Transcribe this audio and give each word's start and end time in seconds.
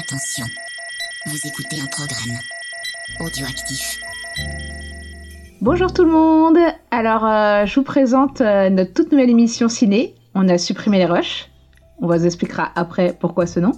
Attention, 0.00 0.46
vous 1.26 1.36
écoutez 1.46 1.76
un 1.78 1.86
programme 1.86 2.38
audioactif. 3.20 4.00
Bonjour 5.60 5.92
tout 5.92 6.04
le 6.04 6.10
monde. 6.10 6.56
Alors, 6.90 7.26
euh, 7.26 7.66
je 7.66 7.74
vous 7.74 7.82
présente 7.82 8.40
euh, 8.40 8.70
notre 8.70 8.94
toute 8.94 9.12
nouvelle 9.12 9.28
émission 9.28 9.68
ciné. 9.68 10.14
On 10.34 10.48
a 10.48 10.56
supprimé 10.56 10.96
les 10.98 11.04
rushs. 11.04 11.50
On 12.00 12.06
vous 12.06 12.24
expliquera 12.24 12.70
après 12.76 13.14
pourquoi 13.18 13.46
ce 13.46 13.60
nom. 13.60 13.72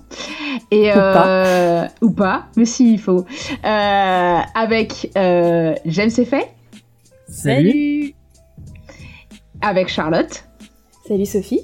Et, 0.70 0.90
Ou 0.90 0.94
pas. 0.94 1.26
euh, 1.26 1.88
ou 2.02 2.10
pas, 2.10 2.46
mais 2.56 2.66
si 2.66 2.92
il 2.92 3.00
faut. 3.00 3.26
Euh, 3.64 4.38
avec 4.54 5.10
euh, 5.16 5.74
James 5.86 6.10
Effet, 6.18 6.52
Salut 7.28 8.14
avec 9.60 9.88
Charlotte, 9.88 10.44
Salut 11.08 11.26
Sophie. 11.26 11.62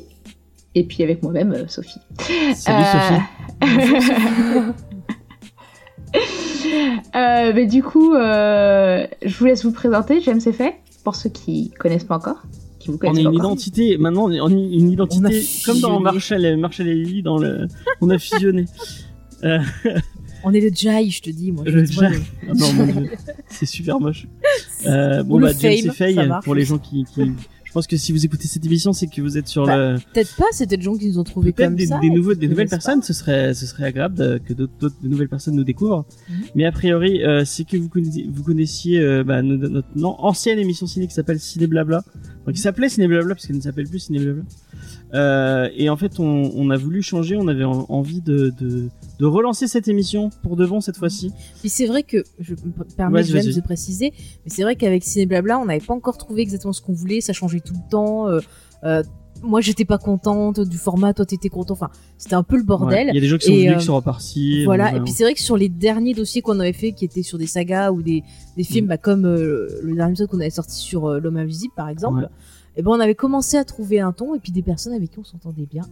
Et 0.74 0.84
puis 0.84 1.02
avec 1.02 1.22
moi-même, 1.22 1.52
euh, 1.52 1.64
Sophie. 1.68 2.00
Salut 2.54 2.84
Euh, 2.84 4.00
Sophie. 4.00 4.72
Euh, 7.14 7.52
mais 7.54 7.66
du 7.66 7.82
coup, 7.82 8.14
euh, 8.14 9.06
je 9.24 9.36
vous 9.38 9.44
laisse 9.46 9.64
vous 9.64 9.72
présenter, 9.72 10.20
James 10.20 10.40
Effet, 10.44 10.74
pour 11.04 11.14
ceux 11.16 11.30
qui 11.30 11.70
connaissent 11.78 12.04
pas 12.04 12.16
encore, 12.16 12.42
qui 12.78 12.90
vous 12.90 12.98
On 13.02 13.14
a 13.16 13.20
une 13.20 13.28
encore. 13.28 13.40
identité, 13.40 13.96
maintenant 13.98 14.24
on 14.24 14.50
est 14.50 14.54
une 14.54 14.90
identité 14.90 15.38
a 15.38 15.64
comme 15.64 15.80
dans. 15.80 16.00
Marshall, 16.00 16.56
Marshall 16.58 16.88
et 16.88 16.94
Lily, 16.94 17.22
dans 17.22 17.38
le... 17.38 17.66
on 18.00 18.10
a 18.10 18.18
fusionné. 18.18 18.64
Euh, 19.44 19.60
On 20.42 20.52
est 20.52 20.60
le 20.60 20.70
Jai, 20.74 21.08
je 21.10 21.22
te 21.22 21.30
dis, 21.30 21.52
moi. 21.52 21.62
Le 21.64 21.84
Jai. 21.84 22.06
ah 22.48 22.52
non, 22.56 22.72
mon 22.72 22.86
Dieu, 22.86 23.10
c'est 23.48 23.66
super 23.66 24.00
moche. 24.00 24.26
Euh, 24.86 25.22
bon 25.22 25.36
Ou 25.36 25.38
le 25.38 25.46
bah 25.46 25.52
James 25.60 25.76
Fame, 25.78 25.90
et 25.90 25.94
Faye, 25.94 26.14
ça 26.16 26.26
marche 26.26 26.44
pour 26.44 26.54
les 26.56 26.64
gens 26.64 26.78
qui, 26.78 27.04
pense 27.78 27.86
que 27.86 27.96
si 27.96 28.12
vous 28.12 28.24
écoutez 28.24 28.46
cette 28.48 28.64
émission, 28.66 28.92
c'est 28.92 29.06
que 29.06 29.20
vous 29.22 29.38
êtes 29.38 29.48
sur 29.48 29.66
Bah, 29.66 29.76
le... 29.92 29.98
Peut-être 30.12 30.34
pas, 30.36 30.44
c'était 30.52 30.76
des 30.76 30.82
gens 30.82 30.96
qui 30.96 31.06
nous 31.06 31.18
ont 31.18 31.24
Peut-être 31.24 31.56
comme 31.56 31.76
des, 31.76 31.86
ça. 31.86 31.98
des, 32.00 32.10
nouveaux, 32.10 32.34
nouvelles 32.34 32.68
personnes, 32.68 33.02
ce 33.02 33.12
serait, 33.12 33.54
ce 33.54 33.66
serait 33.66 33.84
agréable 33.84 34.14
de- 34.16 34.38
que 34.44 34.52
d'autres, 34.52 34.92
nouvelles 35.02 35.28
personnes 35.28 35.54
nous 35.54 35.64
découvrent. 35.64 36.04
Mhm. 36.28 36.36
Mais 36.54 36.64
a 36.64 36.72
priori, 36.72 37.24
euh, 37.24 37.44
c'est 37.44 37.64
que 37.64 37.76
vous 37.76 37.88
connaissiez, 37.88 38.26
vous 38.32 38.42
connaissiez 38.42 39.00
euh, 39.00 39.24
bah, 39.24 39.42
no- 39.42 39.56
notre 39.56 39.88
non, 39.96 40.16
ancienne 40.18 40.58
émission 40.58 40.86
ciné 40.86 41.06
qui 41.06 41.14
s'appelle 41.14 41.38
Ciné 41.40 41.66
Blabla, 41.66 42.02
enfin, 42.42 42.52
qui 42.52 42.60
s'appelait 42.60 42.88
Ciné 42.88 43.06
Blabla 43.08 43.34
parce 43.34 43.46
qu'elle 43.46 43.56
ne 43.56 43.60
s'appelle 43.62 43.88
plus 43.88 44.00
Ciné 44.00 44.18
Blabla. 44.18 44.42
Euh, 45.14 45.68
et 45.76 45.88
en 45.88 45.96
fait, 45.96 46.18
on, 46.20 46.50
on 46.54 46.70
a 46.70 46.76
voulu 46.76 47.02
changer, 47.02 47.36
on 47.36 47.48
avait 47.48 47.64
en- 47.64 47.86
envie 47.88 48.20
de, 48.20 48.52
de, 48.60 48.88
de 49.18 49.26
relancer 49.26 49.66
cette 49.66 49.88
émission 49.88 50.30
pour 50.42 50.56
de 50.56 50.64
bon 50.66 50.80
cette 50.80 50.96
fois-ci. 50.96 51.32
Puis 51.60 51.68
c'est 51.68 51.86
vrai 51.86 52.02
que, 52.02 52.22
je 52.38 52.52
me 52.54 52.84
permets 52.96 53.22
vas-y. 53.22 53.54
de 53.54 53.60
préciser, 53.60 54.12
mais 54.44 54.50
c'est 54.50 54.62
vrai 54.62 54.76
qu'avec 54.76 55.02
Ciné 55.04 55.26
Blabla, 55.26 55.58
on 55.58 55.64
n'avait 55.66 55.84
pas 55.84 55.94
encore 55.94 56.18
trouvé 56.18 56.42
exactement 56.42 56.72
ce 56.72 56.80
qu'on 56.82 56.92
voulait, 56.92 57.20
ça 57.20 57.32
changeait 57.32 57.60
tout 57.60 57.74
le 57.74 57.90
temps. 57.90 58.28
euh, 58.28 58.40
euh, 58.84 59.02
moi, 59.40 59.60
j'étais 59.60 59.84
pas 59.84 59.98
contente 59.98 60.58
du 60.58 60.78
format, 60.78 61.14
toi, 61.14 61.24
t'étais 61.24 61.48
content. 61.48 61.74
Enfin, 61.74 61.90
c'était 62.16 62.34
un 62.34 62.42
peu 62.42 62.56
le 62.56 62.62
Ouais. 62.62 62.66
bordel. 62.66 63.06
Il 63.10 63.14
y 63.14 63.18
a 63.18 63.20
des 63.20 63.28
gens 63.28 63.38
qui 63.38 63.46
sont 63.46 63.52
venus, 63.52 63.70
euh, 63.72 63.76
qui 63.76 63.84
sont 63.84 63.94
repartis. 63.94 64.64
Voilà, 64.64 64.96
et 64.96 65.00
puis 65.00 65.12
c'est 65.12 65.22
vrai 65.22 65.34
que 65.34 65.40
sur 65.40 65.56
les 65.56 65.68
derniers 65.68 66.12
dossiers 66.12 66.42
qu'on 66.42 66.58
avait 66.58 66.72
fait, 66.72 66.90
qui 66.90 67.04
étaient 67.04 67.22
sur 67.22 67.38
des 67.38 67.46
sagas 67.46 67.92
ou 67.92 68.02
des, 68.02 68.24
des 68.56 68.64
films, 68.64 68.86
Mm. 68.86 68.88
bah, 68.88 68.96
comme 68.98 69.26
euh, 69.26 69.68
le 69.84 69.94
dernier 69.94 70.10
épisode 70.10 70.28
qu'on 70.28 70.40
avait 70.40 70.50
sorti 70.50 70.74
sur 70.74 71.06
euh, 71.06 71.20
L'homme 71.20 71.36
invisible, 71.36 71.72
par 71.76 71.88
exemple, 71.88 72.22
Ouais. 72.22 72.28
et 72.76 72.82
ben 72.82 72.90
on 72.90 72.98
avait 72.98 73.14
commencé 73.14 73.56
à 73.56 73.62
trouver 73.64 74.00
un 74.00 74.10
ton, 74.10 74.34
et 74.34 74.40
puis 74.40 74.50
des 74.50 74.62
personnes 74.62 74.92
avec 74.92 75.12
qui 75.12 75.20
on 75.20 75.24
s'entendait 75.24 75.66
bien. 75.66 75.84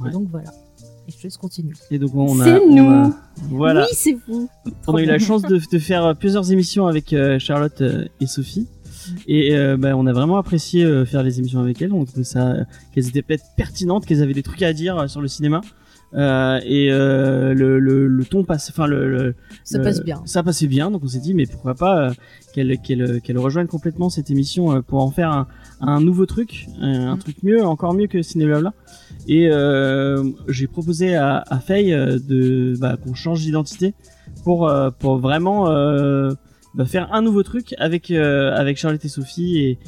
Ouais. 0.00 0.08
Et 0.08 0.12
donc 0.12 0.28
voilà. 0.30 0.50
Et 1.06 1.12
je 1.12 1.16
te 1.18 1.22
laisse 1.24 1.36
continuer. 1.36 1.74
Et 1.90 1.98
donc 1.98 2.14
on 2.14 2.40
a, 2.40 2.44
C'est 2.44 2.66
nous. 2.66 2.88
a- 2.88 3.10
voilà. 3.50 3.82
Oui, 3.82 3.88
c'est 3.92 4.16
vous. 4.26 4.48
On 4.86 4.94
a 4.96 5.02
eu 5.02 5.06
la 5.06 5.18
chance 5.18 5.42
de, 5.42 5.60
de 5.70 5.78
faire 5.78 6.14
plusieurs 6.16 6.50
émissions 6.50 6.86
avec 6.86 7.12
euh, 7.12 7.38
Charlotte 7.38 7.80
euh, 7.82 8.06
et 8.20 8.26
Sophie. 8.26 8.66
Et 9.26 9.54
euh, 9.54 9.76
bah, 9.76 9.94
on 9.96 10.06
a 10.06 10.12
vraiment 10.14 10.38
apprécié 10.38 10.82
euh, 10.84 11.04
faire 11.04 11.22
les 11.22 11.38
émissions 11.38 11.60
avec 11.60 11.82
elles. 11.82 11.92
On 11.92 12.04
trouvait 12.06 12.24
ça 12.24 12.54
qu'elles 12.94 13.08
étaient 13.08 13.20
peut-être 13.22 13.44
pertinentes, 13.56 14.06
qu'elles 14.06 14.22
avaient 14.22 14.32
des 14.34 14.42
trucs 14.42 14.62
à 14.62 14.72
dire 14.72 14.96
euh, 14.98 15.06
sur 15.08 15.20
le 15.20 15.28
cinéma. 15.28 15.60
Euh, 16.14 16.60
et 16.64 16.92
euh, 16.92 17.54
le, 17.54 17.80
le, 17.80 18.06
le 18.06 18.24
ton 18.24 18.44
passe, 18.44 18.70
enfin 18.70 18.86
le, 18.86 19.10
le- 19.10 19.34
Ça 19.64 19.80
passe 19.80 20.00
bien. 20.02 20.22
Ça 20.26 20.44
passait 20.44 20.68
bien, 20.68 20.92
donc 20.92 21.02
on 21.04 21.08
s'est 21.08 21.18
dit 21.18 21.34
mais 21.34 21.44
pourquoi 21.44 21.74
pas 21.74 21.98
euh, 21.98 22.12
qu'elle 22.54 22.78
qu'elle 22.78 23.20
qu'elle 23.20 23.36
rejoigne 23.36 23.66
complètement 23.66 24.08
cette 24.10 24.30
émission 24.30 24.76
euh, 24.76 24.80
pour 24.80 25.02
en 25.02 25.10
faire 25.10 25.32
un, 25.32 25.48
un 25.80 26.00
nouveau 26.00 26.24
truc, 26.24 26.68
un, 26.80 27.08
un 27.08 27.16
Mm. 27.16 27.18
truc 27.18 27.36
mieux, 27.42 27.64
encore 27.64 27.94
mieux 27.94 28.06
que 28.06 28.22
Ciné 28.22 28.46
Blabla. 28.46 28.72
Et 29.26 29.48
euh, 29.50 30.22
j'ai 30.48 30.66
proposé 30.66 31.14
à, 31.16 31.42
à 31.48 31.58
Faye 31.58 31.92
euh, 31.94 32.18
de 32.18 32.74
bah, 32.78 32.96
qu'on 33.02 33.14
change 33.14 33.40
d'identité 33.40 33.94
pour 34.44 34.68
euh, 34.68 34.90
pour 34.90 35.18
vraiment 35.18 35.70
euh, 35.70 36.30
bah, 36.74 36.84
faire 36.84 37.12
un 37.12 37.22
nouveau 37.22 37.42
truc 37.42 37.74
avec 37.78 38.10
euh, 38.10 38.52
avec 38.54 38.76
Charlotte 38.76 39.04
et 39.04 39.08
Sophie 39.08 39.58
et 39.58 39.78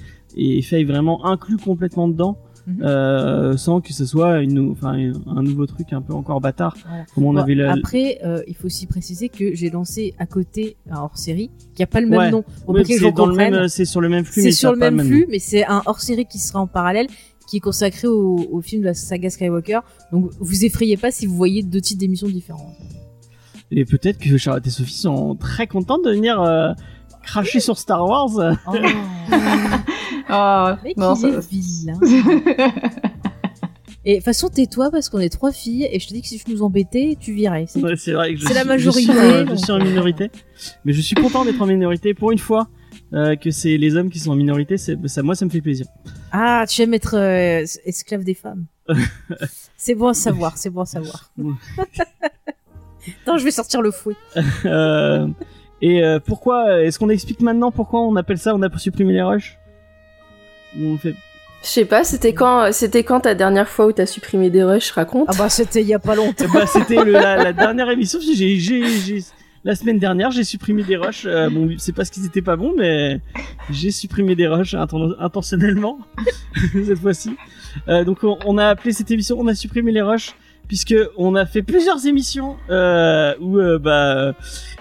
et 0.58 0.62
Faye 0.62 0.84
vraiment 0.84 1.24
inclus 1.26 1.56
complètement 1.58 2.08
dedans. 2.08 2.38
Mhm. 2.68 2.82
euh, 2.82 3.56
sans 3.56 3.80
que 3.80 3.92
ce 3.92 4.04
soit 4.04 4.40
une, 4.40 4.72
enfin, 4.72 4.96
un 5.28 5.42
nouveau 5.44 5.66
truc 5.66 5.92
un 5.92 6.02
peu 6.02 6.12
encore 6.14 6.40
bâtard 6.40 6.76
Voilà. 6.84 7.04
comme 7.14 7.24
on 7.26 7.32
Bon, 7.32 7.38
avait 7.38 7.54
la, 7.54 7.70
Après, 7.74 8.18
euh, 8.24 8.42
il 8.48 8.56
faut 8.56 8.66
aussi 8.66 8.88
préciser 8.88 9.28
que 9.28 9.54
j'ai 9.54 9.70
lancé 9.70 10.14
à 10.18 10.26
côté 10.26 10.76
un 10.90 10.98
hors-série 10.98 11.52
qui 11.76 11.84
a 11.84 11.86
pas 11.86 12.00
le 12.00 12.08
même 12.08 12.18
Ouais. 12.18 12.30
nom. 12.32 12.42
C'est 12.84 12.94
le 12.94 13.84
sur 13.84 14.00
le 14.00 14.08
même 14.08 14.24
flux, 14.24 14.42
C'est 14.42 14.48
mais 14.48 14.50
sur 14.50 14.72
le 14.72 14.78
même 14.78 14.98
flux, 14.98 15.26
mais 15.30 15.38
c'est 15.38 15.64
un 15.64 15.80
hors-série 15.86 16.26
qui 16.26 16.38
sera 16.40 16.58
en 16.60 16.66
parallèle, 16.66 17.06
qui 17.46 17.58
est 17.58 17.60
consacré 17.60 18.08
au, 18.08 18.36
au 18.50 18.60
film 18.60 18.82
de 18.82 18.86
la 18.86 18.94
saga 18.94 19.30
Skywalker. 19.30 19.80
Donc, 20.12 20.30
vous 20.40 20.64
effrayez 20.64 20.96
pas 20.96 21.10
si 21.10 21.26
vous 21.26 21.34
voyez 21.36 21.62
deux 21.62 21.80
titres 21.80 22.00
d'émissions 22.00 22.28
différents. 22.28 22.74
Et 23.70 23.84
peut-être 23.84 24.18
que 24.18 24.36
Charlotte 24.36 24.66
et 24.66 24.70
Sophie 24.70 24.94
sont 24.98 25.34
très 25.36 25.66
contentes 25.66 26.04
de 26.04 26.10
venir 26.10 26.40
euh, 26.40 26.72
cracher 27.24 27.60
sur 27.60 27.78
Star 27.78 28.04
Wars. 28.06 28.30
Oh, 28.68 28.72
Oh, 30.28 30.70
mec, 30.82 30.96
non, 30.96 31.14
ça- 31.14 31.28
est 31.28 31.48
vilain. 31.50 31.98
Et 34.08 34.12
de 34.12 34.16
toute 34.18 34.24
façon, 34.24 34.48
tais-toi 34.48 34.90
parce 34.92 35.08
qu'on 35.08 35.18
est 35.18 35.28
trois 35.30 35.50
filles 35.50 35.88
et 35.90 35.98
je 35.98 36.06
te 36.06 36.14
dis 36.14 36.22
que 36.22 36.28
si 36.28 36.38
je 36.38 36.44
nous 36.52 36.62
embêtais, 36.62 37.16
tu 37.18 37.32
virais. 37.32 37.64
C'est- 37.68 37.82
Ouais, 37.82 37.96
c'est 37.96 38.12
vrai 38.12 38.34
que 38.34 38.40
je 38.40 38.46
C'est 38.46 38.54
la 38.54 38.62
majorité, 38.64 39.00
Je 39.02 39.10
suis, 39.10 39.18
en- 39.20 39.38
je 39.40 39.42
donc, 39.44 39.58
suis 39.58 39.72
en 39.72 39.78
minorité, 39.84 40.30
mais 40.84 40.92
je 40.92 41.00
suis 41.00 41.16
content 41.16 41.44
d'être 41.44 41.60
en 41.60 41.66
minorité 41.66 42.14
pour 42.14 42.30
une 42.30 42.38
fois. 42.38 42.68
Euh, 43.12 43.36
que 43.36 43.50
c'est 43.50 43.76
les 43.76 43.96
hommes 43.96 44.10
qui 44.10 44.18
sont 44.18 44.30
en 44.32 44.36
minorité, 44.36 44.76
ça, 44.78 44.92
moi 45.22 45.34
ça 45.34 45.44
me 45.44 45.50
fait 45.50 45.60
plaisir. 45.60 45.86
Ah, 46.32 46.64
tu 46.68 46.82
aimes 46.82 46.94
être 46.94 47.16
euh, 47.16 47.64
esclave 47.84 48.24
des 48.24 48.34
femmes. 48.34 48.66
c'est 49.76 49.94
bon 49.94 50.08
à 50.08 50.14
savoir, 50.14 50.56
c'est 50.56 50.70
bon 50.70 50.82
à 50.82 50.86
savoir. 50.86 51.30
Attends, 53.22 53.38
je 53.38 53.44
vais 53.44 53.50
sortir 53.52 53.82
le 53.82 53.90
fouet. 53.90 54.16
Euh, 54.64 55.28
et 55.80 56.02
euh, 56.02 56.18
pourquoi 56.18 56.82
Est-ce 56.82 56.98
qu'on 56.98 57.08
explique 57.08 57.40
maintenant 57.40 57.70
pourquoi 57.70 58.00
on 58.00 58.16
appelle 58.16 58.38
ça 58.38 58.54
On 58.54 58.62
a 58.62 58.78
supprimé 58.78 59.12
les 59.12 59.22
rushs? 59.22 59.58
Ou 60.76 60.86
on 60.86 60.98
fait 60.98 61.14
Je 61.62 61.68
sais 61.68 61.84
pas, 61.84 62.02
c'était 62.02 62.34
quand, 62.34 62.72
c'était 62.72 63.04
quand 63.04 63.20
ta 63.20 63.34
dernière 63.34 63.68
fois 63.68 63.86
où 63.86 63.92
t'as 63.92 64.06
supprimé 64.06 64.50
des 64.50 64.64
rushs, 64.64 64.90
raconte. 64.90 65.28
Ah 65.30 65.34
bah 65.38 65.48
c'était 65.48 65.82
il 65.82 65.86
y 65.86 65.94
a 65.94 65.98
pas 66.00 66.16
longtemps. 66.16 66.46
bah, 66.52 66.66
c'était 66.66 67.04
la, 67.04 67.36
la 67.42 67.52
dernière 67.52 67.88
émission. 67.90 68.18
J'ai, 68.20 68.56
j'ai, 68.58 68.84
j'ai- 68.88 69.24
la 69.66 69.74
semaine 69.74 69.98
dernière, 69.98 70.30
j'ai 70.30 70.44
supprimé 70.44 70.84
des 70.84 70.96
rushs. 70.96 71.24
Euh, 71.26 71.50
bon, 71.50 71.74
c'est 71.76 71.92
parce 71.92 72.08
qu'ils 72.08 72.24
étaient 72.24 72.40
pas 72.40 72.54
bons, 72.54 72.72
mais 72.78 73.20
j'ai 73.68 73.90
supprimé 73.90 74.36
des 74.36 74.46
rushs 74.46 74.74
inten- 74.74 75.16
intentionnellement 75.18 75.98
cette 76.72 77.00
fois-ci. 77.00 77.32
Euh, 77.88 78.04
donc, 78.04 78.18
on, 78.22 78.58
a 78.58 78.66
appelé 78.68 78.92
cette 78.92 79.10
émission, 79.10 79.36
on 79.40 79.48
a 79.48 79.56
supprimé 79.56 79.90
les 79.90 80.02
rushs 80.02 80.34
puisque 80.68 80.94
on 81.16 81.34
a 81.34 81.46
fait 81.46 81.62
plusieurs 81.62 82.06
émissions 82.06 82.56
euh, 82.70 83.34
où 83.40 83.58
euh, 83.58 83.78
bah 83.78 84.34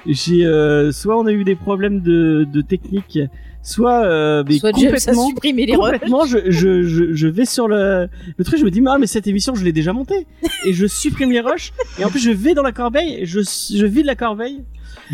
j'ai 0.05 0.45
euh, 0.45 0.91
soit 0.91 1.17
on 1.19 1.25
a 1.25 1.31
eu 1.31 1.43
des 1.43 1.55
problèmes 1.55 2.01
de, 2.01 2.45
de 2.51 2.61
technique, 2.61 3.19
soit 3.63 4.03
euh, 4.05 4.43
mais 4.47 4.57
Soit 4.59 4.71
complètement 4.71 5.27
supprimé 5.29 5.65
les 5.65 5.75
rushs. 5.75 5.81
complètement 5.83 6.25
je, 6.25 6.49
je, 6.51 6.83
je, 6.83 7.13
je 7.13 7.27
vais 7.27 7.45
sur 7.45 7.67
le, 7.67 8.07
le 8.37 8.43
truc 8.43 8.59
je 8.59 8.65
me 8.65 8.71
dis 8.71 8.81
ah 8.87 8.97
mais 8.99 9.05
cette 9.07 9.27
émission 9.27 9.53
je 9.53 9.63
l'ai 9.63 9.73
déjà 9.73 9.93
montée 9.93 10.25
et 10.65 10.73
je 10.73 10.87
supprime 10.87 11.31
les 11.31 11.39
rushs 11.41 11.71
et 11.99 12.05
en 12.05 12.09
plus 12.09 12.19
je 12.19 12.31
vais 12.31 12.55
dans 12.55 12.63
la 12.63 12.71
corbeille 12.71 13.25
je, 13.25 13.41
je 13.41 13.85
vide 13.85 14.05
la 14.07 14.15
corbeille 14.15 14.63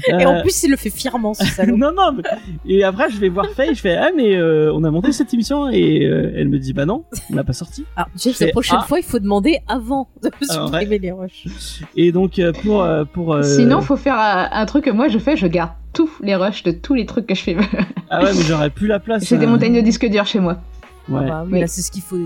Et 0.08 0.14
Euh, 0.14 0.26
en 0.26 0.42
plus, 0.42 0.64
il 0.64 0.72
le 0.72 0.78
fait 0.78 0.90
fièrement, 0.90 1.34
ce 1.34 1.46
salaud. 1.46 1.76
non 1.78 1.92
non 1.96 2.12
mais- 2.14 2.24
et 2.66 2.84
après 2.84 3.10
je 3.10 3.18
vais 3.18 3.30
voir 3.30 3.48
Faye 3.56 3.74
je 3.76 3.82
fais 3.82 3.96
ah 3.96 4.10
mais 4.16 4.36
euh, 4.36 4.72
on 4.74 4.84
a 4.84 4.92
monté 4.92 5.12
cette 5.12 5.34
émission 5.34 5.70
et 5.70 6.06
euh, 6.06 6.34
elle 6.36 6.48
me 6.50 6.60
dit 6.60 6.74
bah 6.74 6.86
non 6.86 7.04
on 7.32 7.36
l'a 7.36 7.44
pas 7.44 7.54
sorti 7.54 7.86
James, 8.18 8.34
fais, 8.34 8.46
la 8.48 8.52
prochaine 8.52 8.80
ah. 8.82 8.86
fois, 8.86 9.00
il 9.00 9.04
faut 9.06 9.20
demander 9.20 9.60
avant 9.68 10.08
de 10.24 10.30
Ah, 10.50 10.54
supprimer 10.54 11.00
les 11.00 11.12
rushs. 11.12 11.82
et 11.96 12.12
donc 12.12 12.40
euh, 12.40 12.52
pour 12.54 12.82
euh, 12.84 13.04
pour 13.06 13.34
euh, 13.34 13.44
Sinon, 13.44 13.82
faut 13.82 13.98
faire 13.98 14.16
euh, 14.20 14.46
un 14.52 14.66
truc 14.66 14.86
que 14.86 14.90
moi 14.92 15.08
je 15.10 15.18
fais, 15.20 15.36
je 15.38 15.48
garde 15.48 15.72
tous 15.94 16.10
les 16.22 16.36
rushs 16.36 16.64
de 16.64 16.72
tous 16.72 16.94
les 16.94 17.06
trucs 17.06 17.28
que 17.28 17.36
je 17.36 17.42
fais. 17.44 17.58
ah 18.10 18.24
ouais 18.24 18.32
mais 18.34 18.42
j'aurais 18.44 18.70
plus 18.70 18.88
la 18.88 19.00
place 19.00 19.26
J'ai 19.28 19.38
des 19.38 19.46
euh, 19.46 19.50
montagnes 19.50 19.76
de 19.76 19.82
disques 19.82 20.08
durs 20.08 20.26
chez 20.26 20.40
moi. 20.40 20.58
ouais. 21.10 21.20
Ah 21.24 21.28
bah 21.28 21.44
oui, 21.46 21.54
Oui. 21.54 21.60
là, 21.60 21.68
c'est 21.68 21.82
ce 21.82 21.92
qu'il 21.92 22.02
faut. 22.02 22.18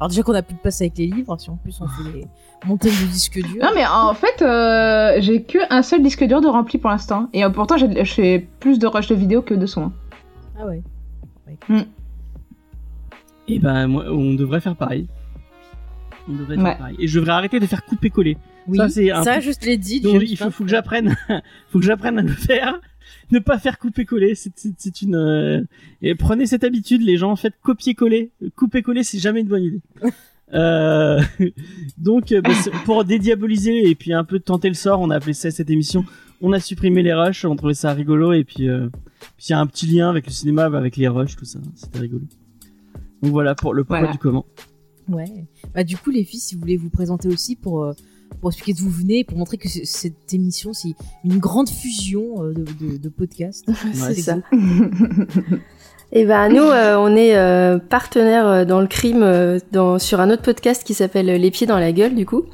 Alors 0.00 0.08
déjà 0.08 0.22
qu'on 0.22 0.32
a 0.34 0.42
plus 0.42 0.54
de 0.54 0.60
place 0.60 0.80
avec 0.80 0.96
les 0.96 1.06
livres, 1.08 1.36
si 1.38 1.50
en 1.50 1.56
plus 1.56 1.78
on 1.82 1.86
fait 1.86 2.10
les 2.14 2.26
montagnes 2.64 2.90
de 2.92 3.06
disques 3.12 3.38
durs. 3.42 3.62
Non, 3.62 3.68
mais 3.74 3.84
en 3.86 4.14
fait, 4.14 4.40
euh, 4.42 5.16
j'ai 5.20 5.42
que 5.42 5.58
un 5.68 5.82
seul 5.82 6.02
disque 6.02 6.24
dur 6.24 6.40
de 6.40 6.46
rempli 6.48 6.78
pour 6.78 6.88
l'instant. 6.90 7.28
Et 7.34 7.44
euh, 7.44 7.50
pourtant, 7.50 7.76
j'ai- 7.76 8.04
je 8.04 8.12
fais 8.14 8.48
plus 8.60 8.78
de 8.78 8.86
rushs 8.86 9.08
de 9.08 9.14
vidéo 9.14 9.42
que 9.42 9.52
de 9.54 9.66
son. 9.66 9.92
Ah 10.58 10.66
ouais. 10.66 10.82
et 13.48 13.58
ben 13.58 13.86
moi 13.88 14.04
on 14.08 14.34
devrait 14.34 14.60
faire 14.60 14.76
pareil 14.76 15.08
on 16.28 16.32
devrait 16.34 16.56
faire 16.56 16.78
pareil 16.78 16.96
et 16.98 17.06
je 17.08 17.18
devrais 17.18 17.32
arrêter 17.32 17.58
de 17.60 17.66
faire 17.66 17.84
couper 17.84 18.10
coller 18.10 18.36
Oui, 18.68 18.76
Ça, 18.78 18.88
c'est 18.88 19.10
un 19.10 19.22
ça 19.24 19.32
truc- 19.34 19.44
je 19.44 19.58
te 19.58 19.64
l'ai 19.66 19.76
dit. 19.78 20.00
Donc 20.00 20.22
il 20.22 20.36
faut, 20.36 20.50
faut 20.50 20.64
que 20.64 20.70
j'apprenne, 20.70 21.16
faut 21.70 21.78
que 21.80 21.84
j'apprenne 21.84 22.18
à 22.18 22.22
le 22.22 22.28
faire, 22.28 22.78
ne 23.30 23.38
pas 23.38 23.58
faire 23.58 23.78
couper-coller. 23.78 24.34
C'est, 24.34 25.02
une. 25.02 25.14
euh, 25.16 25.62
Et 26.02 26.14
prenez 26.14 26.46
cette 26.46 26.64
habitude, 26.64 27.02
les 27.02 27.16
gens, 27.16 27.34
faites 27.36 27.54
copier-coller. 27.62 28.30
Couper-coller, 28.56 29.02
c'est 29.04 29.18
jamais 29.18 29.40
une 29.40 29.48
bonne 29.48 29.64
idée. 29.64 29.80
Euh, 30.52 31.20
donc, 31.98 32.32
euh, 32.32 32.40
bah, 32.40 32.50
pour 32.84 33.04
dédiaboliser 33.04 33.88
et 33.88 33.94
puis 33.94 34.12
un 34.12 34.24
peu 34.24 34.40
tenter 34.40 34.66
le 34.66 34.74
sort, 34.74 35.00
on 35.00 35.08
a 35.10 35.14
appelé 35.14 35.32
ça 35.32 35.48
cette 35.52 35.70
émission. 35.70 36.04
On 36.40 36.52
a 36.52 36.58
supprimé 36.58 37.04
les 37.04 37.12
rushs, 37.14 37.44
on 37.44 37.54
trouvait 37.54 37.72
ça 37.72 37.92
rigolo 37.92 38.32
et 38.32 38.42
puis 38.42 38.68
euh, 38.68 38.88
puis 39.36 39.46
il 39.48 39.50
y 39.50 39.54
a 39.54 39.60
un 39.60 39.66
petit 39.68 39.86
lien 39.86 40.10
avec 40.10 40.26
le 40.26 40.32
cinéma, 40.32 40.68
bah, 40.68 40.78
avec 40.78 40.96
les 40.96 41.06
rushs, 41.06 41.36
tout 41.36 41.44
ça. 41.44 41.60
C'était 41.76 42.00
rigolo. 42.00 42.24
Donc 43.22 43.30
voilà 43.30 43.54
pour 43.54 43.74
le 43.74 43.84
pourquoi 43.84 43.98
Voilà. 44.00 44.12
du 44.12 44.18
comment. 44.18 44.44
Ouais. 45.08 45.46
Bah 45.72 45.84
du 45.84 45.96
coup 45.96 46.10
les 46.10 46.24
filles, 46.24 46.40
si 46.40 46.56
vous 46.56 46.62
voulez 46.62 46.76
vous 46.76 46.90
présenter 46.90 47.28
aussi 47.28 47.54
pour 47.54 47.94
pour 48.40 48.50
expliquer 48.50 48.72
d'où 48.74 48.88
vous 48.88 49.00
venez, 49.00 49.24
pour 49.24 49.38
montrer 49.38 49.56
que 49.56 49.68
cette 49.68 50.32
émission 50.32 50.72
c'est 50.72 50.94
une 51.24 51.38
grande 51.38 51.68
fusion 51.68 52.42
euh, 52.42 52.52
de, 52.52 52.64
de, 52.64 52.96
de 52.96 53.08
podcasts. 53.08 53.66
C'est 53.94 54.14
c'est 54.14 54.22
ça. 54.22 54.38
Et 56.12 56.24
ben 56.24 56.48
nous, 56.48 56.62
euh, 56.62 56.96
on 56.96 57.14
est 57.14 57.36
euh, 57.36 57.78
partenaire 57.78 58.46
euh, 58.46 58.64
dans 58.64 58.80
le 58.80 58.88
crime 58.88 59.22
euh, 59.22 59.60
dans, 59.70 60.00
sur 60.00 60.20
un 60.20 60.30
autre 60.30 60.42
podcast 60.42 60.82
qui 60.82 60.92
s'appelle 60.92 61.26
Les 61.26 61.50
pieds 61.52 61.68
dans 61.68 61.78
la 61.78 61.92
gueule, 61.92 62.16
du 62.16 62.26
coup, 62.26 62.46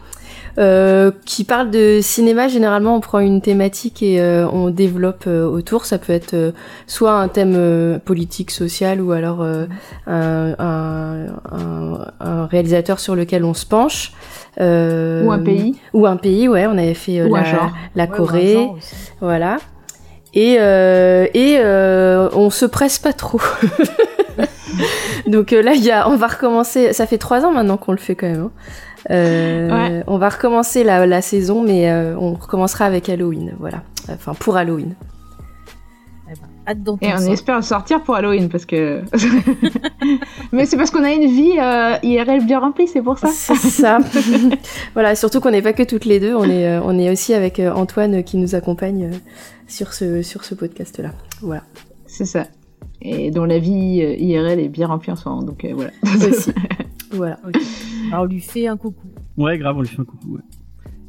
euh, 0.58 1.10
qui 1.24 1.44
parle 1.44 1.70
de 1.70 2.00
cinéma. 2.02 2.48
Généralement, 2.48 2.96
on 2.96 3.00
prend 3.00 3.18
une 3.18 3.40
thématique 3.42 4.02
et 4.02 4.20
euh, 4.20 4.46
on 4.48 4.70
développe 4.70 5.24
euh, 5.26 5.44
autour. 5.46 5.84
Ça 5.84 5.98
peut 5.98 6.12
être 6.12 6.34
euh, 6.34 6.52
soit 6.86 7.12
un 7.12 7.28
thème 7.28 7.54
euh, 7.56 7.98
politique, 7.98 8.50
social, 8.50 9.00
ou 9.00 9.12
alors 9.12 9.42
euh, 9.42 9.66
un, 10.06 10.54
un, 10.58 11.26
un- 11.52 12.06
un 12.20 12.46
réalisateur 12.46 12.98
sur 13.00 13.14
lequel 13.14 13.44
on 13.44 13.54
se 13.54 13.66
penche. 13.66 14.12
Euh, 14.60 15.24
Ou 15.24 15.32
un 15.32 15.38
pays. 15.38 15.74
Ou 15.92 16.06
un 16.06 16.16
pays, 16.16 16.48
ouais. 16.48 16.66
On 16.66 16.78
avait 16.78 16.94
fait 16.94 17.20
euh, 17.20 17.28
la, 17.94 18.04
la 18.06 18.10
Ouais, 18.10 18.16
Corée. 18.16 18.56
aussi. 18.76 18.94
Voilà. 19.20 19.58
Et, 20.32 20.56
euh, 20.58 21.26
et 21.34 21.56
euh, 21.58 22.28
on 22.34 22.50
se 22.50 22.66
presse 22.66 22.98
pas 22.98 23.12
trop. 23.14 23.40
Donc 25.26 25.52
euh, 25.52 25.62
là, 25.62 25.72
il 25.74 25.82
y 25.84 25.90
a, 25.90 26.08
on 26.08 26.16
va 26.16 26.26
recommencer. 26.26 26.92
Ça 26.92 27.06
fait 27.06 27.18
trois 27.18 27.44
ans 27.44 27.52
maintenant 27.52 27.76
qu'on 27.76 27.92
le 27.92 27.98
fait 27.98 28.14
quand 28.14 28.26
même. 28.28 28.42
hein. 28.42 28.50
Euh, 29.10 29.68
Ouais. 29.70 30.04
On 30.06 30.18
va 30.18 30.28
recommencer 30.28 30.84
la, 30.84 31.06
la 31.06 31.22
saison, 31.22 31.62
mais 31.62 31.90
euh, 31.90 32.16
on 32.18 32.34
recommencera 32.34 32.84
avec 32.86 33.08
Halloween. 33.08 33.54
Voilà. 33.58 33.82
Enfin, 34.10 34.34
pour 34.34 34.56
Halloween. 34.56 34.94
Eh 36.68 36.74
ben, 36.74 36.96
Et 37.00 37.12
on 37.14 37.18
espère 37.32 37.56
le 37.56 37.62
sortir 37.62 38.02
pour 38.02 38.16
Halloween 38.16 38.48
parce 38.48 38.64
que. 38.66 39.02
Mais 40.52 40.66
c'est 40.66 40.76
parce 40.76 40.90
qu'on 40.90 41.04
a 41.04 41.12
une 41.12 41.26
vie 41.30 41.52
euh, 41.60 41.96
IRL 42.02 42.44
bien 42.44 42.58
remplie, 42.58 42.88
c'est 42.88 43.02
pour 43.02 43.18
ça. 43.18 43.28
C'est 43.28 43.54
ça. 43.54 43.98
voilà. 44.94 45.14
Surtout 45.14 45.40
qu'on 45.40 45.52
n'est 45.52 45.62
pas 45.62 45.72
que 45.72 45.84
toutes 45.84 46.04
les 46.06 46.18
deux. 46.18 46.34
On 46.34 46.42
est, 46.44 46.66
euh, 46.66 46.80
on 46.84 46.98
est 46.98 47.10
aussi 47.10 47.34
avec 47.34 47.60
euh, 47.60 47.72
Antoine 47.72 48.24
qui 48.24 48.36
nous 48.36 48.56
accompagne 48.56 49.10
euh, 49.12 49.16
sur 49.68 49.92
ce, 49.92 50.22
sur 50.22 50.44
ce 50.44 50.56
podcast-là. 50.56 51.10
Voilà. 51.40 51.62
C'est 52.06 52.24
ça. 52.24 52.46
Et 53.00 53.30
dont 53.30 53.44
la 53.44 53.58
vie 53.60 54.00
euh, 54.02 54.16
IRL 54.16 54.58
est 54.58 54.68
bien 54.68 54.88
remplie 54.88 55.12
en 55.12 55.16
ce 55.16 55.28
moment, 55.28 55.42
donc 55.42 55.64
euh, 55.64 55.72
voilà. 55.74 55.90
Aussi. 56.28 56.50
Voilà. 57.12 57.38
Ok. 57.46 57.56
Alors 58.12 58.24
on 58.24 58.26
lui 58.26 58.40
fait 58.40 58.66
un 58.66 58.76
coucou. 58.76 59.08
Ouais, 59.36 59.58
grave, 59.58 59.76
on 59.76 59.82
lui 59.82 59.88
fait 59.88 60.00
un 60.00 60.04
coucou. 60.04 60.34
Ouais. 60.34 60.40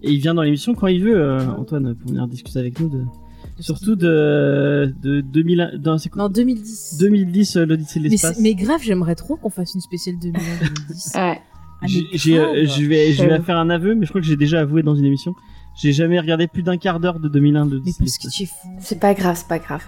Et 0.04 0.12
il 0.12 0.20
vient 0.20 0.34
dans 0.34 0.44
l'émission 0.44 0.74
quand 0.76 0.88
il 0.88 1.04
veut, 1.04 1.18
euh, 1.20 1.48
Antoine, 1.58 1.96
pour 1.96 2.10
venir 2.10 2.28
discuter 2.28 2.60
avec 2.60 2.80
nous 2.80 2.90
de 2.90 3.04
surtout 3.60 3.96
de 3.96 4.94
de 5.02 5.22
2000 5.22 5.80
dans 5.80 5.98
Non 6.16 6.30
2010. 6.30 6.98
2010 7.00 7.58
euh, 7.58 7.66
l'Odyssée 7.66 8.00
de 8.00 8.04
mais, 8.04 8.10
l'espace. 8.10 8.40
mais 8.40 8.54
grave, 8.54 8.82
j'aimerais 8.84 9.16
trop 9.16 9.36
qu'on 9.38 9.50
fasse 9.50 9.74
une 9.74 9.82
spéciale 9.82 10.16
2001-2010. 10.18 11.16
Ouais. 11.18 11.42
Ah, 11.80 11.86
J'ai- 11.86 12.40
euh, 12.40 12.66
je 12.66 12.86
vais, 12.86 13.14
je 13.14 13.24
vais 13.24 13.40
faire 13.42 13.58
un 13.58 13.70
aveu, 13.70 13.94
mais 13.94 14.06
je 14.08 14.10
crois 14.12 14.20
que 14.22 14.26
j'ai 14.28 14.36
déjà 14.36 14.62
avoué 14.62 14.82
dans 14.82 14.96
une 14.96 15.06
émission. 15.06 15.36
J'ai 15.76 15.94
jamais 15.94 16.20
regardé 16.20 16.48
plus 16.48 16.64
d'un 16.64 16.78
quart 16.78 17.00
d'heure 17.00 17.20
de 17.20 17.28
2001 17.30 17.68
de 17.68 17.82
Mais 17.86 17.92
parce 18.00 18.18
que 18.18 18.28
tu 18.30 18.44
es 18.44 18.46
fou. 18.48 18.68
C'est 18.80 19.00
pas 19.00 19.14
grave, 19.14 19.36
c'est 19.38 19.48
pas 19.48 19.60
grave. 19.60 19.84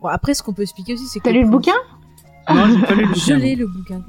Bon, 0.00 0.08
après, 0.08 0.34
ce 0.34 0.42
qu'on 0.42 0.52
peut 0.52 0.62
expliquer 0.62 0.94
aussi, 0.94 1.06
c'est 1.06 1.20
que. 1.20 1.24
T'as 1.24 1.30
lu 1.32 1.42
le 1.44 1.48
bouquin 1.48 1.74
Non, 2.52 2.64
j'ai 2.76 2.84
pas 2.86 2.94
lu 2.94 3.02
le 3.06 3.14
Je 3.14 3.20
bouquin. 3.20 3.36
l'ai 3.38 3.54
le 3.54 3.66
bouquin. 3.68 4.02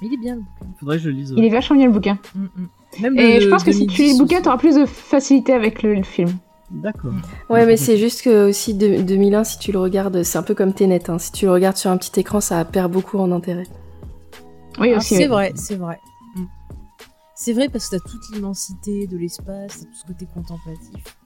Mais 0.00 0.08
il 0.08 0.14
est 0.14 0.16
bien 0.18 0.34
le 0.36 0.40
bouquin. 0.40 0.66
Faudrait 0.78 0.96
que 0.96 1.02
je 1.02 1.08
le 1.10 1.16
lise. 1.16 1.34
Il 1.36 1.44
est 1.44 1.48
vachement 1.50 1.76
bien 1.76 1.86
le 1.86 1.92
bouquin. 1.92 2.18
Mm, 2.34 2.42
mm. 2.44 2.68
Même 3.02 3.18
Et 3.18 3.34
le 3.36 3.40
je 3.40 3.48
pense 3.48 3.62
que 3.64 3.72
si 3.72 3.86
tu 3.86 4.02
lis 4.02 4.08
2010 4.08 4.18
le 4.18 4.24
bouquin, 4.24 4.40
t'auras 4.42 4.58
plus 4.58 4.74
de 4.76 4.84
facilité 4.86 5.52
avec 5.52 5.82
le, 5.82 5.94
le 5.94 6.02
film. 6.02 6.30
D'accord. 6.70 7.12
Ouais, 7.48 7.66
mais 7.66 7.76
c'est 7.76 7.96
juste 7.96 8.22
que 8.22 8.48
aussi 8.48 8.74
de- 8.74 9.02
2001, 9.02 9.42
si 9.44 9.58
tu 9.58 9.72
le 9.72 9.78
regardes, 9.80 10.22
c'est 10.22 10.38
un 10.38 10.42
peu 10.42 10.54
comme 10.54 10.72
Tenet. 10.72 11.10
Hein. 11.10 11.18
Si 11.18 11.32
tu 11.32 11.46
le 11.46 11.52
regardes 11.52 11.76
sur 11.76 11.90
un 11.90 11.96
petit 11.96 12.18
écran, 12.20 12.40
ça 12.40 12.64
perd 12.64 12.92
beaucoup 12.92 13.18
en 13.18 13.30
intérêt. 13.32 13.66
Oui, 14.78 14.92
Ah, 14.94 14.98
aussi. 14.98 15.14
c'est 15.16 15.22
oui. 15.24 15.26
vrai, 15.28 15.52
c'est 15.56 15.74
vrai. 15.76 15.98
Mm. 16.36 16.44
C'est 17.34 17.52
vrai 17.52 17.68
parce 17.68 17.88
que 17.88 17.96
t'as 17.96 18.02
toute 18.08 18.20
l'immensité 18.34 19.06
de 19.08 19.16
l'espace, 19.16 19.80
tout 19.80 19.86
ce 19.94 20.06
côté 20.06 20.26
contemplatif. 20.32 21.16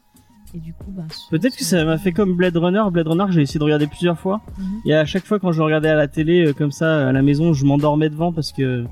Et 0.55 0.59
du 0.61 0.73
coup, 0.73 0.85
bah. 0.91 1.03
Peut-être 1.31 1.57
que 1.57 1.65
ça 1.65 1.85
m'a 1.85 1.99
fait 1.99 2.13
comme 2.13 2.35
Blade 2.37 2.57
Runner. 2.57 2.83
Blade 2.93 3.09
Runner, 3.09 3.25
j'ai 3.31 3.43
essayé 3.43 3.59
de 3.59 3.65
regarder 3.65 3.87
plusieurs 3.89 4.19
fois. 4.19 4.41
Mhm. 4.59 4.65
Et 4.87 4.95
à 4.95 5.05
chaque 5.05 5.25
fois, 5.27 5.39
quand 5.41 5.51
je 5.51 5.59
le 5.59 5.65
regardais 5.65 5.89
à 5.89 5.97
la 5.97 6.07
télé, 6.07 6.47
euh, 6.47 6.53
comme 6.53 6.71
ça, 6.71 7.09
à 7.09 7.13
la 7.13 7.23
maison, 7.23 7.53
je 7.53 7.65
m'endormais 7.65 8.09
devant 8.09 8.33
parce 8.33 8.53
que, 8.53 8.85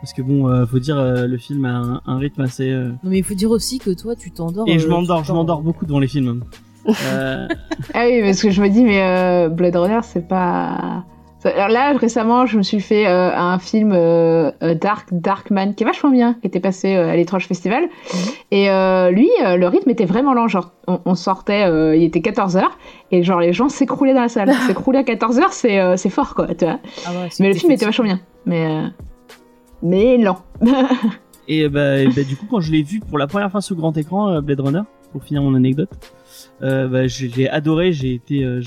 parce 0.00 0.12
que 0.12 0.22
bon, 0.22 0.48
euh, 0.48 0.64
faut 0.64 0.78
dire, 0.78 0.96
euh, 0.96 1.26
le 1.26 1.36
film 1.36 1.64
a 1.64 1.70
un, 1.76 2.00
un 2.06 2.18
rythme 2.18 2.42
assez. 2.42 2.70
euh, 2.70 2.90
Non, 3.02 3.10
mais 3.10 3.18
il 3.18 3.24
faut 3.24 3.34
dire 3.34 3.50
aussi 3.50 3.78
que 3.80 3.90
toi, 3.90 4.14
tu 4.14 4.30
t'endors. 4.30 4.68
Et 4.68 4.78
je 4.78 4.86
m'endors, 4.86 5.24
je 5.24 5.32
m'endors 5.32 5.62
beaucoup 5.62 5.86
devant 5.86 5.98
les 6.00 6.08
films. 6.08 6.44
Euh, 7.12 7.46
Ah 7.92 8.04
oui, 8.06 8.22
parce 8.22 8.40
que 8.40 8.48
je 8.50 8.62
me 8.62 8.68
dis, 8.70 8.82
mais 8.82 9.02
euh, 9.02 9.50
Blade 9.50 9.76
Runner, 9.76 9.98
c'est 10.04 10.26
pas. 10.26 11.04
Alors 11.44 11.68
là, 11.68 11.92
récemment, 11.96 12.46
je 12.46 12.58
me 12.58 12.62
suis 12.62 12.80
fait 12.80 13.06
euh, 13.06 13.30
un 13.34 13.58
film 13.60 13.92
euh, 13.92 14.50
euh, 14.62 14.74
Dark 14.74 15.08
Darkman 15.12 15.74
qui 15.74 15.84
est 15.84 15.86
vachement 15.86 16.10
bien, 16.10 16.34
qui 16.34 16.48
était 16.48 16.58
passé 16.58 16.96
euh, 16.96 17.10
à 17.10 17.16
l'étrange 17.16 17.46
festival. 17.46 17.84
Et 18.50 18.68
euh, 18.70 19.10
lui, 19.10 19.30
euh, 19.44 19.56
le 19.56 19.68
rythme 19.68 19.88
était 19.90 20.04
vraiment 20.04 20.34
lent. 20.34 20.48
Genre, 20.48 20.72
on, 20.88 21.00
on 21.04 21.14
sortait, 21.14 21.64
euh, 21.64 21.94
il 21.94 22.02
était 22.02 22.18
14h, 22.18 22.64
et 23.12 23.22
genre, 23.22 23.38
les 23.40 23.52
gens 23.52 23.68
s'écroulaient 23.68 24.14
dans 24.14 24.22
la 24.22 24.28
salle. 24.28 24.52
S'écrouler 24.66 24.98
à 24.98 25.02
14h, 25.04 25.42
c'est 25.50 25.78
euh, 25.78 25.96
c'est 25.96 26.10
fort, 26.10 26.34
quoi, 26.34 26.48
tu 26.54 26.64
vois. 26.64 26.80
Ah 27.06 27.10
ouais, 27.12 27.28
Mais 27.38 27.48
le 27.48 27.54
film 27.54 27.70
était 27.72 27.84
vachement 27.86 28.04
bien. 28.06 28.20
Mais. 28.44 28.66
euh, 28.66 28.86
Mais 29.82 30.16
lent. 30.18 30.38
et, 31.48 31.68
bah, 31.68 31.98
et 32.00 32.08
bah, 32.08 32.22
du 32.28 32.36
coup, 32.36 32.46
quand 32.50 32.60
je 32.60 32.72
l'ai 32.72 32.82
vu 32.82 32.98
pour 32.98 33.16
la 33.16 33.28
première 33.28 33.50
fois 33.50 33.60
sur 33.60 33.76
grand 33.76 33.96
écran, 33.96 34.42
Blade 34.42 34.60
Runner, 34.60 34.82
pour 35.12 35.22
finir 35.22 35.42
mon 35.42 35.54
anecdote, 35.54 35.88
euh, 36.62 36.88
bah, 36.88 37.06
j'ai 37.06 37.30
j'ai 37.30 37.48
adoré. 37.48 37.92
J'ai 37.92 38.14
été, 38.14 38.42
euh, 38.42 38.60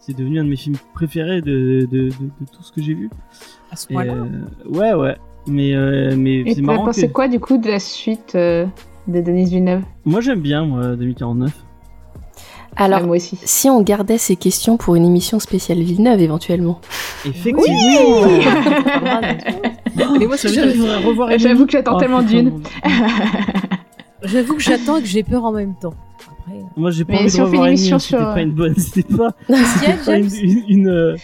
c'est 0.00 0.16
devenu 0.16 0.40
un 0.40 0.44
de 0.44 0.48
mes 0.48 0.56
films 0.56 0.76
préférés 0.94 1.40
de, 1.42 1.86
de, 1.90 2.08
de, 2.08 2.08
de 2.08 2.46
tout 2.52 2.62
ce 2.62 2.72
que 2.72 2.82
j'ai 2.82 2.94
vu. 2.94 3.10
À 3.70 3.76
ce 3.76 3.86
Et, 3.90 3.94
point-là. 3.94 4.14
euh, 4.14 4.68
ouais, 4.68 4.94
ouais. 4.94 5.16
Mais, 5.46 5.74
euh, 5.74 6.14
mais 6.16 6.40
Et 6.40 6.54
c'est 6.54 6.62
marrant 6.62 6.84
pensé 6.86 7.08
que 7.08 7.12
quoi, 7.12 7.28
du 7.28 7.38
coup, 7.40 7.58
de 7.58 7.68
la 7.68 7.80
suite 7.80 8.32
euh, 8.34 8.66
de 9.08 9.20
Denis 9.20 9.44
Villeneuve? 9.46 9.82
Moi 10.04 10.20
j'aime 10.20 10.40
bien 10.40 10.64
moi 10.64 10.96
2049. 10.96 11.52
Alors, 12.76 13.00
Ouais, 13.00 13.06
Moi 13.06 13.16
aussi. 13.16 13.36
si 13.42 13.68
on 13.68 13.82
gardait 13.82 14.16
ces 14.16 14.36
questions 14.36 14.76
pour 14.76 14.94
une 14.94 15.04
émission 15.04 15.40
spéciale 15.40 15.80
Villeneuve, 15.80 16.20
éventuellement. 16.20 16.80
Effectivement. 17.26 17.62
Mais 20.18 20.26
moi. 20.26 20.36
J'avoue 21.36 21.66
que 21.66 21.72
j'attends 21.72 21.96
Oh, 21.96 22.00
tellement 22.00 22.22
putain, 22.24 22.42
d'une. 22.42 22.62
J'avoue 24.22 24.54
que 24.54 24.62
j'attends 24.62 24.96
et 24.98 25.02
que 25.02 25.08
j'ai 25.08 25.22
peur 25.22 25.44
en 25.44 25.52
même 25.52 25.74
temps. 25.80 25.94
Après, 26.40 26.58
euh, 26.58 26.62
Moi 26.76 26.90
j'ai 26.90 27.04
pas 27.04 27.12
Mais 27.14 27.18
envie 27.20 27.30
si 27.30 27.36
de 27.36 27.42
une 27.42 27.46
revoir 27.48 27.66
émission 27.68 27.96
Emily, 27.96 28.00
C'était 28.00 28.16
sur- 28.24 28.34
pas 28.34 28.40
une 28.42 28.52
bonne, 28.52 28.74
c'était 28.78 29.16
pas, 29.16 30.16
une, 30.18 30.28
une, 30.34 30.64
une, 30.68 30.88
euh, 30.88 31.16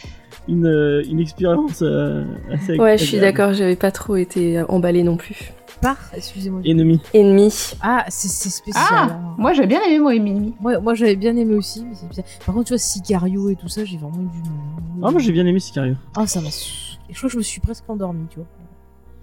une, 0.49 0.67
euh, 0.67 1.03
une 1.09 1.21
expérience 1.21 1.83
euh, 1.83 2.25
assez 2.53 2.79
Ouais, 2.79 2.97
je 2.99 3.05
suis 3.05 3.19
d'accord, 3.19 3.53
j'avais 3.55 3.77
pas 3.77 3.91
trop 3.91 4.17
été 4.17 4.63
emballée 4.69 5.03
non 5.03 5.17
plus. 5.17 5.53
Par, 5.83 5.99
excusez-moi. 6.15 6.63
Ennemi. 6.65 7.01
Ennemi. 7.13 7.53
Ah, 7.83 8.07
c'est 8.09 8.29
spécial. 8.49 8.83
Ah 8.89 9.09
hein. 9.11 9.35
Moi, 9.37 9.53
j'ai 9.53 9.67
bien 9.67 9.83
aimé, 9.83 9.99
moi, 9.99 10.15
Emily. 10.15 10.55
Moi, 10.59 10.81
moi 10.81 10.95
j'avais 10.95 11.17
bien 11.17 11.37
aimé 11.37 11.55
aussi, 11.55 11.85
mais. 11.85 12.23
Par 12.47 12.55
contre, 12.55 12.69
tu 12.69 12.73
vois, 12.73 12.79
Sicario 12.79 13.51
et 13.51 13.57
tout 13.57 13.69
ça, 13.69 13.85
j'ai 13.85 13.99
vraiment 13.99 14.17
eu 14.23 14.29
du 14.33 14.39
mal. 14.49 14.59
hein. 14.59 14.83
Ah 15.03 15.11
moi 15.11 15.21
j'ai 15.21 15.33
bien 15.33 15.45
aimé 15.45 15.61
Sicario. 15.61 15.95
Ah, 16.17 16.27
ça 16.27 16.41
m'a. 16.41 16.49
Je 16.49 17.15
crois 17.19 17.29
que 17.29 17.33
je 17.35 17.37
me 17.37 17.43
suis 17.43 17.61
presque 17.61 17.85
endormie, 17.89 18.25
tu 18.31 18.37
vois. 18.37 18.47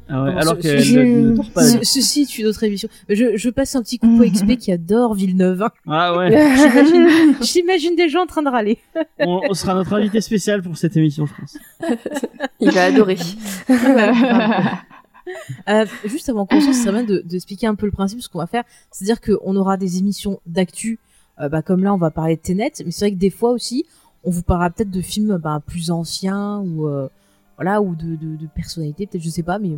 Ah 0.10 0.24
ouais, 0.24 0.32
alors 0.32 0.56
ce- 0.56 0.62
que 0.62 0.80
ce- 0.82 0.98
elle 0.98 1.30
ne 1.32 1.36
dort 1.36 1.50
pas. 1.52 1.64
Ce- 1.64 1.84
ceci 1.84 2.22
est 2.24 2.38
une 2.38 2.48
autre 2.48 2.64
émission. 2.64 2.90
Je, 3.10 3.38
je 3.38 3.50
passe 3.50 3.76
un 3.76 3.82
petit 3.82 3.98
coucou 4.00 4.22
à 4.22 4.26
XP 4.30 4.58
qui 4.58 4.72
adore 4.72 5.14
Villeneuve. 5.16 5.64
hein. 5.64 5.70
Ah 5.88 6.18
ouais. 6.18 6.30
J'imagine- 6.58 7.36
J'imagine 7.42 7.96
des 7.96 8.10
gens 8.10 8.24
en 8.24 8.28
train 8.28 8.44
de 8.44 8.50
râler. 8.50 8.78
on, 9.20 9.42
on 9.50 9.54
sera 9.54 9.74
notre 9.76 9.94
invité 9.94 10.20
spécial 10.22 10.62
pour 10.62 10.78
cette 10.78 10.98
émission, 10.98 11.26
je 11.26 11.34
pense. 11.40 11.58
Il 12.60 12.72
va 12.72 12.86
adorer. 12.86 13.18
Euh, 15.70 15.86
juste 16.06 16.28
avant 16.30 16.46
qu'on 16.46 16.58
commence, 16.60 16.76
ce 16.76 16.84
serait 16.84 16.92
bien 16.92 17.04
de, 17.04 17.24
de 17.26 17.36
expliquer 17.36 17.68
un 17.68 17.76
peu 17.76 17.86
le 17.86 17.92
principe, 17.94 18.22
ce 18.22 18.28
qu'on 18.28 18.40
va 18.40 18.48
faire. 18.48 18.64
C'est-à-dire 18.92 19.22
qu'on 19.22 19.56
aura 19.56 19.78
des 19.78 19.98
émissions 20.00 20.42
d'actu, 20.46 21.00
euh, 21.40 21.48
bah, 21.48 21.62
comme 21.62 21.82
là, 21.84 21.94
on 21.94 21.98
va 21.98 22.12
parler 22.12 22.36
de 22.36 22.42
Tenet, 22.42 22.74
mais 22.86 22.92
c'est 22.92 23.06
vrai 23.06 23.12
que 23.14 23.18
des 23.20 23.30
fois 23.30 23.52
aussi, 23.52 23.86
on 24.26 24.32
vous 24.32 24.44
parlera 24.44 24.70
peut-être 24.70 24.92
de 24.92 25.02
films 25.02 25.38
bah, 25.38 25.62
plus 25.66 25.92
anciens 25.92 26.60
ou 26.60 26.88
euh, 26.88 27.08
voilà 27.58 27.82
ou 27.82 27.96
de, 27.96 28.16
de, 28.16 28.36
de 28.36 28.48
personnalités, 28.56 29.08
peut-être, 29.08 29.24
je 29.24 29.30
sais 29.30 29.44
pas, 29.44 29.60
mais 29.60 29.78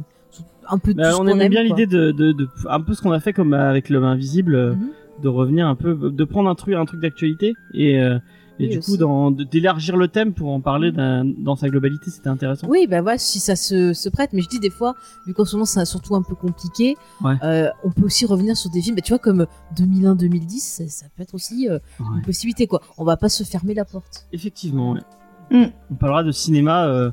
un 0.70 0.78
peu 0.78 0.94
de 0.94 0.98
Bah, 0.98 1.12
tout 1.12 1.18
ce 1.18 1.22
on 1.22 1.26
qu'on 1.26 1.40
aime 1.40 1.50
bien 1.50 1.64
l'idée 1.64 1.86
de, 1.88 2.12
de, 2.12 2.32
de 2.32 2.48
un 2.70 2.82
peu 2.82 2.94
ce 2.94 3.02
qu'on 3.02 3.12
a 3.12 3.20
fait 3.20 3.34
comme 3.34 3.54
avec 3.54 3.90
l'homme 3.90 4.04
invisible, 4.04 4.56
euh, 4.56 4.74
Mhm. 4.76 4.90
de 5.24 5.28
revenir 5.30 5.68
un 5.68 5.76
peu, 5.76 5.96
de 6.12 6.24
prendre 6.26 6.50
un 6.50 6.56
truc, 6.56 6.74
un 6.76 6.86
truc 6.86 7.00
d'actualité 7.02 7.54
et, 7.74 8.00
euh, 8.02 8.18
et 8.60 8.64
Oui, 8.68 8.70
du 8.70 8.78
aussi. 8.80 8.98
coup 8.98 9.32
d'élargir 9.52 9.96
le 9.98 10.08
thème 10.08 10.34
pour 10.34 10.50
en 10.52 10.62
parler 10.62 10.92
d'un- 10.94 11.26
dans 11.26 11.56
sa 11.58 11.68
globalité, 11.70 12.10
c'était 12.10 12.30
intéressant. 12.30 12.68
Oui, 12.70 12.88
bah 12.90 13.02
voilà, 13.02 13.18
si 13.18 13.40
ça 13.42 13.56
se, 13.58 13.92
se 13.94 14.08
prête. 14.10 14.32
Mais 14.34 14.42
je 14.42 14.48
dis 14.50 14.60
des 14.60 14.70
fois, 14.70 14.96
vu 15.28 15.34
qu'en 15.34 15.44
ce 15.46 15.56
moment 15.56 15.66
c'est 15.66 15.84
surtout 15.86 16.16
un 16.16 16.22
peu 16.22 16.36
compliqué, 16.36 16.96
Ouais. 17.22 17.36
euh, 17.44 17.70
on 17.84 17.92
peut 17.92 18.04
aussi 18.06 18.26
revenir 18.26 18.56
sur 18.58 18.70
des 18.72 18.82
films, 18.82 18.96
bah, 18.96 19.02
tu 19.02 19.12
vois, 19.12 19.20
comme 19.20 19.46
2001-2010, 19.78 20.60
ça, 20.60 20.88
ça 20.88 21.06
peut 21.16 21.24
être 21.24 21.34
aussi 21.34 21.70
euh, 21.70 21.80
Ouais. 22.00 22.06
une 22.18 22.22
possibilité, 22.22 22.68
quoi. 22.68 22.82
On 22.98 23.04
va 23.04 23.18
pas 23.18 23.30
se 23.30 23.44
fermer 23.44 23.74
la 23.74 23.86
porte. 23.86 24.28
Effectivement, 24.34 24.94
ouais. 24.94 25.02
Mm. 25.52 25.72
On 25.92 25.96
parlera 25.96 26.24
de 26.24 26.32
cinéma 26.32 26.88
euh, 26.88 27.12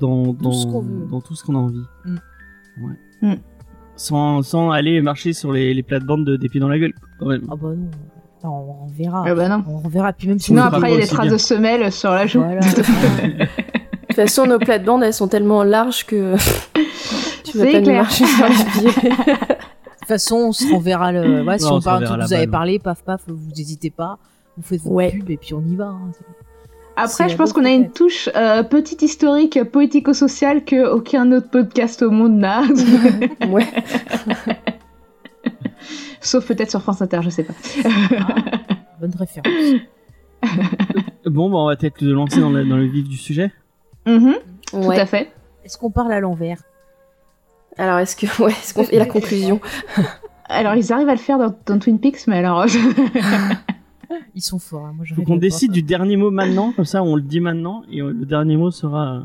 dans, 0.00 0.32
dans, 0.32 0.52
ce 0.52 0.66
qu'on 0.66 0.80
veut. 0.80 1.06
dans 1.10 1.20
tout 1.20 1.34
ce 1.34 1.44
qu'on 1.44 1.54
a 1.54 1.58
envie. 1.58 1.84
Mm. 3.22 3.34
Sans, 3.96 4.42
sans 4.42 4.70
aller 4.70 5.00
marcher 5.02 5.32
sur 5.32 5.52
les, 5.52 5.74
les 5.74 5.82
plates-bandes 5.82 6.24
de, 6.24 6.36
des 6.36 6.48
pieds 6.48 6.60
dans 6.60 6.68
la 6.68 6.78
gueule, 6.78 6.94
quand 7.18 7.26
même. 7.26 7.42
Ah 7.50 7.54
bah 7.56 7.68
non. 7.74 7.90
Non, 8.42 8.76
on 8.84 8.86
verra. 8.86 9.24
Ah 9.26 9.34
bah 9.34 9.48
non. 9.48 9.62
On 9.68 9.88
verra. 9.88 10.12
Puis 10.14 10.26
même 10.28 10.38
si 10.38 10.46
Sinon 10.46 10.62
après 10.62 10.90
il 10.92 10.94
y 10.94 10.96
a 10.96 11.00
des 11.02 11.06
traces 11.06 11.26
bien. 11.26 11.32
de 11.34 11.38
semelles 11.38 11.92
sur 11.92 12.10
la 12.10 12.26
joue. 12.26 12.40
Voilà. 12.42 12.60
De 14.10 14.14
toute 14.16 14.16
façon, 14.16 14.46
nos 14.46 14.58
plates-bandes, 14.58 15.02
elles 15.04 15.12
sont 15.14 15.28
tellement 15.28 15.62
larges 15.62 16.04
que 16.06 16.34
tu 17.44 17.58
vas 17.58 17.66
pas 17.70 17.80
nous 17.80 17.92
marcher 17.92 18.24
sur 18.24 18.46
les 18.48 18.54
pieds. 18.90 19.10
De 19.10 19.16
toute 19.36 20.08
façon, 20.08 20.36
on 20.36 20.52
se 20.52 20.72
renverra 20.72 21.12
le. 21.12 21.44
Ouais, 21.44 21.58
si 21.58 21.66
on 21.66 21.74
on 21.76 21.80
parle 21.80 22.04
de 22.04 22.24
vous 22.24 22.32
avez 22.32 22.46
parlé, 22.48 22.78
paf 22.78 23.04
paf, 23.04 23.22
vous 23.28 23.50
hésitez 23.56 23.90
pas, 23.90 24.18
vous 24.56 24.62
faites 24.64 24.80
votre 24.80 24.94
Ouais. 24.94 25.10
pub 25.12 25.30
et 25.30 25.36
puis 25.36 25.54
on 25.54 25.62
y 25.64 25.76
va. 25.76 25.88
hein. 25.88 26.10
Après, 27.02 27.28
je 27.28 27.36
pense 27.36 27.52
qu'on 27.52 27.64
a 27.64 27.70
une 27.70 27.90
touche 27.90 28.28
euh, 28.36 28.62
petite 28.62 29.02
historique 29.02 29.62
poético-sociale 29.64 30.64
que 30.64 30.88
aucun 30.90 31.30
autre 31.32 31.48
podcast 31.50 32.02
au 32.02 32.10
monde 32.10 32.36
n'a. 32.38 32.62
Ouais. 33.48 33.66
Sauf 36.20 36.46
peut-être 36.46 36.70
sur 36.70 36.82
France 36.82 37.00
Inter, 37.02 37.20
je 37.22 37.30
sais 37.30 37.42
pas. 37.44 37.54
Ah, 38.18 38.34
bonne 39.00 39.14
référence. 39.18 39.80
Bon, 41.26 41.50
bah, 41.50 41.58
on 41.58 41.66
va 41.68 41.76
peut-être 41.76 42.00
le 42.00 42.12
lancer 42.14 42.40
dans 42.40 42.48
le, 42.50 42.64
dans 42.64 42.78
le 42.78 42.86
vif 42.86 43.06
du 43.06 43.16
sujet. 43.18 43.52
Mhm, 44.06 44.36
Tout 44.70 44.76
Ouais. 44.78 44.98
à 44.98 45.04
fait. 45.04 45.30
Est-ce 45.64 45.76
qu'on 45.76 45.90
parle 45.90 46.12
à 46.12 46.20
l'envers? 46.20 46.62
Alors, 47.76 47.98
est-ce 47.98 48.16
que, 48.16 48.24
ouais, 48.42 48.50
est-ce 48.50 48.72
qu'on 48.72 48.84
fait 48.84 48.98
la 48.98 49.04
conclusion? 49.04 49.60
Alors, 50.48 50.74
ils 50.76 50.92
arrivent 50.94 51.10
à 51.10 51.14
le 51.14 51.18
faire 51.18 51.38
dans, 51.38 51.54
dans 51.66 51.78
Twin 51.78 52.00
Peaks, 52.00 52.26
mais 52.26 52.38
alors. 52.38 52.64
Ils 54.34 54.42
sont 54.42 54.58
forts. 54.58 54.86
hein. 54.86 54.92
Moi, 54.96 55.04
je 55.04 55.14
Faut 55.14 55.22
qu'on 55.22 55.36
décide 55.36 55.72
du 55.72 55.82
dernier 55.82 56.16
mot 56.16 56.30
maintenant, 56.30 56.72
comme 56.72 56.84
ça 56.84 57.02
on 57.02 57.16
le 57.16 57.22
dit 57.22 57.40
maintenant, 57.40 57.82
et 57.90 58.00
euh, 58.02 58.10
le 58.12 58.26
dernier 58.26 58.56
mot 58.56 58.70
sera. 58.70 59.14
euh, 59.16 59.20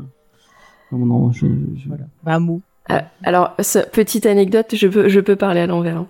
Non, 0.92 1.06
non, 1.06 1.32
je. 1.32 1.46
je- 1.76 1.88
Voilà. 1.88 2.04
Bah, 2.22 2.34
un 2.34 2.38
mot. 2.40 2.60
Ah, 2.88 3.04
Alors, 3.24 3.54
ce- 3.60 3.80
petite 3.80 4.26
anecdote, 4.26 4.66
je 4.74 4.86
peux, 4.86 5.08
je 5.08 5.18
peux 5.20 5.34
parler 5.36 5.60
à 5.60 5.66
l'envers. 5.66 5.96
hein. 5.98 6.06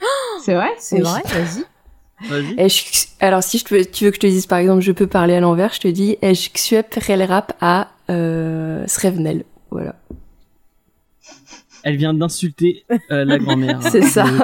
C'est 0.42 0.54
vrai 0.54 0.68
C'est 0.78 0.96
Oui. 0.96 1.02
vrai, 1.02 1.22
vas-y. 1.24 2.68
Je- 2.68 3.06
alors, 3.20 3.42
si 3.42 3.58
je 3.58 3.64
te 3.64 3.74
veux- 3.74 3.84
tu 3.86 4.04
veux 4.04 4.10
que 4.10 4.16
je 4.16 4.20
te 4.20 4.26
dise, 4.26 4.46
par 4.46 4.58
exemple, 4.58 4.82
je 4.82 4.92
peux 4.92 5.06
parler 5.06 5.34
à 5.34 5.40
l'envers, 5.40 5.72
je 5.72 5.80
te 5.80 5.88
dis, 5.88 6.16
je 6.22 6.32
suis 6.34 6.76
rap 7.24 7.56
à 7.60 7.88
euh, 8.10 8.84
Srevenel. 8.86 9.44
Voilà. 9.70 9.94
Elle 11.84 11.96
vient 11.96 12.12
d'insulter 12.12 12.84
euh, 13.10 13.24
la 13.24 13.38
grand-mère. 13.38 13.80
C'est 13.90 14.02
ça. 14.02 14.24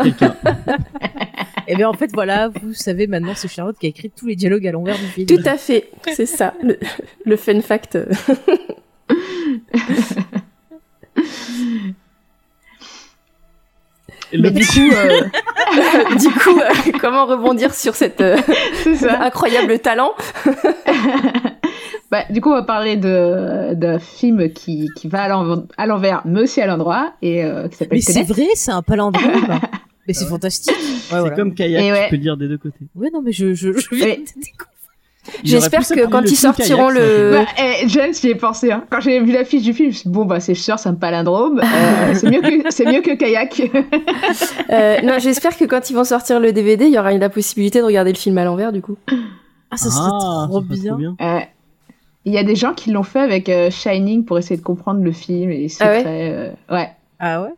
Et 1.66 1.76
bien, 1.76 1.88
en 1.88 1.92
fait, 1.94 2.10
voilà, 2.12 2.48
vous 2.48 2.74
savez 2.74 3.06
maintenant, 3.06 3.32
c'est 3.34 3.48
Charlotte 3.48 3.76
qui 3.78 3.86
a 3.86 3.88
écrit 3.88 4.10
tous 4.10 4.26
les 4.26 4.36
dialogues 4.36 4.66
à 4.66 4.72
l'envers 4.72 4.98
du 4.98 5.06
film. 5.06 5.26
Tout 5.26 5.42
à 5.46 5.56
fait, 5.56 5.90
c'est 6.12 6.26
ça, 6.26 6.54
le, 6.62 6.78
le 7.24 7.36
fun 7.36 7.60
fact. 7.60 7.98
Mais 14.36 14.50
du 14.50 14.66
coup, 14.66 14.90
euh, 14.92 15.20
du 16.18 16.30
coup, 16.30 16.58
euh, 16.58 16.90
comment 17.00 17.26
rebondir 17.26 17.72
sur 17.72 17.94
cet 17.94 18.20
euh, 18.20 18.36
incroyable 19.20 19.78
talent? 19.78 20.10
Bah, 22.10 22.22
du 22.30 22.40
coup, 22.40 22.50
on 22.50 22.54
va 22.54 22.62
parler 22.62 22.96
de 22.96 23.74
d'un 23.74 23.98
film 23.98 24.52
qui, 24.52 24.88
qui 24.96 25.08
va 25.08 25.22
à 25.24 25.28
l'en- 25.28 25.64
à 25.76 25.86
l'envers, 25.86 26.22
mais 26.24 26.40
aussi 26.42 26.60
à 26.60 26.66
l'endroit, 26.66 27.12
et 27.22 27.44
euh, 27.44 27.68
qui 27.68 27.76
s'appelle 27.76 27.98
Mais 27.98 28.00
c'est 28.12 28.22
vrai, 28.24 28.46
c'est 28.54 28.72
un 28.72 28.82
palindrome. 28.82 29.22
mais 30.06 30.14
c'est 30.14 30.24
Ouais. 30.24 30.30
fantastique. 30.30 30.74
Ouais, 31.04 31.10
C'est 31.10 31.18
voilà. 31.20 31.36
comme 31.36 31.54
kayak, 31.54 31.82
Et 31.84 31.92
ouais. 31.92 32.04
tu 32.04 32.10
peux 32.10 32.16
dire 32.18 32.36
des 32.38 32.48
deux 32.48 32.56
côtés. 32.58 32.86
Ouais, 32.94 33.10
non, 33.12 33.20
mais 33.22 33.30
je, 33.32 33.44
viens 33.46 33.66
de 34.16 34.24
J'espère 35.42 35.86
que 35.86 36.06
quand 36.06 36.22
ils 36.22 36.36
sortiront 36.36 36.88
kayak, 36.88 36.94
le- 36.98 37.30
Bah, 37.32 37.46
eh, 37.58 37.88
James, 37.88 38.12
j'y 38.14 38.28
ai 38.28 38.34
pensé. 38.34 38.70
Hein. 38.72 38.84
Quand 38.90 39.00
j'ai 39.00 39.20
vu 39.20 39.32
l'affiche 39.32 39.62
du 39.62 39.72
film, 39.72 39.90
je 39.90 39.94
me 39.94 39.98
suis 40.00 40.08
dit, 40.10 40.14
bon, 40.14 40.24
bah, 40.26 40.40
c'est 40.40 40.54
sûr, 40.54 40.78
c'est 40.78 40.88
un 40.88 40.94
palindrome. 40.94 41.60
Euh, 41.60 42.14
c'est 42.14 42.30
mieux 42.30 42.40
que 42.40 42.70
c'est 42.70 42.84
mieux 42.86 43.00
que 43.02 43.14
kayak. 43.14 43.62
Euh, 44.70 45.00
Non, 45.02 45.18
j'espère 45.18 45.56
que 45.56 45.64
quand 45.66 45.90
ils 45.90 45.94
vont 45.94 46.04
sortir 46.04 46.40
le 46.40 46.52
DVD, 46.52 46.86
il 46.86 46.92
y 46.92 46.98
aura 46.98 47.12
la 47.12 47.28
possibilité 47.30 47.78
de 47.80 47.84
regarder 47.84 48.12
le 48.12 48.18
film 48.18 48.36
à 48.38 48.44
l'envers, 48.44 48.72
du 48.72 48.80
coup. 48.82 48.96
Ah, 49.70 49.76
ça 49.76 49.90
serait 49.90 50.08
Ah, 50.10 50.46
trop 50.48 50.60
ça 50.62 50.94
bien. 50.96 51.16
Euh, 51.20 51.40
Il 52.24 52.32
y 52.32 52.38
a 52.38 52.44
des 52.44 52.56
gens 52.56 52.72
qui 52.72 52.90
l'ont 52.90 53.02
fait 53.02 53.20
avec 53.20 53.48
euh, 53.50 53.70
Shining 53.70 54.24
pour 54.24 54.38
essayer 54.38 54.56
de 54.56 54.62
comprendre 54.62 55.02
le 55.02 55.12
film 55.12 55.50
et 55.50 55.68
c'est 55.68 55.84
Ah 55.84 55.88
ouais 55.90 56.02
très, 56.02 56.30
euh, 56.32 56.50
ouais. 56.70 56.88
Ah 57.18 57.42
ouais? 57.42 57.50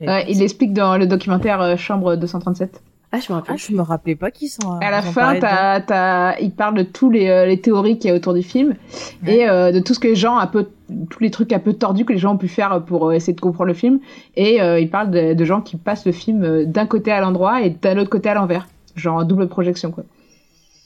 Ouais, 0.00 0.24
il 0.28 0.34
ça. 0.34 0.40
l'explique 0.40 0.72
dans 0.72 0.96
le 0.96 1.06
documentaire 1.06 1.60
euh, 1.60 1.76
Chambre 1.76 2.16
237. 2.16 2.80
Ah, 3.14 3.18
je 3.20 3.30
me 3.30 3.36
rappelle. 3.38 3.54
Ah, 3.54 3.58
je 3.58 3.72
me 3.76 3.82
rappelais 3.82 4.14
pas 4.16 4.30
qu'ils 4.30 4.48
sont. 4.48 4.78
À 4.80 4.90
la 4.90 5.02
fin, 5.02 5.38
t'as, 5.38 5.80
t'as, 5.82 6.38
il 6.40 6.50
parle 6.50 6.76
de 6.78 6.82
tous 6.82 7.10
les, 7.10 7.28
euh, 7.28 7.44
les 7.44 7.60
théories 7.60 7.98
qu'il 7.98 8.08
y 8.08 8.12
a 8.12 8.16
autour 8.16 8.32
du 8.32 8.42
film 8.42 8.74
Ouais. 9.22 9.34
et 9.36 9.48
euh, 9.50 9.70
de 9.70 9.80
tout 9.80 9.92
ce 9.92 9.98
que 10.00 10.08
les 10.08 10.14
gens 10.16 10.38
un 10.38 10.46
peu, 10.46 10.68
tous 11.10 11.22
les 11.22 11.30
trucs 11.30 11.52
un 11.52 11.58
peu 11.58 11.74
tordus 11.74 12.06
que 12.06 12.14
les 12.14 12.18
gens 12.18 12.32
ont 12.32 12.38
pu 12.38 12.48
faire 12.48 12.82
pour 12.86 13.08
euh, 13.08 13.12
essayer 13.12 13.34
de 13.34 13.40
comprendre 13.40 13.68
le 13.68 13.74
film. 13.74 14.00
Et 14.34 14.62
euh, 14.62 14.80
il 14.80 14.88
parle 14.88 15.10
de, 15.10 15.34
de 15.34 15.44
gens 15.44 15.60
qui 15.60 15.76
passent 15.76 16.06
le 16.06 16.12
film 16.12 16.42
euh, 16.42 16.64
d'un 16.64 16.86
côté 16.86 17.12
à 17.12 17.20
l'endroit 17.20 17.60
et 17.60 17.68
d'un 17.68 17.98
autre 17.98 18.08
côté 18.08 18.30
à 18.30 18.34
l'envers, 18.34 18.66
genre 18.96 19.16
en 19.18 19.24
double 19.24 19.46
projection 19.48 19.90
quoi. 19.90 20.04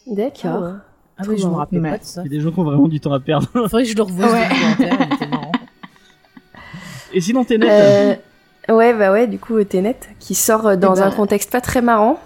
D'accord. 0.09 0.51
Ah, 0.53 0.61
ouais. 0.61 0.73
Ah 1.19 1.23
oui, 1.29 1.39
je 1.39 1.47
me 1.47 1.53
rappelais 1.55 1.81
pas 1.81 1.99
de 1.99 2.03
ça. 2.05 2.23
Il 2.25 2.33
y 2.33 2.35
a 2.35 2.39
des 2.39 2.41
gens 2.45 2.51
qui 2.51 2.59
ont 2.59 2.65
vraiment 2.65 2.89
du 2.89 2.99
temps 2.99 3.13
à 3.13 3.21
perdre. 3.21 3.47
Faudrait 3.53 3.85
que 3.85 3.89
je 3.89 3.95
le 3.97 4.03
revoie. 4.03 4.27
Ouais. 4.33 4.49
Et 7.13 7.21
sinon, 7.21 7.45
t'es 7.45 7.57
net 7.57 7.69
Euh, 7.71 8.15
ouais, 8.69 8.93
bah 8.95 9.13
ouais, 9.13 9.27
du 9.27 9.39
coup, 9.39 9.63
Tenet, 9.65 9.97
qui 10.19 10.35
sort 10.35 10.67
euh, 10.67 10.77
dans 10.77 10.95
Eh 10.95 11.01
ben- 11.01 11.07
un 11.09 11.11
contexte 11.11 11.51
pas 11.51 11.61
très 11.61 11.83
marrant. 11.83 12.21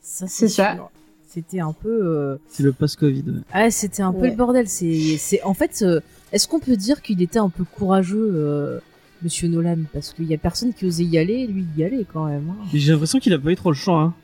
Ça, 0.00 0.26
C'est 0.28 0.48
ça. 0.48 0.74
sûr. 0.74 0.90
C'était 1.28 1.60
un 1.60 1.72
peu. 1.72 1.88
euh, 2.02 2.36
C'est 2.48 2.62
le 2.62 2.72
post-Covid. 2.72 3.22
ouais. 3.26 3.40
Ah, 3.52 3.70
c'était 3.70 4.02
un 4.02 4.12
peu 4.12 4.20
Ouais. 4.22 4.30
le 4.30 4.36
bordel. 4.36 4.68
C'est, 4.68 5.16
c'est, 5.18 5.42
en 5.42 5.52
fait, 5.52 5.80
euh, 5.82 6.00
est-ce 6.32 6.48
qu'on 6.48 6.60
peut 6.60 6.76
dire 6.76 7.02
qu'il 7.02 7.20
était 7.20 7.38
un 7.38 7.50
peu 7.50 7.64
courageux, 7.64 8.30
euh, 8.34 8.78
Monsieur 9.22 9.48
Nolan, 9.48 9.78
parce 9.92 10.12
qu'il 10.12 10.26
y 10.26 10.34
a 10.34 10.38
personne 10.38 10.72
qui 10.74 10.86
osait 10.86 11.04
y 11.04 11.16
aller, 11.18 11.46
lui 11.46 11.64
il 11.74 11.80
y 11.80 11.84
allait 11.84 12.04
quand 12.10 12.26
même. 12.26 12.50
hein. 12.50 12.64
J'ai 12.72 12.92
l'impression 12.92 13.18
qu'il 13.18 13.32
a 13.32 13.38
pas 13.38 13.50
eu 13.50 13.56
trop 13.56 13.70
le 13.70 13.76
choix. 13.76 14.00
Hein. 14.00 14.14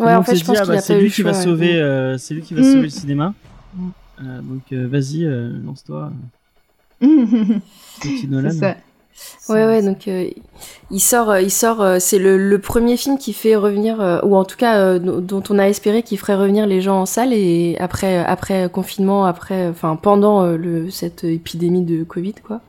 Ouais, 0.00 0.12
en 0.14 0.22
fait, 0.24 0.34
je 0.36 0.44
pense 0.44 0.58
ah, 0.60 0.64
bah, 0.66 0.80
c'est 0.80 0.94
pas 0.94 0.98
eu 1.00 1.04
lui 1.04 1.10
qui 1.10 1.22
va 1.22 1.34
sauver, 1.34 1.74
ouais. 1.74 1.80
euh, 1.80 2.18
c'est 2.18 2.34
lui 2.34 2.42
qui 2.42 2.52
va 2.54 2.60
Mm. 2.60 2.64
sauver 2.64 2.82
le 2.82 2.88
cinéma. 2.88 3.34
Mm. 3.76 3.88
Euh, 4.24 4.40
donc 4.42 4.62
euh, 4.72 4.86
vas-y, 4.88 5.24
euh, 5.24 5.50
lance-toi, 5.64 6.12
c'est 7.00 7.06
petit 8.02 8.26
Nolan. 8.28 8.50
ça. 8.50 8.76
Ouais, 9.48 9.66
ouais, 9.66 9.82
donc 9.82 10.08
euh, 10.08 10.28
il 10.90 11.00
sort, 11.00 11.30
euh, 11.30 11.40
il 11.40 11.50
sort. 11.50 11.82
euh, 11.82 11.98
c'est 12.00 12.18
le, 12.18 12.36
le 12.36 12.58
premier 12.58 12.96
film 12.96 13.18
qui 13.18 13.32
fait 13.32 13.56
revenir, 13.56 14.00
euh, 14.00 14.20
ou 14.22 14.36
en 14.36 14.44
tout 14.44 14.56
cas 14.56 14.98
dont 14.98 15.42
on 15.50 15.58
a 15.58 15.68
espéré 15.68 16.02
qu'il 16.02 16.18
ferait 16.18 16.34
revenir 16.34 16.66
les 16.66 16.80
gens 16.80 17.00
en 17.02 17.06
salle 17.06 17.32
et 17.32 17.76
après, 17.78 18.18
après 18.24 18.68
confinement, 18.72 19.24
après, 19.26 19.68
enfin 19.68 19.96
pendant 19.96 20.44
le 20.46 20.90
cette 20.90 21.24
épidémie 21.24 21.82
de 21.82 22.04
Covid, 22.04 22.34
quoi. 22.44 22.60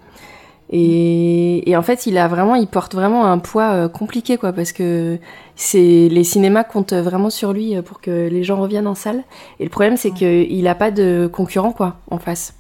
Et, 0.72 1.70
et 1.70 1.78
en 1.78 1.84
fait, 1.84 2.08
il 2.08 2.18
a 2.18 2.28
vraiment, 2.28 2.56
il 2.56 2.68
porte 2.68 2.96
vraiment 2.96 3.26
un 3.26 3.38
poids 3.38 3.88
compliqué, 3.88 4.38
quoi, 4.38 4.52
parce 4.52 4.72
que 4.72 5.20
c'est 5.56 6.10
les 6.10 6.24
cinémas 6.24 6.64
comptent 6.64 6.94
vraiment 6.94 7.30
sur 7.30 7.54
lui 7.54 7.80
pour 7.84 8.02
que 8.02 8.28
les 8.30 8.44
gens 8.44 8.60
reviennent 8.60 8.88
en 8.88 8.96
salle. 8.96 9.24
Et 9.60 9.64
le 9.64 9.70
problème, 9.70 9.96
c'est 9.96 10.12
qu'il 10.12 10.68
a 10.68 10.76
pas 10.76 10.92
de 10.92 11.30
concurrent, 11.32 11.72
quoi, 11.72 11.98
en 12.10 12.18
face. 12.18 12.56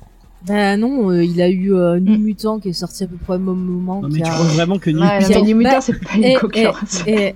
Bah 0.48 0.78
non, 0.78 1.10
euh, 1.12 1.24
il 1.24 1.42
a 1.42 1.50
eu 1.50 1.74
euh, 1.74 2.00
New 2.00 2.18
Mm. 2.18 2.22
Mutant 2.24 2.60
qui 2.60 2.70
est 2.70 2.74
sorti 2.74 3.04
à 3.04 3.08
peu 3.08 3.16
près 3.18 3.36
au 3.36 3.40
même 3.40 3.56
moment. 3.56 4.02
Non, 4.02 4.10
mais 4.10 4.20
tu 4.20 4.26
a- 4.26 4.30
crois 4.30 4.46
vraiment 4.46 4.78
que 4.78 4.90
New 4.90 5.00
Ouais, 5.02 5.20
mais 5.28 5.42
New 5.42 5.58
bah, 5.64 5.70
Mutant, 5.70 5.82
c'est 5.82 5.94
pas 6.00 6.10
eh, 6.22 6.34
une 6.34 6.40
concurrence. 6.40 7.04
Et 7.08 7.36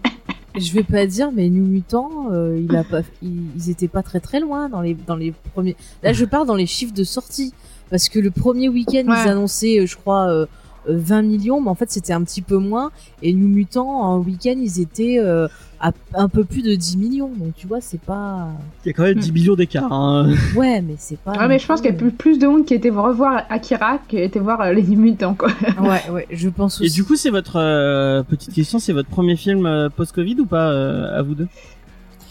je 0.59 0.71
vais 0.73 0.83
pas 0.83 1.05
dire, 1.05 1.31
mais 1.33 1.49
New 1.49 1.63
Mutant, 1.65 2.27
euh, 2.31 2.59
il 2.63 2.75
a 2.75 2.83
pas, 2.83 3.01
ils, 3.21 3.43
ils 3.55 3.69
étaient 3.69 3.87
pas 3.87 4.03
très 4.03 4.19
très 4.19 4.39
loin 4.39 4.69
dans 4.69 4.81
les 4.81 4.95
dans 5.07 5.15
les 5.15 5.33
premiers. 5.53 5.75
Là, 6.03 6.13
je 6.13 6.25
parle 6.25 6.45
dans 6.47 6.55
les 6.55 6.65
chiffres 6.67 6.93
de 6.93 7.03
sortie 7.03 7.53
parce 7.89 8.09
que 8.09 8.19
le 8.19 8.29
premier 8.31 8.69
week-end 8.69 9.07
Ouais. 9.07 9.15
ils 9.25 9.29
annonçaient, 9.29 9.79
euh, 9.79 9.85
je 9.87 9.95
crois, 9.95 10.27
euh, 10.29 10.45
20 10.87 11.21
millions, 11.23 11.61
mais 11.61 11.69
en 11.69 11.75
fait 11.75 11.91
c'était 11.91 12.13
un 12.13 12.23
petit 12.23 12.41
peu 12.41 12.57
moins. 12.57 12.91
Et 13.21 13.33
New 13.33 13.47
Mutant 13.47 13.87
en 13.87 14.19
week-end 14.19 14.55
ils 14.57 14.81
étaient 14.81 15.19
euh, 15.19 15.47
à 15.79 15.91
un 16.13 16.27
peu 16.27 16.43
plus 16.43 16.61
de 16.61 16.75
10 16.75 16.97
millions. 16.97 17.31
Donc 17.35 17.53
tu 17.55 17.67
vois, 17.67 17.81
c'est 17.81 18.01
pas. 18.01 18.47
Il 18.85 18.89
y 18.89 18.91
a 18.91 18.93
quand 18.93 19.03
même 19.03 19.19
10 19.19 19.31
millions 19.31 19.55
d'écart. 19.55 19.91
Hein. 19.91 20.33
Ouais, 20.55 20.81
mais 20.81 20.95
c'est 20.97 21.17
pas. 21.19 21.31
Ouais, 21.33 21.47
mais 21.47 21.59
je 21.59 21.65
pense 21.65 21.81
qu'il 21.81 21.91
y 21.91 21.93
a 21.93 21.97
plus, 21.97 22.11
plus 22.11 22.39
de 22.39 22.47
monde 22.47 22.65
qui 22.65 22.73
était 22.73 22.89
revoir 22.89 23.43
Akira 23.49 23.99
qui 24.07 24.17
était 24.17 24.39
voir 24.39 24.61
euh, 24.61 24.73
les 24.73 24.83
New 24.83 24.99
Mutants, 24.99 25.35
quoi. 25.35 25.49
Ouais, 25.81 26.09
ouais, 26.11 26.27
je 26.31 26.49
pense 26.49 26.81
aussi. 26.81 26.87
Et 26.87 26.89
du 26.89 27.03
coup, 27.03 27.15
c'est 27.15 27.29
votre 27.29 27.57
euh, 27.57 28.23
petite 28.23 28.53
question, 28.53 28.79
c'est 28.79 28.93
votre 28.93 29.09
premier 29.09 29.35
film 29.35 29.65
euh, 29.65 29.89
post-Covid 29.89 30.39
ou 30.39 30.45
pas 30.45 30.71
euh, 30.71 31.17
à 31.17 31.21
vous 31.21 31.35
deux? 31.35 31.47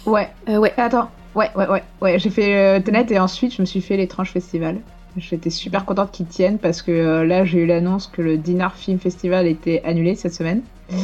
Ouais. 0.06 0.28
Euh, 0.48 0.58
ouais. 0.58 0.72
Attends. 0.76 1.10
Ouais, 1.34 1.50
ouais, 1.54 1.68
ouais. 1.68 1.82
Ouais, 2.00 2.18
j'ai 2.18 2.30
fait 2.30 2.54
euh, 2.56 2.80
Tenet 2.80 3.06
et 3.10 3.18
ensuite 3.18 3.54
je 3.54 3.62
me 3.62 3.66
suis 3.66 3.80
fait 3.80 3.96
l'étrange 3.96 4.30
festival. 4.30 4.78
J'étais 5.18 5.50
super 5.50 5.84
contente 5.84 6.10
qu'ils 6.10 6.26
tiennent 6.26 6.58
parce 6.58 6.82
que 6.82 6.90
euh, 6.92 7.24
là 7.26 7.44
j'ai 7.44 7.60
eu 7.62 7.66
l'annonce 7.66 8.06
que 8.06 8.22
le 8.22 8.36
Dinar 8.38 8.74
Film 8.76 8.98
Festival 8.98 9.46
était 9.46 9.82
annulé 9.84 10.14
cette 10.14 10.34
semaine. 10.34 10.62
Mhm. 10.90 10.98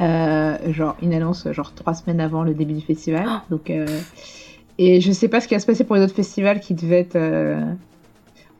Euh, 0.00 0.72
genre 0.72 0.96
une 1.02 1.12
annonce 1.12 1.50
genre 1.52 1.72
trois 1.74 1.92
semaines 1.94 2.20
avant 2.20 2.42
le 2.44 2.54
début 2.54 2.72
du 2.74 2.80
festival. 2.80 3.26
Donc 3.50 3.68
euh, 3.70 3.86
et 4.78 5.00
je 5.00 5.10
sais 5.12 5.28
pas 5.28 5.40
ce 5.40 5.48
qui 5.48 5.54
va 5.54 5.60
se 5.60 5.66
passer 5.66 5.82
pour 5.84 5.96
les 5.96 6.02
autres 6.02 6.14
festivals 6.14 6.60
qui 6.60 6.74
devaient 6.74 7.00
être. 7.00 7.16
euh, 7.16 7.60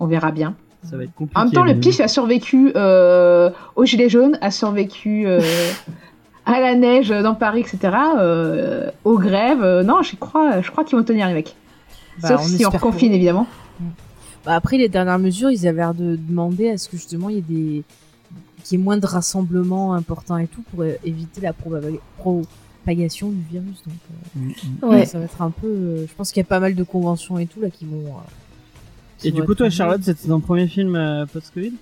On 0.00 0.07
verra 0.07 0.33
bien. 0.33 0.55
Ça 0.85 0.97
va 0.97 1.05
être 1.05 1.14
compliqué. 1.14 1.40
En 1.40 1.45
même 1.45 1.52
temps, 1.52 1.64
le 1.64 1.75
pif 1.75 2.00
a 2.00 2.07
survécu 2.09 2.71
euh, 2.76 3.50
au 3.76 3.85
gilet 3.85 4.09
jaune, 4.09 4.38
a 4.40 4.50
survécu 4.52 5.26
euh, 5.26 5.40
à 6.47 6.61
la 6.61 6.75
neige 6.76 7.09
dans 7.11 7.35
Paris, 7.35 7.61
etc. 7.61 7.78
euh, 8.19 8.90
aux 9.05 9.19
grèves. 9.19 9.62
Euh, 9.62 9.83
non, 9.83 10.02
je 10.02 10.14
crois, 10.17 10.61
je 10.61 10.71
crois 10.71 10.85
qu'ils 10.85 10.97
vont 10.97 11.05
tenir 11.05 11.26
les 11.28 11.35
mecs. 11.35 11.57
Bah, 12.23 12.28
Sauf 12.28 12.40
on 12.43 12.45
si 12.45 12.64
on 12.67 12.71
reconfine, 12.71 13.12
évidemment. 13.12 13.47
Bah, 14.45 14.54
après 14.54 14.78
les 14.78 14.88
dernières 14.88 15.18
mesures, 15.18 15.50
ils 15.50 15.66
avaient 15.66 15.78
l'air 15.80 15.95
de 15.95 16.16
demander 16.16 16.71
à 16.71 16.78
ce 16.78 16.88
que 16.88 16.97
justement 16.97 17.28
il 17.28 17.37
y 17.37 17.38
ait 17.38 17.42
des 17.42 17.83
qu'il 18.64 18.78
y 18.78 18.80
ait 18.80 18.85
moins 18.85 18.97
de 18.99 19.07
rassemblements 19.07 19.95
importants 19.95 20.37
et 20.37 20.47
tout 20.47 20.62
pour 20.71 20.83
euh, 20.83 20.92
éviter 21.04 21.40
la 21.40 21.52
propagation 21.52 23.30
du 23.30 23.40
virus. 23.50 23.83
Donc, 23.87 24.52
euh, 24.83 24.87
Ouais. 24.88 25.07
ça 25.07 25.18
va 25.18 25.25
être 25.25 25.40
un 25.42 25.50
peu. 25.50 25.66
euh, 25.66 26.07
je 26.09 26.14
pense 26.14 26.33
qu'il 26.33 26.40
y 26.40 26.45
a 26.45 26.49
pas 26.49 26.61
mal 26.61 26.75
de 26.75 26.83
conventions 26.83 27.38
et 27.38 27.47
tout 27.47 27.61
là 27.61 27.71
qui 27.71 27.85
vont. 27.87 28.07
euh, 28.07 28.21
qui 29.18 29.28
Et 29.28 29.30
vont 29.30 29.37
du 29.38 29.42
coup, 29.45 29.54
toi. 29.54 29.71
Charlotte, 29.71 30.02
c'était 30.02 30.28
ton 30.28 30.40
premier 30.40 30.66
film 30.66 30.97
euh, 30.97 31.25
post-Covid? 31.26 31.73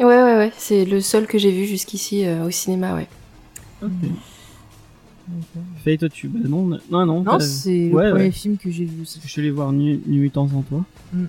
Ouais, 0.00 0.06
ouais, 0.06 0.36
ouais. 0.36 0.52
C'est 0.56 0.84
le 0.84 1.00
seul 1.00 1.26
que 1.26 1.38
j'ai 1.38 1.52
vu 1.52 1.64
jusqu'ici 1.66 2.26
euh, 2.26 2.44
au 2.46 2.50
cinéma, 2.50 2.94
ouais. 2.94 3.08
Ok. 3.82 3.90
Euh, 4.02 5.60
Faye, 5.84 5.98
toi, 5.98 6.08
tu. 6.08 6.28
Bah, 6.28 6.40
non, 6.48 6.66
non, 6.66 6.78
non. 6.90 7.06
Non, 7.06 7.24
t'as- 7.24 7.40
c'est 7.40 7.90
Ouais, 7.90 8.04
le 8.06 8.10
premier 8.10 8.24
ouais. 8.26 8.30
film 8.32 8.56
que 8.58 8.70
j'ai 8.70 8.84
vu 8.84 9.02
aussi. 9.02 9.20
Je 9.22 9.28
suis 9.28 9.40
allé 9.40 9.50
voir 9.50 9.72
Nuit 9.72 10.00
Nuit 10.06 10.18
Mutant 10.18 10.48
sans 10.48 10.62
toi. 10.62 10.84
Mm. 11.12 11.24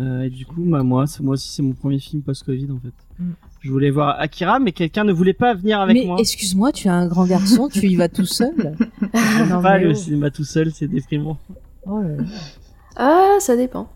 Euh, 0.00 0.22
et 0.22 0.30
du 0.30 0.46
coup, 0.46 0.62
bah, 0.64 0.82
moi, 0.82 1.04
moi 1.20 1.34
aussi, 1.34 1.48
c'est 1.52 1.62
mon 1.62 1.72
premier 1.72 1.98
film 1.98 2.22
post-Covid 2.22 2.68
en 2.70 2.78
fait. 2.78 2.94
Mm. 3.18 3.30
Je 3.60 3.70
voulais 3.70 3.90
voir 3.90 4.18
Akira, 4.18 4.58
mais 4.58 4.72
quelqu'un 4.72 5.04
ne 5.04 5.12
voulait 5.12 5.34
pas 5.34 5.52
venir 5.54 5.80
avec 5.80 5.94
mais 5.94 6.06
moi. 6.06 6.16
excuse-moi, 6.18 6.72
tu 6.72 6.88
es 6.88 6.90
un 6.90 7.06
grand 7.06 7.26
garçon, 7.26 7.68
tu 7.68 7.86
y 7.86 7.96
vas 7.96 8.08
tout 8.08 8.24
seul 8.24 8.54
Ah, 9.12 9.44
non, 9.48 9.60
Pas 9.60 9.78
mais 9.78 9.84
le 9.84 9.90
oh. 9.90 9.94
cinéma 9.94 10.30
tout 10.30 10.44
seul, 10.44 10.70
c'est 10.72 10.88
déprimant. 10.88 11.38
Oh 11.86 12.00
là 12.00 12.16
là. 12.16 12.24
Ah, 12.96 13.36
ça 13.40 13.56
dépend. 13.56 13.88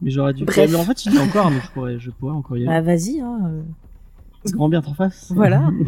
Mais 0.00 0.10
j'aurais 0.10 0.34
dû. 0.34 0.44
Bref. 0.44 0.70
Mais 0.70 0.76
en 0.76 0.84
fait, 0.84 1.06
il 1.06 1.14
y 1.14 1.18
a 1.18 1.22
encore, 1.22 1.50
donc 1.50 1.62
je 1.62 1.70
pourrais, 1.70 1.98
je 1.98 2.10
pourrais 2.10 2.32
encore 2.34 2.56
y 2.56 2.60
aller. 2.60 2.68
Bah 2.68 2.80
vas-y, 2.80 3.20
hein. 3.20 3.40
euh. 3.46 3.62
C'est 4.44 4.54
grand 4.54 4.68
bien 4.68 4.82
en 4.84 4.94
face. 4.94 5.32
Voilà. 5.34 5.70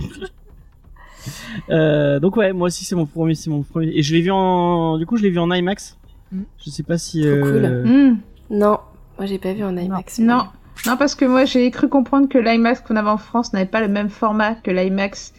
Euh, 1.68 2.18
donc 2.18 2.38
ouais, 2.38 2.54
moi 2.54 2.68
aussi 2.68 2.86
c'est 2.86 2.96
mon 2.96 3.04
premier, 3.04 3.34
c'est 3.34 3.50
mon 3.50 3.62
premier. 3.62 3.88
Et 3.94 4.02
je 4.02 4.14
l'ai 4.14 4.22
vu 4.22 4.30
en, 4.30 4.96
du 4.96 5.04
coup 5.04 5.18
je 5.18 5.22
l'ai 5.22 5.28
vu 5.28 5.38
en 5.38 5.52
IMAX. 5.52 5.98
Mm. 6.32 6.42
Je 6.64 6.70
sais 6.70 6.82
pas 6.82 6.96
si. 6.96 7.20
Trop 7.20 7.28
euh, 7.28 7.84
Hmm. 7.84 8.16
Non, 8.50 8.78
moi 9.18 9.26
j'ai 9.26 9.38
pas 9.38 9.52
vu 9.52 9.62
en 9.64 9.76
IMAX. 9.76 10.18
Non. 10.18 10.44
Non, 10.86 10.96
parce 10.96 11.14
que 11.14 11.24
moi 11.24 11.44
j'ai 11.44 11.70
cru 11.70 11.88
comprendre 11.88 12.28
que 12.28 12.38
l'IMAX 12.38 12.80
qu'on 12.80 12.96
avait 12.96 13.10
en 13.10 13.18
France 13.18 13.52
n'avait 13.52 13.66
pas 13.66 13.80
le 13.80 13.88
même 13.88 14.08
format 14.08 14.54
que 14.54 14.70
l'IMAX 14.70 15.32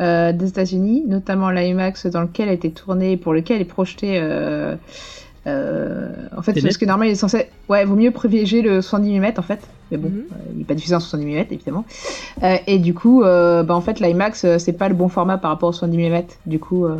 euh, 0.00 0.32
des 0.32 0.48
États-Unis, 0.48 1.04
notamment 1.06 1.50
l'IMAX 1.50 2.06
dans 2.06 2.20
lequel 2.22 2.48
a 2.48 2.52
été 2.52 2.70
tourné, 2.70 3.16
pour 3.16 3.32
lequel 3.32 3.60
est 3.60 3.64
projeté. 3.66 4.18
Euh, 4.20 4.76
euh, 5.46 6.08
en 6.36 6.42
fait, 6.42 6.60
parce 6.60 6.76
que 6.76 6.84
normalement 6.84 7.08
il 7.10 7.12
est 7.12 7.16
censé. 7.16 7.48
Ouais, 7.68 7.84
vaut 7.84 7.94
mieux 7.96 8.10
privilégier 8.10 8.62
le 8.62 8.80
70 8.82 9.20
mm 9.20 9.32
en 9.38 9.42
fait. 9.42 9.60
Mais 9.90 9.96
bon, 9.96 10.08
Mhm. 10.08 10.24
euh, 10.32 10.34
il 10.52 10.58
n'est 10.58 10.64
pas 10.64 10.74
diffusé 10.74 10.94
en 10.94 11.00
70 11.00 11.24
mm 11.26 11.44
évidemment. 11.50 11.84
Euh, 12.42 12.56
et 12.66 12.78
du 12.78 12.94
coup, 12.94 13.22
euh, 13.22 13.62
bah, 13.62 13.74
en 13.74 13.80
fait, 13.80 14.00
l'IMAX 14.00 14.46
c'est 14.58 14.72
pas 14.72 14.88
le 14.88 14.94
bon 14.94 15.08
format 15.08 15.38
par 15.38 15.50
rapport 15.50 15.68
au 15.68 15.72
70 15.72 16.10
mm. 16.10 16.22
Du 16.46 16.58
coup, 16.58 16.84
euh, 16.84 16.96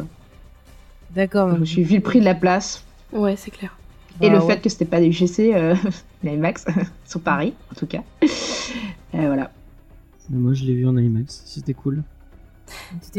D'accord. 1.15 1.51
je 1.55 1.61
me 1.61 1.65
suis 1.65 1.83
vu 1.83 1.97
le 1.97 2.03
prix 2.03 2.21
de 2.21 2.25
la 2.25 2.35
place. 2.35 2.85
Ouais, 3.13 3.35
c'est 3.37 3.51
clair. 3.51 3.77
Et 4.21 4.29
Bah 4.29 4.35
le 4.37 4.41
ouais. 4.41 4.55
fait 4.55 4.61
que 4.61 4.69
c'était 4.69 4.85
pas 4.85 5.01
des 5.01 5.09
UGC, 5.09 5.53
euh, 5.55 5.75
l'IMAX, 6.25 6.65
sur 7.05 7.21
Paris, 7.21 7.55
en 7.71 7.75
tout 7.75 7.87
cas. 7.87 8.03
Euh, 8.23 8.27
voilà. 9.13 9.51
mais 10.31 10.39
moi 10.39 10.55
je 10.55 10.65
l'ai 10.65 10.75
vu 10.75 10.87
en 10.87 10.97
IMAX, 10.97 11.43
c'était 11.45 11.75
cool. 11.75 12.03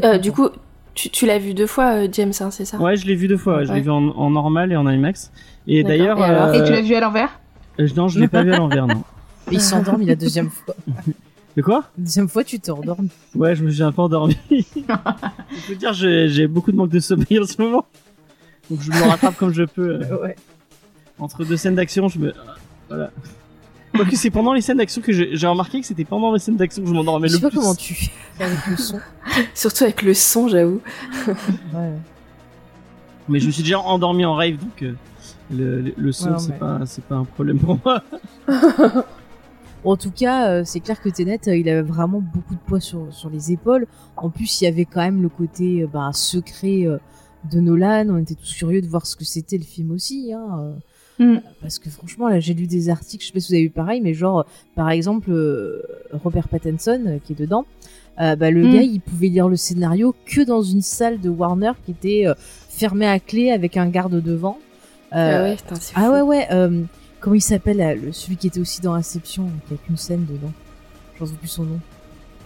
Euh, 0.04 0.18
du 0.18 0.32
coup, 0.32 0.50
tu, 0.94 1.10
tu 1.10 1.26
l'as 1.26 1.38
vu 1.40 1.54
deux 1.54 1.68
fois, 1.68 1.94
euh, 2.04 2.08
James, 2.12 2.34
hein, 2.40 2.52
c'est 2.52 2.66
ça 2.66 2.78
Ouais, 2.80 2.96
je 2.98 3.06
l'ai 3.06 3.16
vu 3.16 3.28
deux 3.28 3.38
fois. 3.38 3.58
ouais. 3.58 3.66
Je 3.66 3.74
l'ai 3.74 3.82
vu 3.82 3.92
en, 3.92 4.10
en 4.10 4.30
normal 4.32 4.72
et 4.72 4.76
en 4.76 4.90
IMAX. 4.90 5.32
Et 5.68 5.84
d'ailleurs, 5.84 6.18
Et 6.54 6.58
Et 6.58 6.64
tu 6.64 6.72
l'as 6.72 6.82
vu 6.82 6.96
à 6.96 7.00
l'envers? 7.00 7.40
Euh, 7.80 7.88
non, 7.96 8.08
je 8.08 8.20
l'ai 8.20 8.28
pas 8.28 8.44
vu 8.44 8.52
à 8.54 8.58
l'envers, 8.58 8.88
non. 8.88 9.04
Mais 9.48 9.54
il 9.58 9.62
s'est 9.62 9.76
endormi 9.76 10.06
la 10.06 10.16
deuxième 10.16 10.50
fois. 10.50 10.76
De 11.56 11.62
quoi? 11.62 11.84
La 11.98 12.04
deuxième 12.04 12.28
fois, 12.28 12.44
tu 12.44 12.60
t'es 12.60 12.72
endormi. 12.72 13.10
Ouais, 13.36 13.56
je 13.56 13.64
me 13.64 13.70
suis 13.72 13.84
un 13.84 13.92
peu 13.92 14.02
endormi. 14.02 14.38
Je 14.52 15.68
peux 15.68 15.76
dire, 15.76 15.94
j'ai 15.94 16.28
j'ai 16.30 16.48
beaucoup 16.48 16.72
de 16.72 16.78
manque 16.78 16.90
de 16.90 17.00
sommeil 17.00 17.40
en 17.40 17.46
ce 17.46 17.62
moment. 17.62 17.86
Donc 18.70 18.82
je 18.82 18.92
me 18.92 19.02
rattrape 19.10 19.38
comme 19.38 19.54
je 19.54 19.64
peux. 19.64 20.02
euh, 20.04 20.22
Ouais. 20.22 20.36
Entre 21.20 21.46
deux 21.46 21.58
scènes 21.58 21.76
d'action, 21.76 22.08
je 22.08 22.20
me. 22.20 22.34
Voilà. 22.90 23.12
Quoique 23.94 24.16
c'est 24.16 24.30
pendant 24.30 24.54
les 24.54 24.62
scènes 24.62 24.78
d'action 24.78 25.02
que 25.02 25.12
j'ai 25.12 25.48
remarqué 25.48 25.80
que 25.82 25.86
c'était 25.88 26.06
pendant 26.06 26.32
les 26.32 26.40
scènes 26.40 26.58
d'action 26.58 26.84
que 26.84 26.90
je 26.90 26.94
m'endormais 26.94 27.28
Je 27.30 27.34
le 27.34 27.40
sais 27.40 27.44
pas 27.44 27.50
plus. 27.50 27.58
comment 27.60 27.74
tu 27.76 27.94
fais 27.96 28.12
avec 28.44 28.68
le 28.68 28.78
son. 28.78 29.00
Surtout 29.56 29.84
avec 29.86 30.02
le 30.04 30.14
son, 30.14 30.48
j'avoue. 30.48 30.82
Ouais. 31.74 31.94
Mais 33.30 33.40
je 33.40 33.48
me 33.48 33.52
suis 33.52 33.64
déjà 33.64 33.80
endormi 33.80 34.24
en 34.26 34.36
rave, 34.36 34.58
donc 34.58 34.84
euh, 34.84 34.94
le, 35.52 35.82
le, 35.82 35.94
le 35.98 36.12
son, 36.12 36.32
Ouais, 36.32 36.40
c'est 36.40 36.50
mais- 36.52 36.58
pas, 36.60 36.80
c'est 36.86 37.04
pas 37.04 37.16
un 37.16 37.24
problème 37.26 37.58
pour 37.60 37.80
moi. 37.84 38.04
En 39.84 39.96
tout 39.96 40.12
cas, 40.12 40.50
euh, 40.50 40.62
c'est 40.66 40.80
clair 40.80 41.00
que 41.02 41.08
Tenet, 41.10 41.40
euh, 41.48 41.56
il 41.56 41.70
avait 41.70 41.82
vraiment 41.82 42.20
beaucoup 42.20 42.56
de 42.56 42.60
poids 42.60 42.80
sur, 42.80 43.08
sur 43.14 43.30
les 43.30 43.52
épaules. 43.52 43.88
En 44.18 44.30
plus, 44.30 44.60
il 44.62 44.66
y 44.66 44.68
avait 44.68 44.86
quand 44.86 45.02
même 45.02 45.22
le 45.22 45.30
côté 45.30 45.84
euh, 45.84 45.88
bah, 45.92 46.10
secret 46.14 46.86
euh, 46.86 46.98
de 47.52 47.60
Nolan. 47.60 48.08
On 48.10 48.18
était 48.18 48.36
tous 48.36 48.54
curieux 48.54 48.82
de 48.82 48.88
voir 48.88 49.06
ce 49.06 49.16
que 49.16 49.24
c'était 49.24 49.58
le 49.58 49.64
film 49.64 49.92
aussi. 49.92 50.34
Hein, 50.34 50.46
euh, 50.60 50.74
Mm. 51.20 51.38
Parce 51.62 51.80
que 51.80 51.90
franchement, 51.90 52.28
là, 52.30 52.40
j'ai 52.40 52.54
lu 52.54 52.68
des 52.68 52.90
articles, 52.90 53.24
je 53.24 53.28
sais 53.28 53.34
pas 53.34 53.40
si 53.40 53.48
vous 53.50 53.56
avez 53.56 53.64
vu 53.64 53.70
pareil, 53.70 54.02
mais 54.02 54.14
genre, 54.14 54.40
euh, 54.40 54.44
par 54.76 54.90
exemple, 54.92 55.32
euh, 55.32 55.82
Robert 56.12 56.48
Pattinson, 56.48 57.02
euh, 57.08 57.18
qui 57.26 57.34
est 57.34 57.36
dedans, 57.40 57.66
euh, 58.22 58.36
bah, 58.36 58.52
le 58.52 58.64
Mm. 58.68 58.74
gars, 58.74 58.82
il 58.84 59.02
pouvait 59.02 59.28
lire 59.30 59.50
le 59.50 59.56
scénario 59.56 60.16
que 60.26 60.42
dans 60.42 60.62
une 60.62 60.82
salle 60.82 61.20
de 61.20 61.30
Warner 61.30 61.72
qui 61.86 61.92
était 61.92 62.28
euh, 62.28 62.34
fermée 62.70 63.08
à 63.08 63.20
clé 63.20 63.52
avec 63.52 63.78
un 63.78 63.88
garde 63.90 64.22
devant. 64.22 64.60
Euh, 65.14 65.40
ah 65.40 65.44
ouais, 65.44 65.56
putain, 65.56 65.76
c'est 65.76 65.94
ah 65.96 66.06
fou. 66.06 66.12
ouais, 66.14 66.22
ouais. 66.22 66.48
euh, 66.52 66.84
comment 67.20 67.36
il 67.36 67.42
s'appelle, 67.42 68.10
celui 68.12 68.36
qui 68.38 68.48
était 68.48 68.60
aussi 68.60 68.82
dans 68.82 68.94
Inception, 68.94 69.50
qui 69.68 69.74
a 69.74 69.78
qu'une 69.78 69.98
scène 69.98 70.26
dedans 70.30 70.52
Je 71.18 71.24
ne 71.24 71.30
sais 71.30 71.36
plus 71.36 71.48
son 71.48 71.64
nom. 71.64 71.80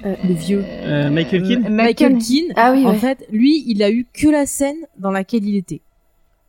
Euh, 0.06 0.16
Le 0.24 0.34
vieux. 0.34 0.64
Euh, 0.66 1.10
Michael 1.12 1.44
Keane 1.48 1.70
Michael 1.70 2.18
Keane. 2.20 2.54
Ah 2.56 2.72
oui, 2.74 2.86
En 2.86 2.92
ouais. 2.92 2.98
fait, 2.98 3.26
lui, 3.32 3.64
il 3.68 3.84
a 3.84 3.92
eu 3.92 4.08
que 4.12 4.28
la 4.28 4.46
scène 4.48 4.78
dans 4.98 5.12
laquelle 5.12 5.44
il 5.46 5.56
était. 5.56 5.82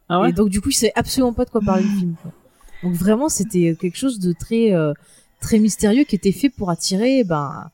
Ah 0.08 0.20
ouais 0.20 0.30
Et 0.30 0.32
donc, 0.32 0.48
du 0.48 0.60
coup, 0.60 0.70
il 0.70 0.74
savait 0.74 0.92
absolument 0.94 1.32
pas 1.32 1.44
de 1.44 1.50
quoi 1.50 1.60
parler 1.60 1.84
le 1.84 1.98
film. 1.98 2.14
quoi. 2.22 2.32
Donc, 2.82 2.92
vraiment, 2.94 3.28
c'était 3.28 3.76
quelque 3.80 3.96
chose 3.96 4.18
de 4.18 4.32
très, 4.32 4.72
euh, 4.74 4.92
très 5.40 5.58
mystérieux 5.58 6.04
qui 6.04 6.16
était 6.16 6.32
fait 6.32 6.48
pour 6.50 6.70
attirer 6.70 7.24
ben, 7.24 7.70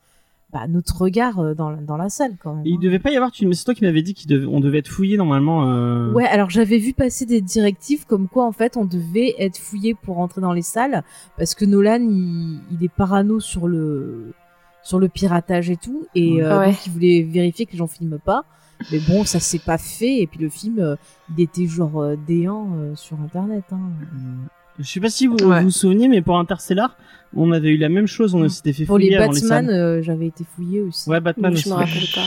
bah, 0.53 0.67
notre 0.69 1.03
regard 1.03 1.39
euh, 1.41 1.55
dans, 1.55 1.71
la- 1.71 1.77
dans 1.79 1.97
la 1.97 2.09
salle, 2.09 2.37
quand 2.43 2.55
même. 2.55 2.67
Et 2.67 2.71
il 2.71 2.75
hein. 2.77 2.79
devait 2.83 2.99
pas 2.99 3.11
y 3.11 3.17
avoir, 3.17 3.31
tu- 3.33 3.53
c'est 3.55 3.65
toi 3.65 3.75
qui 3.75 3.85
m'avais 3.85 4.03
dit 4.03 4.15
qu'on 4.15 4.61
devait, 4.61 4.79
être 4.79 4.89
fouillé 4.89 5.17
normalement. 5.17 5.71
euh, 5.73 6.13
Ouais, 6.13 6.27
alors 6.27 6.49
j'avais 6.51 6.79
vu 6.79 6.93
passer 6.93 7.27
des 7.27 7.41
directives 7.41 8.07
comme 8.07 8.29
quoi 8.29 8.45
en 8.47 8.53
fait 8.53 8.77
on 8.77 8.85
devait 8.85 9.35
être 9.39 9.59
fouillé 9.59 9.95
pour 9.95 10.17
rentrer 10.17 10.41
dans 10.41 10.53
les 10.55 10.63
salles 10.63 11.03
parce 11.37 11.55
que 11.55 11.65
Nolan 11.67 12.01
il, 12.01 12.61
il 12.73 12.83
est 12.85 12.89
parano 12.89 13.41
sur 13.41 13.69
le 13.69 14.33
sur 14.83 14.99
le 14.99 15.09
piratage 15.09 15.69
et 15.69 15.77
tout 15.77 16.07
et 16.15 16.43
euh, 16.43 16.59
Ouais. 16.61 16.67
donc 16.69 16.87
il 16.87 16.93
voulait 16.93 17.23
vérifier 17.23 17.67
que 17.67 17.73
les 17.73 17.79
gens 17.79 17.87
filment 17.87 18.19
pas. 18.19 18.45
Mais 18.93 18.99
bon, 19.01 19.25
ça 19.25 19.41
s'est 19.41 19.59
pas 19.59 19.79
fait 19.79 20.21
et 20.21 20.27
puis 20.27 20.39
le 20.41 20.49
film 20.49 20.79
euh, 20.79 20.97
il 21.37 21.43
était 21.43 21.67
genre 21.67 22.01
euh, 22.01 22.17
déant 22.27 22.69
euh, 22.77 22.95
sur 22.95 23.21
internet. 23.21 23.65
Hein. 23.73 23.79
Je 24.79 24.85
sais 24.89 25.01
pas 25.01 25.11
si 25.11 25.27
vous 25.27 25.37
Ouais. 25.43 25.59
vous, 25.59 25.65
vous 25.65 25.71
souvenez, 25.73 26.07
mais 26.09 26.23
pour 26.23 26.39
Interstellar, 26.39 26.97
on 27.35 27.51
avait 27.51 27.71
eu 27.71 27.77
la 27.77 27.89
même 27.89 28.07
chose, 28.07 28.35
on 28.37 28.49
s'était 28.49 28.73
fait 28.73 28.85
Pour 28.85 28.97
fouiller 28.97 29.17
avant 29.17 29.33
les 29.33 29.41
Batman, 29.41 29.69
euh, 29.69 30.03
j'avais 30.03 30.27
été 30.29 30.45
fouillé 30.55 30.81
aussi. 30.83 31.11
Ouais, 31.11 31.19
Batman 31.21 31.53
Je 31.53 31.59
aussi. 31.59 31.69
me 31.71 31.75
rappelle 31.75 32.07
pas. 32.15 32.27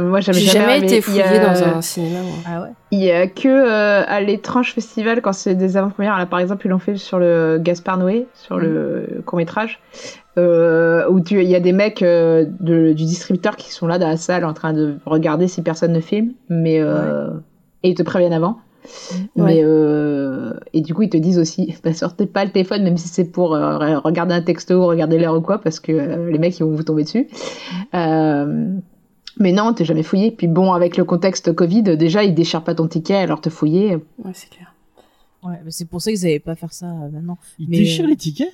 Moi, 0.00 0.20
j'avais 0.20 0.38
J'ai 0.38 0.50
jamais, 0.50 0.78
été 0.78 1.00
fouillée 1.00 1.22
a- 1.22 1.38
dans 1.54 1.62
un 1.64 1.80
cinéma, 1.82 2.20
moi. 2.22 2.34
Ah 2.46 2.62
ouais. 2.62 2.68
Il 2.90 3.00
y 3.02 3.10
a 3.10 3.26
que 3.26 3.48
euh, 3.48 4.02
à 4.06 4.20
l'étrange 4.20 4.72
festival 4.72 5.20
quand 5.22 5.32
c'est 5.32 5.54
des 5.54 5.76
avant-premières. 5.76 6.16
Là, 6.18 6.26
par 6.26 6.38
exemple, 6.40 6.66
ils 6.66 6.70
l'ont 6.70 6.78
fait 6.78 6.96
sur 6.96 7.18
le 7.18 7.58
Gaspard 7.60 7.98
Noé, 7.98 8.26
sur 8.34 8.58
le 8.58 9.22
court 9.26 9.38
métrage, 9.38 9.80
euh, 10.38 11.08
où 11.08 11.20
tu- 11.20 11.42
il 11.42 11.48
y 11.48 11.54
a 11.56 11.60
des 11.60 11.72
mecs 11.72 12.02
euh, 12.02 12.44
de- 12.60 12.92
du 12.92 13.04
distributeur 13.04 13.56
qui 13.56 13.72
sont 13.72 13.86
là 13.86 13.98
dans 13.98 14.08
la 14.08 14.16
salle 14.16 14.44
en 14.44 14.52
train 14.54 14.72
de 14.72 14.96
regarder 15.06 15.48
si 15.48 15.62
personne 15.62 15.92
ne 15.92 16.00
filme, 16.00 16.32
mais 16.48 16.80
euh, 16.80 17.30
et 17.82 17.90
ils 17.90 17.94
te 17.94 18.02
préviennent 18.02 18.32
avant. 18.32 18.58
Ouais. 19.36 19.42
Mais 19.44 19.60
euh, 19.64 20.52
et 20.74 20.82
du 20.82 20.92
coup 20.92 21.02
ils 21.02 21.08
te 21.08 21.16
disent 21.16 21.38
aussi, 21.38 21.74
bah, 21.84 21.94
sortez 21.94 22.26
pas 22.26 22.44
le 22.44 22.50
téléphone 22.50 22.82
même 22.82 22.98
si 22.98 23.08
c'est 23.08 23.24
pour 23.24 23.54
euh, 23.54 23.78
re- 23.78 23.96
regarder 23.96 24.34
un 24.34 24.42
texto, 24.42 24.74
ou 24.74 24.86
regarder 24.86 25.18
l'heure 25.18 25.34
ou 25.36 25.40
quoi, 25.40 25.58
parce 25.58 25.80
que 25.80 25.90
euh, 25.92 26.30
les 26.30 26.38
mecs 26.38 26.58
ils 26.58 26.64
vont 26.64 26.70
vous 26.72 26.82
tomber 26.82 27.04
dessus. 27.04 27.26
Euh, 29.36 29.42
mais 29.42 29.52
non, 29.52 29.72
t'es 29.72 29.84
jamais 29.84 30.02
fouillé. 30.02 30.30
Puis 30.30 30.46
bon, 30.46 30.72
avec 30.72 30.96
le 30.96 31.04
contexte 31.04 31.52
Covid, 31.52 31.82
déjà, 31.96 32.24
ils 32.24 32.34
déchirent 32.34 32.64
pas 32.64 32.74
ton 32.74 32.88
ticket, 32.88 33.14
alors 33.16 33.40
te 33.40 33.50
fouiller. 33.50 33.96
Ouais, 33.96 34.32
c'est 34.32 34.50
clair. 34.50 34.72
Ouais, 35.42 35.60
mais 35.64 35.70
c'est 35.70 35.84
pour 35.86 36.00
ça 36.00 36.10
qu'ils 36.10 36.24
avaient 36.24 36.38
pas 36.38 36.54
faire 36.54 36.72
ça 36.72 36.86
euh, 36.86 37.10
maintenant. 37.12 37.36
Ils 37.58 37.68
Mais, 37.68 37.78
déchirent 37.78 38.06
euh, 38.06 38.08
les 38.08 38.16
tickets? 38.16 38.52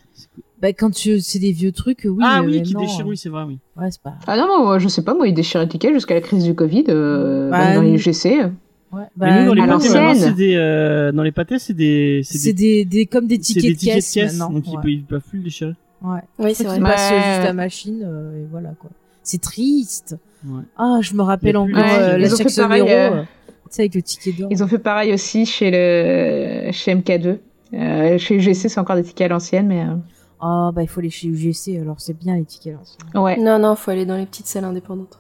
Bah 0.60 0.68
quand 0.72 0.90
tu 0.90 1.20
c'est 1.20 1.38
des 1.38 1.52
vieux 1.52 1.72
trucs, 1.72 2.00
oui. 2.04 2.22
Ah 2.26 2.42
oui, 2.44 2.60
qui 2.62 2.74
maintenant, 2.74 2.80
déchirent, 2.80 3.06
euh, 3.06 3.10
oui, 3.10 3.16
c'est 3.16 3.28
vrai, 3.28 3.44
oui. 3.44 3.58
Ouais, 3.76 3.90
c'est 3.90 4.02
pas. 4.02 4.14
Ah 4.26 4.36
non, 4.36 4.64
moi, 4.64 4.78
je 4.78 4.88
sais 4.88 5.02
pas, 5.02 5.14
moi, 5.14 5.26
ils 5.28 5.32
déchirent 5.34 5.60
les 5.60 5.68
tickets 5.68 5.92
jusqu'à 5.94 6.14
la 6.14 6.20
crise 6.20 6.44
du 6.44 6.54
Covid, 6.54 6.84
euh, 6.88 7.48
Bah, 7.48 7.58
même 7.66 7.74
dans 7.76 7.82
les 7.82 7.92
UGC. 7.94 8.50
Ouais. 8.92 9.04
mais 9.16 9.44
nous, 9.44 9.54
dans 9.54 9.54
les 9.54 9.66
pâtés, 9.68 10.18
c'est 10.18 10.32
des, 10.34 10.54
euh, 10.56 11.12
dans 11.12 11.22
les 11.22 11.30
pâtés, 11.30 11.60
c'est 11.60 11.74
des, 11.74 12.22
C'est 12.24 12.52
des, 12.52 12.84
des 12.84 13.06
comme 13.06 13.28
des 13.28 13.36
c'est 13.36 13.54
tickets, 13.54 13.62
des 13.62 13.70
de, 13.72 13.78
tickets 13.78 13.94
caisse 13.94 14.14
de 14.14 14.20
caisse, 14.20 14.32
maintenant. 14.38 14.50
donc 14.52 14.64
ils, 14.66 14.70
ouais. 14.70 14.76
peuvent, 14.82 14.90
ils 14.90 15.04
peuvent 15.04 15.22
plus 15.22 15.38
le 15.38 15.44
déchirer. 15.44 15.74
Ouais. 16.02 16.20
Oui, 16.40 16.54
c'est 16.56 16.64
vrai. 16.64 16.74
qu'ils 16.74 16.82
passent 16.84 17.12
juste 17.14 17.44
la 17.44 17.52
machine 17.52 18.02
euh, 18.04 18.42
et 18.42 18.46
voilà 18.50 18.70
quoi. 18.80 18.90
C'est 19.22 19.40
triste. 19.40 20.16
Ouais. 20.44 20.62
Ah, 20.76 20.98
je 21.02 21.14
me 21.14 21.22
rappelle 21.22 21.56
encore 21.56 21.76
euh, 21.76 22.16
la 22.16 22.26
Ils 22.26 22.32
ont 22.32 22.36
fait 22.36 22.42
Jackson 22.44 22.62
pareil, 22.62 22.82
euh, 22.82 23.10
euh, 23.10 23.22
sais 23.68 23.82
avec 23.82 23.94
le 23.94 24.02
ticket 24.02 24.32
d'or. 24.32 24.48
Ils 24.50 24.62
ont 24.64 24.66
fait 24.68 24.78
pareil 24.78 25.12
aussi 25.12 25.44
chez 25.46 25.70
le 25.70 26.72
chez 26.72 26.94
MK2. 26.94 27.38
Euh, 27.72 28.18
chez 28.18 28.34
UGC, 28.36 28.68
c'est 28.68 28.78
encore 28.78 28.96
des 28.96 29.04
tickets 29.04 29.26
à 29.26 29.28
l'ancienne, 29.28 29.66
mais 29.68 29.82
euh, 29.82 29.94
Ah 30.40 30.70
bah 30.74 30.82
il 30.82 30.88
faut 30.88 31.00
aller 31.00 31.10
chez 31.10 31.28
UGC 31.28 31.78
alors 31.80 32.00
c'est 32.00 32.18
bien 32.18 32.36
les 32.36 32.44
tickets 32.44 32.74
là. 33.14 33.20
ouais. 33.22 33.36
Non, 33.36 33.58
non, 33.58 33.76
faut 33.76 33.90
aller 33.92 34.06
dans 34.06 34.16
les 34.16 34.26
petites 34.26 34.46
salles 34.46 34.64
indépendantes. 34.64 35.18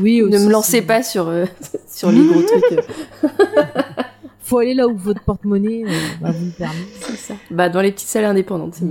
Oui, 0.00 0.20
ne 0.22 0.36
aussi, 0.36 0.46
me 0.46 0.50
lancez 0.50 0.82
pas 0.82 1.02
sur, 1.02 1.28
euh, 1.28 1.44
sur 1.88 2.10
les 2.10 2.24
gros 2.26 2.40
trucs. 2.42 2.78
euh, 3.24 3.28
Faut 4.42 4.58
aller 4.58 4.74
là 4.74 4.88
où 4.88 4.96
votre 4.96 5.22
porte-monnaie 5.22 5.84
euh, 5.86 5.90
bah, 6.20 6.30
vous 6.32 6.46
le 6.46 6.50
permet. 6.50 6.74
c'est 7.02 7.16
ça. 7.16 7.34
Bah, 7.52 7.68
dans 7.68 7.80
les 7.80 7.92
petites 7.92 8.08
salles 8.08 8.24
indépendantes, 8.24 8.74
c'est 8.74 8.86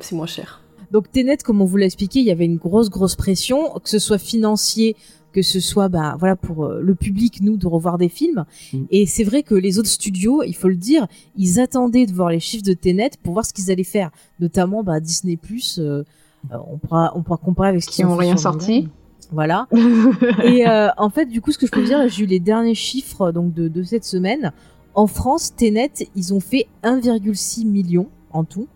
c'est 0.00 0.14
moins 0.16 0.26
cher. 0.26 0.62
Donc 0.90 1.12
Tenet, 1.12 1.36
comme 1.44 1.60
on 1.60 1.64
vous 1.64 1.76
l'a 1.76 1.84
expliqué, 1.86 2.20
il 2.20 2.24
y 2.24 2.30
avait 2.30 2.44
une 2.46 2.56
grosse 2.56 2.88
grosse 2.88 3.14
pression, 3.14 3.70
que 3.84 3.90
ce 3.90 3.98
soit 3.98 4.18
financier, 4.18 4.96
que 5.36 5.42
ce 5.42 5.60
soit 5.60 5.90
bah 5.90 6.16
voilà 6.18 6.34
pour 6.34 6.64
euh, 6.64 6.80
le 6.80 6.94
public 6.94 7.42
nous 7.42 7.58
de 7.58 7.66
revoir 7.66 7.98
des 7.98 8.08
films. 8.08 8.46
Mm. 8.72 8.84
Et 8.90 9.04
c'est 9.04 9.22
vrai 9.22 9.42
que 9.42 9.54
les 9.54 9.78
autres 9.78 9.90
studios, 9.90 10.42
il 10.42 10.54
faut 10.54 10.68
le 10.68 10.76
dire, 10.76 11.06
ils 11.36 11.60
attendaient 11.60 12.06
de 12.06 12.12
voir 12.14 12.30
les 12.30 12.40
chiffres 12.40 12.64
de 12.64 12.72
Tenet 12.72 13.10
pour 13.22 13.34
voir 13.34 13.44
ce 13.44 13.52
qu'ils 13.52 13.70
allaient 13.70 13.84
faire, 13.84 14.10
notamment 14.40 14.82
bah, 14.82 14.98
Disney 14.98 15.36
Plus. 15.36 15.78
euh, 15.78 16.04
euh, 16.52 16.56
on 16.72 16.78
pourra 16.78 17.12
on 17.14 17.22
pourra 17.22 17.36
comparer 17.36 17.68
avec 17.68 17.82
ce 17.82 17.88
Qui 17.88 17.96
qu'ils 17.96 18.06
ont 18.06 18.16
rien 18.16 18.38
sorti. 18.38 18.88
Voilà. 19.30 19.66
Et 20.44 20.66
euh, 20.66 20.88
en 20.96 21.10
fait, 21.10 21.26
du 21.26 21.42
coup, 21.42 21.52
ce 21.52 21.58
que 21.58 21.66
je 21.66 21.70
peux 21.70 21.80
vous 21.80 21.86
dire, 21.86 22.08
j'ai 22.08 22.24
eu 22.24 22.26
les 22.26 22.40
derniers 22.40 22.74
chiffres 22.74 23.30
donc 23.30 23.52
de, 23.52 23.68
de 23.68 23.82
cette 23.82 24.04
semaine. 24.04 24.52
En 24.94 25.06
France, 25.06 25.54
Tenet, 25.54 25.92
ils 26.14 26.32
ont 26.32 26.40
fait 26.40 26.66
1,6 26.82 27.66
million 27.66 28.08
en 28.30 28.44
tout. 28.44 28.68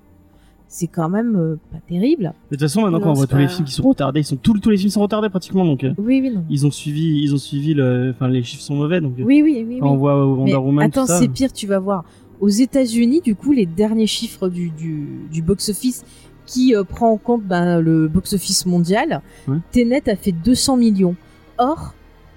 C'est 0.73 0.87
quand 0.87 1.09
même 1.09 1.35
euh, 1.37 1.57
pas 1.73 1.79
terrible. 1.89 2.33
De 2.51 2.55
toute 2.57 2.61
façon, 2.61 2.83
maintenant, 2.83 2.99
Non, 2.99 3.05
quand 3.05 3.11
on 3.11 3.15
voit 3.15 3.27
tous 3.27 3.37
les 3.37 3.49
films 3.49 3.65
qui 3.67 3.73
sont 3.73 3.83
retardés, 3.89 4.21
ils 4.21 4.25
sont 4.25 4.37
tous, 4.37 4.57
tous 4.61 4.71
les 4.71 4.77
films 4.77 4.91
sont 4.91 5.01
retardés 5.03 5.29
pratiquement, 5.29 5.65
donc 5.65 5.83
euh, 5.83 5.93
Oui, 5.99 6.21
oui, 6.23 6.31
non. 6.31 6.45
ils 6.49 6.65
ont 6.65 6.71
suivi, 6.71 7.21
ils 7.25 7.35
ont 7.35 7.39
suivi 7.39 7.75
le, 7.75 8.13
enfin, 8.15 8.29
les 8.29 8.45
chiffres 8.45 8.63
sont 8.63 8.77
mauvais, 8.77 9.01
donc 9.01 9.19
euh, 9.19 9.25
Oui, 9.25 9.43
oui, 9.43 9.65
oui. 9.69 9.79
quand 9.81 9.87
oui. 9.89 9.93
on 9.93 9.97
voit 9.97 10.25
Wonder 10.25 10.53
Mais 10.53 10.57
Woman, 10.57 10.87
attends, 10.87 11.07
c'est 11.07 11.27
pire, 11.27 11.53
tu 11.53 11.67
vas 11.67 11.81
voir. 11.81 12.05
Aux 12.39 12.49
États-Unis, 12.49 13.21
du 13.21 13.35
coup, 13.35 13.51
les 13.51 13.67
derniers 13.67 14.07
chiffres 14.07 14.49
du, 14.49 14.71
du, 14.71 15.09
du 15.33 15.43
box-office 15.43 16.05
qui 16.47 16.77
euh, 16.77 16.85
prend 16.85 17.11
en 17.11 17.17
compte 17.17 17.43
ben, 17.43 17.81
le 17.81 18.07
box-office 18.07 18.65
mondial, 18.65 19.23
Ouais. 19.49 19.57
Tenet 19.73 20.09
a 20.09 20.15
fait 20.15 20.33
200 20.33 20.77
millions. 20.77 21.17
Or, 21.59 21.95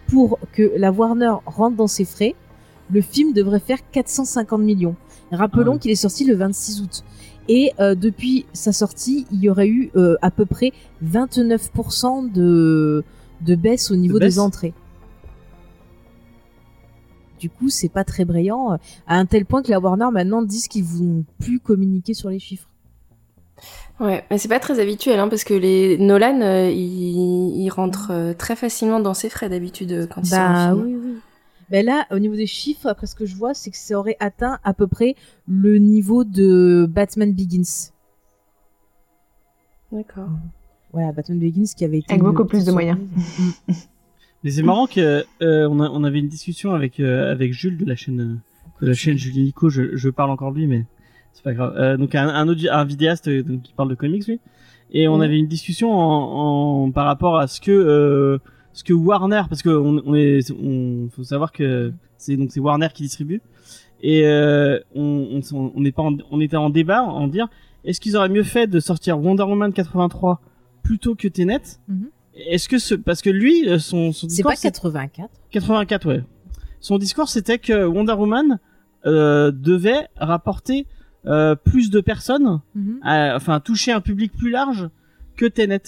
pour 0.08 0.40
que 0.54 0.72
la 0.76 0.92
Warner 0.92 1.34
rentre 1.46 1.78
dans 1.78 1.88
ses 1.88 2.04
frais, 2.06 2.34
le 2.92 3.02
film 3.02 3.32
devrait 3.34 3.60
faire 3.60 3.78
450 3.92 4.60
millions. 4.60 4.96
Rappelons 5.32 5.64
Ah 5.66 5.74
ouais. 5.76 5.80
qu'il 5.80 5.92
est 5.92 5.96
sorti 5.96 6.26
le 6.26 6.36
26 6.36 6.82
août. 6.82 7.04
Et 7.50 7.72
euh, 7.80 7.96
depuis 7.96 8.46
sa 8.54 8.72
sortie, 8.72 9.26
il 9.32 9.40
y 9.40 9.50
aurait 9.50 9.68
eu 9.68 9.92
euh, 9.96 10.16
à 10.22 10.32
peu 10.32 10.46
près 10.46 10.72
29% 11.06 12.32
de, 12.32 13.04
de 13.42 13.56
baisse 13.56 13.92
au 13.92 13.96
niveau 13.96 14.20
baisse 14.20 14.36
des 14.36 14.40
entrées. 14.40 14.74
Du 17.40 17.50
coup, 17.50 17.70
c'est 17.70 17.90
pas 17.90 18.06
très 18.06 18.24
brillant, 18.24 18.74
euh, 18.74 18.78
à 19.08 19.18
un 19.18 19.26
tel 19.26 19.46
point 19.46 19.62
que 19.62 19.70
la 19.70 19.80
Warner 19.80 20.08
maintenant 20.14 20.42
disent 20.42 20.68
qu'ils 20.70 20.86
vont 20.86 21.26
plus 21.40 21.60
communiquer 21.60 22.14
sur 22.14 22.30
les 22.30 22.40
chiffres. 22.40 22.70
Ouais, 24.00 24.24
mais 24.32 24.38
c'est 24.38 24.48
pas 24.48 24.60
très 24.60 24.80
habituel, 24.80 25.20
hein, 25.20 25.28
parce 25.28 25.44
que 25.44 25.54
les 25.54 25.98
Nolan, 25.98 26.42
euh, 26.42 26.70
ils, 26.70 27.62
ils 27.62 27.70
rentrent 27.70 28.12
euh, 28.12 28.34
très 28.34 28.56
facilement 28.56 29.00
dans 29.00 29.14
ses 29.14 29.30
frais 29.30 29.50
d'habitude 29.50 30.08
quand 30.14 30.22
ils 30.22 30.28
sortent 30.28 30.42
un 30.42 30.54
Bah 30.54 30.72
film. 30.82 30.86
oui, 30.86 30.96
oui. 31.04 31.16
Ben 31.74 31.84
là, 31.86 32.06
au 32.12 32.20
niveau 32.20 32.36
des 32.36 32.46
chiffres, 32.46 32.86
après 32.88 33.08
ce 33.08 33.16
que 33.16 33.26
je 33.26 33.36
vois, 33.36 33.54
c'est 33.56 33.72
que 33.72 33.78
ça 33.78 33.98
aurait 33.98 34.16
atteint 34.20 34.60
à 34.64 34.74
peu 34.76 34.86
près 34.88 35.16
le 35.48 35.78
niveau 35.80 36.24
de 36.24 36.88
Batman 36.88 37.34
Begins. 37.34 37.90
D'accord. 39.92 40.30
Voilà, 40.92 41.12
Batman 41.12 41.40
Begins 41.40 41.66
qui 41.76 41.84
avait 41.86 42.00
été 42.00 42.12
Avec 42.14 42.24
beaucoup 42.24 42.46
plus 42.46 42.66
de 42.66 42.72
moyens. 42.72 43.00
Mais 44.44 44.52
c'est 44.52 44.62
marrant 44.64 44.88
que 44.88 45.24
euh, 45.42 45.68
on, 45.70 45.80
a- 45.80 45.90
on 45.90 46.04
avait 46.04 46.20
une 46.20 46.28
discussion 46.28 46.74
avec 46.74 47.00
euh, 47.00 47.32
avec 47.32 47.54
Jules 47.54 47.78
de 47.78 47.86
la 47.86 47.96
chaîne 47.96 48.20
euh, 48.22 48.36
de 48.86 48.88
la 48.90 48.94
chaîne 48.94 49.18
Julie 49.18 49.44
Nico. 49.44 49.70
Je, 49.70 49.96
je 49.96 50.10
parle 50.10 50.32
encore 50.32 50.52
de 50.52 50.58
lui, 50.60 50.68
mais 50.68 50.86
c'est 51.32 51.44
pas 51.44 51.54
grave. 51.54 51.74
Euh, 51.78 51.98
donc 51.98 52.14
un 52.14 52.28
un, 52.28 52.48
audi- 52.50 52.70
un 52.70 52.84
vidéaste 52.84 53.30
donc, 53.30 53.62
qui 53.64 53.74
parle 53.74 53.90
de 53.90 53.96
comics 53.96 54.28
lui. 54.28 54.40
Et 54.92 55.08
on 55.08 55.22
avait 55.22 55.40
une 55.40 55.48
discussion 55.48 55.92
en, 55.94 56.84
en 56.86 56.92
par 56.92 57.06
rapport 57.06 57.38
à 57.38 57.48
ce 57.48 57.62
que 57.62 57.72
euh, 57.72 58.38
ce 58.74 58.84
que 58.84 58.94
Warner 58.94 59.44
parce 59.50 59.62
que 59.62 59.70
on, 59.70 60.02
on 60.06 60.16
est 60.16 60.52
on 60.52 61.10
faut 61.16 61.24
savoir 61.24 61.52
que 61.52 61.94
c'est 62.18 62.36
donc 62.36 62.52
c'est 62.52 62.60
Warner 62.60 62.88
qui 62.94 63.04
distribue 63.04 63.42
et 64.02 64.26
euh, 64.26 64.80
on 64.96 65.42
on 65.54 65.72
on 65.76 65.80
n'est 65.82 65.92
pas 65.92 66.04
en- 66.04 66.18
on 66.32 66.42
était 66.42 66.58
en 66.58 66.70
débat 66.70 67.04
en 67.04 67.28
dire 67.28 67.48
est-ce 67.86 68.00
qu'ils 68.02 68.16
auraient 68.18 68.30
mieux 68.30 68.44
fait 68.44 68.68
de 68.68 68.80
sortir 68.80 69.20
Wonder 69.20 69.44
Woman 69.44 69.72
83 69.74 70.42
plutôt 70.84 71.16
que 71.16 71.28
Tenet? 71.28 71.62
Mhm. 71.88 72.10
est-ce 72.36 72.68
que 72.68 72.80
ce 72.80 72.96
parce 72.96 73.22
que 73.22 73.30
lui 73.30 73.68
euh, 73.70 73.78
son 73.80 74.12
son 74.12 74.28
C'est 74.28 74.36
discours, 74.38 74.52
pas 74.52 74.58
84. 74.58 75.30
84, 75.52 76.08
ouais. 76.08 76.24
Son 76.80 76.98
discours, 76.98 77.30
c'était 77.30 77.60
que 77.60 77.86
Wonder 77.86 78.14
Woman 78.14 78.60
euh, 79.06 79.52
devait 79.52 80.08
rapporter 80.18 80.86
euh, 81.26 81.56
plus 81.56 81.90
de 81.90 82.02
personnes, 82.02 82.60
Mhm. 82.76 83.00
à- 83.04 83.36
enfin 83.38 83.60
toucher 83.62 83.92
un 83.94 84.02
public 84.02 84.34
plus 84.34 84.50
large 84.50 84.90
que 85.38 85.46
Tenet. 85.46 85.82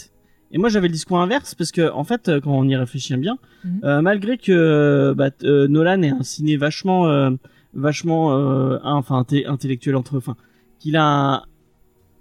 Et 0.51 0.57
moi, 0.57 0.69
j'avais 0.69 0.87
le 0.87 0.93
discours 0.93 1.19
inverse 1.19 1.55
parce 1.55 1.71
que, 1.71 1.91
en 1.91 2.03
fait, 2.03 2.29
euh, 2.29 2.39
quand 2.39 2.51
on 2.51 2.67
y 2.67 2.75
réfléchit 2.75 3.15
bien, 3.17 3.37
euh, 3.83 4.01
malgré 4.01 4.37
que 4.37 4.51
euh, 4.51 5.13
bah, 5.13 5.29
euh, 5.43 5.67
Nolan 5.67 6.01
est 6.03 6.09
un 6.11 6.23
ciné 6.23 6.55
vachement, 6.55 7.07
euh, 7.07 7.31
vachement, 7.73 8.27
enfin 8.83 9.25
intellectuel 9.47 9.95
entre, 9.95 10.17
enfin, 10.17 10.35
qu'il 10.79 10.95
a, 10.95 11.03
un, 11.03 11.43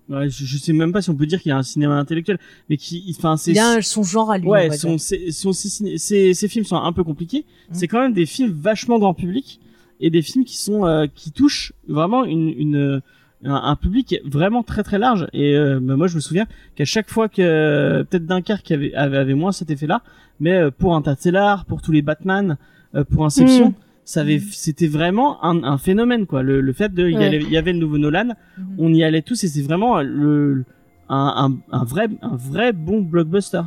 ouais, 0.08 0.28
je, 0.30 0.44
je 0.44 0.56
sais 0.58 0.72
même 0.72 0.92
pas 0.92 1.00
si 1.02 1.10
on 1.10 1.14
peut 1.14 1.26
dire 1.26 1.40
qu'il 1.40 1.52
a 1.52 1.56
un 1.56 1.62
cinéma 1.62 1.94
intellectuel, 1.98 2.38
mais 2.68 2.76
qui, 2.76 3.14
enfin, 3.16 3.36
c'est 3.36 3.52
Il 3.52 3.58
a 3.58 3.80
son 3.82 4.02
genre 4.02 4.30
à 4.30 4.38
lui. 4.38 4.48
Ouais, 4.48 4.70
son, 4.76 4.98
ses, 4.98 5.30
son- 5.30 5.52
ses 5.52 5.68
ciné- 5.68 5.98
ses- 5.98 6.34
ses 6.34 6.48
films 6.48 6.64
sont 6.64 6.76
un 6.76 6.92
peu 6.92 7.04
compliqués. 7.04 7.44
Mhm. 7.68 7.74
C'est 7.74 7.88
quand 7.88 8.00
même 8.00 8.14
des 8.14 8.26
films 8.26 8.50
vachement 8.52 8.98
grand 8.98 9.14
public 9.14 9.60
et 10.00 10.10
des 10.10 10.22
films 10.22 10.44
qui 10.44 10.56
sont 10.56 10.84
euh, 10.86 11.06
qui 11.14 11.30
touchent 11.30 11.72
vraiment 11.88 12.24
une, 12.24 12.48
une 12.48 13.00
un, 13.44 13.54
un 13.54 13.76
public 13.76 14.20
vraiment 14.24 14.62
très 14.62 14.82
très 14.82 14.98
large. 14.98 15.26
Et 15.32 15.56
euh, 15.56 15.78
bah, 15.80 15.96
moi, 15.96 16.06
je 16.06 16.16
me 16.16 16.20
souviens 16.20 16.46
qu'à 16.76 16.84
chaque 16.84 17.10
fois 17.10 17.28
que 17.28 18.02
peut-être 18.02 18.26
Dunkerque 18.26 18.70
avait, 18.72 18.94
avait 18.94 19.18
avait 19.18 19.34
moins 19.34 19.52
cet 19.52 19.70
effet-là, 19.70 20.02
mais 20.40 20.52
euh, 20.52 20.70
pour 20.70 20.94
Interstellar, 20.96 21.64
pour 21.66 21.82
tous 21.82 21.92
les 21.92 22.02
Batman, 22.02 22.56
euh, 22.94 23.04
pour 23.04 23.24
Inception. 23.24 23.70
Mm. 23.70 23.74
Ça 24.06 24.20
avait, 24.20 24.38
c'était 24.38 24.86
vraiment 24.86 25.42
un, 25.42 25.62
un 25.64 25.78
phénomène 25.78 26.26
quoi. 26.26 26.42
Le, 26.42 26.60
le 26.60 26.72
fait 26.74 26.92
de, 26.92 27.06
il 27.08 27.14
y, 27.14 27.16
Ouais. 27.18 27.26
avait, 27.26 27.38
il 27.38 27.50
y 27.50 27.56
avait 27.56 27.72
le 27.72 27.78
nouveau 27.78 27.96
Nolan, 27.96 28.34
Mhm. 28.58 28.64
on 28.78 28.92
y 28.92 29.02
allait 29.02 29.22
tous 29.22 29.42
et 29.44 29.48
c'est 29.48 29.62
vraiment 29.62 30.02
le 30.02 30.64
un, 31.08 31.56
un, 31.72 31.78
un 31.80 31.84
vrai 31.84 32.08
un 32.20 32.36
vrai 32.36 32.72
bon 32.74 33.00
blockbuster. 33.00 33.62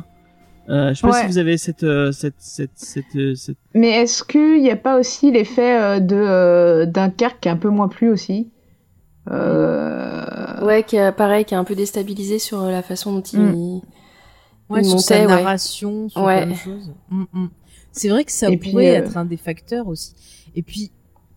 Euh, 0.68 0.90
je 0.90 0.94
sais 0.94 1.00
pas 1.08 1.12
Ouais. 1.12 1.20
si 1.22 1.26
vous 1.26 1.38
avez 1.38 1.56
cette 1.56 1.82
euh, 1.82 2.12
cette 2.12 2.34
cette 2.38 2.70
cette, 2.76 3.16
euh, 3.16 3.34
cette- 3.34 3.56
Mais 3.74 3.88
est-ce 3.90 4.22
qu'il 4.22 4.62
n'y 4.62 4.70
a 4.70 4.76
pas 4.76 5.00
aussi 5.00 5.32
l'effet 5.32 5.76
euh, 5.80 5.98
de 5.98 6.14
euh, 6.14 6.86
Dunkerque 6.86 7.40
qui 7.40 7.48
est 7.48 7.50
un 7.52 7.56
peu 7.56 7.70
moins 7.70 7.88
plu 7.88 8.08
aussi? 8.08 8.48
euh... 8.48 8.57
Ouais, 9.30 10.82
qui 10.86 10.98
a, 10.98 11.12
pareil, 11.12 11.44
qui 11.44 11.54
a 11.54 11.58
un 11.58 11.64
peu 11.64 11.74
déstabilisé 11.74 12.38
sur 12.38 12.62
euh, 12.62 12.70
la 12.70 12.82
façon 12.82 13.12
dont 13.12 13.22
il... 13.22 13.38
Mm. 13.40 13.80
Ouais, 14.70 14.80
il 14.82 14.84
sur 14.84 15.00
sa 15.00 15.20
montait, 15.20 15.26
ouais. 15.32 15.42
narration, 15.42 16.08
sur 16.10 16.22
Ouais. 16.22 16.42
plein 16.44 16.52
de 16.52 16.56
choses. 16.58 16.92
Mm, 17.10 17.24
mm. 17.32 17.48
C'est 17.92 18.08
vrai 18.08 18.24
que 18.24 18.32
ça 18.32 18.50
Et 18.50 18.56
pourrait 18.58 18.70
puis, 18.72 18.86
euh, 18.88 18.98
être 19.06 19.16
un 19.16 19.24
des 19.24 19.36
facteurs 19.38 19.88
aussi. 19.88 20.14
Et 20.54 20.62
puis 20.62 20.90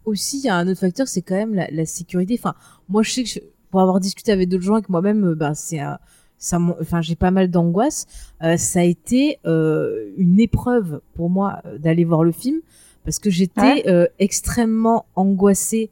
aussi, 0.05 0.39
il 0.39 0.45
y 0.45 0.49
a 0.49 0.55
un 0.55 0.67
autre 0.67 0.79
facteur, 0.81 1.07
c'est 1.07 1.21
quand 1.21 1.35
même 1.35 1.53
la, 1.53 1.67
la 1.71 1.85
sécurité. 1.85 2.37
Enfin, 2.37 2.55
moi, 2.89 3.03
je 3.03 3.11
sais 3.11 3.23
que 3.23 3.29
je- 3.29 3.39
pour 3.69 3.79
avoir 3.81 3.99
discuté 4.01 4.31
avec 4.33 4.49
d'autres 4.49 4.63
gens 4.63 4.77
et 4.77 4.81
que 4.81 4.91
moi-même, 4.91 5.23
euh, 5.29 5.35
ben, 5.35 5.53
c'est 5.53 5.79
un- 5.79 5.99
ça, 6.37 6.59
enfin, 6.81 7.01
j'ai 7.01 7.15
pas 7.15 7.31
mal 7.31 7.49
d'angoisse. 7.49 8.05
Euh, 8.43 8.57
ça 8.57 8.79
a 8.79 8.83
été 8.83 9.39
euh, 9.45 10.11
une 10.17 10.39
épreuve 10.39 10.99
pour 11.13 11.29
moi 11.29 11.61
euh, 11.65 11.77
d'aller 11.77 12.03
voir 12.03 12.23
le 12.23 12.31
film 12.33 12.59
parce 13.05 13.19
que 13.19 13.29
j'étais 13.29 13.61
Ouais. 13.61 13.83
euh, 13.87 14.07
extrêmement 14.19 15.05
angoissée 15.15 15.89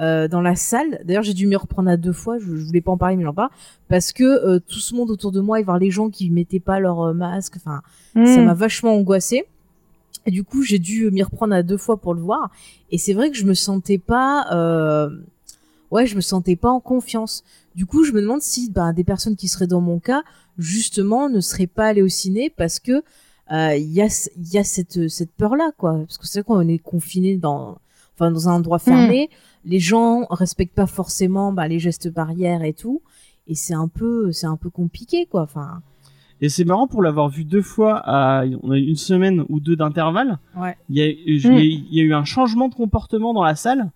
euh, 0.00 0.28
dans 0.28 0.40
la 0.40 0.56
salle. 0.56 1.00
D'ailleurs, 1.04 1.22
j'ai 1.22 1.34
dû 1.34 1.46
m'y 1.46 1.56
reprendre 1.56 1.90
à 1.90 1.96
deux 1.96 2.12
fois. 2.12 2.38
Je, 2.38 2.56
je 2.56 2.64
voulais 2.64 2.80
pas 2.80 2.92
en 2.92 2.96
parler, 2.96 3.16
mais 3.16 3.24
j'en 3.24 3.34
parle 3.34 3.50
parce 3.88 4.12
que 4.12 4.24
euh, 4.24 4.58
tout 4.58 4.78
ce 4.78 4.94
monde 4.94 5.10
autour 5.10 5.32
de 5.32 5.40
moi 5.40 5.60
et 5.60 5.62
voir 5.62 5.78
les 5.78 5.90
gens 5.90 6.08
qui 6.08 6.30
mettaient 6.30 6.60
pas 6.60 6.80
leur 6.80 7.00
euh, 7.00 7.12
masque, 7.12 7.54
enfin, 7.56 7.82
ça 8.14 8.40
hmm. 8.40 8.44
m'a 8.46 8.54
vachement 8.54 8.94
angoissée. 8.94 9.44
Et 10.24 10.30
du 10.30 10.44
coup, 10.44 10.62
j'ai 10.62 10.78
dû 10.78 11.10
m'y 11.10 11.22
reprendre 11.22 11.54
à 11.54 11.62
deux 11.62 11.76
fois 11.76 11.96
pour 11.96 12.14
le 12.14 12.20
voir. 12.20 12.50
Et 12.90 12.98
c'est 12.98 13.12
vrai 13.12 13.30
que 13.30 13.36
je 13.36 13.44
me 13.44 13.54
sentais 13.54 13.98
pas, 13.98 14.46
euh... 14.52 15.10
ouais, 15.90 16.06
je 16.06 16.14
me 16.14 16.20
sentais 16.20 16.56
pas 16.56 16.70
en 16.70 16.80
confiance. 16.80 17.42
Du 17.74 17.86
coup, 17.86 18.04
je 18.04 18.12
me 18.12 18.20
demande 18.20 18.40
si 18.40 18.70
bah, 18.70 18.92
des 18.92 19.04
personnes 19.04 19.34
qui 19.34 19.48
seraient 19.48 19.66
dans 19.66 19.80
mon 19.80 19.98
cas, 19.98 20.22
justement, 20.58 21.28
ne 21.28 21.40
seraient 21.40 21.66
pas 21.66 21.86
allées 21.86 22.02
au 22.02 22.08
ciné 22.08 22.50
parce 22.50 22.78
que 22.78 23.02
euh, 23.50 23.74
il 23.74 23.92
y 23.92 24.00
a, 24.00 24.30
y 24.36 24.58
a 24.58 24.64
cette, 24.64 25.08
cette 25.08 25.32
peur-là, 25.32 25.72
quoi. 25.76 25.98
Parce 26.06 26.18
que 26.18 26.26
c'est 26.26 26.40
vrai 26.40 26.44
qu'on 26.44 26.68
est 26.68 26.78
confiné 26.78 27.36
dans, 27.36 27.78
enfin, 28.14 28.30
dans 28.30 28.48
un 28.48 28.52
endroit 28.52 28.78
fermé. 28.78 29.28
Les 29.64 29.78
gens 29.78 30.26
respectent 30.30 30.74
pas 30.74 30.86
forcément 30.86 31.52
bah, 31.52 31.68
les 31.68 31.78
gestes 31.78 32.12
barrières 32.12 32.62
et 32.62 32.72
tout. 32.72 33.02
Et 33.46 33.54
c'est 33.54 33.74
un 33.74 33.88
peu, 33.88 34.32
c'est 34.32 34.46
un 34.46 34.56
peu 34.56 34.70
compliqué, 34.70 35.26
quoi. 35.26 35.42
Enfin, 35.42 35.82
Et 36.40 36.48
c'est 36.48 36.64
marrant 36.64 36.86
pour 36.86 37.02
l'avoir 37.02 37.28
vu 37.28 37.44
deux 37.44 37.62
fois 37.62 38.00
à 38.04 38.44
on 38.62 38.70
a 38.72 38.78
eu 38.78 38.86
une 38.86 38.96
semaine 38.96 39.44
ou 39.48 39.60
deux 39.60 39.76
d'intervalle. 39.76 40.38
ouais. 40.56 40.76
Il 40.88 40.96
y 40.96 41.02
a 41.02 41.06
Mm. 41.50 41.58
il 41.58 41.94
y 41.94 42.00
a 42.00 42.04
eu 42.04 42.14
un 42.14 42.24
changement 42.24 42.68
de 42.68 42.74
comportement 42.74 43.32
dans 43.34 43.42
la 43.44 43.54
salle 43.56 43.90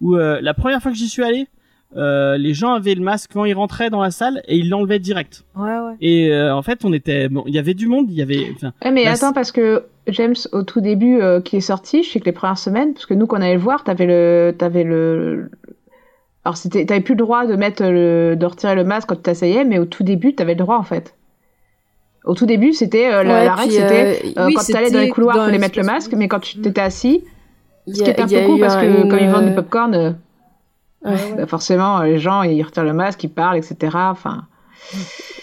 où 0.00 0.16
euh, 0.16 0.40
la 0.40 0.54
première 0.54 0.80
fois 0.82 0.90
que 0.92 0.96
j'y 0.98 1.08
suis 1.08 1.22
allé, 1.22 1.46
euh, 1.96 2.36
les 2.38 2.54
gens 2.54 2.72
avaient 2.74 2.94
le 2.94 3.02
masque 3.02 3.30
quand 3.32 3.44
ils 3.44 3.54
rentraient 3.54 3.90
dans 3.90 4.00
la 4.02 4.10
salle 4.10 4.42
et 4.46 4.56
ils 4.56 4.68
l'enlevaient 4.68 4.98
direct. 5.00 5.44
Ouais, 5.56 5.70
ouais. 5.78 5.94
Et 6.00 6.32
euh, 6.32 6.54
en 6.54 6.62
fait, 6.62 6.84
on 6.84 6.92
était 6.92 7.28
bon, 7.28 7.42
il 7.46 7.54
y 7.54 7.58
avait 7.58 7.74
du 7.74 7.86
monde, 7.88 8.06
il 8.10 8.16
y 8.16 8.22
avait 8.22 8.46
enfin 8.54 8.72
Ouais, 8.84 8.90
mais 8.92 9.06
attends, 9.06 9.32
parce 9.32 9.50
que 9.52 9.84
James, 10.06 10.34
au 10.52 10.62
tout 10.62 10.80
début, 10.80 11.20
euh, 11.20 11.40
qui 11.40 11.56
est 11.56 11.60
sorti, 11.60 12.02
je 12.02 12.10
sais 12.10 12.20
que 12.20 12.24
les 12.26 12.32
premières 12.32 12.58
semaines, 12.58 12.92
parce 12.94 13.06
que 13.06 13.14
nous, 13.14 13.26
quand 13.26 13.38
on 13.38 13.42
allait 13.42 13.54
le 13.54 13.60
voir, 13.60 13.82
t'avais 13.84 14.06
le, 14.06 14.54
t'avais 14.56 14.84
le, 14.84 15.50
alors 16.44 16.56
c'était, 16.56 16.86
t'avais 16.86 17.00
plus 17.00 17.14
le 17.14 17.18
droit 17.18 17.46
de 17.46 17.54
mettre 17.56 17.82
le, 17.82 18.34
de 18.36 18.46
retirer 18.46 18.74
le 18.74 18.84
masque 18.84 19.08
quand 19.08 19.16
tu 19.16 19.22
t'asseyais, 19.22 19.64
mais 19.64 19.78
au 19.78 19.84
tout 19.84 20.04
début, 20.04 20.34
t'avais 20.34 20.54
le 20.54 20.58
droit, 20.60 20.76
en 20.78 20.84
fait. 20.84 21.14
Au 22.24 22.34
tout 22.34 22.46
début, 22.46 22.72
c'était, 22.72 23.12
euh, 23.12 23.22
la, 23.22 23.34
Ouais, 23.34 23.44
la 23.46 23.54
règle, 23.54 23.72
c'était, 23.72 24.20
euh, 24.36 24.40
euh, 24.42 24.46
oui, 24.46 24.54
quand 24.54 24.62
t'allais 24.70 24.90
dans 24.90 25.00
les 25.00 25.08
couloirs, 25.08 25.36
dans 25.36 25.40
fallait 25.42 25.52
les 25.54 25.58
mettre 25.58 25.78
le 25.78 25.84
masque, 25.86 26.12
mais 26.16 26.28
quand 26.28 26.40
tu 26.40 26.58
t'étais 26.60 26.80
assis, 26.82 27.24
il 27.86 27.96
ce 27.96 28.02
qui 28.02 28.08
a- 28.08 28.12
était 28.12 28.22
un 28.22 28.26
il 28.26 28.38
peu 28.40 28.46
cool, 28.46 28.60
parce 28.60 28.76
que 28.76 29.08
quand 29.10 29.16
ils 29.16 29.28
vendent 29.30 29.46
du 29.46 29.50
euh, 29.52 29.54
popcorn, 29.54 30.16
euh, 31.06 31.10
ouais. 31.14 31.34
bah, 31.36 31.46
forcément, 31.46 32.02
les 32.02 32.18
gens, 32.18 32.42
ils 32.42 32.62
retirent 32.62 32.84
le 32.84 32.92
masque, 32.92 33.22
ils 33.24 33.30
parlent, 33.30 33.56
etc. 33.58 33.76
Enfin, 33.94 34.46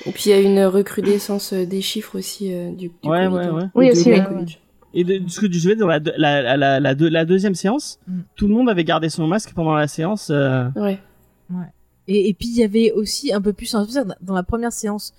Et 0.05 0.11
puis 0.11 0.23
il 0.27 0.29
y 0.29 0.33
a 0.33 0.39
une 0.39 0.63
recrudescence 0.65 1.53
euh, 1.53 1.65
des 1.65 1.81
chiffres 1.81 2.17
aussi 2.17 2.53
euh, 2.53 2.71
du, 2.71 2.87
du 2.89 3.09
Ouais, 3.09 3.25
Covid, 3.25 3.35
ouais, 3.35 3.45
hein. 3.45 3.53
ouais. 3.55 3.63
Oui, 3.75 3.87
De 3.87 3.91
aussi, 3.91 4.11
la 4.11 4.29
oui. 4.31 4.57
Et 4.93 5.03
de, 5.03 5.17
de 5.19 5.29
ce 5.29 5.39
que 5.41 5.45
tu 5.45 5.51
disais 5.51 5.75
dans 5.75 5.85
la, 5.87 5.99
la, 6.17 6.41
la, 6.41 6.57
la, 6.57 6.79
la 6.79 6.95
deux- 6.95 7.09
la 7.09 7.25
deuxième 7.25 7.55
séance, 7.55 7.99
Mm. 8.07 8.19
tout 8.35 8.47
le 8.47 8.53
monde 8.53 8.69
avait 8.69 8.83
gardé 8.85 9.09
son 9.09 9.27
masque 9.27 9.53
pendant 9.53 9.75
la 9.75 9.87
séance. 9.87 10.29
euh, 10.31 10.69
Ouais. 10.75 10.99
Et, 12.07 12.29
et 12.29 12.33
puis 12.33 12.47
il 12.47 12.55
y 12.57 12.63
avait 12.63 12.91
aussi 12.93 13.33
un 13.33 13.41
peu 13.41 13.51
plus 13.53 13.65
ça, 13.65 13.85
dans 14.21 14.33
la 14.33 14.43
première 14.43 14.71
séance 14.71 15.13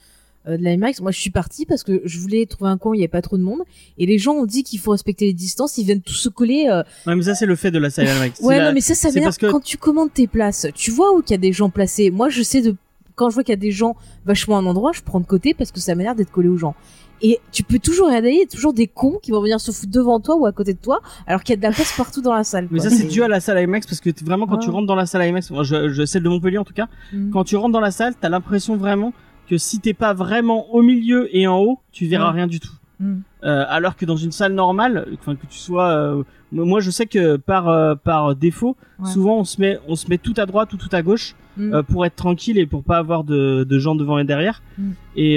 euh, 0.49 0.57
de 0.57 0.63
l'IMAX. 0.65 1.01
Moi, 1.01 1.11
je 1.13 1.21
suis 1.21 1.31
partie 1.31 1.67
parce 1.67 1.83
que 1.85 2.01
je 2.05 2.19
voulais 2.19 2.47
trouver 2.47 2.71
un 2.71 2.79
coin 2.79 2.93
où 2.93 2.95
il 2.95 2.99
y 2.99 3.03
avait 3.03 3.09
pas 3.09 3.23
trop 3.23 3.37
de 3.39 3.43
monde. 3.43 3.61
Et 3.99 4.07
les 4.07 4.19
gens 4.19 4.33
ont 4.33 4.47
dit 4.47 4.63
qu'il 4.65 4.79
faut 4.81 4.91
respecter 4.93 5.27
les 5.27 5.33
distances. 5.35 5.79
Ils 5.79 5.85
viennent 5.85 6.01
tous 6.03 6.15
se 6.15 6.29
coller. 6.29 6.67
euh, 6.71 6.83
Ouais, 7.07 7.15
mais 7.15 7.23
ça 7.23 7.35
c'est 7.35 7.47
le 7.47 7.57
fait 7.57 7.71
de 7.71 7.79
la 7.79 7.91
salle 7.91 8.07
IMAX. 8.09 8.41
Ouais, 8.41 8.59
la- 8.59 8.69
non, 8.69 8.73
mais 8.75 8.81
ça, 8.81 8.95
ça 8.95 9.09
parce 9.21 9.37
que- 9.39 9.47
Quand 9.51 9.61
tu 9.61 9.77
commandes 9.77 10.13
tes 10.13 10.27
places, 10.27 10.67
tu 10.75 10.91
vois 10.91 11.15
où 11.15 11.23
qu'il 11.23 11.33
y 11.33 11.35
a 11.35 11.39
des 11.39 11.53
gens 11.53 11.71
placés. 11.71 12.11
Moi, 12.11 12.29
je 12.29 12.43
sais 12.43 12.63
de 12.63 12.75
quand 13.15 13.31
je 13.31 13.35
vois 13.35 13.43
qu'il 13.43 13.53
y 13.53 13.55
a 13.55 13.57
des 13.57 13.73
gens 13.73 13.97
vachement 14.25 14.57
à 14.57 14.61
un 14.61 14.67
endroit, 14.67 14.93
je 14.93 15.03
prends 15.03 15.19
de 15.21 15.27
côté 15.27 15.53
parce 15.53 15.73
que 15.73 15.81
ça 15.81 15.95
m'énerve 15.97 16.17
d'être 16.17 16.31
collé 16.31 16.49
aux 16.49 16.57
gens. 16.57 16.75
Et 17.21 17.41
tu 17.51 17.65
peux 17.65 17.81
toujours 17.81 18.07
regarder, 18.07 18.31
il 18.31 18.39
y 18.39 18.43
a 18.43 18.47
toujours 18.47 18.73
des 18.73 18.87
cons 18.87 19.19
qui 19.21 19.33
vont 19.33 19.41
venir 19.43 19.61
se 19.61 19.73
foutre 19.73 19.91
devant 19.91 20.21
toi 20.21 20.37
ou 20.37 20.47
à 20.47 20.53
côté 20.53 20.73
de 20.73 20.79
toi, 20.79 21.01
alors 21.27 21.43
qu'il 21.43 21.53
y 21.53 21.55
a 21.55 21.57
de 21.57 21.63
la 21.63 21.73
place 21.73 21.93
partout 21.97 22.21
dans 22.23 22.33
la 22.33 22.45
salle. 22.45 22.69
Mais 22.71 22.79
quoi. 22.79 22.89
ça 22.89 22.95
c'est 22.95 23.09
dû 23.09 23.25
à 23.25 23.27
la 23.27 23.41
salle 23.41 23.61
IMAX 23.61 23.89
parce 23.89 24.01
que 24.01 24.11
vraiment 24.25 24.47
quand 24.47 24.59
tu 24.59 24.69
Ouais. 24.69 24.75
rentres 24.75 24.87
dans 24.87 24.95
la 24.95 25.05
salle 25.05 25.27
IMAX, 25.29 25.51
je, 25.65 25.89
je 25.89 26.07
celle 26.07 26.23
de 26.23 26.29
Montpellier 26.29 26.59
en 26.59 26.65
tout 26.65 26.75
cas, 26.75 26.87
Mm. 27.13 27.31
quand 27.31 27.43
tu 27.43 27.57
rentres 27.57 27.73
dans 27.73 27.81
la 27.81 27.91
salle, 27.91 28.15
t'as 28.21 28.29
l'impression 28.29 28.77
vraiment 28.77 29.13
que 29.49 29.57
si 29.59 29.81
t'es 29.81 29.95
pas 29.95 30.13
vraiment 30.15 30.73
au 30.75 30.83
milieu 30.83 31.29
et 31.37 31.47
en 31.47 31.59
haut, 31.59 31.79
tu 31.93 32.07
verras 32.07 32.29
Ouais. 32.29 32.37
rien 32.37 32.47
du 32.47 32.61
tout. 32.61 32.73
Mm. 33.01 33.19
Euh, 33.45 33.65
alors 33.69 33.95
que 33.97 34.05
dans 34.05 34.17
une 34.17 34.33
salle 34.33 34.53
normale, 34.55 35.07
enfin 35.21 35.37
que 35.37 35.47
tu 35.47 35.57
sois, 35.59 35.89
euh, 35.91 36.23
moi 36.51 36.81
je 36.81 36.91
sais 36.91 37.07
que 37.07 37.37
par 37.37 37.69
euh, 37.69 37.95
par 37.95 38.35
défaut, 38.35 38.77
Ouais. 38.99 39.09
souvent 39.11 39.37
on 39.39 39.45
se 39.45 39.61
met 39.61 39.79
on 39.87 39.95
se 39.95 40.09
met 40.09 40.19
tout 40.19 40.35
à 40.37 40.47
droite 40.47 40.73
ou 40.73 40.77
tout 40.77 40.89
à 40.93 41.03
gauche 41.03 41.35
Mm. 41.57 41.83
pour 41.89 42.07
être 42.07 42.15
tranquille 42.15 42.57
et 42.59 42.67
pour 42.67 42.85
pas 42.85 42.99
avoir 42.99 43.25
de, 43.25 43.65
de 43.65 43.79
gens 43.81 43.95
devant 43.97 44.19
et 44.19 44.25
derrière. 44.25 44.63
Mm. 44.79 44.91
Et, 45.17 45.35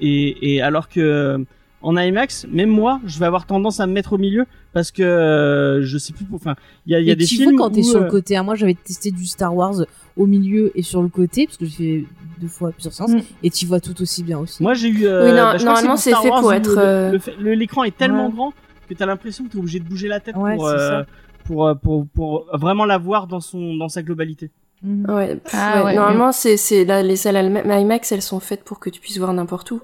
et 0.00 0.54
et 0.54 0.62
alors 0.62 0.88
que 0.88 1.44
en 1.82 1.96
IMAX, 1.96 2.46
même 2.50 2.70
moi, 2.70 3.00
je 3.06 3.18
vais 3.20 3.26
avoir 3.26 3.46
tendance 3.46 3.78
à 3.78 3.86
me 3.86 3.92
mettre 3.92 4.12
au 4.14 4.18
milieu 4.18 4.46
parce 4.72 4.90
que 4.90 5.80
je 5.84 5.98
sais 5.98 6.12
plus. 6.12 6.26
Enfin, 6.32 6.56
il 6.86 6.92
y 6.92 6.94
a, 6.96 7.00
il 7.00 7.06
y 7.06 7.10
a 7.10 7.12
Et 7.12 7.16
des 7.16 7.26
tu 7.26 7.36
films 7.36 7.50
vois 7.56 7.68
quand 7.68 7.74
t'es 7.74 7.82
sur 7.84 8.00
le 8.00 8.10
côté. 8.10 8.36
hein, 8.36 8.42
moi, 8.42 8.54
j'avais 8.56 8.74
testé 8.74 9.10
du 9.12 9.24
Star 9.24 9.54
Wars 9.54 9.74
au 10.16 10.26
milieu 10.26 10.72
et 10.74 10.82
sur 10.82 11.00
le 11.02 11.08
côté, 11.08 11.46
parce 11.46 11.56
que 11.58 11.66
j'ai 11.66 12.00
fait 12.00 12.04
deux 12.38 12.48
fois 12.48 12.70
plusieurs 12.72 12.92
séances, 12.94 13.12
Mm. 13.12 13.20
et 13.42 13.50
tu 13.50 13.66
vois 13.66 13.80
tout 13.80 14.00
aussi 14.02 14.22
bien 14.22 14.38
aussi. 14.38 14.62
Moi, 14.62 14.74
j'ai 14.74 14.88
eu. 14.88 15.06
euh, 15.06 15.24
Oui, 15.24 15.30
non, 15.30 15.36
bah, 15.36 15.58
normalement, 15.64 15.96
c'est 15.96 16.10
fait 16.14 16.28
Wars 16.28 16.40
pour 16.40 16.48
où 16.50 16.52
être, 16.52 16.70
le- 16.70 16.78
euh, 16.78 17.54
L'écran 17.54 17.84
est 17.84 17.96
tellement 17.96 18.26
Ouais. 18.26 18.32
grand 18.32 18.52
que 18.88 18.94
t'as 18.94 19.06
l'impression 19.06 19.44
que 19.44 19.50
t'es 19.50 19.58
obligé 19.58 19.80
de 19.80 19.84
bouger 19.88 20.08
la 20.08 20.20
tête 20.20 20.36
Ouais, 20.36 20.54
pour, 20.56 20.66
euh, 20.68 21.02
pour, 21.44 21.76
pour 21.82 22.06
pour 22.08 22.46
vraiment 22.52 22.84
la 22.84 22.98
voir 22.98 23.26
dans 23.26 23.40
son 23.40 23.74
dans 23.76 23.88
sa 23.88 24.02
globalité. 24.02 24.50
Mhm. 24.82 25.10
Ouais, 25.10 25.36
pff, 25.36 25.54
Ah 25.56 25.78
ouais. 25.78 25.84
ouais, 25.86 25.94
Normalement, 25.94 26.32
c'est 26.32 26.56
c'est 26.56 26.84
là 26.84 27.02
les 27.02 27.16
salles 27.16 27.36
IMAX, 27.36 28.12
elles 28.12 28.22
sont 28.22 28.40
faites 28.40 28.62
pour 28.64 28.78
que 28.78 28.90
tu 28.90 29.00
puisses 29.00 29.18
voir 29.18 29.32
n'importe 29.32 29.70
où. 29.70 29.80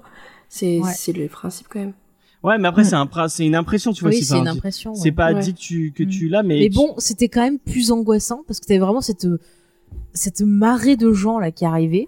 C'est 0.49 0.79
Ouais. 0.79 0.91
c'est 0.95 1.13
le 1.13 1.27
principe 1.27 1.67
quand 1.69 1.79
même. 1.79 1.93
Ouais, 2.43 2.57
mais 2.57 2.67
après 2.67 2.81
Mm. 2.83 2.85
c'est 2.85 2.95
un 2.95 3.27
c'est 3.29 3.45
une 3.45 3.55
impression, 3.55 3.91
tu 3.93 4.01
vois. 4.01 4.11
Oui, 4.11 4.21
c'est 4.21 4.37
une 4.37 4.47
un- 4.47 4.51
impression. 4.51 4.93
C'est 4.93 5.05
ouais. 5.05 5.11
pas 5.11 5.31
Ouais. 5.33 5.39
dit 5.39 5.53
que 5.53 5.59
tu 5.59 5.93
que 5.95 6.03
Mm. 6.03 6.07
tu 6.09 6.27
l'as, 6.29 6.43
mais. 6.43 6.59
Mais 6.59 6.69
bon, 6.69 6.93
c'était 6.97 7.29
quand 7.29 7.41
même 7.41 7.57
plus 7.57 7.89
angoissant 7.91 8.43
parce 8.45 8.59
que 8.59 8.65
t'avais 8.65 8.79
vraiment 8.81 9.01
cette 9.01 9.25
cette 10.13 10.41
marée 10.41 10.95
de 10.95 11.11
gens 11.13 11.39
là 11.39 11.51
qui 11.51 11.65
arrivaient. 11.65 12.07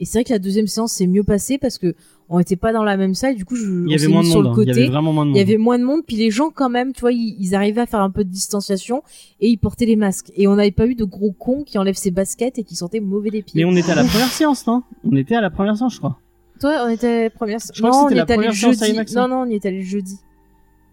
Et 0.00 0.06
c'est 0.06 0.18
vrai 0.18 0.24
que 0.24 0.32
la 0.32 0.38
deuxième 0.38 0.66
séance 0.66 0.92
s'est 0.94 1.06
mieux 1.06 1.22
passée 1.22 1.58
parce 1.58 1.76
que 1.78 1.94
on 2.30 2.38
était 2.40 2.56
pas 2.56 2.72
dans 2.72 2.84
la 2.84 2.96
même 2.96 3.14
salle. 3.14 3.34
Du 3.36 3.44
coup, 3.44 3.54
je, 3.54 3.64
il 3.86 3.90
y 3.90 3.94
on 3.94 3.98
avait 3.98 4.06
moins 4.08 4.22
de 4.22 4.26
sur 4.26 4.42
monde. 4.42 4.44
le 4.44 4.50
hein. 4.50 4.54
Il 4.56 4.62
y 4.62 4.66
côté. 4.72 4.80
avait 4.82 4.90
vraiment 4.90 5.12
moins 5.12 5.24
de 5.26 5.30
Il 5.30 5.32
monde. 5.32 5.38
y 5.38 5.40
avait 5.42 5.56
moins 5.58 5.78
de 5.78 5.84
monde, 5.84 6.00
puis 6.06 6.16
les 6.16 6.30
gens 6.30 6.50
quand 6.50 6.70
même, 6.70 6.92
tu 6.92 7.00
vois, 7.02 7.12
ils, 7.12 7.36
ils 7.38 7.54
arrivaient 7.54 7.82
à 7.82 7.86
faire 7.86 8.00
un 8.00 8.10
peu 8.10 8.24
de 8.24 8.30
distanciation 8.30 9.02
et 9.40 9.48
ils 9.48 9.58
portaient 9.58 9.84
les 9.86 9.96
masques. 9.96 10.32
Et 10.36 10.46
on 10.48 10.54
n'avait 10.56 10.70
pas 10.70 10.86
eu 10.86 10.94
de 10.94 11.04
gros 11.04 11.32
cons 11.32 11.64
qui 11.64 11.76
enlèvent 11.78 11.96
ses 11.96 12.10
baskets 12.10 12.58
et 12.58 12.64
qui 12.64 12.76
sentaient 12.76 13.00
mauvais 13.00 13.30
des 13.30 13.42
pieds. 13.42 13.62
Mais 13.64 13.70
on 13.70 13.76
était 13.76 13.92
à 13.92 13.94
la 13.96 14.04
première 14.08 14.28
séance, 14.28 14.66
non? 14.66 14.82
On 15.04 15.14
était 15.16 15.34
à 15.36 15.40
la 15.40 15.50
première 15.50 15.76
séance, 15.76 15.94
je 15.94 15.98
crois. 15.98 16.18
Toi, 16.60 16.82
on 16.86 16.88
était 16.88 17.28
première. 17.30 17.58
Je 17.58 17.80
crois 17.82 17.90
non, 17.90 18.06
que 18.06 18.12
on 18.12 18.16
la 18.16 18.22
est 18.22 18.30
allé 18.30 18.34
première 18.34 18.54
séance 18.54 18.78
jeudi. 18.86 18.98
Hein. 18.98 19.04
Non, 19.16 19.28
non, 19.28 19.36
on 19.42 19.46
y 19.50 19.54
est 19.54 19.66
allé 19.66 19.78
le 19.78 19.84
jeudi. 19.84 20.16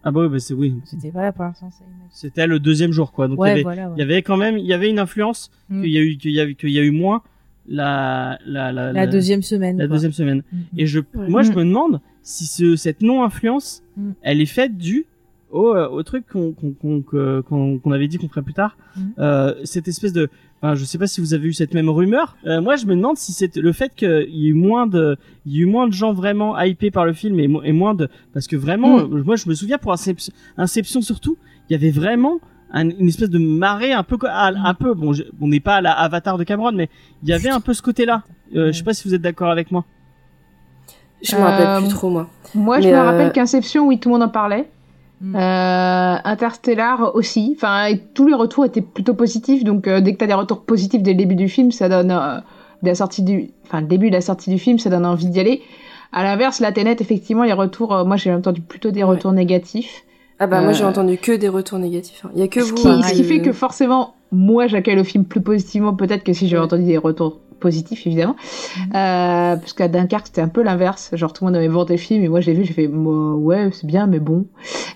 Ah 0.04 0.10
bah 0.10 0.20
oui, 0.22 0.28
bah 0.28 0.38
c'est 0.38 0.54
oui. 0.54 0.74
C'était 0.84 1.10
pas 1.10 1.22
la 1.22 1.32
première 1.32 1.56
séance. 1.56 1.74
C'était 2.10 2.46
le 2.46 2.58
deuxième 2.60 2.92
jour, 2.92 3.12
quoi. 3.12 3.28
Donc 3.28 3.36
il 3.38 3.40
y 3.40 3.42
Ouais, 3.42 3.50
avait 3.50 3.62
voilà. 3.62 3.86
ouais. 3.88 3.94
il 3.96 4.00
y 4.00 4.02
avait 4.02 4.22
quand 4.22 4.36
même 4.36 4.56
il 4.56 4.64
y 4.66 4.72
avait 4.72 4.88
une 4.90 4.98
influence 4.98 5.50
Mm. 5.68 5.82
qu'il 5.82 5.90
y 5.90 5.98
a 5.98 6.00
eu 6.00 6.16
qu'il 6.16 6.30
y 6.32 6.40
a 6.40 6.44
eu 6.46 6.54
qu'il 6.54 6.70
y 6.70 6.78
a 6.78 6.82
eu 6.82 6.90
moins 6.90 7.22
la 7.68 8.38
la 8.46 8.72
la, 8.72 8.92
La 8.92 9.06
deuxième 9.06 9.42
semaine. 9.42 9.78
la 9.78 9.86
quoi. 9.86 9.96
deuxième 9.96 10.12
semaine. 10.12 10.42
Mhm. 10.52 10.60
Et 10.78 10.86
je 10.86 11.00
Ouais. 11.00 11.28
moi 11.28 11.42
je 11.42 11.50
Mm. 11.52 11.54
me 11.56 11.64
demande 11.64 12.00
si 12.22 12.46
ce 12.46 12.76
cette 12.76 13.02
non 13.02 13.22
influence 13.24 13.82
Mm. 13.96 14.10
elle 14.22 14.40
est 14.40 14.46
faite 14.46 14.76
due 14.76 15.06
au 15.50 15.74
euh, 15.74 15.88
au 15.88 16.02
truc 16.02 16.24
qu'on 16.32 16.52
qu'on 16.52 16.72
qu'on 17.02 17.78
qu'on 17.78 17.92
avait 17.92 18.08
dit 18.08 18.18
qu'on 18.18 18.28
ferait 18.28 18.42
plus 18.42 18.54
tard 18.54 18.76
Mm. 18.96 19.00
euh, 19.18 19.54
cette 19.64 19.88
espèce 19.88 20.12
de 20.12 20.28
enfin 20.60 20.74
je 20.74 20.84
sais 20.84 20.98
pas 20.98 21.06
si 21.06 21.20
vous 21.20 21.34
avez 21.34 21.48
eu 21.48 21.52
cette 21.52 21.72
même 21.74 21.88
rumeur 21.88 22.36
Euh, 22.46 22.60
moi 22.60 22.76
je 22.76 22.86
me 22.86 22.94
demande 22.96 23.16
si 23.16 23.32
c'est 23.32 23.56
le 23.56 23.72
fait 23.72 23.92
qu'il 23.94 24.26
y 24.30 24.46
ait 24.46 24.50
eu 24.50 24.54
moins 24.54 24.86
de 24.86 25.16
il 25.46 25.52
y 25.56 25.58
a 25.60 25.62
eu 25.62 25.66
moins 25.66 25.86
de 25.88 25.92
gens 25.92 26.12
vraiment 26.12 26.58
hypés 26.60 26.90
par 26.90 27.04
le 27.06 27.12
film 27.12 27.38
et, 27.40 27.48
mo- 27.48 27.62
et 27.62 27.72
moins 27.72 27.94
de 27.94 28.08
parce 28.34 28.46
que 28.46 28.56
vraiment 28.56 28.98
Mm. 28.98 29.12
euh, 29.14 29.22
moi 29.24 29.36
je 29.36 29.48
me 29.48 29.54
souviens 29.54 29.78
pour 29.78 29.92
Inception, 29.92 30.32
Inception 30.56 31.00
surtout 31.02 31.36
il 31.68 31.72
y 31.72 31.76
avait 31.76 31.90
vraiment 31.90 32.40
un- 32.72 32.90
une 32.90 33.08
espèce 33.08 33.30
de 33.30 33.38
marée 33.38 33.92
un 33.92 34.02
peu 34.02 34.16
un 34.28 34.74
peu 34.74 34.94
bon 34.94 35.12
je- 35.12 35.24
on 35.40 35.48
n'est 35.48 35.60
pas 35.60 35.76
à 35.76 35.80
la 35.80 35.92
Avatar 35.92 36.36
de 36.38 36.44
Cameron 36.44 36.72
mais 36.72 36.88
il 37.22 37.28
y 37.28 37.32
avait 37.32 37.48
un 37.50 37.60
peu 37.60 37.72
ce 37.74 37.82
côté 37.82 38.04
là 38.06 38.22
je 38.52 38.72
sais 38.72 38.82
pas 38.84 38.92
si 38.94 39.06
vous 39.08 39.14
êtes 39.14 39.22
d'accord 39.22 39.50
avec 39.50 39.70
moi 39.70 39.84
Je 41.22 41.34
me 41.36 41.40
rappelle 41.42 41.66
Euh, 41.66 41.80
plus 41.80 41.88
trop 41.88 42.10
moi. 42.10 42.28
Moi, 42.54 42.80
je 42.80 42.88
me 42.88 42.94
euh, 42.94 43.02
rappelle 43.02 43.32
qu'Inception, 43.32 43.86
oui, 43.88 43.98
tout 43.98 44.08
le 44.08 44.14
monde 44.14 44.22
en 44.22 44.28
parlait. 44.28 44.68
Mm. 45.20 45.34
Euh, 45.34 46.16
Interstellar 46.24 47.14
aussi. 47.16 47.54
Enfin, 47.56 47.86
et 47.86 47.98
tous 48.14 48.28
les 48.28 48.34
retours 48.34 48.64
étaient 48.64 48.80
plutôt 48.82 49.14
positifs. 49.14 49.64
Donc, 49.64 49.88
euh, 49.88 50.00
dès 50.00 50.12
que 50.12 50.18
t'as 50.18 50.28
des 50.28 50.34
retours 50.34 50.64
positifs 50.64 51.02
dès 51.02 51.10
le 51.12 51.16
début 51.18 51.34
du 51.34 51.48
film, 51.48 51.72
ça 51.72 51.88
donne, 51.88 52.12
euh, 52.12 52.38
dès 52.82 52.90
la 52.90 52.94
sortie 52.94 53.22
du, 53.22 53.50
enfin, 53.66 53.80
le 53.80 53.88
début 53.88 54.10
de 54.10 54.14
la 54.14 54.20
sortie 54.20 54.48
du 54.50 54.58
film, 54.60 54.78
ça 54.78 54.90
donne 54.90 55.04
envie 55.04 55.26
d'y 55.26 55.40
aller. 55.40 55.60
À 56.12 56.22
l'inverse, 56.22 56.60
la 56.60 56.70
Tenet, 56.70 56.96
effectivement, 57.00 57.42
les 57.42 57.52
retours, 57.52 57.92
euh, 57.94 58.04
moi, 58.04 58.16
j'ai 58.16 58.32
entendu 58.32 58.60
plutôt 58.60 58.92
des 58.92 59.02
Ouais. 59.02 59.10
retours 59.10 59.32
négatifs. 59.32 60.04
Ah 60.40 60.46
bah 60.46 60.60
moi 60.60 60.70
Euh, 60.70 60.74
j'ai 60.74 60.84
entendu 60.84 61.18
que 61.18 61.32
des 61.32 61.48
retours 61.48 61.78
négatifs. 61.78 62.24
hein. 62.24 62.30
Il 62.34 62.40
y 62.40 62.44
a 62.44 62.48
que 62.48 62.60
ce 62.62 62.70
vous. 62.70 62.76
qui, 62.76 62.88
hein, 62.88 63.02
ce 63.02 63.12
qui 63.14 63.24
fait 63.24 63.40
que 63.40 63.52
forcément, 63.52 64.14
moi, 64.30 64.66
j'accueille 64.66 64.96
le 64.96 65.04
film 65.04 65.24
plus 65.24 65.40
positivement, 65.40 65.94
peut-être 65.94 66.22
que 66.24 66.32
si 66.32 66.46
j'avais 66.48 66.60
Ouais. 66.60 66.66
entendu 66.66 66.84
des 66.84 66.98
retours 66.98 67.40
positifs, 67.60 68.06
évidemment. 68.06 68.36
Euh, 68.94 69.56
parce 69.56 69.72
qu'à 69.72 69.88
Dunkerque, 69.88 70.26
c'était 70.28 70.40
un 70.42 70.48
peu 70.48 70.62
l'inverse. 70.62 71.10
Genre, 71.14 71.32
tout 71.32 71.44
le 71.44 71.48
monde 71.50 71.56
avait 71.56 71.66
vanté 71.66 71.94
le 71.94 71.98
film, 71.98 72.22
et 72.22 72.28
moi, 72.28 72.40
je 72.40 72.50
l'ai 72.50 72.56
vu, 72.56 72.64
j'ai 72.64 72.72
fait, 72.72 72.86
ouais, 72.86 73.70
c'est 73.72 73.86
bien, 73.86 74.06
mais 74.06 74.20
bon. 74.20 74.46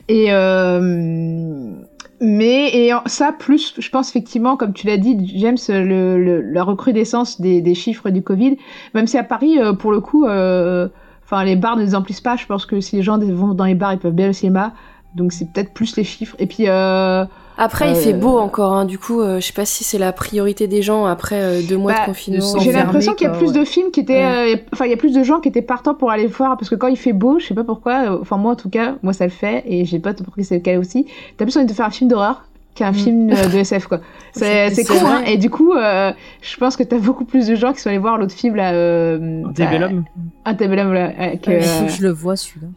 Et, 0.09 0.27
euh, 0.31 1.73
mais, 2.21 2.71
et 2.77 2.95
en- 2.95 3.03
ça, 3.07 3.33
plus, 3.37 3.75
je 3.79 3.89
pense 3.91 4.11
effectivement, 4.11 4.57
comme 4.57 4.73
tu 4.73 4.87
l'as 4.87 4.97
dit, 4.97 5.17
James, 5.41 5.57
le, 5.69 6.23
le- 6.23 6.41
la 6.41 6.63
recrudescence 6.63 7.41
des, 7.41 7.61
des 7.63 7.75
chiffres 7.75 8.11
du 8.11 8.23
Covid, 8.23 8.57
même 8.95 9.07
si 9.09 9.19
à 9.19 9.25
Paris, 9.25 9.59
euh, 9.59 9.73
pour 9.73 9.91
le 9.91 10.01
coup, 10.01 10.27
euh, 10.27 10.89
enfin, 11.25 11.43
les 11.45 11.57
bars 11.57 11.77
ne 11.77 11.83
les 11.83 11.95
emplissent 11.97 12.21
pas, 12.21 12.37
je 12.37 12.47
pense 12.47 12.65
que 12.67 12.81
si 12.81 12.95
les 12.97 13.03
gens 13.03 13.19
vont 13.19 13.55
dans 13.55 13.65
les 13.65 13.75
bars, 13.75 13.93
ils 13.93 13.99
peuvent 13.99 14.13
bien 14.15 14.31
au 14.31 14.33
cinéma. 14.33 14.73
Donc 15.15 15.33
c'est 15.33 15.51
peut-être 15.51 15.73
plus 15.75 15.97
les 15.97 16.05
chiffres. 16.05 16.35
Et 16.39 16.47
puis 16.47 16.69
euh, 16.69 17.25
Après 17.59 17.91
il 17.91 17.97
euh, 17.97 18.01
fait 18.01 18.13
beau 18.15 18.39
encore. 18.39 18.73
Hein. 18.73 18.85
Du 18.87 18.99
coup 18.99 19.21
euh, 19.21 19.41
je 19.41 19.47
sais 19.47 19.53
pas 19.53 19.67
si 19.67 19.85
c'est 19.85 19.99
la 19.99 20.13
priorité 20.13 20.67
des 20.69 20.81
gens 20.83 21.05
après 21.05 21.41
euh, 21.41 21.61
deux 21.63 21.77
mois 21.77 21.93
Bah, 21.93 22.01
de 22.01 22.07
confinement. 22.07 22.55
de 22.55 22.61
j'ai 22.61 22.73
l'impression 22.73 23.13
qu'il 23.15 23.27
y 23.27 23.31
a 23.31 23.35
plus 23.35 23.49
ouais. 23.53 23.61
de 23.61 23.65
films 23.65 23.91
qui 23.91 24.01
étaient, 24.01 24.25
euh, 24.25 24.57
enfin 24.73 24.87
il 24.87 24.91
y 24.91 24.95
a 24.95 24.97
plus 24.97 25.13
de 25.13 25.23
gens 25.23 25.41
qui 25.41 25.49
étaient 25.49 25.61
partants 25.63 25.95
pour 25.95 26.11
aller 26.11 26.25
le 26.25 26.31
voir 26.31 26.57
parce 26.57 26.71
que 26.71 26.75
quand 26.77 26.89
il 26.89 26.97
fait 26.97 27.13
beau, 27.13 27.39
je 27.39 27.47
sais 27.47 27.55
pas 27.55 27.65
pourquoi, 27.65 28.13
euh, 28.13 28.19
enfin 28.23 28.39
moi 28.39 28.53
en 28.53 28.57
tout 28.57 28.71
cas, 28.71 28.95
moi 29.03 29.13
ça 29.13 29.25
le 29.25 29.31
fait 29.31 29.63
et 29.67 29.85
j'ai 29.85 29.99
pas 29.99 30.15
compris 30.15 30.43
que 30.43 30.49
c'est 30.49 30.55
le 30.57 30.61
cas 30.63 30.79
aussi. 30.79 31.07
T'as 31.37 31.45
plus 31.45 31.57
envie 31.59 31.67
de 31.67 31.73
faire 31.73 31.87
un 31.87 31.91
film 31.91 32.09
d'horreur 32.09 32.45
qu'un 32.75 32.93
Mm. 32.93 32.95
film 32.95 33.31
euh, 33.31 33.49
de 33.49 33.59
SF 33.59 33.87
quoi. 33.87 34.01
C'est 34.33 34.73
con 34.89 34.95
hein. 35.05 35.23
Et 35.27 35.37
du 35.37 35.51
coup, 35.51 35.75
euh, 35.75 36.11
je 36.41 36.57
pense 36.57 36.75
que 36.79 36.83
t'as 36.83 36.97
beaucoup 36.97 37.27
plus 37.27 37.47
de 37.49 37.55
gens 37.55 37.75
qui 37.75 37.81
sont 37.81 37.91
allés 37.91 37.99
voir 37.99 38.17
l'autre 38.17 38.33
film 38.33 38.57
là. 38.57 38.73
Euh, 38.73 39.43
Antebellum 39.45 40.05
bah, 40.17 40.51
Antebellum 40.53 40.95
là. 40.95 41.13
avec, 41.19 41.45
Il 41.49 41.53
euh, 41.53 41.61
faut 41.61 41.85
que 41.85 41.93
je 41.93 42.01
le 42.03 42.09
vois 42.11 42.35
celui-là. 42.35 42.69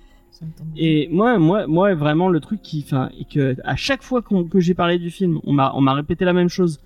Et 0.78 1.08
moi, 1.12 1.38
moi, 1.40 1.68
moi, 1.68 1.94
vraiment, 1.96 2.30
le 2.30 2.40
truc 2.40 2.62
qui, 2.62 2.84
enfin, 2.86 3.10
et 3.20 3.26
que 3.26 3.56
à 3.64 3.76
chaque 3.76 4.04
fois 4.04 4.22
que 4.22 4.60
j'ai 4.60 4.74
parlé 4.74 4.98
du 5.00 5.10
film, 5.10 5.40
on 5.46 5.54
m'a, 5.54 5.72
on 5.76 5.82
m'a 5.82 5.94
répété 5.94 6.26
la 6.26 6.34
même 6.34 6.50
chose. 6.50 6.80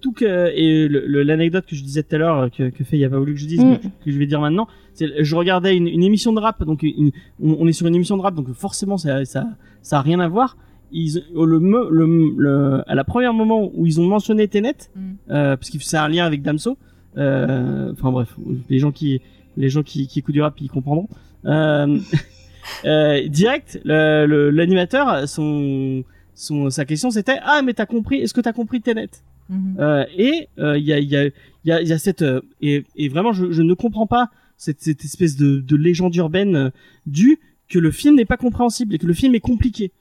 Tout 0.00 0.12
que 0.12 0.52
et 0.54 0.88
le- 0.88 1.06
le- 1.06 1.22
l'anecdote 1.22 1.64
que 1.66 1.74
je 1.74 1.82
disais 1.82 2.02
tout 2.02 2.14
à 2.14 2.18
l'heure 2.18 2.50
que, 2.50 2.68
que 2.68 2.84
fait, 2.84 2.98
il 2.98 3.04
a 3.04 3.08
pas 3.10 3.18
voulu 3.18 3.32
que 3.34 3.40
je 3.40 3.46
dise, 3.46 3.64
Mm. 3.64 3.68
mais 3.70 3.78
que 4.04 4.10
je 4.10 4.18
vais 4.18 4.26
dire 4.26 4.40
maintenant. 4.40 4.68
C'est, 4.94 5.24
je 5.24 5.34
regardais 5.36 5.76
une, 5.76 5.88
une 5.88 6.02
émission 6.02 6.32
de 6.32 6.40
rap, 6.40 6.62
donc 6.64 6.82
une- 6.82 7.12
on, 7.42 7.56
on 7.60 7.66
est 7.66 7.72
sur 7.72 7.86
une 7.86 7.94
émission 7.94 8.16
de 8.16 8.22
rap, 8.22 8.34
donc 8.34 8.52
forcément 8.52 8.98
ça, 8.98 9.24
ça, 9.24 9.46
ça 9.82 9.98
a 9.98 10.02
rien 10.02 10.20
à 10.20 10.28
voir. 10.28 10.56
Ils, 10.92 11.24
le, 11.34 11.58
me- 11.60 11.88
le, 11.90 12.06
le, 12.36 12.82
à 12.86 12.94
la 12.94 13.04
première 13.04 13.32
moment 13.32 13.70
où 13.74 13.86
ils 13.86 13.98
ont 14.00 14.06
mentionné 14.06 14.46
Tenet, 14.48 14.74
Mm. 14.94 15.00
euh, 15.30 15.56
parce 15.56 15.70
que 15.70 15.78
c'est 15.80 15.96
un 15.96 16.08
lien 16.08 16.24
avec 16.26 16.42
Damso. 16.42 16.76
euh, 17.16 17.90
Enfin 17.92 18.10
bref, 18.12 18.36
les 18.68 18.78
gens 18.78 18.92
qui, 18.92 19.22
les 19.56 19.70
gens 19.70 19.82
qui, 19.82 20.06
qui 20.06 20.18
écoutent 20.18 20.34
du 20.34 20.42
rap, 20.42 20.54
ils 20.60 20.68
comprendront. 20.68 21.08
Euh, 21.46 21.98
euh, 22.84 23.26
direct, 23.28 23.80
l'animateur, 23.84 25.28
son, 25.28 26.04
son, 26.34 26.70
sa 26.70 26.84
question 26.84 27.10
c'était 27.10 27.38
ah 27.42 27.62
mais 27.62 27.74
t'as 27.74 27.86
compris, 27.86 28.20
est-ce 28.20 28.34
que 28.34 28.40
t'as 28.40 28.52
compris 28.52 28.80
Tenet? 28.80 29.10
Mhm. 29.48 29.76
euh, 29.78 30.04
Et 30.16 30.48
euh, 30.58 30.76
il 30.78 30.84
y 30.84 30.92
a, 30.92 30.98
il 30.98 31.08
y 31.08 31.16
a, 31.16 31.24
il 31.26 31.32
y 31.64 31.72
a, 31.72 31.80
il 31.82 31.88
y 31.88 31.92
a 31.92 31.98
cette 31.98 32.22
euh, 32.22 32.40
et, 32.60 32.84
et 32.96 33.08
vraiment 33.08 33.32
je, 33.32 33.52
je 33.52 33.62
ne 33.62 33.74
comprends 33.74 34.06
pas 34.06 34.30
cette, 34.56 34.80
cette 34.82 35.04
espèce 35.04 35.36
de, 35.36 35.60
de 35.60 35.76
légende 35.76 36.14
urbaine 36.16 36.56
euh, 36.56 36.70
du 37.06 37.38
que 37.68 37.78
le 37.78 37.90
film 37.90 38.14
n'est 38.16 38.24
pas 38.24 38.36
compréhensible 38.36 38.94
et 38.94 38.98
que 38.98 39.06
le 39.06 39.12
film 39.14 39.34
est 39.34 39.40
compliqué. 39.40 39.92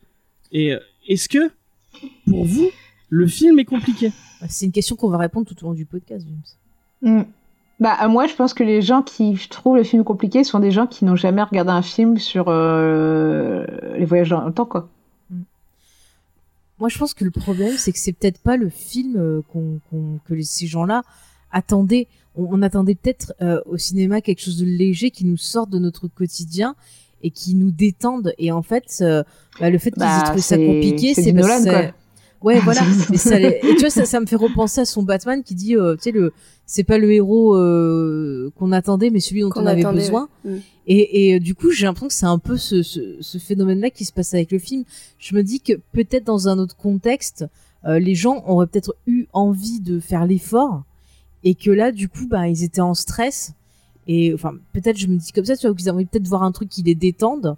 Et 0.51 0.73
euh, 0.73 0.80
est-ce 1.08 1.28
que 1.30 1.51
pour 2.28 2.45
vous 2.45 2.69
le 3.10 3.28
film 3.28 3.60
est 3.60 3.65
compliqué? 3.65 4.12
C'est 4.49 4.65
une 4.65 4.71
question 4.71 4.95
qu'on 4.95 5.10
va 5.10 5.17
répondre 5.17 5.47
tout 5.47 5.63
au 5.63 5.69
long 5.69 5.73
du 5.73 5.86
podcast, 5.86 6.25
James. 6.28 7.19
mm. 7.19 7.23
Bah 7.79 8.07
moi, 8.07 8.25
je 8.27 8.33
pense 8.35 8.53
que 8.53 8.63
les 8.63 8.81
gens 8.81 9.01
qui 9.01 9.38
trouvent 9.49 9.75
le 9.75 9.83
film 9.83 10.03
compliqué 10.05 10.43
sont 10.45 10.59
des 10.59 10.71
gens 10.71 10.88
qui 10.88 11.03
n'ont 11.03 11.15
jamais 11.17 11.43
regardé 11.43 11.71
un 11.71 11.81
film 11.81 12.17
sur 12.17 12.45
euh, 12.47 13.65
les 13.97 14.05
voyages 14.05 14.29
dans 14.29 14.45
le 14.45 14.53
temps, 14.53 14.65
quoi. 14.65 14.88
Moi, 16.79 16.89
je 16.89 16.97
pense 16.97 17.13
que 17.13 17.23
le 17.23 17.31
problème, 17.31 17.73
c'est 17.77 17.91
que 17.93 17.99
c'est 17.99 18.11
peut-être 18.13 18.39
pas 18.39 18.57
le 18.57 18.69
film 18.69 19.15
euh, 19.17 19.41
qu'on, 19.51 19.79
qu'on- 19.89 20.19
que 20.27 20.41
ces 20.41 20.67
gens-là 20.67 21.03
attendaient. 21.51 22.07
On, 22.35 22.47
on 22.51 22.61
attendait 22.61 22.95
peut-être 22.95 23.33
euh, 23.41 23.61
au 23.65 23.77
cinéma 23.77 24.19
quelque 24.21 24.41
chose 24.41 24.57
de 24.57 24.65
léger 24.65 25.09
qui 25.09 25.23
nous 25.25 25.38
sorte 25.38 25.69
de 25.69 25.79
notre 25.79 26.07
quotidien 26.09 26.75
et 27.23 27.29
qui 27.31 27.55
nous 27.55 27.71
détende. 27.71 28.33
Et 28.38 28.51
en 28.51 28.61
fait, 28.61 28.97
euh, 29.01 29.23
bah, 29.59 29.69
le 29.69 29.77
fait 29.77 29.91
qu'ils 29.91 29.99
Bah, 30.01 30.19
aient 30.19 30.23
trouvé 30.25 30.41
ça 30.41 30.57
compliqué, 30.57 31.13
c'est 31.13 31.31
parce 31.33 31.47
que 31.65 31.69
Ouais, 32.45 32.60
voilà. 32.60 32.81
et, 33.12 33.17
ça, 33.17 33.39
et 33.41 33.60
tu 33.62 33.79
vois, 33.79 33.89
ça, 33.89 34.05
ça 34.05 34.19
me 34.19 34.27
fait 34.27 34.36
repenser 34.36 34.81
à 34.81 34.86
son 34.86 35.01
Batman 35.03 35.43
qui 35.43 35.55
dit, 35.55 35.75
euh, 35.75 35.95
tu 35.95 36.03
sais, 36.03 36.12
le, 36.12 36.31
c'est 36.67 36.84
pas 36.84 36.99
le 36.99 37.12
héros 37.12 37.55
euh, 37.58 38.51
qu'on 38.55 38.71
attendait, 38.71 39.10
mais 39.10 39.19
celui 39.19 39.41
dont 39.41 39.51
on 39.55 39.65
avait 39.65 39.81
attendait, 39.81 40.01
besoin. 40.01 40.29
ouais. 40.45 40.51
Mm. 40.51 40.60
Et, 40.88 41.29
et 41.29 41.36
euh, 41.36 41.39
du 41.39 41.55
coup, 41.55 41.71
j'ai 41.71 41.88
l'impression 41.88 42.08
que 42.08 42.13
c'est 42.13 42.27
un 42.27 42.38
peu 42.38 42.58
ce, 42.58 42.84
ce, 42.84 43.17
ce 43.19 43.38
phénomène-là 43.39 43.89
qui 43.89 44.05
se 44.05 44.13
passe 44.13 44.36
avec 44.36 44.51
le 44.51 44.60
film. 44.60 44.84
Je 45.17 45.36
me 45.36 45.41
dis 45.41 45.60
que 45.60 45.73
peut-être 45.91 46.23
dans 46.23 46.47
un 46.47 46.60
autre 46.60 46.77
contexte, 46.77 47.45
euh, 47.86 47.97
les 47.97 48.13
gens 48.13 48.43
auraient 48.45 48.67
peut-être 48.67 48.95
eu 49.08 49.25
envie 49.34 49.79
de 49.79 49.99
faire 49.99 50.25
l'effort, 50.25 50.84
et 51.43 51.55
que 51.55 51.71
là, 51.71 51.91
du 51.91 52.10
coup, 52.10 52.27
bah, 52.27 52.47
ils 52.47 52.63
étaient 52.63 52.81
en 52.81 52.93
stress. 52.93 53.53
Et 54.08 54.34
enfin, 54.36 54.53
peut-être, 54.73 54.97
je 54.97 55.08
me 55.08 55.17
dis 55.17 55.31
comme 55.31 55.45
ça, 55.45 55.58
tu 55.58 55.65
vois, 55.65 55.75
qu'ils 55.75 55.88
aimeraient 55.88 56.05
peut-être 56.05 56.27
voir 56.27 56.43
un 56.43 56.51
truc 56.51 56.69
qui 56.69 56.84
les 56.84 56.93
détende, 56.93 57.55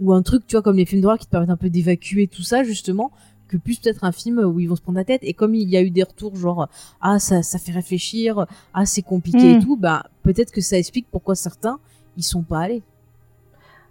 ou 0.00 0.12
un 0.12 0.22
truc, 0.22 0.46
tu 0.46 0.56
vois, 0.56 0.62
comme 0.62 0.76
les 0.76 0.86
films 0.86 1.02
d'horreur 1.02 1.18
qui 1.18 1.26
te 1.26 1.30
permettent 1.30 1.50
un 1.50 1.56
peu 1.58 1.70
d'évacuer 1.70 2.26
tout 2.26 2.42
ça, 2.42 2.64
justement, 2.64 3.12
que 3.48 3.56
plus 3.56 3.78
peut-être 3.78 4.04
un 4.04 4.12
film 4.12 4.38
où 4.38 4.58
ils 4.60 4.68
vont 4.68 4.76
se 4.76 4.82
prendre 4.82 4.98
la 4.98 5.04
tête. 5.04 5.20
Et 5.22 5.34
comme 5.34 5.54
il 5.54 5.68
y 5.68 5.76
a 5.76 5.82
eu 5.82 5.90
des 5.90 6.02
retours 6.02 6.34
genre, 6.36 6.68
ah, 7.00 7.18
ça, 7.18 7.42
ça 7.42 7.58
fait 7.58 7.72
réfléchir, 7.72 8.46
ah, 8.72 8.86
c'est 8.86 9.02
compliqué 9.02 9.52
et 9.52 9.56
Mm. 9.58 9.62
tout, 9.62 9.76
bah, 9.76 10.06
peut-être 10.22 10.50
que 10.50 10.60
ça 10.60 10.78
explique 10.78 11.06
pourquoi 11.10 11.34
certains, 11.34 11.78
ils 12.16 12.22
sont 12.22 12.42
pas 12.42 12.60
allés. 12.60 12.82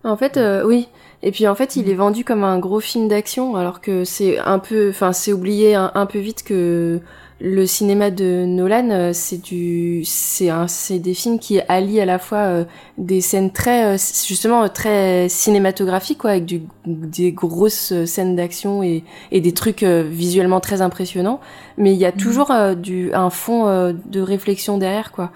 En 0.03 0.17
fait, 0.17 0.35
euh, 0.37 0.65
oui. 0.65 0.89
Et 1.21 1.31
puis 1.31 1.47
en 1.47 1.55
fait, 1.55 1.77
il 1.77 1.89
est 1.89 1.93
vendu 1.93 2.25
comme 2.25 2.43
un 2.43 2.59
gros 2.59 2.81
film 2.81 3.07
d'action, 3.07 3.55
alors 3.55 3.79
que 3.79 4.03
c'est 4.03 4.37
un 4.39 4.59
peu, 4.59 4.89
enfin, 4.89 5.13
c'est 5.13 5.31
oublié 5.31 5.75
un, 5.75 5.91
un 5.95 6.05
peu 6.05 6.19
vite 6.19 6.43
que 6.43 6.99
le 7.45 7.65
cinéma 7.65 8.09
de 8.09 8.45
Nolan, 8.45 8.89
euh, 8.91 9.11
c'est 9.11 9.43
du, 9.43 10.05
c'est 10.05 10.49
un, 10.49 10.69
c'est 10.69 10.97
des 10.97 11.13
films 11.13 11.39
qui 11.39 11.59
allient 11.67 11.99
à 11.99 12.05
la 12.05 12.17
fois 12.17 12.37
euh, 12.37 12.63
des 12.97 13.19
scènes 13.19 13.51
très, 13.51 13.95
euh, 13.95 13.97
justement, 14.25 14.69
très 14.69 15.27
cinématographiques, 15.27 16.19
quoi, 16.19 16.31
avec 16.31 16.45
du, 16.45 16.61
des 16.85 17.33
grosses 17.33 18.05
scènes 18.05 18.37
d'action 18.37 18.81
et, 18.81 19.03
et 19.33 19.41
des 19.41 19.51
trucs 19.51 19.83
euh, 19.83 20.07
visuellement 20.09 20.61
très 20.61 20.81
impressionnants. 20.81 21.41
Mais 21.77 21.91
il 21.91 21.99
y 21.99 22.05
a 22.05 22.13
toujours 22.13 22.49
euh, 22.49 22.75
du, 22.75 23.13
un 23.13 23.29
fond 23.29 23.65
de 23.93 24.21
réflexion 24.21 24.77
derrière, 24.77 25.11
quoi. 25.11 25.31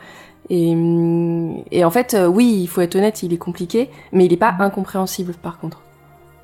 Et, 0.50 0.72
hum, 0.72 1.62
et 1.72 1.84
en 1.84 1.92
fait, 1.92 2.16
oui, 2.30 2.58
il 2.62 2.68
faut 2.68 2.80
être 2.80 2.96
honnête, 2.96 3.22
il 3.22 3.34
est 3.34 3.38
compliqué, 3.38 3.90
mais 4.14 4.28
il 4.28 4.32
est 4.32 4.38
pas 4.38 4.56
incompréhensible 4.60 5.34
par 5.34 5.60
contre. 5.60 5.82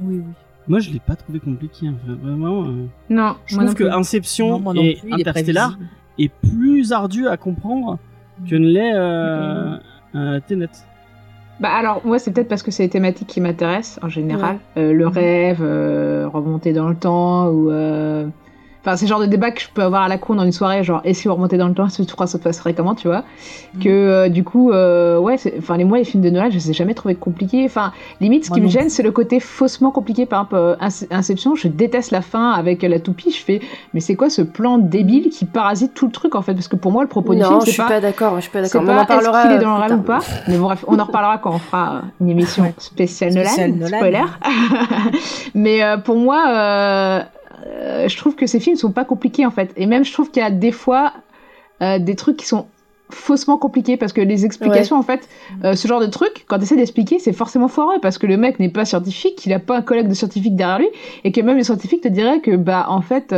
Oui, 0.02 0.18
oui. 0.18 0.34
Moi, 0.68 0.80
je 0.80 0.92
l'ai 0.92 1.00
pas 1.00 1.16
trouvé 1.16 1.40
compliqué. 1.40 1.88
hein, 1.88 1.96
Vraiment. 2.06 2.64
euh. 2.66 2.86
Non, 3.10 3.36
Je 3.46 3.56
moi 3.56 3.64
non 3.66 3.70
trouve 3.74 3.80
que 3.80 3.84
plus. 3.90 3.94
Inception 3.94 4.50
Non, 4.50 4.60
moi 4.60 4.74
non 4.74 4.82
et 4.82 4.96
plus, 4.96 5.10
il 5.10 5.20
est 5.20 5.22
Interstellar 5.22 5.78
est 6.20 6.32
plus 6.32 6.92
ardu 6.92 7.28
à 7.28 7.38
comprendre 7.38 7.98
que 8.50 8.56
ne 8.56 8.68
l'est 8.68 8.94
euh, 8.94 9.76
euh, 10.16 10.40
Tenet. 10.48 10.70
Bah 11.60 11.70
alors, 11.72 12.02
moi, 12.06 12.18
c'est 12.20 12.32
peut-être 12.32 12.48
parce 12.50 12.64
que 12.64 12.72
c'est 12.72 12.84
les 12.84 12.90
thématiques 12.90 13.28
qui 13.28 13.42
m'intéressent 13.42 14.00
en 14.04 14.10
général. 14.10 14.58
Euh, 14.78 14.92
le 14.94 15.08
rêve, 15.08 15.60
euh, 15.62 16.28
remonter 16.28 16.74
dans 16.74 16.88
le 16.90 16.96
temps, 16.96 17.48
ou. 17.50 17.70
Euh, 18.86 18.90
Enfin, 18.90 18.98
c'est 18.98 19.06
le 19.06 19.10
genre 19.10 19.20
de 19.22 19.26
débat 19.28 19.52
que 19.52 19.62
je 19.62 19.68
peux 19.74 19.82
avoir 19.82 20.02
à 20.04 20.08
la 20.10 20.18
cour 20.18 20.36
dans 20.36 20.44
une 20.44 20.52
soirée, 20.52 20.84
genre, 20.84 21.00
et 21.06 21.14
si 21.14 21.28
vous 21.28 21.34
remontez 21.36 21.58
dans 21.58 21.68
le 21.70 21.74
temps, 21.74 21.88
que 21.88 22.02
tu 22.04 22.14
crois 22.14 22.28
ça 22.28 22.38
se 22.38 22.44
passerait 22.44 22.74
comment, 22.74 22.96
tu 22.96 23.08
vois 23.08 23.24
Que, 23.82 23.88
euh, 23.90 24.30
du 24.30 24.44
coup, 24.44 24.72
euh, 24.72 25.18
ouais, 25.20 25.38
enfin, 25.58 25.78
les, 25.78 25.86
moi, 25.86 25.98
les 26.00 26.04
films 26.04 26.22
de 26.24 26.30
Noël, 26.30 26.52
je 26.52 26.58
les 26.58 26.70
ai 26.72 26.74
jamais 26.74 26.94
trouvés 26.94 27.16
compliqués. 27.16 27.64
Enfin, 27.66 27.94
limite, 28.20 28.44
ce 28.46 28.50
Moi 28.50 28.56
qui 28.58 28.62
me 28.62 28.66
non 28.68 28.72
gêne, 28.72 28.90
c'est 28.90 29.04
le 29.04 29.12
côté 29.12 29.40
faussement 29.40 29.92
compliqué. 29.92 30.26
Par 30.26 30.42
exemple, 30.42 30.56
euh, 30.56 30.76
Ince- 30.82 31.08
Inception, 31.12 31.56
je 31.56 31.68
déteste 31.70 32.12
la 32.12 32.22
fin 32.22 32.52
avec 32.52 32.82
la 32.84 33.00
toupie. 33.00 33.32
Je 33.32 33.44
fais, 33.44 33.62
mais 33.94 34.02
c'est 34.02 34.16
quoi 34.16 34.30
ce 34.30 34.42
plan 34.42 34.78
débile 34.78 35.30
qui 35.30 35.46
parasite 35.46 35.94
tout 35.94 36.06
le 36.08 36.12
truc, 36.12 36.36
en 36.36 36.42
fait? 36.42 36.54
Parce 36.54 36.68
que 36.68 36.76
pour 36.76 36.92
moi, 36.92 37.04
le 37.04 37.10
propos 37.10 37.34
du 37.36 37.40
non, 37.42 37.48
film, 37.48 37.60
je 37.62 37.66
c'est 37.68 37.72
suis 37.72 37.82
pas 37.82 37.88
pas, 37.88 38.00
d'accord, 38.02 38.36
je 38.36 38.42
suis 38.42 38.52
pas 38.52 38.62
d'accord. 38.62 38.82
On 38.82 38.84
en 38.86 38.88
pas 38.88 39.02
est-ce 39.04 39.08
parlera. 39.08 39.42
qu'il 39.44 39.52
est 39.54 39.60
dans 39.60 39.78
le 39.78 39.84
euh, 39.84 39.88
rêve 39.88 40.00
ou 40.00 40.02
pas? 40.04 40.20
Mais 40.50 40.58
bon, 40.58 40.64
bref, 40.66 40.84
on 40.88 41.00
en 41.00 41.06
reparlera 41.06 41.38
quand 41.38 41.52
on 41.54 41.60
fera 41.60 42.02
une 42.20 42.30
émission 42.30 42.74
spéciale 42.78 43.34
Nolan. 43.34 43.50
Nolan. 43.78 43.98
Spoiler. 43.98 44.24
Mais 45.56 45.84
euh, 45.84 45.98
pour 45.98 46.18
moi, 46.18 46.44
euh, 47.66 48.08
je 48.08 48.18
trouve 48.18 48.36
que 48.36 48.48
ces 48.48 48.60
films 48.60 48.76
sont 48.76 48.92
pas 48.92 49.06
compliqués 49.06 49.46
en 49.46 49.52
fait. 49.52 49.72
Et 49.78 49.86
même, 49.86 50.04
je 50.04 50.14
trouve 50.14 50.30
qu'il 50.32 50.42
y 50.42 50.46
a 50.46 50.52
des 50.52 50.72
fois 50.72 51.14
euh, 51.82 52.00
des 52.00 52.16
trucs 52.16 52.38
qui 52.38 52.46
sont 52.46 52.68
faussement 53.10 53.58
compliqués 53.58 53.96
parce 53.96 54.12
que 54.12 54.22
les 54.22 54.44
explications 54.44 54.98
en 54.98 55.04
fait 55.04 55.30
euh, 55.64 55.76
ce 55.76 55.88
genre 55.88 56.00
de 56.00 56.08
truc 56.08 56.46
quand 56.48 56.58
tu 56.58 56.64
essaies 56.64 56.78
d'expliquer 56.78 57.20
c'est 57.20 57.34
forcément 57.34 57.68
foireux 57.68 58.00
parce 58.02 58.18
que 58.18 58.26
le 58.26 58.38
mec 58.38 58.60
n'est 58.60 58.70
pas 58.70 58.86
scientifique 58.86 59.46
il 59.46 59.54
a 59.54 59.60
pas 59.60 59.78
un 59.78 59.82
collègue 59.84 60.08
de 60.08 60.16
scientifique 60.16 60.56
derrière 60.56 60.80
lui 60.80 60.88
et 61.24 61.32
que 61.32 61.40
même 61.42 61.58
les 61.58 61.64
scientifiques 61.64 62.02
te 62.02 62.08
diraient 62.08 62.40
que 62.40 62.56
bah 62.56 62.88
en 62.90 63.02
fait 63.02 63.36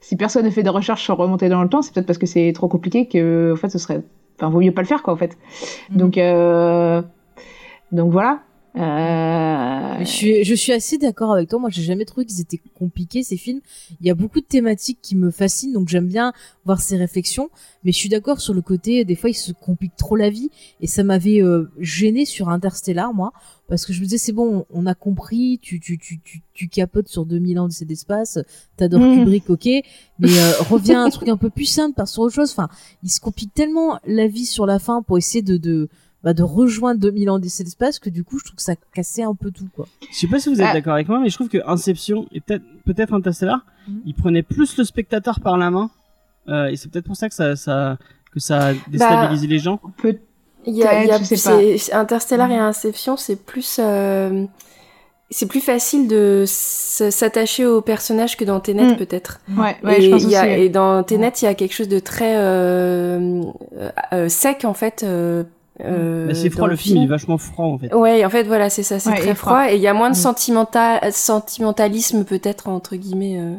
si 0.00 0.16
personne 0.16 0.46
ne 0.46 0.50
fait 0.50 0.62
de 0.62 0.70
recherche 0.70 1.02
sur 1.02 1.18
remonter 1.18 1.50
dans 1.50 1.62
le 1.62 1.68
temps 1.68 1.82
c'est 1.82 1.92
peut-être 1.92 2.06
parce 2.06 2.18
que 2.18 2.24
c'est 2.24 2.52
trop 2.54 2.68
compliqué 2.68 3.06
que 3.06 3.52
en 3.52 3.56
fait 3.56 3.68
ce 3.68 3.78
serait 3.78 4.00
enfin 4.38 4.48
vaut 4.48 4.60
mieux 4.60 4.72
pas 4.72 4.80
le 4.80 4.86
faire 4.86 5.02
quoi 5.02 5.12
en 5.12 5.16
fait 5.16 5.36
Mhm. 5.90 5.96
donc 5.98 6.18
donc 7.92 8.10
voilà 8.10 8.38
euh... 8.76 9.98
Je 10.00 10.10
suis, 10.10 10.44
je 10.44 10.54
suis 10.54 10.72
assez 10.72 10.98
d'accord 10.98 11.32
avec 11.32 11.50
toi. 11.50 11.58
Moi, 11.58 11.70
j'ai 11.70 11.82
jamais 11.82 12.04
trouvé 12.04 12.26
qu'ils 12.26 12.40
étaient 12.40 12.60
compliqués 12.74 13.22
ces 13.22 13.36
films. 13.36 13.60
Il 14.00 14.06
y 14.06 14.10
a 14.10 14.14
beaucoup 14.14 14.40
de 14.40 14.46
thématiques 14.46 14.98
qui 15.02 15.14
me 15.14 15.30
fascinent, 15.30 15.72
donc 15.72 15.88
j'aime 15.88 16.08
bien 16.08 16.32
voir 16.64 16.80
ces 16.80 16.96
réflexions. 16.96 17.50
Mais 17.84 17.92
je 17.92 17.98
suis 17.98 18.08
d'accord 18.08 18.40
sur 18.40 18.54
le 18.54 18.62
côté, 18.62 19.04
des 19.04 19.14
fois, 19.14 19.30
ils 19.30 19.34
se 19.34 19.52
compliquent 19.52 19.96
trop 19.96 20.16
la 20.16 20.30
vie, 20.30 20.50
et 20.80 20.86
ça 20.86 21.04
m'avait 21.04 21.42
euh, 21.42 21.70
gêné 21.78 22.24
sur 22.24 22.48
Interstellar, 22.48 23.12
moi, 23.12 23.32
parce 23.68 23.86
que 23.86 23.92
je 23.92 24.00
me 24.00 24.04
disais 24.04 24.18
c'est 24.18 24.32
bon, 24.32 24.66
on 24.70 24.86
a 24.86 24.94
compris, 24.94 25.58
tu, 25.62 25.80
tu, 25.80 25.98
tu, 25.98 26.20
tu, 26.20 26.42
tu 26.52 26.68
capotes 26.68 27.08
sur 27.08 27.26
2000 27.26 27.58
ans 27.58 27.68
d'essai 27.68 27.84
d'espace, 27.84 28.38
t'adores 28.76 29.02
Mm. 29.02 29.18
Kubrick, 29.18 29.50
ok, 29.50 29.66
mais 30.18 30.38
euh, 30.38 30.52
reviens 30.70 31.02
à 31.02 31.06
un 31.06 31.10
truc 31.10 31.28
un 31.28 31.36
peu 31.36 31.50
plus 31.50 31.66
simple, 31.66 31.94
par 31.94 32.08
sur 32.08 32.22
autre 32.22 32.34
chose. 32.34 32.50
Enfin, 32.52 32.68
ils 33.02 33.10
se 33.10 33.20
compliquent 33.20 33.54
tellement 33.54 33.98
la 34.06 34.26
vie 34.26 34.46
sur 34.46 34.66
la 34.66 34.78
fin 34.78 35.02
pour 35.02 35.18
essayer 35.18 35.42
de, 35.42 35.56
de 35.56 35.88
bah, 36.24 36.32
de 36.34 36.42
rejoindre 36.42 37.00
2000 37.00 37.30
ans 37.30 37.38
d'essai 37.38 37.64
d'espace 37.64 37.98
que 37.98 38.08
du 38.10 38.22
coup 38.24 38.38
je 38.38 38.44
trouve 38.44 38.56
que 38.56 38.62
ça 38.62 38.74
cassait 38.94 39.22
un 39.24 39.34
peu 39.34 39.50
tout 39.50 39.68
quoi. 39.74 39.86
Je 40.12 40.16
sais 40.18 40.26
pas 40.28 40.38
si 40.38 40.48
vous 40.48 40.60
êtes 40.60 40.68
Ah. 40.70 40.72
d'accord 40.74 40.94
avec 40.94 41.08
moi, 41.08 41.18
mais 41.20 41.28
je 41.28 41.34
trouve 41.34 41.48
que 41.48 41.58
Inception 41.66 42.26
et 42.32 42.40
peut-être 42.40 42.62
peut-être 42.84 43.12
Interstellar, 43.12 43.64
Mhm. 43.88 44.00
il 44.06 44.14
prenait 44.14 44.42
plus 44.42 44.76
le 44.76 44.84
spectateur 44.84 45.40
par 45.40 45.56
la 45.58 45.70
main, 45.70 45.90
euh, 46.48 46.66
et 46.66 46.76
c'est 46.76 46.90
peut-être 46.90 47.06
pour 47.06 47.16
ça 47.16 47.28
que 47.28 47.34
ça, 47.34 47.56
ça 47.56 47.98
que 48.32 48.40
ça 48.40 48.68
a 48.68 48.72
déstabilisé 48.88 49.46
les 49.46 49.58
gens. 49.58 49.78
peut 49.98 50.16
Il 50.64 50.74
y 50.74 50.84
a, 50.84 51.02
il 51.04 51.08
y 51.08 51.10
a 51.10 51.18
pas. 51.18 51.98
Interstellar 51.98 52.50
et 52.52 52.56
Inception, 52.56 53.16
c'est 53.16 53.36
plus, 53.36 53.78
euh, 53.80 54.44
c'est 55.28 55.46
plus 55.46 55.60
facile 55.60 56.06
de 56.08 56.42
s- 56.44 57.02
s'attacher 57.10 57.66
au 57.66 57.80
personnage 57.82 58.36
que 58.36 58.44
dans 58.44 58.60
Tenet 58.60 58.92
Mm. 58.92 58.96
peut-être. 58.96 59.40
ouais, 59.58 59.76
ouais 59.82 59.98
et, 59.98 60.02
je 60.02 60.10
pense 60.10 60.22
y 60.24 60.36
a- 60.36 60.42
aussi. 60.46 60.50
et 60.62 60.68
dans 60.68 61.02
Tenet, 61.02 61.32
il 61.42 61.46
y 61.46 61.48
a 61.48 61.54
quelque 61.54 61.74
chose 61.74 61.88
de 61.88 61.98
très 61.98 62.36
euh, 62.36 63.42
euh, 63.76 63.90
euh, 64.12 64.28
sec 64.28 64.64
en 64.64 64.74
fait. 64.74 65.02
Euh, 65.02 65.42
euh, 65.84 66.32
c'est 66.34 66.50
froid, 66.50 66.62
dans 66.62 66.66
le 66.66 66.76
film 66.76 66.98
il 66.98 67.04
est 67.04 67.06
vachement 67.08 67.38
froid 67.38 67.66
en 67.66 67.78
fait. 67.78 67.94
Ouais, 67.94 68.24
en 68.24 68.30
fait, 68.30 68.44
voilà, 68.44 68.70
c'est 68.70 68.82
ça, 68.82 68.98
c'est 68.98 69.10
Ouais, 69.10 69.16
très 69.18 69.34
froid. 69.34 69.52
froid. 69.52 69.72
Et 69.72 69.76
il 69.76 69.80
y 69.82 69.86
a 69.88 69.94
moins 69.94 70.08
de 70.10 70.14
Mm. 70.16 70.18
sentimental, 70.18 71.00
sentimentalisme, 71.12 72.24
peut-être, 72.24 72.68
entre 72.68 72.96
guillemets, 72.96 73.38
euh, 73.38 73.54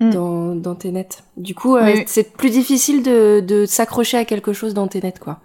Mm. 0.00 0.10
dans, 0.10 0.54
dans 0.56 0.74
Tenet. 0.74 1.08
Du 1.36 1.54
coup, 1.54 1.76
euh, 1.76 1.84
Oui. 1.84 2.02
c'est 2.06 2.32
plus 2.36 2.50
difficile 2.50 3.02
de, 3.02 3.40
de 3.40 3.64
s'accrocher 3.66 4.16
à 4.18 4.24
quelque 4.24 4.52
chose 4.52 4.74
dans 4.74 4.88
Tenet, 4.88 5.14
quoi. 5.20 5.38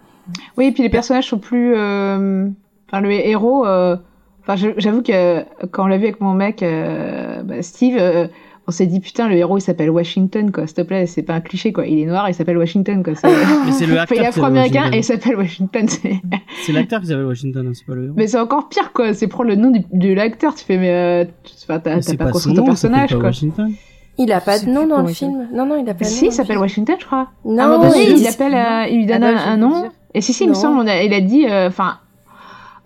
Oui, 0.56 0.66
et 0.66 0.72
puis 0.72 0.82
les 0.82 0.90
personnages 0.90 1.28
sont 1.28 1.38
plus. 1.38 1.74
euh, 1.76 2.48
Enfin, 2.88 3.00
le 3.00 3.12
héros. 3.12 3.66
euh, 3.66 3.96
Enfin, 4.42 4.56
j'avoue 4.78 5.02
que 5.02 5.44
quand 5.70 5.84
on 5.84 5.86
l'a 5.86 5.96
vu 5.98 6.04
avec 6.04 6.20
mon 6.20 6.32
mec, 6.34 6.62
euh, 6.62 7.42
bah, 7.44 7.62
Steve, 7.62 7.96
euh, 8.00 8.26
on 8.70 8.72
s'est 8.72 8.86
dit 8.86 9.00
putain, 9.00 9.26
le 9.26 9.34
héros 9.34 9.58
il 9.58 9.60
s'appelle 9.60 9.90
Washington, 9.90 10.52
quoi. 10.52 10.64
S'il 10.68 10.76
te 10.76 10.82
plaît, 10.82 11.06
c'est 11.06 11.22
pas 11.24 11.34
un 11.34 11.40
cliché, 11.40 11.72
quoi. 11.72 11.86
Il 11.88 11.98
est 11.98 12.04
noir, 12.04 12.28
il 12.28 12.34
s'appelle 12.34 12.56
Washington, 12.56 13.02
quoi. 13.02 13.14
C'est- 13.16 13.26
le 13.86 13.94
Enfin, 13.94 13.96
acteur. 14.02 14.16
il 14.16 14.22
est 14.22 14.26
afro-américain 14.26 14.90
et 14.92 14.98
il 14.98 15.04
s'appelle 15.04 15.34
Washington. 15.36 15.88
c'est- 16.62 16.72
l'acteur 16.72 17.00
qui 17.00 17.08
s'appelle 17.08 17.24
Washington, 17.26 17.66
hein, 17.66 17.72
c'est 17.74 17.84
pas 17.86 17.94
le 17.96 18.04
héros. 18.04 18.14
Mais 18.16 18.28
c'est 18.28 18.38
encore 18.38 18.68
pire, 18.68 18.92
quoi. 18.92 19.12
C'est 19.12 19.26
prendre 19.26 19.50
le 19.50 19.56
nom 19.56 19.70
du, 19.72 19.80
de 19.92 20.12
l'acteur. 20.14 20.54
Tu 20.54 20.64
fais, 20.64 20.78
mais 20.78 20.90
euh, 20.92 21.24
t'as 21.66 21.80
pas, 21.80 22.00
son 22.02 22.16
construit 22.16 22.54
ton 22.54 22.64
personnage, 22.64 23.10
pas 23.10 23.16
quoi. 23.16 23.24
Washington. 23.24 23.72
Il 24.18 24.30
a 24.32 24.40
pas 24.40 24.58
de 24.60 24.66
nom 24.66 24.86
dans 24.86 25.02
le 25.02 25.08
film. 25.08 25.48
Non, 25.52 25.66
non, 25.66 25.76
il 25.82 25.88
a 25.88 25.94
pas 25.94 26.04
de 26.04 26.10
nom. 26.10 26.10
Si, 26.10 26.16
il 26.16 26.20
dans 26.20 26.26
le 26.26 26.30
s'appelle. 26.32 26.58
Washington, 26.58 26.96
je 27.00 27.06
crois. 27.06 27.28
Non, 27.44 27.80
donné, 27.80 28.10
il 28.10 28.26
appelle, 28.26 28.54
euh, 28.54 28.86
il 28.90 28.98
lui 28.98 29.06
donne 29.06 29.24
Ah 29.24 29.32
bah, 29.34 29.40
un, 29.46 29.56
nom. 29.56 29.80
dire. 29.82 29.90
Et 30.14 30.20
si, 30.20 30.32
si, 30.32 30.44
il 30.44 30.50
me 30.50 30.54
semble, 30.54 30.78
on 30.78 30.86
a- 30.86 31.02
il 31.02 31.12
a 31.14 31.20
dit, 31.20 31.46
euh, 31.46 31.68
enfin, 31.68 31.98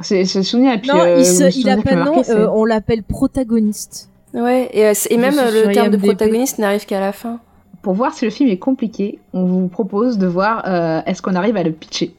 c'est 0.01 0.25
souvenir. 0.25 0.73
Et 0.75 0.79
puis, 0.79 0.91
non, 0.91 0.99
euh, 1.01 1.17
il, 1.19 1.27
se- 1.27 1.43
le 1.45 1.49
il 1.49 1.53
souvenir 1.53 1.79
a 1.79 1.83
pas 1.83 1.95
de 1.97 2.01
nom, 2.03 2.23
euh, 2.29 2.49
on 2.55 2.65
l'appelle 2.65 3.03
protagoniste. 3.03 4.11
Ouais, 4.35 4.69
et, 4.73 4.87
euh, 4.87 4.93
et 5.11 5.17
même 5.17 5.39
euh, 5.39 5.67
le 5.67 5.73
terme 5.73 5.91
de 5.91 5.97
protagoniste 5.97 6.59
n'arrive 6.59 6.85
qu'à 6.87 7.01
la 7.01 7.13
fin. 7.13 7.41
Pour 7.83 7.95
voir 7.95 8.13
si 8.15 8.25
le 8.25 8.31
film 8.31 8.51
est 8.51 8.59
compliqué, 8.59 9.19
on 9.33 9.45
vous 9.45 9.69
propose 9.69 10.19
de 10.19 10.27
voir 10.27 10.63
euh, 10.67 11.03
est-ce 11.07 11.23
qu'on 11.23 11.35
arrive 11.35 11.57
à 11.57 11.63
le 11.63 11.73
pitcher? 11.73 12.15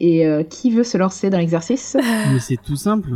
Et 0.00 0.26
euh, 0.26 0.42
qui 0.44 0.70
veut 0.70 0.84
se 0.84 0.96
lancer 0.96 1.28
dans 1.30 1.38
l'exercice? 1.38 1.96
Mais 2.32 2.38
c'est 2.40 2.56
tout 2.56 2.76
simple. 2.76 3.10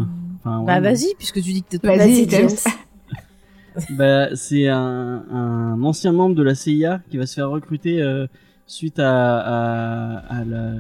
Enfin, 0.45 0.62
Bah 0.64 0.80
vas-y, 0.80 1.14
puisque 1.16 1.37
tu 1.43 1.53
dis 1.53 1.62
que 1.62 1.68
t'es 1.70 1.78
tout 1.78 1.87
Vas-y. 1.87 2.26
Bah, 3.91 4.34
c'est 4.34 4.68
un, 4.68 5.24
un 5.30 5.82
ancien 5.82 6.11
membre 6.12 6.34
de 6.34 6.43
la 6.43 6.55
CIA 6.55 7.01
qui 7.11 7.18
va 7.18 7.26
se 7.26 7.34
faire 7.34 7.51
recruter 7.51 8.01
euh, 8.01 8.26
suite 8.66 8.99
à, 8.99 9.39
à, 9.39 10.16
à 10.30 10.45
la, 10.45 10.70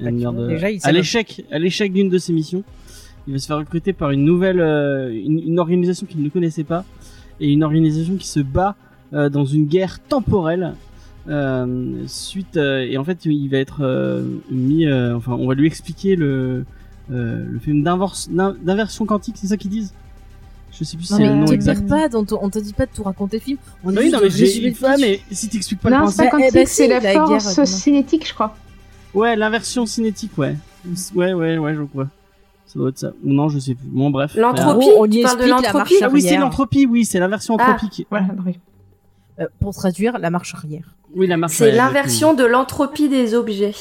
Bah, 0.00 0.10
l'échec, 0.92 1.44
à 1.52 1.58
l'échec 1.60 1.92
d'une 1.92 2.08
de 2.08 2.18
ses 2.18 2.32
missions. 2.32 2.64
Il 3.26 3.32
va 3.32 3.38
se 3.38 3.46
faire 3.46 3.56
recruter 3.58 3.92
par 3.92 4.10
une 4.10 4.24
nouvelle, 4.24 4.60
euh, 4.60 5.10
une, 5.12 5.40
une 5.40 5.58
organisation 5.58 6.06
qu'il 6.06 6.22
ne 6.22 6.28
connaissait 6.28 6.64
pas, 6.64 6.84
et 7.40 7.50
une 7.52 7.64
organisation 7.64 8.16
qui 8.16 8.28
se 8.28 8.40
bat 8.40 8.76
euh, 9.12 9.28
dans 9.28 9.44
une 9.44 9.66
guerre 9.66 9.98
temporelle. 10.00 10.74
Euh, 11.28 12.04
suite 12.06 12.56
euh, 12.56 12.86
et 12.88 12.96
en 12.98 13.02
fait 13.04 13.24
il 13.24 13.48
va 13.48 13.58
être 13.58 13.80
euh, 13.80 14.22
mis, 14.48 14.86
euh, 14.86 15.16
enfin 15.16 15.32
on 15.32 15.48
va 15.48 15.54
lui 15.54 15.66
expliquer 15.66 16.14
le 16.14 16.64
euh, 17.10 17.44
le 17.50 17.58
film 17.58 17.82
d'inversion 17.82 19.06
quantique, 19.06 19.34
c'est 19.36 19.48
ça 19.48 19.56
qu'ils 19.56 19.72
disent? 19.72 19.92
Je 20.72 20.84
sais 20.84 20.96
plus 20.96 21.06
si 21.06 21.12
Non, 21.14 21.18
c'est 21.18 21.26
le 21.26 21.34
nom 21.34 21.44
te 21.46 21.52
exact. 21.52 21.88
perds 21.88 22.10
pas, 22.10 22.16
on 22.18 22.24
te, 22.24 22.34
on 22.40 22.48
te 22.48 22.58
dit 22.60 22.72
pas 22.74 22.86
de 22.86 22.90
tout 22.94 23.02
raconter 23.02 23.38
le 23.38 23.42
film. 23.42 23.58
On 23.82 23.90
dit 23.90 23.98
Oui, 23.98 24.10
non, 24.10 24.18
mais 24.22 24.30
j'ai 24.30 24.46
le 24.60 24.66
ouais, 24.68 24.70
pitch. 24.72 25.00
mais 25.00 25.20
si 25.32 25.48
t'expliques 25.48 25.80
pas 25.80 25.90
le 25.90 25.96
Non, 25.96 26.06
c'est 26.08 26.28
principe. 26.28 26.30
pas 26.30 26.36
Eh 26.38 26.42
quantique, 26.42 26.54
ben, 26.54 26.66
c'est 26.66 26.86
la 26.88 27.00
la 27.00 27.12
guerre, 27.14 27.42
force 27.42 27.64
cinétique, 27.64 28.28
je 28.28 28.34
crois. 28.34 28.56
Ouais, 29.14 29.34
l'inversion 29.36 29.84
cinétique, 29.86 30.36
ouais. 30.38 30.54
Ouais, 31.14 31.32
ouais, 31.32 31.58
ouais, 31.58 31.74
je 31.74 31.82
crois. 31.82 32.08
Ça 32.66 32.78
doit 32.78 32.88
être 32.88 32.98
ça. 32.98 33.12
Ou 33.24 33.32
non, 33.32 33.48
je 33.48 33.58
sais 33.58 33.74
plus. 33.74 33.86
Bon, 33.86 34.10
bref. 34.10 34.34
L'entropie, 34.36 34.88
on 34.98 35.06
y 35.06 35.10
tu 35.18 35.22
parles 35.22 35.38
de 35.38 35.44
explique 35.44 35.62
la 35.64 35.72
l'entropie 35.72 35.94
Ah 36.02 36.08
oui, 36.12 36.22
c'est 36.22 36.36
l'entropie, 36.36 36.86
oui, 36.86 37.04
c'est 37.04 37.18
l'inversion 37.20 37.56
Ah. 37.58 37.72
anthropique. 37.72 38.06
Voilà, 38.10 38.26
oui. 38.44 38.58
Euh, 39.38 39.46
pour 39.60 39.74
traduire, 39.74 40.18
la 40.18 40.30
marche 40.30 40.54
arrière. 40.54 40.94
Oui, 41.14 41.26
la 41.26 41.36
marche. 41.36 41.54
C'est 41.54 41.72
l'inversion 41.72 42.34
de 42.34 42.44
l'entropie 42.44 43.08
des 43.08 43.34
objets. 43.34 43.74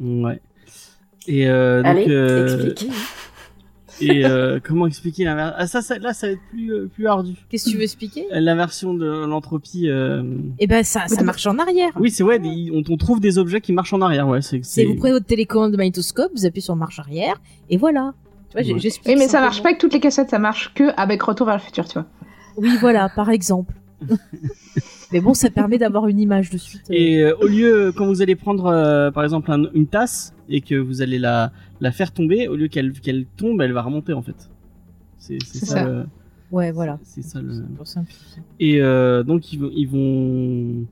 Ouais. 0.00 0.40
Et 1.26 1.48
euh, 1.48 1.82
donc, 1.82 1.90
Allez, 1.90 2.06
euh, 2.08 2.66
explique. 2.70 2.90
Et 4.00 4.24
euh, 4.24 4.58
comment 4.62 4.86
expliquer 4.86 5.24
l'inversion 5.24 5.54
Ah 5.58 5.66
ça, 5.66 5.82
ça, 5.82 5.98
là, 5.98 6.12
ça 6.12 6.26
va 6.28 6.32
être 6.34 6.40
plus 6.50 6.72
euh, 6.72 6.86
plus 6.92 7.06
ardu. 7.06 7.34
Qu'est-ce 7.48 7.66
que 7.66 7.70
tu 7.70 7.76
veux 7.76 7.82
expliquer? 7.82 8.26
L'inversion 8.32 8.94
de 8.94 9.06
l'entropie. 9.26 9.88
Euh... 9.88 10.22
Eh 10.58 10.66
ben, 10.66 10.82
ça, 10.84 11.06
ça 11.08 11.22
marche 11.22 11.46
en 11.46 11.58
arrière. 11.58 11.90
Oui, 11.98 12.10
c'est 12.10 12.22
ouais, 12.22 12.38
des- 12.38 12.70
on, 12.72 12.82
on 12.92 12.96
trouve 12.96 13.20
des 13.20 13.38
objets 13.38 13.60
qui 13.60 13.72
marchent 13.72 13.92
en 13.92 14.00
arrière, 14.00 14.26
ouais. 14.28 14.42
C'est. 14.42 14.60
C'est 14.64 14.84
vous 14.84 14.94
prenez 14.96 15.12
votre 15.12 15.26
télécommande 15.26 15.72
de 15.72 15.76
magnétoscope, 15.76 16.30
vous 16.34 16.46
appuyez 16.46 16.62
sur 16.62 16.76
marche 16.76 16.98
arrière, 16.98 17.40
et 17.70 17.76
voilà. 17.76 18.12
Tu 18.50 18.54
vois, 18.56 18.62
j'ai- 18.62 18.72
Ouais. 18.74 18.78
j'explique 18.80 19.14
Oui, 19.14 19.16
mais 19.18 19.28
ça 19.28 19.40
marche 19.40 19.62
pas 19.62 19.68
avec 19.70 19.80
toutes 19.80 19.92
les 19.92 20.00
cassettes, 20.00 20.30
ça 20.30 20.38
marche 20.38 20.72
que 20.74 20.84
avec 20.96 21.22
Retour 21.22 21.46
vers 21.46 21.56
le 21.56 21.62
futur, 21.62 21.86
tu 21.86 21.94
vois. 21.94 22.06
Oui, 22.56 22.76
voilà, 22.80 23.08
par 23.08 23.30
exemple. 23.30 23.74
mais 25.12 25.20
bon, 25.20 25.34
ça 25.34 25.50
permet 25.50 25.78
d'avoir 25.78 26.08
une 26.08 26.18
image 26.18 26.50
de 26.50 26.58
suite. 26.58 26.82
euh. 26.90 26.94
Et 26.94 27.22
euh, 27.22 27.34
au 27.40 27.46
lieu, 27.46 27.92
quand 27.96 28.06
vous 28.06 28.22
allez 28.22 28.34
prendre 28.36 28.66
euh, 28.66 29.10
par 29.10 29.22
exemple 29.24 29.50
un- 29.50 29.70
une 29.74 29.86
tasse 29.86 30.34
et 30.48 30.60
que 30.60 30.74
vous 30.74 31.02
allez 31.02 31.18
la, 31.18 31.52
la 31.80 31.92
faire 31.92 32.12
tomber, 32.12 32.48
au 32.48 32.56
lieu 32.56 32.68
qu'elle 32.68 32.92
qu'elle 32.92 33.26
tombe, 33.36 33.60
elle 33.62 33.72
va 33.72 33.82
remonter 33.82 34.12
en 34.12 34.22
fait. 34.22 34.50
C'est 35.18 35.38
ça. 35.42 35.66
ça. 35.66 35.84
le- 35.84 36.06
Ouais, 36.50 36.70
voilà. 36.70 36.98
C'est 37.02 37.22
ça 37.22 37.40
le. 37.40 37.64
Pour 37.76 37.86
simplifier. 37.86 38.42
Et 38.60 38.80
euh, 38.80 39.22
donc 39.24 39.52
ils 39.52 39.58
vont, 39.58 39.70
ils 39.74 39.88
vont, 39.88 40.86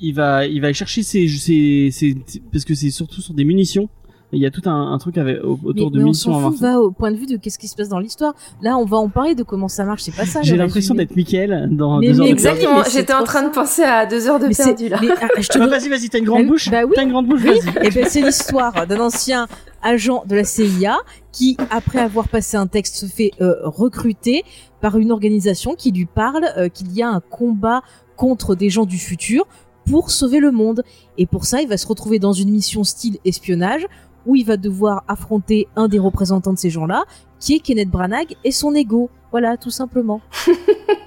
il 0.00 0.12
va, 0.14 0.46
il 0.46 0.60
va 0.60 0.72
chercher 0.72 1.02
ses, 1.02 1.26
ses, 1.28 1.90
ses- 1.90 2.16
parce 2.52 2.64
que 2.64 2.74
c'est 2.74 2.90
surtout 2.90 3.20
sur 3.22 3.32
des 3.34 3.44
munitions. 3.44 3.88
Il 4.32 4.40
y 4.40 4.46
a 4.46 4.50
tout 4.50 4.62
un, 4.66 4.92
un 4.92 4.98
truc 4.98 5.18
avec, 5.18 5.38
autour 5.42 5.90
mais, 5.90 5.98
de 5.98 5.98
mais 6.04 6.10
on 6.10 6.12
s'en 6.12 6.32
fout, 6.34 6.42
Marseille. 6.42 6.60
va 6.60 6.80
au 6.80 6.90
point 6.92 7.10
de 7.10 7.16
vue 7.16 7.26
de 7.26 7.36
qu'est-ce 7.36 7.58
qui 7.58 7.66
se 7.66 7.74
passe 7.74 7.88
dans 7.88 7.98
l'histoire. 7.98 8.32
Là, 8.62 8.76
on 8.78 8.84
va 8.84 8.96
en 8.96 9.08
parler 9.08 9.34
de 9.34 9.42
comment 9.42 9.66
ça 9.66 9.84
marche, 9.84 10.02
c'est 10.02 10.14
pas 10.14 10.24
ça. 10.26 10.42
J'ai 10.42 10.56
l'impression 10.56 10.94
d'être 10.94 11.16
Michael 11.16 11.68
dans 11.72 11.98
Mais- 11.98 12.12
deux 12.12 12.20
heures 12.20 12.26
mais 12.26 12.34
de 12.34 12.40
perdu. 12.40 12.58
Exactement, 12.60 12.82
j'étais 12.92 13.12
en 13.12 13.24
train 13.24 13.42
de 13.42 13.52
penser 13.52 13.82
à 13.82 14.06
deux 14.06 14.28
heures 14.28 14.38
de 14.38 14.46
perdu 14.54 14.88
là. 14.88 14.98
mais, 15.02 15.08
ah, 15.20 15.28
te 15.40 15.58
Ah, 15.58 15.64
le- 15.64 15.70
vas-y, 15.70 15.88
vas-y, 15.88 16.08
t'as 16.08 16.18
une 16.18 16.24
grande 16.26 16.42
Bah, 16.42 16.48
bouche. 16.48 16.70
bah 16.70 16.82
oui. 16.86 16.92
T'as 16.94 17.02
une 17.02 17.10
grande 17.10 17.26
bouche, 17.26 17.40
Oui, 17.44 17.58
vas-y. 17.60 17.86
et 17.86 17.90
ben 17.90 18.06
c'est 18.08 18.22
l'histoire 18.22 18.86
d'un 18.86 19.00
ancien 19.00 19.48
agent 19.82 20.22
de 20.28 20.36
la 20.36 20.44
CIA 20.44 20.96
qui, 21.32 21.56
après 21.70 21.98
avoir 21.98 22.28
passé 22.28 22.56
un 22.56 22.66
texte, 22.68 22.96
se 22.96 23.06
fait 23.06 23.32
euh, 23.40 23.54
recruter 23.64 24.44
par 24.80 24.96
une 24.96 25.10
organisation 25.10 25.74
qui 25.74 25.90
lui 25.90 26.06
parle 26.06 26.44
euh, 26.56 26.68
qu'il 26.68 26.92
y 26.92 27.02
a 27.02 27.08
un 27.08 27.20
combat 27.20 27.82
contre 28.16 28.54
des 28.54 28.70
gens 28.70 28.84
du 28.86 28.98
futur 28.98 29.44
pour 29.86 30.10
sauver 30.10 30.38
le 30.40 30.50
monde. 30.52 30.82
Et 31.18 31.26
pour 31.26 31.44
ça, 31.46 31.62
il 31.62 31.68
va 31.68 31.76
se 31.76 31.86
retrouver 31.86 32.18
dans 32.18 32.32
une 32.32 32.50
mission 32.50 32.84
style 32.84 33.16
espionnage 33.24 33.86
où 34.26 34.36
il 34.36 34.44
va 34.44 34.56
devoir 34.56 35.04
affronter 35.08 35.68
un 35.76 35.88
des 35.88 35.98
représentants 35.98 36.52
de 36.52 36.58
ces 36.58 36.70
gens-là, 36.70 37.04
qui 37.38 37.54
est 37.54 37.58
Kenneth 37.60 37.88
Branagh 37.90 38.36
et 38.44 38.50
son 38.52 38.74
ego. 38.74 39.10
Voilà, 39.30 39.56
tout 39.56 39.70
simplement. 39.70 40.20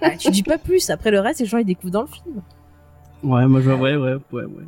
Bah, 0.02 0.18
tu 0.20 0.32
dis 0.32 0.44
pas 0.44 0.58
plus. 0.58 0.90
Après 0.90 1.12
le 1.12 1.22
reste, 1.22 1.40
les 1.40 1.46
gens 1.46 1.60
ils 1.60 1.66
découvrent 1.66 1.94
dans 1.94 2.02
le 2.02 2.08
film. 2.08 2.42
Ouais, 3.24 3.48
moi 3.48 3.62
je 3.62 3.70
vois, 3.72 3.80
ouais, 3.80 3.96
ouais, 3.96 4.16
ouais, 4.34 4.44
ouais. 4.44 4.64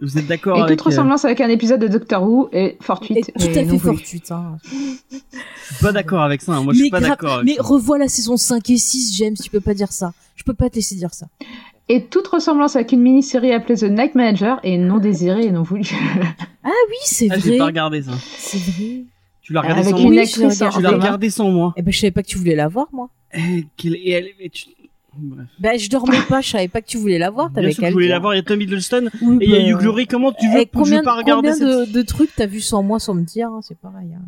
Vous 0.00 0.16
êtes 0.16 0.28
d'accord 0.28 0.56
Et 0.56 0.62
avec 0.62 0.78
toute 0.78 0.86
euh, 0.86 0.90
ressemblance 0.90 1.24
avec 1.24 1.40
un 1.40 1.48
épisode 1.48 1.80
de 1.80 1.88
Doctor 1.88 2.22
Who 2.22 2.48
est 2.52 2.64
Et 2.64 2.78
fortuite. 2.80 3.32
tout 3.36 3.44
à 3.46 3.50
et 3.62 3.66
fait 3.66 3.78
fortuite. 3.78 4.30
Hein. 4.30 4.56
Je 4.62 5.16
suis 5.16 5.82
pas 5.82 5.90
d'accord 5.90 6.22
avec 6.22 6.40
ça. 6.42 6.52
hein. 6.54 6.62
Moi, 6.62 6.74
je 6.74 6.78
suis 6.78 6.90
pas 6.90 7.00
grave, 7.00 7.10
d'accord. 7.18 7.40
mais 7.44 7.56
ça. 7.56 7.62
revois 7.64 7.98
la 7.98 8.06
saison 8.06 8.36
5 8.36 8.70
et 8.70 8.76
6, 8.76 9.16
James, 9.16 9.34
tu 9.34 9.50
peux 9.50 9.58
pas 9.60 9.74
dire 9.74 9.90
ça. 9.90 10.12
Je 10.36 10.44
peux 10.44 10.54
pas 10.54 10.70
te 10.70 10.76
laisser 10.76 10.94
dire 10.94 11.12
ça. 11.12 11.26
Et 11.88 12.04
toute 12.04 12.26
ressemblance 12.28 12.76
avec 12.76 12.92
une 12.92 13.00
mini-série 13.00 13.52
appelée 13.52 13.76
The 13.76 13.84
Night 13.84 14.14
Manager 14.14 14.60
est 14.62 14.76
non 14.76 14.98
désirée 14.98 15.44
et 15.46 15.50
non 15.50 15.62
voulue. 15.62 15.82
Oui, 16.64 16.96
c'est 17.04 17.28
Ah, 17.30 17.38
j'ai 17.38 17.50
vrai. 17.50 17.58
pas 17.58 17.66
regardé 17.66 18.02
ça. 18.02 18.12
C'est 18.20 18.58
vrai. 18.58 19.02
Tu 19.42 19.52
l'as 19.54 19.60
regardé 19.62 19.80
Avec 19.82 19.94
sans 19.94 19.98
une 20.02 20.12
moi. 20.14 20.22
Je 20.24 20.32
Tu 20.32 20.40
l'as 20.42 20.70
Thomas. 20.70 20.90
regardé 20.90 21.30
sans 21.30 21.50
moi. 21.50 21.72
Eh 21.76 21.82
ben, 21.82 21.90
je 21.92 21.98
savais 21.98 22.10
pas 22.10 22.22
que 22.22 22.28
tu 22.28 22.36
voulais 22.38 22.54
la 22.54 22.68
voir, 22.68 22.88
moi. 22.92 23.08
Eh, 23.32 23.66
quelle- 23.76 23.96
et 23.96 24.10
elle- 24.10 24.28
et 24.40 24.50
tu- 24.50 24.66
Bref. 25.16 25.46
Ben, 25.58 25.78
je 25.78 25.88
dormais 25.90 26.20
pas, 26.28 26.40
je 26.42 26.50
savais 26.50 26.68
pas 26.68 26.80
que 26.80 26.86
tu 26.86 26.96
voulais 26.98 27.18
la 27.18 27.30
voir. 27.30 27.48
Bien 27.50 27.62
T'avais 27.62 27.72
sûr 27.72 27.80
qu'à 27.80 27.86
que 27.88 27.90
je 27.90 27.94
voulais 27.94 28.08
la 28.08 28.18
voir. 28.20 28.34
Il 28.34 28.36
y 28.36 28.40
a 28.40 28.42
Tom 28.42 28.60
Hiddleston 28.60 29.08
Oui, 29.22 29.38
et 29.40 29.44
il 29.46 29.50
y 29.50 29.54
a 29.54 29.58
ben, 29.58 29.66
Hugh 29.70 29.78
Glory. 29.80 30.06
Comment 30.06 30.32
tu 30.32 30.46
veux 30.48 30.60
eh, 30.60 30.66
que 30.66 30.70
je 30.74 30.78
combien, 30.78 30.98
vais 30.98 31.02
pas 31.04 31.14
regarder 31.16 31.48
combien 31.50 31.54
cette... 31.54 31.88
de, 31.92 31.98
de 31.98 32.02
trucs 32.02 32.34
t'as 32.36 32.46
vu 32.46 32.60
sans 32.60 32.82
moi 32.82 32.98
sans 33.00 33.14
me 33.14 33.22
dire 33.24 33.48
hein, 33.48 33.60
C'est 33.62 33.78
pareil. 33.78 34.08
hein. 34.14 34.20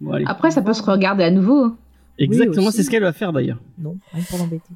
Bon, 0.00 0.12
allez. 0.12 0.24
Après, 0.28 0.50
ça 0.50 0.62
peut 0.62 0.72
se 0.72 0.82
regarder 0.82 1.24
à 1.24 1.30
nouveau. 1.30 1.74
Exactement, 2.18 2.70
c'est 2.70 2.82
ce 2.84 2.90
qu'elle 2.90 3.02
va 3.02 3.12
faire 3.12 3.32
d'ailleurs. 3.32 3.58
Non, 3.78 3.96
rien 4.14 4.22
pour 4.30 4.38
l'embêter. 4.38 4.70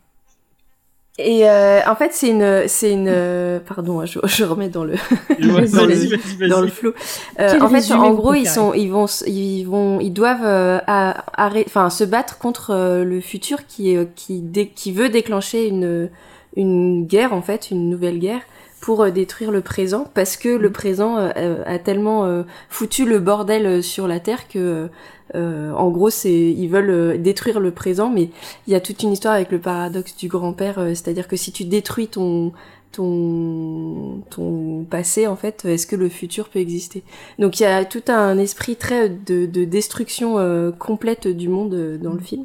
Et 1.18 1.48
euh, 1.48 1.80
en 1.86 1.94
fait, 1.94 2.10
c'est 2.14 2.28
une, 2.30 2.62
c'est 2.68 2.90
une, 2.90 3.06
euh, 3.08 3.58
pardon, 3.60 4.04
je, 4.06 4.18
je 4.24 4.44
remets 4.44 4.70
dans 4.70 4.84
le, 4.84 4.94
Ouais, 5.30 5.60
Désolée. 5.60 5.94
vas-y, 5.94 6.06
vas-y, 6.08 6.36
vas-y. 6.36 6.48
dans 6.48 6.60
le 6.62 6.68
flou. 6.68 6.92
Euh, 7.38 7.60
en 7.60 7.68
fait, 7.68 7.92
en 7.92 8.12
gros, 8.14 8.32
ils 8.34 8.48
sont, 8.48 8.72
ils 8.72 8.88
vont, 8.88 9.04
ils 9.26 9.64
vont, 9.64 10.00
ils 10.00 10.12
doivent 10.12 10.44
euh, 10.44 10.78
à- 10.86 11.22
enfin, 11.66 11.90
se 11.90 12.04
battre 12.04 12.38
contre 12.38 12.70
euh, 12.70 13.04
le 13.04 13.20
futur 13.20 13.66
qui, 13.66 13.92
est- 13.94 14.08
qui, 14.14 14.40
dé- 14.40 14.68
qui 14.74 14.92
veut 14.92 15.10
déclencher 15.10 15.68
une, 15.68 16.08
une 16.56 17.06
guerre 17.06 17.34
en 17.34 17.42
fait, 17.42 17.70
une 17.70 17.90
nouvelle 17.90 18.18
guerre 18.18 18.40
pour 18.82 19.00
euh, 19.02 19.10
détruire 19.10 19.50
le 19.50 19.62
présent 19.62 20.06
parce 20.12 20.36
que 20.36 20.50
le 20.50 20.70
présent 20.70 21.16
euh, 21.16 21.30
euh, 21.36 21.62
a 21.64 21.78
tellement 21.78 22.26
euh, 22.26 22.42
foutu 22.68 23.06
le 23.06 23.20
bordel 23.20 23.64
euh, 23.64 23.80
sur 23.80 24.06
la 24.08 24.20
terre 24.20 24.48
que 24.48 24.90
euh, 25.34 25.72
en 25.72 25.88
gros 25.90 26.10
c'est 26.10 26.50
ils 26.50 26.68
veulent 26.68 27.22
détruire 27.22 27.60
le 27.60 27.70
présent 27.70 28.10
mais 28.10 28.28
il 28.66 28.72
y 28.72 28.76
a 28.76 28.80
toute 28.80 29.02
une 29.02 29.12
histoire 29.12 29.34
avec 29.34 29.52
le 29.52 29.60
paradoxe 29.60 30.14
du 30.16 30.28
grand-père 30.28 30.78
euh, 30.80 30.88
c'est-à-dire 30.88 31.28
que 31.28 31.36
si 31.36 31.52
tu 31.52 31.64
détruis 31.64 32.08
ton 32.08 32.52
ton 32.90 34.20
ton 34.28 34.84
passé 34.90 35.28
en 35.28 35.36
fait 35.36 35.64
est-ce 35.64 35.86
que 35.86 35.96
le 35.96 36.08
futur 36.08 36.48
peut 36.48 36.58
exister? 36.58 37.04
Donc 37.38 37.60
il 37.60 37.62
y 37.62 37.66
a 37.66 37.84
tout 37.84 38.02
un 38.08 38.36
esprit 38.36 38.76
très 38.76 39.08
de, 39.08 39.46
de 39.46 39.64
destruction 39.64 40.38
euh, 40.38 40.72
complète 40.72 41.28
du 41.28 41.48
monde 41.48 41.98
dans 42.02 42.12
le 42.12 42.20
film. 42.20 42.44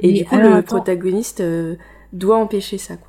Et 0.00 0.08
Mais 0.08 0.18
du 0.18 0.24
coup 0.24 0.36
le 0.36 0.60
protagoniste 0.62 1.40
euh, 1.40 1.76
doit 2.12 2.36
empêcher 2.38 2.76
ça 2.76 2.96
quoi 2.96 3.05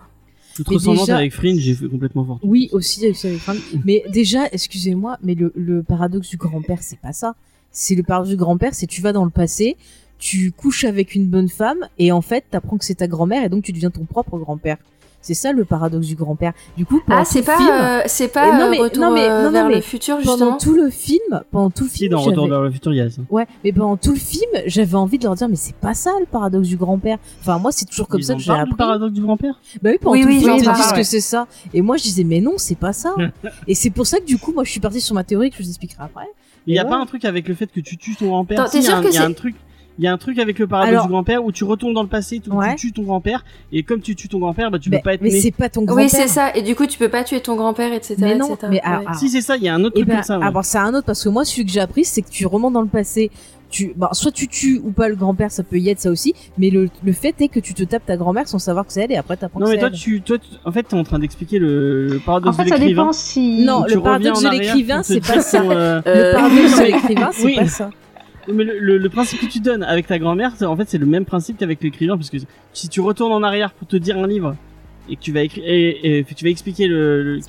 Toute 0.63 0.75
ressemblance 0.75 1.05
déjà- 1.07 1.17
avec 1.17 1.33
Fringe, 1.33 1.59
j'ai 1.59 1.73
fait 1.75 1.87
complètement 1.87 2.23
fort. 2.25 2.39
Oui, 2.43 2.69
aussi 2.71 3.03
avec 3.05 3.15
ça, 3.17 3.27
avec 3.27 3.39
Franck. 3.39 3.57
Mais 3.85 4.03
déjà, 4.11 4.47
excusez-moi, 4.51 5.17
mais 5.23 5.35
le, 5.35 5.51
le 5.55 5.83
paradoxe 5.83 6.29
du 6.29 6.37
grand-père, 6.37 6.79
c'est 6.81 6.99
pas 6.99 7.13
ça. 7.13 7.35
C'est 7.71 7.95
le 7.95 8.03
paradoxe 8.03 8.29
du 8.31 8.37
grand-père, 8.37 8.73
c'est 8.73 8.87
tu 8.87 9.01
vas 9.01 9.13
dans 9.13 9.25
le 9.25 9.29
passé, 9.31 9.75
tu 10.19 10.51
couches 10.51 10.83
avec 10.83 11.13
une 11.15 11.27
bonne 11.27 11.49
femme, 11.49 11.79
et 11.99 12.11
en 12.11 12.21
fait, 12.21 12.45
t'apprends 12.49 12.77
que 12.77 12.85
c'est 12.85 12.95
ta 12.95 13.07
grand-mère, 13.07 13.43
et 13.43 13.49
donc 13.49 13.63
tu 13.63 13.71
deviens 13.71 13.91
ton 13.91 14.05
propre 14.05 14.37
grand-père. 14.39 14.77
C'est 15.27 15.33
ça 15.33 15.51
le 15.51 15.65
paradoxe 15.65 16.07
du 16.07 16.15
grand-père. 16.15 16.53
Du 16.77 16.85
coup, 16.85 17.01
pendant 17.05 17.19
ah 17.21 17.25
c'est 17.25 17.41
tout 17.41 17.51
le 17.51 17.53
pas 17.53 17.57
film, 17.57 17.69
euh, 17.69 18.01
c'est 18.05 18.27
pas 18.29 18.57
non, 18.57 18.65
euh, 18.65 18.69
mais- 18.71 18.77
retour 18.79 19.03
non, 19.03 19.11
mais- 19.11 19.27
euh, 19.29 19.39
non, 19.39 19.43
non, 19.47 19.51
vers 19.51 19.67
mais 19.67 19.75
le 19.75 19.81
futur 19.81 20.15
pendant 20.19 20.31
justement 20.31 20.57
tout 20.57 20.73
le 20.73 20.89
film, 20.89 21.41
pendant 21.51 21.69
tout 21.69 21.83
le 21.83 21.89
Si, 21.89 21.97
film, 21.97 22.11
dans 22.11 22.21
Retour 22.21 22.45
j'avais- 22.45 22.49
vers 22.49 22.61
le 22.61 22.71
futur, 22.71 22.93
il 22.93 22.97
y 22.97 23.01
a 23.01 23.09
ça. 23.09 23.21
Ouais, 23.29 23.45
mais 23.65 23.73
pendant 23.73 23.97
tout 23.97 24.13
le 24.13 24.19
film, 24.19 24.49
j'avais 24.67 24.95
envie 24.95 25.17
de 25.17 25.25
leur 25.25 25.35
dire, 25.35 25.49
mais 25.49 25.57
c'est 25.57 25.75
pas 25.75 25.93
ça 25.93 26.11
le 26.19 26.25
paradoxe 26.25 26.67
du 26.69 26.77
grand-père. 26.77 27.17
Enfin, 27.41 27.59
moi, 27.59 27.73
c'est 27.73 27.83
toujours 27.85 28.07
comme 28.07 28.21
Ils 28.21 28.23
ça 28.23 28.35
que 28.35 28.39
j'ai 28.39 28.51
appris. 28.51 28.73
paradoxe 28.75 29.11
du 29.13 29.21
grand-père? 29.21 29.59
Bah 29.81 29.89
oui, 29.91 29.97
pendant 30.01 30.13
Oui, 30.13 30.21
tout 30.21 30.27
oui, 30.29 30.35
le 30.35 30.39
film, 30.39 30.53
ils 30.57 30.71
disent 30.73 30.93
que 30.93 31.03
c'est 31.03 31.19
ça. 31.19 31.47
Et 31.73 31.81
moi, 31.81 31.97
je 31.97 32.03
disais, 32.03 32.23
mais 32.23 32.39
non, 32.39 32.53
c'est 32.55 32.77
pas 32.77 32.93
ça. 32.93 33.13
et 33.67 33.75
c'est 33.75 33.89
pour 33.89 34.07
ça 34.07 34.19
que 34.19 34.25
du 34.25 34.37
coup, 34.37 34.53
moi, 34.53 34.63
je 34.63 34.71
suis 34.71 34.79
partie 34.79 35.01
sur 35.01 35.13
ma 35.13 35.25
théorie 35.25 35.49
que 35.49 35.57
je 35.57 35.63
vous 35.63 35.67
expliquerai 35.69 36.03
après. 36.03 36.23
Il 36.65 36.75
y 36.75 36.79
a 36.79 36.83
ouais. 36.83 36.89
pas 36.89 36.95
un 36.97 37.05
truc 37.05 37.25
avec 37.25 37.47
le 37.47 37.53
fait 37.55 37.67
que 37.67 37.79
tu 37.81 37.97
tues 37.97 38.15
ton 38.15 38.27
grand-père 38.27 38.65
Si, 38.67 38.71
t'es 38.73 38.77
il 38.79 38.83
y 38.83 38.87
a 38.87 38.89
sûr 38.89 38.97
un- 38.97 39.01
que 39.01 39.07
Il 39.07 39.13
y 39.13 39.17
a 39.17 39.21
c'est- 39.21 39.25
un 39.27 39.33
truc. 39.33 39.55
Il 39.99 40.05
y 40.05 40.07
a 40.07 40.13
un 40.13 40.17
truc 40.17 40.37
avec 40.39 40.59
le 40.59 40.67
paradoxe 40.67 40.91
Alors- 40.93 41.05
du 41.05 41.11
grand-père 41.11 41.43
où 41.43 41.51
tu 41.51 41.63
retournes 41.63 41.93
dans 41.93 42.03
le 42.03 42.07
passé, 42.07 42.39
tu, 42.39 42.49
tues 42.77 42.91
ton 42.93 43.03
grand-père, 43.03 43.43
et 43.71 43.81
comme 43.83 44.01
tu 44.01 44.15
tues 44.15 44.27
ton 44.27 44.37
grand-père, 44.39 44.69
bah 44.69 44.77
tu 44.79 44.89
mais 44.89 44.97
peux 44.97 45.03
pas 45.03 45.13
être 45.15 45.21
mais 45.21 45.31
c'est 45.31 45.51
pas 45.51 45.69
ton 45.69 45.83
grand-père. 45.83 46.05
oui 46.05 46.09
c'est 46.09 46.27
ça 46.27 46.53
et 46.55 46.61
du 46.61 46.75
coup 46.75 46.85
tu 46.85 46.97
peux 46.99 47.09
pas 47.09 47.23
tuer 47.23 47.39
ton 47.41 47.55
grand-père 47.55 47.91
etc 47.93 48.15
Mais 48.19 48.35
non, 48.35 48.45
etc. 48.53 48.67
mais 48.69 48.79
alors- 48.81 48.99
Ouais. 48.99 49.05
alors- 49.07 49.19
Si 49.19 49.29
c'est 49.29 49.41
ça, 49.41 49.57
il 49.57 49.63
y 49.63 49.67
a 49.69 49.73
un 49.73 49.83
autre 49.83 49.95
Et 49.97 50.01
truc 50.01 50.07
ben, 50.09 50.15
comme 50.15 50.23
ça. 50.23 50.37
ouais. 50.39 50.45
ah 50.47 50.51
bon, 50.51 50.61
c'est 50.61 50.77
un 50.77 50.93
autre 50.93 51.05
parce 51.05 51.23
que 51.23 51.29
moi, 51.29 51.45
celui 51.45 51.65
que 51.65 51.71
j'ai 51.71 51.79
appris, 51.79 52.05
c'est 52.05 52.21
que 52.21 52.29
tu 52.29 52.45
remontes 52.45 52.73
dans 52.73 52.81
le 52.81 52.87
passé. 52.87 53.31
Tu, 53.69 53.91
bah, 53.97 54.09
soit 54.13 54.31
tu 54.31 54.47
tues 54.47 54.79
ou 54.81 54.91
pas 54.91 55.09
le 55.09 55.15
grand-père, 55.17 55.51
ça 55.51 55.61
peut 55.61 55.77
y 55.77 55.89
être 55.89 55.99
ça 55.99 56.09
aussi. 56.09 56.33
Mais 56.57 56.69
le, 56.69 56.87
le 57.03 57.11
fait 57.11 57.35
est 57.41 57.49
que 57.49 57.59
tu 57.59 57.73
te 57.73 57.83
tapes 57.83 58.05
ta 58.05 58.15
grand-mère 58.15 58.47
sans 58.47 58.59
savoir 58.59 58.85
que 58.87 58.93
c'est 58.93 59.01
elle 59.01 59.11
et 59.11 59.17
après 59.17 59.35
t'apprends 59.35 59.59
Non 59.59 59.67
mais 59.67 59.77
toi 59.77 59.89
elle. 59.91 59.97
tu, 59.97 60.21
toi, 60.21 60.37
tu- 60.37 60.47
en 60.63 60.71
fait 60.71 60.83
t'es 60.83 60.93
en 60.95 61.03
train 61.03 61.19
d'expliquer 61.19 61.59
le, 61.59 62.07
le 62.07 62.17
En 62.17 62.19
paradoxe 62.19 62.55
fait, 62.55 62.63
de 62.63 62.69
ça 62.69 62.75
l'écrivain. 62.77 63.01
dépend 63.03 63.13
si. 63.13 63.65
Non, 63.65 63.83
le 63.85 63.99
paradoxe 63.99 64.39
en 64.39 64.41
de 64.43 64.47
arrière 64.47 64.61
l'écrivain, 64.73 65.03
c'est 65.03 65.19
pas 65.19 65.41
ça. 65.41 65.61
euh, 65.63 66.01
Le 66.05 66.11
Euh, 66.11 66.33
paradoxe 66.33 66.77
de 66.79 66.83
l'écrivain, 66.85 67.29
c'est 67.33 67.55
pas 67.55 67.67
ça. 67.67 67.89
Mais 68.53 68.63
le, 68.63 68.79
le- 68.79 68.97
le 68.97 69.09
principe 69.09 69.39
que 69.41 69.45
tu 69.47 69.59
donnes 69.59 69.83
avec 69.83 70.07
ta 70.07 70.19
grand-mère, 70.19 70.53
c'est- 70.57 70.65
en 70.65 70.75
fait, 70.75 70.87
c'est 70.89 70.97
le 70.97 71.05
même 71.05 71.25
principe 71.25 71.57
qu'avec 71.57 71.81
l'écrivain, 71.83 72.17
parce 72.17 72.29
que 72.29 72.37
si 72.73 72.87
tu 72.89 73.01
retournes 73.01 73.31
en 73.33 73.43
arrière 73.43 73.73
pour 73.73 73.87
te 73.87 73.95
dire 73.97 74.17
un 74.17 74.27
livre, 74.27 74.55
et 75.09 75.15
que 75.15 75.21
tu 75.21 75.31
vas 75.31 75.41
écrire 75.41 75.63
et, 75.65 76.25
tu 76.35 76.43
vas 76.43 76.49
expliquer 76.49 76.85
le, 76.87 77.39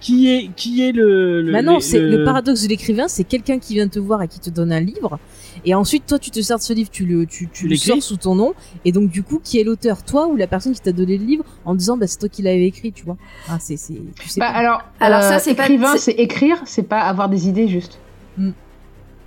qui 0.00 0.28
est 0.28 0.50
qui 0.54 0.82
est 0.86 0.92
le, 0.92 1.40
le 1.40 1.50
Bah 1.50 1.62
non, 1.62 1.80
c'est 1.80 1.98
le 1.98 2.24
paradoxe 2.24 2.62
de 2.64 2.68
l'écrivain, 2.68 3.08
c'est 3.08 3.24
quelqu'un 3.24 3.58
qui 3.58 3.72
vient 3.72 3.88
te 3.88 3.98
voir 3.98 4.22
et 4.22 4.28
qui 4.28 4.38
te 4.38 4.50
donne 4.50 4.70
un 4.70 4.80
livre, 4.80 5.18
et 5.64 5.74
ensuite 5.74 6.04
toi 6.06 6.18
tu 6.18 6.30
te 6.30 6.42
sers 6.42 6.58
de 6.58 6.62
ce 6.62 6.74
livre, 6.74 6.90
tu 6.90 7.06
le 7.06 7.24
tu, 7.24 7.46
tu 7.46 7.50
Tu 7.52 7.64
le 7.64 7.70
l'écris 7.70 7.86
sors 7.88 8.02
sous 8.02 8.16
ton 8.18 8.34
nom, 8.34 8.52
et 8.84 8.92
donc 8.92 9.08
du 9.08 9.22
coup 9.22 9.40
qui 9.42 9.58
est 9.58 9.64
l'auteur, 9.64 10.02
toi 10.04 10.26
ou 10.26 10.36
la 10.36 10.46
personne 10.46 10.74
qui 10.74 10.80
t'a 10.82 10.92
donné 10.92 11.16
le 11.16 11.24
livre, 11.24 11.44
en 11.64 11.74
disant 11.74 11.96
bah 11.96 12.06
c'est 12.06 12.18
toi 12.18 12.28
qui 12.28 12.42
l'avais 12.42 12.66
écrit, 12.66 12.92
tu 12.92 13.04
vois. 13.06 13.16
Ah 13.48 13.56
c'est 13.58 13.78
c'est 13.78 13.94
tu 14.20 14.28
sais 14.28 14.38
Bah, 14.38 14.52
pas. 14.52 14.58
alors, 14.58 14.82
Alors, 15.00 15.20
euh, 15.20 15.28
ça, 15.30 15.38
c'est 15.38 15.54
pas- 15.54 15.62
écrivain, 15.64 15.92
c'est- 15.92 16.12
c'est 16.12 16.20
écrire, 16.20 16.60
c'est 16.66 16.82
pas 16.86 17.00
avoir 17.00 17.30
des 17.30 17.48
idées 17.48 17.68
juste. 17.68 17.98
Mm. 18.36 18.50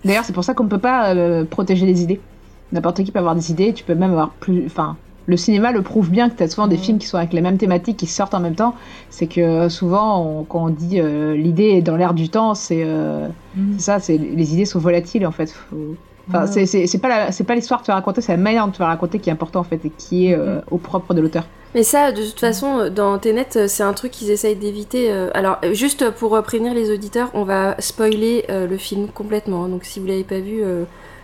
D'ailleurs, 0.06 0.26
c'est 0.26 0.34
pour 0.34 0.44
ça 0.44 0.54
qu'on 0.54 0.66
ne 0.66 0.70
peut 0.70 0.78
pas 0.80 1.14
euh, 1.16 1.46
protéger 1.46 1.86
les 1.86 2.04
idées. 2.04 2.20
N'importe 2.72 3.04
qui 3.04 3.12
peut 3.12 3.20
avoir 3.20 3.36
des 3.36 3.52
idées, 3.52 3.74
tu 3.74 3.84
peux 3.84 3.96
même 3.96 4.12
avoir 4.12 4.30
plus. 4.32 4.64
Enfin, 4.66 4.98
le 5.28 5.38
cinéma 5.38 5.72
le 5.72 5.82
prouve 5.82 6.10
bien 6.10 6.30
que 6.30 6.36
tu 6.36 6.44
as 6.44 6.50
souvent 6.50 6.68
des 6.68 6.76
Mm. 6.76 6.80
films 6.80 6.98
qui 6.98 7.08
sont 7.08 7.18
avec 7.18 7.32
les 7.34 7.42
mêmes 7.42 7.58
thématiques 7.58 7.98
qui 7.98 8.08
sortent 8.08 8.34
en 8.34 8.40
même 8.40 8.56
temps. 8.56 8.76
C'est 9.10 9.28
que 9.28 9.40
euh, 9.42 9.70
souvent, 9.70 10.22
on- 10.26 10.44
quand 10.44 10.66
on 10.66 10.70
dit 10.70 11.00
euh, 11.00 11.36
l'idée 11.36 11.70
est 11.78 11.82
dans 11.82 11.96
l'air 11.96 12.14
du 12.14 12.30
temps, 12.30 12.56
c'est 12.56 12.84
euh, 12.84 13.28
Mhm. 13.56 13.74
c'est 13.78 13.84
ça, 13.84 14.00
c'est 14.00 14.18
les 14.18 14.54
idées 14.54 14.66
sont 14.66 14.80
volatiles 14.80 15.26
en 15.28 15.32
fait. 15.32 15.52
Faut- 15.52 15.96
Enfin, 16.30 16.48
c'est- 16.48 17.02
pas 17.02 17.10
la- 17.10 17.32
c'est 17.34 17.44
pas 17.44 17.54
l'histoire 17.54 17.82
que 17.82 17.86
tu 17.86 17.92
vas 17.92 17.96
raconter, 17.96 18.22
c'est 18.22 18.32
la 18.32 18.38
manière 18.42 18.66
dont 18.66 18.72
tu 18.72 18.80
vas 18.80 18.88
raconter 18.88 19.20
qui 19.20 19.30
est 19.30 19.34
important 19.34 19.60
en 19.60 19.64
fait 19.66 19.84
et 19.86 19.90
qui 19.90 20.28
est 20.28 20.34
euh, 20.38 20.62
au 20.72 20.78
propre 20.78 21.14
de 21.14 21.20
l'auteur. 21.22 21.44
Mais 21.76 21.84
ça, 21.84 22.12
de 22.12 22.24
toute 22.24 22.40
façon, 22.40 22.90
dans 22.90 23.18
Tenet, 23.18 23.48
euh, 23.56 23.68
c'est 23.68 23.82
un 23.84 23.94
truc 23.94 24.12
qu'ils 24.12 24.30
essayent 24.30 24.56
d'éviter. 24.56 25.12
euh, 25.12 25.30
Alors, 25.34 25.58
euh, 25.66 25.74
juste 25.74 26.10
pour 26.12 26.36
euh, 26.36 26.42
prévenir 26.42 26.74
les 26.74 26.92
auditeurs, 26.92 27.32
on 27.34 27.44
va 27.44 27.76
spoiler 27.80 28.46
euh, 28.50 28.68
le 28.68 28.78
film 28.78 29.08
complètement. 29.08 29.64
hein. 29.66 29.70
Donc, 29.70 29.84
si 29.86 30.00
vous 30.00 30.06
l'avez 30.06 30.24
pas 30.24 30.40
vu, 30.40 30.62
euh, 30.64 30.84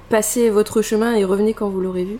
passez 0.09 0.49
votre 0.49 0.81
chemin 0.81 1.13
et 1.15 1.23
revenez 1.23 1.53
quand 1.53 1.69
vous 1.69 1.81
l'aurez 1.81 2.03
vu. 2.05 2.17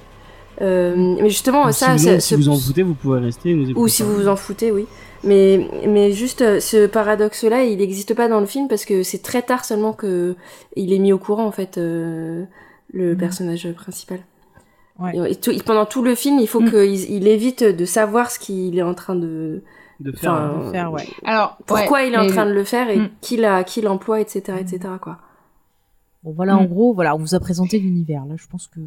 Euh, 0.61 0.93
mais 1.21 1.29
justement, 1.29 1.63
Donc, 1.65 1.73
ça, 1.73 1.97
si, 1.97 2.03
vous, 2.05 2.09
en- 2.09 2.11
ça- 2.15 2.19
si 2.19 2.29
ce- 2.29 2.35
vous 2.35 2.49
en 2.49 2.55
foutez, 2.57 2.83
vous 2.83 2.93
pouvez 2.93 3.19
rester. 3.19 3.49
et 3.51 3.55
Nous 3.55 3.71
ou 3.75 3.87
si 3.87 4.03
vous 4.03 4.13
vous 4.13 4.27
en 4.27 4.35
foutez, 4.35 4.71
oui. 4.71 4.85
Mais, 5.23 5.67
mais 5.87 6.11
juste, 6.11 6.41
euh, 6.41 6.59
ce 6.59 6.85
paradoxe-là, 6.85 7.63
il 7.63 7.79
n'existe 7.79 8.13
pas 8.13 8.27
dans 8.27 8.39
le 8.39 8.45
film 8.45 8.67
parce 8.67 8.85
que 8.85 9.01
c'est 9.03 9.21
très 9.23 9.41
tard 9.41 9.65
seulement 9.65 9.91
que 9.93 10.35
il 10.75 10.93
est 10.93 10.99
mis 10.99 11.11
au 11.13 11.17
courant, 11.17 11.45
en 11.45 11.51
fait, 11.51 11.77
euh, 11.77 12.43
le 12.93 13.11
Mhm. 13.13 13.17
personnage 13.17 13.71
principal. 13.73 14.19
Ouais. 14.99 15.15
Et, 15.15 15.31
et 15.31 15.35
tout- 15.35 15.53
pendant 15.65 15.85
tout 15.85 16.01
le 16.03 16.13
film, 16.15 16.39
il 16.39 16.47
faut 16.47 16.61
Mm. 16.61 16.69
qu'il 16.71 17.11
il 17.11 17.27
évite 17.27 17.63
de 17.63 17.85
savoir 17.85 18.31
ce 18.31 18.39
qu'il 18.39 18.77
est 18.77 18.81
en 18.83 18.93
train 18.93 19.15
de... 19.15 19.63
de 19.99 20.11
faire. 20.11 20.31
Enfin, 20.33 20.65
De 20.65 20.71
faire, 20.71 20.91
ouais. 20.91 21.07
Alors, 21.23 21.57
Pourquoi 21.65 21.99
ouais, 21.99 22.07
il 22.09 22.13
est 22.13 22.17
en 22.17 22.27
train 22.27 22.45
de 22.45 22.51
le 22.51 22.63
faire 22.63 22.89
et 22.89 22.97
Mm. 22.97 23.09
qui 23.21 23.37
l'a- 23.37 23.63
qui 23.63 23.81
l'emploie, 23.81 24.19
etc., 24.19 24.57
etc., 24.59 24.79
quoi. 25.01 25.17
Bon 26.23 26.33
voilà 26.33 26.57
en 26.57 26.63
Mm. 26.63 26.67
gros, 26.67 26.93
voilà, 26.93 27.15
on 27.15 27.19
vous 27.19 27.33
a 27.35 27.39
présenté 27.39 27.79
l'univers 27.79 28.25
là, 28.25 28.35
je 28.37 28.45
pense 28.47 28.67
que 28.67 28.81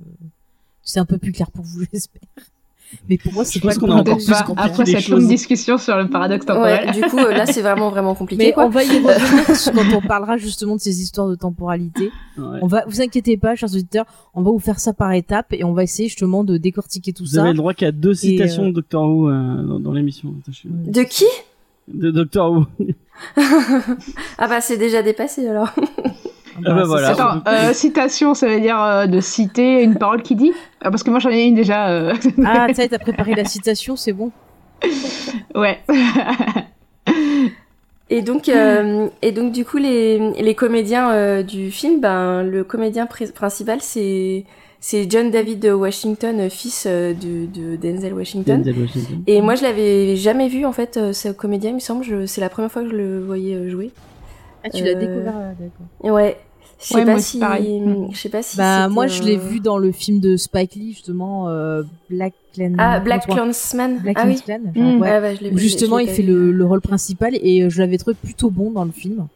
c'est 0.83 1.01
un 1.01 1.07
peu 1.07 1.17
plus 1.19 1.33
clair 1.33 1.51
pour 1.51 1.65
vous, 1.65 1.81
j'espère. 1.93 2.21
Mais 3.09 3.19
pour 3.19 3.33
moi, 3.33 3.45
c'est 3.45 3.61
pas 3.61 3.75
qu'on 3.75 3.91
a 3.91 3.95
encore 3.97 4.17
plus 4.17 4.33
après 4.57 4.87
cette 4.87 5.09
longue 5.09 5.27
discussion 5.27 5.79
sur 5.79 5.97
le 5.97 6.09
paradoxe 6.09 6.47
temporel. 6.47 6.87
Ouais, 6.87 6.93
du 6.93 7.01
coup, 7.03 7.19
euh, 7.19 7.33
là, 7.33 7.47
c'est 7.47 7.63
vraiment, 7.63 7.91
vraiment 7.91 8.15
compliqué, 8.15 8.47
Mais 8.47 8.53
quoi. 8.53 8.67
on 8.67 8.69
va 8.69 8.85
y 8.85 8.89
revenir 8.89 9.75
quand 9.93 9.97
on 9.97 10.07
parlera 10.07 10.37
justement 10.37 10.77
de 10.77 10.81
ces 10.81 11.03
histoires 11.03 11.29
de 11.29 11.35
temporalité. 11.35 12.11
Ouais. 12.39 12.59
On 12.63 12.67
va, 12.67 12.85
vous 12.87 13.01
inquiétez 13.01 13.37
pas, 13.37 13.55
chers 13.55 13.71
auditeurs, 13.73 14.07
on 14.35 14.43
va 14.43 14.51
vous 14.51 14.59
faire 14.59 14.81
ça 14.81 14.93
par 14.93 15.13
étapes 15.13 15.53
et 15.53 15.65
on 15.65 15.73
va 15.73 15.83
essayer 15.83 16.09
justement 16.09 16.45
de 16.45 16.57
décortiquer 16.57 17.13
tout 17.13 17.25
Vous 17.25 17.31
ça. 17.31 17.43
avez 17.43 17.51
le 17.51 17.57
droit 17.57 17.75
qu'à 17.75 17.93
deux 17.93 18.15
citations 18.15 18.65
euh, 18.65 18.69
de 18.69 18.73
Doctor 18.73 19.09
Who 19.09 19.29
euh, 19.29 19.63
dans, 19.63 19.81
dans 19.81 19.93
l'émission. 19.93 20.35
De 20.65 21.03
qui? 21.03 21.27
De 21.89 22.11
Doctor 22.11 22.53
Who. 22.53 22.67
Ah 24.39 24.49
bah, 24.49 24.61
c'est 24.61 24.79
déjà 24.79 25.03
dépassé, 25.03 25.47
alors. 25.47 25.71
Ah 26.59 26.75
bah 26.75 26.81
ça, 26.81 26.85
voilà. 26.87 27.09
Attends, 27.11 27.43
euh, 27.47 27.73
citation, 27.73 28.35
ça 28.35 28.47
veut 28.49 28.61
dire 28.61 28.81
euh, 28.83 29.07
de 29.07 29.21
citer 29.21 29.83
une 29.83 29.97
parole 29.97 30.23
qui 30.23 30.35
dit 30.37 30.53
Ah, 30.81 30.91
Parce 30.91 31.03
que 31.03 31.11
moi 31.11 31.19
j'en 31.19 31.31
ai 31.31 31.45
une 31.45 31.55
déjà. 31.55 31.89
euh, 31.91 32.15
Ah, 32.45 32.67
tu 32.69 32.75
sais, 32.75 32.89
t'as 32.89 32.99
préparé 32.99 33.35
la 33.35 33.45
citation, 33.45 33.97
c'est 33.97 34.13
bon. 34.13 34.31
ouais. 35.55 35.81
Et 38.11 38.21
donc, 38.21 38.49
euh, 38.49 39.09
et 39.23 39.33
donc 39.33 39.53
du 39.53 39.65
coup, 39.65 39.79
les, 39.79 40.19
les 40.33 40.55
comédiens 40.55 41.13
euh, 41.13 41.43
du 41.43 41.71
film, 41.71 42.01
ben, 42.01 42.43
le 42.43 42.63
comédien 42.63 43.07
pr- 43.07 43.33
principal, 43.33 43.79
c'est 43.81 44.45
c'est 44.81 45.09
John 45.11 45.31
David 45.31 45.65
Washington, 45.67 46.41
euh, 46.41 46.49
fils 46.51 46.85
euh, 46.87 47.15
de, 47.15 47.47
de 47.47 47.77
Denzel 47.77 48.13
Washington. 48.13 48.59
Denzel 48.63 48.83
Washington. 48.83 49.23
Et 49.27 49.41
moi, 49.41 49.55
je 49.55 49.63
l'avais 49.63 50.17
jamais 50.17 50.49
vu 50.49 50.67
en 50.67 50.73
fait, 50.73 50.97
euh, 50.99 51.13
ce 51.15 51.29
comédien, 51.29 51.71
il 51.71 51.75
me 51.77 51.81
semble. 51.81 52.29
C'est 52.29 52.41
la 52.43 52.49
première 52.51 52.71
fois 52.71 52.83
que 52.83 52.91
je 52.91 52.97
le 52.97 53.25
voyais 53.25 53.55
euh, 53.55 53.71
jouer. 53.71 53.91
Ah, 54.65 54.71
tu 54.71 54.83
l'as 54.85 54.91
Euh, 54.91 54.95
découvert, 54.95 55.37
euh, 55.37 55.53
d'accord. 55.59 56.15
Ouais. 56.17 56.37
Je 56.81 56.87
sais 56.89 56.95
Ouais, 56.97 57.05
pas 57.05 57.19
si. 57.21 57.39
Mm. 57.39 58.09
je 58.11 58.17
sais 58.19 58.29
pas 58.29 58.43
si. 58.43 58.57
Bah, 58.57 58.89
moi, 58.89 59.07
je 59.07 59.23
l'ai 59.23 59.37
vu 59.37 59.61
dans 59.61 59.79
le 59.79 59.93
film 59.93 60.19
de 60.19 60.37
Spike 60.37 60.75
Lee, 60.75 60.93
justement, 60.95 61.49
euh, 61.49 61.83
Black 62.11 62.33
Clan. 62.55 62.73
Ah, 62.79 62.99
Black 62.99 63.27
Clansman. 63.29 63.99
Black 64.01 64.17
ah 64.19 64.25
oui. 64.27 64.41
Clan, 64.45 64.59
Mm. 64.59 64.75
genre, 64.75 65.01
ouais. 65.01 65.11
Ouais, 65.11 65.21
ouais, 65.21 65.37
je 65.37 65.43
l'ai 65.45 65.49
Où 65.51 65.53
je 65.53 65.63
l'ai- 65.63 65.69
justement 65.69 65.99
je 65.99 66.05
il 66.05 66.09
fait 66.11 66.23
le, 66.23 66.51
le 66.51 66.65
rôle 66.67 66.81
principal 66.81 67.37
et 67.41 67.63
euh, 67.63 67.71
je 67.71 67.79
l'avais 67.81 67.99
trouvé 67.99 68.17
plutôt 68.21 68.51
bon 68.51 68.71
dans 68.73 68.85
le 68.85 68.91
film. 68.91 69.27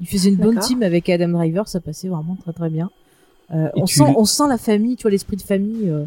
Il 0.00 0.06
faisait 0.06 0.28
une 0.30 0.36
bonne 0.36 0.58
team 0.58 0.82
avec 0.84 1.08
Adam 1.08 1.28
Driver, 1.28 1.66
ça 1.68 1.80
passait 1.80 2.08
vraiment 2.08 2.36
très 2.36 2.52
très 2.52 2.68
bien. 2.70 2.90
Euh, 3.52 3.68
on 3.74 3.84
tu 3.84 3.94
sent 3.96 4.04
on 4.16 4.24
sent 4.24 4.44
la 4.48 4.58
famille, 4.58 4.96
tu 4.96 5.02
vois 5.02 5.10
l'esprit 5.10 5.36
de 5.36 5.42
famille 5.42 5.88
euh, 5.88 6.04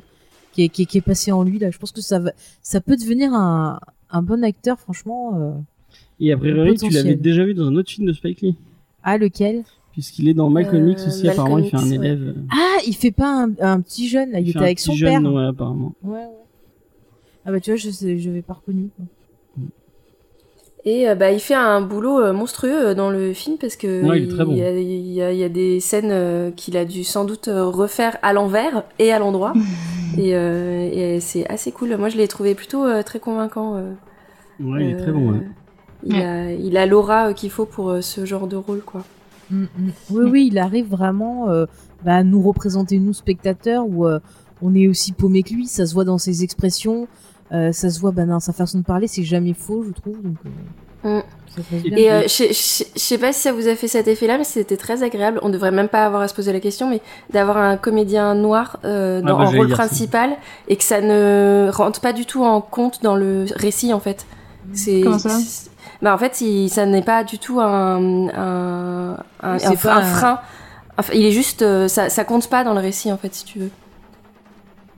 qui, 0.54 0.64
est, 0.64 0.70
qui, 0.70 0.84
est, 0.84 0.86
qui 0.86 0.98
est 0.98 1.02
passé 1.02 1.32
en 1.32 1.44
lui 1.44 1.60
là. 1.60 1.70
Je 1.72 1.78
pense 1.78 1.92
que 1.92 2.02
ça 2.02 2.20
va, 2.20 2.32
ça 2.62 2.82
peut 2.82 2.96
devenir 2.98 3.34
un, 3.34 3.80
un 4.10 4.22
bon 4.22 4.44
acteur 4.44 4.80
franchement. 4.80 5.34
Euh. 6.22 6.24
Et 6.26 6.32
a 6.32 6.38
priori, 6.38 6.78
tu 6.78 6.90
l'avais 6.90 7.16
déjà 7.16 7.44
vu 7.44 7.54
dans 7.54 7.68
un 7.68 7.76
autre 7.76 7.90
film 7.90 8.08
de 8.08 8.14
Spike 8.14 8.42
Lee. 8.42 8.56
Ah 9.04 9.18
lequel? 9.18 9.64
Puisqu'il 9.92 10.28
est 10.30 10.34
dans 10.34 10.50
Malcolm 10.50 10.88
Euh, 10.88 10.92
X 10.92 11.08
aussi, 11.08 11.26
Malcolm 11.26 11.32
apparemment, 11.46 11.58
il 11.66 11.70
fait 11.70 11.78
un 11.78 11.90
ouais. 11.90 11.96
élève. 11.96 12.22
euh, 12.22 12.34
Ah 12.52 12.78
il 12.86 12.94
fait 12.96 13.12
pas 13.12 13.44
un, 13.46 13.52
un 13.62 13.82
petit 13.82 14.08
jeune 14.08 14.32
là, 14.32 14.40
il, 14.40 14.46
fait 14.46 14.50
était 14.52 14.60
un 14.60 14.64
avec 14.64 14.78
petit 14.78 14.84
son 14.86 14.94
jeune, 14.94 15.24
père. 15.24 15.34
ouais, 15.34 15.46
apparemment. 15.46 15.94
Ouais, 16.04 16.18
ouais. 16.18 16.28
Ah 17.46 17.52
bah 17.52 17.60
tu 17.60 17.72
vois 17.72 17.78
je 17.78 17.90
sais, 17.90 18.18
je 18.20 18.30
vais 18.30 18.42
pas 18.42 18.54
reconnu. 18.54 18.90
quoi. 18.96 19.06
Et 20.86 21.10
euh, 21.10 21.16
bah, 21.16 21.32
il 21.32 21.40
fait 21.40 21.54
un 21.56 21.82
boulot 21.82 22.20
euh, 22.22 22.32
monstrueux 22.34 22.90
euh, 22.90 22.94
dans 22.94 23.10
le 23.10 23.34
film 23.34 23.58
parce 23.58 23.76
que 23.76 24.06
Ouais, 24.08 24.20
il 24.20 24.26
est 24.26 24.28
très 24.28 24.46
bon. 24.46 24.56
y, 24.56 24.62
a, 24.62 24.72
il 24.80 25.12
y 25.12 25.22
a- 25.22 25.34
il 25.34 25.38
y 25.40 25.44
a 25.44 25.50
des 25.50 25.80
scènes 25.82 26.12
euh, 26.12 26.52
qu'il 26.52 26.78
a 26.78 26.86
dû 26.86 27.04
sans 27.04 27.26
doute 27.26 27.48
euh, 27.50 27.66
refaire 27.66 28.18
à 28.22 28.32
l'envers 28.34 28.84
et 29.00 29.12
à 29.12 29.20
l'endroit. 29.20 29.54
et 30.18 30.36
euh, 30.36 30.90
et 30.92 31.20
c'est 31.20 31.46
assez 31.50 31.72
cool. 31.72 31.98
Moi, 31.98 32.08
je 32.10 32.18
l'ai 32.18 32.28
trouvé 32.28 32.56
plutôt 32.56 32.86
euh, 32.86 33.02
très 33.04 33.20
convaincant. 33.20 33.76
euh. 33.76 33.92
Ouais, 34.62 34.86
il 34.86 34.90
est 34.92 34.98
très 34.98 35.10
Euh, 35.10 35.14
bon, 35.14 35.32
ouais. 35.34 35.40
Il, 36.06 36.16
a, 36.16 36.52
il 36.54 36.78
a 36.78 36.86
l'aura 36.86 37.30
euh, 37.30 37.34
qu'il 37.34 37.50
faut 37.50 37.66
pour 37.66 37.90
euh, 37.90 38.02
ce 38.02 38.26
genre 38.26 38.48
de 38.48 38.56
rôle, 38.56 38.82
quoi. 38.82 39.04
Mm, 39.50 39.64
mm. 39.64 39.68
Oui, 40.12 40.26
oui, 40.30 40.48
il 40.52 40.58
arrive 40.60 40.88
vraiment 40.90 41.50
euh, 41.50 41.66
bah, 42.06 42.16
à 42.18 42.24
nous 42.24 42.42
représenter, 42.42 43.00
nous, 43.00 43.14
spectateurs, 43.14 43.86
où 43.88 44.06
euh, 44.06 44.20
on 44.62 44.76
est 44.76 44.88
aussi 44.88 45.12
paumé 45.12 45.44
que 45.44 45.54
lui. 45.54 45.68
Ça 45.68 45.86
se 45.86 45.94
voit 45.94 46.04
dans 46.06 46.18
ses 46.18 46.44
expressions, 46.44 47.08
euh, 47.52 47.72
ça 47.72 47.90
se 47.90 48.00
voit 48.00 48.12
bah, 48.12 48.26
dans 48.26 48.40
sa 48.40 48.54
façon 48.54 48.80
de 48.80 48.84
parler. 48.84 49.08
C'est 49.08 49.24
jamais 49.24 49.54
faux, 49.54 49.84
je 49.88 49.92
trouve. 49.94 50.22
Donc, 50.22 50.36
euh, 50.46 50.50
Mm. 51.04 51.20
Et 51.96 52.12
euh, 52.12 52.24
je 52.24 52.46
je- 52.50 52.84
sais 53.00 53.18
pas 53.20 53.32
si 53.32 53.40
ça 53.42 53.54
vous 53.54 53.68
a 53.68 53.76
fait 53.76 53.88
cet 53.88 54.08
effet-là, 54.08 54.38
mais 54.40 54.44
c'était 54.44 54.78
très 54.78 55.04
agréable. 55.04 55.40
On 55.44 55.50
devrait 55.50 55.72
même 55.72 55.88
pas 55.90 56.06
avoir 56.06 56.22
à 56.24 56.28
se 56.28 56.34
poser 56.34 56.52
la 56.52 56.60
question, 56.60 56.90
mais 56.90 57.02
d'avoir 57.32 57.58
un 57.58 57.78
comédien 57.78 58.34
noir 58.34 58.80
euh, 58.84 59.22
dans, 59.22 59.38
bah, 59.38 59.46
en 59.46 59.52
rôle 59.52 59.70
ça. 59.70 59.76
principal 59.76 60.32
et 60.68 60.76
que 60.76 60.84
ça 60.84 61.00
ne 61.02 61.70
rentre 61.72 62.02
pas 62.02 62.14
du 62.14 62.26
tout 62.26 62.44
en 62.44 62.62
compte 62.62 63.02
dans 63.04 63.16
le 63.16 63.46
récit, 63.56 63.94
en 63.94 64.00
fait. 64.00 64.26
C'est 64.74 65.02
Comment 65.02 65.20
ça 65.20 65.30
c'est- 65.30 65.70
bah 66.02 66.14
en 66.14 66.18
fait, 66.18 66.42
il, 66.42 66.70
ça 66.70 66.86
n'est 66.86 67.02
pas 67.02 67.24
du 67.24 67.40
tout 67.40 67.60
un 67.60 68.28
un, 68.30 69.18
un, 69.42 69.58
C'est 69.60 69.68
un- 69.68 69.76
pas 69.76 69.96
un 69.96 70.00
un- 70.00 70.04
frein. 70.04 70.40
Enfin, 71.00 71.14
il 71.16 71.26
est 71.26 71.32
juste, 71.32 71.62
euh, 71.62 71.88
ça, 71.88 72.10
ça 72.10 72.24
compte 72.24 72.50
pas 72.50 72.64
dans 72.64 72.74
le 72.74 72.80
récit, 72.80 73.12
en 73.12 73.18
fait, 73.18 73.34
si 73.34 73.46
tu 73.46 73.60
veux. 73.60 73.70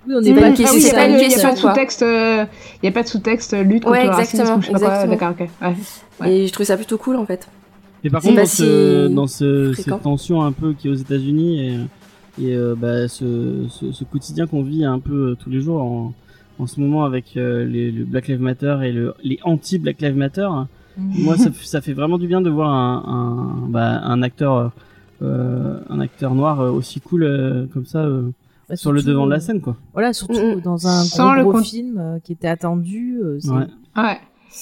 Oui, 0.07 0.15
on 0.17 0.21
c'est 0.23 0.31
n'est 0.31 0.39
pas 0.39 0.47
Ah 0.47 0.51
question, 0.51 0.75
oui, 0.77 0.83
n'y 0.85 0.91
pas 0.91 0.97
a, 1.01 1.05
une 1.07 1.11
pas 1.13 1.17
de- 1.19 1.23
il 1.23 1.23
y 1.23 1.25
a 1.25 1.29
question, 1.29 1.49
pas 1.49 1.55
de 1.55 1.61
quoi. 1.61 1.69
sous-texte, 1.71 2.01
euh, 2.03 2.45
il 2.81 2.85
y 2.85 2.89
a 2.89 2.91
pas 2.93 3.03
de 3.03 3.07
sous-texte 3.09 3.53
euh, 3.53 3.63
lutte 3.63 3.83
contre 3.83 3.97
Ouais, 3.97 4.05
le 4.05 4.09
racisme. 4.11 4.43
D'accord, 5.09 5.31
ok. 5.31 5.49
Ouais. 5.61 5.75
Ouais. 6.21 6.31
Et 6.33 6.47
je 6.47 6.53
trouve 6.53 6.65
ça 6.65 6.77
plutôt 6.77 6.97
cool, 6.97 7.17
en 7.17 7.25
fait. 7.25 7.47
Et 8.05 8.09
par 8.09 8.21
contre, 8.21 8.37
dans, 8.37 8.45
ce, 8.45 9.07
si 9.09 9.13
dans 9.13 9.27
ce, 9.27 9.73
fréquent. 9.73 9.95
cette 9.97 10.03
tension 10.03 10.41
un 10.41 10.53
peu 10.53 10.71
qui 10.73 10.87
est 10.87 10.91
aux 10.91 10.95
États-Unis 10.95 11.59
et, 12.39 12.45
et 12.45 12.55
euh, 12.55 12.75
bah, 12.77 13.09
ce, 13.09 13.65
ce, 13.69 13.91
ce 13.91 14.03
quotidien 14.05 14.47
qu'on 14.47 14.63
vit 14.63 14.85
un 14.85 14.99
peu 14.99 15.35
tous 15.37 15.49
les 15.49 15.59
jours 15.59 15.81
en, 15.81 16.13
en 16.59 16.65
ce 16.67 16.79
moment 16.79 17.03
avec 17.03 17.35
euh, 17.35 17.65
les, 17.65 17.91
le 17.91 18.05
Black 18.05 18.29
Lives 18.29 18.39
Matter 18.41 18.77
et 18.83 18.93
le, 18.93 19.13
les 19.21 19.37
anti-Black 19.43 19.99
Lives 19.99 20.15
Matter. 20.15 20.47
Moi 20.99 21.37
ça, 21.37 21.49
ça 21.63 21.81
fait 21.81 21.93
vraiment 21.93 22.17
du 22.17 22.27
bien 22.27 22.41
de 22.41 22.49
voir 22.49 22.69
un, 22.71 23.03
un, 23.07 23.67
bah, 23.69 24.01
un 24.03 24.21
acteur 24.21 24.71
euh, 25.21 25.79
un 25.89 25.99
acteur 25.99 26.33
noir 26.35 26.61
euh, 26.61 26.69
aussi 26.71 26.99
cool 27.01 27.23
euh, 27.23 27.65
comme 27.73 27.85
ça 27.85 27.99
euh, 27.99 28.31
Bah, 28.69 28.75
sur 28.75 28.91
le 28.93 29.01
devant 29.03 29.25
de 29.25 29.31
la 29.31 29.39
scène 29.39 29.59
quoi. 29.61 29.75
Voilà, 29.93 30.13
surtout 30.13 30.33
Mm, 30.39 30.55
mm. 30.57 30.61
dans 30.61 30.87
un 30.87 31.03
Sans 31.03 31.25
gros, 31.33 31.35
le 31.35 31.43
gros 31.43 31.61
film 31.61 31.97
euh, 31.97 32.19
qui 32.23 32.31
était 32.33 32.47
attendu. 32.47 33.19
euh, 33.21 33.39
Ouais. 33.45 33.67
Ouais. 34.01 34.19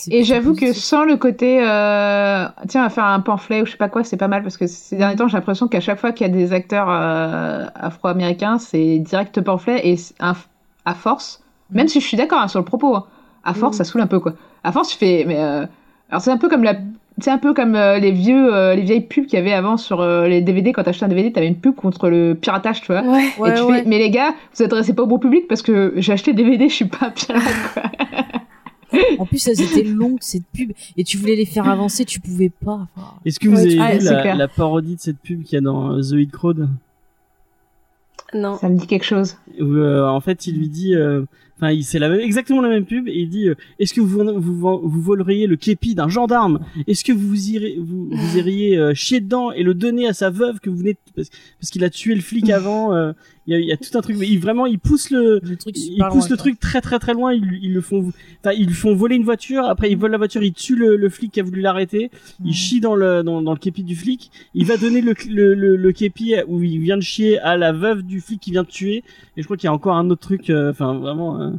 Et 0.10 0.24
j'avoue 0.24 0.54
que 0.54 0.74
sans 0.74 1.06
le 1.06 1.16
côté, 1.16 1.60
euh, 1.66 2.46
tiens, 2.68 2.84
à 2.84 2.90
faire 2.90 3.06
un 3.06 3.22
pamphlet 3.22 3.62
ou 3.62 3.66
je 3.66 3.72
sais 3.72 3.78
pas 3.78 3.88
quoi, 3.88 4.04
c'est 4.04 4.18
pas 4.18 4.28
mal 4.28 4.44
parce 4.44 4.58
que 4.58 4.68
ces 4.68 4.98
derniers 4.98 5.16
temps, 5.16 5.28
j'ai 5.30 5.38
l'impression 5.38 5.68
qu'à 5.70 5.80
chaque 5.80 5.98
fois 6.00 6.12
qu'il 6.12 6.28
y 6.28 6.30
a 6.30 6.34
des 6.34 6.52
acteurs 6.52 6.88
euh, 6.90 7.66
afro-américains, 7.74 8.58
c'est 8.58 9.00
direct 9.00 9.40
pamphlet 9.42 9.88
et 9.88 9.96
à 10.20 10.94
force, 10.94 11.42
même 11.72 11.88
si 11.88 12.02
je 12.02 12.06
suis 12.06 12.18
d'accord 12.18 12.40
hein, 12.42 12.48
sur 12.50 12.60
le 12.60 12.66
propos, 12.66 12.96
hein, 12.96 13.06
à 13.46 13.54
force, 13.54 13.76
Mm. 13.76 13.78
ça 13.78 13.84
saoule 13.86 14.02
un 14.02 14.08
peu 14.08 14.20
quoi. 14.20 14.34
À 14.64 14.72
force, 14.74 14.90
tu 14.90 14.98
fais, 14.98 15.24
mais 15.26 15.42
euh, 15.42 15.66
alors 16.10 16.22
c'est 16.22 16.32
un 16.32 16.38
peu 16.38 16.50
comme 16.50 16.64
la, 16.64 16.76
c'est 17.20 17.32
un 17.32 17.38
peu 17.38 17.54
comme 17.54 17.76
euh, 17.76 17.98
les 18.00 18.12
vieux, 18.12 18.54
euh, 18.54 18.76
les 18.76 18.82
vieilles 18.84 19.02
pubs 19.02 19.26
qu'il 19.26 19.38
y 19.38 19.42
avait 19.42 19.54
avant 19.54 19.78
sur 19.78 20.02
euh, 20.02 20.28
les 20.28 20.42
DVD. 20.42 20.72
Quand 20.72 20.84
t'achetais 20.84 21.06
un 21.06 21.10
DVD, 21.10 21.32
t'avais 21.32 21.48
une 21.48 21.58
pub 21.60 21.76
contre 21.76 22.10
le 22.10 22.36
piratage, 22.36 22.82
tu 22.82 22.88
vois. 22.92 23.02
Ouais. 23.02 23.28
Ouais, 23.40 23.56
tu 23.56 23.62
ouais. 23.64 23.80
fais, 23.80 23.84
mais 23.90 23.98
les 24.00 24.10
gars, 24.10 24.34
vous 24.56 24.64
adressez 24.64 24.94
pas 24.94 25.04
au 25.04 25.08
bon 25.08 25.20
public 25.20 25.48
parce 25.48 25.62
que 25.62 25.94
j'ai 25.98 26.14
acheté 26.14 26.32
le 26.32 26.38
DVD, 26.38 26.70
je 26.70 26.74
suis 26.76 26.86
pas 26.86 27.08
un 27.08 27.12
pirate 27.12 27.44
quoi. 27.74 27.84
En 29.20 29.26
plus, 29.26 29.46
elles 29.48 29.62
étaient 29.62 29.84
longues 29.84 30.20
cette 30.22 30.46
pub 30.54 30.72
et 30.96 31.04
tu 31.04 31.18
voulais 31.18 31.36
les 31.36 31.46
faire 31.46 31.68
avancer, 31.68 32.06
tu 32.06 32.22
pouvais 32.22 32.50
pas. 32.50 32.88
Est-ce 33.26 33.38
que 33.40 33.50
vous 33.50 33.56
Ouais, 33.56 33.62
avez 33.62 33.70
tu- 33.76 33.80
Ah, 33.82 33.92
vu 33.96 34.02
c'est 34.02 34.34
la, 34.36 34.48
parodie 34.48 34.96
de 34.96 35.02
cette 35.02 35.20
pub 35.20 35.44
qu'il 35.44 35.56
y 35.56 35.58
a 35.58 35.62
dans 35.62 36.00
The 36.00 36.14
Hit 36.14 36.32
Crowd? 36.32 36.70
Non. 38.34 38.56
Ça 38.58 38.70
me 38.70 38.78
dit 38.78 38.88
quelque 38.88 39.06
chose. 39.06 39.38
où 39.60 39.64
euh, 39.64 40.06
en 40.08 40.20
fait 40.22 40.48
il 40.48 40.58
lui 40.58 40.70
dit 40.70 40.96
euh, 40.96 41.24
enfin 41.60 41.76
c'est 41.82 42.00
la 42.00 42.10
même 42.10 42.20
exactement 42.20 42.62
la 42.62 42.70
même 42.70 42.86
pub 42.86 43.08
et 43.08 43.20
il 43.20 43.30
dit 43.30 43.50
euh, 43.50 43.56
est-ce 43.80 43.94
que 43.94 44.02
vous 44.02 44.08
vous, 44.40 44.42
vous 44.42 44.80
vous 44.90 45.02
voleriez 45.02 45.48
le 45.48 45.56
képi 45.56 45.96
d'un 45.96 46.08
gendarme? 46.10 46.60
Est-ce 46.88 47.04
que 47.04 47.12
vous 47.14 47.50
irez 47.50 47.78
vous, 47.80 48.10
vous 48.12 48.38
iriez 48.38 48.78
euh, 48.78 48.94
chier 48.94 49.20
dedans 49.20 49.52
et 49.52 49.64
le 49.64 49.74
donner 49.74 50.08
à 50.08 50.14
sa 50.14 50.30
veuve 50.30 50.60
que 50.60 50.70
vous 50.70 50.78
venez 50.78 50.94
de- 50.94 50.98
parce, 51.16 51.30
parce 51.60 51.70
qu'il 51.72 51.84
a 51.84 51.90
tué 51.90 52.16
le 52.16 52.22
flic 52.22 52.50
avant 52.52 52.94
euh, 52.94 53.12
il 53.48 53.54
y, 53.54 53.56
a, 53.56 53.60
il 53.60 53.66
y 53.66 53.72
a 53.72 53.78
tout 53.78 53.98
un 53.98 54.02
truc 54.02 54.18
mais 54.20 54.28
il 54.28 54.40
vraiment 54.40 54.66
il 54.66 54.78
pousse 54.78 55.10
le 55.10 55.40
le 55.42 55.56
truc 55.56 55.76
il 55.78 55.82
super 55.94 56.10
pousse 56.10 56.24
loin, 56.26 56.32
le 56.32 56.38
truc 56.38 56.60
très 56.60 56.82
très 56.82 57.00
très 57.00 57.14
loin. 57.14 57.34
Ils, 57.34 57.60
ils 57.62 57.74
le 57.74 57.80
font, 57.82 58.12
ils 58.56 58.74
font 58.74 58.94
voler 58.94 59.16
une 59.16 59.24
voiture. 59.24 59.64
Après, 59.64 59.90
ils 59.90 59.98
volent 59.98 60.12
la 60.12 60.18
voiture. 60.18 60.44
Ils 60.44 60.52
tuent 60.54 60.76
le, 60.76 60.98
le 60.98 61.10
flic 61.10 61.32
qui 61.32 61.40
a 61.40 61.44
voulu 61.44 61.62
l'arrêter. 61.62 62.12
Mhm. 62.42 62.48
Il 62.48 62.54
chie 62.54 62.80
dans 62.82 62.94
le 62.96 63.24
dans, 63.24 63.42
dans 63.42 63.54
le 63.54 63.58
képi 63.60 63.84
du 63.84 63.96
flic. 63.96 64.32
Il 64.54 64.66
va 64.66 64.76
donner 64.78 65.00
le, 65.02 65.14
le, 65.30 65.54
le, 65.56 65.76
le 65.78 65.92
képi 65.94 66.36
où 66.48 66.62
il 66.62 66.80
vient 66.80 66.98
de 66.98 67.02
chier 67.02 67.40
à 67.40 67.56
la 67.58 67.72
veuve 67.72 68.04
du 68.04 68.20
flic 68.20 68.40
qui 68.42 68.52
vient 68.52 68.64
de 68.64 68.68
tuer. 68.68 69.04
Et 69.38 69.42
je 69.42 69.44
crois 69.46 69.56
qu'il 69.58 69.68
y 69.68 69.70
a 69.70 69.74
encore 69.74 69.96
un 69.96 70.10
autre 70.10 70.22
truc. 70.22 70.50
euh, 70.50 70.72
Enfin, 70.72 70.96
vraiment. 70.96 71.42
euh, 71.42 71.52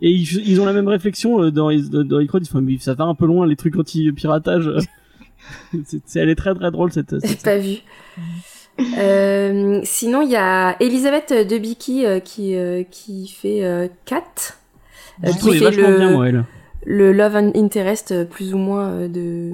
et 0.00 0.10
ils, 0.12 0.48
ils 0.48 0.60
ont 0.60 0.64
la 0.64 0.72
même 0.72 0.88
réflexion 0.88 1.42
euh, 1.42 1.50
dans 1.50 1.70
dans, 1.72 2.04
dans 2.04 2.20
Ils 2.20 2.28
font, 2.48 2.60
mais 2.60 2.78
ça 2.78 2.94
va 2.94 3.04
un 3.04 3.14
peu 3.16 3.26
loin 3.26 3.46
les 3.46 3.56
trucs 3.56 3.76
anti-piratage. 3.76 4.70
c'est, 5.84 6.00
c'est- 6.06 6.20
elle 6.20 6.28
est 6.30 6.34
très 6.36 6.54
très 6.54 6.70
drôle 6.70 6.92
cette. 6.92 7.20
J'ai 7.20 7.26
cette 7.28 7.42
pas 7.42 7.58
vu. 7.58 7.78
Euh, 8.98 9.80
sinon, 9.84 10.22
il 10.22 10.30
y 10.30 10.36
a 10.36 10.76
Elisabeth 10.80 11.32
Debicki 11.32 12.04
euh, 12.06 12.20
qui, 12.20 12.56
euh, 12.56 12.82
qui 12.90 13.28
fait 13.28 13.64
euh, 13.64 13.88
Cat, 14.06 14.22
euh, 15.24 15.26
J'ai 15.26 15.32
qui 15.32 15.38
trouvé 15.38 15.58
fait 15.58 15.70
le, 15.72 15.98
bien 15.98 16.10
moi 16.12 16.28
elle. 16.28 16.44
le 16.84 17.12
love 17.12 17.36
and 17.36 17.52
interest 17.54 18.12
euh, 18.12 18.24
plus 18.24 18.54
ou 18.54 18.58
moins 18.58 18.88
euh, 18.88 19.08
de, 19.08 19.52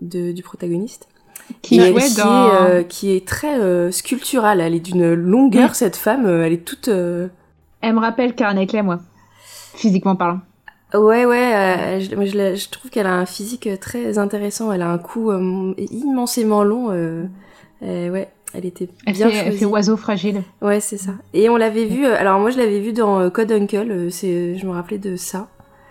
de- 0.00 0.32
du 0.32 0.42
protagoniste. 0.42 1.08
Qui 1.62 1.80
Et 1.80 1.88
jouait 1.90 2.02
qui, 2.02 2.16
dans. 2.16 2.46
est, 2.48 2.70
euh, 2.70 2.82
qui 2.82 3.12
est 3.12 3.26
très 3.26 3.58
euh, 3.58 3.90
sculpturale. 3.90 4.60
Elle 4.60 4.74
est 4.74 4.80
d'une 4.80 5.14
longueur, 5.14 5.74
cette 5.74 5.96
femme. 5.96 6.26
euh, 6.26 6.44
Elle 6.46 6.52
est 6.52 6.64
toute. 6.64 6.88
euh, 6.88 7.28
Elle 7.80 7.94
me 7.94 8.00
rappelle 8.00 8.34
Karen 8.34 8.66
Clay, 8.66 8.82
moi. 8.82 9.00
Physiquement 9.74 10.16
parlant. 10.16 10.40
Ouais, 10.94 11.24
ouais. 11.24 11.54
euh, 11.54 12.00
je, 12.00 12.68
trouve 12.68 12.90
qu'elle 12.90 13.06
a 13.06 13.14
un 13.14 13.26
physique 13.26 13.66
euh, 13.68 13.76
très 13.76 14.18
intéressant. 14.18 14.70
Elle 14.72 14.82
a 14.82 14.90
un 14.90 14.98
cou 14.98 15.30
euh, 15.30 15.74
immensément 15.90 16.62
long. 16.62 16.90
euh, 16.90 17.24
euh, 17.82 18.10
ouais, 18.10 18.28
elle 18.54 18.66
était 18.66 18.88
Elle 19.06 19.12
bien 19.14 19.30
fait, 19.30 19.46
elle 19.46 19.52
fait 19.52 19.64
oiseau 19.64 19.96
fragile. 19.96 20.42
Ouais, 20.62 20.80
c'est 20.80 20.96
ça. 20.98 21.12
Et 21.34 21.48
on 21.48 21.56
l'avait 21.56 21.86
vu. 21.86 22.04
euh, 22.04 22.16
alors 22.18 22.38
moi, 22.40 22.50
je 22.50 22.58
l'avais 22.58 22.80
vu 22.80 22.92
dans 22.92 23.20
euh, 23.20 23.30
Code 23.30 23.52
Uncle. 23.52 23.90
euh, 23.90 24.10
c'est, 24.10 24.56
je 24.56 24.66
me 24.66 24.72
rappelais 24.72 24.98
de 24.98 25.16
ça. 25.16 25.48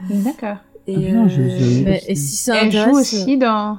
D'accord. 0.10 0.57
Et 0.88 1.12
Ah, 1.14 1.26
euh, 1.30 1.95
et 2.07 2.16
si 2.16 2.36
ça 2.38 2.55
Elle 2.64 2.72
joue 2.72 2.91
aussi 2.97 3.38
dans, 3.38 3.78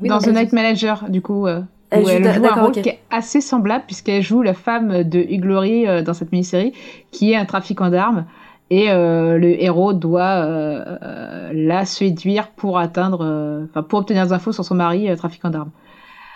oui, 0.00 0.08
dans 0.08 0.16
non, 0.16 0.20
The 0.20 0.26
elle 0.28 0.34
Night 0.34 0.50
joue- 0.50 0.56
Manager, 0.56 1.04
du 1.08 1.20
coup. 1.22 1.46
euh, 1.46 1.60
Elle 1.90 2.02
où 2.02 2.08
joue 2.08 2.10
elle 2.16 2.44
un 2.46 2.54
rôle 2.62 2.72
qui 2.72 2.88
est 2.88 2.98
assez 3.10 3.40
semblable 3.40 3.84
puisqu'elle 3.86 4.22
joue 4.22 4.42
la 4.42 4.54
femme 4.54 5.04
de 5.04 5.18
Hugh 5.20 5.44
Laurie 5.44 5.86
euh, 5.86 6.02
dans 6.02 6.14
cette 6.14 6.32
mini-série 6.32 6.72
qui 7.12 7.32
est 7.32 7.36
un 7.36 7.44
trafiquant 7.44 7.88
d'armes 7.90 8.24
et 8.70 8.90
euh, 8.90 9.38
le 9.38 9.62
héros 9.62 9.92
doit 9.92 10.22
euh, 10.44 10.96
euh, 11.02 11.50
la 11.54 11.84
séduire 11.84 12.48
pour 12.48 12.78
atteindre 12.78 13.20
euh, 13.22 13.64
enfin 13.70 13.82
pour 13.84 14.00
obtenir 14.00 14.26
des 14.26 14.32
infos 14.32 14.50
sur 14.52 14.64
son 14.64 14.74
mari 14.74 15.08
euh, 15.08 15.14
trafiquant 15.14 15.50
d'armes. 15.50 15.70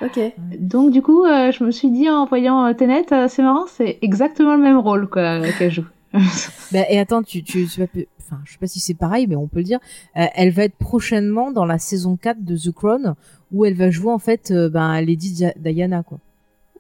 Ok. 0.01 0.20
Donc 0.59 0.92
du 0.92 1.03
coup 1.03 1.24
euh, 1.24 1.51
je 1.51 1.64
me 1.64 1.70
suis 1.70 1.90
dit 1.90 2.09
en 2.09 2.24
voyant 2.26 2.64
euh, 2.66 2.72
Tenet 2.72 3.07
euh, 3.12 3.26
c'est 3.28 3.42
marrant 3.42 3.66
c'est 3.66 3.99
exactement 4.03 4.55
le 4.55 4.62
même 4.62 4.78
rôle 4.78 5.09
quoi 5.09 5.40
qu'elle 5.59 5.72
joue. 5.72 5.84
Bah, 6.72 6.80
et 6.90 6.99
attends, 6.99 7.22
tu, 7.22 7.42
tu, 7.42 7.66
tu 7.66 7.80
vas 7.80 7.86
enfin, 8.20 8.40
je 8.44 8.53
sais 8.53 8.59
pas 8.59 8.66
si 8.66 8.78
c'est 8.80 8.94
pareil, 8.94 9.26
mais 9.26 9.36
on 9.36 9.46
peut 9.46 9.59
le 9.59 9.64
dire. 9.64 9.78
Euh, 10.16 10.24
elle 10.34 10.51
va 10.51 10.64
être 10.64 10.76
prochainement 10.76 11.51
dans 11.51 11.64
la 11.64 11.78
saison 11.78 12.16
4 12.16 12.44
de 12.44 12.57
The 12.57 12.72
Crown, 12.72 13.14
où 13.53 13.64
elle 13.64 13.74
va 13.74 13.90
jouer 13.90 14.12
en 14.12 14.18
fait, 14.18 14.51
euh, 14.51 14.68
ben, 14.68 15.01
Lady 15.01 15.32
Dia- 15.32 15.55
Diana, 15.59 16.03
quoi. 16.03 16.18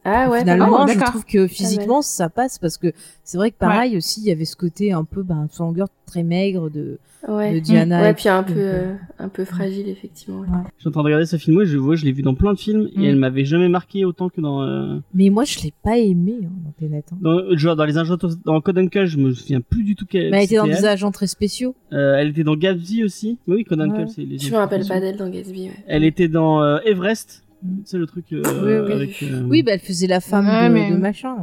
Ah 0.04 0.30
ouais. 0.30 0.40
Finalement, 0.40 0.84
Oh, 0.84 0.86
je 0.88 0.98
trouve 1.04 1.24
que 1.24 1.46
physiquement, 1.46 2.02
ça 2.02 2.28
passe 2.28 2.58
parce 2.58 2.78
que 2.78 2.92
c'est 3.24 3.36
vrai 3.36 3.50
que 3.50 3.56
pareil 3.58 3.96
aussi, 3.96 4.20
il 4.20 4.26
y 4.26 4.30
avait 4.32 4.44
ce 4.44 4.56
côté 4.56 4.92
un 4.92 5.04
peu, 5.04 5.22
ben, 5.22 5.46
son 5.50 5.64
longueur 5.66 5.88
très 6.06 6.22
maigre 6.22 6.70
de, 6.70 6.98
Ouais. 7.28 7.52
de 7.52 7.58
Diana. 7.58 8.00
Ouais, 8.00 8.12
et 8.12 8.14
puis 8.14 8.28
un 8.28 8.42
peu, 8.44 8.54
euh, 8.56 8.94
un 9.18 9.28
peu 9.28 9.44
fragile 9.44 9.88
effectivement. 9.88 10.40
ouais. 10.40 10.46
Je 10.76 10.82
suis 10.82 10.88
en 10.88 10.92
train 10.92 11.00
de 11.02 11.06
regarder 11.06 11.26
ce 11.26 11.36
film. 11.36 11.56
Moi, 11.56 11.64
je 11.64 11.76
vois, 11.76 11.96
je 11.96 12.04
l'ai 12.04 12.12
vu 12.12 12.22
dans 12.22 12.34
plein 12.34 12.54
de 12.54 12.58
films 12.58 12.88
Mm. 12.94 13.02
et 13.02 13.06
elle 13.08 13.16
m'avait 13.16 13.44
jamais 13.44 13.68
marqué 13.68 14.04
autant 14.04 14.28
que 14.30 14.40
dans. 14.40 14.62
euh, 14.62 14.98
Mais 15.12 15.28
moi, 15.28 15.44
je 15.44 15.58
l'ai 15.60 15.74
pas 15.82 15.98
aimé 15.98 16.36
hein, 16.44 16.48
dans 16.64 16.70
Tenet. 16.78 17.04
Hein. 17.12 17.16
Dans, 17.20 17.56
genre 17.58 17.76
dans 17.76 17.84
les 17.84 17.98
agents 17.98 18.16
dans 18.46 18.60
Code 18.60 18.78
Uncle, 18.78 19.04
je 19.06 19.18
me 19.18 19.32
souviens 19.34 19.60
plus 19.60 19.82
du 19.82 19.94
tout 19.96 20.06
qu'elle. 20.06 20.30
Mais 20.30 20.38
elle 20.38 20.44
était 20.44 20.56
dans 20.56 20.66
des 20.66 20.84
agents 20.86 21.10
très 21.10 21.26
spéciaux. 21.26 21.74
Euh, 21.92 22.14
elle 22.16 22.28
était 22.28 22.44
dans 22.44 22.56
Gatsby 22.56 23.04
aussi. 23.04 23.38
Oui, 23.48 23.64
Code 23.64 23.80
Uncle, 23.80 24.06
c'est 24.08 24.22
les. 24.22 24.38
Je 24.38 24.50
me 24.52 24.56
rappelle 24.56 24.86
pas 24.86 25.00
d'elle 25.00 25.16
dans 25.16 25.28
Gatsby. 25.28 25.64
Ouais. 25.64 25.72
Elle 25.88 26.04
était 26.04 26.28
dans 26.28 26.62
euh, 26.62 26.78
Everest. 26.86 27.44
Mm. 27.62 27.80
C'est 27.84 27.98
le 27.98 28.06
truc 28.06 28.26
euh, 28.32 28.42
Oui, 28.44 28.86
oui. 28.86 28.92
avec. 28.92 29.22
euh, 29.24 29.42
Oui, 29.48 29.62
bah, 29.64 29.72
elle 29.74 29.80
faisait 29.80 30.06
la 30.06 30.20
femme 30.20 30.46
Ouais, 30.46 30.68
de, 30.68 30.74
mais- 30.74 30.90
de 30.92 30.96
machin. 30.96 31.34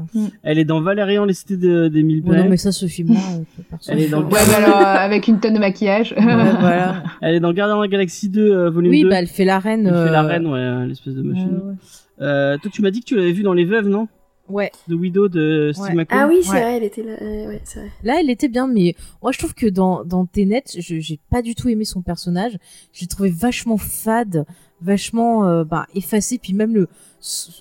Elle 0.44 0.60
est 0.60 0.64
dans 0.66 0.80
Valérian, 0.82 1.26
les 1.26 1.34
cités 1.34 1.58
de- 1.58 1.90
des 1.90 2.04
mille 2.04 2.22
Ouais, 2.24 2.36
non, 2.38 2.42
plaies. 2.44 2.50
mais 2.52 2.58
ça, 2.58 2.72
ce 2.72 2.86
film-là, 2.86 3.20
euh, 3.38 3.76
Elle 3.90 4.00
est 4.02 4.08
dans- 4.10 4.24
Ouais 4.24 4.30
bah 4.32 4.58
alors 4.58 4.78
avec 4.78 5.28
une 5.28 5.40
tonne 5.42 5.56
de 5.56 5.60
maquillage. 5.60 6.14
Ouais, 6.18 6.24
voilà. 6.60 7.04
Elle 7.22 7.36
est 7.36 7.40
dans 7.42 7.52
Gardien 7.52 7.76
de 7.78 7.82
la 7.82 7.88
Galaxie 7.90 8.30
2, 8.30 8.50
euh, 8.50 8.70
volume 8.70 8.92
Oui, 8.92 9.02
2. 9.04 9.10
bah, 9.10 9.20
elle 9.20 9.28
fait 9.28 9.44
la 9.46 9.60
reine. 9.60 9.88
Elle 9.88 9.94
fait 10.06 10.12
la 10.12 10.24
euh, 10.24 10.28
reine, 10.28 10.48
ouais, 10.48 10.88
l'espèce 10.88 11.16
de 11.16 11.22
ouais, 11.22 11.28
machine. 11.28 11.60
ouais. 11.64 11.74
Euh, 12.22 12.58
toi, 12.60 12.72
tu 12.74 12.82
m'as 12.82 12.92
dit 12.92 13.02
que 13.02 13.06
tu 13.06 13.16
l'avais 13.18 13.34
vu 13.34 13.44
dans 13.44 13.54
Les 13.54 13.66
Veuves, 13.66 13.90
non? 13.90 14.08
Ouais. 14.48 14.72
The 14.88 14.94
Widow 14.94 15.28
de 15.28 15.72
Steve 15.74 15.86
Ouais. 15.86 15.94
McQueen. 15.96 16.20
Ah 16.22 16.28
oui, 16.28 16.40
c'est 16.44 16.52
Ouais. 16.52 16.62
vrai, 16.62 16.78
elle 16.78 16.84
était 16.84 17.04
là. 17.04 17.14
euh, 17.22 17.48
ouais, 17.48 17.62
c'est 17.64 17.80
vrai. 17.80 17.92
Là, 18.04 18.18
elle 18.20 18.30
était 18.30 18.48
bien, 18.48 18.68
mais 18.68 18.96
moi, 19.24 19.32
je 19.32 19.40
trouve 19.40 19.54
que 19.56 19.66
dans, 19.68 20.04
dans 20.04 20.26
Tenet, 20.26 20.64
je, 20.78 21.00
j'ai 21.00 21.20
pas 21.32 21.42
du 21.42 21.56
tout 21.56 21.68
aimé 21.70 21.84
son 21.86 22.02
personnage. 22.02 22.58
Je 22.94 23.02
l'ai 23.02 23.08
trouvé 23.08 23.30
vachement 23.30 23.78
fade, 23.78 24.46
vachement 24.82 25.48
euh, 25.48 25.64
bah, 25.64 25.88
effacé, 25.96 26.38
puis 26.38 26.54
même 26.54 26.76
le, 26.76 26.88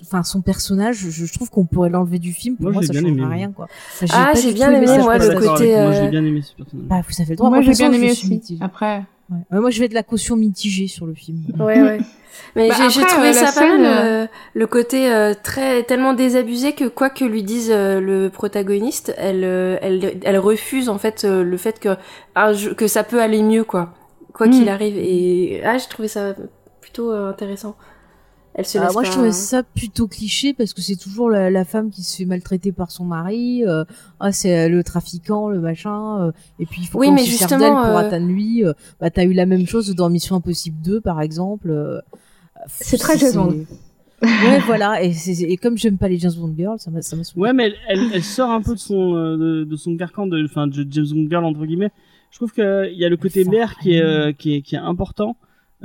enfin, 0.03 0.21
son 0.23 0.41
personnage, 0.41 0.97
je, 0.97 1.25
je 1.25 1.33
trouve 1.33 1.49
qu'on 1.49 1.65
pourrait 1.65 1.89
l'enlever 1.89 2.19
du 2.19 2.33
film. 2.33 2.55
Pour 2.55 2.65
Moi, 2.65 2.73
moi, 2.73 2.81
j'ai 2.83 2.93
ça 2.93 2.99
aimé, 2.99 3.25
rien, 3.25 3.51
quoi. 3.51 3.67
Enfin, 3.93 4.05
Ah, 4.13 4.29
pas 4.33 4.39
j'ai 4.39 4.53
bien 4.53 4.71
aimé, 4.71 4.85
moi, 4.99 5.17
le 5.17 5.27
côté, 5.39 5.71
Moi, 5.71 5.79
euh, 5.81 6.03
j'ai 6.03 6.09
bien 6.09 6.23
aimé 6.23 6.41
ce 6.43 6.53
personnage. 6.55 6.87
Bah, 6.87 7.01
vous 7.07 7.21
avez 7.21 7.29
le 7.31 7.35
droit. 7.35 7.49
Moi 7.49 7.61
j'ai 7.61 7.71
bien 7.71 7.91
aimé 7.91 8.09
je 8.09 8.13
suis 8.13 8.37
aussi. 8.37 8.57
Après. 8.61 9.03
Ouais. 9.29 9.37
Ouais, 9.51 9.59
moi, 9.59 9.69
je 9.71 9.79
vais 9.79 9.87
de 9.87 9.93
la 9.95 10.03
caution 10.03 10.35
mitigée 10.35 10.87
sur 10.87 11.05
le 11.05 11.13
film. 11.15 11.43
Ouais, 11.59 11.81
ouais. 11.81 11.97
Mais 12.55 12.67
Bah, 12.69 12.75
j'ai, 12.89 13.01
trouvé 13.01 13.29
euh, 13.29 13.33
ça 13.33 13.51
pas 13.59 13.65
mal, 13.67 13.77
scène, 13.77 13.85
euh, 13.85 14.27
le 14.53 14.67
côté 14.67 15.11
euh, 15.11 15.33
très 15.41 15.83
tellement 15.83 16.13
désabusé 16.13 16.73
que 16.73 16.83
quoi 16.85 17.09
que 17.09 17.23
lui 17.25 17.43
dise 17.43 17.69
euh, 17.71 17.99
le 18.01 18.29
protagoniste, 18.29 19.13
elle, 19.17 19.43
euh, 19.45 19.77
elle, 19.81 20.19
elle 20.23 20.37
refuse 20.37 20.89
en 20.89 20.97
fait 20.97 21.23
euh, 21.23 21.43
le 21.43 21.55
fait 21.57 21.79
que 21.79 21.95
ah, 22.35 22.51
je- 22.53 22.71
que 22.71 22.87
ça 22.87 23.03
peut 23.05 23.21
aller 23.21 23.41
mieux 23.41 23.63
quoi, 23.63 23.93
quoi 24.33 24.47
Mm. 24.47 24.51
qu'il 24.51 24.69
arrive. 24.69 24.97
Et 24.97 25.61
ah, 25.63 25.77
j'ai 25.77 25.87
trouvé 25.87 26.07
ça 26.09 26.35
plutôt 26.81 27.11
euh, 27.11 27.29
intéressant. 27.29 27.75
Elle 28.57 28.65
se 28.65 28.77
Ah, 28.77 28.85
laisse 28.85 28.93
moi, 28.93 29.01
pas... 29.03 29.07
je 29.09 29.11
trouvais 29.13 29.31
ça 29.33 29.63
plutôt 29.63 30.07
cliché 30.07 30.53
parce 30.53 30.73
que 30.73 30.81
c'est 30.81 30.95
toujours 30.95 31.29
la, 31.29 31.49
la 31.49 31.65
femme 31.65 31.89
qui 31.91 32.03
se 32.03 32.15
fait 32.15 32.23
maltraiter 32.25 32.71
par 32.71 32.89
son 32.89 33.03
mari. 33.03 33.65
euh, 33.67 33.83
ah, 34.21 34.31
c'est 34.31 34.57
euh, 34.65 34.69
le 34.69 34.81
trafiquant, 34.83 35.49
le 35.49 35.59
machin. 35.59 36.21
euh, 36.27 36.31
et 36.59 36.65
puis, 36.65 36.81
il 36.83 36.87
faut 36.87 36.97
Oui, 36.99 37.11
mais 37.11 37.25
justement, 37.25 37.59
d'elle 37.59 37.69
pour 37.73 37.97
atteindre 37.97 38.27
lui. 38.27 38.63
euh, 38.65 38.71
bah, 39.01 39.09
t'as 39.09 39.25
eu 39.25 39.33
la 39.33 39.45
même 39.45 39.67
chose 39.67 39.93
dans 39.93 40.09
Mission 40.09 40.37
Impossible 40.37 40.77
2, 40.81 41.01
par 41.01 41.21
exemple. 41.21 41.69
euh, 41.69 41.99
C'est 42.67 42.97
très 42.97 43.17
James 43.17 43.33
Bond. 43.33 43.65
Ouais, 44.21 44.59
voilà. 44.65 45.03
Et, 45.03 45.11
c'est- 45.11 45.43
et 45.43 45.57
comme 45.57 45.77
j'aime 45.77 45.97
pas 45.97 46.07
les 46.07 46.17
James 46.17 46.31
Bond 46.37 46.53
girls, 46.57 46.79
ça 46.79 46.89
m'a 46.89 47.01
ça. 47.01 47.17
Ouais, 47.35 47.51
mais 47.51 47.65
elle, 47.65 47.75
elle, 47.89 47.99
elle 48.13 48.23
sort 48.23 48.49
un 48.49 48.61
peu 48.61 48.73
de 48.73 48.79
son, 48.79 49.15
euh, 49.15 49.37
de, 49.37 49.63
de 49.65 49.75
son 49.75 49.97
carcan 49.97 50.25
de, 50.27 50.43
enfin, 50.45 50.67
de 50.67 50.87
James 50.89 51.05
Bond 51.11 51.27
Girl, 51.29 51.43
entre 51.43 51.65
guillemets. 51.65 51.91
Je 52.31 52.37
trouve 52.37 52.51
qu'il 52.53 52.63
y 52.93 53.03
a 53.05 53.09
le 53.09 53.17
côté 53.17 53.43
mère 53.43 53.77
qui 53.77 53.93
est, 53.93 54.01
euh, 54.01 54.31
qui 54.31 54.55
est, 54.55 54.61
qui 54.61 54.75
est 54.75 54.79
important. 54.79 55.35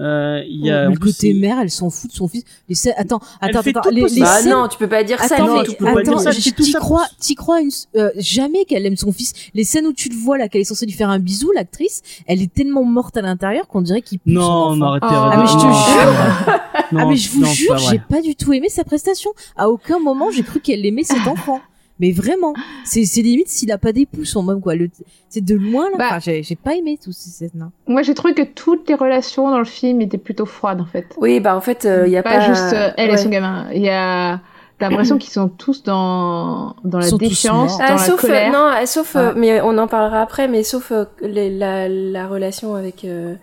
Euh, 0.01 0.43
il 0.49 0.65
y 0.65 0.71
a, 0.71 0.83
Mais 0.83 0.87
en 0.87 0.91
le 0.93 0.97
côté 0.99 1.35
mère, 1.35 1.59
elle 1.61 1.71
s'en 1.71 1.91
fout 1.91 2.11
de 2.11 2.15
son 2.17 2.27
fils. 2.27 2.45
Les 2.69 2.75
scènes- 2.75 2.95
Attends, 2.97 3.21
Elle 3.43 3.51
attends, 3.51 3.63
fait 3.63 3.71
attends. 3.71 3.81
tout 3.83 3.95
les, 3.95 4.09
les 4.09 4.21
Bah 4.23 4.41
scènes- 4.41 4.51
non, 4.51 4.67
tu 4.67 4.79
peux 4.79 4.89
pas 4.89 5.05
dire 5.05 5.19
ça. 5.23 5.35
Attends, 5.35 5.47
non, 5.47 5.53
mais 5.55 5.61
mais 5.61 5.67
tu 5.69 5.75
peux 5.77 5.85
pas 5.85 5.91
attends, 5.91 6.03
dire 6.03 6.21
ça, 6.21 6.31
t'y 6.33 6.71
ça. 6.73 6.79
crois, 6.79 7.07
t'y 7.19 7.35
crois 7.35 7.61
une, 7.61 7.71
euh, 7.97 8.11
jamais 8.17 8.65
qu'elle 8.65 8.87
aime 8.87 8.97
son 8.97 9.13
fils. 9.13 9.33
Les 9.55 9.65
scènes 9.65 9.87
où 9.87 9.93
tu 9.93 10.09
le 10.09 10.17
vois 10.17 10.39
là, 10.39 10.49
qu'elle 10.49 10.63
est 10.63 10.65
censée 10.65 10.87
lui 10.87 10.93
faire 10.95 11.11
un 11.11 11.19
bisou, 11.19 11.53
l'actrice, 11.53 12.01
elle 12.27 12.41
est 12.41 12.53
tellement 12.53 12.85
morte 12.85 13.17
à 13.19 13.23
l'intérieur 13.23 13.69
qu'on 13.69 13.83
dirait 13.83 14.01
qu'il 14.03 14.21
Non, 14.27 14.43
enfant. 14.43 14.77
mais 14.77 14.87
arrêtez. 14.87 15.07
Oh. 15.11 15.15
arrêtez. 15.15 15.37
Ah, 15.37 15.43
mais 15.43 15.49
je 15.49 15.53
te 15.53 15.65
Non, 15.67 15.73
jure. 15.75 16.93
non, 16.93 16.99
ah 17.03 17.07
mais 17.11 17.17
je 17.17 17.31
vous 17.31 17.41
non, 17.41 17.47
jure, 17.53 17.75
pas 17.75 17.77
j'ai 17.91 17.99
pas 17.99 18.21
du 18.23 18.35
tout 18.37 18.53
aimé 18.53 18.69
sa 18.71 18.85
prestation. 18.85 19.31
À 19.57 19.69
aucun 19.69 19.99
moment 19.99 20.31
j'ai 20.31 20.43
cru 20.43 20.61
qu'elle 20.61 20.85
aimait 20.87 21.05
cet 21.05 21.27
enfant. 21.27 21.61
Mais 22.01 22.11
vraiment, 22.13 22.55
c'est 22.85 23.05
c'est 23.05 23.23
limite 23.23 23.49
s'il 23.49 23.71
a 23.71 23.79
pas 23.79 23.93
des 23.93 24.07
pouces 24.07 24.35
en 24.37 24.43
même 24.43 24.61
quoi. 24.61 24.75
Le- 24.75 24.89
C'est 25.29 25.45
de 25.45 25.55
loin 25.55 25.85
là. 25.91 25.97
Bah. 25.99 26.05
Enfin, 26.09 26.19
j'ai 26.19 26.43
j'ai 26.43 26.57
pas 26.57 26.75
aimé 26.75 26.99
tous 27.03 27.13
ces 27.13 27.31
scènes-là. 27.31 27.71
Moi 27.87 28.03
j'ai 28.03 28.15
trouvé 28.15 28.35
que 28.35 28.43
toutes 28.43 28.89
les 28.89 28.95
relations 28.95 29.49
dans 29.51 29.59
le 29.59 29.65
film 29.65 30.01
étaient 30.01 30.19
plutôt 30.19 30.47
froides 30.47 30.81
en 30.81 30.87
fait. 30.87 31.07
Oui, 31.19 31.39
bah 31.41 31.55
en 31.57 31.61
fait, 31.61 31.87
il 32.07 32.11
y 32.11 32.17
a 32.17 32.23
pas, 32.23 32.39
pas, 32.39 32.47
juste 32.49 32.73
euh, 32.73 32.91
elle 32.97 33.11
et 33.11 33.17
son 33.17 33.29
gamin. 33.29 33.67
Il 33.75 33.83
y 33.83 33.89
a 33.91 34.41
t'as 34.79 34.89
l'impression 34.89 35.19
qu'ils 35.19 35.31
sont 35.33 35.49
tous 35.51 35.83
dans 35.83 36.75
dans 36.85 36.99
la 37.01 37.11
défiance, 37.11 37.77
dans 37.77 37.85
Ah, 37.85 37.91
la 37.93 37.99
sauf, 37.99 38.25
euh, 38.25 38.29
colère. 38.29 38.51
non, 38.53 38.67
euh, 38.83 38.87
sauf, 38.87 39.15
euh, 39.15 39.29
Ouais. 39.35 39.39
mais 39.39 39.61
on 39.61 39.77
en 39.77 39.87
parlera 39.87 40.23
après, 40.23 40.49
mais 40.49 40.63
sauf 40.63 40.91
euh, 40.91 41.05
les- 41.21 41.55
la, 41.55 41.87
la 41.89 42.27
relation 42.27 42.75
avec 42.77 43.05
euh, 43.05 43.35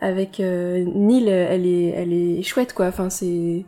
avec 0.00 0.38
euh, 0.40 0.84
Neil, 0.94 1.28
elle 1.28 1.66
est 1.66 1.88
elle 1.88 2.12
est 2.12 2.42
chouette 2.44 2.72
quoi. 2.72 2.86
Enfin 2.86 3.10
c'est 3.10 3.64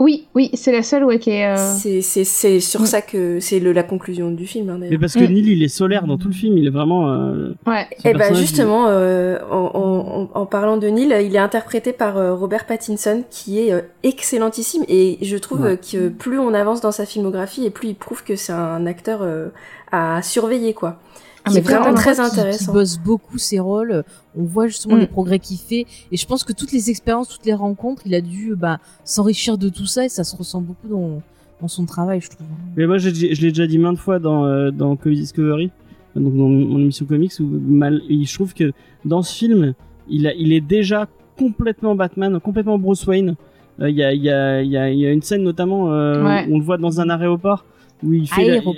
Oui, 0.00 0.26
oui, 0.34 0.50
c'est 0.54 0.72
la 0.72 0.82
seule 0.82 1.04
ouais, 1.04 1.18
qui 1.18 1.28
est. 1.30 1.46
euh, 1.46 1.56
C'est 1.56 2.00
c'est 2.00 2.24
c'est 2.24 2.58
sur 2.58 2.86
ça 2.86 3.02
que 3.02 3.38
c'est 3.38 3.60
le 3.60 3.72
la 3.72 3.82
conclusion 3.82 4.30
du 4.30 4.46
film 4.46 4.70
hein, 4.70 4.78
Mais 4.80 4.96
parce 4.98 5.12
que 5.12 5.20
Mm. 5.20 5.32
Neil, 5.32 5.52
il 5.52 5.62
est 5.62 5.68
solaire 5.68 6.06
dans 6.06 6.16
tout 6.16 6.28
le 6.28 6.34
film, 6.34 6.56
il 6.56 6.66
est 6.66 6.70
vraiment. 6.70 7.10
euh, 7.12 7.50
Ouais. 7.66 7.86
ce 7.98 8.08
Eh 8.08 8.12
ben 8.12 8.18
personnage, 8.18 8.40
justement, 8.40 8.86
euh, 8.88 9.38
en, 9.50 10.28
en- 10.34 10.40
en- 10.40 10.46
parlant 10.46 10.78
de 10.78 10.88
Neil, 10.88 11.12
il 11.26 11.36
est 11.36 11.38
interprété 11.38 11.92
par 11.92 12.16
euh, 12.16 12.34
Robert 12.34 12.64
Pattinson, 12.64 13.24
qui 13.30 13.60
est 13.60 13.72
euh, 13.74 13.82
excellentissime. 14.02 14.84
Et 14.88 15.18
je 15.20 15.36
trouve 15.36 15.60
Ouais. 15.60 15.72
euh, 15.72 15.76
que 15.76 16.08
plus 16.08 16.38
on 16.38 16.54
avance 16.54 16.80
dans 16.80 16.92
sa 16.92 17.04
filmographie, 17.04 17.66
et 17.66 17.70
plus 17.70 17.88
il 17.88 17.94
prouve 17.94 18.24
que 18.24 18.36
c'est 18.36 18.52
un 18.54 18.86
acteur 18.86 19.20
euh, 19.22 19.48
à 19.92 20.22
surveiller, 20.22 20.72
quoi. 20.72 20.98
Ah, 21.44 21.48
Qui 21.50 21.54
mais 21.54 21.60
est 21.60 21.62
vraiment 21.62 21.94
très 21.94 22.20
intéressant. 22.20 22.66
Qui 22.66 22.72
bosse 22.72 22.98
beaucoup 22.98 23.38
ses 23.38 23.58
rôles. 23.60 24.04
On 24.38 24.44
voit 24.44 24.66
justement 24.66 24.96
Mm. 24.96 25.00
les 25.00 25.06
progrès 25.06 25.38
qu'il 25.38 25.56
fait. 25.58 25.86
Et 26.12 26.16
je 26.16 26.26
pense 26.26 26.44
que 26.44 26.52
toutes 26.52 26.72
les 26.72 26.90
expériences, 26.90 27.28
toutes 27.28 27.46
les 27.46 27.54
rencontres, 27.54 28.02
il 28.06 28.14
a 28.14 28.20
dû 28.20 28.54
bah, 28.56 28.78
s'enrichir 29.04 29.56
de 29.58 29.68
tout 29.68 29.86
ça 29.86 30.04
et 30.04 30.08
ça 30.08 30.22
se 30.24 30.36
ressent 30.36 30.60
beaucoup 30.60 30.88
dans, 30.88 31.22
dans 31.60 31.68
son 31.68 31.86
travail, 31.86 32.20
je 32.20 32.28
trouve. 32.30 32.46
Mais 32.76 32.86
moi, 32.86 32.98
je 32.98 33.08
l'ai 33.10 33.50
déjà 33.50 33.66
dit 33.66 33.78
maintes 33.78 33.98
fois 33.98 34.18
dans, 34.18 34.44
euh, 34.44 34.70
dans 34.70 34.96
Discovery, 35.02 35.70
donc 36.14 36.36
dans 36.36 36.48
mon 36.48 36.78
émission 36.78 37.06
comics, 37.06 37.32
où 37.40 37.44
mal, 37.44 38.02
je 38.08 38.34
trouve 38.34 38.52
que 38.54 38.72
dans 39.04 39.22
ce 39.22 39.34
film, 39.34 39.74
il, 40.08 40.26
a, 40.26 40.34
il 40.34 40.52
est 40.52 40.60
déjà 40.60 41.08
complètement 41.38 41.94
Batman, 41.94 42.38
complètement 42.40 42.78
Bruce 42.78 43.06
Wayne. 43.06 43.34
Euh, 43.80 43.88
Il 43.88 43.96
y, 43.96 44.02
a, 44.04 44.12
il 44.12 44.22
y, 44.22 44.30
a, 44.30 44.60
il 44.62 44.68
y, 44.70 44.76
a, 44.76 44.90
il 44.90 44.98
y 44.98 45.06
a 45.06 45.10
une 45.12 45.22
scène 45.22 45.42
notamment 45.42 45.90
euh, 45.92 46.22
Ouais. 46.22 46.46
où 46.48 46.56
on 46.56 46.58
le 46.58 46.64
voit 46.64 46.76
dans 46.76 47.00
un 47.00 47.08
aéroport 47.08 47.64
où 48.02 48.12
il 48.12 48.28
fait 48.28 48.50
Aéroport. 48.50 48.74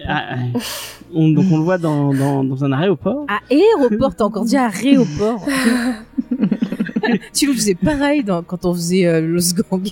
On- 1.14 1.28
donc 1.28 1.44
on 1.52 1.58
le 1.58 1.62
voit 1.64 1.78
dans, 1.78 2.12
dans, 2.14 2.42
dans 2.42 2.64
un 2.64 2.72
aéroport 2.72 3.26
À 3.28 3.38
aéroport, 3.52 4.14
t'as 4.16 4.24
encore 4.24 4.44
dit 4.44 4.56
aéroport. 4.56 5.44
tu 7.34 7.46
nous 7.46 7.52
faisais 7.54 7.74
pareil 7.74 8.22
dans- 8.24 8.42
quand 8.42 8.64
on 8.64 8.72
faisait 8.74 9.06
euh, 9.06 9.20
Los 9.20 9.52
Gang. 9.54 9.82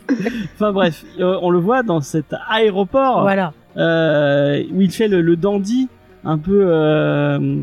enfin 0.55 0.72
bref 0.72 1.05
euh, 1.18 1.37
on 1.43 1.51
le 1.51 1.59
voit 1.59 1.83
dans 1.83 2.01
cet 2.01 2.35
aéroport 2.49 3.22
Voilà. 3.22 3.53
euh, 3.76 4.62
où 4.72 4.81
il 4.81 4.91
fait 4.91 5.09
le, 5.09 5.20
le 5.20 5.37
dandy 5.37 5.89
un 6.24 6.39
peu 6.39 6.62
euh, 6.66 7.57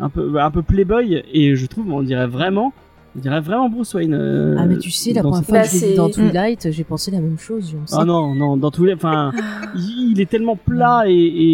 un 0.00 0.08
peu 0.08 0.40
un 0.40 0.50
peu 0.50 0.62
playboy 0.62 1.22
et 1.32 1.56
je 1.56 1.66
trouve 1.66 1.90
on 1.92 2.02
dirait 2.02 2.26
vraiment 2.26 2.72
on 3.16 3.20
dirait 3.20 3.40
vraiment 3.40 3.68
Bruce 3.68 3.94
Wayne 3.94 4.14
euh, 4.14 4.56
Ah, 4.58 4.66
mais 4.66 4.76
tu 4.78 4.90
sais, 4.90 5.12
la 5.12 5.22
dans 5.22 5.30
première 5.30 5.44
fois 5.46 5.58
Bah, 5.58 5.64
que 5.64 5.76
je 5.76 5.84
l'ai 5.86 5.94
dans 5.94 6.08
Mm. 6.08 6.12
Twilight, 6.12 6.70
j'ai 6.70 6.84
pensé 6.84 7.10
la 7.10 7.20
même 7.20 7.38
chose. 7.38 7.74
ah 7.92 8.00
sais. 8.00 8.04
non 8.04 8.34
non 8.34 8.56
dans 8.56 8.70
tous 8.70 8.84
les 8.84 8.94
enfin 8.94 9.32
il, 9.74 10.12
il 10.12 10.20
est 10.20 10.28
tellement 10.30 10.56
plat 10.56 11.04
et, 11.06 11.12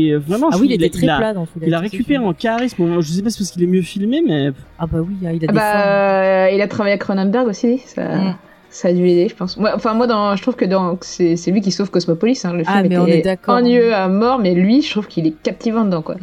et 0.08 0.16
vraiment 0.16 0.48
Ah 0.50 0.56
oui, 0.56 0.60
trouve 0.60 0.64
il 0.66 0.72
était 0.84 0.90
très 0.98 1.08
a, 1.08 1.16
plat 1.16 1.32
dans 1.34 1.46
Twilight. 1.46 1.68
il 1.68 1.74
a 1.74 1.78
récupéré 1.78 2.24
en 2.24 2.32
charisme 2.34 3.00
je 3.00 3.08
sais 3.10 3.22
pas 3.22 3.30
si 3.30 3.36
c'est 3.38 3.44
parce 3.44 3.50
qu'il 3.52 3.62
est 3.62 3.66
mieux 3.66 3.82
filmé 3.82 4.22
mais 4.26 4.50
Ah 4.78 4.86
bah 4.86 4.98
oui, 5.00 5.14
il 5.22 5.26
a 5.28 5.32
des 5.32 5.46
formes. 5.46 5.56
Bah, 5.56 6.50
il 6.50 6.60
a 6.60 6.68
travaillé 6.68 6.92
avec 6.92 7.02
Cronenberg 7.02 7.46
aussi. 7.48 7.78
Ça, 7.78 8.16
Mm. 8.16 8.34
ça 8.70 8.88
a 8.88 8.92
dû 8.92 9.04
l'aider, 9.04 9.28
je 9.28 9.36
pense. 9.36 9.56
Ouais, 9.56 9.70
enfin, 9.74 9.94
moi, 9.94 10.06
dans, 10.08 10.34
je 10.36 10.42
trouve 10.42 10.56
que 10.56 10.64
dans, 10.64 10.98
c'est, 11.00 11.36
lui 11.52 11.60
qui 11.60 11.70
sauve 11.70 11.90
Cosmopolis. 11.90 12.44
Hein. 12.44 12.52
Le 12.54 12.64
Ah, 12.66 12.78
film 12.80 12.88
mais 12.88 12.98
on 12.98 13.06
était 13.06 13.18
est 13.20 13.22
d'accord. 13.22 13.54
ennuyeux 13.56 13.94
à 13.94 14.08
mort, 14.08 14.40
mais 14.40 14.52
lui, 14.54 14.82
je 14.82 14.90
trouve 14.90 15.06
qu'il 15.06 15.26
est 15.28 15.34
captivant 15.42 15.84
dedans, 15.84 16.02
quoi. 16.02 16.16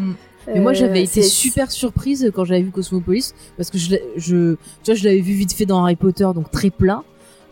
Mais 0.48 0.60
moi, 0.60 0.72
Euh, 0.72 0.76
j'avais 0.76 1.04
été 1.04 1.22
c'est- 1.22 1.30
super 1.30 1.72
surprise 1.72 2.32
quand 2.34 2.46
j'avais 2.46 2.62
vu 2.62 2.72
Cosmopolis 2.72 3.34
parce 3.58 3.70
que 3.70 3.78
je, 3.78 3.96
je, 4.18 4.54
tu 4.84 4.92
vois, 4.92 4.96
je 4.96 5.04
l'avais 5.06 5.22
vu 5.22 5.34
vite 5.34 5.54
fait 5.54 5.66
dans 5.66 5.84
Harry 5.84 5.96
Potter, 5.96 6.28
donc 6.36 6.50
très 6.52 6.70
plat. 6.70 7.04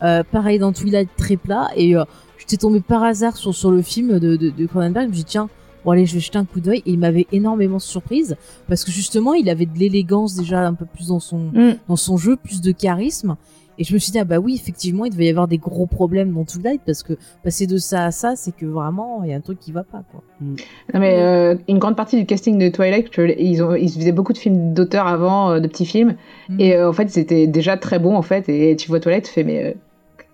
Euh, 0.01 0.23
pareil 0.23 0.59
dans 0.59 0.71
Twilight, 0.71 1.09
très 1.17 1.35
plat. 1.37 1.69
Et 1.75 1.95
euh, 1.95 2.03
j'étais 2.37 2.57
tombée 2.57 2.79
par 2.81 3.03
hasard 3.03 3.35
sur, 3.37 3.53
sur 3.53 3.71
le 3.71 3.81
film 3.81 4.17
de, 4.19 4.35
de, 4.37 4.49
de 4.49 4.65
Cronenberg. 4.65 5.05
Je 5.05 5.09
me 5.09 5.13
suis 5.15 5.23
dit, 5.23 5.29
tiens, 5.31 5.49
bon 5.85 5.91
allez, 5.91 6.05
je 6.05 6.13
vais 6.13 6.19
jeter 6.19 6.37
un 6.37 6.45
coup 6.45 6.61
d'œil. 6.61 6.79
Et 6.85 6.91
il 6.91 6.99
m'avait 6.99 7.27
énormément 7.31 7.79
surprise 7.79 8.35
parce 8.67 8.83
que 8.83 8.91
justement, 8.91 9.33
il 9.33 9.49
avait 9.49 9.65
de 9.65 9.77
l'élégance 9.77 10.35
déjà 10.35 10.65
un 10.65 10.73
peu 10.73 10.85
plus 10.85 11.07
dans 11.07 11.19
son, 11.19 11.51
Mm. 11.53 11.75
dans 11.87 11.95
son 11.97 12.17
jeu, 12.17 12.37
plus 12.37 12.61
de 12.61 12.71
charisme. 12.71 13.35
Et 13.79 13.83
je 13.85 13.93
me 13.93 13.97
suis 13.99 14.11
dit, 14.11 14.19
ah 14.19 14.25
bah 14.25 14.37
oui, 14.37 14.53
effectivement, 14.53 15.05
il 15.05 15.11
devait 15.11 15.25
y 15.25 15.29
avoir 15.29 15.47
des 15.47 15.57
gros 15.57 15.85
problèmes 15.87 16.33
dans 16.33 16.43
Twilight 16.43 16.81
parce 16.85 17.01
que 17.01 17.13
passer 17.43 17.65
de 17.65 17.77
ça 17.77 18.05
à 18.05 18.11
ça, 18.11 18.35
c'est 18.35 18.55
que 18.55 18.65
vraiment, 18.65 19.21
il 19.23 19.29
y 19.29 19.33
a 19.33 19.37
un 19.37 19.41
truc 19.41 19.57
qui 19.59 19.71
va 19.71 19.83
pas, 19.83 20.03
quoi. 20.11 20.21
Non, 20.41 20.99
mais 20.99 21.15
euh, 21.17 21.55
une 21.67 21.79
grande 21.79 21.95
partie 21.95 22.17
du 22.17 22.25
casting 22.25 22.57
de 22.59 22.67
Twilight, 22.69 23.09
ils, 23.39 23.63
ont, 23.63 23.75
ils 23.75 23.89
faisaient 23.89 24.11
beaucoup 24.11 24.33
de 24.33 24.37
films 24.37 24.73
d'auteurs 24.73 25.07
avant, 25.07 25.51
euh, 25.51 25.59
de 25.59 25.67
petits 25.67 25.85
films. 25.85 26.15
Mm. 26.49 26.59
Et 26.59 26.75
euh, 26.75 26.89
en 26.89 26.93
fait, 26.93 27.09
c'était 27.09 27.47
déjà 27.47 27.77
très 27.77 27.99
bon, 27.99 28.15
en 28.15 28.21
fait. 28.21 28.49
Et 28.49 28.75
tu 28.75 28.89
vois 28.89 28.99
Twilight, 28.99 29.25
tu 29.25 29.31
fais, 29.31 29.43
mais. 29.43 29.63
euh, 29.63 29.73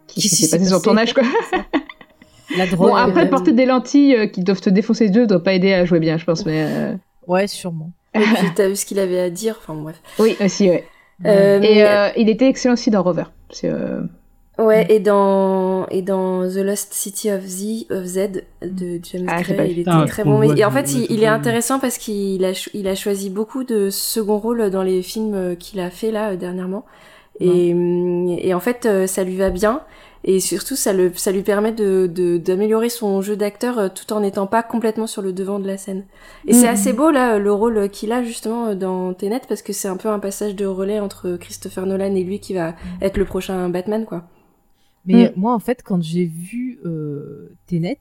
qui 0.08 0.22
Qu'est-ce 0.22 0.36
qui 0.36 0.46
s'est 0.46 0.58
passé 0.58 0.70
sur 0.70 0.82
tournage, 0.82 1.14
quoi? 1.14 1.24
La 2.58 2.68
drogue. 2.68 2.90
Bon, 2.90 2.96
après, 2.96 3.30
porter 3.30 3.54
des 3.54 3.66
lentilles 3.66 4.16
euh, 4.16 4.28
qui 4.28 4.42
doivent 4.42 4.62
te 4.62 4.70
défoncer 4.70 5.08
les 5.08 5.16
yeux 5.16 5.28
doit 5.28 5.44
pas 5.44 5.54
aider 5.54 5.74
à 5.74 5.86
jouer 5.86 6.00
bien, 6.00 6.18
je 6.18 6.26
pense. 6.26 6.46
Mais 6.46 6.66
euh, 6.68 6.94
Ouais, 7.28 7.48
sûrement. 7.48 7.92
Et 8.14 8.20
puis 8.20 8.48
t'as 8.56 8.70
vu 8.70 8.76
ce 8.76 8.86
qu'il 8.86 9.00
avait 9.00 9.20
à 9.20 9.30
dire, 9.30 9.58
enfin 9.60 9.74
bref. 9.74 10.00
oui, 10.20 10.38
aussi, 10.40 10.70
ouais. 10.70 10.86
Euh, 11.26 11.62
Et 11.62 11.84
euh, 11.84 12.10
il 12.18 12.30
était 12.30 12.48
excellent 12.48 12.74
aussi 12.74 12.92
dans 12.92 13.04
Rover. 13.04 13.24
C'est, 13.50 13.70
euh, 13.70 14.02
Ouais, 14.58 14.86
et 14.90 15.02
dans 15.02 15.86
et 15.88 16.02
dans 16.02 16.48
The 16.48 16.58
Lost 16.58 16.94
City 16.94 17.30
of 17.30 17.42
Z, 17.46 17.88
of 17.90 18.06
Z 18.06 18.44
de 18.62 19.00
James 19.04 19.26
Ah, 19.28 19.42
Gray, 19.42 19.72
il 19.72 19.80
était 19.80 19.92
Ah, 19.94 20.06
très 20.08 20.24
on 20.24 20.40
bon. 20.40 20.54
Et 20.56 20.64
en 20.64 20.72
fait, 20.72 20.94
il, 20.94 21.24
est 21.24 21.28
intéressant 21.28 21.78
parce 21.80 21.98
qu'il 21.98 22.44
a 22.46 22.54
cho- 22.54 22.72
il 22.74 22.88
a 22.88 22.96
choisi 22.96 23.30
beaucoup 23.30 23.66
de 23.66 23.90
second 23.90 24.38
rôles 24.38 24.70
dans 24.70 24.84
les 24.84 25.02
films 25.02 25.34
euh, 25.34 25.56
qu'il 25.56 25.82
a 25.82 25.90
fait 25.90 26.10
là 26.12 26.30
euh, 26.32 26.36
dernièrement. 26.38 26.86
Et, 27.42 27.74
hum, 27.74 28.30
et 28.30 28.54
en 28.54 28.62
fait, 28.62 28.88
ça 29.08 29.26
lui 29.26 29.36
va 29.36 29.50
bien. 29.50 29.82
Et 30.28 30.40
surtout, 30.40 30.76
ça, 30.76 30.92
le, 30.92 31.14
ça 31.14 31.32
lui 31.32 31.44
permet 31.44 31.72
de, 31.72 32.08
de, 32.12 32.38
d'améliorer 32.38 32.90
son 32.90 33.22
jeu 33.22 33.36
d'acteur 33.38 33.78
euh, 33.78 33.90
tout 33.90 34.12
en 34.12 34.22
n'étant 34.22 34.48
pas 34.48 34.64
complètement 34.64 35.06
sur 35.06 35.22
le 35.22 35.34
devant 35.34 35.60
de 35.60 35.68
la 35.68 35.78
scène. 35.78 36.04
Et 36.48 36.54
c'est 36.54 36.66
Mhm. 36.66 36.74
assez 36.74 36.94
beau, 36.94 37.12
là, 37.12 37.38
le 37.38 37.52
rôle 37.54 37.90
qu'il 37.90 38.12
a 38.12 38.24
justement 38.24 38.68
euh, 38.70 38.76
dans 38.76 39.14
Tenet, 39.14 39.42
parce 39.48 39.62
que 39.62 39.72
c'est 39.72 39.88
un 39.88 39.98
peu 39.98 40.10
un 40.10 40.18
passage 40.18 40.56
de 40.56 40.66
relais 40.66 41.00
entre 41.00 41.38
Christopher 41.38 41.86
Nolan 41.86 42.16
et 42.16 42.24
lui 42.24 42.40
qui 42.40 42.56
va 42.56 42.74
être 43.02 43.18
le 43.18 43.26
prochain 43.26 43.70
Batman, 43.70 44.06
quoi. 44.06 44.24
Mais 45.06 45.30
Mm. 45.30 45.40
moi, 45.40 45.54
en 45.54 45.60
fait, 45.60 45.84
quand 45.84 46.02
j'ai 46.02 46.26
vu 46.26 46.80
euh, 46.86 47.52
Tenet, 47.68 48.00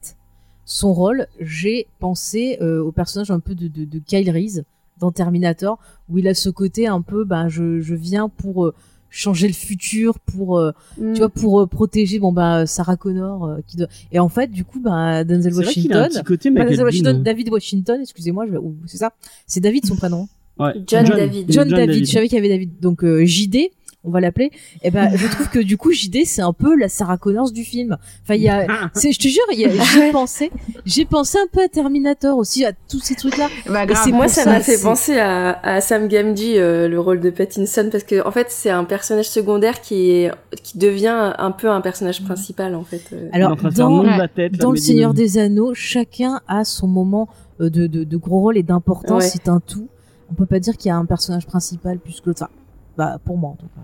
son 0.65 0.95
rôle, 0.95 1.27
j'ai 1.41 1.87
pensé 2.01 2.57
euh, 2.63 2.83
au 2.83 2.91
personnage 2.91 3.31
un 3.31 3.41
peu 3.41 3.55
de, 3.55 3.69
de, 3.69 3.85
de 3.85 3.99
Kyle 3.99 4.31
Reese 4.31 4.65
dans 4.99 5.13
Terminator, 5.13 5.79
où 6.09 6.17
il 6.17 6.27
a 6.27 6.33
ce 6.33 6.49
côté 6.49 6.87
un 6.87 7.03
peu, 7.03 7.25
ben, 7.25 7.49
je, 7.49 7.83
je 7.83 7.95
viens 7.95 8.31
pour 8.31 8.65
euh, 8.65 8.75
changer 9.15 9.47
le 9.47 9.53
futur, 9.55 10.19
pour, 10.19 10.59
euh, 10.59 10.73
Mm. 10.99 11.13
tu 11.13 11.19
vois, 11.21 11.29
pour 11.29 11.61
euh, 11.61 11.67
protéger, 11.67 12.19
bon, 12.19 12.33
ben, 12.33 12.67
Sarah 12.67 12.97
Connor, 12.97 13.45
euh, 13.47 13.57
qui 13.67 13.77
doit... 13.77 13.87
Et 14.11 14.19
en 14.19 14.29
fait, 14.29 14.51
du 14.51 14.65
coup, 14.65 14.81
ben, 14.81 15.25
Denzel 15.25 15.55
c'est 15.55 15.63
vrai 15.63 15.73
qu'il 15.73 15.93
a 15.93 15.97
un 15.97 15.99
Washington... 16.03 16.21
petit 16.21 16.27
côté 16.27 16.51
pas 16.51 16.55
Michael 16.55 16.71
Denzel 16.71 16.85
Washington, 16.85 17.13
Bean. 17.17 17.23
David 17.23 17.49
Washington, 17.51 18.01
excusez-moi, 18.03 18.47
je... 18.51 18.57
ou 18.57 18.75
c'est 18.87 18.97
ça 18.99 19.13
C'est 19.47 19.61
David 19.61 19.87
son 19.87 19.95
prénom 19.97 20.29
Ouais. 20.59 20.73
John 20.87 21.05
David. 21.05 21.51
John, 21.51 21.69
David. 21.69 22.07
je 22.07 22.11
savais 22.13 22.29
qu'il 22.29 22.37
y 22.37 22.39
avait 22.39 22.49
David. 22.49 22.79
Donc 22.81 23.03
euh, 23.03 23.25
JD, 23.25 23.71
on 24.05 24.11
va 24.11 24.21
l'appeler. 24.21 24.51
Et 24.83 24.91
ben, 24.91 25.11
je 25.17 25.27
trouve 25.29 25.49
que 25.49 25.59
du 25.59 25.77
coup 25.77 25.91
JD, 25.93 26.25
c'est 26.27 26.43
un 26.43 26.53
peu 26.53 26.77
la 26.77 26.89
Sarah 26.89 27.17
Connors 27.17 27.51
du 27.51 27.65
film. 27.65 27.97
Enfin, 28.23 28.35
il 28.35 28.43
y 28.43 28.49
a, 28.49 28.67
c'est, 28.95 29.13
je 29.13 29.19
te 29.19 29.29
jure, 29.29 29.43
il 29.53 29.61
y 29.61 29.65
a- 29.65 29.71
j'ai 29.71 30.13
pensé, 30.13 30.51
j'ai 30.85 31.05
pensé 31.05 31.39
un 31.39 31.47
peu 31.51 31.63
à 31.63 31.69
Terminator 31.69 32.37
aussi, 32.37 32.65
à 32.65 32.73
tous 32.89 33.01
ces 33.01 33.15
trucs-là. 33.15 33.49
Bah, 33.69 33.85
Et 33.85 33.87
grave. 33.87 34.03
c'est 34.05 34.13
Moi, 34.13 34.29
ça 34.29 34.45
m'a 34.45 34.61
fait 34.61 34.81
penser 34.81 35.19
à, 35.19 35.59
à 35.63 35.81
Sam 35.81 36.09
Gamgee, 36.09 36.59
euh, 36.59 36.87
le 36.89 37.01
rôle 37.01 37.21
de 37.21 37.31
Pattinson, 37.31 37.89
parce 37.91 38.05
que 38.05 38.27
en 38.27 38.31
fait, 38.31 38.49
c'est 38.51 38.71
un 38.71 38.85
personnage 38.85 39.29
secondaire 39.29 39.81
qui 39.81 40.11
est 40.11 40.31
qui 40.63 40.79
devient 40.79 41.33
un 41.39 41.51
peu 41.51 41.71
un 41.71 41.81
personnage 41.81 42.23
principal, 42.25 42.75
en 42.75 42.85
fait. 42.85 43.03
euh. 43.13 43.29
Alors 43.33 43.57
dans, 43.57 44.03
la 44.03 44.29
tête, 44.29 44.53
dans 44.59 44.71
le 44.71 44.77
Seigneur 44.77 45.15
des 45.15 45.39
Anneaux, 45.39 45.73
chacun 45.75 46.41
a 46.47 46.65
son 46.65 46.87
moment 46.87 47.29
euh, 47.61 47.71
de, 47.71 47.87
de, 47.87 48.05
de 48.05 48.17
gros 48.17 48.41
rôle 48.41 48.59
et 48.59 48.63
d'importance. 48.63 49.23
Ouais. 49.25 49.29
C'est 49.31 49.49
un 49.49 49.61
tout. 49.61 49.89
On 50.31 50.35
peut 50.35 50.47
pas 50.47 50.59
dire 50.59 50.77
qu'il 50.77 50.89
y 50.89 50.93
a 50.93 50.97
un 50.97 51.05
personnage 51.05 51.47
principal 51.47 51.99
plus 51.99 52.21
que 52.21 52.27
l'autre. 52.31 52.43
Enfin, 52.43 52.51
bah 52.97 53.19
pour 53.25 53.37
moi 53.37 53.51
en 53.51 53.55
tout 53.57 53.67
cas. 53.67 53.81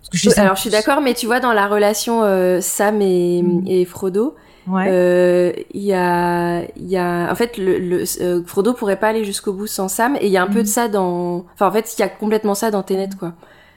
Parce 0.00 0.10
que 0.10 0.16
je 0.18 0.30
sais 0.30 0.40
Alors, 0.40 0.54
je 0.56 0.60
suis 0.60 0.70
d'accord, 0.70 1.00
mais 1.00 1.14
tu 1.14 1.26
vois, 1.26 1.40
dans 1.40 1.52
la 1.52 1.66
relation 1.66 2.22
euh, 2.22 2.60
Sam 2.60 3.00
et, 3.02 3.42
Mm. 3.42 3.64
et 3.66 3.84
Frodo, 3.84 4.34
Ouais. 4.68 4.86
euh, 4.88 5.52
il 5.74 5.82
y 5.82 5.92
a, 5.94 6.62
il 6.76 6.88
y 6.88 6.96
a, 6.96 7.28
en 7.30 7.34
fait, 7.34 7.56
le, 7.58 7.78
le 7.78 8.04
euh, 8.20 8.42
Frodo 8.46 8.72
pourrait 8.72 8.98
pas 9.00 9.08
aller 9.08 9.24
jusqu'au 9.24 9.52
bout 9.52 9.66
sans 9.66 9.88
Sam, 9.88 10.16
et 10.20 10.26
il 10.26 10.32
y 10.32 10.36
a 10.36 10.42
un 10.42 10.46
peu 10.46 10.58
Mhm. 10.58 10.62
de 10.62 10.68
ça 10.68 10.88
dans, 10.88 11.44
enfin, 11.54 11.66
en 11.66 11.72
fait, 11.72 11.92
il 11.96 12.00
y 12.00 12.04
a 12.04 12.08
complètement 12.08 12.54
ça 12.54 12.70
dans 12.70 12.82
Tenet, 12.84 13.10
quoi. 13.18 13.32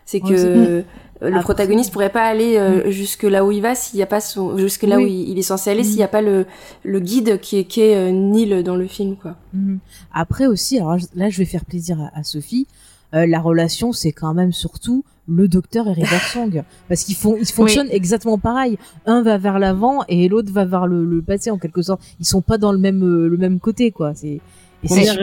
C'est 0.06 0.20
que 0.20 0.28
euh, 0.34 0.82
le 1.22 1.28
Après- 1.28 1.42
protagoniste 1.42 1.92
pourrait 1.92 2.10
pas 2.12 2.24
aller 2.24 2.58
euh, 2.58 2.90
jusque 2.92 3.24
là 3.24 3.44
où 3.46 3.52
il 3.52 3.62
va 3.62 3.74
s'il 3.76 4.00
y 4.00 4.04
a 4.04 4.08
pas 4.08 4.22
son, 4.22 4.58
jusque 4.58 4.84
là 4.84 4.98
Oui. 4.98 5.04
où 5.04 5.08
il, 5.08 5.30
il 5.30 5.38
est 5.40 5.44
censé 5.44 5.70
aller 5.72 5.84
s'il 5.84 5.98
y 6.00 6.04
a 6.04 6.08
pas 6.08 6.22
le, 6.24 6.46
le 6.84 7.00
guide 7.00 7.40
qui 7.40 7.58
est, 7.60 7.64
qui 7.66 7.82
est 7.82 7.96
euh, 7.96 8.12
Neil 8.12 8.64
dans 8.64 8.76
le 8.76 8.88
film, 8.88 9.16
quoi. 9.18 9.36
Après 10.14 10.46
aussi, 10.48 10.78
alors 10.80 10.98
là 11.16 11.30
je 11.30 11.38
vais 11.40 11.46
faire 11.46 11.66
plaisir 11.66 12.00
à, 12.14 12.20
à 12.20 12.24
Sophie. 12.24 12.68
Euh, 13.14 13.26
la 13.26 13.40
relation, 13.40 13.92
c'est 13.92 14.12
quand 14.12 14.34
même 14.34 14.52
surtout 14.52 15.04
le 15.28 15.48
docteur 15.48 15.88
et 15.88 15.94
River 15.94 16.18
Song, 16.34 16.64
parce 16.88 17.04
qu'ils 17.04 17.16
font, 17.16 17.36
ils 17.40 17.46
fonctionnent 17.48 17.90
exactement 17.92 18.38
pareil. 18.38 18.78
Un 19.06 19.22
va 19.22 19.38
vers 19.38 19.60
l'avant 19.60 20.04
et 20.08 20.28
l'autre 20.28 20.52
va 20.52 20.66
vers 20.66 20.88
le, 20.88 21.06
le 21.06 21.22
passé 21.22 21.52
en 21.52 21.58
quelque 21.58 21.82
sorte. 21.82 22.02
Ils 22.20 22.26
sont 22.26 22.42
pas 22.42 22.58
dans 22.58 22.72
le 22.72 22.78
même 22.80 23.04
euh, 23.04 23.28
le 23.28 23.38
même 23.38 23.60
côté 23.60 23.92
quoi. 23.92 24.14
C'est 24.16 24.40
et 24.84 24.88
c'est 24.88 25.04
ça, 25.06 25.14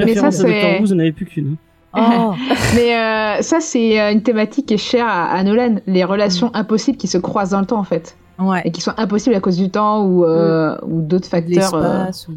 vous 0.80 0.92
avez 0.92 1.12
plus 1.12 1.24
qu'une. 1.26 1.56
Oh, 1.98 2.34
Mais 2.74 2.94
euh, 2.94 3.40
ça, 3.40 3.60
c'est 3.60 3.98
une 4.12 4.22
thématique 4.22 4.66
qui 4.66 4.74
est 4.74 4.76
chère 4.76 5.06
à, 5.06 5.30
à 5.30 5.42
Nolan. 5.42 5.76
Les 5.86 6.04
relations 6.04 6.54
impossibles 6.54 6.98
qui 6.98 7.06
se 7.08 7.16
croisent 7.16 7.52
dans 7.52 7.60
le 7.60 7.66
temps, 7.66 7.78
en 7.78 7.84
fait. 7.84 8.18
ouais. 8.38 8.60
Et 8.66 8.70
qui 8.70 8.82
sont 8.82 8.92
impossibles 8.98 9.34
à 9.34 9.40
cause 9.40 9.56
du 9.56 9.70
temps 9.70 10.04
ou, 10.06 10.26
euh, 10.26 10.76
ou 10.86 11.00
d'autres 11.00 11.26
facteurs. 11.28 11.74
euh. 11.74 12.04
l'espace 12.04 12.28
ou. 12.28 12.32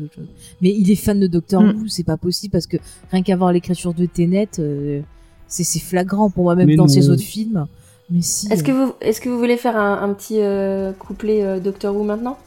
Mais 0.61 0.69
il 0.69 0.89
est 0.89 0.95
fan 0.95 1.19
de 1.19 1.27
Doctor 1.27 1.61
Mm. 1.61 1.71
Who, 1.71 1.87
c'est 1.89 2.05
pas 2.05 2.15
possible 2.15 2.53
parce 2.53 2.67
que 2.67 2.77
rien 3.11 3.21
qu'à 3.21 3.35
voir 3.35 3.51
l'écriture 3.51 3.93
de 3.93 4.05
Tenet, 4.05 4.47
euh, 4.59 5.01
c'est 5.49 5.65
c'est 5.65 5.79
flagrant 5.79 6.29
pour 6.29 6.43
moi 6.45 6.55
même 6.55 6.67
Mais 6.67 6.75
dans 6.77 6.87
ses 6.87 7.01
non. 7.01 7.09
autres 7.13 7.21
films. 7.23 7.65
Mais 8.09 8.21
si. 8.21 8.51
Est-ce 8.51 8.63
que 8.63 8.71
vous, 8.71 8.93
est-ce 9.01 9.19
que 9.19 9.27
vous 9.29 9.37
voulez 9.37 9.57
faire 9.57 9.75
un, 9.75 10.01
un 10.01 10.13
petit 10.13 10.37
euh, 10.41 10.91
couplet 10.93 11.43
euh, 11.43 11.59
Doctor 11.59 11.93
Who 11.95 12.03
maintenant? 12.03 12.37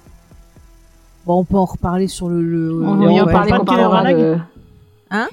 Bon, 1.26 1.38
on 1.38 1.44
peut 1.44 1.57
en 1.57 1.66
reparler 1.66 2.09
sur 2.09 2.28
le. 2.28 2.40
le... 2.42 2.72
On 2.82 3.00
y 3.00 3.07
on 3.20 3.22
en 3.22 3.26
parle 3.26 3.32
parler 3.32 3.53
de 3.53 3.57
Kenneth 3.59 3.66
parlera 3.66 4.12
de... 4.14 4.36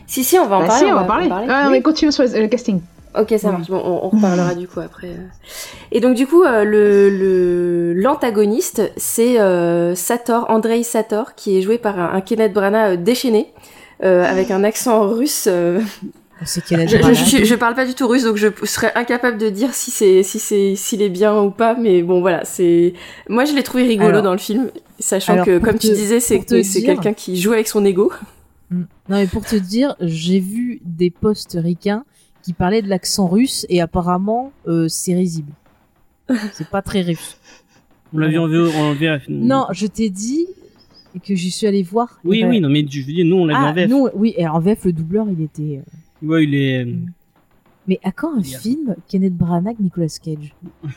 Si, 0.07 0.24
si, 0.26 0.38
on 0.38 0.45
va 0.45 0.57
en 0.57 0.59
Bah 0.59 0.67
parler. 0.67 0.86
si, 0.86 0.91
on 0.91 0.95
va 0.95 1.01
en 1.03 1.05
parler. 1.05 1.30
Ah, 1.32 1.63
non, 1.63 1.67
Oui. 1.67 1.72
mais 1.78 1.82
continue 1.82 2.11
sur 2.11 2.24
le 2.26 2.47
casting. 2.47 2.82
Ok, 3.17 3.34
ça 3.39 3.51
marche. 3.51 3.70
Bon, 3.70 3.82
on, 3.84 4.05
on 4.05 4.09
reparlera 4.09 4.53
du 4.53 4.67
coup 4.67 4.82
après. 4.82 5.07
euh. 5.07 5.28
Et 5.91 5.99
donc 5.99 6.15
du 6.15 6.28
coup, 6.28 6.43
euh, 6.43 6.63
le 6.63 7.93
l'antagoniste, 7.95 8.91
c'est 8.97 9.39
euh, 9.39 9.95
Sator, 9.95 10.45
Andrei 10.49 10.84
Sator, 10.84 11.34
qui 11.34 11.57
est 11.57 11.61
joué 11.63 11.78
par 11.80 11.97
un, 11.99 12.13
un 12.13 12.22
Kenneth 12.22 12.53
Branagh 12.53 12.91
euh, 12.93 12.97
déchaîné, 12.97 13.51
euh, 14.03 14.24
avec 14.26 14.51
un 14.51 14.63
accent 14.63 15.07
russe. 15.07 15.47
euh. 15.49 15.82
Je, 16.41 17.43
je, 17.43 17.55
parle 17.55 17.75
pas 17.75 17.85
du 17.85 17.93
tout 17.93 18.07
russe, 18.07 18.23
donc 18.23 18.37
je 18.37 18.47
serais 18.63 18.91
incapable 18.95 19.37
de 19.37 19.49
dire 19.49 19.73
si 19.73 19.91
c'est 19.91 20.23
si 20.23 20.39
c'est 20.39 20.75
s'il 20.75 21.01
est 21.01 21.09
bien 21.09 21.37
ou 21.41 21.51
pas. 21.51 21.75
Mais 21.75 22.01
bon, 22.01 22.21
voilà, 22.21 22.45
c'est. 22.45 22.93
Moi, 23.27 23.45
je 23.45 23.53
l'ai 23.53 23.63
trouvé 23.63 23.83
rigolo 23.83 24.09
Alors- 24.09 24.23
dans 24.23 24.31
le 24.31 24.37
film, 24.37 24.71
sachant 24.99 25.33
Alors, 25.33 25.45
que, 25.45 25.59
comme 25.59 25.77
tu 25.77 25.87
disais, 25.87 26.19
c'est 26.19 26.41
c'est 26.63 26.83
quelqu'un 26.83 27.13
qui 27.13 27.39
joue 27.39 27.51
avec 27.51 27.67
son 27.67 27.83
ego. 27.83 28.11
Mm. 28.71 28.77
Non, 29.09 29.17
mais 29.17 29.27
pour 29.27 29.43
te 29.45 29.55
dire, 29.55 29.95
j'ai 29.99 30.39
vu 30.39 30.79
des 30.85 31.09
posts 31.09 31.57
ricains 31.59 32.05
qui 32.43 32.53
parlaient 32.53 32.81
de 32.81 32.87
l'accent 32.89 33.27
russe 33.27 33.65
et 33.69 33.81
apparemment, 33.81 34.51
euh, 34.67 34.87
c'est 34.87 35.13
risible. 35.13 35.51
C'est 36.53 36.69
pas 36.69 36.81
très 36.81 37.01
russe. 37.01 37.37
On 38.13 38.19
l'a 38.19 38.27
vu 38.27 38.37
en 38.37 38.47
VF. 38.93 39.23
Non, 39.27 39.65
je 39.71 39.87
t'ai 39.87 40.09
dit 40.09 40.45
que 41.25 41.35
j'y 41.35 41.51
suis 41.51 41.67
allée 41.67 41.83
voir. 41.83 42.19
Oui, 42.23 42.43
Euh, 42.43 42.47
oui, 42.49 42.61
non, 42.61 42.69
mais 42.69 42.85
je 42.89 42.99
veux 42.99 43.11
dire, 43.11 43.25
nous, 43.25 43.37
on 43.37 43.45
l'a 43.45 43.55
vu 43.55 43.59
Ah, 43.63 43.69
en 43.69 43.73
VF. 43.73 43.89
non, 43.89 44.09
oui, 44.13 44.33
et 44.37 44.47
en 44.47 44.59
VF, 44.59 44.85
le 44.85 44.93
doubleur, 44.93 45.25
il 45.29 45.43
était. 45.43 45.81
Euh, 46.24 46.28
Ouais, 46.28 46.43
il 46.43 46.55
est. 46.55 46.88
Mais 47.88 47.99
à 48.03 48.11
quand 48.11 48.38
un 48.38 48.43
film 48.43 48.95
Kenneth 49.07 49.36
Branagh, 49.36 49.76
Nicolas 49.80 50.07
Cage 50.24 50.53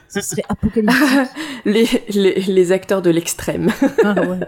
Ce 0.08 0.20
serait 0.20 0.44
apocalyptique. 0.48 0.98
les, 1.64 1.86
les 2.12 2.40
les 2.40 2.72
acteurs 2.72 3.00
de 3.02 3.10
l'extrême. 3.10 3.70
Ah, 4.04 4.14
ouais. 4.20 4.40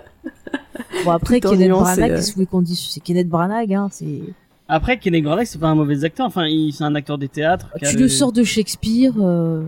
Bon, 1.05 1.11
après, 1.13 1.41
Tout 1.41 1.51
Kenneth 1.51 1.69
nuance, 1.69 1.81
Branagh, 1.97 2.11
qu'est-ce 2.11 2.27
que 2.29 2.33
vous 2.33 2.35
voulez 2.37 2.47
qu'on 2.47 2.63
dise? 2.63 2.87
C'est 2.91 3.01
Kenneth 3.01 3.29
Branagh, 3.29 3.73
hein, 3.73 3.89
c'est. 3.91 4.21
Après, 4.69 4.99
Kenneth 4.99 5.25
Branagh, 5.25 5.47
c'est 5.47 5.59
pas 5.61 5.69
un 5.69 5.75
mauvais 5.75 6.05
acteur. 6.05 6.27
Enfin, 6.27 6.47
il- 6.47 6.73
c'est 6.73 6.85
un 6.85 6.95
acteur 6.95 7.17
des 7.19 7.29
théâtres. 7.29 7.71
qui 7.79 7.87
a 7.87 7.91
Tu 7.91 7.97
le 7.99 8.09
sors 8.09 8.33
de 8.33 8.43
Shakespeare, 8.43 9.13
euh, 9.21 9.63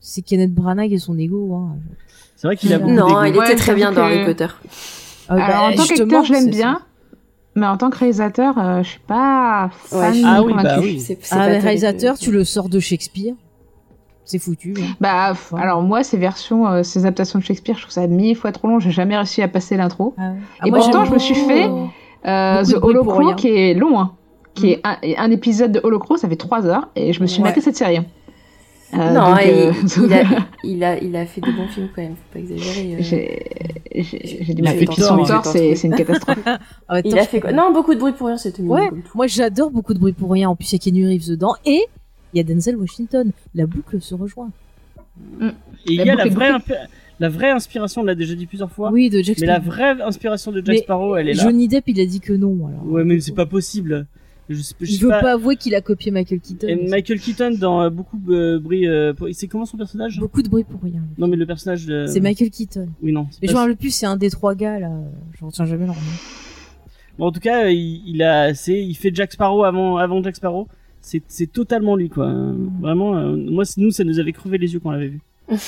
c'est 0.00 0.22
Kenneth 0.22 0.52
Branagh 0.54 0.92
et 0.92 0.98
son 0.98 1.18
ego. 1.18 1.54
Hein. 1.54 1.76
C'est 2.36 2.46
vrai 2.46 2.56
qu'il 2.56 2.72
a 2.72 2.78
beaucoup 2.78 2.92
Non, 2.92 3.24
il 3.24 3.36
Ouais, 3.36 3.46
était 3.46 3.56
très 3.56 3.74
bien 3.74 3.90
dans 3.90 3.96
que- 4.08 4.14
Harry 4.14 4.24
Potter. 4.26 4.46
Ah, 5.28 5.36
bah, 5.36 5.44
Alors, 5.44 5.62
en 5.64 5.74
tant 5.74 5.86
qu'acteur, 5.86 6.24
je 6.24 6.32
l'aime 6.34 6.50
bien. 6.50 6.82
Mais 7.56 7.66
en 7.66 7.76
tant 7.76 7.90
que 7.90 7.98
réalisateur, 7.98 8.58
euh, 8.58 8.82
je 8.82 8.88
suis 8.90 9.00
pas 9.00 9.70
fan 9.72 10.12
Ouais, 10.12 10.22
Ah 10.24 10.42
oui, 10.42 10.52
convaincue. 10.52 10.68
bah 10.68 10.76
oui. 10.80 11.00
C'est- 11.00 11.18
c'est 11.22 11.34
Ah, 11.34 11.46
mais 11.48 11.58
réalisateur, 11.58 12.18
tu 12.18 12.32
le 12.32 12.44
sors 12.44 12.68
de 12.68 12.80
Shakespeare, 12.80 13.34
c'est 14.24 14.38
foutu. 14.40 14.74
hein. 14.78 14.94
Bah, 15.00 15.28
pff, 15.30 15.52
alors 15.56 15.82
moi, 15.82 16.02
ces 16.02 16.16
versions, 16.16 16.66
euh, 16.66 16.82
ces 16.82 17.00
adaptations 17.00 17.38
de 17.38 17.44
Shakespeare, 17.44 17.76
je 17.76 17.82
trouve 17.82 17.92
ça 17.92 18.06
mille 18.06 18.36
fois 18.36 18.50
trop 18.52 18.66
long. 18.68 18.80
J'ai 18.80 18.90
jamais 18.90 19.16
réussi 19.16 19.40
à 19.42 19.48
passer 19.48 19.76
l'intro. 19.76 20.14
Ah 20.18 20.30
ouais. 20.30 20.36
Et 20.66 20.70
moi, 20.70 20.80
pourtant, 20.80 21.04
je 21.04 21.12
me 21.12 21.18
suis 21.18 21.34
fait- 21.34 21.70
euh, 22.26 22.64
The 22.64 22.74
Holocron, 22.82 23.34
qui 23.34 23.48
est 23.48 23.74
long, 23.74 24.00
hein, 24.00 24.12
qui 24.54 24.70
est 24.72 24.80
un, 24.84 24.96
un 25.18 25.30
épisode 25.30 25.72
de 25.72 25.80
Holocron, 25.82 26.16
ça 26.16 26.28
fait 26.28 26.36
3 26.36 26.66
heures, 26.66 26.88
et 26.96 27.12
je 27.12 27.20
me 27.20 27.26
suis 27.26 27.40
Ouais. 27.42 27.48
maté 27.50 27.60
cette 27.60 27.76
série. 27.76 28.00
Euh, 28.98 29.12
non, 29.12 29.30
donc, 29.30 29.40
euh, 29.46 29.72
il 30.04 30.12
a, 30.14 30.24
il, 30.64 30.84
a, 30.84 30.98
il 31.02 31.16
a 31.16 31.26
fait 31.26 31.40
de 31.40 31.50
bons 31.50 31.66
films 31.68 31.88
quand 31.94 32.02
même, 32.02 32.14
faut 32.14 32.32
pas 32.32 32.38
exagérer. 32.38 32.94
euh. 32.94 32.98
j'ai 33.00 34.02
j'ai- 34.02 34.44
j'ai 34.44 34.54
du 34.54 34.60
Il 34.60 34.64
mal. 34.64 34.72
a 34.74 34.76
fait 34.76 34.82
Et 34.84 34.86
puis 34.86 35.02
son 35.02 35.24
c'est 35.44 35.74
c'est 35.76 35.86
une 35.88 35.94
catastrophe. 35.94 36.38
ah 36.46 36.58
ouais, 36.94 37.02
Il 37.04 37.18
a 37.18 37.24
fait 37.24 37.40
quoi? 37.40 37.52
Non, 37.52 37.72
beaucoup 37.72 37.94
de 37.94 38.00
bruit 38.00 38.12
pour 38.12 38.26
rien, 38.28 38.36
c'était 38.36 38.62
Ouais, 38.62 38.88
moi 39.14 39.26
j'adore 39.26 39.70
beaucoup 39.70 39.94
de 39.94 39.98
bruit 39.98 40.12
pour 40.12 40.30
rien. 40.32 40.48
En 40.50 40.56
plus, 40.56 40.72
il 40.72 40.76
y 40.76 40.76
a 40.76 40.78
Kenny 40.78 41.06
Reeves 41.06 41.28
dedans 41.28 41.54
et 41.64 41.82
il 42.32 42.36
y 42.36 42.40
a 42.40 42.42
Denzel 42.42 42.76
Washington. 42.76 43.30
La 43.54 43.66
boucle 43.66 44.00
se 44.00 44.14
rejoint. 44.14 44.50
Et 45.40 45.46
il 45.92 45.98
La 45.98 46.04
y 46.04 46.10
a 46.10 46.14
la 46.16 46.26
vraie, 46.26 46.50
la 47.20 47.28
vraie 47.28 47.50
inspiration, 47.50 48.02
on 48.02 48.04
l'a 48.04 48.14
déjà 48.16 48.34
dit 48.34 48.46
plusieurs 48.46 48.70
fois. 48.72 48.90
Oui, 48.90 49.10
de 49.10 49.22
Jack 49.22 49.38
Mais 49.40 49.46
la 49.46 49.56
Sparrow. 49.60 49.70
vraie 49.70 50.02
inspiration 50.02 50.50
de 50.50 50.56
Jack 50.58 50.68
Mais 50.68 50.78
Sparrow, 50.78 51.16
elle 51.16 51.28
est 51.28 51.34
là. 51.34 51.42
Johnny 51.44 51.68
Depp, 51.68 51.84
il 51.86 52.00
a 52.00 52.06
dit 52.06 52.20
que 52.20 52.32
non. 52.32 52.66
Alors. 52.66 52.84
Ouais, 52.92 53.04
mais 53.04 53.20
c'est 53.20 53.32
pas 53.34 53.46
possible. 53.46 54.06
Je 54.48 54.60
sais, 54.60 54.74
je 54.80 54.92
Il 54.92 55.00
veut 55.00 55.08
pas. 55.08 55.20
pas 55.22 55.32
avouer 55.32 55.56
qu'il 55.56 55.74
a 55.74 55.80
copié 55.80 56.10
Michael 56.10 56.40
Keaton. 56.40 56.68
Et 56.68 56.76
Michael 56.88 57.18
Keaton 57.18 57.56
dans 57.58 57.80
euh, 57.82 57.88
beaucoup 57.90 58.18
de 58.18 58.58
bruit. 58.62 58.86
euh, 58.86 59.14
pour- 59.14 59.28
c'est 59.32 59.48
comment 59.48 59.64
son 59.64 59.76
personnage? 59.78 60.18
Beaucoup 60.20 60.42
de 60.42 60.48
bruit 60.48 60.64
pour 60.64 60.82
rien. 60.82 61.00
Non, 61.16 61.26
mais 61.28 61.36
le 61.36 61.46
personnage. 61.46 61.86
de- 61.86 62.06
C'est 62.06 62.20
Michael 62.20 62.50
Keaton. 62.50 62.88
Oui, 63.02 63.10
non. 63.12 63.26
Mais 63.40 63.48
je 63.48 63.52
me 63.54 63.58
rappelle 63.58 63.76
plus, 63.76 63.90
c'est 63.90 64.04
un 64.06 64.16
des 64.16 64.28
trois 64.30 64.54
gars 64.54 64.78
là. 64.78 64.90
Je 65.38 65.44
retiens 65.44 65.64
jamais 65.64 65.86
leur 65.86 65.94
nom. 65.94 66.00
Bon, 67.18 67.26
en 67.26 67.32
tout 67.32 67.40
cas, 67.40 67.68
il, 67.70 68.02
il 68.06 68.22
a, 68.22 68.52
c'est, 68.54 68.78
il 68.82 68.94
fait 68.94 69.14
Jack 69.14 69.32
Sparrow 69.32 69.64
avant, 69.64 69.96
avant 69.96 70.22
Jack 70.22 70.36
Sparrow. 70.36 70.68
C'est, 71.00 71.22
c'est 71.28 71.50
totalement 71.52 71.96
lui, 71.96 72.08
quoi. 72.08 72.26
Euh, 72.26 72.54
Vraiment, 72.80 73.16
euh, 73.16 73.36
moi, 73.36 73.64
nous, 73.76 73.90
ça 73.92 74.04
nous 74.04 74.18
avait 74.18 74.32
crevé 74.32 74.58
les 74.58 74.72
yeux 74.74 74.80
quand 74.80 74.88
on 74.90 74.92
l'avait 74.92 75.08
vu. 75.08 75.20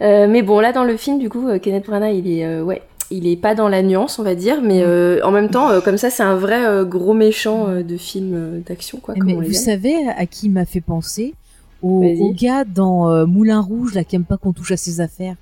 Euh, 0.00 0.26
mais 0.26 0.42
bon, 0.42 0.58
là 0.58 0.72
dans 0.72 0.82
le 0.84 0.96
film, 0.96 1.20
du 1.20 1.28
coup, 1.28 1.46
euh, 1.46 1.58
Kenneth 1.60 1.86
Branagh, 1.86 2.16
il 2.16 2.26
est, 2.28 2.44
euh, 2.44 2.64
ouais, 2.64 2.82
il 3.12 3.26
est 3.26 3.36
pas 3.36 3.54
dans 3.54 3.68
la 3.68 3.82
nuance, 3.82 4.18
on 4.18 4.22
va 4.22 4.34
dire, 4.34 4.60
mais 4.62 4.82
euh, 4.82 5.20
en 5.24 5.30
même 5.30 5.48
temps, 5.50 5.68
euh, 5.70 5.80
comme 5.80 5.96
ça, 5.98 6.10
c'est 6.10 6.22
un 6.22 6.36
vrai 6.36 6.64
euh, 6.66 6.84
gros 6.84 7.14
méchant 7.14 7.68
euh, 7.68 7.82
de 7.82 7.96
film 7.96 8.32
euh, 8.34 8.60
d'action, 8.66 8.98
quoi. 8.98 9.14
Comme 9.14 9.26
mais 9.26 9.34
on 9.34 9.40
les 9.40 9.48
vous 9.48 9.54
savez 9.54 9.94
à 10.16 10.26
qui 10.26 10.46
il 10.46 10.50
m'a 10.52 10.64
fait 10.64 10.80
penser? 10.80 11.34
Au, 11.82 12.32
gars 12.32 12.64
dans 12.64 13.10
euh, 13.10 13.26
Moulin 13.26 13.60
Rouge 13.60 13.94
là 13.94 14.04
qui 14.04 14.14
aime 14.14 14.24
pas 14.24 14.36
qu'on 14.36 14.52
touche 14.52 14.70
à 14.70 14.76
ses 14.76 15.00
affaires. 15.00 15.34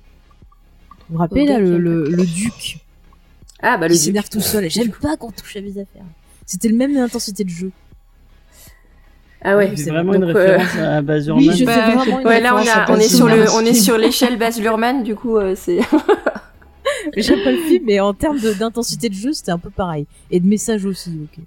Vous 1.07 1.15
vous 1.15 1.19
rappelez 1.19 1.45
là 1.45 1.55
qui 1.55 1.61
le, 1.61 2.25
duc? 2.25 2.79
Ah 3.61 3.77
bah 3.77 3.85
qui 3.87 3.93
le 3.93 3.99
s'énerve 3.99 4.25
duc. 4.25 4.33
tout 4.33 4.41
seul. 4.41 4.67
J'aime 4.69 4.89
pas 4.89 5.17
qu'on 5.17 5.29
touche 5.31 5.55
à 5.57 5.61
mes 5.61 5.71
affaires. 5.71 6.05
C'était 6.47 6.67
le 6.67 6.75
même 6.75 6.97
intensité 6.97 7.43
de 7.43 7.49
jeu. 7.49 7.71
Ah 9.43 9.55
ouais. 9.57 9.71
c'est 9.75 9.89
vraiment 9.89 10.13
une 10.13 10.23
euh, 10.23 10.33
référence 10.33 10.77
à 10.77 11.01
Baz 11.01 11.29
Oui, 11.29 11.43
Luhrmann. 11.43 11.57
je 11.57 11.65
Bah, 11.65 11.91
vraiment 11.91 12.19
une 12.19 12.27
Ouais, 12.27 12.41
là 12.41 12.55
on, 12.55 12.57
a, 12.93 12.97
est 12.99 13.07
sur 13.07 13.27
le, 13.27 13.35
Luhrmann. 13.43 13.55
on 13.55 13.65
est 13.65 13.73
sur 13.73 13.97
l'échelle 13.99 14.37
Baz 14.37 14.59
Luhrmann, 14.59 15.03
du 15.03 15.15
coup, 15.15 15.37
euh, 15.37 15.53
c'est. 15.55 15.79
J'aime 17.17 17.43
pas 17.43 17.51
le 17.51 17.57
film, 17.57 17.83
mais 17.85 17.99
en 17.99 18.13
termes 18.13 18.39
d'intensité 18.39 19.09
de 19.09 19.13
jeu, 19.13 19.33
c'était 19.33 19.51
un 19.51 19.57
peu 19.57 19.69
pareil. 19.69 20.05
Et 20.29 20.39
de 20.39 20.47
message 20.47 20.85
aussi, 20.85 21.11
ok. 21.23 21.43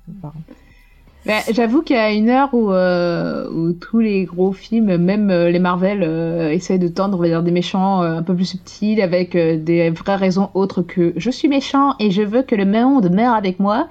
Bah, 1.27 1.41
J'avoue 1.51 1.83
qu'il 1.83 1.97
y 1.97 1.99
a 1.99 2.13
une 2.13 2.29
heure 2.29 2.51
où, 2.53 2.71
euh, 2.71 3.49
où 3.51 3.73
tous 3.73 3.99
les 3.99 4.25
gros 4.25 4.53
films, 4.53 4.97
même 4.99 5.31
euh, 5.31 5.51
les 5.51 5.59
Marvel, 5.59 6.03
euh, 6.03 6.51
essayent 6.51 6.79
de 6.79 6.89
tendre 6.89 7.19
vers 7.23 7.43
des 7.43 7.51
méchants 7.51 8.03
euh, 8.03 8.19
un 8.19 8.23
peu 8.23 8.35
plus 8.35 8.45
subtils, 8.45 9.01
avec 9.01 9.35
euh, 9.35 9.57
des 9.57 9.89
vraies 9.91 10.17
raisons 10.17 10.51
autres 10.53 10.83
que 10.83 11.15
je 11.17 11.31
suis 11.31 11.49
méchant 11.49 11.95
et 11.99 12.11
je 12.11 12.23
veux 12.23 12.43
que 12.43 12.55
le 12.55 12.67
monde 12.67 13.11
meure 13.11 13.35
avec 13.35 13.59
moi. 13.59 13.89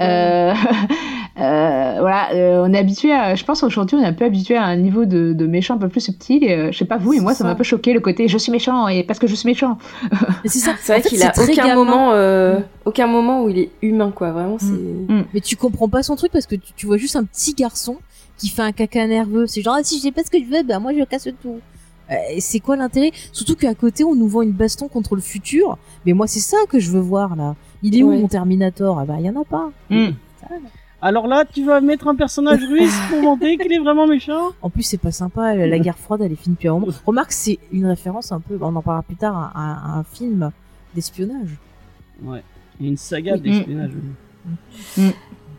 Euh, 0.00 0.52
euh, 1.40 1.96
voilà, 2.00 2.32
euh, 2.34 2.64
on 2.66 2.72
est 2.72 2.78
habitué 2.78 3.12
à, 3.12 3.36
je 3.36 3.44
pense 3.44 3.60
qu'aujourd'hui 3.60 3.96
on 3.96 4.02
est 4.02 4.06
un 4.06 4.12
peu 4.12 4.24
habitué 4.24 4.56
à 4.56 4.64
un 4.64 4.76
niveau 4.76 5.04
de, 5.04 5.32
de 5.32 5.46
méchant 5.46 5.74
un 5.74 5.78
peu 5.78 5.88
plus 5.88 6.00
subtil. 6.00 6.42
Et, 6.42 6.52
euh, 6.52 6.72
je 6.72 6.78
sais 6.78 6.84
pas 6.84 6.96
vous, 6.96 7.12
et 7.12 7.20
moi 7.20 7.32
ça 7.34 7.44
m'a 7.44 7.50
un 7.50 7.54
peu 7.54 7.64
choqué 7.64 7.92
le 7.92 8.00
côté 8.00 8.26
je 8.26 8.38
suis 8.38 8.50
méchant 8.50 8.88
et 8.88 9.04
parce 9.04 9.20
que 9.20 9.28
je 9.28 9.34
suis 9.36 9.48
méchant. 9.48 9.78
Mais 10.10 10.50
c'est 10.50 10.58
ça. 10.58 10.72
C'est 10.80 10.92
vrai 10.98 11.02
qu'il 11.02 11.22
a 11.22 11.32
aucun 11.38 11.52
gamin. 11.54 11.74
moment, 11.76 12.10
euh, 12.12 12.58
aucun 12.84 13.06
moment 13.06 13.44
où 13.44 13.48
il 13.48 13.58
est 13.58 13.70
humain, 13.82 14.10
quoi. 14.14 14.32
Vraiment, 14.32 14.58
c'est. 14.58 15.24
Mais 15.34 15.40
tu 15.40 15.56
comprends 15.56 15.88
pas 15.88 16.02
son 16.02 16.16
truc 16.16 16.32
parce 16.32 16.46
que 16.46 16.56
tu, 16.56 16.72
tu 16.74 16.86
vois 16.86 16.96
juste 16.96 17.16
un 17.16 17.24
petit 17.24 17.54
garçon 17.54 17.96
qui 18.38 18.48
fait 18.48 18.62
un 18.62 18.72
caca 18.72 19.06
nerveux. 19.06 19.46
C'est 19.46 19.62
genre, 19.62 19.76
ah, 19.78 19.84
si 19.84 19.98
je 19.98 20.02
sais 20.02 20.12
pas 20.12 20.22
ce 20.24 20.30
que 20.30 20.38
je 20.38 20.44
veux, 20.48 20.62
bah 20.62 20.78
moi 20.78 20.92
je 20.92 21.04
casse 21.04 21.28
tout. 21.42 21.60
Euh, 22.10 22.14
c'est 22.40 22.60
quoi 22.60 22.76
l'intérêt? 22.76 23.12
Surtout 23.32 23.54
qu'à 23.56 23.74
côté, 23.74 24.04
on 24.04 24.14
nous 24.14 24.28
vend 24.28 24.42
une 24.42 24.50
baston 24.52 24.88
contre 24.88 25.14
le 25.14 25.22
futur. 25.22 25.78
Mais 26.04 26.12
moi, 26.12 26.26
c'est 26.26 26.40
ça 26.40 26.56
que 26.68 26.78
je 26.78 26.90
veux 26.90 27.00
voir 27.00 27.36
là. 27.36 27.54
Il 27.82 27.96
est 27.98 28.02
où 28.02 28.10
mon 28.12 28.28
Terminator? 28.28 28.98
Ah 28.98 29.04
bah, 29.04 29.14
il 29.18 29.24
y 29.26 29.30
en 29.30 29.40
a 29.40 29.44
pas. 29.44 29.70
Mm. 29.90 30.10
Alors 31.00 31.26
là, 31.26 31.44
tu 31.44 31.64
vas 31.64 31.80
mettre 31.80 32.06
un 32.06 32.14
personnage 32.14 32.60
russe 32.64 32.94
pour 33.08 33.20
montrer 33.22 33.56
qu'il 33.56 33.72
est 33.72 33.78
vraiment 33.78 34.06
méchant? 34.06 34.50
En 34.62 34.70
plus, 34.70 34.82
c'est 34.84 34.98
pas 34.98 35.10
sympa. 35.10 35.54
La 35.56 35.78
guerre 35.78 35.98
froide, 35.98 36.20
elle 36.22 36.32
est 36.32 36.36
finie 36.36 36.54
depuis 36.54 36.68
un 36.68 36.74
moment. 36.74 36.88
Remarque, 37.06 37.32
c'est 37.32 37.58
une 37.72 37.86
référence 37.86 38.30
un 38.30 38.40
peu, 38.40 38.56
on 38.60 38.74
en 38.76 38.82
parlera 38.82 39.02
plus 39.02 39.16
tard, 39.16 39.36
à, 39.36 39.50
à- 39.54 39.94
à 39.94 39.98
un 39.98 40.04
film 40.04 40.50
d'espionnage. 40.94 41.56
Ouais. 42.22 42.42
Une 42.82 42.96
saga 42.96 43.36
Mm. 43.36 43.40
d'espionnage. 43.40 43.90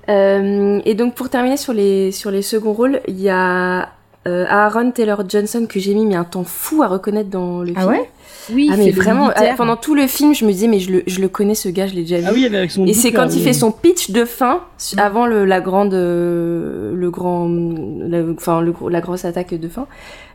Euh, 0.10 0.82
et 0.84 0.96
donc 0.96 1.16
pour 1.16 1.30
terminer 1.30 1.56
sur 1.58 1.72
les 1.74 2.12
sur 2.12 2.30
les 2.30 2.42
seconds 2.42 2.74
rôles, 2.74 3.00
il 3.08 3.20
y 3.22 3.30
a 3.30 3.90
euh, 4.28 4.46
Aaron 4.50 4.92
Taylor 4.92 5.24
Johnson 5.30 5.66
que 5.68 5.80
j'ai 5.80 5.94
mis 5.94 6.06
mais 6.06 6.16
un 6.16 6.26
temps 6.26 6.44
fou 6.44 6.84
à 6.84 6.88
reconnaître 6.88 7.30
dans 7.30 7.62
le 7.62 7.72
Ah 7.76 7.82
film. 7.82 7.92
ouais? 7.92 8.10
Oui, 8.52 8.68
Ah 8.70 8.76
il 8.78 8.84
mais 8.84 8.92
vraiment 8.92 9.30
euh, 9.30 9.56
pendant 9.56 9.78
tout 9.78 9.96
le 9.96 10.06
film, 10.08 10.36
je 10.36 10.44
me 10.46 10.52
disais 10.52 10.68
mais 10.68 10.80
je 10.80 10.92
le 10.92 11.04
je 11.08 11.22
le 11.22 11.30
connais 11.30 11.56
ce 11.56 11.70
gars, 11.70 11.88
je 11.88 11.94
l'ai 11.96 12.02
déjà 12.02 12.18
vu. 12.20 12.26
Ah 12.28 12.34
oui, 12.34 12.46
avec 12.46 12.72
son 12.72 12.86
Et 12.86 12.94
c'est 12.94 13.14
quand 13.14 13.34
il 13.34 13.42
fait 13.42 13.54
son 13.54 13.72
pitch 13.72 14.12
de 14.12 14.26
fin 14.26 14.60
su- 14.78 14.98
avant 15.00 15.26
le, 15.26 15.46
la 15.46 15.62
grande, 15.62 15.94
euh, 15.94 16.94
le 16.94 17.10
grand, 17.10 17.48
la- 17.48 18.24
enfin 18.36 18.60
le, 18.60 18.74
la 18.90 19.00
grosse 19.00 19.24
attaque 19.24 19.54
de 19.54 19.68
fin, 19.70 19.88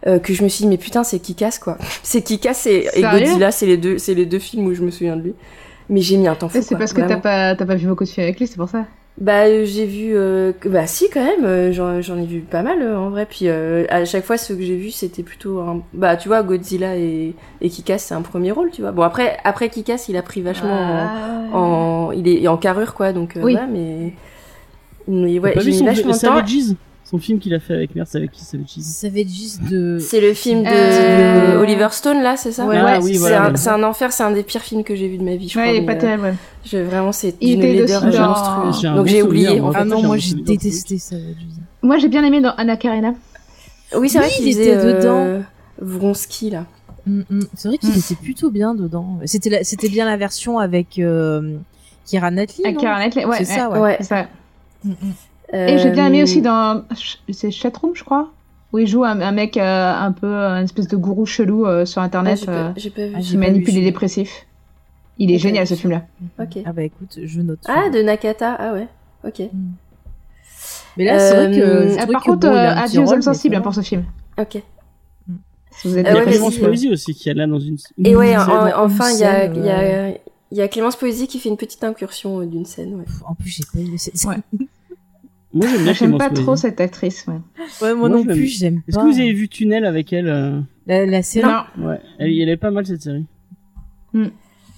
euh, 0.06 0.18
que 0.18 0.32
je 0.32 0.42
me 0.42 0.48
suis 0.48 0.62
dit 0.64 0.68
mais 0.70 0.78
putain 0.78 1.04
c'est 1.04 1.18
Kikas 1.18 1.58
quoi. 1.62 1.76
C'est 2.02 2.22
Kikas 2.22 2.62
et, 2.64 2.86
et 2.94 3.00
Sérieux? 3.02 3.18
Godzilla, 3.26 3.50
c'est 3.50 3.66
les 3.66 3.76
deux, 3.76 3.98
c'est 3.98 4.14
les 4.14 4.24
deux 4.24 4.38
films 4.38 4.66
où 4.66 4.72
je 4.74 4.82
me 4.82 4.90
souviens 4.90 5.16
de 5.16 5.22
lui. 5.22 5.34
Mais 5.90 6.00
j'ai 6.00 6.16
mis 6.16 6.28
un 6.28 6.34
temps 6.34 6.48
fou. 6.48 6.58
C'est 6.62 6.76
parce 6.76 6.92
que 6.92 7.00
t'as 7.00 7.16
pas, 7.16 7.54
t'as 7.56 7.64
pas 7.66 7.74
vu 7.74 7.86
beaucoup 7.86 8.04
de 8.04 8.08
films 8.08 8.24
avec 8.24 8.38
lui, 8.38 8.46
c'est 8.46 8.56
pour 8.56 8.68
ça. 8.68 8.84
Bah 9.20 9.46
euh, 9.46 9.64
j'ai 9.64 9.84
vu, 9.84 10.14
euh, 10.14 10.52
bah 10.66 10.86
si 10.86 11.10
quand 11.10 11.24
même, 11.24 11.44
euh, 11.44 11.72
j'en 11.72 12.16
ai 12.18 12.24
vu 12.24 12.38
pas 12.40 12.62
mal 12.62 12.80
euh, 12.80 12.96
en 12.96 13.10
vrai. 13.10 13.26
Puis 13.28 13.48
euh, 13.48 13.84
à 13.88 14.04
chaque 14.04 14.24
fois 14.24 14.36
ceux 14.38 14.54
que 14.54 14.62
j'ai 14.62 14.76
vus 14.76 14.92
c'était 14.92 15.24
plutôt, 15.24 15.58
un... 15.58 15.82
bah 15.92 16.16
tu 16.16 16.28
vois 16.28 16.44
Godzilla 16.44 16.96
et, 16.96 17.34
et 17.60 17.68
Kikas 17.68 17.98
c'est 17.98 18.14
un 18.14 18.22
premier 18.22 18.52
rôle, 18.52 18.70
tu 18.70 18.80
vois. 18.82 18.92
Bon 18.92 19.02
après 19.02 19.38
après 19.42 19.70
Kikas 19.70 20.04
il 20.08 20.16
a 20.16 20.22
pris 20.22 20.40
vachement 20.40 20.70
en, 21.52 21.58
en- 21.58 22.12
il 22.12 22.28
est 22.28 22.46
en 22.46 22.56
carrure 22.58 22.94
quoi 22.94 23.12
donc 23.12 23.36
euh, 23.36 23.42
Oui. 23.42 23.54
ouais, 23.56 23.66
mais 23.66 24.12
mais 25.08 25.38
ouais 25.40 25.54
j'ai 25.64 25.72
vu 25.72 25.78
mis 25.80 25.86
vachement 25.86 26.12
de 26.12 26.18
temps. 26.28 26.34
Savages 27.08 27.10
Son 27.10 27.18
film 27.18 27.38
qu'il 27.38 27.54
a 27.54 27.60
fait 27.60 27.74
avec 27.74 27.94
merde, 27.94 28.06
c'est 28.10 28.18
avec 28.18 28.32
qui 28.32 28.44
ça 28.44 28.58
Ça 28.80 29.08
va 29.08 29.18
être 29.20 29.28
juste 29.28 29.62
de. 29.64 29.98
C'est 29.98 30.20
le 30.20 30.34
film 30.34 30.62
de, 30.62 30.68
Euh, 30.68 31.60
Oliver 31.60 31.88
Stone 31.90 32.22
là, 32.22 32.36
c'est 32.36 32.52
ça 32.52 32.66
Ouais, 32.66 32.76
Ah 32.78 32.84
ouais, 32.84 32.98
oui, 33.04 33.14
c'est 33.14 33.18
voilà. 33.20 33.46
un, 33.50 33.56
c'est 33.56 33.70
un 33.70 33.82
enfer, 33.82 34.12
c'est 34.12 34.22
un 34.22 34.30
des 34.30 34.42
pires 34.42 34.62
films 34.62 34.84
que 34.84 34.94
j'ai 34.94 35.08
vu 35.08 35.18
de 35.18 35.24
ma 35.24 35.36
vie. 35.36 35.48
Je 35.48 35.58
Ouais, 35.58 35.64
crois, 35.64 35.76
il 35.76 35.82
est 35.82 35.86
pas 35.86 35.92
euh, 35.94 36.00
terrible. 36.00 36.22
ouais. 36.24 36.34
je, 36.64 36.76
vraiment, 36.78 37.12
c'est 37.12 37.34
une 37.40 37.60
laideur 37.60 38.04
monstrueuse. 38.04 38.82
Donc 38.94 39.06
j'ai 39.06 39.22
oublié. 39.22 39.60
en 39.60 39.72
fait. 39.72 39.78
Ah 39.78 39.82
fait, 39.84 39.88
non, 39.88 40.02
moi 40.02 40.16
j'ai 40.18 40.34
détesté 40.34 40.98
ça. 40.98 41.16
Julia. 41.16 41.34
Moi, 41.82 41.98
j'ai 41.98 42.08
bien 42.08 42.24
aimé 42.24 42.40
dans 42.40 42.54
Anna 42.56 42.76
Karenina. 42.76 43.14
Oui, 43.96 44.08
c'est 44.08 44.18
vrai 44.18 44.28
qu'il 44.28 44.48
était 44.48 44.74
euh, 44.74 44.98
dedans. 44.98 45.44
Vronsky 45.80 46.50
là. 46.50 46.66
Mm, 47.06 47.20
mm. 47.30 47.40
C'est 47.54 47.68
vrai 47.68 47.78
qu'il 47.78 47.96
était 47.96 48.14
plutôt 48.16 48.50
bien 48.50 48.74
dedans. 48.74 49.18
C'était 49.24 49.88
bien 49.88 50.04
la 50.04 50.16
version 50.18 50.58
avec 50.58 50.98
euh, 50.98 51.56
Keira 52.06 52.30
Knightley. 52.30 52.64
Avec 52.66 52.76
non 52.76 52.82
Keira 52.82 52.98
Knightley, 52.98 53.24
ouais. 53.24 53.36
C'est 53.38 53.44
ça, 53.46 53.70
ouais. 53.70 53.78
Ouais. 53.80 53.96
c'est 54.00 54.04
ça. 54.08 54.26
Mm, 55.52 55.56
mm. 55.56 55.68
Et 55.68 55.78
j'ai 55.78 55.90
bien 55.90 56.06
aimé 56.06 56.20
Euh, 56.20 56.24
aussi 56.24 56.42
dans. 56.42 56.84
C'est 57.30 57.50
Chatroom, 57.50 57.92
je 57.94 58.04
crois. 58.04 58.30
Où 58.72 58.78
il 58.78 58.86
joue 58.86 59.02
un, 59.04 59.20
un 59.20 59.32
mec 59.32 59.56
euh, 59.56 59.94
un 59.94 60.12
peu. 60.12 60.26
une 60.34 60.64
espèce 60.64 60.88
de 60.88 60.96
gourou 60.96 61.24
chelou 61.24 61.66
euh, 61.66 61.86
sur 61.86 62.02
ah, 62.02 62.04
internet 62.04 62.38
j'ai 62.38 62.48
euh, 62.50 62.70
pas, 62.72 63.06
vu. 63.06 63.12
Ah, 63.16 63.20
qui 63.20 63.36
manipule 63.38 63.72
vu 63.74 63.80
les 63.80 63.84
dépressifs. 63.86 64.46
Il 65.18 65.32
est 65.32 65.38
génial 65.38 65.66
ce 65.66 65.74
film-là. 65.74 66.04
Ok. 66.38 66.58
Ah 66.64 66.72
bah 66.72 66.82
écoute, 66.82 67.18
je 67.24 67.40
note. 67.40 67.58
Ah, 67.66 67.88
de 67.90 68.02
Nakata. 68.02 68.54
Ah 68.58 68.72
ouais. 68.74 68.86
Ok. 69.26 69.42
Mais 70.96 71.04
là, 71.04 71.18
c'est 71.18 71.34
vrai 71.34 71.50
que. 71.58 71.60
Euh, 71.64 71.96
Ah, 71.98 72.06
par 72.06 72.22
que 72.22 72.30
contre, 72.30 72.46
bon, 72.48 72.54
euh, 72.54 72.68
un 72.70 72.76
adieu 72.76 73.00
aux 73.02 73.14
mais 73.16 73.22
sensibles 73.22 73.54
hein, 73.56 73.60
pour 73.62 73.74
ce 73.74 73.80
film. 73.80 74.04
Ok. 74.38 74.62
Si 75.70 75.88
vous 75.88 75.96
êtes 75.96 76.06
Ah 76.08 76.14
ouais, 76.14 76.16
Il 76.16 76.18
y 76.18 76.20
a 76.20 76.24
vas-y. 76.24 76.32
Clémence 76.34 76.56
Poésie 76.58 76.90
aussi 76.92 77.14
qui 77.14 77.28
est 77.28 77.34
là 77.34 77.46
dans 77.46 77.58
une. 77.60 77.76
une 77.98 78.06
Et 78.06 78.16
ouais, 78.16 78.30
scène. 78.36 78.40
en- 78.50 78.84
enfin, 78.84 79.10
il 79.12 79.18
y 79.20 79.24
a, 79.24 79.40
scène, 79.40 79.52
il 79.56 79.64
y, 79.64 79.70
a, 79.70 79.78
ouais. 79.78 80.20
il 80.52 80.58
y 80.58 80.60
a 80.60 80.68
Clémence 80.68 80.96
Poésie 80.96 81.26
qui 81.28 81.38
fait 81.38 81.48
une 81.48 81.56
petite 81.56 81.82
incursion 81.84 82.40
euh, 82.40 82.46
d'une 82.46 82.64
scène. 82.66 82.94
Ouais. 82.96 83.04
En 83.26 83.34
plus, 83.34 83.48
j'ai 83.50 83.64
pas 83.72 83.78
aimé 83.78 83.96
cette 83.96 84.22
Ouais. 84.24 84.36
Moi 85.54 85.66
j'aime 85.66 85.82
bien 85.82 85.92
J'aime 85.94 86.18
pas 86.18 86.30
trop 86.30 86.56
cette 86.56 86.80
actrice. 86.80 87.24
Ouais. 87.26 87.34
Ouais, 87.82 87.94
moi, 87.94 88.08
Moi, 88.08 88.18
non 88.18 88.24
plus, 88.24 88.46
j'aime 88.46 88.76
pas. 88.76 88.82
Est-ce 88.88 88.98
que 88.98 89.02
vous 89.12 89.18
avez 89.20 89.32
vu 89.32 89.48
Tunnel 89.48 89.84
avec 89.86 90.12
elle 90.12 90.28
euh, 90.28 90.60
la, 90.86 91.06
la 91.06 91.22
série 91.22 91.46
Non, 91.48 91.86
Ouais, 91.86 92.00
elle, 92.18 92.38
elle 92.38 92.48
est 92.50 92.56
pas 92.58 92.70
mal 92.70 92.86
cette 92.86 93.02
série. 93.02 93.24
Hmm. 94.12 94.26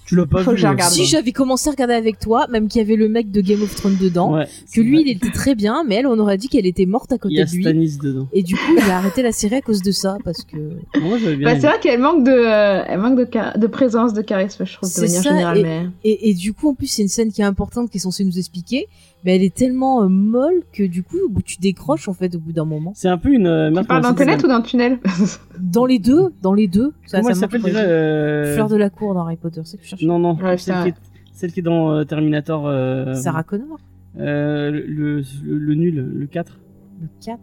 Tu 0.05 0.15
l'as 0.15 0.25
pas 0.25 0.43
Faut 0.43 0.51
vu 0.51 0.57
que 0.61 0.65
euh, 0.65 0.69
regarde. 0.71 0.91
Si 0.91 1.05
j'avais 1.05 1.31
commencé 1.31 1.69
à 1.69 1.71
regarder 1.71 1.93
avec 1.93 2.19
toi, 2.19 2.45
même 2.49 2.67
qu'il 2.67 2.79
y 2.81 2.83
avait 2.83 2.95
le 2.97 3.07
mec 3.07 3.31
de 3.31 3.39
Game 3.39 3.61
of 3.61 3.73
Thrones 3.75 3.95
dedans, 4.01 4.33
Ouais, 4.33 4.45
que 4.73 4.81
lui 4.81 4.95
vrai. 4.95 5.03
il 5.05 5.09
était 5.15 5.29
très 5.29 5.55
bien, 5.55 5.83
mais 5.87 5.95
elle 5.95 6.07
on 6.07 6.17
aurait 6.19 6.37
dit 6.37 6.49
qu'elle 6.49 6.65
était 6.65 6.85
morte 6.85 7.11
à 7.13 7.15
Il 7.15 7.19
côté 7.19 7.35
y 7.35 7.41
a 7.41 7.45
de 7.45 7.51
lui. 7.51 7.61
Stanis 7.63 7.97
dedans. 8.01 8.27
Et 8.33 8.43
du 8.43 8.55
coup, 8.55 8.73
il 8.75 8.89
a 8.91 8.97
arrêté 8.97 9.21
la 9.21 9.31
série 9.31 9.55
à 9.55 9.61
cause 9.61 9.81
de 9.81 9.91
ça, 9.91 10.17
parce 10.25 10.43
que 10.43 10.57
Moi 10.99 11.17
j'avais 11.17 11.35
bien 11.37 11.45
Bah, 11.45 11.51
aimé. 11.51 11.61
c'est 11.61 11.67
vrai 11.67 11.79
qu'elle 11.79 11.99
manque 12.01 12.25
de, 12.25 12.31
euh, 12.31 12.83
elle 12.87 12.99
manque 12.99 13.17
de, 13.19 13.59
de 13.59 13.67
présence, 13.67 14.13
de 14.13 14.21
charisme, 14.21 14.65
je 14.65 14.73
trouve, 14.75 14.93
de 14.93 15.01
manière 15.01 15.23
ça, 15.23 15.29
générale. 15.29 15.57
et- 15.59 15.63
Mais... 15.63 15.85
et, 16.03 16.29
et 16.29 16.33
du 16.33 16.51
coup 16.53 16.69
en 16.69 16.73
plus 16.73 16.87
c'est 16.87 17.03
une 17.03 17.07
scène 17.07 17.31
qui 17.31 17.41
est 17.41 17.45
importante 17.45 17.89
qui 17.89 17.97
est 17.97 18.01
censée 18.01 18.25
nous 18.25 18.37
expliquer, 18.37 18.87
mais 19.23 19.35
elle 19.35 19.43
est 19.43 19.53
tellement 19.53 20.03
euh, 20.03 20.07
molle 20.07 20.61
que 20.73 20.83
du 20.83 21.03
coup 21.03 21.17
tu 21.45 21.57
décroches 21.59 22.07
en 22.07 22.13
fait 22.13 22.35
au 22.35 22.39
bout 22.39 22.51
d'un 22.53 22.65
moment. 22.65 22.91
C'est 22.95 23.07
un 23.09 23.17
peu 23.17 23.29
une. 23.29 23.47
euh, 23.47 23.69
Tu 23.69 23.83
parles 23.85 24.03
ça 24.03 24.09
d'Internet 24.09 24.43
ou 24.43 24.47
d'un 24.47 24.61
tunnel 24.61 24.99
Dans 25.59 25.85
les 25.85 25.99
deux, 25.99 26.33
dans 26.41 26.53
les 26.53 26.67
deux. 26.67 26.93
Ça, 27.05 27.17
Comment 27.19 27.29
ça 27.29 27.31
elle 27.33 27.35
s'appelle 27.39 27.61
déjà 27.63 27.79
euh, 27.81 28.53
Fleur 28.55 28.67
de 28.69 28.75
la 28.75 28.89
cour 28.89 29.13
dans 29.13 29.21
Harry 29.21 29.37
Potter, 29.37 29.61
c'est 29.63 29.77
que 29.77 29.83
je 29.83 29.89
cherche. 29.89 30.01
Non, 30.03 30.19
non, 30.19 30.35
Ouais, 30.35 30.57
celle, 30.57 30.73
ça- 30.75 30.83
qui 30.83 30.89
est, 30.89 30.95
celle 31.33 31.51
qui 31.51 31.59
est 31.59 31.63
dans 31.63 31.91
euh, 31.91 32.03
Terminator. 32.03 32.67
Euh, 32.67 33.13
Sarah 33.13 33.43
Connor, 33.43 33.77
euh, 34.19 34.71
le, 34.71 35.21
le, 35.21 35.23
le 35.43 35.75
nul, 35.75 35.95
le 36.15 36.25
4. 36.27 36.59
le 37.01 37.07
4. 37.23 37.39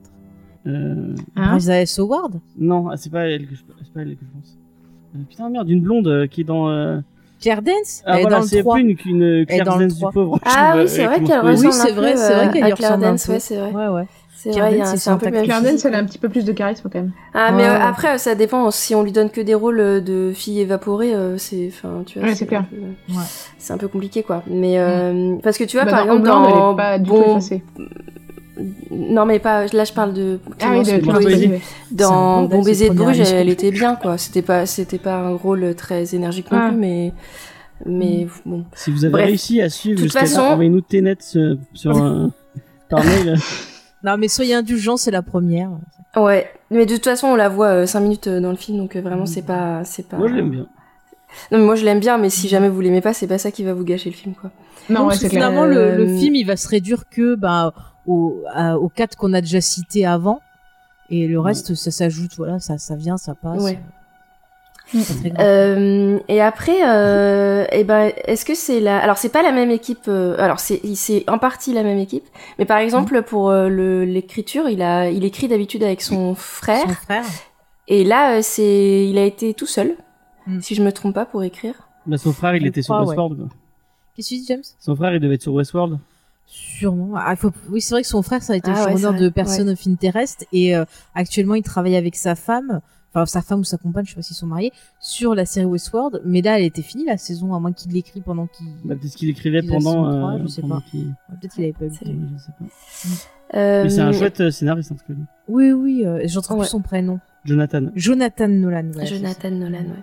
Euh, 0.67 1.15
Hein 1.37 1.59
S. 1.59 1.99
Howard, 1.99 2.41
non, 2.59 2.89
ah, 2.89 2.97
c'est 2.97 3.11
pas, 3.11 3.27
elle 3.29 3.47
que 3.47 3.55
je- 3.55 3.63
c'est 3.85 3.93
pas 3.93 4.03
elle 4.03 4.17
que 4.17 4.25
je 4.25 4.31
pense. 4.39 4.59
Euh, 5.17 5.21
putain, 5.29 5.49
merde, 5.49 5.69
une 5.71 5.81
blonde 5.81 6.09
euh, 6.09 6.27
qui 6.27 6.43
est 6.43 6.45
dans. 6.45 6.69
Claire 7.41 7.63
Dance, 7.63 8.03
Ah 8.05 8.17
elle 8.17 8.23
voilà, 8.23 8.37
est 8.39 8.41
dans 8.41 8.47
c'est 8.47 8.57
le 8.57 8.63
3. 8.63 8.75
un 8.75 8.79
peu 8.79 8.83
une, 8.83 8.97
une 9.29 9.47
Claire 9.47 9.65
Dance 9.65 9.95
du 9.95 10.01
3. 10.01 10.13
pauvre. 10.13 10.39
Ah 10.45 10.75
oui, 10.77 10.85
c'est 10.89 11.05
vrai 11.07 11.21
qu'elle 11.23 11.41
Poésie. 11.41 11.61
Oui, 11.63 11.67
ressemble 11.69 11.87
c'est 11.89 11.93
vrai, 11.95 12.17
c'est 12.17 12.35
vrai 12.35 12.47
euh, 12.49 12.51
qu'elle 12.53 12.75
ressemble 12.75 13.05
un 13.05 13.11
Dance, 13.13 13.27
peu. 13.27 13.33
ouais, 13.33 13.41
c'est 13.41 13.57
vrai. 13.57 13.71
Ouais, 13.73 13.89
ouais. 13.89 14.07
C'est 14.41 14.51
Claire 14.51 14.67
vrai, 14.71 14.81
a- 14.81 14.85
c'est 14.85 14.97
c'est 14.99 15.11
un 15.11 15.17
peu 15.17 15.31
Claire. 15.31 15.63
Dance, 15.63 15.85
elle 15.85 15.95
a 15.97 15.99
un 15.99 16.05
petit 16.05 16.19
peu 16.19 16.29
plus 16.29 16.45
de 16.45 16.53
charisme 16.53 16.89
quand 16.93 16.99
même. 17.01 17.11
Ah, 17.35 17.51
mais 17.51 17.65
euh, 17.65 17.81
après, 17.81 18.19
ça 18.19 18.37
dépend. 18.37 18.71
Si 18.71 18.95
on 18.95 19.03
lui 19.03 19.11
donne 19.11 19.31
que 19.31 19.41
des 19.41 19.55
rôles 19.55 19.81
euh, 19.81 20.01
de 20.01 20.31
filles 20.33 20.61
évaporées, 20.61 21.13
euh, 21.13 21.37
c'est, 21.39 21.69
enfin, 21.73 22.05
tu 22.07 22.21
vois, 22.21 22.29
Ouais, 22.29 22.35
c'est 22.37 22.47
clair. 22.47 22.61
un 22.61 22.65
peu- 22.65 23.17
Ouais. 23.19 23.25
c'est 23.59 23.73
un 23.73 23.79
peu 23.79 23.89
compliqué, 23.89 24.23
quoi. 24.23 24.45
Mais 24.47 24.79
euh, 24.79 25.37
parce 25.43 25.59
que 25.59 25.65
tu 25.65 25.77
vois, 25.77 25.87
Bah, 25.87 25.91
par 25.91 26.03
exemple, 26.05 26.23
dans 26.23 26.45
elle 26.45 26.73
est 26.73 26.77
pas 26.77 26.99
du 27.01 27.09
tout 27.11 27.17
Bon- 27.17 27.31
effacée. 27.33 27.63
Non, 28.91 29.25
mais 29.27 29.39
pas. 29.39 29.67
Là, 29.67 29.85
je 29.85 29.93
parle 29.93 30.13
de 30.15 30.41
Ah 30.61 30.71
oui, 30.73 30.83
de 30.85 30.91
un 30.93 30.99
dans 31.91 32.43
Bon 32.45 32.63
baiser 32.63 32.89
de 32.91 32.95
Bruges, 32.95 33.21
elle 33.21 33.49
était 33.49 33.71
bien, 33.71 33.95
quoi. 33.95 34.19
C'était 34.19 34.43
pas, 34.43 34.67
c'était 34.67 34.99
pas 34.99 35.17
un 35.17 35.35
rôle 35.35 35.75
très 35.75 36.15
énergique 36.15 36.51
non 36.51 36.59
Ah. 36.61 36.69
plus, 36.69 36.77
mais, 36.79 37.13
mais 37.87 38.27
bon. 38.45 38.65
Si 38.75 38.91
vous 38.91 39.05
avez 39.05 39.13
Bref. 39.13 39.27
réussi 39.27 39.61
à 39.63 39.69
suivre 39.71 39.97
De 39.97 40.03
toute 40.03 40.13
jusqu'à 40.13 40.21
là, 40.23 40.27
façon- 40.27 40.41
envoyez-nous 40.53 40.81
Ténet 40.81 41.17
sur, 41.21 41.57
sur 41.75 41.97
un- 41.97 42.33
par 42.91 43.05
mail. 43.05 43.37
Non, 44.05 44.17
mais 44.17 44.29
soyez 44.29 44.55
indulgents, 44.55 44.97
c'est 44.97 45.11
la 45.11 45.23
première. 45.23 45.71
Ouais, 46.17 46.51
mais 46.71 46.87
de 46.87 46.95
toute 46.95 47.05
façon, 47.05 47.29
on 47.29 47.37
la 47.37 47.49
voit 47.49 47.87
5 47.87 48.01
minutes 48.01 48.27
euh, 48.29 48.41
dans 48.41 48.51
le 48.51 48.57
film, 48.57 48.79
donc 48.79 48.97
euh, 48.97 49.01
vraiment, 49.01 49.27
c'est 49.27 49.43
pas, 49.43 49.83
c'est 49.85 50.09
pas. 50.09 50.17
Moi 50.17 50.29
je 50.29 50.35
l'aime 50.35 50.51
bien. 50.51 50.67
Non, 51.53 51.59
mais 51.59 51.65
moi 51.65 51.75
je 51.75 51.85
l'aime 51.85 52.01
bien, 52.01 52.17
mais 52.17 52.31
si 52.31 52.49
jamais 52.49 52.69
vous 52.71 52.81
l'aimez 52.81 53.03
pas, 53.03 53.13
c'est 53.13 53.27
pas 53.27 53.37
ça 53.39 53.51
qui 53.51 53.63
va 53.63 53.75
vous 53.75 53.85
gâcher 53.85 54.09
le 54.11 54.17
film, 54.17 54.35
quoi. 54.35 54.51
Non, 54.89 55.03
Donc, 55.03 55.11
ouais, 55.21 55.29
finalement, 55.29 55.67
le, 55.67 55.97
le 55.97 56.05
Euh, 56.09 56.19
film, 56.19 56.35
il 56.35 56.45
va 56.45 56.57
se 56.57 56.67
réduire 56.67 57.05
que 57.11 57.35
bah, 57.35 57.75
aux, 58.09 58.43
à- 58.53 58.77
aux 58.79 58.89
quatre 58.89 59.17
qu'on 59.17 59.33
a 59.35 59.41
déjà 59.41 59.61
cités 59.61 60.05
avant. 60.05 60.41
Et 61.11 61.27
le 61.29 61.39
reste, 61.41 61.75
ça 61.75 61.91
s'ajoute, 61.93 62.33
voilà, 62.37 62.59
ça, 62.59 62.77
ça 62.79 62.97
vient, 62.97 63.17
ça 63.17 63.35
passe. 63.37 63.63
Ouais. 63.63 63.79
Grave. 64.93 65.37
Euh, 65.39 66.19
et 66.29 66.41
après, 66.41 66.79
euh, 66.89 67.67
eh 67.73 67.85
ben, 67.85 68.11
est-ce 68.25 68.47
que 68.47 68.55
c'est 68.55 68.81
la, 68.81 68.99
alors 68.99 69.19
c'est 69.19 69.29
pas 69.29 69.43
la 69.43 69.53
même 69.53 69.71
équipe, 69.71 70.09
euh, 70.09 70.35
alors 70.39 70.61
c'est, 70.61 70.81
c'est 70.95 71.29
en 71.29 71.37
partie 71.39 71.75
la 71.75 71.83
même 71.83 71.99
équipe, 71.99 72.25
mais 72.59 72.65
par 72.65 72.79
exemple 72.79 73.23
pour 73.23 73.51
euh, 73.51 73.69
le, 73.69 74.05
l'écriture, 74.07 74.67
il 74.69 74.81
a, 74.81 75.11
il 75.11 75.25
écrit 75.25 75.47
d'habitude 75.47 75.83
avec 75.83 76.01
son 76.01 76.35
frère, 76.35 76.81
Son 76.89 76.95
frère. 76.95 77.25
et 77.87 78.03
là 78.05 78.37
euh, 78.37 78.41
c'est, 78.43 79.07
il 79.07 79.19
a 79.19 79.25
été 79.25 79.53
tout 79.55 79.67
seul, 79.67 79.95
Mm. 80.47 80.61
si 80.63 80.75
je 80.75 80.83
me 80.83 80.91
trompe 80.93 81.15
pas 81.15 81.27
pour 81.27 81.43
écrire. 81.43 81.75
Bah, 82.07 82.17
son 82.17 82.33
frère 82.33 82.55
il 82.57 82.63
Je 82.63 82.69
était 82.69 82.81
sur 82.81 82.95
crois. 82.95 83.05
Westworld. 83.07 83.49
Qu'est-ce 84.17 84.31
que 84.31 84.35
tu 84.37 84.41
dis, 84.41 84.47
James? 84.49 84.63
Son 84.79 84.97
frère 84.97 85.13
il 85.13 85.21
devait 85.21 85.35
être 85.35 85.43
sur 85.43 85.53
Westworld. 85.53 85.99
Sûrement. 86.51 87.11
Ah, 87.15 87.37
faut... 87.37 87.53
Oui, 87.71 87.81
c'est 87.83 87.95
vrai 87.95 88.03
que 88.03 88.09
son 88.09 88.23
frère, 88.23 88.43
ça 88.43 88.55
a 88.55 88.57
été 88.57 88.71
Ah 88.75 88.87
le 88.89 88.95
ouais, 88.95 89.19
de 89.21 89.29
Person 89.29 89.69
of 89.69 89.87
Interest. 89.87 90.47
Et 90.53 90.75
euh, 90.75 90.85
actuellement, 91.15 91.55
il 91.55 91.63
travaille 91.63 91.95
avec 91.97 92.17
sa 92.17 92.35
femme, 92.35 92.81
enfin 93.13 93.27
sa 93.27 93.43
femme 93.43 93.61
ou 93.61 93.65
sa 93.65 93.77
compagne, 93.77 94.05
je 94.07 94.11
sais 94.13 94.17
pas 94.17 94.23
s'ils 94.23 94.37
sont 94.37 94.47
mariés, 94.47 94.73
sur 94.99 95.35
la 95.35 95.45
série 95.45 95.67
Westworld. 95.67 96.23
Mais 96.25 96.41
là, 96.41 96.59
elle 96.59 96.65
était 96.65 96.81
finie, 96.83 97.05
la 97.05 97.19
saison, 97.19 97.55
à 97.55 97.61
moins 97.61 97.73
qu'il 97.75 97.93
l'écrit 97.93 98.23
pendant 98.23 98.47
qu'il... 98.47 98.67
Bah, 98.85 98.95
peut-être 98.97 99.15
qu'il 99.15 99.29
écrivait 99.29 99.61
son 99.61 99.69
pendant. 99.69 99.93
droit, 100.11 100.33
euh, 100.33 100.39
je 100.43 100.47
sais 100.49 100.63
pendant 100.63 100.77
pas. 100.81 100.87
qu'il- 100.91 101.15
Peut-être 101.41 101.53
qu'il 101.55 101.65
avait 101.65 101.73
pas 101.75 101.85
eu 101.85 101.89
le 101.89 101.95
C'est- 101.95 102.05
temps. 102.07 102.11
Ouais, 102.13 102.29
je 102.35 102.43
sais 102.43 102.53
pas. 103.53 103.59
Euh, 103.59 103.85
Mais 103.85 103.91
c'est 103.91 104.01
un 104.01 104.13
chouette 104.13 104.41
euh, 104.41 104.51
scénariste 104.51 104.93
en 104.93 104.95
tout 104.97 105.05
cas. 105.07 105.19
Oui, 105.49 105.73
oui, 105.73 106.05
euh, 106.07 106.23
j'en 106.27 106.41
trouve 106.41 106.59
Ouais. 106.59 106.65
plus 106.65 106.71
son 106.71 106.81
prénom. 106.83 107.21
Jonathan. 107.45 107.83
Jonathan 107.95 108.49
Nolan. 108.49 108.91
Jonathan 109.05 109.51
Nolan, 109.51 109.79
ouais. 109.79 110.03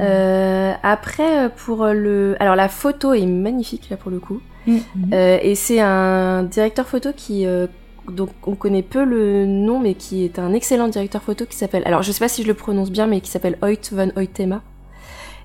Euh, 0.00 0.72
après, 0.82 1.46
euh, 1.46 1.48
pour 1.48 1.86
le, 1.86 2.36
alors 2.40 2.56
la 2.56 2.68
photo 2.68 3.12
est 3.12 3.26
magnifique 3.26 3.88
là 3.90 3.96
pour 3.96 4.10
le 4.10 4.18
coup, 4.18 4.40
Mhm. 4.66 4.82
Euh, 5.12 5.38
et 5.42 5.54
c'est 5.54 5.80
un 5.80 6.44
directeur 6.44 6.86
photo 6.86 7.10
qui, 7.16 7.46
euh, 7.46 7.66
donc 8.08 8.30
on 8.46 8.54
connaît 8.54 8.82
peu 8.82 9.04
le 9.04 9.46
nom, 9.46 9.80
mais 9.80 9.94
qui 9.94 10.24
est 10.24 10.38
un 10.38 10.52
excellent 10.52 10.88
directeur 10.88 11.22
photo 11.22 11.46
qui 11.46 11.56
s'appelle, 11.56 11.82
alors 11.84 12.02
je 12.02 12.12
sais 12.12 12.20
pas 12.20 12.28
si 12.28 12.42
je 12.42 12.48
le 12.48 12.54
prononce 12.54 12.90
bien, 12.90 13.06
mais 13.06 13.20
qui 13.20 13.30
s'appelle 13.30 13.58
Hoyt 13.62 13.90
van 13.92 14.08
Hoytema. 14.16 14.62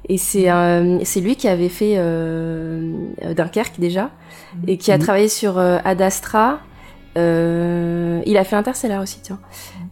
Et 0.10 0.18
c'est 0.18 0.50
euh, 0.50 1.00
c'est 1.04 1.20
lui 1.20 1.36
qui 1.36 1.48
avait 1.48 1.70
fait 1.70 1.96
euh, 1.98 2.94
Dunkerque 3.36 3.80
déjà, 3.80 4.12
et 4.68 4.78
qui 4.78 4.92
a 4.92 4.98
travaillé 5.00 5.28
sur 5.28 5.58
Ad 5.58 6.02
Astra. 6.02 6.60
Euh, 7.18 8.22
il 8.28 8.38
a 8.38 8.44
fait 8.44 8.56
Interstellar 8.56 9.02
aussi, 9.02 9.20
tiens. 9.22 9.40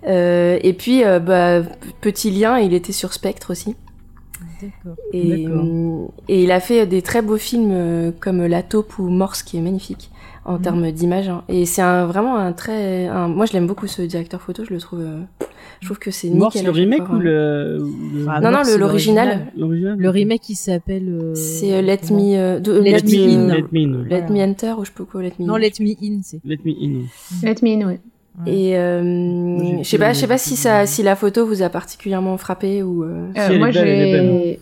Euh, 0.07 0.59
et 0.61 0.73
puis, 0.73 1.03
bah, 1.03 1.63
petit 1.99 2.29
lien, 2.29 2.59
il 2.59 2.73
était 2.75 2.93
sur 2.93 3.13
Spectre 3.13 3.51
aussi. 3.51 3.75
Et, 5.13 5.45
euh, 5.47 6.05
et 6.27 6.43
il 6.43 6.51
a 6.51 6.59
fait 6.59 6.85
des 6.87 7.01
très 7.01 7.21
beaux 7.21 7.37
films 7.37 7.71
euh, 7.71 8.11
comme 8.19 8.45
La 8.45 8.63
Taupe 8.63 8.97
ou 8.99 9.07
Morse 9.09 9.43
qui 9.43 9.57
est 9.57 9.61
magnifique 9.61 10.09
en 10.45 10.53
Mhm. 10.55 10.61
termes 10.61 10.91
d'image. 10.91 11.29
hein. 11.29 11.43
Et 11.49 11.65
c'est 11.65 11.81
un, 11.81 12.05
vraiment 12.05 12.35
un 12.37 12.53
très. 12.53 13.07
un- 13.07 13.27
moi 13.27 13.45
je 13.45 13.53
l'aime 13.53 13.67
beaucoup 13.67 13.87
ce 13.87 14.01
directeur 14.01 14.41
photo, 14.41 14.63
je 14.65 14.73
le 14.73 14.79
trouve. 14.79 15.01
euh, 15.01 15.21
je 15.81 15.87
trouve 15.87 15.99
que 15.99 16.11
c'est 16.11 16.27
nickel. 16.27 16.39
Morse 16.39 16.63
le 16.63 16.69
remake 16.71 17.09
ou 17.09 17.19
le. 17.19 17.89
Ah, 18.27 18.39
Non, 18.41 18.51
non, 18.51 18.61
l'original. 18.77 19.47
L'original 19.57 19.97
Le 19.97 20.09
remake, 20.09 20.49
il 20.49 20.55
s'appelle... 20.55 21.07
euh, 21.09 21.33
C'est 21.35 21.73
euh, 21.73 21.81
Let 21.81 22.01
Me. 22.11 22.37
euh, 22.37 22.59
Let 22.59 22.91
Let, 22.91 23.03
Me 23.03 23.09
Me 23.11 23.33
In. 23.33 23.49
In. 23.49 23.53
Let 23.55 23.63
me 23.71 23.79
in. 23.83 24.03
Let 24.03 24.07
Voilà. 24.09 24.29
Me 24.29 24.41
Enter 24.51 24.73
ou 24.77 24.83
je 24.85 24.89
sais 24.89 24.95
pas 24.97 25.03
quoi, 25.05 25.21
Let 25.21 25.33
Me 25.39 25.45
In. 25.45 25.47
Non, 25.47 25.57
Let 25.57 25.73
Me 25.79 25.91
In, 26.01 26.19
c'est... 26.23 26.39
Let 26.45 26.59
me 26.65 26.71
in. 26.81 27.03
Let 27.43 27.55
me 27.61 27.69
in, 27.81 27.87
ouais. 27.87 27.99
Et 28.45 28.77
euh, 28.77 29.81
je 29.81 29.87
sais 29.87 29.97
pas, 29.97 30.13
je 30.13 30.19
sais 30.19 30.27
pas 30.27 30.37
si 30.37 30.55
ça, 30.55 30.85
si 30.85 31.03
la 31.03 31.15
photo 31.15 31.45
vous 31.45 31.61
a 31.61 31.69
particulièrement 31.69 32.37
frappé 32.37 32.83
ou. 32.83 33.03
euh, 33.03 33.27
Euh, 33.37 33.49
Si, 33.49 33.57
moi, 33.57 33.71
j'ai. 33.71 34.59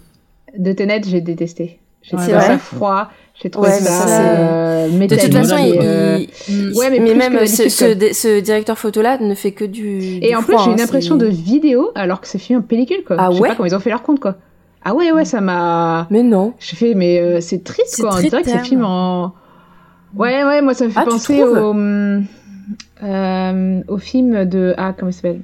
De 0.57 0.71
Tenet, 0.73 1.01
j'ai 1.07 1.21
détesté. 1.21 1.79
J'ai 2.03 2.15
Ouais, 2.15 2.21
trouvé 2.23 2.33
bah 2.37 2.41
ça 2.41 2.51
ouais. 2.53 2.59
froid. 2.59 3.07
J'ai 3.41 3.49
trouvé 3.49 3.69
Ouais, 3.69 3.79
mais 3.81 3.87
ça. 3.87 4.29
euh, 4.29 4.87
De 4.89 5.15
toute 5.15 5.33
façon, 5.33 5.55
il, 5.57 5.77
euh, 5.81 6.19
Ouais, 6.75 6.91
mais 6.91 6.99
mais, 6.99 7.15
même 7.15 7.47
ce, 7.47 7.67
ce, 7.69 8.39
directeur 8.41 8.77
photo-là 8.77 9.17
ne 9.19 9.33
fait 9.33 9.51
que 9.53 9.65
du. 9.65 10.17
Et 10.21 10.29
du 10.29 10.35
en 10.35 10.43
plus, 10.43 10.55
j'ai 10.63 10.69
hein, 10.69 10.73
une 10.73 10.81
impression 10.81 11.15
de 11.15 11.25
vidéo 11.25 11.91
alors 11.95 12.21
que 12.21 12.27
c'est 12.27 12.37
filmé 12.37 12.59
en 12.59 12.61
pellicule, 12.67 13.03
quoi. 13.07 13.15
Ah 13.17 13.29
je 13.31 13.37
sais 13.37 13.41
ouais 13.41 13.49
pas 13.49 13.55
comment 13.55 13.65
ils 13.67 13.75
ont 13.75 13.79
fait 13.79 13.89
leur 13.89 14.03
compte, 14.03 14.19
quoi. 14.19 14.35
Ah 14.85 14.93
ouais, 14.93 15.11
ouais, 15.11 15.25
ça 15.25 15.41
m'a. 15.41 16.05
Mais 16.11 16.21
non. 16.21 16.53
J'ai 16.59 16.75
fait, 16.75 16.93
mais 16.93 17.19
euh, 17.19 17.39
c'est 17.41 17.63
triste, 17.63 17.87
C'est 17.95 18.01
quoi. 18.03 18.11
On 18.11 18.15
très 18.17 18.29
dirait 18.29 18.43
que 18.43 18.49
c'est 18.51 18.59
film 18.59 18.83
en. 18.85 19.33
Ouais, 20.15 20.43
ouais, 20.43 20.61
moi, 20.61 20.75
ça 20.75 20.85
me 20.85 20.91
fait 20.91 20.99
Ah, 21.01 21.05
penser 21.05 21.41
au. 21.43 21.73
Euh, 23.03 23.81
au 23.87 23.97
film 23.97 24.45
de 24.45 24.73
ah 24.77 24.93
comment 24.97 25.09
il 25.11 25.13
s'appelle? 25.13 25.41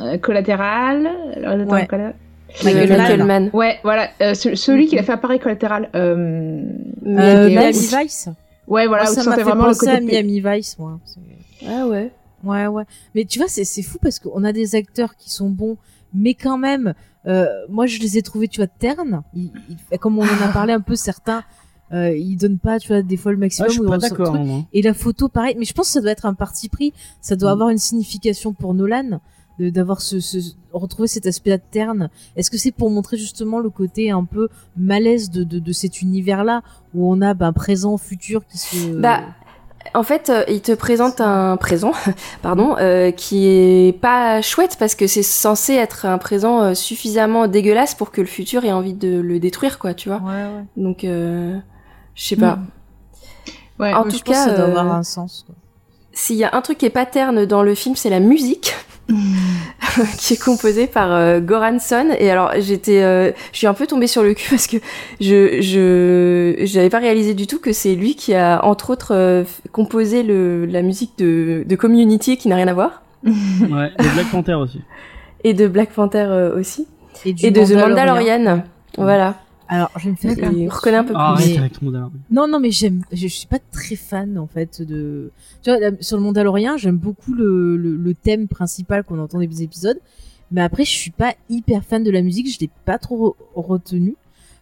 Euh, 0.00 0.18
Collatéral. 0.18 1.08
Alors, 1.36 1.60
attends, 1.60 1.72
Ouais. 1.74 1.86
Colla- 1.86 2.12
Michael, 2.64 2.90
Euh, 2.92 2.96
Michael 2.98 3.24
Mann. 3.24 3.50
Ouais, 3.52 3.78
voilà, 3.84 4.08
euh, 4.22 4.34
ce- 4.34 4.54
celui 4.56 4.86
qui 4.86 4.98
a 4.98 5.02
fait 5.04 5.12
apparaître 5.12 5.42
Collatéral. 5.44 5.88
Euh... 5.94 6.62
Euh, 7.06 7.48
Miami 7.48 7.56
ouais. 7.56 8.02
Vice. 8.02 8.28
Ouais, 8.66 8.86
voilà, 8.86 9.04
Moi, 9.04 9.12
où 9.12 9.14
ça 9.14 9.30
m'a 9.30 9.36
fait 9.36 9.42
vraiment 9.42 9.62
le 9.66 9.68
penser 9.68 9.86
côté. 9.86 9.96
à 9.96 10.00
Miami 10.00 10.40
Vice, 10.44 10.78
moi. 10.78 10.98
Ah 11.68 11.86
ouais. 11.86 12.10
Ouais, 12.42 12.66
ouais. 12.66 12.84
Mais 13.14 13.24
tu 13.24 13.38
vois, 13.38 13.48
c'est 13.48 13.64
c'est 13.64 13.82
fou 13.82 13.98
parce 14.00 14.18
qu'on 14.18 14.42
a 14.44 14.52
des 14.52 14.74
acteurs 14.74 15.14
qui 15.16 15.30
sont 15.30 15.50
bons, 15.50 15.76
mais 16.14 16.34
quand 16.34 16.56
même, 16.58 16.94
euh, 17.26 17.46
moi 17.68 17.86
je 17.86 17.98
les 18.00 18.16
ai 18.18 18.22
trouvés, 18.22 18.48
tu 18.48 18.60
vois, 18.60 18.66
ternes. 18.66 19.22
Ils- 19.34 19.52
ils- 19.92 19.98
comme 19.98 20.18
on 20.18 20.22
en 20.22 20.24
a 20.44 20.48
parlé 20.52 20.72
un 20.72 20.80
peu, 20.80 20.96
certains, 20.96 21.42
euh, 21.92 22.16
ils 22.16 22.36
donnent 22.36 22.58
pas, 22.58 22.78
tu 22.78 22.88
vois, 22.88 23.02
des 23.02 23.16
fois 23.16 23.32
le 23.32 23.38
Ah, 23.38 23.40
maximum. 23.40 23.68
je 23.68 23.72
suis 23.74 23.82
pas 23.82 23.98
dans 23.98 24.06
ce 24.06 24.10
d'accord. 24.10 24.34
truc. 24.34 24.46
Et 24.72 24.82
la 24.82 24.94
photo, 24.94 25.28
pareil. 25.28 25.56
Mais 25.58 25.64
je 25.64 25.72
pense 25.74 25.86
que 25.88 25.92
ça 25.92 26.00
doit 26.00 26.10
être 26.12 26.26
un 26.26 26.34
parti 26.34 26.68
pris. 26.68 26.92
Ça 27.20 27.36
doit 27.36 27.50
Mm. 27.50 27.52
avoir 27.52 27.68
une 27.70 27.78
signification 27.78 28.52
pour 28.52 28.74
Nolan 28.74 29.20
de- 29.58 29.70
d'avoir 29.70 30.00
ce, 30.00 30.20
ce 30.20 30.38
retrouver 30.72 31.08
cet 31.08 31.26
aspect 31.26 31.58
terne. 31.70 32.08
Est-ce 32.36 32.50
que 32.50 32.56
c'est 32.58 32.70
pour 32.70 32.90
montrer 32.90 33.16
justement 33.18 33.58
le 33.58 33.68
côté 33.70 34.10
un 34.10 34.24
peu 34.24 34.48
malaise 34.76 35.30
de, 35.30 35.44
de, 35.44 35.58
de 35.58 35.72
cet 35.72 36.00
univers-là 36.00 36.62
où 36.94 37.12
on 37.12 37.20
a 37.20 37.34
ben, 37.34 37.52
présent, 37.52 37.96
futur 37.98 38.46
qui 38.46 38.56
se. 38.58 38.94
Bah, 38.98 39.20
En 39.94 40.02
fait, 40.02 40.28
euh, 40.30 40.44
il 40.48 40.60
te 40.60 40.72
présente 40.72 41.20
un 41.20 41.56
présent, 41.56 41.92
pardon, 42.42 42.76
euh, 42.78 43.10
qui 43.10 43.46
est 43.46 43.98
pas 43.98 44.40
chouette 44.42 44.76
parce 44.78 44.94
que 44.94 45.06
c'est 45.06 45.22
censé 45.22 45.72
être 45.72 46.04
un 46.06 46.18
présent 46.18 46.60
euh, 46.62 46.74
suffisamment 46.74 47.48
dégueulasse 47.48 47.94
pour 47.94 48.10
que 48.12 48.20
le 48.20 48.26
futur 48.26 48.64
ait 48.64 48.72
envie 48.72 48.92
de 48.94 49.18
le 49.20 49.40
détruire, 49.40 49.78
quoi, 49.78 49.94
tu 49.94 50.08
vois. 50.10 50.18
Ouais, 50.18 50.32
ouais. 50.32 50.64
Donc, 50.76 51.02
euh, 51.04 51.58
je 52.20 52.26
sais 52.28 52.36
pas. 52.36 52.58
Ouais. 53.78 53.94
En 53.94 54.04
tout 54.04 54.10
je 54.10 54.22
pense 54.22 54.34
cas, 54.34 54.44
que 54.44 54.50
ça 54.50 54.56
doit 54.56 54.66
euh, 54.66 54.70
avoir 54.78 54.94
un 54.94 55.02
sens. 55.02 55.46
S'il 56.12 56.36
y 56.36 56.44
a 56.44 56.50
un 56.54 56.60
truc 56.60 56.76
qui 56.76 56.84
est 56.86 56.90
pas 56.90 57.06
terne 57.06 57.46
dans 57.46 57.62
le 57.62 57.74
film, 57.74 57.96
c'est 57.96 58.10
la 58.10 58.20
musique. 58.20 58.74
qui 60.18 60.34
est 60.34 60.40
composée 60.40 60.86
par 60.86 61.12
euh, 61.12 61.40
Goranson 61.40 62.10
et 62.16 62.30
alors 62.30 62.52
j'étais 62.60 63.02
euh, 63.02 63.32
je 63.50 63.58
suis 63.58 63.66
un 63.66 63.74
peu 63.74 63.88
tombée 63.88 64.06
sur 64.06 64.22
le 64.22 64.34
cul 64.34 64.50
parce 64.50 64.68
que 64.68 64.76
je 65.20 65.60
je 65.60 66.64
j'avais 66.64 66.90
pas 66.90 67.00
réalisé 67.00 67.34
du 67.34 67.48
tout 67.48 67.58
que 67.58 67.72
c'est 67.72 67.96
lui 67.96 68.14
qui 68.14 68.34
a 68.34 68.64
entre 68.64 68.90
autres 68.90 69.12
euh, 69.12 69.42
composé 69.72 70.22
le 70.22 70.64
la 70.64 70.82
musique 70.82 71.18
de 71.18 71.64
de 71.66 71.74
Community 71.74 72.36
qui 72.36 72.46
n'a 72.46 72.54
rien 72.54 72.68
à 72.68 72.72
voir 72.72 73.02
Ouais, 73.24 73.90
et 73.98 74.08
Black 74.14 74.30
Panther 74.30 74.54
aussi. 74.54 74.80
et 75.42 75.54
de 75.54 75.66
Black 75.66 75.90
Panther 75.90 76.26
euh, 76.28 76.56
aussi 76.60 76.86
du 77.24 77.44
et 77.44 77.50
de 77.50 77.64
The 77.64 77.70
Mandalorian. 77.72 78.38
Mandalorian 78.38 78.64
voilà 78.96 79.34
Alors, 79.72 79.90
je 79.96 80.04
vais 80.06 80.10
me 80.10 80.16
faire 80.16 80.36
et 80.52 80.66
on 80.66 80.68
reconnaît 80.68 80.96
un 80.96 81.04
peu 81.04 81.12
plus 81.12 81.16
Ah, 81.18 81.30
arrête 81.34 81.46
Mais- 81.48 81.58
avec 81.58 81.72
ton 81.78 81.86
Mandalorian. 81.86 82.12
Non, 82.30 82.48
non, 82.48 82.58
mais 82.58 82.70
j'aime. 82.72 83.02
Je, 83.12 83.16
je 83.18 83.26
suis 83.28 83.46
pas 83.46 83.60
très 83.72 83.94
fan 83.96 84.36
en 84.36 84.46
fait 84.48 84.82
de. 84.82 85.30
Tu 85.62 85.70
vois, 85.70 85.78
sur 86.00 86.16
le 86.16 86.22
Mandalorian, 86.24 86.76
j'aime 86.76 86.96
beaucoup 86.96 87.32
le, 87.32 87.76
le, 87.76 87.96
le 87.96 88.14
thème 88.14 88.48
principal 88.48 89.04
qu'on 89.04 89.18
entend 89.20 89.38
dans 89.38 89.44
les 89.44 89.62
épisodes, 89.62 89.98
mais 90.50 90.60
après, 90.60 90.84
je 90.84 90.90
suis 90.90 91.12
pas 91.12 91.34
hyper 91.48 91.84
fan 91.84 92.02
de 92.02 92.10
la 92.10 92.20
musique. 92.20 92.52
Je 92.52 92.58
l'ai 92.60 92.70
pas 92.84 92.98
trop 92.98 93.36
re- 93.56 93.60
retenu. 93.62 94.16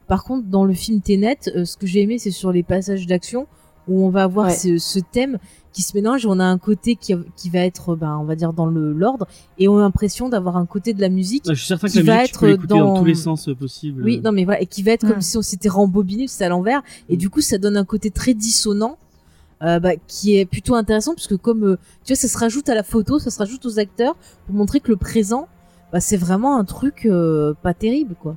Par 0.08 0.24
contre, 0.24 0.46
dans 0.46 0.64
le 0.64 0.74
film 0.74 1.00
Tenet, 1.00 1.38
euh, 1.56 1.64
ce 1.64 1.76
que 1.78 1.86
j'ai 1.86 2.02
aimé, 2.02 2.18
c'est 2.18 2.30
sur 2.30 2.52
les 2.52 2.62
passages 2.62 3.06
d'action 3.06 3.46
où 3.88 4.04
on 4.04 4.10
va 4.10 4.24
avoir 4.24 4.48
Ouais. 4.48 4.54
ce, 4.54 4.76
ce 4.78 4.98
thème 4.98 5.38
qui 5.78 5.82
se 5.82 5.96
mélange. 5.96 6.26
On 6.26 6.40
a 6.40 6.44
un 6.44 6.58
côté 6.58 6.96
qui, 6.96 7.14
qui 7.36 7.50
va 7.50 7.60
être, 7.60 7.94
ben, 7.94 8.18
on 8.20 8.24
va 8.24 8.34
dire, 8.34 8.52
dans 8.52 8.66
le 8.66 8.92
l'ordre, 8.92 9.28
et 9.58 9.68
on 9.68 9.78
a 9.78 9.82
l'impression 9.82 10.28
d'avoir 10.28 10.56
un 10.56 10.66
côté 10.66 10.92
de 10.92 11.00
la 11.00 11.08
musique 11.08 11.44
Ah, 11.46 11.54
Je 11.54 11.58
suis 11.60 11.68
certain 11.68 11.86
que 11.86 11.92
qui 11.92 12.02
la 12.02 12.14
va 12.14 12.20
musique, 12.22 12.36
tu 12.38 12.46
être 12.50 12.60
peux 12.60 12.66
dans... 12.66 12.78
dans- 12.94 12.98
tous 12.98 13.04
les 13.04 13.14
sens 13.14 13.48
euh, 13.48 13.54
possibles. 13.54 14.02
oui, 14.02 14.20
non 14.24 14.32
mais 14.32 14.44
voilà, 14.44 14.60
et 14.60 14.66
qui 14.66 14.82
va 14.82 14.90
être 14.92 15.06
Mm. 15.06 15.10
comme 15.10 15.20
si 15.20 15.36
on 15.36 15.42
s'était 15.42 15.68
rembobiné, 15.68 16.26
c'est 16.26 16.44
à 16.44 16.48
l'envers, 16.48 16.82
et 17.08 17.14
Mm. 17.14 17.18
du 17.18 17.30
coup 17.30 17.40
ça 17.40 17.58
donne 17.58 17.76
un 17.76 17.84
côté 17.84 18.10
très 18.10 18.34
dissonant, 18.34 18.98
euh, 19.62 19.78
bah, 19.78 19.92
qui 20.08 20.36
est 20.36 20.46
plutôt 20.46 20.74
intéressant 20.74 21.14
puisque 21.14 21.36
comme 21.36 21.62
euh, 21.64 21.76
tu 22.04 22.12
vois, 22.12 22.16
ça 22.16 22.26
se 22.28 22.38
rajoute 22.38 22.68
à 22.68 22.74
la 22.74 22.82
photo, 22.82 23.18
ça 23.20 23.30
se 23.30 23.38
rajoute 23.38 23.64
aux 23.66 23.78
acteurs 23.78 24.16
pour 24.46 24.54
montrer 24.56 24.80
que 24.80 24.88
le 24.90 24.96
présent, 24.96 25.46
bah, 25.92 26.00
c'est 26.00 26.16
vraiment 26.16 26.58
un 26.58 26.64
truc 26.64 27.06
euh, 27.06 27.54
pas 27.62 27.72
terrible 27.74 28.14
quoi. 28.20 28.34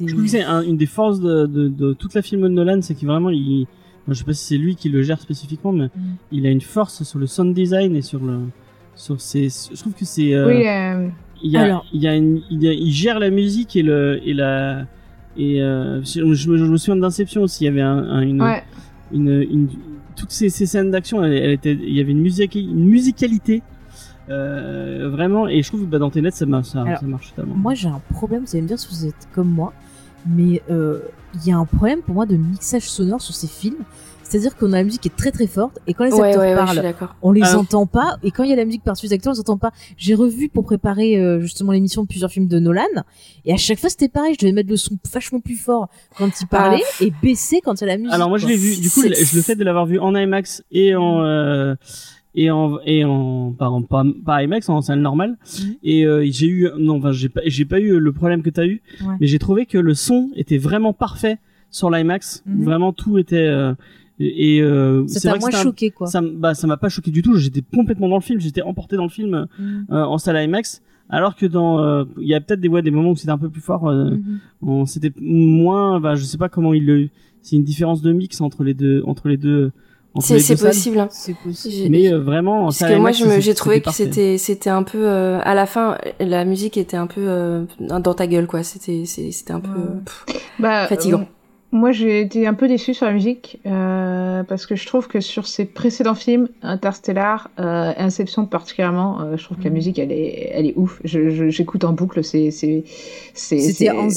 Je 0.00 0.06
trouve 0.12 0.22
que 0.24 0.30
c'est 0.30 0.42
un- 0.44 0.62
une 0.62 0.76
des 0.78 0.86
forces 0.86 1.20
de, 1.20 1.46
de, 1.46 1.68
de 1.68 1.92
toute 1.92 2.14
la 2.14 2.22
film 2.22 2.42
de 2.42 2.48
Nolan, 2.48 2.80
c'est 2.80 2.94
qu'il 2.94 3.06
vraiment, 3.08 3.28
il, 3.30 3.66
je 4.08 4.14
sais 4.14 4.24
pas 4.24 4.32
si 4.34 4.44
c'est 4.44 4.56
lui 4.58 4.76
qui 4.76 4.88
le 4.88 5.02
gère 5.02 5.20
spécifiquement, 5.20 5.72
mais 5.72 5.86
Mm. 5.86 5.90
il 6.32 6.46
a 6.46 6.50
une 6.50 6.60
force 6.60 7.02
sur 7.04 7.18
le 7.18 7.26
sound 7.26 7.54
design 7.54 7.94
et 7.96 8.02
sur 8.02 8.20
le, 8.24 8.40
sur 8.96 9.20
ses, 9.20 9.48
je 9.72 9.78
trouve 9.80 9.92
que 9.94 10.04
c'est, 10.04 10.34
euh, 10.34 10.46
Oui, 10.48 10.66
euh, 10.68 11.08
il 11.42 11.50
y 11.52 11.56
a, 11.56 11.60
Alors. 11.62 11.86
il 11.92 12.02
y 12.02 12.08
a 12.08 12.14
une, 12.16 12.40
il, 12.50 12.62
y 12.62 12.68
a- 12.68 12.72
il 12.72 12.90
gère 12.92 13.18
la 13.18 13.30
musique 13.30 13.76
et 13.76 13.82
le, 13.82 14.20
et 14.24 14.34
la, 14.34 14.86
et 15.36 15.62
euh, 15.62 16.02
je, 16.02 16.32
je 16.34 16.50
me, 16.50 16.56
je 16.56 16.64
me 16.64 16.76
souviens 16.76 16.96
d'Inception 16.96 17.42
aussi, 17.42 17.64
il 17.64 17.66
y 17.66 17.68
avait 17.68 17.80
un, 17.82 17.98
un- 17.98 18.20
une, 18.22 18.42
ouais. 18.42 18.62
une, 19.12 19.28
une, 19.50 19.68
toutes 20.16 20.32
ces, 20.32 20.48
ces 20.50 20.66
scènes 20.66 20.90
d'action, 20.90 21.24
elle, 21.24 21.32
elle 21.32 21.50
était, 21.52 21.72
il 21.72 21.94
y 21.94 22.00
avait 22.00 22.12
une 22.12 22.20
musique, 22.20 22.54
une 22.56 22.84
musicalité. 22.86 23.62
Euh, 24.28 25.08
vraiment 25.10 25.48
et 25.48 25.60
je 25.60 25.66
trouve 25.68 25.80
que 25.80 25.86
bah, 25.86 25.98
dans 25.98 26.08
Tenet 26.10 26.30
ça, 26.30 26.46
marche- 26.46 26.68
ça, 26.68 26.82
Alors, 26.82 26.98
ça 27.00 27.06
marche 27.06 27.30
totalement 27.30 27.56
Moi 27.56 27.74
j'ai 27.74 27.88
un 27.88 28.00
problème, 28.12 28.44
vous 28.44 28.50
allez 28.52 28.62
me 28.62 28.68
dire 28.68 28.78
si 28.78 28.86
vous 28.88 29.06
êtes 29.06 29.26
comme 29.32 29.48
moi, 29.48 29.72
mais 30.26 30.62
euh, 30.70 31.00
il 31.34 31.48
y 31.48 31.52
a 31.52 31.56
un 31.56 31.64
problème 31.64 32.00
pour 32.02 32.14
moi 32.14 32.26
de 32.26 32.36
mixage 32.36 32.88
sonore 32.90 33.20
sur 33.22 33.34
ces 33.34 33.46
films. 33.46 33.76
C'est-à-dire 34.22 34.56
qu'on 34.56 34.72
a 34.72 34.76
la 34.76 34.84
musique 34.84 35.00
qui 35.00 35.08
est 35.08 35.16
très 35.16 35.32
très 35.32 35.48
forte 35.48 35.80
et 35.88 35.94
quand 35.94 36.04
les 36.04 36.12
ouais 36.12 36.28
acteurs 36.28 36.42
ouais, 36.42 36.54
parlent, 36.54 36.94
on 37.20 37.32
les 37.32 37.40
Ah. 37.42 37.58
entend 37.58 37.86
pas. 37.86 38.16
Et 38.22 38.30
quand 38.30 38.44
il 38.44 38.50
y 38.50 38.52
a 38.52 38.56
la 38.56 38.64
musique 38.64 38.84
par-dessus 38.84 39.06
les 39.06 39.12
acteurs 39.14 39.32
on 39.32 39.34
les 39.34 39.40
entend 39.40 39.58
pas. 39.58 39.72
J'ai 39.96 40.14
revu 40.14 40.48
pour 40.48 40.64
préparer 40.64 41.16
euh, 41.20 41.40
justement 41.40 41.72
l'émission 41.72 42.06
plusieurs 42.06 42.30
films 42.30 42.46
de 42.46 42.60
Nolan. 42.60 42.84
Et 43.44 43.52
à 43.52 43.56
chaque 43.56 43.80
fois 43.80 43.88
c'était 43.90 44.08
pareil. 44.08 44.34
Je 44.38 44.46
devais 44.46 44.52
mettre 44.52 44.70
le 44.70 44.76
son 44.76 44.96
vachement 45.12 45.40
plus 45.40 45.56
fort 45.56 45.88
quand 46.16 46.30
il 46.40 46.46
parlait 46.46 46.82
et 47.00 47.12
baisser 47.20 47.60
quand 47.60 47.74
il 47.74 47.80
y 47.80 47.84
a 47.84 47.86
la 47.88 47.96
musique. 47.96 48.12
Alors 48.12 48.28
moi 48.28 48.38
je 48.38 48.46
l'ai 48.46 48.56
vu, 48.56 48.76
du 48.80 48.88
coup 48.88 49.02
le, 49.02 49.08
le 49.08 49.42
fait 49.42 49.56
de 49.56 49.64
l'avoir 49.64 49.86
vu 49.86 49.98
en 49.98 50.14
IMAX 50.14 50.62
et 50.70 50.94
en 50.94 51.24
euh, 51.24 51.74
et 52.34 52.50
en 52.50 52.78
et 52.86 53.04
en 53.04 53.52
pas 53.58 53.68
en 53.68 53.82
pas, 53.82 54.04
pas 54.24 54.42
IMAX 54.44 54.68
en 54.68 54.80
salle 54.82 55.00
normale 55.00 55.36
Mhm. 55.60 55.74
et 55.82 56.06
euh, 56.06 56.24
j'ai 56.30 56.46
eu 56.46 56.68
non 56.78 56.98
enfin 56.98 57.12
j'ai 57.12 57.28
pas 57.28 57.40
j'ai 57.46 57.64
pas 57.64 57.80
eu 57.80 57.98
le 57.98 58.12
problème 58.12 58.42
que 58.42 58.50
t'as 58.50 58.66
eu 58.66 58.80
Ouais. 59.04 59.14
mais 59.20 59.26
j'ai 59.26 59.38
trouvé 59.38 59.66
que 59.66 59.78
le 59.78 59.94
son 59.94 60.30
était 60.36 60.58
vraiment 60.58 60.92
parfait 60.92 61.38
sur 61.70 61.90
l'IMAX 61.90 62.42
Mhm. 62.46 62.64
vraiment 62.64 62.92
tout 62.92 63.18
était 63.18 63.36
euh, 63.46 63.74
et 64.20 64.60
euh, 64.62 65.06
ça 65.08 65.18
c'est 65.20 65.28
vrai 65.28 65.38
que 65.38 65.44
moins 65.44 65.54
un- 65.54 65.62
choqué 65.62 65.90
quoi 65.90 66.06
ça 66.06 66.20
bah 66.20 66.54
ça 66.54 66.66
m'a 66.66 66.76
pas 66.76 66.88
choqué 66.88 67.10
du 67.10 67.22
tout 67.22 67.34
j'étais 67.36 67.62
complètement 67.62 68.08
dans 68.08 68.16
le 68.16 68.22
film 68.22 68.38
j'étais 68.40 68.62
emporté 68.62 68.96
dans 68.96 69.04
le 69.04 69.08
film 69.10 69.46
euh, 69.90 70.04
en 70.04 70.18
salle 70.18 70.36
IMAX 70.44 70.82
alors 71.08 71.34
que 71.34 71.46
dans 71.46 71.80
euh, 71.80 72.04
il 72.20 72.28
y 72.28 72.34
a 72.34 72.40
peut-être 72.40 72.60
des 72.60 72.68
ouais, 72.68 72.82
des 72.82 72.92
moments 72.92 73.10
où 73.10 73.16
c'était 73.16 73.32
un 73.32 73.38
peu 73.38 73.48
plus 73.50 73.60
fort 73.62 73.88
euh, 73.88 74.10
Mhm. 74.10 74.38
on 74.62 74.86
c'était 74.86 75.12
moins 75.20 75.98
bah 75.98 76.14
je 76.14 76.22
sais 76.22 76.38
pas 76.38 76.48
comment 76.48 76.74
il 76.74 76.86
le 76.86 77.08
c'est 77.42 77.56
une 77.56 77.64
différence 77.64 78.02
de 78.02 78.12
mix 78.12 78.40
entre 78.40 78.62
les 78.62 78.74
deux 78.74 79.02
entre 79.06 79.28
les 79.28 79.36
deux 79.36 79.72
c'est 80.18 80.34
les 80.34 80.40
c'est 80.40 80.56
possible 80.56 80.98
hein. 80.98 81.08
c'est 81.10 81.36
possible 81.36 81.88
mais 81.90 82.12
euh, 82.12 82.18
vraiment 82.18 82.62
en 82.62 82.64
Parce 82.66 82.80
que 82.80 82.96
moi, 82.96 83.12
j'ai 83.12 83.54
trouvé 83.54 83.80
que 83.80 83.92
c'était 83.92 84.38
c'était 84.38 84.70
un 84.70 84.82
peu 84.82 85.06
euh, 85.06 85.40
à 85.42 85.54
la 85.54 85.66
fin, 85.66 85.98
la 86.18 86.44
musique 86.44 86.76
était 86.76 86.96
un 86.96 87.06
peu 87.06 87.20
euh, 87.20 87.64
dans 87.78 88.14
ta 88.14 88.26
gueule, 88.26 88.46
quoi. 88.46 88.62
C'était 88.62 89.04
c'était 89.06 89.52
un 89.52 89.60
peu 89.60 89.70
pff, 90.04 90.26
Bah, 90.58 90.86
fatigant. 90.88 91.26
Euh, 91.72 91.76
moi, 91.76 91.92
j'ai 91.92 92.20
été 92.20 92.46
un 92.46 92.54
peu 92.54 92.66
déçue 92.68 92.94
sur 92.94 93.06
la 93.06 93.12
musique 93.12 93.60
euh, 93.66 94.42
parce 94.44 94.66
que 94.66 94.74
je 94.76 94.86
trouve 94.86 95.06
que 95.08 95.20
sur 95.20 95.46
ses 95.46 95.64
précédents 95.64 96.14
films, 96.14 96.48
Interstellar, 96.62 97.48
euh, 97.60 97.92
Inception 97.96 98.46
particulièrement, 98.46 99.20
euh, 99.20 99.36
je 99.36 99.44
trouve 99.44 99.58
que 99.58 99.64
la 99.64 99.70
Mhm. 99.70 99.76
musique, 99.76 99.98
elle 99.98 100.12
est, 100.12 100.50
elle 100.52 100.66
est 100.66 100.74
ouf. 100.76 101.00
Je- 101.04 101.30
je- 101.30 101.48
J'écoute 101.50 101.84
en 101.84 101.92
boucle 101.92 102.24
ces, 102.24 102.50
ces, 102.50 102.84
ces, 103.34 103.88
bandes 103.88 104.10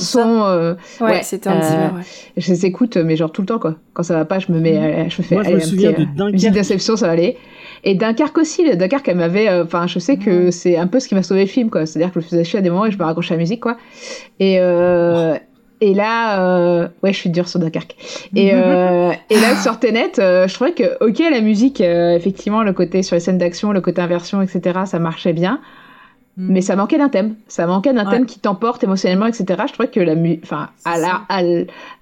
son. 0.00 0.42
euh, 0.44 0.74
Ouais, 1.00 1.06
ouais, 1.06 1.22
c'était 1.22 1.48
un 1.48 1.58
euh, 1.58 1.62
Zimmer, 1.62 1.90
ouais. 1.98 2.02
je 2.36 2.50
les 2.52 2.66
écoute, 2.66 2.96
mais 2.96 3.16
genre 3.16 3.30
tout 3.32 3.42
le 3.42 3.46
temps, 3.46 3.58
quoi. 3.58 3.76
Quand 3.94 4.02
ça 4.02 4.14
va 4.14 4.24
pas, 4.24 4.38
je 4.38 4.50
me 4.52 4.60
mets, 4.60 4.76
euh, 4.76 5.08
je 5.08 5.22
me 5.22 5.26
fais. 5.26 5.34
Moi, 5.36 5.44
je 5.44 5.50
me 5.52 5.60
souviens 5.60 5.92
petit, 5.92 6.02
de 6.04 6.10
euh, 6.10 6.14
Dunkerque. 6.16 6.32
musique 6.32 6.52
d'Inception, 6.52 6.96
ça 6.96 7.06
va 7.06 7.12
aller. 7.12 7.36
Et 7.84 7.94
Dunkerque 7.94 8.36
aussi, 8.38 8.64
le 8.68 8.76
Dunkerque, 8.76 9.08
elle 9.08 9.16
m'avait. 9.18 9.48
euh, 9.48 9.64
Enfin, 9.64 9.86
je 9.86 9.98
sais 9.98 10.16
que 10.16 10.46
Ouais. 10.46 10.50
c'est 10.50 10.76
un 10.76 10.86
peu 10.86 10.98
ce 11.00 11.08
qui 11.08 11.14
m'a 11.14 11.22
sauvé 11.22 11.40
le 11.42 11.46
film, 11.46 11.70
quoi. 11.70 11.86
C'est-à-dire 11.86 12.12
que 12.12 12.20
je 12.20 12.24
me 12.24 12.30
faisais 12.30 12.44
chier 12.44 12.58
à 12.58 12.62
des 12.62 12.70
moments 12.70 12.86
et 12.86 12.90
je 12.90 12.98
me 12.98 13.04
raccrochais 13.04 13.34
à 13.34 13.36
la 13.36 13.42
musique, 13.42 13.60
quoi. 13.60 13.76
Et, 14.40 14.56
euh, 14.60 15.36
et 15.80 15.94
là, 15.94 16.40
euh, 16.40 16.88
ouais, 17.02 17.12
je 17.12 17.18
suis 17.18 17.30
dure 17.30 17.48
sur 17.48 17.60
Dunkerque. 17.60 17.96
Et, 18.34 18.50
euh, 18.54 19.12
et 19.30 19.34
là, 19.34 19.56
sur 19.62 19.78
Tenet, 19.78 20.18
euh, 20.18 20.48
je 20.48 20.54
trouvais 20.54 20.72
que, 20.72 21.04
ok, 21.04 21.18
la 21.18 21.40
musique, 21.40 21.80
euh, 21.80 22.16
effectivement, 22.16 22.62
le 22.62 22.72
côté 22.72 23.02
sur 23.02 23.14
les 23.14 23.20
scènes 23.20 23.38
d'action, 23.38 23.72
le 23.72 23.80
côté 23.80 24.00
inversion, 24.00 24.42
etc., 24.42 24.80
ça 24.86 24.98
marchait 24.98 25.32
bien. 25.32 25.60
Mhm. 26.38 26.52
Mais 26.52 26.60
ça 26.60 26.76
manquait 26.76 26.98
d'un 26.98 27.08
thème. 27.08 27.34
Ça 27.48 27.66
manquait 27.66 27.94
d'un 27.94 28.04
Ouais. 28.04 28.10
thème 28.12 28.26
qui 28.26 28.38
t'emporte 28.38 28.84
émotionnellement, 28.84 29.24
etc. 29.26 29.44
Je 29.66 29.72
trouvais 29.72 29.88
que 29.88 30.00
la 30.00 30.14
mu 30.14 30.38
enfin, 30.42 30.68
à 30.84 30.98
la, 30.98 31.22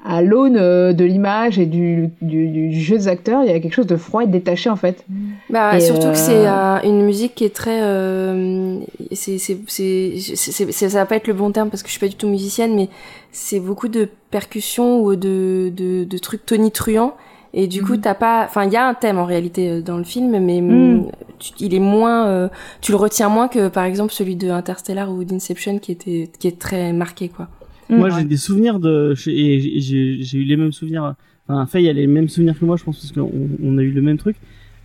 à 0.05 0.23
l'aune 0.23 0.57
euh, 0.57 0.93
de 0.93 1.05
l'image 1.05 1.59
et 1.59 1.67
du, 1.67 2.11
du, 2.21 2.49
du 2.49 2.73
jeu 2.81 2.97
des 2.97 3.07
acteurs, 3.09 3.43
il 3.45 3.51
y 3.51 3.55
a 3.55 3.61
quelque 3.61 3.75
chose 3.75 3.87
de 3.87 3.97
froid 3.97 4.25
et 4.25 4.27
de 4.27 4.33
détaché, 4.33 4.69
en 4.71 4.77
fait. 4.77 5.05
Bah, 5.51 5.77
Et, 5.77 5.81
surtout 5.81 6.09
euh, 6.09 6.13
que 6.13 6.19
c'est 6.19 6.49
euh, 6.49 6.79
une 6.83 7.03
musique 7.05 7.35
qui 7.37 7.45
est 7.45 7.55
très. 7.55 7.81
Euh, 7.83 8.81
c'est, 9.13 9.39
c'est, 9.39 9.59
c'est, 9.69 10.15
c'est- 10.19 10.73
c'est- 10.73 10.89
ça 10.89 10.99
va 10.99 11.07
pas 11.07 11.17
être 11.17 11.29
le 11.29 11.35
bon 11.35 11.53
terme 11.53 11.71
parce 11.71 11.83
que 11.83 11.89
je 11.89 11.93
suis 11.93 12.01
pas 12.01 12.09
du 12.09 12.17
tout 12.17 12.29
musicienne, 12.29 12.75
mais 12.75 12.89
c'est 13.31 13.61
beaucoup 13.61 13.89
de 13.89 14.09
percussions 14.33 15.01
ou 15.01 15.15
de, 15.15 15.71
de, 15.75 16.05
de 16.05 16.19
trucs 16.19 16.45
tonitruants. 16.45 17.15
Et 17.57 17.69
du 17.69 17.83
coup, 17.83 17.93
Mhm. 17.95 18.01
t'as 18.01 18.15
pas. 18.15 18.45
Enfin, 18.45 18.65
il 18.65 18.73
y 18.73 18.77
a 18.77 18.87
un 18.89 18.95
thème 18.95 19.17
en 19.19 19.25
réalité 19.25 19.71
euh, 19.71 19.81
dans 19.81 19.97
le 19.97 20.03
film, 20.05 20.31
mais 20.45 20.61
Mhm. 20.61 20.97
mm, 20.97 21.07
tu- 21.39 21.53
il 21.61 21.73
est 21.75 21.79
moins. 21.79 22.27
euh, 22.27 22.49
tu 22.81 22.91
le 22.93 22.97
retiens 22.97 23.29
moins 23.29 23.47
que 23.49 23.69
par 23.69 23.85
exemple 23.85 24.13
celui 24.13 24.35
de 24.37 24.49
Interstellar 24.51 25.11
ou 25.13 25.23
d'Inception 25.25 25.79
qui 25.79 25.93
était 25.93 26.29
qui 26.39 26.49
est 26.49 26.59
très 26.59 26.93
marqué, 26.93 27.29
quoi. 27.29 27.49
moi 27.89 28.09
Mm. 28.09 28.13
j'ai 28.19 28.25
des 28.25 28.37
souvenirs 28.39 28.79
de 28.81 29.15
et 29.29 29.81
j'ai- 29.81 30.39
eu 30.39 30.45
les 30.45 30.57
mêmes 30.57 30.73
souvenirs 30.73 31.15
enfin 31.47 31.67
Faye 31.67 31.89
a 31.89 31.93
les 31.93 32.07
mêmes 32.07 32.29
souvenirs 32.31 32.59
que 32.59 32.65
moi 32.65 32.77
je 32.77 32.83
pense 32.85 32.99
parce 32.99 33.13
qu'on 33.13 33.31
on 33.63 33.77
a 33.79 33.83
eu 33.83 33.91
le 33.91 34.01
même 34.03 34.17
truc 34.17 34.37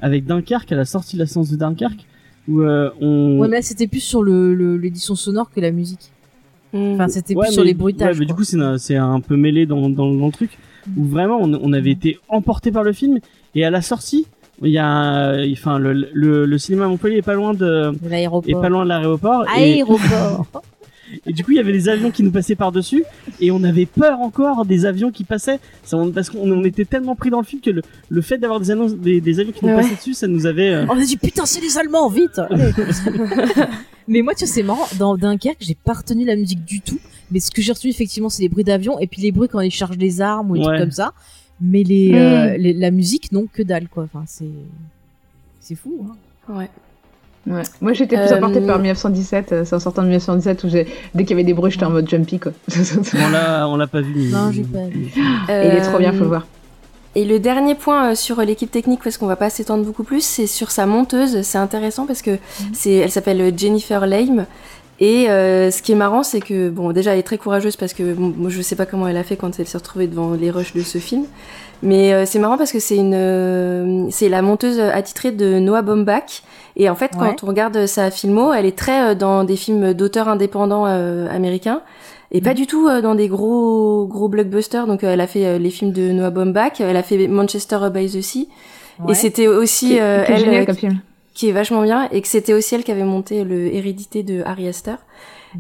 avec 0.02 0.26
Dunkerque 0.26 0.72
à 0.72 0.76
la 0.76 0.84
sortie 0.86 1.16
de 1.16 1.22
la 1.22 1.26
séance 1.26 1.50
de 1.50 1.56
Dunkerque 1.56 2.06
où 2.50 2.62
euh, 2.62 2.90
on. 3.02 3.40
Ouais, 3.40 3.48
mais 3.48 3.56
là, 3.58 3.62
c'était 3.62 3.88
plus 3.88 4.00
sur 4.02 4.22
le 4.22 4.54
le- 4.54 4.78
l'édition 4.78 5.16
sonore 5.16 5.50
que 5.50 5.60
la 5.62 5.72
musique. 5.72 6.12
Mm. 6.74 6.94
Enfin, 6.94 7.08
c'était 7.08 7.36
Ouais, 7.36 7.46
plus 7.48 7.54
sur 7.54 7.64
les 7.64 7.74
bruitages. 7.74 8.14
ouais, 8.16 8.20
mais 8.20 8.26
du 8.28 8.34
coup, 8.36 8.44
c'est 8.44 8.60
un, 8.60 8.78
c'est 8.78 8.96
un 8.96 9.22
peu 9.22 9.36
mêlé 9.38 9.66
dans, 9.66 9.90
dans, 9.90 10.14
dans 10.14 10.26
le 10.28 10.32
truc 10.32 10.58
où 10.98 11.06
vraiment 11.06 11.40
on, 11.42 11.54
on 11.62 11.74
avait 11.74 11.92
été 11.92 12.20
emporté 12.28 12.72
par 12.72 12.84
le 12.84 12.94
film 12.94 13.20
et 13.56 13.66
à 13.66 13.70
la 13.70 13.82
sortie, 13.82 14.26
il 14.62 14.72
y 14.72 14.78
a, 14.78 15.36
enfin, 15.54 15.80
le, 15.80 15.94
le, 16.14 16.46
le 16.46 16.58
cinéma 16.58 16.86
à 16.86 16.88
Montpellier 16.90 17.18
est 17.18 17.22
pas 17.22 17.34
loin 17.34 17.54
de, 17.54 17.92
De 17.92 18.06
est 18.06 18.10
l'aéroport. 18.10 18.62
pas 18.62 18.70
loin 18.70 18.84
de 18.84 18.90
l'aéroport 18.90 19.46
et, 19.58 19.74
Aéroport. 19.76 20.46
et 21.26 21.34
du 21.34 21.44
coup, 21.44 21.52
il 21.52 21.58
y 21.58 21.60
avait 21.60 21.72
des 21.72 21.90
avions 21.90 22.12
qui 22.12 22.22
nous 22.24 22.30
passaient 22.32 22.56
par 22.56 22.72
dessus 22.72 23.04
et 23.40 23.50
on 23.52 23.64
avait 23.64 23.86
peur 23.88 24.20
encore 24.20 24.66
des 24.66 24.86
avions 24.86 25.10
qui 25.12 25.24
passaient 25.24 25.60
Ça, 25.84 25.98
on- 25.98 26.12
parce 26.12 26.30
qu'on 26.30 26.52
on 26.52 26.64
était 26.66 26.86
tellement 26.86 27.16
pris 27.16 27.30
dans 27.32 27.40
le 27.40 27.46
film 27.46 27.62
que 27.62 27.70
le, 27.72 27.82
le 28.10 28.22
fait 28.22 28.38
d'avoir 28.38 28.60
des, 28.60 28.70
annonces- 28.70 28.96
des, 28.96 29.20
des 29.22 29.40
avions 29.40 29.54
qui 29.54 29.66
nous 29.66 29.72
Ouais. 29.72 29.78
passaient 29.82 29.96
dessus, 29.96 30.14
ça 30.14 30.28
nous 30.28 30.46
avait. 30.46 30.70
euh, 30.70 30.86
On 30.90 30.98
a 31.00 31.04
dit 31.04 31.18
putain, 31.18 31.46
c'est 31.46 31.62
les 31.62 31.78
Allemands, 31.78 32.10
vite. 32.10 32.40
Mais 34.08 34.22
moi, 34.22 34.34
tu 34.34 34.46
vois, 34.46 34.54
c'est 34.54 34.64
marrant. 34.64 34.88
Dans 34.98 35.16
Dunkerque, 35.18 35.58
j'ai 35.62 35.76
pas 35.76 35.94
retenu 35.94 36.26
la 36.26 36.36
musique 36.36 36.66
du 36.66 36.82
tout. 36.82 37.00
Mais 37.32 37.40
ce 37.40 37.52
que 37.52 37.62
j'ai 37.62 37.72
retenu 37.72 37.90
effectivement, 37.92 38.30
c'est 38.30 38.42
les 38.44 38.50
bruits 38.50 38.64
d'avion 38.64 39.00
et 39.00 39.08
puis 39.08 39.22
les 39.22 39.32
bruits 39.32 39.48
quand 39.50 39.60
ils 39.62 39.72
chargent 39.72 39.98
des 39.98 40.22
armes 40.22 40.52
ou 40.52 40.56
des 40.56 40.60
Ouais. 40.62 40.66
trucs 40.68 40.80
comme 40.80 40.92
ça. 40.92 41.14
Mais 41.62 41.84
les, 41.84 42.12
Mm. 42.12 42.16
euh, 42.16 42.58
les- 42.58 42.74
la 42.74 42.90
musique, 42.92 43.32
non, 43.32 43.46
que 43.52 43.62
dalle 43.64 43.88
quoi. 43.90 44.04
Enfin, 44.04 44.24
c'est 44.28 44.46
c'est 45.60 45.76
fou. 45.76 46.06
Hein. 46.10 46.54
Ouais. 46.54 46.70
Ouais. 47.48 47.62
Moi, 47.82 47.94
j'étais 47.94 48.16
plus 48.18 48.32
Euh, 48.34 48.38
emportée 48.38 48.62
par 48.62 48.80
1917. 48.80 49.52
euh, 49.52 49.66
C'est 49.66 49.76
en 49.76 49.80
sortant 49.80 50.02
de 50.04 50.08
1917 50.08 50.64
où 50.64 50.70
j'ai- 50.70 50.88
dès 51.16 51.24
qu'il 51.24 51.32
y 51.32 51.34
avait 51.34 51.44
des 51.44 51.54
bruits, 51.54 51.72
j'étais 51.72 51.86
en 51.86 51.90
mode 51.90 52.10
jumpy, 52.10 52.40
quoi. 52.40 52.52
on 53.16 53.30
l'a, 53.30 53.68
on 53.68 53.76
l'a 53.78 53.88
pas 53.88 54.02
vu. 54.02 54.30
Non, 54.30 54.52
j'ai 54.52 54.64
pas 54.64 54.86
vu. 54.88 55.06
Et 55.50 55.68
il 55.68 55.78
est 55.78 55.82
trop 55.82 55.98
bien, 56.00 56.12
faut 56.12 56.20
le 56.22 56.28
voir. 56.28 56.48
Et 57.16 57.26
le 57.26 57.40
dernier 57.40 57.74
point 57.76 58.14
sur 58.14 58.40
l'équipe 58.42 58.70
technique, 58.70 59.00
parce 59.04 59.18
qu'on 59.18 59.26
va 59.26 59.36
pas 59.36 59.50
s'étendre 59.50 59.84
beaucoup 59.84 60.04
plus, 60.04 60.24
c'est 60.24 60.46
sur 60.48 60.70
sa 60.70 60.86
monteuse. 60.86 61.42
C'est 61.42 61.58
intéressant 61.58 62.06
parce 62.06 62.22
que 62.22 62.38
c'est, 62.74 62.94
elle 62.94 63.10
s'appelle 63.12 63.52
Jennifer 63.58 64.06
Lame. 64.06 64.46
Et 65.02 65.30
euh, 65.30 65.72
ce 65.72 65.82
qui 65.82 65.94
est 65.94 65.96
marrant, 65.96 66.24
c'est 66.24 66.42
que 66.42 66.70
bon, 66.70 66.92
déjà, 66.92 67.14
elle 67.14 67.20
est 67.20 67.24
très 67.24 67.38
courageuse 67.38 67.78
parce 67.78 67.94
que 67.94 68.14
bon, 68.14 68.34
moi, 68.38 68.50
je 68.50 68.62
sais 68.62 68.76
pas 68.76 68.86
comment 68.86 69.08
elle 69.08 69.16
a 69.18 69.24
fait 69.24 69.38
quand 69.38 69.58
elle 69.60 69.66
s'est 69.68 69.78
retrouvée 69.78 70.08
devant 70.08 70.34
les 70.34 70.52
rushs 70.52 70.74
de 70.74 70.82
ce 70.82 70.98
film. 70.98 71.24
Mais 71.82 72.12
euh, 72.14 72.26
c'est 72.26 72.40
marrant 72.40 72.58
parce 72.58 72.74
que 72.74 72.80
c'est 72.80 72.98
une, 72.98 73.14
euh, 73.16 74.08
c'est 74.10 74.28
la 74.28 74.42
monteuse 74.42 74.80
attitrée 74.82 75.32
de 75.32 75.60
Noah 75.60 75.82
Baumbach. 75.84 76.44
Et 76.76 76.90
en 76.90 76.96
fait, 76.96 77.12
Ouais. 77.14 77.20
quand 77.30 77.44
on 77.44 77.48
regarde 77.48 77.86
sa 77.86 78.12
filmo, 78.12 78.52
elle 78.52 78.66
est 78.66 78.78
très 78.78 79.12
euh, 79.12 79.16
dans 79.16 79.46
des 79.46 79.56
films 79.56 79.94
d'auteurs 79.94 80.28
indépendants 80.28 80.86
euh, 80.88 81.28
américains. 81.34 81.82
Et 82.32 82.42
pas 82.42 82.54
du 82.54 82.68
tout 82.68 82.88
euh, 82.90 83.02
dans 83.02 83.16
des 83.16 83.30
gros 83.30 84.06
gros 84.06 84.28
blockbusters. 84.28 84.86
Donc 84.86 85.04
elle 85.06 85.22
a 85.22 85.28
fait 85.28 85.58
les 85.58 85.70
films 85.70 85.94
de 85.94 86.12
Noah 86.12 86.30
Baumbach, 86.32 86.80
elle 86.82 86.98
a 86.98 87.04
fait 87.04 87.28
Manchester 87.30 87.80
by 87.94 88.08
the 88.08 88.22
Sea. 88.22 88.50
Ouais. 89.00 89.14
Et 89.14 89.16
c'était 89.16 89.48
aussi 89.48 89.96
elle 89.96 90.38
génial 90.38 90.66
comme 90.66 90.76
film. 90.76 91.00
Qui 91.40 91.48
est 91.48 91.54
vachement 91.54 91.82
bien 91.84 92.10
et 92.12 92.22
que 92.22 92.28
c'était 92.28 92.54
aussi 92.54 92.76
elle 92.76 92.84
qui 92.84 92.92
avait 92.92 93.06
monté 93.06 93.46
le 93.46 93.74
Hérédité 93.74 94.24
de 94.24 94.42
Harry 94.46 94.68
Astor. 94.68 94.98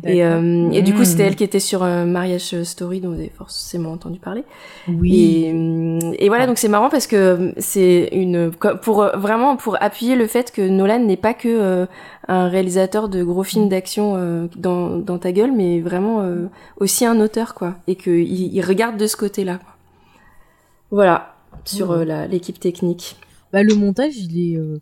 Et, 0.03 0.23
euh, 0.25 0.69
et 0.71 0.81
du 0.81 0.93
coup, 0.93 1.03
c'était 1.05 1.23
elle 1.23 1.35
qui 1.35 1.43
était 1.45 1.59
sur 1.61 1.81
euh, 1.83 2.05
Mariage 2.05 2.61
Story, 2.63 2.99
dont 2.99 3.09
vous 3.13 3.19
avez 3.19 3.31
forcément 3.35 3.91
entendu 3.93 4.19
parler. 4.19 4.43
oui. 4.87 5.45
Et, 5.45 5.53
euh, 5.53 5.99
et 6.19 6.27
voilà, 6.27 6.45
donc 6.47 6.57
c'est 6.57 6.67
marrant 6.67 6.89
parce 6.89 7.07
que 7.07 7.53
c'est 7.57 8.09
une 8.11 8.51
pour 8.83 9.01
euh, 9.01 9.15
vraiment 9.17 9.55
pour 9.55 9.81
appuyer 9.81 10.15
le 10.17 10.27
fait 10.27 10.51
que 10.51 10.61
Nolan 10.61 10.99
n'est 10.99 11.17
pas 11.17 11.33
que 11.33 11.47
euh, 11.47 11.85
un 12.27 12.49
réalisateur 12.49 13.07
de 13.09 13.23
gros 13.23 13.43
films 13.43 13.69
d'action 13.69 14.15
euh, 14.17 14.47
dans, 14.57 14.97
dans 14.97 15.17
ta 15.17 15.31
gueule, 15.31 15.53
mais 15.53 15.79
vraiment 15.79 16.21
euh, 16.21 16.47
aussi 16.77 17.05
un 17.05 17.19
auteur 17.21 17.53
quoi, 17.55 17.75
et 17.87 17.95
que 17.95 18.11
il, 18.11 18.61
regarde 18.61 18.97
de 18.97 19.07
ce 19.07 19.15
côté-là. 19.17 19.59
Voilà 20.91 21.35
sur 21.65 21.91
euh, 21.91 22.03
la- 22.05 22.27
l'équipe 22.27 22.59
technique. 22.59 23.15
Bah, 23.53 23.63
le 23.63 23.75
montage, 23.75 24.15
il 24.17 24.53
est, 24.53 24.57
euh, 24.57 24.79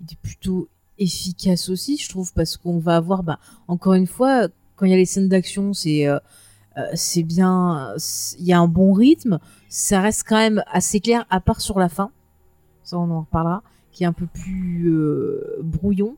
il 0.00 0.12
est 0.12 0.18
plutôt 0.22 0.68
efficace 0.98 1.68
aussi, 1.68 1.96
je 1.96 2.08
trouve, 2.08 2.32
parce 2.34 2.56
qu'on 2.56 2.78
va 2.78 2.96
avoir, 2.96 3.22
bah, 3.22 3.38
encore 3.68 3.94
une 3.94 4.06
fois, 4.06 4.48
quand 4.76 4.86
il 4.86 4.90
y 4.90 4.94
a 4.94 4.98
les 4.98 5.06
scènes 5.06 5.28
d'action, 5.28 5.72
c'est, 5.72 6.06
euh, 6.06 6.18
euh, 6.76 6.82
c'est 6.94 7.22
bien, 7.22 7.94
il 8.38 8.44
y 8.44 8.52
a 8.52 8.58
un 8.60 8.68
bon 8.68 8.92
rythme, 8.92 9.38
ça 9.68 10.00
reste 10.00 10.24
quand 10.28 10.36
même 10.36 10.62
assez 10.70 11.00
clair, 11.00 11.26
à 11.30 11.40
part 11.40 11.60
sur 11.60 11.78
la 11.78 11.88
fin, 11.88 12.10
ça 12.84 12.98
on 12.98 13.10
en 13.10 13.20
reparlera, 13.20 13.62
qui 13.92 14.04
est 14.04 14.06
un 14.06 14.12
peu 14.12 14.26
plus 14.26 14.88
euh, 14.92 15.58
brouillon, 15.62 16.16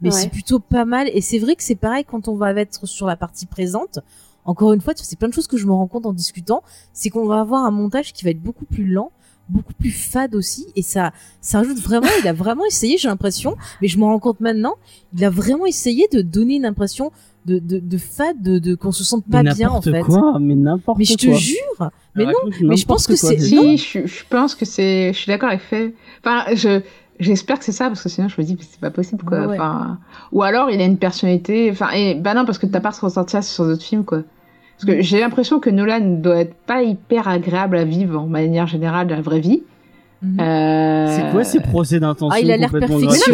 mais 0.00 0.10
Ouais. 0.10 0.14
c'est 0.14 0.28
plutôt 0.30 0.60
pas 0.60 0.84
mal. 0.84 1.08
Et 1.12 1.20
c'est 1.20 1.38
vrai 1.38 1.56
que 1.56 1.62
c'est 1.62 1.74
pareil 1.74 2.04
quand 2.04 2.28
on 2.28 2.36
va 2.36 2.52
être 2.52 2.86
sur 2.86 3.06
la 3.06 3.16
partie 3.16 3.46
présente. 3.46 3.98
Encore 4.44 4.72
une 4.72 4.80
fois, 4.80 4.94
c'est 4.96 5.18
plein 5.18 5.28
de 5.28 5.34
choses 5.34 5.48
que 5.48 5.56
je 5.56 5.66
me 5.66 5.72
rends 5.72 5.88
compte 5.88 6.06
en 6.06 6.12
discutant, 6.12 6.62
c'est 6.92 7.10
qu'on 7.10 7.26
va 7.26 7.40
avoir 7.40 7.64
un 7.64 7.70
montage 7.70 8.12
qui 8.12 8.24
va 8.24 8.30
être 8.30 8.40
beaucoup 8.40 8.64
plus 8.64 8.86
lent, 8.86 9.10
beaucoup 9.48 9.72
plus 9.74 9.90
fade 9.90 10.34
aussi, 10.34 10.66
et 10.76 10.82
ça, 10.82 11.12
ça 11.40 11.58
rajoute 11.58 11.78
vraiment. 11.78 12.06
il 12.22 12.28
a 12.28 12.32
vraiment 12.32 12.64
essayé, 12.66 12.98
j'ai 12.98 13.08
l'impression, 13.08 13.56
mais 13.80 13.88
je 13.88 13.98
me 13.98 14.04
rends 14.04 14.18
compte 14.18 14.40
maintenant, 14.40 14.74
il 15.16 15.24
a 15.24 15.30
vraiment 15.30 15.66
essayé 15.66 16.08
de 16.12 16.20
donner 16.22 16.56
une 16.56 16.66
impression 16.66 17.12
de 17.46 17.58
de, 17.58 17.78
de 17.78 17.98
fade, 17.98 18.42
de, 18.42 18.58
de 18.58 18.74
qu'on 18.74 18.92
se 18.92 19.04
sente 19.04 19.24
pas 19.24 19.42
mais 19.42 19.54
bien 19.54 19.70
en 19.70 19.80
fait. 19.80 20.00
quoi, 20.00 20.38
mais 20.38 20.54
n'importe 20.54 20.98
Mais 20.98 21.06
quoi. 21.06 21.16
je 21.18 21.26
te 21.28 21.32
jure, 21.32 21.90
mais 22.14 22.26
non, 22.26 22.32
mais 22.62 22.76
je 22.76 22.84
pense 22.84 23.06
que 23.06 23.16
c'est-. 23.16 23.38
Si, 23.38 23.78
je, 23.78 24.06
je 24.06 24.22
pense 24.28 24.54
que 24.54 24.64
c'est. 24.64 25.12
Je 25.12 25.18
suis 25.18 25.28
d'accord 25.28 25.48
avec 25.48 25.62
Faye. 25.62 25.94
Enfin, 26.24 26.44
je. 26.54 26.82
J'espère 27.20 27.58
que 27.58 27.64
c'est 27.64 27.72
ça 27.72 27.88
parce 27.88 28.00
que 28.00 28.08
sinon 28.08 28.28
je 28.28 28.40
me 28.40 28.46
dis 28.46 28.56
que 28.56 28.62
c'est 28.62 28.78
pas 28.78 28.92
possible 28.92 29.24
quoi. 29.24 29.44
Ouais. 29.48 29.54
Enfin, 29.54 29.98
ou 30.30 30.44
alors 30.44 30.70
il 30.70 30.80
a 30.80 30.84
une 30.84 30.98
personnalité. 30.98 31.68
Enfin, 31.68 31.90
et 31.90 32.14
bah 32.14 32.32
non 32.32 32.44
parce 32.44 32.58
que 32.58 32.66
t'as 32.66 32.78
pas 32.78 32.90
ressenti 32.90 33.32
ça 33.32 33.42
sur 33.42 33.64
d'autres 33.66 33.82
films 33.82 34.04
quoi. 34.04 34.22
Parce 34.80 34.96
que 34.96 35.02
j'ai 35.02 35.18
l'impression 35.20 35.58
que 35.58 35.70
Nolan 35.70 36.00
doit 36.20 36.36
être 36.38 36.54
pas 36.54 36.82
hyper 36.82 37.26
agréable 37.26 37.76
à 37.76 37.84
vivre 37.84 38.20
en 38.20 38.26
manière 38.26 38.66
générale 38.68 39.08
dans 39.08 39.16
la 39.16 39.22
vraie 39.22 39.40
vie. 39.40 39.62
Mhm. 40.22 40.40
Euh... 40.40 41.06
C'est 41.16 41.30
quoi 41.32 41.44
ces 41.44 41.60
procès 41.60 42.00
d'intention 42.00 42.28
Ah, 42.36 42.40
il 42.40 42.50
a 42.50 42.56
l'air 42.56 42.70
perfectionniste. 42.70 43.30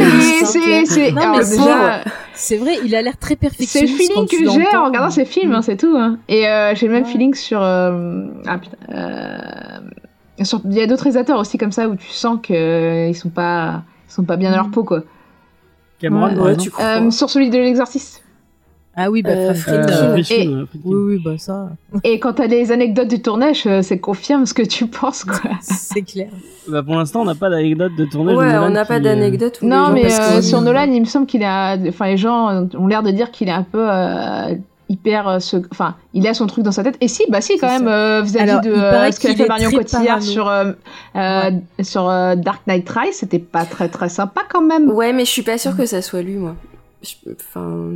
c'est, 2.34 2.56
vrai, 2.56 2.76
il 2.84 2.94
a 2.94 3.02
l'air 3.02 3.16
très 3.18 3.30
c'est 3.30 3.34
le 3.34 3.40
perfectionniste. 3.40 3.96
feeling 4.12 4.26
que 4.28 4.50
j'ai 4.50 4.76
en 4.76 4.84
regardant 4.86 5.10
ces 5.10 5.24
films, 5.24 5.52
hein, 5.52 5.62
c'est 5.62 5.76
tout. 5.76 5.94
Hein. 5.96 6.18
Et 6.28 6.46
euh, 6.48 6.74
j'ai 6.74 6.86
le 6.86 6.92
même 6.92 7.04
Ouais. 7.04 7.08
feeling 7.10 7.34
sur. 7.34 7.62
euh, 7.62 8.26
Ah 8.46 8.58
putain. 8.58 8.76
euh, 8.94 10.44
sur- 10.44 10.60
Il 10.64 10.72
y 10.74 10.80
a 10.82 10.86
d'autres 10.86 11.04
réalisateurs 11.04 11.38
aussi 11.38 11.58
comme 11.58 11.72
ça 11.72 11.88
où 11.88 11.96
tu 11.96 12.08
sens 12.10 12.38
qu'ils 12.42 13.14
sont 13.16 13.30
pas, 13.30 13.82
ils 14.08 14.12
sont 14.12 14.24
pas 14.24 14.36
bien 14.36 14.50
dans 14.50 14.56
leur 14.56 14.70
peau 14.70 14.84
quoi. 14.84 15.02
Cameron, 16.00 16.34
Ouais, 16.42 16.56
tu 16.56 16.70
crois. 16.70 16.84
Euh, 16.84 17.10
sur 17.10 17.30
celui 17.30 17.50
de 17.50 17.56
l'exorciste. 17.58 18.23
Ah 18.96 19.10
oui, 19.10 19.22
bah 19.22 19.30
Euh, 19.30 19.54
Euh, 19.68 20.22
Et-. 20.30 20.48
Oui, 20.48 20.66
oui, 20.84 21.22
bah 21.24 21.32
ça, 21.38 21.70
Et 22.04 22.18
quand 22.20 22.34
t'as 22.34 22.46
les 22.46 22.70
anecdotes 22.72 23.08
du 23.08 23.20
tournage, 23.20 23.64
euh, 23.66 23.82
ça 23.82 23.96
confirme 23.96 24.46
ce 24.46 24.54
que 24.54 24.62
tu 24.62 24.86
penses 24.86 25.24
quoi. 25.24 25.50
c'est 25.60 26.02
clair. 26.02 26.28
Bah, 26.68 26.82
pour 26.82 26.94
l'instant, 26.96 27.22
on 27.22 27.24
n'a 27.24 27.34
pas 27.34 27.50
d'anecdote 27.50 27.92
de 27.98 28.04
tournage. 28.04 28.36
Ouais, 28.36 28.46
Nolan 28.52 28.66
on 28.66 28.70
n'a 28.70 28.84
pas 28.84 28.96
euh, 28.96 29.00
d'anecdote. 29.00 29.58
non 29.62 29.90
mais 29.90 30.06
euh, 30.12 30.40
sur 30.42 30.60
Nolan, 30.60 30.84
il 30.92 31.00
me 31.00 31.06
semble 31.06 31.26
qu'il 31.26 31.42
a, 31.44 31.76
enfin 31.88 32.06
les 32.06 32.16
gens 32.16 32.66
ont 32.78 32.86
l'air 32.86 33.02
de 33.02 33.10
dire 33.10 33.30
qu'il 33.30 33.48
est 33.48 33.52
un 33.52 33.64
peu 33.64 33.84
euh, 33.90 34.54
hyper, 34.88 35.26
euh, 35.28 35.38
ce- 35.40 35.56
enfin 35.72 35.96
il 36.12 36.26
a 36.28 36.34
son 36.34 36.46
truc 36.46 36.62
dans 36.64 36.70
sa 36.72 36.84
tête. 36.84 36.96
Et 37.00 37.08
si, 37.08 37.24
bah 37.28 37.40
si 37.40 37.58
quand 37.58 37.68
C'est 37.68 37.78
même 37.80 37.88
euh, 37.88 38.22
vis-à-vis 38.22 38.60
de 38.68 38.72
euh, 38.72 39.10
ce 39.10 39.18
qu'a 39.20 39.34
fait 39.34 39.48
Marion 39.48 39.70
Cotillard 39.70 40.04
parano. 40.04 40.22
sur 40.22 40.48
euh, 40.48 40.72
euh, 41.16 41.50
sur 41.82 42.08
euh, 42.08 42.36
Dark 42.36 42.62
Knight 42.68 42.88
Rise, 42.88 43.14
c'était 43.16 43.38
pas 43.40 43.64
très 43.64 43.88
très 43.88 44.08
sympa 44.08 44.42
quand 44.48 44.62
même. 44.62 44.88
Ouais, 44.90 45.12
mais 45.12 45.24
je 45.24 45.30
suis 45.30 45.42
pas 45.42 45.58
sûre 45.58 45.76
que 45.76 45.84
ça 45.86 46.00
soit 46.00 46.22
lui, 46.22 46.34
moi. 46.36 46.54
Je- 47.04 47.30
Enfin, 47.32 47.94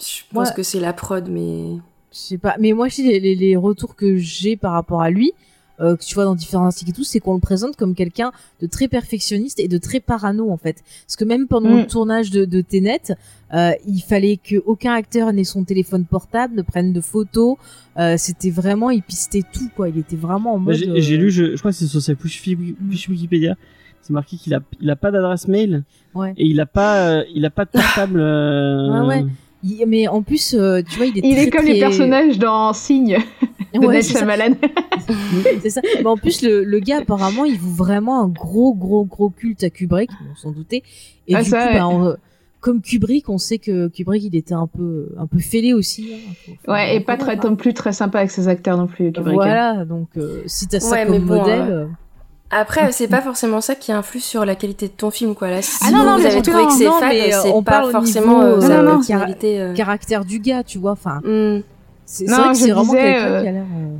je 0.00 0.22
pense 0.32 0.48
Ouais. 0.48 0.54
que 0.56 0.62
c'est 0.62 0.80
la 0.80 0.92
prod, 0.92 1.28
mais. 1.28 1.76
Je 2.12 2.18
sais 2.18 2.38
pas, 2.38 2.56
mais 2.58 2.72
moi, 2.72 2.88
je 2.88 2.94
sais, 2.96 3.02
les, 3.02 3.20
les, 3.20 3.34
les 3.34 3.56
retours 3.56 3.94
que 3.94 4.16
j'ai 4.16 4.56
par 4.56 4.72
rapport 4.72 5.02
à 5.02 5.10
lui, 5.10 5.32
euh, 5.80 5.94
que 5.96 6.02
tu 6.02 6.14
vois 6.14 6.24
dans 6.24 6.34
différents 6.34 6.64
articles 6.64 6.90
et 6.90 6.94
tout, 6.94 7.04
c'est 7.04 7.20
qu'on 7.20 7.34
le 7.34 7.40
présente 7.40 7.76
comme 7.76 7.94
quelqu'un 7.94 8.32
de 8.62 8.66
très 8.66 8.88
perfectionniste 8.88 9.60
et 9.60 9.68
de 9.68 9.76
très 9.76 10.00
parano 10.00 10.50
en 10.50 10.56
fait. 10.56 10.82
Parce 11.06 11.16
que 11.16 11.24
même 11.26 11.46
pendant 11.46 11.68
Mm. 11.74 11.80
le 11.80 11.86
tournage 11.86 12.30
de, 12.30 12.46
de 12.46 12.62
Tenet, 12.62 13.12
euh, 13.52 13.72
il 13.86 14.00
fallait 14.00 14.38
que 14.38 14.56
aucun 14.64 14.94
acteur 14.94 15.30
n'ait 15.34 15.44
son 15.44 15.64
téléphone 15.64 16.06
portable, 16.06 16.54
ne 16.56 16.62
prenne 16.62 16.94
de 16.94 17.00
photos. 17.02 17.56
Euh, 17.98 18.14
C'était 18.16 18.48
vraiment, 18.50 18.88
il 18.88 19.02
pistait 19.02 19.42
tout 19.52 19.68
quoi. 19.76 19.90
Il 19.90 19.98
était 19.98 20.16
vraiment 20.16 20.54
en 20.54 20.58
Bah, 20.58 20.72
mode. 20.72 20.94
J'ai 20.96 21.14
euh, 21.16 21.18
lu, 21.18 21.30
je, 21.30 21.52
je 21.54 21.58
crois 21.58 21.72
que 21.72 21.76
c'est 21.76 21.86
sur 21.86 22.00
sa 22.00 22.14
fiche 22.14 22.42
Wikipédia. 23.10 23.56
C'est 24.06 24.12
marqué 24.12 24.36
qu'il 24.36 24.54
a, 24.54 24.60
il 24.80 24.88
a 24.88 24.94
pas 24.96 25.10
d'adresse 25.10 25.48
mail 25.48 25.82
Ouais. 26.14 26.32
et 26.36 26.44
il 26.46 26.60
a 26.60 26.66
pas, 26.66 27.08
euh, 27.08 27.24
il 27.34 27.44
a 27.44 27.50
pas 27.50 27.64
de 27.64 27.70
portable. 27.70 28.20
euh, 28.20 29.00
Ouais, 29.06 29.16
ouais. 29.22 29.24
il- 29.64 29.84
mais 29.88 30.06
en 30.06 30.22
plus, 30.22 30.54
euh, 30.54 30.80
tu 30.88 30.96
vois, 30.96 31.06
il 31.06 31.18
est 31.18 31.22
Il 31.24 31.34
très, 31.34 31.44
est 31.46 31.50
comme 31.50 31.64
très... 31.64 31.72
les 31.72 31.80
personnages 31.80 32.38
dans 32.38 32.72
Signe 32.72 33.18
de 33.74 33.78
Ouais, 33.80 34.00
c'est 34.02 34.12
ça. 34.12 34.18
Shyamalan. 34.20 34.54
c'est 35.62 35.70
ça. 35.70 35.80
Mais 35.98 36.06
en 36.06 36.16
plus, 36.16 36.42
le, 36.42 36.62
le 36.62 36.78
gars, 36.78 36.98
apparemment, 36.98 37.44
il 37.44 37.58
voue 37.58 37.74
vraiment 37.74 38.22
un 38.22 38.28
gros, 38.28 38.74
gros, 38.74 39.04
gros 39.04 39.28
culte 39.30 39.64
à 39.64 39.70
Kubrick, 39.70 40.10
on 40.32 40.36
s'en 40.36 40.52
doutait. 40.52 40.82
Et 41.26 41.34
Ah, 41.34 41.42
du 41.42 41.50
ça, 41.50 41.66
coup, 41.66 41.74
bah, 41.74 41.88
on- 41.88 42.16
comme 42.60 42.80
Kubrick, 42.80 43.28
on 43.28 43.38
sait 43.38 43.58
que 43.58 43.86
Kubrick, 43.88 44.24
il 44.24 44.34
était 44.34 44.54
un 44.54 44.66
peu, 44.66 45.08
un 45.18 45.26
peu 45.26 45.38
fêlé 45.38 45.72
aussi. 45.74 46.08
hein. 46.14 46.32
Faut- 46.64 46.72
Ouais, 46.72 46.96
et 46.96 47.00
pas 47.00 47.16
très 47.16 47.36
hein. 47.36 47.40
non 47.50 47.54
plus 47.56 47.74
très 47.74 47.92
sympa 47.92 48.18
avec 48.18 48.30
ses 48.30 48.48
acteurs 48.48 48.76
non 48.76 48.86
plus. 48.86 49.12
Kubrick. 49.12 49.34
Voilà, 49.34 49.84
donc 49.84 50.08
euh, 50.16 50.42
si 50.46 50.66
t'as 50.66 50.80
ça 50.80 50.92
Ouais, 50.96 51.06
comme 51.06 51.24
modèle, 51.24 51.88
Après, 52.50 52.92
c'est 52.92 53.08
pas 53.08 53.20
forcément 53.22 53.60
ça 53.60 53.74
qui 53.74 53.90
influe 53.92 54.20
sur 54.20 54.44
la 54.44 54.54
qualité 54.54 54.86
de 54.86 54.92
ton 54.92 55.10
film, 55.10 55.34
quoi. 55.34 55.50
Là, 55.50 55.62
si 55.62 55.78
Ah 55.86 55.90
non, 55.90 56.04
non, 56.04 56.16
vous 56.16 56.26
avez 56.26 56.42
trouvé 56.42 56.62
non. 56.62 56.68
que 56.68 56.74
c'est 56.74 56.84
fade, 56.84 57.16
euh, 57.16 57.38
c'est 57.42 57.52
on 57.52 57.62
pas 57.62 57.90
forcément 57.90 58.44
niveau, 58.44 58.62
euh, 58.64 58.68
non, 58.68 58.82
non, 58.82 58.90
personnalité. 58.98 59.60
euh. 59.60 59.74
caractère 59.74 60.24
du 60.24 60.38
gars, 60.38 60.62
tu 60.62 60.78
vois. 60.78 60.92
Enfin, 60.92 61.20
Hmm. 61.24 61.60
C'est 62.08 62.26
vrai 62.26 62.50
que 62.52 62.54
je 62.54 62.60
c'est 62.66 62.70
vraiment 62.70 62.92
quelqu'un 62.92 63.24
euh, 63.26 63.42
qui 63.42 63.48
a 63.48 63.50
l'air. 63.50 63.62
euh, 63.64 63.96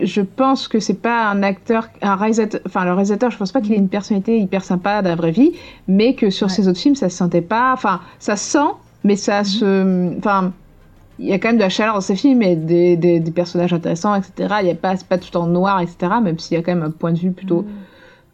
je 0.04 0.22
pense 0.22 0.68
que 0.68 0.80
c'est 0.80 0.94
pas 1.02 1.26
un 1.26 1.42
acteur, 1.42 1.88
un 2.00 2.16
réalisateur, 2.16 2.62
enfin 2.66 2.86
le 2.86 2.92
réalisateur, 2.92 3.30
je 3.30 3.36
pense 3.36 3.52
pas 3.52 3.60
qu'il 3.60 3.74
ait 3.74 3.76
une 3.76 3.90
personnalité 3.90 4.38
hyper 4.38 4.64
sympa 4.64 5.02
dans 5.02 5.10
la 5.10 5.16
vraie 5.16 5.32
vie, 5.32 5.52
mais 5.86 6.14
que 6.14 6.30
sur 6.30 6.46
Ouais. 6.46 6.52
ses 6.54 6.66
autres 6.66 6.78
films, 6.78 6.94
ça 6.94 7.10
se 7.10 7.16
sentait 7.18 7.42
pas, 7.42 7.72
enfin 7.74 8.00
ça 8.18 8.36
se 8.36 8.52
sent, 8.52 8.70
mais 9.04 9.16
ça 9.16 9.44
se, 9.44 10.16
enfin 10.16 10.52
il 11.22 11.28
y 11.28 11.32
a 11.32 11.38
quand 11.38 11.48
même 11.48 11.56
de 11.56 11.62
la 11.62 11.68
chaleur 11.68 11.94
dans 11.94 12.00
ses 12.00 12.16
films 12.16 12.42
et 12.42 12.56
des, 12.56 12.96
des, 12.96 13.20
des 13.20 13.30
personnages 13.30 13.72
intéressants, 13.72 14.14
etc. 14.14 14.32
Il 14.62 14.66
y 14.66 14.70
a 14.70 14.74
pas, 14.74 14.96
c'est 14.96 15.06
pas 15.06 15.18
tout 15.18 15.34
en 15.36 15.46
noir, 15.46 15.80
etc. 15.80 16.12
Même 16.22 16.38
s'il 16.38 16.56
y 16.56 16.60
a 16.60 16.62
quand 16.62 16.74
même 16.74 16.82
un 16.82 16.90
point 16.90 17.12
de 17.12 17.18
vue 17.18 17.30
plutôt 17.30 17.64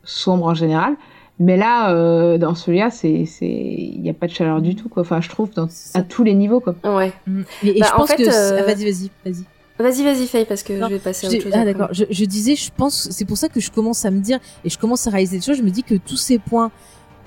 sombre 0.05 0.47
en 0.47 0.55
général. 0.55 0.95
Mais 1.41 1.57
là, 1.57 1.93
euh, 1.93 2.37
dans 2.39 2.55
celui-là, 2.57 2.91
c'est, 2.91 3.25
c'est, 3.27 3.47
il 3.47 4.01
y 4.05 4.11
a 4.11 4.15
pas 4.15 4.27
de 4.27 4.33
chaleur 4.33 4.61
du 4.61 4.75
tout, 4.75 4.89
quoi. 4.89 5.03
Enfin, 5.03 5.21
je 5.21 5.29
trouve 5.29 5.51
dans, 5.51 5.69
à 5.95 6.03
tous 6.03 6.25
les 6.25 6.35
niveaux, 6.35 6.59
quoi. 6.61 6.75
Ouais. 6.83 7.13
Mm. 7.29 7.43
Et, 7.63 7.77
et 7.77 7.81
Bah, 7.81 7.87
je 7.91 7.95
en 7.95 7.97
pense 7.99 8.09
fait, 8.11 8.17
que. 8.17 8.29
euh, 8.29 8.59
ah, 8.61 8.63
vas-y, 8.65 8.85
vas-y, 8.91 9.11
vas-y. 9.25 9.45
Vas-y, 9.79 10.03
vas-y, 10.03 10.27
Faye, 10.27 10.45
parce 10.45 10.65
que 10.65 10.73
Non, 10.73 10.89
je 10.89 10.95
vais 10.95 10.99
passer 10.99 11.29
à 11.29 11.31
autre 11.31 11.41
chose. 11.41 11.53
ah 11.55 11.65
d'accord. 11.65 11.89
Je, 11.93 12.05
je 12.11 12.25
disais, 12.25 12.57
je 12.57 12.71
pense, 12.77 13.09
c'est 13.13 13.25
pour 13.25 13.37
ça 13.39 13.49
que 13.49 13.61
je 13.61 13.71
commence 13.71 14.05
à 14.05 14.11
me 14.11 14.19
dire 14.21 14.41
et 14.65 14.69
je 14.71 14.77
commence 14.79 15.07
à 15.07 15.11
réaliser 15.11 15.39
des 15.39 15.45
choses. 15.45 15.59
Je 15.59 15.63
me 15.63 15.71
dis 15.71 15.85
que 15.85 15.95
tous 15.95 16.17
ces 16.17 16.39
points 16.41 16.73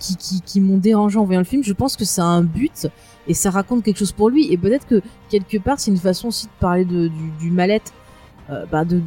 qui, 0.02 0.62
m'ont 0.62 0.78
dérangé 0.78 1.18
en 1.18 1.26
voyant 1.26 1.42
le 1.42 1.46
film, 1.46 1.64
je 1.64 1.74
pense 1.74 1.96
que 1.96 2.06
ça 2.06 2.24
a 2.24 2.28
un 2.28 2.44
but 2.44 2.88
et 3.28 3.34
ça 3.34 3.50
raconte 3.52 3.84
quelque 3.84 3.98
chose 3.98 4.12
pour 4.12 4.30
lui. 4.30 4.52
Et 4.52 4.58
peut-être 4.58 4.88
que 4.88 5.02
quelque 5.30 5.58
part, 5.58 5.80
c'est 5.80 5.92
une 5.92 5.98
façon 5.98 6.30
aussi 6.30 6.48
de 6.48 6.52
parler 6.60 6.86
du, 6.86 7.10
du 7.40 7.52
mal-être, 7.52 7.94
euh, 8.52 8.66
bah, 8.70 8.84
de, 8.84 9.02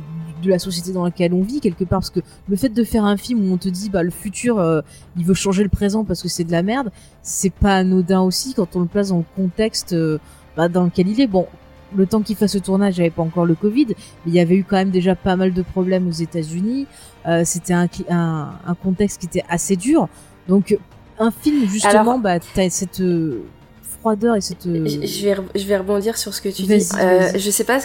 la 0.46 0.58
société 0.58 0.92
dans 0.92 1.04
laquelle 1.04 1.32
on 1.32 1.40
vit 1.42 1.60
quelque 1.60 1.84
part. 1.84 2.00
Parce 2.00 2.10
que 2.10 2.20
le 2.48 2.56
fait 2.56 2.68
de 2.68 2.84
faire 2.84 3.04
un 3.04 3.16
film 3.16 3.48
où 3.48 3.54
on 3.54 3.56
te 3.56 3.68
dit, 3.70 3.88
bah 3.88 4.02
le 4.02 4.10
futur, 4.10 4.58
euh, 4.58 4.82
il 5.16 5.24
veut 5.24 5.32
changer 5.32 5.62
le 5.62 5.70
présent 5.70 6.04
parce 6.04 6.20
que 6.22 6.28
c'est 6.28 6.44
de 6.44 6.52
la 6.52 6.62
merde, 6.62 6.90
c'est 7.22 7.52
pas 7.52 7.76
anodin 7.76 8.20
aussi 8.20 8.52
quand 8.52 8.76
on 8.76 8.80
le 8.80 8.86
place 8.86 9.08
dans 9.08 9.18
le 9.18 9.24
contexte 9.36 9.94
euh, 9.94 10.18
bah, 10.54 10.68
dans 10.68 10.84
lequel 10.84 11.08
il 11.08 11.18
est. 11.18 11.26
Bon, 11.26 11.46
le 11.96 12.06
temps 12.06 12.20
qu'il 12.20 12.36
fasse 12.36 12.54
le 12.54 12.60
tournage, 12.60 12.98
il 12.98 13.04
n'y 13.04 13.10
pas 13.10 13.22
encore 13.22 13.46
le 13.46 13.54
Covid, 13.54 13.86
mais 13.88 13.94
il 14.26 14.34
y 14.34 14.40
avait 14.40 14.56
eu 14.56 14.64
quand 14.64 14.76
même 14.76 14.90
déjà 14.90 15.14
pas 15.14 15.34
mal 15.34 15.54
de 15.54 15.62
problèmes 15.62 16.06
aux 16.08 16.12
États-Unis. 16.12 16.86
C'était 17.44 17.72
un 17.72 17.88
contexte 18.82 19.20
qui 19.20 19.26
était 19.26 19.44
assez 19.48 19.76
dur. 19.76 20.08
Donc, 20.48 20.76
un 21.18 21.30
film, 21.30 21.66
justement, 21.68 22.00
Alors- 22.00 22.18
bah, 22.18 22.38
t'as 22.54 22.68
cette 22.70 23.00
euh, 23.00 23.42
froideur 24.00 24.36
et 24.36 24.40
cette. 24.40 24.66
euh, 24.66 24.84
Je, 24.86 25.24
vais, 25.24 25.36
je 25.54 25.64
vais 25.66 25.76
rebondir 25.76 26.16
sur 26.16 26.34
ce 26.34 26.40
que 26.42 26.48
tu 26.48 26.62
dis. 26.62 26.88
Euh, 27.00 27.28
je 27.34 27.50
sais 27.50 27.64
pas 27.64 27.78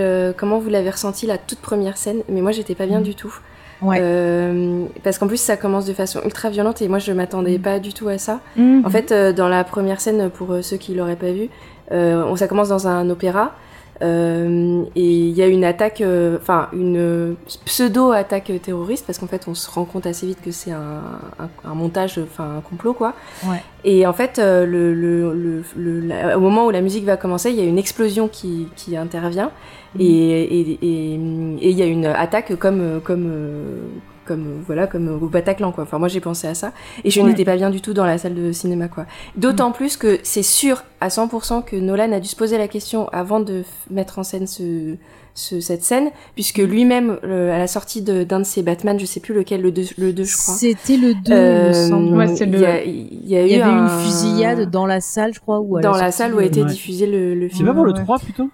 euh, 0.00 0.32
comment 0.36 0.58
vous 0.58 0.70
l'avez 0.70 0.90
ressenti 0.90 1.26
la 1.26 1.38
toute 1.38 1.60
première 1.60 1.96
scène, 1.96 2.22
mais 2.28 2.40
moi 2.40 2.52
j'étais 2.52 2.74
pas 2.74 2.86
bien 2.86 2.98
Mhm. 2.98 3.04
du 3.04 3.14
tout. 3.14 3.34
Ouais. 3.82 3.98
Euh, 4.00 4.84
parce 5.02 5.18
qu'en 5.18 5.26
plus 5.26 5.36
ça 5.36 5.56
commence 5.56 5.84
de 5.84 5.92
façon 5.92 6.20
ultra 6.24 6.48
violente 6.48 6.80
et 6.80 6.88
moi 6.88 6.98
je 7.00 7.12
m'attendais 7.12 7.56
Mhm. 7.58 7.62
pas 7.62 7.78
du 7.80 7.92
tout 7.92 8.08
à 8.08 8.18
ça. 8.18 8.40
Mm. 8.56 8.82
En 8.84 8.88
fait, 8.90 9.12
euh, 9.12 9.32
dans 9.32 9.48
la 9.48 9.62
première 9.64 10.00
scène, 10.00 10.30
pour 10.30 10.56
ceux 10.62 10.76
qui 10.78 10.94
l'auraient 10.94 11.16
pas 11.16 11.32
vu, 11.32 11.48
on, 11.90 12.34
ça 12.36 12.48
commence 12.48 12.68
dans 12.70 12.88
un 12.88 13.08
opéra. 13.10 13.54
Euh, 14.02 14.82
et 14.96 15.02
il 15.28 15.30
y 15.32 15.42
a 15.42 15.46
une 15.46 15.64
attaque, 15.64 16.00
euh, 16.00 16.36
enfin 16.40 16.68
une 16.72 17.36
pseudo-attaque 17.64 18.50
terroriste, 18.62 19.06
parce 19.06 19.18
qu'en 19.18 19.26
fait 19.26 19.46
on 19.48 19.54
se 19.54 19.70
rend 19.70 19.84
compte 19.84 20.06
assez 20.06 20.26
vite 20.26 20.38
que 20.42 20.50
c'est 20.50 20.72
un, 20.72 21.02
un, 21.38 21.48
un 21.64 21.74
montage, 21.74 22.18
enfin 22.22 22.56
un 22.58 22.60
complot 22.60 22.92
quoi. 22.94 23.14
Ouais. 23.46 23.62
Et 23.84 24.06
en 24.06 24.12
fait, 24.12 24.38
euh, 24.38 24.64
le, 24.66 24.94
le, 24.94 25.62
le, 25.76 26.00
la- 26.00 26.36
au 26.36 26.40
moment 26.40 26.66
où 26.66 26.70
la 26.70 26.80
musique 26.80 27.04
va 27.04 27.16
commencer, 27.16 27.50
il 27.50 27.56
y 27.56 27.60
a 27.60 27.64
une 27.64 27.78
explosion 27.78 28.28
qui, 28.28 28.68
qui 28.76 28.96
intervient 28.96 29.50
et 29.98 30.04
et- 30.06 30.78
et- 30.82 31.14
et 31.14 31.70
il 31.70 31.78
y 31.78 31.82
a 31.82 31.86
une 31.86 32.06
attaque 32.06 32.56
comme 32.58 33.00
comme 33.04 33.26
euh, 33.30 33.86
comme 34.26 34.62
voilà 34.66 34.86
comme 34.86 35.08
au 35.22 35.26
Bataclan 35.28 35.72
quoi. 35.72 35.84
Enfin 35.84 35.98
moi 35.98 36.08
j'ai 36.08 36.20
pensé 36.20 36.46
à 36.46 36.54
ça 36.54 36.72
et 37.04 37.10
je 37.10 37.20
Ouais. 37.20 37.28
n'étais 37.28 37.44
pas 37.44 37.56
bien 37.56 37.70
du 37.70 37.80
tout 37.80 37.92
dans 37.94 38.04
la 38.06 38.18
salle 38.18 38.34
de 38.34 38.52
cinéma 38.52 38.88
quoi. 38.88 39.06
D'autant 39.36 39.72
plus 39.72 39.96
que 39.96 40.18
c'est 40.22 40.42
sûr 40.42 40.82
à 41.00 41.08
100% 41.08 41.62
que 41.64 41.76
Nolan 41.76 42.12
a 42.12 42.20
dû 42.20 42.28
se 42.28 42.36
poser 42.36 42.58
la 42.58 42.68
question 42.68 43.08
avant 43.12 43.40
de 43.40 43.62
mettre 43.90 44.18
en 44.18 44.22
scène 44.22 44.46
ce, 44.46 44.96
ce- 45.34 45.60
cette 45.60 45.82
scène 45.82 46.10
puisque 46.34 46.58
lui-même 46.58 47.18
euh, 47.24 47.54
à 47.54 47.58
la 47.58 47.66
sortie 47.66 48.02
de- 48.02 48.22
d'un 48.24 48.38
de, 48.40 48.44
ses 48.44 48.62
Batman, 48.62 48.98
je 48.98 49.04
sais 49.06 49.20
plus 49.20 49.34
lequel 49.34 49.60
le 49.62 49.72
2 49.72 49.82
le 49.98 50.12
2 50.12 50.24
je 50.24 50.36
crois. 50.36 50.54
C'était 50.54 50.96
le 50.96 51.14
2, 51.14 51.20
il 51.26 51.34
me 51.34 52.12
Euh. 52.12 52.16
Ouais, 52.16 52.36
c'est 52.36 52.44
il 52.44 52.52
le- 52.52 52.60
y 52.60 52.64
a, 52.66 52.84
il 52.84 53.28
y 53.28 53.36
a 53.36 53.42
Il 53.42 53.52
y 53.52 53.56
eu 53.56 53.60
avait 53.60 53.70
un- 53.70 53.82
une 53.98 54.02
fusillade 54.04 54.70
dans 54.70 54.86
la 54.86 55.00
salle, 55.00 55.34
je 55.34 55.40
crois. 55.40 55.60
Ou 55.60 55.80
dans 55.80 55.92
la 55.92 56.12
salle 56.12 56.34
où 56.34 56.38
a 56.38 56.42
euh, 56.42 56.46
été 56.46 56.62
Ouais. 56.62 56.68
diffusé 56.68 57.06
le, 57.06 57.34
le 57.34 57.48
C'est 57.48 57.56
film. 57.56 57.68
pas 57.68 57.74
pour 57.74 57.84
le 57.84 57.92
Ouais. 57.92 58.02
3 58.02 58.18
plutôt? 58.18 58.48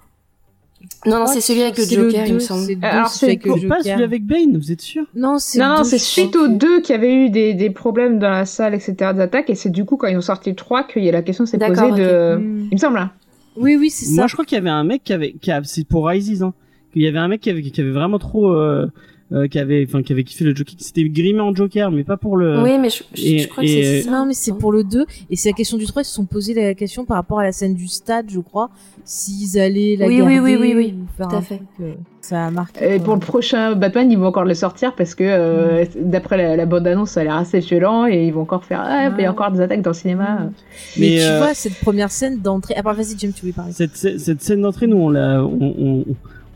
Non, 1.06 1.20
non, 1.20 1.26
c'est 1.26 1.40
celui 1.40 1.62
avec 1.62 1.78
le 1.78 1.84
Joker, 1.84 2.26
il 2.26 2.34
me 2.34 2.38
semble. 2.38 2.66
Alors, 2.82 3.08
celui 3.08 3.38
c'est 3.42 3.68
Pas 3.68 3.82
celui 3.82 4.02
avec 4.02 4.24
Bane, 4.26 4.56
vous 4.56 4.70
êtes 4.70 4.80
sûr? 4.80 5.04
Non, 5.14 5.38
c'est 5.38 5.58
Non, 5.58 5.78
non, 5.78 5.84
c'est 5.84 5.98
suite 5.98 6.36
aux 6.36 6.48
deux 6.48 6.80
qui 6.80 6.92
avaient 6.92 7.14
eu 7.14 7.30
des, 7.30 7.54
des 7.54 7.70
problèmes 7.70 8.18
dans 8.18 8.30
la 8.30 8.44
salle, 8.44 8.74
etc., 8.74 9.12
des 9.14 9.20
attaques, 9.20 9.50
et 9.50 9.54
c'est 9.54 9.70
du 9.70 9.84
coup 9.84 9.96
quand 9.96 10.08
ils 10.08 10.16
ont 10.16 10.22
sorti 10.22 10.50
le 10.50 10.56
3 10.56 10.84
qu'il 10.84 11.04
y 11.04 11.08
a 11.08 11.12
la 11.12 11.22
question 11.22 11.46
s'est 11.46 11.58
posée 11.58 11.90
de... 11.92 12.36
Mm. 12.36 12.68
Il 12.70 12.74
me 12.74 12.78
semble, 12.78 12.98
hein. 12.98 13.10
Oui, 13.56 13.76
oui, 13.76 13.90
c'est 13.90 14.06
ça. 14.06 14.14
Moi, 14.14 14.26
je 14.26 14.34
crois 14.34 14.44
qu'il 14.44 14.56
y 14.56 14.60
avait 14.60 14.70
un 14.70 14.84
mec 14.84 15.02
qui 15.04 15.12
avait, 15.12 15.32
qui 15.32 15.50
a, 15.50 15.62
c'est 15.64 15.84
pour 15.84 16.06
Rises, 16.06 16.42
hein, 16.42 16.54
qu'il 16.92 17.02
y 17.02 17.06
avait 17.06 17.18
un 17.18 17.28
mec 17.28 17.40
qui 17.40 17.50
avait, 17.50 17.62
qui 17.62 17.80
avait 17.80 17.90
vraiment 17.90 18.18
trop, 18.18 18.52
euh, 18.52 18.86
euh, 19.32 19.46
qui 19.48 19.58
avait, 19.58 19.84
enfin, 19.88 20.02
qui 20.02 20.12
avait 20.12 20.24
kiffé 20.24 20.44
le 20.44 20.54
Joker, 20.56 20.74
qui 20.76 20.82
s'était 20.84 21.04
grimé 21.08 21.40
en 21.40 21.54
Joker, 21.54 21.90
mais 21.90 22.02
pas 22.04 22.16
pour 22.16 22.36
le. 22.36 22.62
Oui, 22.62 22.78
mais 22.80 22.90
je, 22.90 23.02
je- 23.14 23.22
et- 23.26 23.38
je 23.38 23.48
crois 23.48 23.62
que 23.62 23.68
c'est 23.68 24.02
ça. 24.02 24.10
Non, 24.10 24.26
mais 24.26 24.34
c'est 24.34 24.52
pour 24.56 24.72
le 24.72 24.82
2. 24.84 25.04
Et 25.30 25.36
c'est 25.36 25.50
la 25.50 25.54
question 25.54 25.76
du 25.78 25.86
3. 25.86 26.02
Ils 26.02 26.04
se 26.04 26.14
sont 26.14 26.24
posé 26.24 26.52
la 26.54 26.74
question 26.74 27.04
par 27.04 27.16
rapport 27.16 27.38
à 27.38 27.44
la 27.44 27.52
scène 27.52 27.74
du 27.74 27.86
stade, 27.86 28.26
je 28.28 28.40
crois. 28.40 28.70
S'ils 29.04 29.58
allaient 29.58 29.96
la 29.96 30.06
Oui, 30.06 30.18
garder 30.18 30.40
oui, 30.40 30.56
oui, 30.56 30.56
oui, 30.60 30.74
oui, 30.76 30.94
tout 31.16 31.34
à 31.36 31.40
fait. 31.40 31.56
truc, 31.56 31.68
euh, 31.80 31.92
ça 32.20 32.46
a 32.46 32.50
marqué. 32.50 32.84
Et 32.84 32.96
quoi. 32.96 33.04
pour 33.04 33.14
le 33.14 33.20
prochain 33.20 33.74
Batman, 33.74 34.10
ils 34.10 34.18
vont 34.18 34.26
encore 34.26 34.44
le 34.44 34.54
sortir 34.54 34.94
parce 34.94 35.14
que, 35.14 35.24
euh, 35.24 35.84
d'après 35.96 36.36
la, 36.36 36.56
la 36.56 36.66
bande-annonce, 36.66 37.10
ça 37.12 37.20
a 37.20 37.24
l'air 37.24 37.36
assez 37.36 37.60
violent, 37.60 38.06
et 38.06 38.26
ils 38.26 38.32
vont 38.32 38.42
encore 38.42 38.64
faire... 38.64 38.80
Ah, 38.84 39.10
il 39.16 39.22
y 39.22 39.26
a 39.26 39.30
encore 39.30 39.50
des 39.52 39.60
attaques 39.60 39.82
dans 39.82 39.90
le 39.90 39.94
cinéma. 39.94 40.50
Mais, 40.98 41.10
Mais, 41.10 41.16
tu 41.16 41.22
euh, 41.22 41.38
vois, 41.38 41.54
cette 41.54 41.74
première 41.80 42.10
scène 42.10 42.40
d'entrée. 42.40 42.74
Ah, 42.76 42.82
part, 42.82 42.94
vas-y, 42.94 43.16
James, 43.18 43.32
tu 43.32 43.40
voulais 43.42 43.52
parler. 43.52 43.72
Cette, 43.72 43.96
cette, 43.96 44.20
cette 44.20 44.42
scène 44.42 44.60
d'entrée, 44.62 44.86
nous, 44.86 44.98
on 44.98 45.08
l'a, 45.08 45.42
on, 45.44 45.74
on, 45.78 46.04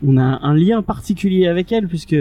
on 0.05 0.17
a 0.17 0.39
un 0.43 0.53
lien 0.55 0.81
particulier 0.83 1.47
avec 1.47 1.71
elle, 1.71 1.87
puisque 1.87 2.15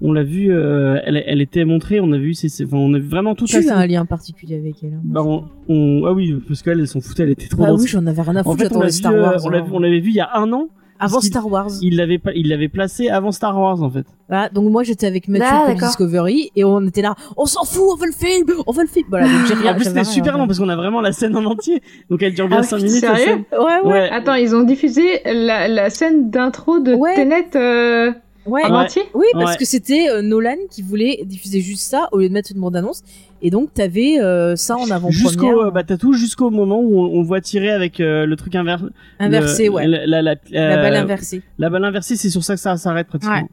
on 0.00 0.12
l'a 0.12 0.22
vu, 0.22 0.52
euh, 0.52 0.98
elle, 1.04 1.22
elle 1.26 1.40
était 1.40 1.64
montrée, 1.64 2.00
on 2.00 2.12
a 2.12 2.18
vu, 2.18 2.34
c'est, 2.34 2.48
enfin, 2.64 2.76
on 2.76 2.94
a 2.94 2.98
vu 2.98 3.08
vraiment 3.08 3.34
toute 3.34 3.52
la 3.52 3.60
Tu 3.62 3.68
as 3.68 3.76
un 3.76 3.86
lien 3.86 4.04
particulier 4.06 4.56
avec 4.56 4.76
elle. 4.82 4.94
hein. 4.94 5.00
Bah, 5.04 5.22
on, 5.24 5.44
on- 5.68 6.04
ah 6.06 6.12
oui, 6.12 6.34
parce 6.46 6.62
qu'elle, 6.62 6.80
elle 6.80 6.88
s'en 6.88 7.00
foutait, 7.00 7.24
elle 7.24 7.30
était 7.30 7.48
trop 7.48 7.64
Ah 7.66 7.74
oui, 7.74 7.86
j'en 7.86 8.06
avais 8.06 8.22
rien 8.22 8.36
à 8.36 8.40
En 8.40 8.44
foutre, 8.52 8.68
fait, 8.68 8.76
on 8.76 8.88
Star 8.90 9.12
vu, 9.12 9.18
euh, 9.18 9.22
Wars. 9.22 9.40
on 9.44 9.52
hein. 9.52 9.62
vu, 9.62 9.70
on 9.72 9.78
l'avait 9.80 10.00
vu 10.00 10.10
il 10.10 10.16
y 10.16 10.20
a 10.20 10.30
un 10.34 10.52
an. 10.52 10.68
Avant 11.00 11.20
Star 11.20 11.46
Wars. 11.48 11.70
Il 11.80 11.94
l'avait, 11.96 12.18
pas- 12.18 12.32
il 12.34 12.48
l'avait 12.48 12.66
placé 12.68 13.08
avant 13.08 13.30
Star 13.30 13.56
Wars, 13.56 13.80
en 13.84 13.88
fait. 13.88 14.04
Voilà, 14.28 14.48
donc 14.48 14.68
moi 14.72 14.82
j'étais 14.82 15.06
avec 15.06 15.28
Mathieu 15.28 15.46
Ah, 15.48 15.66
pour. 15.68 15.76
Discovery 15.76 16.50
et 16.56 16.64
on 16.64 16.80
était 16.88 17.02
là, 17.02 17.14
on 17.36 17.44
s'en 17.46 17.64
fout, 17.64 17.84
on 17.92 17.94
veut 17.96 18.06
le 18.06 18.12
film, 18.12 18.48
on 18.66 18.72
veut 18.72 18.82
le 18.82 18.88
film. 18.88 19.06
Voilà, 19.08 19.26
donc 19.28 19.46
j'ai 19.46 19.54
rien. 19.54 19.72
en 19.72 19.74
plus, 19.76 19.84
c'était 19.84 20.02
super 20.02 20.34
hein. 20.34 20.38
long 20.38 20.46
parce 20.48 20.58
qu'on 20.58 20.68
a 20.68 20.74
vraiment 20.74 21.00
la 21.00 21.12
scène 21.12 21.36
en 21.36 21.44
entier. 21.44 21.80
Donc 22.10 22.20
elle 22.24 22.34
dure 22.34 22.48
bien 22.48 22.58
Ah, 22.58 22.62
5 22.64 22.78
putain, 22.78 22.86
minutes. 22.88 23.04
sérieux? 23.04 23.44
Ouais, 23.52 23.58
ouais. 23.84 23.92
Ouais. 23.92 24.08
Attends, 24.10 24.34
ils 24.34 24.56
ont 24.56 24.64
diffusé 24.64 25.20
la, 25.24 25.68
la 25.68 25.88
scène 25.88 26.30
d'intro 26.30 26.80
de 26.80 26.94
Ouais. 26.94 27.14
Tenet 27.14 27.46
euh, 27.54 28.10
Ouais. 28.48 28.64
en 28.64 28.70
Ouais. 28.70 28.84
entier 28.84 29.02
Oui, 29.14 29.26
parce 29.32 29.52
Ouais. 29.52 29.56
que 29.58 29.64
c'était 29.64 30.08
euh, 30.10 30.22
Nolan 30.22 30.56
qui 30.70 30.82
voulait 30.82 31.20
diffuser 31.24 31.60
juste 31.60 31.88
ça 31.88 32.08
au 32.12 32.18
lieu 32.18 32.28
de 32.28 32.34
mettre 32.34 32.50
une 32.52 32.60
bande-annonce. 32.60 33.02
Et 33.40 33.50
donc 33.50 33.72
t'avais 33.72 34.18
euh, 34.20 34.56
ça 34.56 34.76
en 34.76 34.84
avant-première. 34.90 35.12
Jusqu'au, 35.12 35.62
euh, 35.66 35.70
bah, 35.70 35.84
t'as 35.84 35.96
tout 35.96 36.12
jusqu'au 36.12 36.50
moment 36.50 36.80
où 36.80 36.98
on, 36.98 37.20
on 37.20 37.22
voit 37.22 37.40
tirer 37.40 37.70
avec 37.70 38.00
euh, 38.00 38.26
le 38.26 38.34
truc 38.36 38.54
inversé. 38.56 38.86
inversé, 39.20 39.68
ouais. 39.68 39.86
La, 39.86 40.06
la, 40.06 40.22
la, 40.22 40.34
La 40.50 40.76
balle 40.76 40.96
inversée. 40.96 41.42
La 41.58 41.70
balle 41.70 41.84
inversée, 41.84 42.16
c'est 42.16 42.30
sur 42.30 42.42
ça 42.42 42.54
que 42.54 42.60
ça 42.60 42.76
s'arrête 42.76 43.06
pratiquement. 43.06 43.36
Ouais. 43.36 43.46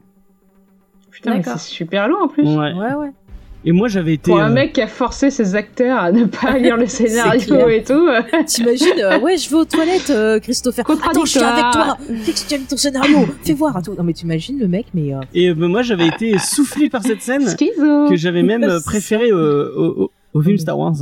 Putain, 1.10 1.36
mais 1.36 1.42
c'est 1.44 1.58
super 1.58 2.08
long 2.08 2.24
en 2.24 2.28
plus. 2.28 2.42
Ouais. 2.44 2.72
Ouais, 2.72 2.94
ouais. 2.94 3.10
Et 3.68 3.72
moi, 3.72 3.88
j'avais 3.88 4.14
été. 4.14 4.30
Pour 4.30 4.40
un 4.40 4.48
euh, 4.50 4.54
mec 4.54 4.74
qui 4.74 4.80
a 4.80 4.86
forcé 4.86 5.28
ses 5.30 5.56
acteurs 5.56 5.98
à 5.98 6.12
ne 6.12 6.24
pas 6.24 6.56
lire 6.58 6.76
le 6.76 6.86
scénario 6.86 7.68
et 7.68 7.82
tout. 7.82 8.08
T'imagines, 8.46 8.86
euh, 9.00 9.18
ouais, 9.18 9.36
je 9.36 9.50
vais 9.50 9.56
aux 9.56 9.64
toilettes, 9.64 10.10
euh, 10.10 10.38
Christopher. 10.38 10.84
Attends, 10.88 11.24
je 11.24 11.30
suis 11.32 11.40
avec 11.40 11.64
toi. 11.72 11.96
Qu'est-ce 12.24 12.44
que 12.44 12.48
tu 12.48 12.54
as 12.54 12.58
mis 12.58 12.64
ton 12.66 12.76
scénario 12.76 13.26
Fais 13.42 13.54
voir. 13.54 13.76
Attends. 13.76 13.94
Non, 13.98 14.04
mais 14.04 14.12
t'imagines 14.12 14.58
le 14.60 14.68
mec, 14.68 14.86
mais. 14.94 15.12
euh, 15.12 15.18
Et 15.34 15.52
bah, 15.52 15.66
moi, 15.66 15.82
j'avais 15.82 16.06
été 16.06 16.38
soufflé 16.38 16.88
par 16.88 17.02
cette 17.02 17.22
scène 17.22 17.44
que 17.56 18.14
j'avais 18.16 18.44
même 18.44 18.78
préféré 18.84 19.30
euh, 19.30 19.72
au, 19.76 20.02
au, 20.04 20.10
au 20.34 20.42
film 20.42 20.58
Star 20.58 20.78
Wars. 20.78 20.94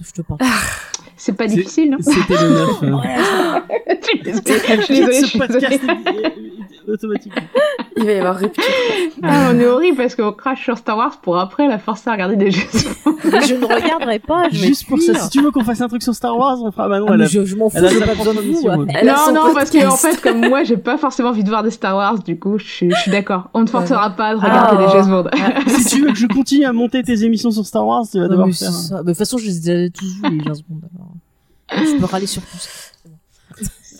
Je 0.00 0.12
te 0.12 0.22
parle. 0.22 0.38
C'est 1.24 1.34
pas 1.34 1.46
difficile, 1.46 1.90
non 1.90 1.98
C'était 2.00 2.34
le 2.42 2.48
9. 2.50 2.82
hein. 2.82 3.62
Ouais, 3.72 3.98
Je 4.02 4.06
suis 4.08 4.20
désolée, 4.22 4.42
je 4.76 4.82
suis 4.82 4.94
désolée, 4.94 5.14
je 5.14 5.20
Ce 5.20 5.26
suis 5.26 5.38
podcast 5.38 5.68
désolée. 5.70 5.92
est- 6.06 6.26
est- 6.26 6.88
est 6.88 6.90
automatique. 6.90 7.32
Il 7.96 8.04
va 8.04 8.12
y 8.12 8.18
avoir 8.18 8.36
rupture. 8.38 8.64
Ah, 9.22 9.50
on 9.52 9.58
est 9.60 9.66
horrible 9.66 9.96
parce 9.96 10.16
qu'on 10.16 10.32
crache 10.32 10.64
sur 10.64 10.76
Star 10.76 10.96
Wars 10.96 11.20
pour 11.20 11.38
après 11.38 11.68
la 11.68 11.78
forcer 11.78 12.10
à 12.10 12.14
regarder 12.14 12.34
des 12.34 12.50
jeux. 12.50 12.66
mais 13.24 13.40
je 13.42 13.54
ne 13.54 13.64
regarderai 13.64 14.18
pas. 14.18 14.48
Je 14.50 14.56
Juste 14.56 14.88
pour 14.88 15.00
ça, 15.00 15.14
si 15.14 15.30
tu 15.30 15.40
veux 15.42 15.52
qu'on 15.52 15.62
fasse 15.62 15.80
un 15.80 15.86
truc 15.88 16.02
sur 16.02 16.12
Star 16.14 16.36
Wars, 16.36 16.58
on 16.60 16.72
fera. 16.72 16.88
Bah 16.88 16.98
non, 16.98 17.06
Ah, 17.08 17.12
elle 17.14 17.22
a- 17.22 17.26
je, 17.26 17.44
je 17.44 17.54
m'en 17.54 17.70
fous, 17.70 17.76
elle 17.78 17.86
a 18.02 18.06
pas 18.06 18.14
besoin 18.16 18.32
a 18.34 19.04
non, 19.04 19.32
non, 19.32 19.54
parce 19.54 19.70
que 19.70 19.86
en 19.86 19.96
fait, 19.96 20.20
comme 20.20 20.40
moi, 20.48 20.64
j'ai 20.64 20.76
pas 20.76 20.98
forcément 20.98 21.28
envie 21.28 21.44
de 21.44 21.48
voir 21.48 21.62
des 21.62 21.70
Star 21.70 21.94
Wars, 21.94 22.18
du 22.18 22.36
coup, 22.36 22.58
je 22.58 22.66
suis, 22.66 22.90
je 22.90 22.96
suis 23.00 23.10
d'accord. 23.12 23.48
On 23.54 23.60
ne 23.60 23.68
forcera 23.68 24.10
pas 24.10 24.30
à 24.30 24.34
regarder 24.34 24.76
Ah. 24.80 24.86
les 24.86 24.92
James 24.92 25.08
Bond. 25.10 25.30
si 25.68 25.84
tu 25.84 26.00
veux 26.02 26.08
que 26.12 26.18
je 26.18 26.26
continue 26.26 26.64
à 26.64 26.72
monter 26.72 27.02
tes 27.04 27.22
émissions 27.22 27.52
sur 27.52 27.64
Star 27.64 27.86
Wars, 27.86 28.02
tu 28.10 28.18
vas 28.18 28.26
devoir 28.26 28.48
faire. 28.50 28.70
De 29.04 29.08
toute 29.10 29.18
façon, 29.18 29.38
je 29.38 29.46
les 29.46 29.70
ai 29.70 29.90
tous 29.90 30.04
vus, 30.04 30.38
les 30.38 30.44
James 30.44 30.56
Bond. 30.68 30.80
Je 31.76 31.98
peux 31.98 32.04
râler 32.04 32.26
sur 32.26 32.42
tout 32.42 32.56
ça. 32.58 32.70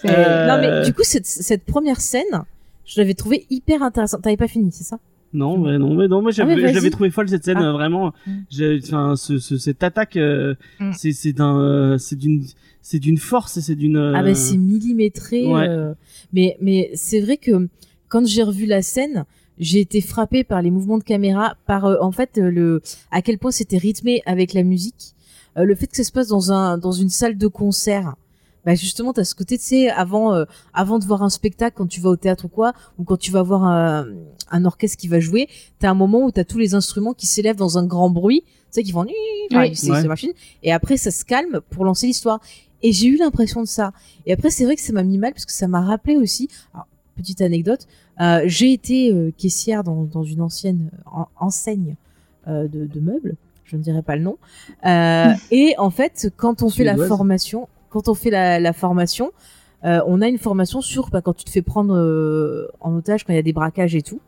Euh, 0.05 0.47
Non, 0.49 0.59
mais 0.61 0.85
du 0.85 0.93
coup, 0.95 1.03
cette, 1.05 1.27
cette 1.27 1.65
première 1.65 2.01
scène, 2.01 2.43
je 2.85 3.01
l'avais 3.01 3.15
trouvée 3.15 3.47
hyper 3.51 3.83
intéressante. 3.83 4.23
T'avais 4.23 4.37
pas 4.37 4.49
fini, 4.49 4.71
c'est 4.73 4.85
ça? 4.85 4.99
Non, 5.33 5.57
mais 5.59 5.79
non, 5.79 5.95
mais 5.95 6.09
non, 6.09 6.21
moi 6.21 6.31
j'avais, 6.31 6.53
Ah, 6.55 6.69
je 6.69 6.75
l'avais 6.75 6.91
trouvé 6.91 7.11
folle 7.11 7.29
cette 7.29 7.45
scène, 7.45 7.59
Ah. 7.61 7.69
euh, 7.69 7.73
vraiment. 7.73 8.13
Mm. 8.27 8.33
J'ai- 8.51 8.81
Enfin, 8.85 9.15
ce, 9.17 9.39
ce- 9.39 9.57
cette 9.57 9.83
attaque, 9.83 10.17
euh, 10.17 10.55
Mm. 10.81 10.91
c'est, 10.95 11.13
c'est 11.13 11.33
d'un, 11.33 11.59
euh, 11.59 11.99
c'est 11.99 12.17
d'une, 12.17 12.45
c'est 12.83 12.99
d'une 12.99 13.17
force 13.17 13.61
c'est 13.61 13.75
d'une. 13.77 13.97
euh, 13.97 14.13
Ah 14.15 14.23
ben 14.23 14.35
c'est 14.35 14.57
millimétré. 14.59 15.47
Ouais. 15.47 15.69
euh, 15.69 15.95
mais 16.33 16.57
mais 16.61 16.91
c'est 16.95 17.21
vrai 17.21 17.37
que 17.39 17.69
quand 18.09 18.27
j'ai 18.27 18.43
revu 18.43 18.67
la 18.67 18.83
scène, 18.83 19.25
j'ai 19.59 19.81
été 19.81 20.01
frappée 20.01 20.43
par 20.45 20.61
les 20.61 20.71
mouvements 20.71 20.99
de 20.99 21.05
caméra, 21.05 21.55
par 21.67 21.87
euh, 21.87 21.97
en 22.01 22.11
fait 22.13 22.37
euh, 22.39 22.51
le 22.51 22.83
à 23.13 23.23
quel 23.23 23.39
point 23.39 23.53
c'était 23.53 23.79
rythmé 23.79 24.21
avec 24.27 24.53
la 24.53 24.65
musique, 24.65 25.15
Euh, 25.59 25.65
le 25.65 25.75
fait 25.75 25.87
que 25.87 25.97
ça 25.97 26.05
se 26.05 26.13
passe 26.13 26.29
dans 26.29 26.53
un 26.53 26.79
dans 26.79 26.93
une 26.93 27.11
salle 27.11 27.37
de 27.39 27.47
concert. 27.47 28.15
Bah 28.65 28.77
justement, 28.77 29.13
t'as 29.13 29.25
ce 29.25 29.35
côté, 29.35 29.59
tu 29.59 29.65
sais, 29.65 29.91
avant 29.91 30.33
euh, 30.35 30.45
avant 30.73 30.99
de 31.01 31.05
voir 31.05 31.23
un 31.25 31.31
spectacle, 31.31 31.75
quand 31.77 31.87
tu 31.89 32.01
vas 32.01 32.11
au 32.11 32.17
théâtre 32.17 32.45
ou 32.45 32.49
quoi, 32.49 32.73
ou 32.99 33.03
quand 33.05 33.17
tu 33.17 33.33
vas 33.33 33.43
voir 33.43 33.65
un, 33.65 34.07
un 34.53 34.65
orchestre 34.65 34.97
qui 34.99 35.09
va 35.09 35.19
jouer, 35.19 35.49
t'as 35.81 35.91
un 35.91 35.95
moment 35.95 36.21
où 36.25 36.31
t'as 36.31 36.45
tous 36.45 36.59
les 36.59 36.75
instruments 36.75 37.13
qui 37.13 37.27
s'élèvent 37.27 37.57
dans 37.57 37.77
un 37.77 37.85
grand 37.85 38.09
bruit, 38.09 38.43
tu 38.47 38.53
sais, 38.71 38.83
qui 38.85 38.93
font 38.93 39.05
Oui. 39.05 39.13
c'est 39.75 39.91
Ouais. 39.91 40.01
c'est 40.01 40.07
machine, 40.09 40.31
et 40.63 40.73
après 40.73 40.97
ça 40.97 41.11
se 41.11 41.25
calme 41.25 41.61
pour 41.71 41.85
lancer 41.85 42.07
l'histoire. 42.07 42.41
Et 42.85 42.93
j'ai 42.93 43.07
eu 43.09 43.17
l'impression 43.17 43.61
de 43.63 43.67
ça. 43.69 43.93
Et 44.27 44.33
après, 44.33 44.51
c'est 44.51 44.65
vrai 44.65 44.75
que 44.75 44.81
ça 44.83 44.93
m'a 44.93 45.05
mis 45.05 45.17
mal 45.19 45.33
parce 45.33 45.47
que 45.47 45.53
ça 45.53 45.69
m'a 45.69 45.81
rappelé 45.83 46.17
aussi. 46.17 46.49
alors, 46.75 46.87
petite 47.17 47.41
anecdote. 47.41 47.87
euh, 48.21 48.43
j'ai 48.47 48.73
été 48.73 49.13
euh, 49.13 49.31
caissière 49.39 49.85
dans, 49.85 50.03
dans 50.05 50.25
une 50.25 50.41
ancienne 50.41 50.91
en- 51.07 51.27
enseigne 51.39 51.95
euh, 52.49 52.67
de, 52.67 52.87
de 52.87 53.01
meubles. 53.01 53.37
Je 53.73 53.79
ne 53.79 53.83
dirai 53.83 54.03
pas 54.03 54.17
le 54.17 54.23
nom. 54.23 54.37
Euh, 54.85 55.33
et 55.51 55.75
en 55.79 55.89
fait, 55.89 56.31
quand 56.37 56.63
on 56.63 56.69
fait 56.69 56.85
la 56.85 56.95
formation, 56.97 57.69
quand 57.89 58.07
on 58.09 58.15
fait 58.15 58.29
la, 58.29 58.61
la 58.61 58.75
formation, 58.75 59.33
euh, 59.85 60.01
on 60.07 60.21
a 60.21 60.29
une 60.29 60.37
formation 60.39 60.83
sur 60.83 61.09
bah, 61.09 61.23
quand 61.23 61.33
tu 61.33 61.45
te 61.45 61.51
fais 61.51 61.63
prendre 61.63 61.97
euh, 61.97 62.69
en 62.81 62.95
otage, 62.95 63.25
quand 63.25 63.33
il 63.33 63.37
y 63.37 63.39
a 63.39 63.43
des 63.43 63.55
braquages 63.55 63.95
et 63.95 64.03
tout. 64.03 64.21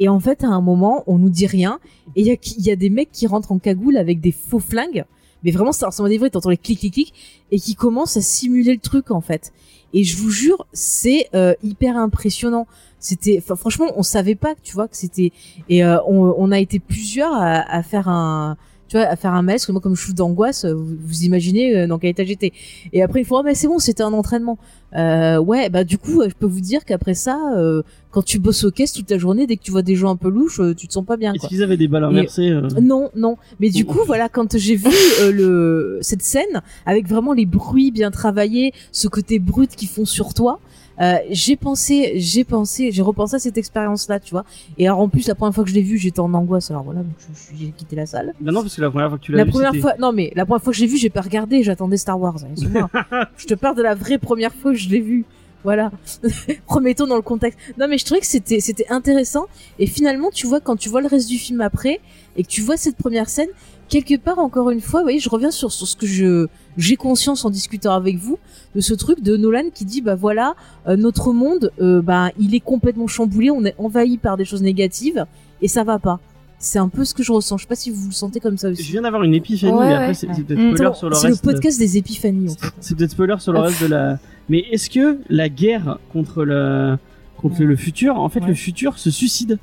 Et 0.00 0.08
en 0.08 0.18
fait, 0.18 0.42
à 0.42 0.48
un 0.48 0.60
moment, 0.60 1.04
on 1.06 1.18
nous 1.18 1.30
dit 1.30 1.46
rien. 1.46 1.78
Et 2.16 2.22
il 2.22 2.26
y 2.26 2.32
a, 2.32 2.72
y 2.72 2.76
des 2.76 2.90
mecs 2.90 3.12
qui 3.12 3.28
rentrent 3.28 3.52
en 3.52 3.60
cagoule 3.60 3.96
avec 3.96 4.20
des 4.20 4.32
faux 4.32 4.58
flingues. 4.58 5.04
Mais 5.44 5.52
vraiment, 5.52 5.72
ça 5.72 5.86
ressemble 5.86 6.08
à 6.08 6.10
des 6.10 6.18
vrais. 6.18 6.30
T'entends 6.30 6.50
les 6.50 6.56
clics, 6.56 6.80
clics, 6.80 6.94
clics. 6.94 7.14
Et 7.52 7.60
qui 7.60 7.76
commencent 7.76 8.16
à 8.16 8.22
simuler 8.22 8.72
le 8.72 8.80
truc, 8.80 9.12
en 9.12 9.20
fait. 9.20 9.52
Et 9.92 10.02
je 10.02 10.16
vous 10.16 10.30
jure, 10.30 10.66
c'est 10.72 11.28
euh, 11.34 11.54
hyper 11.62 11.96
impressionnant. 11.96 12.66
C'était, 12.98 13.40
franchement, 13.40 13.86
on 13.96 14.02
savait 14.02 14.34
pas, 14.34 14.54
tu 14.62 14.74
vois, 14.74 14.88
que 14.88 14.96
c'était. 14.96 15.32
Et 15.68 15.84
euh, 15.84 15.98
on, 16.06 16.34
on 16.36 16.50
a 16.50 16.58
été 16.58 16.78
plusieurs 16.80 17.32
à, 17.32 17.60
à 17.60 17.82
faire 17.82 18.08
un, 18.08 18.56
tu 18.90 18.96
vois, 18.96 19.06
à 19.06 19.14
faire 19.14 19.32
un 19.32 19.42
malaise. 19.42 19.60
Parce 19.62 19.66
que 19.66 19.72
moi, 19.72 19.80
comme 19.80 19.94
je 19.94 20.02
suis 20.04 20.14
d'angoisse, 20.14 20.64
vous, 20.64 20.96
vous 21.00 21.22
imaginez 21.22 21.76
euh, 21.76 21.86
dans 21.86 21.98
quel 21.98 22.10
état 22.10 22.24
j'étais. 22.24 22.52
Et 22.92 23.02
après, 23.02 23.20
il 23.20 23.24
faut, 23.24 23.36
ah, 23.36 23.42
mais 23.44 23.54
c'est 23.54 23.68
bon, 23.68 23.78
c'était 23.78 24.02
un 24.02 24.12
entraînement. 24.12 24.58
Euh, 24.96 25.38
ouais, 25.38 25.70
bah 25.70 25.84
du 25.84 25.96
coup, 25.96 26.20
euh, 26.20 26.28
je 26.28 26.34
peux 26.34 26.46
vous 26.46 26.60
dire 26.60 26.84
qu'après 26.84 27.14
ça, 27.14 27.38
euh, 27.56 27.82
quand 28.10 28.22
tu 28.24 28.40
bosses 28.40 28.64
au 28.64 28.72
caisse 28.72 28.92
toute 28.92 29.08
la 29.08 29.18
journée, 29.18 29.46
dès 29.46 29.56
que 29.56 29.62
tu 29.62 29.70
vois 29.70 29.82
des 29.82 29.94
gens 29.94 30.10
un 30.10 30.16
peu 30.16 30.28
louches, 30.28 30.58
euh, 30.58 30.74
tu 30.74 30.88
te 30.88 30.92
sens 30.92 31.04
pas 31.06 31.16
bien. 31.16 31.32
Est-ce 31.32 31.46
qu'ils 31.46 31.62
avaient 31.62 31.76
des 31.76 31.86
balles 31.86 32.02
Et- 32.02 32.06
inversées 32.06 32.48
euh, 32.50 32.68
Non, 32.82 33.10
non. 33.14 33.36
Mais 33.60 33.70
du 33.70 33.84
coup, 33.84 34.00
voilà, 34.04 34.28
quand 34.28 34.58
j'ai 34.58 34.74
vu 34.74 34.90
euh, 35.20 35.30
le 35.30 35.98
cette 36.00 36.22
scène 36.22 36.60
avec 36.84 37.06
vraiment 37.06 37.32
les 37.32 37.46
bruits 37.46 37.92
bien 37.92 38.10
travaillés, 38.10 38.72
ce 38.90 39.06
côté 39.06 39.38
brut 39.38 39.70
qu'ils 39.76 39.88
font 39.88 40.04
sur 40.04 40.34
toi, 40.34 40.58
euh, 41.00 41.16
j'ai 41.30 41.56
pensé, 41.56 42.12
j'ai 42.16 42.44
pensé, 42.44 42.90
j'ai 42.92 43.02
repensé 43.02 43.36
à 43.36 43.38
cette 43.38 43.56
expérience-là, 43.58 44.20
tu 44.20 44.30
vois. 44.32 44.44
Et 44.78 44.86
alors 44.86 45.00
en 45.00 45.08
plus, 45.08 45.26
la 45.28 45.34
première 45.34 45.54
fois 45.54 45.64
que 45.64 45.70
je 45.70 45.74
l'ai 45.74 45.82
vu, 45.82 45.98
j'étais 45.98 46.20
en 46.20 46.32
angoisse. 46.34 46.70
Alors 46.70 46.82
voilà, 46.84 47.00
donc 47.02 47.12
je- 47.18 47.56
j'ai 47.58 47.70
quitté 47.70 47.96
la 47.96 48.06
salle. 48.06 48.34
Bah 48.40 48.52
non, 48.52 48.62
parce 48.62 48.76
que 48.76 48.80
la 48.82 48.90
première 48.90 49.08
fois 49.08 49.18
que 49.18 49.22
tu 49.24 49.32
l'as 49.32 49.38
La 49.38 49.44
vu, 49.44 49.50
première 49.50 49.70
c'était- 49.72 49.80
fois, 49.82 49.94
non 49.98 50.12
mais 50.12 50.32
la 50.36 50.44
première 50.44 50.62
fois 50.62 50.72
que 50.72 50.76
je 50.76 50.82
l'ai 50.82 50.88
vu, 50.88 50.96
j'ai 50.96 51.10
pas 51.10 51.20
regardé, 51.22 51.62
j'attendais 51.62 51.96
Star 51.96 52.20
Wars. 52.20 52.36
hein, 52.44 52.54
je 53.36 53.46
te 53.46 53.54
parle 53.54 53.76
de 53.76 53.82
la 53.82 53.94
vraie 53.94 54.18
première 54.18 54.52
fois 54.54 54.72
que 54.72 54.78
je 54.78 54.88
l'ai 54.88 55.00
vu. 55.00 55.24
Voilà. 55.62 55.90
Remettons 56.66 57.06
dans 57.06 57.16
le 57.16 57.22
contexte. 57.22 57.58
Non 57.78 57.86
mais 57.88 57.98
je 57.98 58.04
trouvais 58.06 58.20
que 58.20 58.26
c'était 58.26 58.60
c'était 58.60 58.86
intéressant 58.88 59.44
et 59.78 59.86
finalement 59.86 60.30
tu 60.32 60.46
vois 60.46 60.60
quand 60.60 60.76
tu 60.76 60.88
vois 60.88 61.02
le 61.02 61.06
reste 61.06 61.28
du 61.28 61.36
film 61.38 61.60
après 61.60 62.00
et 62.36 62.42
que 62.44 62.48
tu 62.48 62.62
vois 62.62 62.76
cette 62.78 62.96
première 62.96 63.28
scène 63.28 63.48
quelque 63.90 64.16
part 64.18 64.38
encore 64.38 64.70
une 64.70 64.80
fois, 64.80 65.00
vous 65.00 65.04
voyez, 65.04 65.18
je 65.18 65.28
reviens 65.28 65.50
sur, 65.50 65.70
sur 65.70 65.86
ce 65.86 65.96
que 65.96 66.06
je 66.06 66.46
j'ai 66.78 66.96
conscience 66.96 67.44
en 67.44 67.50
discutant 67.50 67.92
avec 67.92 68.16
vous 68.16 68.38
de 68.74 68.80
ce 68.80 68.94
truc 68.94 69.22
de 69.22 69.36
Nolan 69.36 69.64
qui 69.74 69.84
dit 69.84 70.00
bah 70.00 70.14
voilà 70.14 70.54
euh, 70.88 70.96
notre 70.96 71.32
monde 71.32 71.70
euh, 71.80 72.00
bah 72.00 72.30
il 72.38 72.54
est 72.54 72.60
complètement 72.60 73.06
chamboulé, 73.08 73.50
on 73.50 73.64
est 73.64 73.74
envahi 73.78 74.16
par 74.16 74.36
des 74.38 74.44
choses 74.46 74.62
négatives 74.62 75.26
et 75.60 75.68
ça 75.68 75.84
va 75.84 75.98
pas. 75.98 76.18
C'est 76.62 76.78
un 76.78 76.88
peu 76.88 77.06
ce 77.06 77.14
que 77.14 77.22
je 77.22 77.32
ressens. 77.32 77.56
Je 77.56 77.62
sais 77.62 77.68
pas 77.68 77.74
si 77.74 77.90
vous 77.90 78.08
le 78.08 78.12
sentez 78.12 78.38
comme 78.38 78.58
ça 78.58 78.68
Je 78.68 78.74
aussi. 78.74 78.90
viens 78.92 79.00
d'avoir 79.02 79.22
une 79.22 79.32
épiphanie, 79.34 79.72
Ouais, 79.72 79.86
mais 79.88 79.94
après 79.94 80.06
ouais. 80.08 80.14
c'est 80.14 80.26
peut-être 80.26 80.74
spoiler 80.76 80.94
sur 80.94 81.08
le 81.08 81.14
C'est 81.16 81.26
le 81.28 81.32
reste. 81.32 81.44
podcast 81.44 81.78
des 81.78 81.96
épiphanies 81.96 82.50
en 82.50 82.54
fait. 82.54 82.72
C'est 82.80 82.94
peut-être 82.96 83.10
spoiler 83.12 83.36
sur 83.38 83.52
le 83.52 83.60
reste 83.60 83.82
de 83.82 83.86
la. 83.88 84.18
Mais 84.50 84.58
est-ce 84.70 84.90
que 84.90 85.18
la 85.30 85.48
guerre 85.48 85.98
contre 86.12 86.44
le 86.44 86.96
contre 87.38 87.60
Ouais. 87.60 87.64
le 87.66 87.76
futur, 87.76 88.20
en 88.20 88.28
fait, 88.28 88.40
Ouais. 88.40 88.48
le 88.48 88.54
futur 88.54 88.98
se 88.98 89.10
suicide 89.10 89.58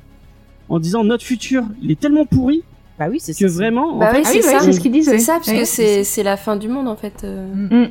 en 0.68 0.80
disant 0.80 1.04
notre 1.04 1.22
futur, 1.24 1.62
il 1.80 1.92
est 1.92 2.00
tellement 2.00 2.26
pourri 2.26 2.62
Bah 2.98 3.06
oui, 3.10 3.18
c'est 3.20 3.32
que 3.32 3.46
ça. 3.48 3.54
vraiment. 3.54 3.94
en 3.94 3.98
Bah 3.98 4.10
oui, 4.12 4.22
Ah 4.24 4.28
c'est 4.32 4.42
ça. 4.42 4.60
c'est 4.60 4.72
ce 4.72 4.80
qu'ils 4.80 4.92
disent. 4.92 5.08
C'est 5.08 5.18
ça, 5.18 5.34
parce 5.34 5.48
Ouais. 5.48 5.60
que 5.60 5.64
c'est 5.64 6.02
c'est 6.04 6.22
la 6.22 6.36
fin 6.36 6.56
du 6.56 6.68
monde 6.68 6.88
en 6.88 6.96
fait. 6.96 7.22
euh. 7.24 7.86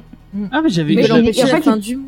Ah 0.51 0.61
mais 0.61 0.69
j'avais, 0.69 0.95
Mais 0.95 1.09
en 1.11 1.17
la 1.17 1.23
fait, 1.33 1.61
fin 1.61 1.75
il- 1.77 1.81
du 1.81 1.95
monde. 1.95 2.05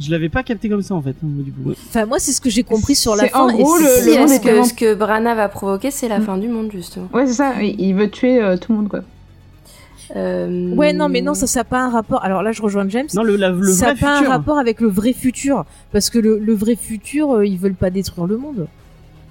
je 0.00 0.10
l'avais 0.10 0.28
pas 0.28 0.42
capté 0.42 0.68
comme 0.68 0.82
ça 0.82 0.94
en 0.94 1.02
fait. 1.02 1.14
Du 1.22 1.52
coup, 1.52 1.70
ouais. 1.70 1.74
Enfin, 1.88 2.04
moi, 2.06 2.18
c'est 2.18 2.32
ce 2.32 2.40
que 2.40 2.50
j'ai 2.50 2.64
compris 2.64 2.94
sur 2.96 3.14
la 3.16 3.28
fin. 3.28 3.40
en 3.40 3.52
gros 3.52 3.76
le- 3.78 3.84
Si, 3.84 4.10
le 4.14 4.18
monde 4.20 4.30
est 4.30 4.42
que, 4.42 4.64
ce 4.64 4.74
que 4.74 4.94
Brana 4.94 5.34
va 5.36 5.48
provoquer, 5.48 5.90
c'est 5.92 6.08
la 6.08 6.18
Mm. 6.18 6.22
fin 6.24 6.36
du 6.38 6.48
monde 6.48 6.70
justement. 6.72 7.08
Ouais, 7.14 7.26
c'est 7.26 7.34
ça. 7.34 7.54
Il 7.62 7.94
veut 7.94 8.10
tuer 8.10 8.42
euh, 8.42 8.56
tout 8.56 8.72
le 8.72 8.78
monde, 8.78 8.88
quoi. 8.88 9.00
Euh, 10.16 10.74
Ouais, 10.74 10.92
non, 10.94 11.08
mais 11.08 11.20
non, 11.20 11.34
ça, 11.34 11.46
ça 11.46 11.60
n'a 11.60 11.64
pas 11.64 11.80
un 11.80 11.90
rapport. 11.90 12.24
Alors 12.24 12.42
là, 12.42 12.50
je 12.52 12.62
rejoins 12.62 12.88
James. 12.88 13.06
Non, 13.14 13.22
le, 13.22 13.36
la- 13.36 13.50
le 13.50 13.62
ça 13.72 13.86
vrai 13.92 13.94
n'a 13.94 14.00
pas 14.00 14.18
un 14.18 14.28
rapport 14.28 14.58
avec 14.58 14.80
le 14.80 14.88
vrai 14.88 15.12
futur. 15.12 15.64
Parce 15.92 16.08
que 16.10 16.18
le, 16.18 16.38
le 16.38 16.54
vrai 16.54 16.76
futur, 16.76 17.32
euh, 17.36 17.46
ils 17.46 17.58
veulent 17.58 17.74
pas 17.74 17.90
détruire 17.90 18.26
le 18.26 18.38
monde. 18.38 18.66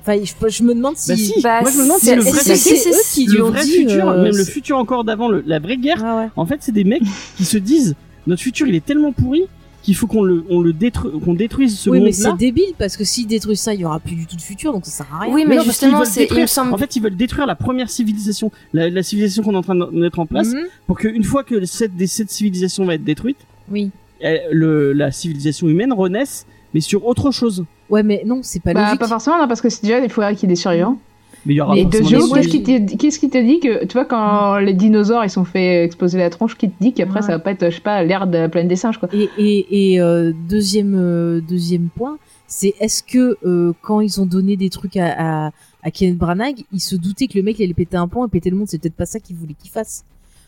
Enfin, 0.08 0.24
je, 0.24 0.50
je 0.50 0.64
me 0.64 0.74
demande 0.74 0.96
si. 0.98 1.10
Bah 1.10 1.16
si. 1.18 1.42
Bah, 1.42 1.62
Moi 1.62 1.72
je 1.72 1.78
me 1.78 1.84
demande 1.84 2.00
si 2.00 2.06
c'est- 2.06 2.16
le 2.16 2.22
vrai 2.22 2.32
que 2.32 2.38
c'est- 2.40 2.56
c'est 2.56 2.90
eux 2.90 2.94
qui 3.14 3.26
lui 3.28 3.38
le 3.38 3.44
ont 3.46 3.50
vrai 3.52 3.64
dit. 3.64 3.72
futur, 3.72 4.10
euh, 4.10 4.24
même 4.24 4.36
le 4.36 4.44
c'est- 4.44 4.52
futur 4.52 4.78
encore 4.78 5.04
d'avant 5.04 5.30
la 5.30 5.60
vraie 5.60 5.78
guerre, 5.78 6.02
Ah 6.04 6.18
ouais. 6.18 6.28
en 6.36 6.46
fait, 6.46 6.58
c'est 6.62 6.72
des 6.72 6.84
mecs 6.84 7.04
qui 7.36 7.46
se 7.46 7.58
disent 7.58 7.96
notre 8.26 8.42
futur 8.42 8.68
il 8.68 8.76
est 8.76 8.86
tellement 8.86 9.12
pourri 9.12 9.44
qu'il 9.84 9.96
faut 9.96 10.08
qu'on 10.08 10.24
le 10.24 10.44
on 10.50 10.60
le 10.62 10.74
détruise 10.74 11.14
qu'on 11.24 11.34
détruise 11.34 11.78
ce 11.80 11.90
Oui, 11.90 12.00
mais 12.00 12.06
monde 12.06 12.14
c'est 12.14 12.24
là. 12.24 12.36
débile 12.38 12.74
parce 12.78 12.98
que 12.98 13.04
s'ils 13.06 13.28
détruisent 13.28 13.60
ça, 13.62 13.74
il 13.74 13.80
y 13.82 13.86
aura 13.86 14.00
plus 14.02 14.16
du 14.16 14.26
tout 14.26 14.36
de 14.36 14.42
futur, 14.42 14.74
donc 14.74 14.86
ça 14.86 14.92
sert 14.92 15.08
à 15.16 15.20
rien. 15.22 15.34
Oui, 15.34 15.46
mais, 15.48 15.56
non, 15.56 15.64
justement, 15.64 16.04
c'est, 16.04 16.28
semble. 16.48 16.74
En 16.74 16.78
fait, 16.78 16.96
ils 16.96 17.02
veulent 17.02 17.16
détruire 17.16 17.46
la 17.46 17.56
première 17.56 17.90
civilisation, 17.90 18.52
la, 18.74 18.90
la 18.90 19.04
civilisation 19.04 19.44
qu'on 19.44 19.54
est 19.54 19.58
en 19.58 19.62
train 19.64 19.76
de 19.76 19.86
mettre 19.92 20.20
en 20.20 20.26
place, 20.26 20.50
Mhm. 20.50 20.64
pour 20.88 20.98
qu'une 20.98 21.24
fois 21.24 21.44
que 21.44 21.64
cette, 21.66 21.92
cette 22.08 22.30
civilisation 22.32 22.84
va 22.86 22.96
être 22.96 23.04
détruite, 23.06 23.38
Oui. 23.72 23.92
elle- 24.20 24.42
le, 24.52 24.92
la 24.94 25.12
civilisation 25.12 25.70
humaine 25.70 25.94
renaisse, 25.94 26.46
mais 26.74 26.82
sur 26.82 27.06
autre 27.06 27.32
chose. 27.32 27.66
Ouais, 27.90 28.04
mais 28.04 28.24
non, 28.26 28.40
c'est 28.44 28.62
pas 28.62 28.74
Bah, 28.74 28.84
logique. 28.86 29.00
pas 29.00 29.08
forcément, 29.08 29.38
non, 29.40 29.48
parce 29.48 29.62
que 29.62 29.70
c'est 29.70 29.84
déjà, 29.84 30.00
il 30.00 30.10
faudrait 30.10 30.36
qu'il 30.36 30.50
y 30.50 30.52
ait 30.52 30.56
des 30.56 30.60
survivants. 30.60 30.98
Mais 31.46 31.54
il 31.54 31.58
y 31.58 31.62
aura 31.62 31.78
Et 31.78 31.86
de 31.86 31.90
des 31.90 32.04
Joe, 32.04 32.32
qu'est-ce 32.34 32.48
qui 32.50 32.64
te 32.64 32.96
qu'est-ce 32.98 33.20
qui 33.20 33.30
te 33.30 33.38
dit 33.38 33.60
que, 33.62 33.86
tu 33.86 33.94
vois, 33.94 34.04
quand 34.06 34.58
les 34.58 34.74
dinosaures 34.74 35.24
ils 35.24 35.30
sont 35.30 35.46
fait 35.46 35.84
exploser 35.86 36.18
la 36.18 36.30
tronche, 36.30 36.58
qui 36.58 36.70
te 36.70 36.76
dit 36.82 36.92
qu'après 36.94 37.22
Ouais. 37.22 37.26
ça 37.26 37.34
va 37.34 37.40
pas 37.40 37.52
être, 37.52 37.70
je 37.70 37.76
sais 37.76 37.82
pas, 37.82 38.04
l'ère 38.04 38.28
de 38.28 38.38
la 38.38 38.50
planète 38.50 38.68
des 38.68 38.76
singes, 38.76 38.98
quoi. 38.98 39.08
Et, 39.14 39.30
et, 39.38 39.94
et 39.94 40.02
euh, 40.02 40.34
deuxième, 40.50 40.96
euh, 40.98 41.40
deuxième 41.40 41.88
point, 41.96 42.18
c'est 42.48 42.74
est-ce 42.82 43.02
que 43.04 43.38
euh, 43.46 43.72
quand 43.82 44.02
ils 44.02 44.20
ont 44.20 44.26
donné 44.26 44.58
des 44.58 44.70
trucs 44.70 44.98
à, 44.98 45.46
à, 45.48 45.52
à 45.84 45.92
Kenneth 45.92 46.18
Branagh, 46.18 46.64
ils 46.74 46.82
se 46.82 46.96
doutaient 46.98 47.28
que 47.28 47.38
le 47.38 47.44
mec 47.44 47.60
il 47.60 47.64
allait 47.64 47.74
péter 47.74 47.96
un 47.98 48.08
pont 48.10 48.26
et 48.26 48.30
péter 48.30 48.50
le 48.50 48.58
monde, 48.58 48.68
c'est 48.68 48.78
peut-être 48.82 48.96
pas 48.96 49.06
ça 49.06 49.20
qu'ils 49.22 49.36
voulaient 49.38 49.56
qu'il 49.62 49.72
fasse. 49.72 50.04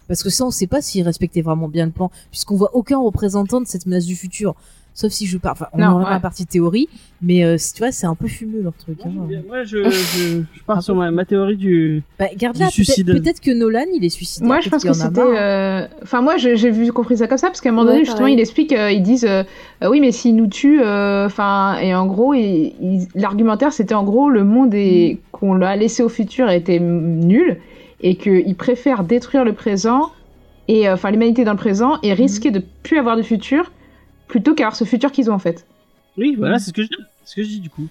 Parce 0.10 0.24
que 0.24 0.30
ça, 0.32 0.44
on 0.44 0.50
sait 0.52 0.66
pas 0.68 0.82
s'il 0.82 1.04
respectait 1.04 1.42
vraiment 1.42 1.68
bien 1.70 1.86
le 1.86 1.92
plan, 1.92 2.10
puisqu'on 2.32 2.56
voit 2.56 2.72
aucun 2.74 2.98
représentant 2.98 3.62
de 3.62 3.68
cette 3.68 3.86
menace 3.86 4.06
du 4.06 4.16
futur. 4.16 4.56
Sauf 4.96 5.12
si 5.14 5.28
je 5.28 5.38
parle, 5.38 5.54
enfin, 5.54 5.68
on 5.72 5.78
Non, 5.78 6.00
à 6.00 6.04
ouais. 6.04 6.10
la 6.10 6.20
partie 6.20 6.46
théorie, 6.46 6.90
mais 7.22 7.46
euh, 7.46 7.56
tu 7.58 7.80
vois, 7.80 7.92
c'est 7.94 8.06
un 8.08 8.16
peu 8.16 8.28
fumeux 8.28 8.62
leur 8.62 8.74
truc. 8.74 8.98
hein. 9.06 9.10
Moi, 9.48 9.64
je, 9.64 9.90
je, 9.90 10.42
je 10.54 10.64
pars 10.68 10.84
sur 10.84 10.94
ma, 10.94 11.10
ma 11.10 11.24
théorie 11.24 11.56
du. 11.56 12.04
Bah, 12.18 12.26
Du 12.36 12.66
suicide. 12.70 13.06
peut-être 13.06 13.24
peut-être 13.24 13.40
que 13.40 13.52
Nolan, 13.52 13.86
il 13.96 14.04
est 14.04 14.10
suicidaire. 14.10 14.48
Moi, 14.48 14.60
je 14.60 14.68
pense 14.70 14.82
qu'il 14.82 14.92
que 14.92 14.98
en 14.98 15.00
c'était. 15.00 15.22
euh, 15.22 15.88
Enfin, 16.04 16.22
moi, 16.22 16.36
j'ai 16.36 16.70
vu 16.70 16.92
compris 16.92 17.16
ça 17.18 17.28
comme 17.28 17.38
ça 17.38 17.48
parce 17.48 17.62
qu'à 17.62 17.70
un 17.70 17.72
moment 17.72 17.86
Ouais, 17.86 17.94
donné, 17.94 18.04
justement, 18.04 18.24
pareil. 18.26 18.34
il 18.36 18.40
explique, 18.42 18.74
euh, 18.74 18.92
ils 18.92 19.02
disent, 19.04 19.24
euh, 19.26 19.44
euh, 19.84 19.90
oui, 19.90 20.02
mais 20.02 20.12
s'ils 20.12 20.36
nous 20.36 20.48
tuent, 20.48 20.82
euh, 20.82 21.28
enfin, 21.28 21.78
et 21.80 21.96
en 21.96 22.06
gros, 22.06 22.34
l'argumentaire, 23.16 23.74
c'était 23.74 23.96
en 23.96 24.04
gros, 24.04 24.30
le 24.30 24.44
monde 24.44 24.74
est 24.74 25.20
qu'on 25.32 25.54
l'a 25.54 25.76
laissé 25.76 26.04
au 26.04 26.10
futur 26.10 26.50
était 26.50 26.80
nul 26.80 27.58
et 28.02 28.16
qu'ils 28.16 28.56
préfèrent 28.56 29.04
détruire 29.04 29.46
le 29.46 29.54
présent 29.54 30.12
et 30.68 30.88
euh, 30.88 30.94
enfin 30.94 31.12
l'humanité 31.12 31.44
dans 31.44 31.52
le 31.52 31.58
présent 31.58 31.98
et 32.04 32.14
risquer 32.14 32.52
de 32.52 32.62
plus 32.84 32.98
avoir 32.98 33.18
de 33.18 33.22
futur 33.24 33.72
plutôt 34.30 34.56
qu'avoir 34.56 34.76
ce 34.78 34.86
futur 34.86 35.12
qu'ils 35.12 35.30
ont 35.30 35.34
en 35.34 35.40
fait. 35.40 35.66
Oui, 36.18 36.36
voilà, 36.38 36.58
c'est 36.60 36.68
ce 36.68 36.74
que 36.74 36.84
je, 36.84 36.90
ce 37.26 37.36
que 37.36 37.44
je 37.44 37.48
dis 37.50 37.60
du 37.60 37.70
coup. 37.70 37.88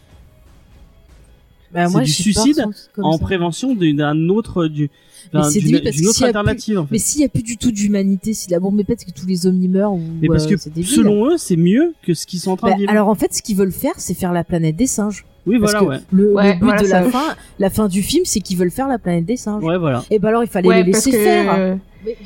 Bah, 1.72 1.84
c'est 1.86 1.92
moi, 1.92 2.00
du 2.02 2.10
je 2.10 2.14
suis 2.22 2.32
pas 2.32 2.40
suicide 2.42 2.64
En 2.96 3.12
ça. 3.12 3.18
prévention 3.18 3.74
d'une- 3.74 3.98
d'un 3.98 4.28
autre, 4.30 4.68
du, 4.68 4.88
Mais 5.34 5.40
d'un- 5.40 5.50
c'est 5.50 5.60
d'une 5.60 5.76
autre 5.76 5.90
plus- 6.16 6.22
alternative 6.24 6.78
en 6.78 6.86
fait. 6.86 6.92
Mais 6.92 6.98
s'il 6.98 7.20
y 7.20 7.24
a 7.24 7.28
plus 7.28 7.42
du 7.42 7.58
tout 7.58 7.70
d'humanité, 7.70 8.32
si 8.32 8.48
la 8.50 8.58
bombe 8.58 8.80
est 8.80 8.84
pète, 8.84 9.04
que 9.04 9.10
tous 9.10 9.26
les 9.26 9.46
hommes 9.46 9.62
y 9.62 9.68
meurent, 9.68 9.92
ou 9.92 10.00
Mais 10.22 10.28
parce 10.28 10.46
euh, 10.46 10.56
que 10.56 10.68
débile. 10.70 10.86
selon 10.86 11.26
eux, 11.26 11.36
c'est 11.36 11.56
mieux 11.56 11.92
que 12.02 12.14
ce 12.14 12.24
qu'ils 12.26 12.40
sont 12.40 12.52
en 12.52 12.56
train 12.56 12.68
Bah, 12.68 12.74
de 12.74 12.78
vivre. 12.80 12.90
alors 12.90 13.08
en 13.08 13.14
fait, 13.14 13.34
ce 13.34 13.42
qu'ils 13.42 13.56
veulent 13.56 13.70
faire, 13.72 13.92
c'est 13.98 14.14
faire 14.14 14.32
la 14.32 14.44
planète 14.44 14.76
des 14.76 14.86
singes. 14.86 15.26
Oui, 15.48 15.58
Parce 15.58 15.72
voilà, 15.72 15.86
que 15.86 15.90
ouais. 15.90 15.98
le, 16.12 16.24
but 16.54 16.64
voilà, 16.64 16.82
de 16.82 16.86
la 16.88 17.02
ça- 17.04 17.10
fin, 17.10 17.34
la 17.58 17.70
fin 17.70 17.88
du 17.88 18.02
film, 18.02 18.24
c'est 18.24 18.40
qu'ils 18.40 18.56
veulent 18.56 18.70
faire 18.70 18.88
la 18.88 18.98
planète 18.98 19.24
des 19.24 19.36
singes. 19.36 19.64
Ouais, 19.64 19.78
voilà. 19.78 20.04
Et 20.10 20.18
bah 20.18 20.28
alors 20.28 20.44
il 20.44 20.48
fallait 20.48 20.68
Ouais, 20.68 20.82
les 20.84 20.92
laisser 20.92 21.10
que 21.10 21.16
faire. 21.18 21.54
euh, 21.58 21.74
Mais 22.06 22.16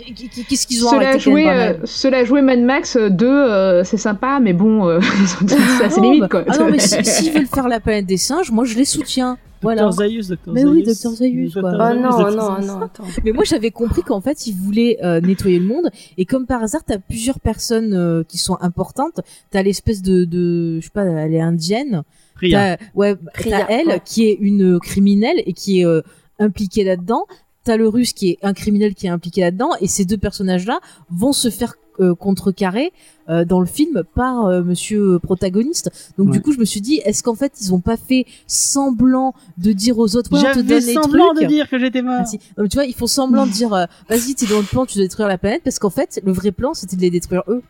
Qu'est-ce 0.48 0.66
qu'ils 0.66 0.84
ont 0.84 0.90
Cela 0.90 1.16
joué, 1.18 1.48
euh, 1.48 1.74
cela 1.84 2.24
joué 2.24 2.42
Mad 2.42 2.60
Max 2.60 2.96
2, 2.96 3.26
euh, 3.26 3.84
c'est 3.84 3.96
sympa, 3.96 4.38
mais 4.40 4.52
bon, 4.52 4.86
euh, 4.88 5.00
c'est 5.46 5.84
assez 5.84 6.00
Oh, 6.00 6.02
limite 6.02 6.20
bah- 6.22 6.28
quoi. 6.28 6.44
Ah 6.48 6.58
non, 6.58 6.70
mais 6.70 6.78
si- 6.78 7.02
s'ils 7.04 7.32
veulent 7.32 7.46
faire 7.46 7.68
la 7.68 7.80
planète 7.80 8.06
des 8.06 8.16
singes, 8.18 8.50
moi 8.50 8.64
je 8.64 8.76
les 8.76 8.84
soutiens. 8.84 9.38
Voilà. 9.64 9.82
Docteur 9.82 10.08
Mais 10.52 10.64
oui. 10.64 10.82
Dr. 10.82 10.92
Zaius, 11.12 11.52
quoi. 11.54 11.70
Dr. 11.70 11.78
Zaius, 11.78 12.02
non, 12.02 12.10
Dr. 12.10 12.30
non, 12.32 12.66
non, 12.66 12.80
attends. 12.82 13.04
Mais 13.24 13.30
moi 13.30 13.44
j'avais 13.44 13.70
compris 13.70 14.02
qu'en 14.02 14.20
fait 14.20 14.48
ils 14.48 14.54
voulaient 14.56 14.98
euh, 15.04 15.20
nettoyer 15.20 15.60
le 15.60 15.66
monde 15.66 15.88
et 16.18 16.24
comme 16.24 16.46
par 16.46 16.64
hasard 16.64 16.80
t'as 16.84 16.98
plusieurs 16.98 17.38
personnes 17.38 17.94
euh, 17.94 18.24
qui 18.26 18.38
sont 18.38 18.58
importantes. 18.60 19.20
T'as 19.52 19.62
l'espèce 19.62 20.02
de, 20.02 20.24
de, 20.24 20.80
je 20.80 20.84
sais 20.86 20.90
pas, 20.92 21.04
elle 21.04 21.32
est 21.32 21.40
indienne. 21.40 22.02
Priya. 22.42 22.76
T'as, 22.76 22.84
ouais, 22.94 23.16
Priya, 23.34 23.60
t'as 23.60 23.66
elle 23.68 23.86
ouais. 23.88 24.00
qui 24.04 24.26
est 24.26 24.36
une 24.40 24.78
criminelle 24.80 25.42
et 25.46 25.52
qui 25.52 25.80
est 25.80 25.86
euh, 25.86 26.02
impliquée 26.38 26.84
là-dedans. 26.84 27.26
T'as 27.64 27.76
le 27.76 27.86
russe 27.88 28.12
qui 28.12 28.30
est 28.30 28.38
un 28.42 28.52
criminel 28.54 28.94
qui 28.94 29.06
est 29.06 29.10
impliqué 29.10 29.40
là-dedans 29.42 29.70
et 29.80 29.86
ces 29.86 30.04
deux 30.04 30.16
personnages-là 30.18 30.80
vont 31.10 31.32
se 31.32 31.48
faire 31.48 31.74
euh, 32.00 32.14
contrecarrer 32.14 32.90
euh, 33.28 33.44
dans 33.44 33.60
le 33.60 33.66
film 33.66 34.02
par 34.14 34.46
euh, 34.46 34.62
monsieur 34.62 35.18
protagoniste. 35.20 35.90
Donc 36.18 36.28
Ouais. 36.28 36.32
du 36.32 36.40
coup 36.42 36.52
je 36.52 36.58
me 36.58 36.64
suis 36.64 36.80
dit 36.80 37.00
est-ce 37.04 37.22
qu'en 37.22 37.34
fait 37.36 37.52
ils 37.60 37.72
ont 37.72 37.80
pas 37.80 37.96
fait 37.96 38.24
semblant 38.46 39.34
de 39.58 39.72
dire 39.72 39.98
aux 39.98 40.16
autres 40.16 40.32
ouais, 40.32 40.40
on 40.56 40.62
te 40.62 40.72
les 40.72 40.80
semblant 40.94 41.34
trucs 41.34 41.42
de 41.42 41.48
dire 41.48 41.68
que 41.68 41.78
j'étais 41.78 42.02
mort. 42.02 42.24
Donc, 42.56 42.68
tu 42.68 42.76
vois, 42.76 42.86
ils 42.86 42.94
font 42.94 43.06
semblant 43.06 43.46
de 43.46 43.52
dire, 43.52 43.72
euh, 43.74 43.84
vas-y, 44.08 44.34
t'es 44.34 44.46
dans 44.46 44.58
le 44.58 44.64
plan, 44.64 44.86
tu 44.86 44.96
dois 44.98 45.04
détruire 45.04 45.28
la 45.28 45.38
planète, 45.38 45.62
parce 45.62 45.78
qu'en 45.78 45.90
fait, 45.90 46.20
le 46.24 46.32
vrai 46.32 46.50
plan, 46.50 46.74
c'était 46.74 46.96
de 46.96 47.02
les 47.02 47.10
détruire 47.10 47.42
eux. 47.48 47.62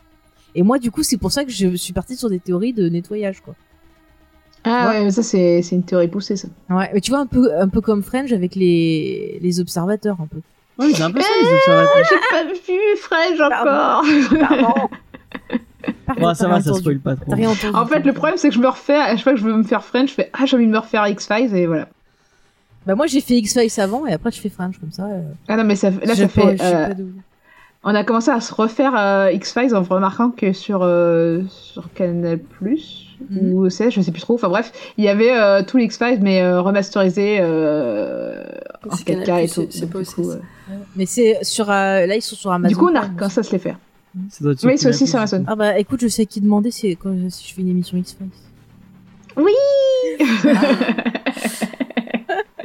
Et 0.55 0.63
moi, 0.63 0.79
du 0.79 0.91
coup, 0.91 1.03
c'est 1.03 1.17
pour 1.17 1.33
ça 1.33 1.45
que 1.45 1.51
je 1.51 1.75
suis 1.77 1.93
partie 1.93 2.17
sur 2.17 2.31
des 2.31 2.39
théories 2.39 2.73
de 2.73 2.89
nettoyage, 2.89 3.41
quoi. 3.41 3.55
Ah 4.65 4.89
ouais, 4.91 5.05
mais 5.05 5.11
ça 5.11 5.23
c'est 5.23 5.61
c'est 5.63 5.75
une 5.75 5.83
théorie 5.85 6.09
poussée 6.09 6.37
ça. 6.37 6.49
Ouais, 6.71 6.91
mais 6.95 7.01
tu 7.01 7.11
vois, 7.11 7.21
un 7.21 7.27
peu, 7.27 7.51
un 7.59 7.69
peu 7.69 7.81
comme 7.81 8.03
French 8.03 8.33
avec 8.33 8.55
les, 8.55 9.39
les 9.43 9.61
observateurs, 9.61 10.17
un 10.21 10.27
peu. 10.27 10.39
Oui, 10.79 10.93
c'est 10.95 11.03
un 11.03 11.11
peu 11.11 11.21
ça, 11.21 11.29
les 11.43 11.53
observateurs. 11.53 12.03
J'ai 12.09 12.17
pas 12.31 12.45
vu 12.53 12.97
French 12.99 13.41
encore. 13.41 14.05
Pardon. 14.49 14.59
Pardon, 14.77 14.89
Bon, 16.21 16.35
ça 16.35 16.47
va, 16.49 16.61
ça 16.61 16.75
spoil 16.75 16.99
pas 17.01 17.17
trop. 17.17 17.31
T'as 17.31 17.37
rien 17.37 17.51
entendu. 17.51 17.75
En 17.75 17.87
fait, 17.87 18.01
le 18.01 18.13
problème 18.13 18.37
c'est 18.37 18.49
que 18.51 18.55
je 18.55 18.61
me 18.61 18.69
refais 18.69 18.95
à 18.97 19.09
chaque 19.17 19.23
fois 19.25 19.33
que 19.33 19.39
je 19.41 19.45
veux 19.45 19.57
me 19.57 19.63
faire 19.65 19.83
French, 19.83 20.11
je 20.11 20.15
fais 20.15 20.31
ah 20.33 20.45
j'ai 20.47 20.57
envie 20.57 20.67
de 20.67 20.71
me 20.73 20.79
refaire 20.79 21.07
X 21.09 21.27
Files 21.27 21.55
et 21.57 21.67
voilà. 21.67 21.89
Bah, 22.87 22.95
moi, 22.97 23.07
j'ai 23.07 23.21
fait 23.21 23.35
X-Files 23.35 23.81
avant, 23.81 24.07
et 24.09 24.13
après, 24.13 24.33
je 24.33 24.41
fais 24.41 24.49
French, 24.49 24.77
comme 24.81 24.91
ça. 24.91 25.05
euh, 25.05 25.21
Ah 25.47 25.57
non 25.57 25.63
mais 25.63 25.77
ça, 25.77 25.91
là 25.91 26.17
ça 26.17 26.23
pas- 26.25 26.29
fait. 26.29 26.57
euh, 26.61 26.95
on 27.85 27.95
a 27.95 28.03
commencé 28.03 28.33
à 28.33 28.41
se 28.41 28.53
refaire 28.53 28.93
euh, 28.97 29.31
X 29.33 29.53
Files 29.53 29.75
en 29.77 29.83
remarquant 29.85 30.31
que 30.31 30.53
sur 30.53 30.81
euh, 30.83 31.43
sur 31.49 31.93
Canal 31.95 32.39
Plus 32.41 33.12
Mhm. 33.31 33.53
ou 33.55 33.71
c'est 33.71 33.91
je 33.91 34.01
sais 34.01 34.13
plus 34.13 34.21
trop. 34.21 34.35
Enfin 34.35 34.49
bref, 34.49 34.73
il 34.99 35.05
y 35.05 35.09
avait 35.09 35.33
euh, 35.33 35.63
tous 35.63 35.77
les 35.77 35.85
X 35.85 35.99
Files 35.99 36.19
mais 36.21 36.41
euh, 36.43 36.61
remasterisés 36.61 37.39
euh, 37.41 38.43
en 38.89 38.97
C'est 38.97 39.05
4K 39.05 39.25
Canal+, 39.25 39.45
et 39.45 39.49
tout. 39.49 39.67
c'est- 39.71 39.87
pas 39.87 39.99
du 39.99 40.03
aussi 40.03 40.25
ça. 40.25 40.31
euh, 40.33 40.39
Mais 40.97 41.07
c'est 41.07 41.39
sur, 41.43 41.71
euh, 41.71 42.07
là, 42.07 42.17
ils 42.17 42.23
sont 42.23 42.37
sur 42.37 42.51
Amazon. 42.53 42.69
du 42.75 42.77
coup 42.77 42.89
on 42.91 42.95
a 42.95 43.01
recommencé 43.03 43.41
à 43.41 43.43
se 43.43 43.53
les 43.53 43.59
faire. 43.59 43.79
Ça 44.29 44.45
doit 44.45 44.53
être 44.53 44.67
Oui, 44.67 44.77
c'est 44.77 44.89
aussi 44.91 45.07
sur 45.07 45.19
Amazon. 45.19 45.43
Ah 45.47 45.57
bah, 45.57 45.79
écoute, 45.79 46.01
je 46.03 46.09
sais 46.09 46.27
qui 46.27 46.41
demander 46.43 46.71
quand, 47.01 47.15
si 47.31 47.49
je 47.49 47.55
fais 47.55 47.63
une 47.63 47.69
émission 47.71 47.97
X-Files. 47.97 48.27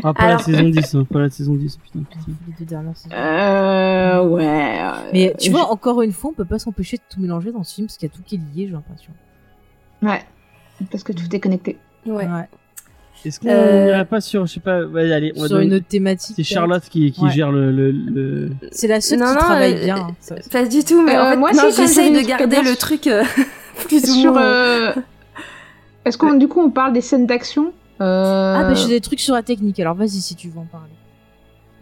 Ah, 0.04 0.14
pas 0.14 0.24
Alors- 0.26 0.38
la 0.40 0.44
saison 0.44 0.70
10, 0.70 0.96
hein, 0.96 1.08
pas 1.12 1.20
la 1.20 1.30
saison 1.30 1.56
10, 1.56 1.78
putain. 1.78 2.00
putain. 2.02 2.22
Les 2.48 2.54
deux 2.60 2.66
dernières 2.66 2.96
saisons. 2.96 3.16
Euh, 3.16 4.24
ouais. 4.28 4.80
euh, 4.82 4.92
Mais 5.12 5.34
tu 5.40 5.48
je- 5.48 5.52
vois, 5.52 5.72
encore 5.72 6.02
une 6.04 6.12
fois, 6.12 6.30
on 6.30 6.34
peut 6.34 6.46
pas 6.46 6.60
s'empêcher 6.60 6.98
de 6.98 7.02
tout 7.10 7.20
mélanger 7.20 7.52
dans 7.52 7.64
ce 7.64 7.74
film 7.76 7.88
parce 7.88 7.98
qu'il 7.98 8.08
y 8.08 8.12
a 8.12 8.16
tout 8.16 8.22
qui 8.26 8.36
est 8.36 8.38
lié, 8.38 8.68
j'ai 8.68 8.74
l'impression. 8.74 9.12
Ouais. 10.04 10.22
Parce 10.92 11.04
que 11.04 11.12
tout 11.14 11.24
est 11.36 11.40
connecté. 11.40 11.78
Ouais. 12.06 12.28
Est-ce 13.26 13.40
qu'on 13.40 13.50
Euh, 13.50 13.86
n'irait 13.86 14.06
pas 14.06 14.22
sur, 14.22 14.46
je 14.46 14.54
sais 14.54 14.60
pas, 14.60 14.84
ouais, 14.84 15.12
allez, 15.12 15.34
on 15.36 15.42
va 15.42 15.48
Sur 15.48 15.58
donner- 15.58 15.68
une 15.68 15.74
autre 15.74 15.88
thématique. 15.88 16.36
C'est. 16.38 16.44
Charlotte 16.44 16.84
qui, 16.90 17.12
qui 17.12 17.22
Ouais. 17.24 17.32
gère 17.32 17.52
le, 17.52 17.72
le, 17.72 17.92
le- 17.92 18.50
C'est 18.72 18.88
la 18.88 19.02
seule 19.02 19.20
Non, 19.20 19.26
qui 19.26 19.32
non, 19.34 19.38
travaille 19.40 19.74
euh, 19.74 19.84
bien. 19.86 19.96
hein, 19.98 20.16
ça. 20.22 20.36
Pas 20.52 20.66
du 20.66 20.84
tout, 20.84 21.02
mais 21.04 21.16
Euh, 21.16 21.24
en 21.26 21.30
fait, 21.32 21.36
moi, 21.38 21.52
non, 21.52 21.64
si, 21.70 21.72
ça, 21.74 21.82
j'essaye 21.82 22.14
j'avais 22.14 22.24
de 22.24 22.28
garder 22.28 22.62
le 22.62 22.76
truc 22.76 23.08
euh, 23.08 23.24
plus 23.88 24.04
ou 24.04 24.22
Sur. 24.22 24.32
moins. 24.34 24.42
euh, 24.44 24.94
Est-ce 26.06 26.18
qu'on, 26.18 26.36
du 26.36 26.48
coup, 26.48 26.62
on 26.62 26.70
parle 26.70 26.94
des 26.94 27.02
scènes 27.02 27.26
d'action 27.26 27.74
euh... 28.00 28.56
Ah, 28.56 28.64
bah 28.64 28.76
j'ai 28.76 28.88
des 28.90 29.02
trucs 29.02 29.20
sur 29.20 29.34
la 29.34 29.42
technique, 29.42 29.80
alors 29.80 29.96
vas-y 29.96 30.10
si 30.22 30.36
tu 30.36 30.50
veux 30.50 30.60
en 30.60 30.66
parler. 30.66 30.86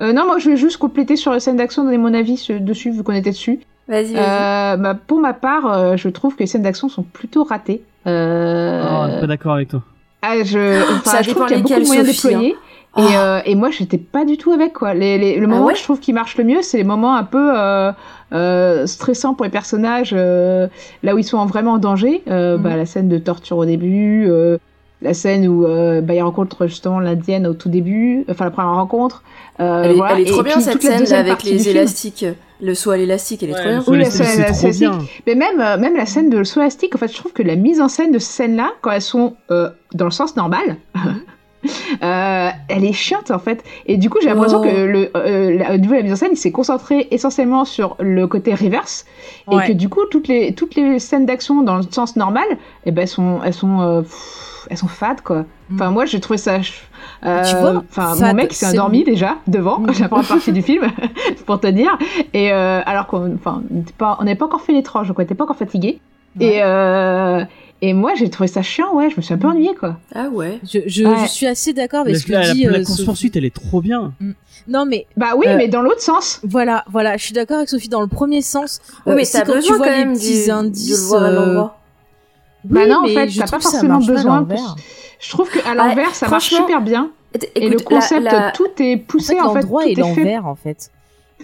euh, 0.02 0.14
Non, 0.14 0.26
moi, 0.26 0.40
je 0.40 0.50
vais 0.50 0.56
juste 0.58 0.78
compléter 0.78 1.18
sur 1.18 1.34
les 1.34 1.42
scènes 1.42 1.58
d'action, 1.58 1.84
donner 1.84 1.98
mon 1.98 2.14
avis 2.14 2.42
dessus, 2.62 2.90
vu 2.92 3.04
qu'on 3.04 3.12
était 3.14 3.32
dessus. 3.32 3.60
Vas-y, 3.88 4.14
vas-y. 4.14 4.16
Euh, 4.18 4.78
bah, 4.78 4.96
pour 5.08 5.20
ma 5.20 5.34
part, 5.34 5.72
euh, 5.72 5.98
je 5.98 6.10
trouve 6.10 6.36
que 6.36 6.40
les 6.40 6.48
scènes 6.48 6.64
d'action 6.64 6.90
sont 6.90 7.04
plutôt 7.04 7.44
ratées. 7.44 7.84
Euh... 8.08 8.84
Oh, 8.84 9.20
pas 9.22 9.28
d'accord 9.28 9.54
avec 9.54 9.70
toi. 9.70 9.82
Ah, 10.22 10.44
je, 10.44 10.82
enfin, 11.00 11.12
Ça 11.12 11.22
je 11.22 11.32
trouve 11.32 11.46
qu'il 11.46 11.58
y 11.58 11.60
a 11.60 11.62
beaucoup 11.64 11.80
de 11.80 11.86
moyens 11.86 12.08
déployés. 12.08 12.56
Oh. 12.98 13.02
Et, 13.02 13.18
euh, 13.18 13.42
et 13.46 13.56
moi, 13.56 13.70
j'étais 13.72 13.98
pas 13.98 14.24
du 14.26 14.38
tout 14.38 14.52
avec 14.54 14.74
quoi. 14.74 14.94
Les, 14.94 15.18
les- 15.18 15.38
le 15.38 15.48
moment 15.48 15.66
ouais 15.66 15.74
que 15.74 15.80
je 15.80 15.84
trouve 15.84 16.00
qui 16.00 16.14
marche 16.14 16.38
le 16.38 16.46
mieux, 16.46 16.62
c'est 16.62 16.78
les 16.78 16.84
moments 16.86 17.16
un 17.18 17.26
peu 17.26 17.52
euh, 17.58 17.92
euh, 18.34 18.88
stressants 18.88 19.34
pour 19.34 19.44
les 19.46 19.52
personnages, 19.52 20.14
euh, 20.18 20.68
là 21.04 21.14
où 21.14 21.18
ils 21.18 21.24
sont 21.26 21.38
en- 21.38 21.46
vraiment 21.46 21.74
en 21.74 21.78
danger. 21.78 22.24
Euh, 22.30 22.58
Mhm. 22.58 22.64
bah, 22.64 22.78
la 22.78 22.86
scène 22.86 23.10
de 23.10 23.18
torture 23.18 23.58
au 23.58 23.66
début, 23.66 24.26
euh, 24.30 24.58
la 25.02 25.14
scène 25.14 25.46
où 25.46 25.66
euh, 25.66 26.00
bah, 26.00 26.14
ils 26.14 26.22
rencontrent 26.22 26.68
justement 26.68 27.00
l'indienne 27.02 27.46
au 27.48 27.54
tout 27.54 27.68
début, 27.70 28.24
enfin 28.32 28.46
la 28.46 28.52
première 28.52 28.72
rencontre. 28.76 29.24
Euh, 29.60 29.84
elle, 29.84 29.92
est, 29.92 29.94
voilà. 29.96 30.14
elle 30.16 30.20
est 30.22 30.30
Et 30.30 30.32
trop 30.32 30.44
bien 30.44 30.54
puis 30.54 30.64
cette 30.64 30.82
scène 30.82 31.14
avec 31.14 31.44
les 31.44 31.60
film. 31.60 31.86
Le 32.62 32.74
saut 32.74 32.92
à 32.92 32.98
l'élastique, 32.98 33.44
elle 33.44 33.50
est 33.50 33.54
trop 33.54 33.64
bien. 33.64 33.84
le 33.86 33.90
Oui, 33.90 33.98
la 34.00 34.06
scène- 34.06 34.26
c'est 34.26 34.46
trop 34.46 34.72
c'est- 34.72 34.80
bien. 34.80 35.00
Mais 35.28 35.36
même, 35.36 35.60
euh, 35.60 35.78
même 35.78 35.96
la 35.96 36.06
scène 36.06 36.30
de 36.30 36.44
Solastic, 36.44 36.96
en 36.96 36.98
fait, 36.98 37.10
je 37.12 37.18
trouve 37.18 37.34
que 37.34 37.44
la 37.44 37.56
mise 37.56 37.82
en 37.82 37.88
scène 37.90 38.12
de 38.12 38.20
ces 38.20 38.32
scènes-là, 38.32 38.72
quand 38.82 38.92
elles 38.92 39.02
sont 39.02 39.36
euh, 39.52 39.70
dans 39.94 40.06
le 40.06 40.12
sens 40.12 40.36
normal, 40.36 40.78
euh, 42.04 42.50
elle 42.70 42.84
est 42.86 42.94
chiante 42.94 43.32
en 43.32 43.40
fait. 43.40 43.64
Et 43.88 43.98
du 43.98 44.10
coup, 44.10 44.20
j'ai 44.22 44.30
l'impression 44.30 44.60
Oh. 44.60 44.64
que 44.64 44.70
le, 44.70 45.10
euh, 45.18 45.58
la- 45.58 45.74
au 45.74 45.78
niveau 45.78 45.94
de 45.94 45.98
la 45.98 46.04
mise 46.04 46.14
en 46.14 46.16
scène, 46.16 46.32
il 46.34 46.38
s'est 46.38 46.52
concentré 46.52 47.08
essentiellement 47.12 47.66
sur 47.66 47.96
le 48.00 48.28
côté 48.28 48.54
reverse, 48.54 49.06
et 49.52 49.56
Ouais. 49.56 49.68
que 49.68 49.74
du 49.74 49.90
coup, 49.90 50.06
toutes 50.12 50.28
les 50.28 50.54
toutes 50.54 50.76
les 50.76 51.00
scènes 51.00 51.26
d'action 51.26 51.64
dans 51.64 51.78
le 51.78 51.84
sens 51.90 52.16
normal, 52.16 52.46
eh 52.86 52.92
ben, 52.92 53.02
elles 53.04 53.08
sont 53.08 53.40
elles 53.44 53.54
sont 53.54 53.82
euh, 53.82 54.02
pff, 54.02 54.55
elles 54.70 54.78
sont 54.78 54.88
fades 54.88 55.22
quoi. 55.22 55.46
Enfin, 55.74 55.90
moi, 55.92 56.06
j'ai 56.06 56.20
trouvé 56.20 56.38
ça. 56.38 56.60
euh, 57.26 57.44
Tu 57.44 57.56
vois, 57.56 57.84
enfin, 57.90 58.16
mon 58.16 58.34
mec 58.34 58.54
s'est 58.54 58.68
endormi 58.68 59.04
déjà 59.04 59.38
devant 59.48 59.80
Mm. 59.80 59.92
la 60.00 60.08
première 60.10 60.28
partie 60.28 60.52
du 60.52 60.62
film, 60.62 60.84
pour 61.46 61.60
te 61.60 61.68
dire. 61.68 61.98
Et 62.34 62.52
euh, 62.54 62.82
alors 62.86 63.08
qu'on, 63.08 63.34
enfin, 63.36 63.64
on 63.72 63.76
n'était 63.76 63.94
pas, 63.98 64.18
on 64.20 64.24
n'avait 64.26 64.38
pas 64.38 64.46
encore 64.46 64.62
fait 64.62 64.74
les 64.74 64.84
tranches, 64.84 65.08
donc 65.08 65.18
on 65.20 65.22
n'était 65.22 65.36
pas 65.36 65.44
encore 65.46 65.58
fatigué. 65.58 66.00
Et 66.40 66.62
euh, 66.64 67.44
et 67.82 67.94
moi, 67.94 68.14
j'ai 68.16 68.30
trouvé 68.30 68.48
ça 68.48 68.62
chiant. 68.62 68.94
Ouais, 68.96 69.10
je 69.10 69.16
me 69.18 69.22
suis 69.22 69.34
un 69.34 69.38
peu 69.38 69.48
ennuyée 69.48 69.74
quoi. 69.76 69.98
Ah 70.14 70.28
ouais. 70.30 70.60
Je, 70.64 70.80
je, 70.88 71.04
Ouais. 71.04 71.16
je 71.24 71.28
suis 71.30 71.46
assez 71.48 71.74
d'accord 71.74 72.02
avec 72.02 72.14
La, 72.14 72.20
ce 72.20 72.26
que 72.26 72.32
la, 72.34 72.52
dit 72.54 72.64
la 72.64 72.72
euh, 72.72 72.76
course 72.78 72.90
Sophie. 72.90 73.06
poursuite, 73.06 73.36
elle 73.36 73.46
est 73.46 73.54
trop 73.56 73.82
bien. 73.82 74.14
Non 74.68 74.86
mais 74.86 75.06
Bah 75.18 75.32
oui, 75.38 75.46
Euh, 75.48 75.56
mais 75.58 75.68
dans 75.68 75.82
l'autre 75.82 76.02
sens. 76.02 76.40
voilà, 76.44 76.84
voilà, 76.92 77.18
je 77.18 77.24
suis 77.24 77.34
d'accord 77.34 77.58
avec 77.58 77.70
Sophie 77.70 77.90
dans 77.90 78.02
le 78.02 78.08
premier 78.08 78.42
sens. 78.42 78.80
Oui, 79.06 79.12
euh, 79.14 79.16
mais 79.16 79.26
si 79.26 79.34
t'as 79.34 79.42
quand 79.42 79.54
tu 79.54 79.58
besoin 79.60 79.78
vois 79.78 79.86
quand 79.88 79.92
les 79.94 80.06
même 80.06 80.14
petits 80.16 80.46
du, 80.46 80.52
indices, 80.52 80.90
de 80.90 80.96
le 81.04 81.08
voir 81.08 81.24
à 81.24 81.28
euh, 81.28 81.46
l'endroit. 81.46 81.80
Bah 82.70 82.82
oui, 82.84 82.90
non, 82.90 83.00
en 83.04 83.06
fait, 83.08 83.28
t'as 83.28 83.48
pas 83.48 83.58
que 83.58 83.64
forcément 83.64 84.00
pas 84.00 84.06
à 84.12 84.14
besoin. 84.14 84.48
Je 85.20 85.30
trouve 85.30 85.50
qu'à 85.50 85.74
l'envers, 85.74 86.14
ça 86.14 86.28
marche 86.28 86.50
super 86.50 86.82
bien. 86.82 87.12
Et 87.56 87.70
le 87.70 87.80
concept, 87.80 88.22
la- 88.22 88.32
la- 88.32 88.52
tout 88.52 88.68
est 88.80 88.96
En 88.96 88.98
poussé 89.08 89.34
fait, 89.36 89.42
en 89.42 89.54
fait. 89.54 89.62
tout 89.62 89.80
est 89.82 89.96
fait 89.96 90.02
l'envers 90.02 90.46
en 90.46 90.56
fait. 90.56 90.90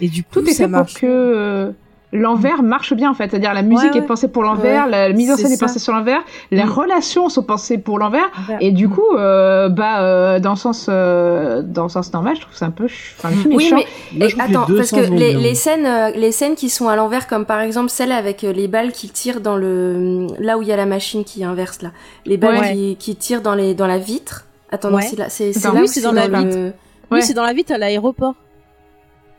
Et 0.00 0.08
du 0.08 0.22
coup, 0.24 0.40
tout 0.40 0.48
est 0.48 0.52
ça 0.52 0.64
fait 0.68 0.70
pour 0.72 0.86
que 1.00 1.06
euh, 1.06 1.70
l'envers 2.12 2.62
marche 2.62 2.92
bien 2.94 3.10
en 3.10 3.14
fait. 3.14 3.30
C'est-à-dire 3.30 3.54
la 3.54 3.62
musique 3.62 3.92
Ouais, 3.92 3.98
ouais. 3.98 4.04
est 4.04 4.06
pensée 4.06 4.28
pour 4.28 4.42
l'envers, 4.42 4.84
Ouais, 4.84 4.90
la 4.90 5.12
mise 5.12 5.30
en 5.30 5.36
scène 5.36 5.50
est 5.52 5.58
pensée 5.60 5.78
sur 5.78 5.92
l'envers, 5.94 6.20
les 6.50 6.62
Mm. 6.64 6.68
relations 6.70 7.28
sont 7.28 7.42
pensées 7.42 7.78
pour 7.78 7.98
l'envers. 7.98 8.30
Envers. 8.38 8.58
Et 8.60 8.70
du 8.70 8.88
coup, 8.88 9.02
euh, 9.16 9.68
bah 9.68 10.00
euh, 10.02 10.38
dans 10.40 10.50
le 10.50 10.56
sens 10.56 10.86
euh, 10.88 11.62
dans 11.62 11.84
le 11.84 11.88
sens 11.88 12.12
normal, 12.12 12.36
je 12.36 12.40
trouve 12.42 12.52
que 12.52 12.58
c'est 12.58 12.64
un 12.64 12.70
peu, 12.70 12.84
enfin 12.84 13.30
le 13.30 13.36
film 13.36 13.52
est 13.52 13.56
Oui, 13.56 13.64
chiant. 13.64 13.76
mais 13.76 14.18
Moi, 14.18 14.28
Et 14.28 14.40
attends, 14.40 14.66
parce 14.76 14.90
que 14.90 15.00
les, 15.00 15.54
scènes, 15.54 15.86
euh, 15.86 16.10
les 16.10 16.32
scènes 16.32 16.54
qui 16.54 16.68
sont 16.70 16.88
à 16.88 16.96
l'envers, 16.96 17.26
comme 17.26 17.46
par 17.46 17.60
exemple 17.60 17.88
celle 17.88 18.12
avec 18.12 18.42
les 18.42 18.68
balles 18.68 18.92
qui 18.92 19.08
tirent 19.08 19.40
dans 19.40 19.56
le, 19.56 20.26
là 20.38 20.58
où 20.58 20.62
il 20.62 20.68
y 20.68 20.72
a 20.72 20.76
la 20.76 20.86
machine 20.86 21.24
qui 21.24 21.44
inverse 21.44 21.82
là, 21.82 21.90
les 22.26 22.36
balles 22.36 22.58
Ouais. 22.60 22.72
qui, 22.74 22.96
qui 22.98 23.16
tirent 23.16 23.40
dans 23.42 23.54
les, 23.54 23.74
dans 23.74 23.86
la 23.86 23.98
vitre. 23.98 24.44
Attends, 24.70 24.90
non, 24.90 25.00
c'est 25.00 25.18
là, 25.18 25.26
c'est 25.28 25.52
c'est 25.52 25.66
Attends, 25.66 25.74
là 25.74 25.80
oui, 25.80 25.86
où 25.86 25.90
c'est 25.90 26.00
dans 26.02 26.12
la 26.12 26.28
le- 26.28 26.32
Ouais. 27.10 27.18
Oui, 27.18 27.22
c'est 27.22 27.34
dans 27.34 27.44
la 27.44 27.52
vitre 27.52 27.72
à 27.72 27.78
l'aéroport. 27.78 28.34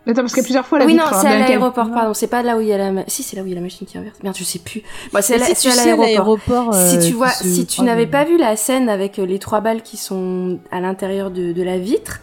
Attends, 0.06 0.22
parce 0.22 0.34
qu'il 0.34 0.42
y 0.42 0.46
a 0.46 0.48
plusieurs 0.48 0.66
fois 0.66 0.80
la 0.80 0.86
oui, 0.86 0.96
non, 0.96 1.04
c'est 1.10 1.28
hein, 1.28 1.32
à 1.32 1.40
l'aéroport, 1.40 1.90
pardon. 1.90 2.14
C'est 2.14 2.28
pas 2.28 2.44
là 2.44 2.58
où 2.58 2.62
il 2.62 2.68
y 2.68 2.74
a 2.74 2.78
la, 2.92 3.04
si, 3.08 3.24
c'est 3.24 3.38
là 3.38 3.42
où 3.44 3.46
il 3.46 3.50
y 3.50 3.54
a 3.54 3.56
la 3.56 3.62
machine 3.62 3.88
qui 3.88 3.98
inverse. 3.98 4.18
Merde, 4.22 4.36
je 4.38 4.44
sais 4.44 4.60
plus. 4.60 4.82
Bon, 5.14 5.20
c'est 5.22 5.38
là- 5.38 5.46
si 5.54 5.70
à 5.70 5.76
l'aéroport. 5.76 6.06
l'aéroport. 6.06 6.74
si 6.74 6.96
euh, 6.98 7.00
tu 7.00 7.06
qui 7.08 7.12
vois, 7.14 7.30
se 7.30 7.46
si 7.48 7.66
tu 7.66 7.82
n'avais 7.84 8.04
euh, 8.06 8.10
pas 8.10 8.26
vu 8.26 8.38
la 8.38 8.56
scène 8.58 8.90
avec 8.90 9.18
euh, 9.20 9.26
les 9.26 9.40
trois 9.40 9.62
balles 9.62 9.82
qui 9.82 9.96
sont 9.96 10.60
à 10.72 10.82
l'intérieur 10.82 11.32
de, 11.32 11.54
de 11.54 11.64
la 11.64 11.78
vitre, 11.78 12.20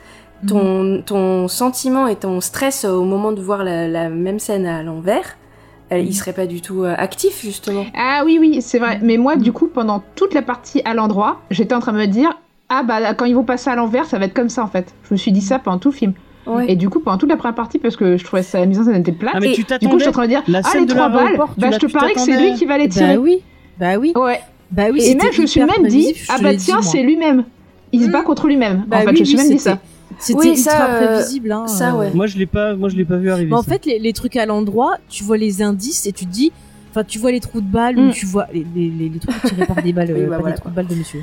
ton, 0.46 0.82
Mhm. 0.96 1.02
ton 1.04 1.48
sentiment 1.48 2.06
et 2.06 2.16
ton 2.16 2.40
stress 2.42 2.84
euh, 2.84 2.90
au 2.92 3.04
moment 3.04 3.32
de 3.32 3.40
voir 3.40 3.64
la, 3.64 3.88
la 3.88 4.08
même 4.10 4.38
scène 4.40 4.66
à 4.66 4.82
l'envers, 4.82 5.36
euh, 5.90 5.96
Mhm. 5.98 6.06
il 6.06 6.14
serait 6.14 6.34
pas 6.34 6.46
du 6.46 6.60
tout 6.60 6.84
euh, 6.84 6.94
actif 6.98 7.40
justement. 7.42 7.86
Ah 7.96 8.22
oui, 8.26 8.36
oui, 8.38 8.60
c'est 8.60 8.78
vrai. 8.78 8.98
Mais 9.02 9.16
moi, 9.16 9.36
du 9.36 9.52
coup, 9.52 9.68
pendant 9.68 10.02
toute 10.16 10.34
la 10.34 10.42
partie 10.42 10.82
à 10.84 10.92
l'endroit, 10.92 11.40
j'étais 11.50 11.74
en 11.74 11.80
train 11.80 11.92
de 11.94 11.98
me 11.98 12.06
dire, 12.06 12.30
ah 12.68 12.82
bah 12.82 13.14
quand 13.14 13.24
ils 13.24 13.34
vont 13.34 13.42
passer 13.44 13.70
à 13.70 13.74
l'envers, 13.74 14.04
ça 14.04 14.18
va 14.18 14.26
être 14.26 14.34
comme 14.34 14.50
ça 14.50 14.62
en 14.62 14.68
fait. 14.68 14.94
Je 15.08 15.14
me 15.14 15.18
suis 15.18 15.32
dit 15.32 15.40
ça 15.40 15.58
pendant 15.58 15.78
tout 15.78 15.88
le 15.88 15.94
film. 15.96 16.12
Ouais. 16.46 16.72
Et 16.72 16.76
du 16.76 16.88
coup, 16.88 17.00
pendant 17.00 17.18
toute 17.18 17.28
la 17.28 17.36
première 17.36 17.54
partie, 17.54 17.78
parce 17.78 17.96
que 17.96 18.16
je 18.16 18.24
trouvais 18.24 18.42
ça, 18.42 18.58
la 18.60 18.66
mise 18.66 18.78
en 18.80 18.84
scène 18.84 18.96
était 18.96 19.12
plate, 19.12 19.34
Ah, 19.36 19.40
mais 19.40 19.52
tu 19.52 19.62
du 19.62 19.88
coup, 19.88 19.96
je 19.98 20.00
suis 20.00 20.08
en 20.08 20.12
train 20.12 20.22
de 20.24 20.28
dire, 20.28 20.42
La 20.48 20.62
ah 20.64 20.78
les 20.78 20.86
trois 20.86 21.08
balles, 21.08 21.38
bah 21.58 21.68
je 21.72 21.78
te 21.78 21.86
parie 21.92 22.14
que 22.14 22.20
c'est 22.20 22.40
lui 22.40 22.54
qui 22.54 22.64
va 22.64 22.78
les 22.78 22.88
tirer. 22.88 23.16
Bah 23.16 23.20
oui, 23.20 23.38
bah 23.78 23.96
oui, 23.98 24.12
Ouais. 24.16 24.40
bah 24.70 24.84
oui. 24.92 25.02
et 25.04 25.14
même, 25.14 25.32
je 25.32 25.42
me 25.42 25.46
suis 25.46 25.60
même 25.60 25.86
dit, 25.86 26.14
ah 26.28 26.36
bah 26.42 26.54
tiens, 26.56 26.82
c'est 26.82 27.02
lui-même. 27.02 27.44
Il 27.92 28.02
se 28.02 28.08
Mm. 28.08 28.12
bat 28.12 28.22
contre 28.22 28.46
lui-même. 28.46 28.84
Bah 28.86 28.98
en 28.98 29.00
fait, 29.02 29.14
je 29.16 29.20
me 29.20 29.24
suis 29.24 29.36
même 29.36 29.50
dit 29.50 29.58
ça. 29.58 29.78
C'était 30.18 30.38
Oui, 30.40 30.48
ultra 30.56 30.70
ça, 30.70 30.86
euh, 30.86 31.06
prévisible. 31.16 31.52
Hein, 31.52 31.66
ça, 31.66 31.94
euh. 31.94 31.98
ouais. 31.98 32.10
Moi, 32.14 32.26
je 32.26 32.36
l'ai 32.36 32.46
pas, 32.46 32.74
moi, 32.74 32.88
je 32.88 32.96
l'ai 32.96 33.04
pas 33.04 33.16
vu 33.16 33.30
arriver. 33.30 33.50
Mais 33.50 33.56
en 33.56 33.62
ça. 33.62 33.70
fait, 33.72 33.86
les, 33.86 33.98
les 33.98 34.12
trucs 34.12 34.36
à 34.36 34.44
l'endroit, 34.46 34.96
tu 35.08 35.24
vois 35.24 35.36
les 35.38 35.62
indices 35.62 36.04
et 36.06 36.12
tu 36.12 36.24
te 36.26 36.30
dis, 36.30 36.52
enfin, 36.90 37.04
tu 37.04 37.18
vois 37.18 37.30
les 37.32 37.40
trous 37.40 37.60
de 37.60 37.66
balles 37.70 37.98
ou 37.98 38.08
Mm. 38.08 38.12
tu 38.12 38.26
vois 38.26 38.46
les, 38.52 38.66
les, 38.74 38.88
les, 38.90 39.08
les 39.08 39.18
trucs 39.18 39.42
tirés 39.44 39.66
par 39.66 39.82
des 39.82 39.92
balles, 39.92 40.10
Oui, 40.14 40.20
euh, 40.20 40.26
bah 40.26 40.36
pas 40.36 40.40
voilà, 40.40 40.54
des 40.56 40.60
trous 40.60 40.70
de 40.70 40.74
balles 40.74 40.86
de 40.86 40.94
monsieur. 40.94 41.22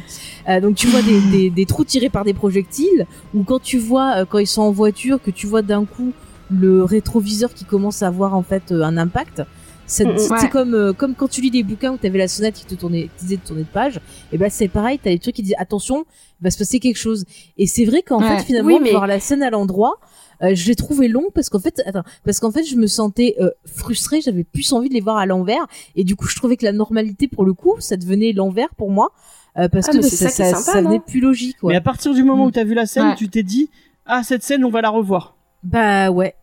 Euh, 0.49 0.59
donc 0.61 0.75
tu 0.75 0.87
vois 0.87 1.01
des, 1.01 1.19
des, 1.31 1.49
des 1.49 1.65
trous 1.65 1.83
tirés 1.83 2.09
par 2.09 2.23
des 2.23 2.33
projectiles 2.33 3.05
ou 3.33 3.43
quand 3.43 3.61
tu 3.61 3.77
vois 3.77 4.17
euh, 4.21 4.25
quand 4.25 4.39
ils 4.39 4.47
sont 4.47 4.61
en 4.63 4.71
voiture 4.71 5.21
que 5.21 5.31
tu 5.31 5.45
vois 5.47 5.61
d'un 5.61 5.85
coup 5.85 6.13
le 6.49 6.83
rétroviseur 6.83 7.53
qui 7.53 7.65
commence 7.65 8.01
à 8.03 8.07
avoir 8.07 8.33
en 8.33 8.43
fait 8.43 8.71
euh, 8.71 8.81
un 8.83 8.97
impact. 8.97 9.43
C'est 9.89 10.05
Mm, 10.05 10.11
mm. 10.13 10.17
c'est 10.17 10.31
Ouais. 10.33 10.49
comme 10.49 10.73
euh, 10.75 10.93
comme 10.93 11.15
quand 11.15 11.27
tu 11.29 11.39
lis 11.41 11.49
des 11.49 11.63
bouquins 11.63 11.93
où 11.93 11.97
t'avais 11.97 12.17
la 12.19 12.27
sonnette 12.27 12.55
qui 12.55 12.65
te 12.65 12.75
tournait, 12.75 13.03
qui 13.17 13.23
disait 13.25 13.37
de 13.37 13.41
tourner 13.41 13.63
de 13.63 13.67
page. 13.67 13.99
Et 14.33 14.37
ben 14.37 14.49
c'est 14.49 14.67
pareil, 14.67 14.99
t'as 15.01 15.09
les 15.11 15.19
trucs 15.19 15.35
qui 15.35 15.43
disent 15.43 15.55
attention, 15.57 16.05
il 16.39 16.43
va 16.43 16.51
se 16.51 16.57
passer 16.57 16.79
quelque 16.79 16.97
chose. 16.97 17.23
Et 17.57 17.67
c'est 17.67 17.85
vrai 17.85 18.01
qu'en 18.01 18.19
Ouais. 18.21 18.37
fait 18.37 18.43
finalement 18.43 18.67
Oui, 18.75 18.79
mais- 18.83 18.91
voir 18.91 19.07
la 19.07 19.19
scène 19.21 19.41
à 19.43 19.49
l'endroit, 19.49 19.95
euh, 20.43 20.53
je 20.53 20.67
l'ai 20.67 20.75
trouvé 20.75 21.07
long 21.07 21.23
parce 21.33 21.47
qu'en 21.49 21.59
fait, 21.59 21.81
attends, 21.85 22.03
parce 22.25 22.39
qu'en 22.41 22.51
fait, 22.51 22.63
je 22.65 22.75
me 22.75 22.85
sentais 22.85 23.35
euh, 23.39 23.49
frustrée, 23.65 24.19
j'avais 24.21 24.43
plus 24.43 24.71
envie 24.73 24.89
de 24.89 24.93
les 24.93 24.99
voir 25.01 25.17
à 25.17 25.25
l'envers, 25.25 25.65
et 25.95 26.03
du 26.03 26.15
coup, 26.17 26.27
je 26.27 26.35
trouvais 26.35 26.57
que 26.57 26.65
la 26.65 26.73
normalité, 26.73 27.27
pour 27.29 27.45
le 27.45 27.53
coup, 27.53 27.75
ça 27.79 27.95
devenait 27.97 28.33
l'envers 28.33 28.69
pour 28.75 28.91
moi, 28.91 29.11
euh, 29.57 29.69
parce 29.69 29.87
Ah, 29.89 29.93
que 29.93 30.01
ça, 30.01 30.29
ça 30.29 30.29
ça, 30.29 30.45
sympa, 30.51 30.61
ça 30.73 30.81
non 30.81 30.89
venait 30.89 30.99
plus 30.99 31.21
logique. 31.21 31.63
Ouais. 31.63 31.71
Mais 31.73 31.77
à 31.77 31.81
partir 31.81 32.13
du 32.13 32.23
moment 32.23 32.43
Mm. 32.43 32.47
où 32.47 32.51
t'as 32.51 32.63
vu 32.65 32.73
la 32.73 32.85
scène, 32.85 33.07
Ouais. 33.07 33.15
tu 33.15 33.29
t'es 33.29 33.41
dit, 33.43 33.69
ah, 34.05 34.21
cette 34.23 34.43
scène, 34.43 34.63
on 34.65 34.69
va 34.69 34.81
la 34.81 34.89
revoir. 34.89 35.35
Bah 35.63 36.11
ouais. 36.11 36.35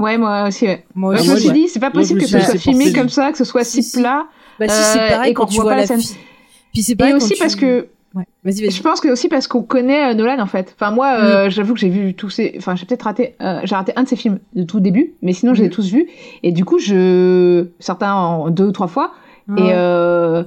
Ouais, 0.00 0.18
moi 0.18 0.48
aussi, 0.48 0.66
ouais. 0.66 0.84
Moi 0.94 1.14
je 1.16 1.20
aussi, 1.20 1.28
me 1.30 1.34
ouais. 1.34 1.40
suis 1.40 1.52
dit, 1.52 1.68
c'est 1.68 1.80
pas 1.80 1.88
je 1.88 1.92
possible 1.92 2.20
me 2.20 2.24
que 2.24 2.30
ce 2.30 2.38
soit 2.40 2.58
filmé 2.58 2.92
comme 2.92 3.08
ça, 3.08 3.30
que 3.32 3.38
ce 3.38 3.44
soit 3.44 3.64
Si, 3.64 3.90
plat. 3.92 4.26
Bah 4.58 4.66
si, 4.68 4.74
Euh, 4.74 4.92
c'est 4.92 5.14
pareil 5.14 5.30
et 5.30 5.34
quand 5.34 5.46
tu 5.46 5.56
vois 5.60 5.70
pas 5.70 5.76
la 5.76 5.86
scène. 5.86 6.00
Puis 6.72 6.82
c'est 6.82 6.96
pareil 6.96 7.12
Et 7.12 7.16
aussi 7.16 7.34
parce 7.38 7.56
que 7.56 7.88
Ouais. 8.12 8.24
Vas-y, 8.42 8.62
vas-y. 8.62 8.70
Je 8.72 8.82
pense 8.82 9.00
que 9.00 9.06
aussi 9.06 9.28
parce 9.28 9.46
qu'on 9.46 9.62
connaît 9.62 10.10
euh, 10.10 10.14
Nolan 10.14 10.40
en 10.40 10.46
fait. 10.46 10.74
Enfin 10.76 10.90
moi, 10.90 11.14
euh, 11.20 11.48
j'avoue 11.48 11.74
que 11.74 11.78
j'ai 11.80 11.88
vu 11.88 12.14
tous 12.14 12.28
ces. 12.28 12.54
Enfin 12.58 12.74
j'ai 12.74 12.84
peut-être 12.84 13.02
raté. 13.04 13.36
euh, 13.40 13.60
j'ai 13.62 13.76
raté 13.76 13.92
un 13.94 14.02
de 14.02 14.08
ses 14.08 14.16
films 14.16 14.40
de 14.56 14.64
tout 14.64 14.80
début, 14.80 15.14
mais 15.22 15.32
sinon 15.32 15.54
je 15.54 15.60
les 15.60 15.68
ai 15.68 15.70
tous 15.70 15.92
vus. 15.92 16.08
Et 16.42 16.50
du 16.50 16.64
coup 16.64 16.80
je 16.80 17.66
certains 17.78 18.12
en 18.12 18.50
deux 18.50 18.64
ou 18.66 18.72
trois 18.72 18.88
fois. 18.88 19.12
Et 19.56 19.70
euh, 19.74 20.42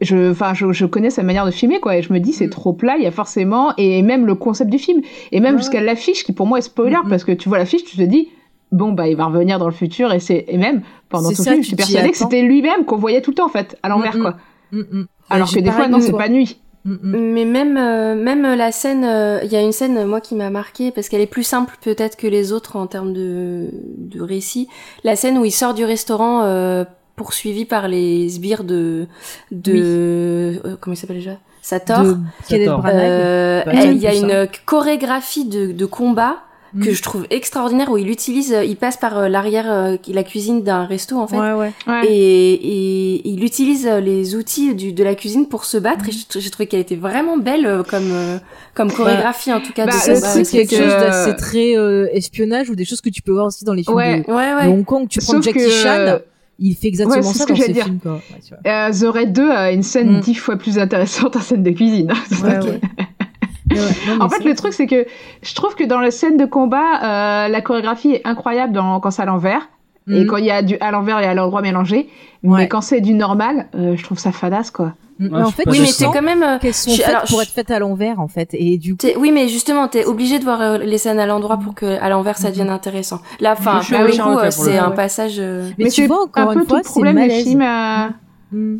je, 0.00 0.30
enfin 0.30 0.54
je, 0.54 0.70
je 0.72 0.86
connais 0.86 1.10
sa 1.10 1.24
manière 1.24 1.44
de 1.44 1.50
filmer 1.50 1.80
quoi. 1.80 1.96
Et 1.96 2.02
je 2.02 2.12
me 2.12 2.20
dis 2.20 2.32
c'est 2.32 2.44
Mhm. 2.44 2.50
trop 2.50 2.72
plat. 2.72 2.94
Il 2.98 3.02
y 3.02 3.06
a 3.08 3.10
forcément 3.10 3.72
et 3.76 4.02
même 4.02 4.24
le 4.24 4.36
concept 4.36 4.70
du 4.70 4.78
film 4.78 5.02
et 5.32 5.40
même 5.40 5.58
jusqu'à 5.58 5.80
l'affiche 5.80 6.22
qui 6.22 6.32
pour 6.32 6.46
moi 6.46 6.58
est 6.58 6.62
spoiler 6.62 6.98
Mhm. 7.02 7.10
parce 7.10 7.24
que 7.24 7.32
tu 7.32 7.48
vois 7.48 7.58
l'affiche, 7.58 7.82
tu 7.84 7.96
te 7.96 8.02
dis 8.02 8.28
bon 8.72 8.92
bah 8.92 9.08
il 9.08 9.16
va 9.16 9.26
revenir 9.26 9.58
dans 9.58 9.66
le 9.66 9.72
futur 9.72 10.12
et 10.12 10.20
c'est 10.20 10.44
et 10.48 10.58
même 10.58 10.82
pendant 11.08 11.30
tout 11.30 11.36
le 11.38 11.44
ça, 11.44 11.50
film, 11.52 11.62
je 11.62 11.68
suis 11.68 11.76
persuadée 11.76 12.10
que 12.10 12.16
c'était 12.16 12.42
lui-même 12.42 12.84
qu'on 12.84 12.96
voyait 12.96 13.22
tout 13.22 13.30
le 13.30 13.36
temps 13.36 13.46
en 13.46 13.50
fait 13.50 13.78
à 13.82 13.88
l'envers 13.88 14.14
Mhm. 14.16 14.22
quoi. 14.22 14.36
Mm, 14.72 14.80
mm. 14.80 15.06
Alors 15.30 15.52
que 15.52 15.60
des 15.60 15.70
fois 15.70 15.88
non 15.88 16.00
c'est 16.00 16.12
pas 16.12 16.28
nuit. 16.28 16.60
Mm, 16.84 16.92
mm. 17.02 17.32
Mais 17.32 17.44
même, 17.44 17.76
euh, 17.76 18.14
même 18.14 18.42
la 18.42 18.70
scène, 18.70 19.04
euh, 19.04 19.40
il 19.42 19.50
y 19.50 19.56
a 19.56 19.60
une 19.60 19.72
scène, 19.72 20.06
moi, 20.06 20.20
qui 20.20 20.36
m'a 20.36 20.50
marqué 20.50 20.92
parce 20.92 21.08
qu'elle 21.08 21.20
est 21.20 21.26
plus 21.26 21.42
simple 21.42 21.76
peut-être 21.82 22.16
que 22.16 22.28
les 22.28 22.52
autres 22.52 22.76
en 22.76 22.86
termes 22.86 23.12
de, 23.12 23.70
de 23.98 24.20
récit. 24.22 24.68
La 25.02 25.16
scène 25.16 25.36
où 25.36 25.44
il 25.44 25.50
sort 25.50 25.74
du 25.74 25.84
restaurant 25.84 26.42
euh, 26.44 26.84
poursuivi 27.16 27.64
par 27.64 27.88
les 27.88 28.28
sbires 28.28 28.62
de... 28.62 29.08
de 29.50 30.60
euh, 30.64 30.76
comment 30.80 30.94
il 30.94 30.96
s'appelle 30.96 31.16
déjà? 31.16 31.38
Sator. 31.60 32.04
Il 32.50 33.98
y 33.98 34.06
a 34.06 34.14
une 34.14 34.48
chorégraphie 34.64 35.48
de, 35.48 35.72
de 35.72 35.86
combat 35.86 36.36
que 36.74 36.90
Mm. 36.90 36.92
je 36.92 37.02
trouve 37.02 37.26
extraordinaire 37.30 37.90
où 37.90 37.96
il 37.96 38.10
utilise, 38.10 38.52
euh, 38.52 38.64
il 38.64 38.76
passe 38.76 38.96
par 38.96 39.16
euh, 39.18 39.28
l'arrière, 39.28 39.70
euh, 39.70 39.96
la 40.08 40.22
cuisine 40.24 40.62
d'un 40.62 40.84
resto 40.84 41.16
en 41.18 41.26
fait. 41.26 41.36
Ouais, 41.38 41.52
ouais. 41.52 41.72
Ouais. 41.86 42.06
Et, 42.08 42.52
et 42.54 43.28
il 43.28 43.44
utilise 43.44 43.86
les 43.86 44.34
outils 44.34 44.74
du, 44.74 44.92
de 44.92 45.04
la 45.04 45.14
cuisine 45.14 45.46
pour 45.48 45.64
se 45.64 45.76
battre 45.78 46.08
et 46.08 46.12
j'ai 46.12 46.40
j'ai 46.40 46.50
trouvé 46.50 46.66
qu'elle 46.66 46.80
était 46.80 46.96
vraiment 46.96 47.36
belle 47.36 47.82
comme 47.88 48.10
comme 48.74 48.92
chorégraphie 48.92 49.52
en 49.52 49.60
tout 49.60 49.72
cas 49.72 49.86
bah, 49.86 49.92
de 49.92 49.96
Ça, 49.96 50.12
le 50.12 50.16
combat. 50.20 50.32
truc, 50.32 50.46
c'est 50.46 50.56
quelque 50.58 50.70
que- 50.70 50.76
chose 50.76 50.92
d'assez 51.00 51.36
très 51.36 51.76
euh, 51.76 52.08
espionnage 52.12 52.68
ou 52.70 52.74
des 52.74 52.84
choses 52.84 53.00
que 53.00 53.10
tu 53.10 53.22
peux 53.22 53.32
voir 53.32 53.46
aussi 53.46 53.64
dans 53.64 53.72
les 53.74 53.82
films 53.84 53.96
Ouais. 53.96 54.20
de, 54.26 54.32
ouais 54.32 54.50
de 54.52 54.56
ouais 54.60 54.66
Hong 54.66 54.84
Kong. 54.84 55.06
Tu 55.08 55.20
prends 55.20 55.32
Sauf 55.34 55.44
Jackie 55.44 55.58
que, 55.60 55.70
Chan, 55.70 56.18
il 56.58 56.74
fait 56.74 56.88
exactement 56.88 57.16
ouais, 57.16 57.22
ça 57.34 57.40
ce 57.44 57.46
que 57.46 57.52
dans 57.52 57.58
ses 57.60 57.72
dire. 57.72 57.84
films. 57.84 57.98
Quoi. 58.02 58.12
Ouais, 58.14 58.20
tu 58.44 58.54
vois. 58.54 58.72
Euh, 58.72 58.90
The 58.90 59.12
Raid 59.12 59.32
2 59.32 59.50
a 59.50 59.72
une 59.72 59.82
scène 59.82 60.16
Mm. 60.16 60.20
dix 60.20 60.34
fois 60.34 60.56
plus 60.56 60.78
intéressante 60.78 61.36
en 61.36 61.40
scène 61.40 61.62
de 61.62 61.70
cuisine. 61.70 62.10
Ouais, 62.42 62.58
Ok. 62.62 62.80
Ouais. 63.70 63.76
Non, 64.08 64.24
en 64.24 64.28
fait, 64.28 64.36
c'est- 64.42 64.48
le 64.48 64.54
truc, 64.54 64.72
c'est 64.72 64.86
que 64.86 65.06
je 65.42 65.54
trouve 65.54 65.74
que 65.74 65.84
dans 65.84 66.00
la 66.00 66.10
scène 66.10 66.36
de 66.36 66.44
combat, 66.46 67.44
euh, 67.46 67.48
la 67.48 67.60
chorégraphie 67.60 68.12
est 68.12 68.22
incroyable 68.26 68.72
dans, 68.72 69.00
quand 69.00 69.10
c'est 69.10 69.22
à 69.22 69.26
l'envers. 69.26 69.68
Et 70.08 70.20
Mhm. 70.20 70.26
quand 70.26 70.36
il 70.36 70.44
y 70.44 70.52
a 70.52 70.62
du 70.62 70.76
à 70.78 70.92
l'envers 70.92 71.18
et 71.18 71.26
à 71.26 71.34
l'endroit 71.34 71.62
mélangé. 71.62 72.08
Ouais. 72.44 72.58
Mais 72.60 72.68
quand 72.68 72.80
c'est 72.80 73.00
du 73.00 73.12
normal, 73.12 73.66
euh, 73.74 73.96
je 73.96 74.04
trouve 74.04 74.20
ça 74.20 74.30
fadasse, 74.30 74.70
quoi. 74.70 74.92
Mm. 75.18 75.24
Ouais, 75.24 75.30
mais 75.32 75.42
en 75.42 75.50
fait, 75.50 75.64
oui 75.66 75.76
tu 75.78 75.80
mais 75.80 75.86
sens 75.88 76.14
quand 76.14 76.22
même 76.22 76.42
euh, 76.44 76.58
qu'elles 76.60 76.74
sont 76.74 76.92
je- 76.92 76.98
faites 76.98 77.08
alors, 77.08 77.22
pour 77.24 77.38
je- 77.38 77.42
être 77.42 77.50
faites 77.50 77.70
à 77.72 77.78
l'envers 77.80 78.20
en 78.20 78.28
fait. 78.28 78.50
Et 78.52 78.76
du 78.78 78.94
coup, 78.96 79.04
oui 79.18 79.32
mais 79.32 79.48
justement 79.48 79.88
t'es 79.88 80.04
obligé 80.04 80.38
de 80.38 80.44
voir 80.44 80.60
euh, 80.60 80.78
les 80.78 80.98
scènes 80.98 81.18
à 81.18 81.24
l'endroit 81.26 81.56
pour 81.56 81.74
que 81.74 81.98
à 82.00 82.08
l'envers 82.10 82.36
ça 82.36 82.50
devienne 82.50 82.68
intéressant. 82.70 83.18
Là 83.40 83.54
enfin 83.58 83.80
pour 83.80 83.98
le 83.98 84.12
c'est 84.52 84.76
un 84.78 84.90
ouais. 84.90 84.94
passage. 84.94 85.36
euh, 85.40 85.70
mais, 85.78 85.86
tu 85.86 86.02
c'est 86.02 86.06
vois 86.06 86.22
encore 86.24 86.50
un 86.50 86.52
une 86.52 86.60
peu 86.60 86.66
fois, 86.66 86.76
tout 86.80 86.82
le 86.82 86.82
c'est 86.84 86.90
problème 86.92 87.16
des 87.28 87.30
films 87.42 87.62
à... 87.62 88.10
Mm. 88.52 88.76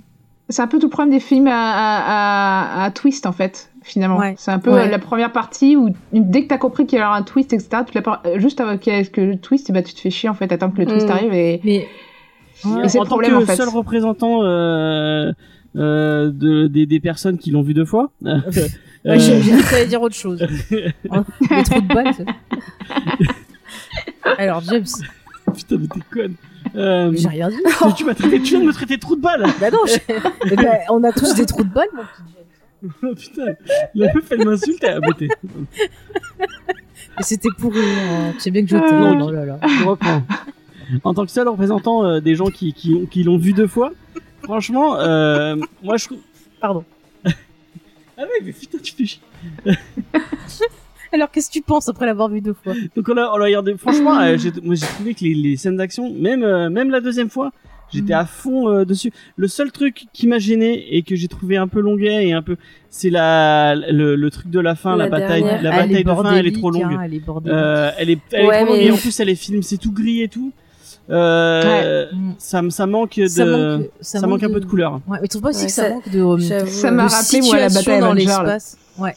C'est 0.50 0.62
un 0.62 0.66
peu 0.68 0.78
tout 0.78 0.86
le 0.86 0.90
problème 0.90 1.12
des 1.12 1.18
films 1.20 1.48
à, 1.48 1.52
à, 1.54 2.82
à- 2.82 2.84
à 2.84 2.90
twist, 2.92 3.26
en 3.26 3.32
fait, 3.32 3.70
finalement. 3.86 4.18
Ouais. 4.18 4.34
C'est 4.36 4.50
un 4.50 4.58
peu 4.58 4.70
Ouais. 4.72 4.86
euh, 4.86 4.90
la 4.90 4.98
première 4.98 5.32
partie 5.32 5.76
où 5.76 5.90
dès 6.12 6.42
que 6.44 6.48
t'as 6.48 6.58
compris 6.58 6.86
qu'il 6.86 6.98
y 6.98 7.02
aura 7.02 7.16
un 7.16 7.22
twist, 7.22 7.52
etc., 7.52 7.68
toute 7.86 7.94
la 7.94 8.02
par- 8.02 8.22
juste 8.36 8.60
avant 8.60 8.76
qu'il 8.78 8.92
y 8.92 8.96
ait 8.96 9.04
que 9.06 9.20
le 9.20 9.38
twist, 9.38 9.70
bah, 9.72 9.82
tu 9.82 9.94
te 9.94 10.00
fais 10.00 10.10
chier, 10.10 10.28
en 10.28 10.34
fait, 10.34 10.50
attends 10.52 10.70
que 10.70 10.78
le 10.78 10.86
twist 10.86 11.08
Mm. 11.08 11.12
arrive 11.12 11.32
et... 11.34 11.60
Mais 11.64 11.86
Et 12.84 12.88
c'est 12.88 12.98
en 12.98 13.02
le 13.02 13.08
tant 13.08 13.16
problème, 13.16 13.32
que 13.32 13.36
en 13.42 13.46
fait. 13.46 13.56
seul 13.56 13.68
représentant 13.68 14.42
euh, 14.42 15.30
euh, 15.76 16.30
de, 16.30 16.66
des, 16.68 16.86
des 16.86 17.00
personnes 17.00 17.36
qui 17.38 17.50
l'ont 17.50 17.62
vu 17.62 17.74
deux 17.74 17.84
fois. 17.84 18.10
euh, 18.24 18.40
Ouais, 19.04 19.20
j'ai 19.20 19.38
dit 19.38 19.50
que 19.50 19.86
dire 19.86 20.02
autre 20.02 20.16
chose. 20.16 20.42
Hein, 21.10 21.24
Le 21.48 21.62
trou 21.64 21.80
de 21.80 21.86
balle. 21.94 22.12
Alors 24.38 24.60
James, 24.62 24.84
Putain, 25.54 25.76
mais 25.78 25.86
t'es 25.86 26.00
conne. 26.12 26.34
Euh, 26.74 27.12
j'ai 27.14 27.28
rien 27.28 27.48
dit. 27.48 27.56
tu- 27.88 27.94
tu 27.98 28.04
m'as 28.04 28.14
traité, 28.14 28.40
tu 28.40 28.50
viens 28.54 28.60
de 28.60 28.66
me 28.66 28.72
traiter 28.72 28.96
de 28.96 29.00
trou 29.00 29.14
de 29.16 29.20
balle. 29.20 29.44
Bah 29.60 29.70
non, 29.70 29.78
je- 29.86 30.54
ben, 30.56 30.78
on 30.90 31.04
a 31.04 31.12
tous 31.12 31.34
des 31.34 31.46
trous 31.46 31.62
de 31.62 31.68
balle, 31.72 31.86
mon 31.94 32.02
petit 32.02 32.22
James. 32.34 32.45
Oh, 33.02 33.14
putain, 33.14 33.54
la 33.94 34.12
meuf 34.14 34.30
elle 34.30 34.44
m'insulte 34.44 34.84
à 34.84 35.00
beauté. 35.00 35.28
Mais 36.38 37.22
c'était 37.22 37.48
pour 37.58 37.72
rire. 37.72 37.82
hein. 38.10 38.32
Tu 38.34 38.40
sais 38.40 38.50
bien 38.50 38.62
que 38.62 38.68
je 38.70 38.76
Euh, 38.76 38.80
t'aime. 38.80 39.00
non. 39.18 39.26
Oh 39.26 39.30
là 39.30 39.44
là. 39.46 39.58
Je 39.66 39.84
reprends. 39.84 40.22
En 41.02 41.14
tant 41.14 41.24
que 41.24 41.32
seul 41.32 41.48
représentant 41.48 42.04
euh, 42.04 42.20
des 42.20 42.34
gens 42.36 42.46
qui, 42.50 42.72
qui, 42.72 42.94
ont- 42.94 43.06
qui 43.06 43.22
l'ont 43.24 43.38
vu 43.38 43.52
deux 43.52 43.66
fois, 43.66 43.92
franchement, 44.42 44.98
euh, 45.00 45.56
moi 45.82 45.96
je 45.96 46.04
trouve. 46.06 46.18
Pardon. 46.60 46.84
Ah 48.18 48.22
ouais, 48.22 48.28
mais 48.44 48.52
putain, 48.52 48.78
tu 48.82 48.94
fais 48.94 49.04
chier. 49.04 49.20
Alors 51.12 51.30
qu'est-ce 51.30 51.48
que 51.48 51.52
tu 51.54 51.62
penses 51.62 51.88
après 51.88 52.04
l'avoir 52.06 52.28
vu 52.28 52.40
deux 52.40 52.54
fois? 52.54 52.74
Donc 52.94 53.08
on 53.08 53.16
a, 53.16 53.22
on 53.30 53.40
a 53.40 53.44
regardé. 53.44 53.76
Franchement, 53.76 54.18
euh, 54.20 54.36
j'ai- 54.38 54.52
moi 54.62 54.74
j'ai 54.74 54.86
trouvé 54.86 55.14
que 55.14 55.24
les, 55.24 55.34
les 55.34 55.56
scènes 55.56 55.76
d'action, 55.76 56.12
même, 56.12 56.42
euh, 56.42 56.68
même 56.70 56.90
la 56.90 57.00
deuxième 57.00 57.30
fois, 57.30 57.52
j'étais 57.92 58.14
Mhm. 58.14 58.20
à 58.20 58.24
fond 58.26 58.68
euh, 58.68 58.84
dessus. 58.84 59.12
Le 59.36 59.48
seul 59.48 59.72
truc 59.72 60.06
qui 60.12 60.26
m'a 60.26 60.38
gêné 60.38 60.96
et 60.96 61.02
que 61.02 61.14
j'ai 61.16 61.28
trouvé 61.28 61.56
un 61.56 61.68
peu 61.68 61.80
longuet 61.80 62.26
et 62.26 62.32
un 62.32 62.42
peu, 62.42 62.56
c'est 62.90 63.10
la 63.10 63.74
le, 63.74 64.16
le 64.16 64.30
truc 64.30 64.50
de 64.50 64.60
la 64.60 64.74
fin, 64.74 64.96
la, 64.96 65.04
La 65.04 65.10
bataille, 65.10 65.42
dernière. 65.42 65.62
la 65.62 65.70
bataille 65.70 66.04
de 66.04 66.10
fin, 66.14 66.34
elle 66.36 66.46
est 66.46 66.52
trop 66.52 66.70
longue. 66.70 66.82
hein, 66.84 67.00
elle 67.04 67.14
est. 67.14 67.22
Euh, 67.46 67.90
elle 67.98 68.10
est, 68.10 68.18
elle 68.32 68.40
est 68.44 68.46
Ouais, 68.46 68.56
trop 68.58 68.66
longue 68.66 68.76
mais- 68.78 68.84
et 68.86 68.90
en 68.90 68.96
plus 68.96 69.18
elle 69.20 69.28
est 69.28 69.34
film, 69.34 69.62
c'est 69.62 69.76
tout 69.78 69.92
gris 69.92 70.22
et 70.22 70.28
tout. 70.28 70.52
Euh, 71.08 72.06
Mm. 72.12 72.32
ça, 72.38 72.62
me- 72.62 72.70
ça 72.70 72.86
manque 72.86 73.16
de, 73.16 73.28
ça 74.00 74.18
ça, 74.20 74.26
manque, 74.26 74.42
un 74.42 74.50
peu 74.50 74.58
de 74.60 74.64
couleur. 74.66 75.00
Ouais, 75.06 75.18
mais 75.20 75.28
tu 75.28 75.28
trouves 75.28 75.42
pas 75.42 75.48
aussi 75.50 75.60
Ouais, 75.60 75.66
que 75.66 75.72
ça, 75.72 75.82
ça- 75.84 75.90
manque 75.90 76.08
de, 76.10 76.64
Ça 76.66 76.90
m'a 76.90 77.06
de 77.06 77.10
rappelé, 77.12 77.40
moi, 77.42 77.56
la 77.58 77.68
bataille 77.68 78.00
dans 78.00 78.12
l'espace? 78.12 78.76
Ouais. 78.98 79.14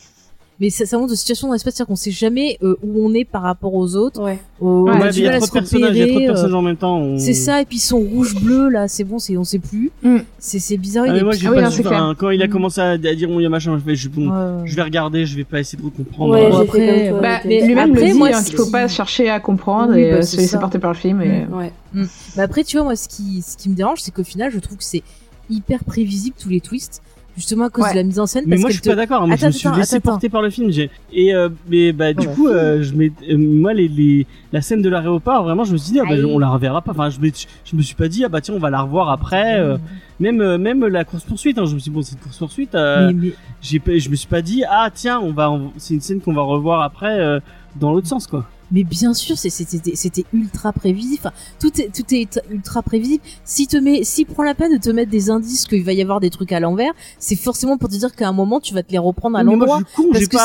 Mais 0.62 0.70
ça, 0.70 0.86
ça 0.86 0.98
manque 0.98 1.10
de 1.10 1.16
situation 1.16 1.48
dans 1.48 1.54
l'espace, 1.54 1.74
c'est-à-dire 1.76 1.88
qu'on 1.88 1.96
sait 1.96 2.12
jamais 2.12 2.58
euh, 2.64 2.76
où 2.84 3.02
on 3.06 3.14
est 3.14 3.24
par 3.24 3.44
rapport 3.44 3.74
aux 3.74 3.96
autres. 3.96 4.22
Ouais. 4.22 4.40
On 4.60 4.82
Ouais, 4.84 4.92
a 4.92 4.94
Ouais, 4.96 5.00
mais 5.06 5.12
du 5.12 5.20
il 5.20 5.24
y 5.24 5.28
a 5.28 5.32
mal 5.32 5.36
à 5.36 5.40
trop 5.40 5.46
se 5.48 5.52
de 5.52 5.60
personnages, 5.60 5.96
il 5.96 6.00
y 6.00 6.02
a 6.02 6.06
trop 6.08 6.10
de 6.10 6.16
repérer, 6.16 6.26
euh, 6.26 6.34
personnages 6.34 6.54
en 6.54 6.62
même 6.62 6.76
temps. 6.76 6.98
on- 6.98 7.18
C'est 7.18 7.34
ça, 7.34 7.62
et 7.62 7.66
puis 7.66 7.78
ils 7.78 7.82
sont 7.82 8.00
rouge-bleu 8.00 8.68
là, 8.70 8.90
c'est 8.90 9.06
bon, 9.06 9.20
c'est 9.20 9.38
on 9.38 9.46
sait 9.46 9.60
plus. 9.60 9.90
Mm. 10.04 10.18
C'est 10.38 10.60
c'est 10.60 10.76
bizarre. 10.76 11.06
Ah, 11.08 11.12
il 11.12 11.14
mais 11.14 11.20
est 11.20 11.24
moi 11.24 11.34
Ah 11.34 11.50
oui, 11.72 11.84
non, 11.98 12.16
quand 12.18 12.30
il 12.32 12.42
a 12.44 12.48
Mm. 12.48 12.50
commencé 12.50 12.82
à, 12.82 12.90
à 12.90 12.98
dire 12.98 13.30
bon 13.30 13.40
il 13.40 13.44
y 13.44 13.46
a 13.46 13.50
machin, 13.50 13.80
je 13.80 13.86
vais, 13.86 13.96
je, 13.96 14.10
bon, 14.10 14.30
Ouais, 14.30 14.62
je 14.68 14.76
vais 14.76 14.82
regarder, 14.82 15.26
je 15.26 15.36
vais 15.38 15.46
pas 15.46 15.62
essayer 15.62 15.82
de 15.82 15.88
comprendre. 15.90 16.34
Ouais, 16.34 16.52
Euh, 16.54 16.62
après, 16.62 17.10
toi. 17.10 17.20
Bah, 17.22 17.30
avec 17.36 17.46
mais 17.46 17.66
lui-même 17.66 17.96
le 17.96 18.02
dit 18.02 18.34
hein, 18.34 18.44
qu'il 18.44 18.56
faut 18.58 18.70
pas 18.70 18.88
chercher 18.90 19.30
à 19.30 19.40
comprendre 19.40 19.94
Oui, 19.94 20.02
et 20.02 20.12
bah, 20.12 20.18
euh, 20.18 20.22
se 20.24 20.36
laisser 20.36 20.60
porter 20.60 20.78
par 20.80 20.92
le 20.92 20.98
film. 20.98 21.22
Et... 21.22 21.46
Ouais. 21.54 21.72
Mais 21.94 22.44
après, 22.44 22.66
tu 22.66 22.76
vois, 22.76 22.84
moi, 22.84 22.96
ce 22.98 23.08
qui, 23.08 23.42
ce 23.42 23.56
qui 23.56 23.70
me 23.70 23.76
dérange, 23.76 24.00
c'est 24.02 24.12
qu'au 24.12 24.24
final, 24.26 24.52
je 24.52 24.60
trouve 24.60 24.78
que 24.78 24.84
c'est 24.84 25.04
hyper 25.50 25.84
prévisible 25.86 26.36
tous 26.40 26.50
les 26.50 26.60
twists, 26.60 27.02
justement 27.40 27.66
à 27.66 27.70
cause 27.70 27.86
Ouais. 27.86 27.92
de 27.92 27.96
la 27.96 28.04
mise 28.04 28.20
en 28.20 28.26
scène. 28.28 28.44
Mais 28.46 28.52
parce 28.52 28.62
moi 28.62 28.70
je 28.70 28.74
suis 28.76 28.82
te- 28.84 28.90
pas 28.90 28.96
d'accord, 28.96 29.26
moi 29.28 29.36
je 29.36 29.46
me 29.46 29.52
suis 29.52 29.68
attends, 29.68 29.78
laissé 29.78 29.96
attends, 29.96 30.12
porter 30.12 30.30
par 30.30 30.42
le 30.42 30.50
film. 30.50 30.70
J'ai 30.72 30.90
et 31.14 31.34
euh, 31.34 31.50
mais 31.70 31.92
bah 31.94 32.14
du 32.14 32.28
bah, 32.28 32.34
coup 32.34 32.48
euh, 32.48 32.84
je 32.84 32.94
mets 32.94 33.12
euh, 33.30 33.38
moi 33.38 33.74
les, 33.74 33.88
les 33.88 34.28
la 34.54 34.62
scène 34.62 34.82
de 34.82 34.90
l'aéroport 34.90 35.44
vraiment 35.44 35.64
je 35.64 35.74
me 35.74 35.78
suis 35.78 35.94
dit 35.94 36.00
ah, 36.00 36.04
bah, 36.08 36.16
on 36.28 36.38
la 36.38 36.50
reverra 36.50 36.82
pas. 36.82 36.92
Enfin 36.92 37.10
je 37.10 37.20
me 37.20 37.30
je 37.66 37.76
me 37.76 37.82
suis 37.82 37.96
pas 37.96 38.08
dit 38.08 38.24
ah 38.26 38.30
bah 38.30 38.42
tiens 38.42 38.54
on 38.56 38.60
va 38.60 38.70
la 38.70 38.82
revoir 38.82 39.10
après. 39.10 39.60
euh, 39.60 39.78
même 40.20 40.58
même 40.58 40.86
la 40.86 41.06
course 41.06 41.24
poursuite 41.24 41.58
hein, 41.58 41.66
je 41.66 41.74
me 41.76 41.80
suis 41.80 41.90
dit 41.90 41.96
bon 41.96 42.02
c'est 42.02 42.14
une 42.16 42.20
course 42.22 42.38
poursuite. 42.38 42.74
Mais, 42.74 43.14
mais- 43.14 43.34
j'ai 43.62 43.80
pas- 43.80 43.98
je 43.98 44.10
me 44.10 44.16
suis 44.16 44.28
pas 44.28 44.42
dit 44.42 44.64
ah 44.70 44.90
tiens 44.94 45.20
on 45.24 45.32
va 45.32 45.58
c'est 45.78 45.94
une 45.94 46.02
scène 46.02 46.20
qu'on 46.22 46.34
va 46.34 46.42
revoir 46.42 46.82
après 46.82 47.20
euh, 47.20 47.40
dans 47.80 47.92
l'autre 47.94 48.08
sens 48.08 48.28
quoi. 48.28 48.46
Mais 48.72 48.84
bien 48.84 49.14
sûr, 49.14 49.38
c'est- 49.38 49.50
c'était 49.50 49.96
c'était 49.96 50.26
ultra 50.34 50.72
prévisible. 50.74 51.20
Enfin, 51.20 51.32
tout 51.60 51.72
est 51.82 51.90
tout 51.94 52.04
est 52.14 52.40
ultra 52.52 52.82
prévisible. 52.84 53.24
Si 53.44 53.68
te 53.68 53.78
met, 53.78 54.04
si 54.04 54.26
prend 54.26 54.44
la 54.44 54.54
peine 54.54 54.74
de 54.74 54.82
te 54.82 54.90
mettre 54.90 55.10
des 55.12 55.30
indices 55.30 55.66
qu'il 55.66 55.84
va 55.84 55.94
y 55.94 56.02
avoir 56.02 56.20
des 56.20 56.30
trucs 56.30 56.52
à 56.52 56.60
l'envers, 56.60 56.92
c'est 57.20 57.36
forcément 57.36 57.78
pour 57.78 57.90
te 57.90 57.96
dire 57.96 58.16
qu'à 58.16 58.28
un 58.28 58.32
moment 58.34 58.60
tu 58.60 58.74
vas 58.74 58.84
te 58.84 58.92
les 58.92 58.98
reprendre 59.00 59.38
à 59.38 59.44
l'endroit. 59.44 59.82
parce 60.14 60.28
que 60.28 60.38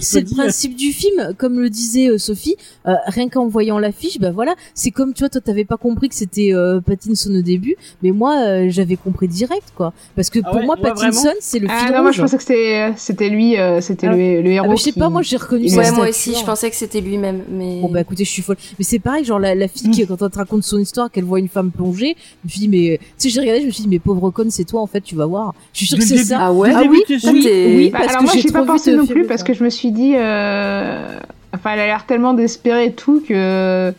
C'est 0.00 0.20
le 0.20 0.26
euh, 0.30 0.34
principe 0.36 0.74
du 0.76 0.92
film, 0.92 1.34
comme 1.36 1.60
le 1.60 1.68
disait 1.70 2.08
euh, 2.08 2.18
Sophie. 2.18 2.56
euh, 2.86 2.94
rien 3.06 3.28
qu'en 3.28 3.46
voyant 3.46 3.78
l'affiche, 3.78 4.18
bah 4.18 4.30
voilà, 4.30 4.54
c'est 4.74 4.90
comme 4.90 5.12
tu 5.12 5.20
vois, 5.20 5.28
toi 5.28 5.40
t'avais 5.40 5.64
pas 5.64 5.76
compris 5.76 6.08
que 6.08 6.14
c'était 6.14 6.54
euh, 6.54 6.80
Pattinson 6.80 7.34
au 7.34 7.42
début, 7.42 7.76
mais 8.02 8.10
moi 8.12 8.36
euh, 8.46 8.66
j'avais 8.70 8.96
compris 8.96 9.28
direct 9.28 9.72
quoi. 9.74 9.92
Parce 10.14 10.30
que 10.30 10.38
Ah 10.44 10.48
pour 10.50 10.60
ouais, 10.60 10.66
moi 10.66 10.76
ouais, 10.76 10.82
Pattinson 10.82 11.30
c'est 11.40 11.58
le 11.58 11.68
Ah 11.70 11.90
non, 11.92 12.02
moi 12.02 12.12
je 12.12 12.22
pensais 12.22 12.36
que 12.36 12.42
c'était 12.42 12.92
c'était 12.96 13.28
lui, 13.28 13.58
euh, 13.58 13.80
c'était 13.80 14.06
Ah. 14.06 14.16
le, 14.16 14.40
le 14.42 14.50
Ah, 14.50 14.54
héros. 14.54 14.70
mais 14.70 14.76
je 14.76 14.82
sais 14.82 14.92
qui- 14.92 14.98
pas, 14.98 15.08
moi 15.10 15.22
j'ai 15.22 15.36
reconnu 15.36 15.66
Ouais, 15.76 15.90
moi 15.92 16.08
aussi, 16.08 16.34
je 16.34 16.44
pensais 16.44 16.70
que 16.70 16.76
c'était 16.76 17.00
lui-même, 17.00 17.42
mais. 17.50 17.65
Bon 17.82 17.88
bah 17.90 18.00
écoutez, 18.00 18.24
je 18.24 18.30
suis 18.30 18.42
folle. 18.42 18.56
Mais 18.78 18.84
c'est 18.84 18.98
pareil, 18.98 19.24
genre 19.24 19.38
la, 19.38 19.54
la 19.54 19.68
fille 19.68 19.90
qui 19.90 20.06
quand 20.06 20.20
elle 20.22 20.30
te 20.30 20.38
raconte 20.38 20.62
son 20.64 20.78
histoire, 20.78 21.10
qu'elle 21.10 21.24
voit 21.24 21.38
une 21.38 21.48
femme 21.48 21.70
plonger, 21.70 22.16
je 22.18 22.46
me 22.46 22.50
suis 22.50 22.60
dit 22.60 22.68
mais 22.68 22.98
tu 22.98 23.04
sais 23.18 23.28
j'ai 23.30 23.40
regardé, 23.40 23.60
je 23.62 23.66
me 23.66 23.70
suis 23.70 23.82
dit 23.82 23.88
mais 23.88 23.98
pauvre 23.98 24.30
conne, 24.30 24.50
c'est 24.50 24.64
toi 24.64 24.80
en 24.80 24.86
fait, 24.86 25.00
tu 25.00 25.14
vas 25.16 25.26
voir. 25.26 25.54
Je 25.72 25.78
suis 25.78 25.86
sûre 25.86 25.98
que 25.98 26.04
c'est 26.04 26.16
ça. 26.24 26.38
Ah 26.40 26.52
ouais 26.52 26.72
Ah 26.74 26.82
oui, 26.88 27.02
t'es 27.06 27.18
t'es- 27.18 27.28
Oui, 27.76 27.90
Bah, 27.90 27.98
parce 28.00 28.10
alors 28.12 28.20
que 28.22 28.24
moi 28.34 28.42
j'ai 28.42 28.50
pas 28.52 28.64
pensé 28.64 28.94
non 28.96 29.06
plus 29.06 29.26
parce 29.26 29.42
que 29.42 29.54
je 29.54 29.62
me 29.64 29.70
suis 29.70 29.90
dit, 29.92 30.14
euh... 30.16 31.18
enfin 31.54 31.72
elle 31.72 31.80
a 31.80 31.86
l'air 31.86 32.06
tellement 32.06 32.34
désespérée 32.34 32.86
et 32.86 32.92
tout 32.92 33.22
que 33.26 33.92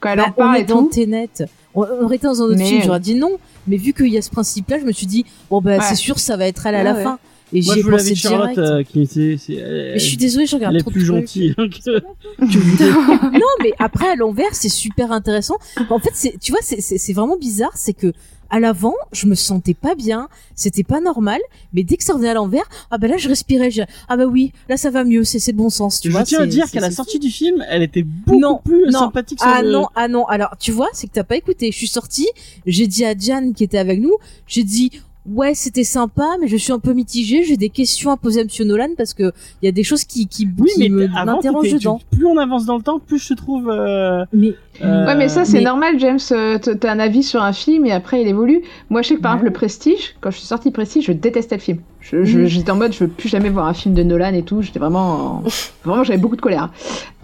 quand 0.00 0.10
elle 0.10 0.18
Bah, 0.18 0.24
en 0.26 0.30
on 0.30 0.32
parle 0.32 0.56
est 0.56 0.60
et 0.60 0.64
dans 0.64 0.82
tout. 0.84 0.90
Ténet. 0.90 1.28
On, 1.74 1.82
on 1.82 2.04
aurait 2.04 2.16
été 2.16 2.26
dans 2.26 2.40
un 2.42 2.46
autre 2.46 2.56
Mais- 2.58 2.66
film, 2.66 2.82
j'aurais 2.84 3.00
dit 3.00 3.14
non. 3.14 3.32
Mais 3.68 3.76
vu 3.76 3.92
qu'il 3.92 4.08
y 4.08 4.16
a 4.18 4.22
ce 4.22 4.30
principe-là, 4.30 4.78
je 4.80 4.84
me 4.84 4.92
suis 4.92 5.06
dit 5.06 5.24
bon 5.50 5.60
bah 5.60 5.76
Ouais. 5.76 5.84
c'est 5.88 5.94
sûr 5.94 6.18
ça 6.18 6.36
va 6.36 6.46
être 6.46 6.64
elle 6.66 6.74
à 6.74 6.80
Ah 6.80 6.84
la 6.84 6.94
ouais. 6.94 7.02
fin. 7.04 7.18
Et 7.52 7.62
Moi, 7.62 7.74
je 7.74 8.14
Charlotte, 8.14 8.52
direct. 8.54 8.58
euh, 8.58 8.82
qui 8.84 9.02
était, 9.02 9.36
c'est, 9.38 9.54
elle, 9.54 9.92
Mais 9.94 9.98
je 9.98 10.04
suis 10.06 10.16
désolée, 10.16 10.46
je 10.46 10.54
regarde 10.54 10.74
elle 10.74 10.82
trop 10.82 10.90
de 10.90 10.94
plus 10.94 11.06
trucs. 11.06 11.16
gentille 11.20 11.54
que, 11.56 12.02
non, 13.38 13.46
mais 13.62 13.72
après 13.78 14.08
à 14.08 14.14
l'envers, 14.16 14.52
c'est 14.54 14.68
super 14.68 15.12
intéressant. 15.12 15.56
En 15.88 15.98
fait, 15.98 16.10
c'est, 16.14 16.38
tu 16.40 16.52
vois, 16.52 16.60
c'est, 16.62 16.80
c'est, 16.80 16.98
c'est 16.98 17.12
vraiment 17.12 17.36
bizarre, 17.36 17.72
c'est 17.74 17.92
que 17.92 18.12
à 18.52 18.58
l'avant, 18.58 18.94
je 19.12 19.26
me 19.26 19.36
sentais 19.36 19.74
pas 19.74 19.94
bien, 19.94 20.28
c'était 20.56 20.82
pas 20.82 21.00
normal, 21.00 21.40
mais 21.72 21.84
dès 21.84 21.96
que 21.96 22.02
ça 22.02 22.14
revenait 22.14 22.30
à 22.30 22.34
l'envers, 22.34 22.64
ah 22.90 22.98
bah 22.98 23.06
là 23.06 23.16
je 23.16 23.28
respirais, 23.28 23.70
je- 23.70 23.82
ah 24.08 24.16
bah 24.16 24.26
oui, 24.26 24.50
là 24.68 24.76
ça 24.76 24.90
va 24.90 25.04
mieux, 25.04 25.22
c'est, 25.22 25.38
c'est 25.38 25.52
bon 25.52 25.70
sens, 25.70 26.00
tu 26.00 26.08
je 26.08 26.12
vois. 26.12 26.24
tiens 26.24 26.40
à 26.40 26.46
dire 26.46 26.66
c'est- 26.66 26.72
qu'à 26.72 26.80
la 26.80 26.90
sortie 26.90 27.20
du 27.20 27.30
film, 27.30 27.64
elle 27.70 27.84
était 27.84 28.02
beaucoup 28.02 28.40
Non, 28.40 28.60
plus 28.64 28.86
non. 28.90 28.98
sympathique 28.98 29.38
Ah 29.40 29.62
le- 29.62 29.70
non, 29.70 29.86
ah 29.94 30.08
non. 30.08 30.24
Alors, 30.26 30.56
tu 30.58 30.72
vois, 30.72 30.88
c'est 30.92 31.06
que 31.06 31.12
t'as 31.12 31.22
pas 31.22 31.36
écouté. 31.36 31.70
Je 31.70 31.76
suis 31.76 31.86
sortie, 31.86 32.26
j'ai 32.66 32.88
dit 32.88 33.04
à 33.04 33.14
Diane 33.14 33.54
qui 33.54 33.62
était 33.62 33.78
avec 33.78 34.00
nous, 34.00 34.14
j'ai 34.48 34.64
dit 34.64 34.90
ouais, 35.26 35.54
c'était 35.54 35.84
sympa, 35.84 36.26
mais 36.40 36.48
je 36.48 36.56
suis 36.56 36.72
un 36.72 36.78
peu 36.78 36.92
mitigée. 36.92 37.44
J'ai 37.44 37.56
des 37.56 37.68
questions 37.68 38.10
à 38.10 38.16
poser 38.16 38.40
à 38.40 38.44
Monsieur 38.44 38.64
Nolan 38.64 38.88
parce 38.96 39.14
que 39.14 39.32
il 39.62 39.66
y 39.66 39.68
a 39.68 39.72
des 39.72 39.82
choses 39.84 40.04
qui 40.04 40.26
qui, 40.26 40.48
Oui, 40.58 40.70
qui 40.74 40.88
m'interrogent 40.90 41.72
dedans. 41.72 42.00
plus 42.10 42.26
on 42.26 42.36
avance 42.38 42.64
dans 42.66 42.76
le 42.76 42.82
temps, 42.82 42.98
plus 42.98 43.18
je 43.18 43.28
te 43.28 43.34
trouve. 43.34 43.68
Euh, 43.70 44.24
Mais 44.32 44.54
euh, 44.82 45.06
Ouais, 45.06 45.16
mais 45.16 45.28
ça, 45.28 45.44
c'est 45.44 45.58
mais- 45.58 45.64
normal, 45.64 45.98
James. 45.98 46.18
euh, 46.32 46.58
t- 46.58 46.76
T'as 46.76 46.92
un 46.92 46.98
avis 46.98 47.22
sur 47.22 47.42
un 47.42 47.52
film 47.52 47.86
et 47.86 47.92
après, 47.92 48.22
il 48.22 48.28
évolue. 48.28 48.62
Moi, 48.88 49.02
je 49.02 49.08
sais 49.08 49.16
que 49.16 49.20
par 49.20 49.32
Ouais. 49.32 49.36
exemple, 49.38 49.46
le 49.50 49.52
Prestige, 49.52 50.14
quand 50.20 50.30
je 50.30 50.38
suis 50.38 50.46
sortie 50.46 50.70
Prestige, 50.70 51.04
je 51.06 51.12
détestais 51.12 51.56
le 51.56 51.60
film. 51.60 51.78
Je- 52.02 52.24
je- 52.24 52.38
Mhm. 52.40 52.46
J'étais 52.46 52.70
en 52.70 52.76
mode, 52.76 52.92
je 52.94 53.00
veux 53.04 53.08
plus 53.10 53.28
jamais 53.28 53.50
voir 53.50 53.66
un 53.66 53.74
film 53.74 53.94
de 53.94 54.02
Nolan 54.02 54.32
et 54.32 54.42
tout. 54.42 54.62
J'étais 54.62 54.78
vraiment. 54.78 55.10
en- 55.10 55.42
Vraiment, 55.84 56.02
j'avais 56.04 56.18
beaucoup 56.18 56.36
de 56.36 56.40
colère. 56.40 56.70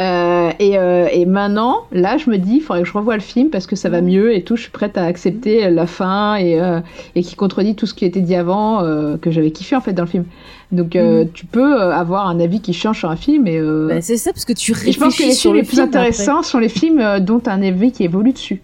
Euh, 0.00 0.50
et, 0.58 0.76
euh, 0.78 1.08
et 1.12 1.24
maintenant, 1.26 1.78
là, 1.92 2.18
je 2.18 2.28
me 2.30 2.36
dis, 2.38 2.56
il 2.56 2.60
faudrait 2.60 2.82
que 2.82 2.88
je 2.88 2.92
revoie 2.92 3.14
le 3.14 3.22
film 3.22 3.48
parce 3.50 3.66
que 3.66 3.74
ça 3.76 3.88
va 3.88 4.00
mieux 4.02 4.34
et 4.34 4.42
tout. 4.42 4.56
Je 4.56 4.62
suis 4.62 4.70
prête 4.70 4.96
à 4.98 5.04
accepter 5.04 5.70
la 5.70 5.86
fin 5.86 6.36
et, 6.36 6.60
euh, 6.60 6.80
et 7.14 7.22
qui 7.22 7.34
contredit 7.36 7.74
tout 7.74 7.86
ce 7.86 7.94
qui 7.94 8.04
été 8.04 8.20
dit 8.20 8.34
avant, 8.34 8.80
que 9.20 9.30
j'avais 9.30 9.50
kiffé 9.50 9.76
en 9.76 9.80
fait 9.80 9.92
dans 9.94 10.04
le 10.04 10.08
film. 10.08 10.24
Donc, 10.72 10.94
euh, 10.96 11.24
tu 11.32 11.46
peux 11.46 11.80
avoir 11.80 12.28
un 12.28 12.38
avis 12.40 12.60
qui 12.60 12.72
change 12.72 12.98
sur 12.98 13.10
un 13.10 13.16
film 13.16 13.46
et. 13.46 13.60
bah, 13.60 14.00
c'est 14.00 14.16
ça 14.16 14.32
parce 14.32 14.44
que 14.44 14.52
tu 14.52 14.72
et 14.72 14.74
réfléchis 14.74 14.98
je 14.98 15.04
pense 15.04 15.16
que 15.16 15.22
les 15.22 15.32
films 15.32 15.52
le 15.54 15.58
les 15.60 15.64
plus 15.66 15.76
film 15.76 15.86
intéressants 15.88 16.42
sont 16.42 16.58
les 16.58 16.68
films 16.68 17.20
dont 17.20 17.38
t'as 17.40 17.52
un 17.52 17.62
avis 17.62 17.92
qui 17.92 18.04
évolue 18.04 18.32
dessus. 18.32 18.60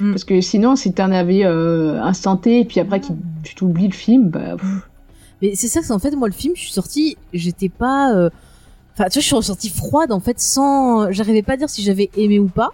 Mm. 0.00 0.10
Parce 0.10 0.24
que 0.24 0.40
sinon, 0.40 0.76
si 0.76 0.92
t'as 0.92 1.04
un 1.06 1.12
avis 1.12 1.44
instanté 1.44 2.60
et 2.60 2.64
puis 2.64 2.80
après 2.80 3.00
qui- 3.00 3.12
tu 3.42 3.54
t'oublies 3.54 3.88
le 3.88 3.94
film, 3.94 4.28
bah. 4.28 4.56
pff. 4.58 4.66
Mais 5.42 5.54
c'est 5.54 5.68
ça, 5.68 5.82
c'est 5.82 5.92
en 5.92 5.98
fait 5.98 6.12
moi 6.12 6.28
le 6.28 6.34
film, 6.34 6.54
je 6.56 6.60
suis 6.62 6.72
sortie, 6.72 7.16
j'étais 7.32 7.68
pas. 7.68 8.14
euh, 8.14 8.30
Enfin, 8.94 9.04
tu 9.10 9.14
vois, 9.14 9.20
je 9.20 9.26
suis 9.26 9.34
ressortie 9.36 9.68
froide 9.68 10.10
en 10.12 10.20
fait, 10.20 10.40
sans. 10.40 11.12
J'arrivais 11.12 11.42
pas 11.42 11.52
à 11.52 11.56
dire 11.58 11.68
si 11.68 11.82
j'avais 11.82 12.08
aimé 12.16 12.38
ou 12.38 12.48
pas. 12.48 12.70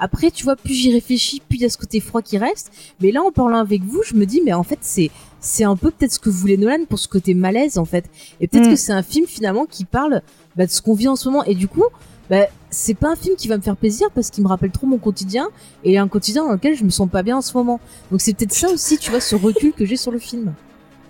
Après, 0.00 0.30
tu 0.30 0.44
vois, 0.44 0.54
plus 0.56 0.74
j'y 0.74 0.92
réfléchis, 0.92 1.40
plus 1.46 1.56
il 1.58 1.62
y 1.62 1.64
a 1.64 1.68
ce 1.68 1.76
côté 1.76 1.98
froid 2.00 2.22
qui 2.22 2.38
reste. 2.38 2.70
Mais 3.02 3.10
là, 3.10 3.20
en 3.22 3.32
parlant 3.32 3.58
avec 3.58 3.82
vous, 3.82 4.00
je 4.06 4.14
me 4.14 4.24
dis, 4.26 4.40
mais 4.44 4.52
en 4.54 4.62
fait, 4.62 4.78
c'est 4.80 5.10
c'est 5.40 5.64
un 5.64 5.76
peu 5.76 5.90
peut-être 5.90 6.12
ce 6.12 6.18
que 6.18 6.30
voulait 6.30 6.56
Nolan 6.56 6.84
pour 6.88 6.98
ce 6.98 7.06
côté 7.08 7.34
malaise 7.34 7.76
en 7.78 7.84
fait. 7.84 8.04
Et 8.40 8.48
peut-être 8.48 8.68
Mm. 8.68 8.70
que 8.70 8.76
c'est 8.76 8.92
un 8.92 9.02
film 9.02 9.26
finalement 9.26 9.66
qui 9.66 9.84
parle 9.84 10.22
bah, 10.56 10.66
de 10.66 10.70
ce 10.70 10.80
qu'on 10.80 10.94
vit 10.94 11.08
en 11.08 11.16
ce 11.16 11.28
moment. 11.28 11.44
Et 11.44 11.54
du 11.54 11.68
coup, 11.68 11.84
bah, 12.30 12.46
c'est 12.70 12.94
pas 12.94 13.10
un 13.10 13.16
film 13.16 13.36
qui 13.36 13.48
va 13.48 13.56
me 13.58 13.62
faire 13.62 13.76
plaisir 13.76 14.08
parce 14.14 14.30
qu'il 14.30 14.42
me 14.44 14.48
rappelle 14.48 14.70
trop 14.70 14.86
mon 14.86 14.98
quotidien 14.98 15.48
et 15.84 15.98
un 15.98 16.08
quotidien 16.08 16.44
dans 16.46 16.52
lequel 16.52 16.74
je 16.76 16.84
me 16.84 16.90
sens 16.90 17.08
pas 17.10 17.22
bien 17.22 17.36
en 17.36 17.42
ce 17.42 17.54
moment. 17.56 17.78
Donc 18.10 18.20
c'est 18.22 18.32
peut-être 18.34 18.54
ça 18.54 18.70
aussi, 18.70 18.96
tu 18.98 19.10
vois, 19.10 19.20
ce 19.20 19.34
recul 19.36 19.72
que 19.74 19.84
j'ai 19.84 19.96
sur 19.96 20.12
le 20.12 20.18
film. 20.18 20.54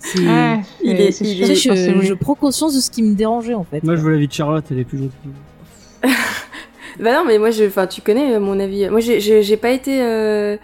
C'est 0.01 0.19
Ouais, 0.21 0.61
Il 0.83 0.97
c'est- 0.97 1.03
est- 1.05 1.13
c'est 1.13 1.25
il 1.25 1.37
sûr, 1.57 1.73
tu 1.75 1.79
sais, 1.79 1.93
je 1.95 2.01
je, 2.01 2.07
je 2.09 2.15
prends 2.15 2.35
conscience 2.35 2.75
de 2.75 2.81
ce 2.81 2.91
qui 2.91 3.03
me 3.03 3.15
dérangeait 3.15 3.55
en 3.55 3.65
fait. 3.65 3.83
Moi, 3.83 3.97
je 3.97 4.01
veux 4.03 4.13
la 4.13 4.19
vie 4.19 4.29
de 4.29 4.33
Charlotte, 4.33 4.65
elle 4.71 4.79
est 4.79 4.85
plus 4.85 4.99
gentille. 4.99 5.33
Bah 7.01 7.13
non, 7.13 7.25
mais 7.25 7.39
moi, 7.39 7.51
je, 7.53 7.65
enfin, 7.65 7.87
tu 7.87 8.01
connais 8.01 8.35
euh, 8.35 8.41
mon 8.41 8.59
avis. 8.59 8.89
Moi, 8.89 8.99
j'ai- 9.01 9.21
j'ai 9.21 9.43
j'ai 9.43 9.57
pas 9.57 9.71
été. 9.71 10.03
euh, 10.03 10.57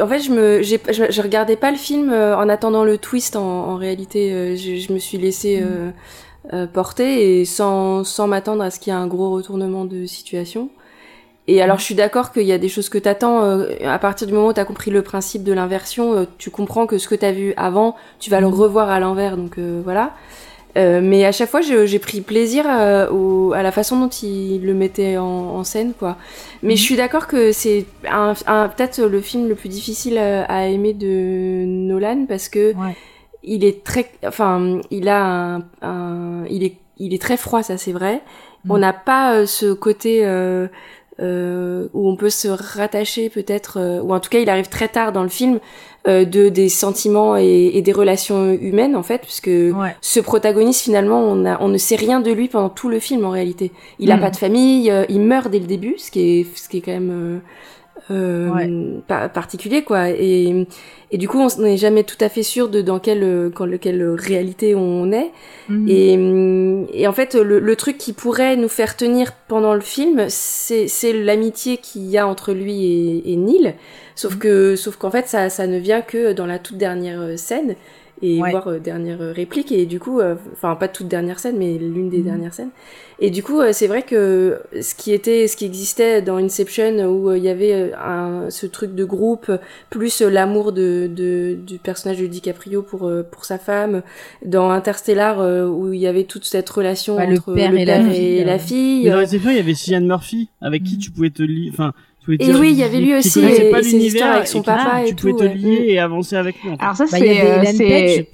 En 0.00 0.06
fait, 0.06 0.20
je 0.20 0.30
me, 0.30 0.62
j'ai, 0.62 0.80
je, 0.90 1.04
je 1.10 1.22
regardais 1.22 1.56
pas 1.56 1.70
le 1.72 1.76
film 1.76 2.10
euh, 2.10 2.36
en 2.36 2.48
attendant 2.48 2.84
le 2.84 2.96
twist. 2.98 3.34
En, 3.36 3.42
en 3.42 3.76
réalité, 3.76 4.56
je, 4.56 4.76
je 4.76 4.92
me 4.92 4.98
suis 4.98 5.18
laissé 5.18 5.60
euh, 5.62 5.90
euh, 6.52 6.66
porter 6.68 7.40
et 7.40 7.44
sans, 7.44 8.04
sans 8.04 8.26
m'attendre 8.28 8.62
à 8.62 8.70
ce 8.70 8.78
qu'il 8.80 8.92
y 8.92 8.96
ait 8.96 8.98
un 8.98 9.06
gros 9.08 9.30
retournement 9.30 9.84
de 9.84 10.06
situation. 10.06 10.68
Et 11.50 11.62
alors, 11.62 11.78
je 11.78 11.84
suis 11.84 11.94
d'accord 11.94 12.30
qu'il 12.32 12.42
y 12.44 12.52
a 12.52 12.58
des 12.58 12.68
choses 12.68 12.88
que 12.90 12.98
t'attends. 12.98 13.42
euh, 13.42 13.66
à 13.86 13.98
partir 13.98 14.26
du 14.26 14.34
moment 14.34 14.48
où 14.48 14.52
t'as 14.52 14.66
compris 14.66 14.90
le 14.90 15.00
principe 15.02 15.42
de 15.44 15.52
l'inversion, 15.54 16.12
euh, 16.12 16.24
tu 16.36 16.50
comprends 16.50 16.86
que 16.86 16.98
ce 16.98 17.08
que 17.08 17.14
t'as 17.14 17.32
vu 17.32 17.54
avant, 17.56 17.96
tu 18.20 18.28
vas 18.30 18.40
le 18.40 18.46
revoir 18.46 18.90
à 18.90 19.00
l'envers. 19.00 19.36
Donc 19.38 19.58
euh, 19.58 19.80
voilà. 19.82 20.12
Euh, 20.76 21.00
mais 21.02 21.24
à 21.24 21.32
chaque 21.32 21.48
fois, 21.48 21.62
j'ai 21.62 21.98
pris 21.98 22.20
plaisir 22.20 22.64
euh, 22.68 23.08
au- 23.10 23.52
à 23.54 23.62
la 23.62 23.72
façon 23.72 23.98
dont 23.98 24.08
il 24.10 24.60
le 24.64 24.74
mettait 24.74 25.16
en, 25.16 25.24
en 25.24 25.64
scène, 25.64 25.92
quoi. 25.98 26.18
Mais 26.62 26.76
je 26.76 26.82
suis 26.82 26.94
d'accord 26.96 27.26
que 27.26 27.50
c'est 27.52 27.86
un, 28.08 28.34
un- 28.46 28.68
peut-être 28.68 29.00
le 29.02 29.20
film 29.22 29.48
le 29.48 29.54
plus 29.54 29.70
difficile 29.70 30.18
à, 30.18 30.44
à 30.44 30.66
aimer 30.66 30.92
de 30.92 31.64
Nolan 31.64 32.26
parce 32.28 32.48
que 32.50 32.74
Ouais. 32.76 32.94
il 33.42 33.64
est 33.64 33.82
très, 33.82 34.10
enfin, 34.26 34.80
il 34.90 35.08
a 35.08 35.24
un, 35.24 35.56
un- 35.80 36.44
il 36.50 36.62
est, 36.62 36.74
il 36.98 37.14
est 37.14 37.22
très 37.22 37.38
froid, 37.38 37.62
ça 37.62 37.78
c'est 37.78 37.92
vrai. 37.92 38.20
Mm. 38.64 38.70
On 38.72 38.78
n'a 38.78 38.92
pas 38.92 39.34
euh, 39.34 39.46
ce 39.46 39.72
côté 39.72 40.20
euh, 41.20 41.24
euh, 41.84 41.88
où 41.94 42.08
on 42.08 42.16
peut 42.16 42.30
se 42.30 42.48
rattacher 42.48 43.28
peut-être, 43.28 43.78
euh, 43.80 44.00
ou 44.00 44.12
en 44.14 44.20
tout 44.20 44.30
cas, 44.30 44.38
il 44.38 44.48
arrive 44.48 44.68
très 44.68 44.88
tard 44.88 45.12
dans 45.12 45.22
le 45.22 45.28
film 45.28 45.58
euh, 46.06 46.24
de 46.24 46.48
des 46.48 46.68
sentiments 46.68 47.36
et, 47.36 47.72
et 47.74 47.82
des 47.82 47.92
relations 47.92 48.52
humaines 48.52 48.94
en 48.96 49.02
fait, 49.02 49.18
puisque 49.22 49.46
Ouais. 49.48 49.96
ce 50.00 50.20
protagoniste 50.20 50.82
finalement 50.82 51.20
on, 51.20 51.44
a, 51.44 51.60
on 51.60 51.68
ne 51.68 51.78
sait 51.78 51.96
rien 51.96 52.20
de 52.20 52.30
lui 52.30 52.48
pendant 52.48 52.68
tout 52.68 52.88
le 52.88 53.00
film 53.00 53.24
en 53.24 53.30
réalité. 53.30 53.72
Il 53.98 54.12
a 54.12 54.16
Mm. 54.16 54.20
pas 54.20 54.30
de 54.30 54.36
famille, 54.36 54.90
euh, 54.90 55.04
il 55.08 55.20
meurt 55.20 55.50
dès 55.50 55.58
le 55.58 55.66
début, 55.66 55.94
ce 55.98 56.10
qui 56.10 56.20
est 56.40 56.46
ce 56.56 56.68
qui 56.68 56.78
est 56.78 56.82
quand 56.82 56.92
même 56.92 57.40
euh, 58.10 58.48
Ouais. 58.50 58.70
pa- 59.06 59.28
particulier 59.28 59.82
quoi. 59.82 60.10
Et, 60.10 60.66
et 61.10 61.18
du 61.18 61.28
coup 61.28 61.38
on 61.38 61.62
n'est 61.62 61.76
jamais 61.76 62.04
tout 62.04 62.16
à 62.20 62.28
fait 62.28 62.42
sûr 62.42 62.68
de 62.68 62.80
dans 62.80 62.98
quelle 62.98 63.50
quand 63.54 63.66
quelle 63.78 64.02
réalité 64.10 64.74
on 64.74 65.10
est. 65.12 65.30
Mhm. 65.68 65.86
Et, 65.88 67.00
et 67.02 67.06
en 67.06 67.12
fait, 67.12 67.34
le, 67.34 67.58
le 67.58 67.76
truc 67.76 67.98
qui 67.98 68.12
pourrait 68.12 68.56
nous 68.56 68.68
faire 68.68 68.96
tenir 68.96 69.32
pendant 69.48 69.74
le 69.74 69.80
film, 69.80 70.24
c'est 70.28 70.88
c'est 70.88 71.12
l'amitié 71.12 71.76
qu'il 71.76 72.06
y 72.06 72.16
a 72.18 72.26
entre 72.26 72.52
lui 72.52 72.84
et, 72.84 73.32
et 73.32 73.36
Neil. 73.36 73.74
Sauf 74.14 74.34
Mhm. 74.34 74.38
que, 74.40 74.76
sauf 74.76 74.96
qu'en 74.96 75.10
fait, 75.10 75.28
ça, 75.28 75.48
ça 75.50 75.66
ne 75.66 75.78
vient 75.78 76.00
que 76.00 76.32
dans 76.32 76.46
la 76.46 76.58
toute 76.58 76.76
dernière 76.78 77.20
euh, 77.20 77.36
scène 77.36 77.76
et 78.22 78.40
Ouais. 78.40 78.50
voire 78.50 78.68
euh, 78.68 78.78
dernière 78.78 79.20
euh, 79.22 79.32
réplique. 79.32 79.72
Et 79.72 79.86
du 79.86 80.00
coup, 80.00 80.20
euh, 80.20 80.34
enfin 80.52 80.74
pas 80.76 80.88
toute 80.88 81.08
dernière 81.08 81.38
scène, 81.38 81.56
mais 81.58 81.78
l'une 81.78 82.08
des 82.10 82.18
Mhm. 82.18 82.24
dernières 82.24 82.54
scènes. 82.54 82.70
Et 83.20 83.30
du 83.30 83.42
coup, 83.42 83.60
euh, 83.60 83.70
c'est 83.72 83.88
vrai 83.88 84.02
que 84.02 84.60
ce 84.80 84.94
qui 84.94 85.12
était, 85.12 85.48
ce 85.48 85.56
qui 85.56 85.64
existait 85.64 86.22
dans 86.22 86.36
Inception, 86.36 87.04
où 87.06 87.30
euh, 87.30 87.36
il 87.38 87.42
y 87.42 87.48
avait 87.48 87.92
un, 87.94 88.48
ce 88.48 88.66
truc 88.66 88.94
de 88.94 89.04
groupe, 89.04 89.50
plus 89.90 90.22
euh, 90.22 90.28
l'amour 90.30 90.70
de, 90.72 91.10
de, 91.12 91.56
du 91.66 91.78
personnage 91.78 92.18
de 92.20 92.26
DiCaprio 92.28 92.82
pour 92.82 93.08
euh, 93.08 93.24
pour 93.28 93.44
sa 93.44 93.58
femme, 93.58 94.02
dans 94.44 94.70
Interstellar, 94.70 95.40
euh, 95.40 95.66
où 95.66 95.92
il 95.92 95.98
y 95.98 96.06
avait 96.06 96.24
toute 96.24 96.44
cette 96.44 96.70
relation 96.70 97.16
Bah, 97.16 97.26
le 97.26 97.34
entre 97.38 97.54
père 97.54 97.74
et 97.74 97.84
la 97.84 98.00
fille, 98.08 98.36
et 98.38 98.42
euh. 98.42 98.44
la 98.46 98.58
fille. 98.60 99.04
Mais 99.04 99.10
dans 99.10 99.18
Réception, 99.18 99.50
il 99.50 99.56
y 99.56 99.60
avait 99.60 99.74
Cillian 99.74 100.00
Murphy, 100.02 100.48
avec 100.60 100.84
qui 100.84 100.94
Mhm. 100.94 101.00
tu 101.00 101.10
pouvais 101.10 101.30
te 101.30 101.42
lire, 101.42 101.72
enfin, 101.72 101.92
pouvais 102.36 102.50
Et 102.50 102.54
oui, 102.54 102.70
il 102.72 102.78
y 102.78 102.82
avait 102.82 102.98
lui 103.00 103.14
aussi, 103.14 103.40
et- 103.40 103.70
pas 103.70 103.78
et 103.80 103.82
ses 103.82 103.96
histoires 103.96 104.28
l'univers 104.30 104.32
avec 104.36 104.48
son 104.48 104.60
et 104.60 104.64
papa 104.64 104.90
tu 105.04 105.10
et 105.10 105.14
pouvais 105.14 105.32
tout, 105.32 105.38
te 105.38 105.42
ouais. 105.44 105.54
lier 105.54 105.84
et 105.88 105.98
avancer 105.98 106.36
avec 106.36 106.56
lui. 106.62 106.70
en 106.70 106.76
fait. 106.76 106.82
Alors 106.82 106.96
ça, 106.96 107.04
Bah, 107.10 107.18
c'est 107.18 107.40
euh, 107.40 107.64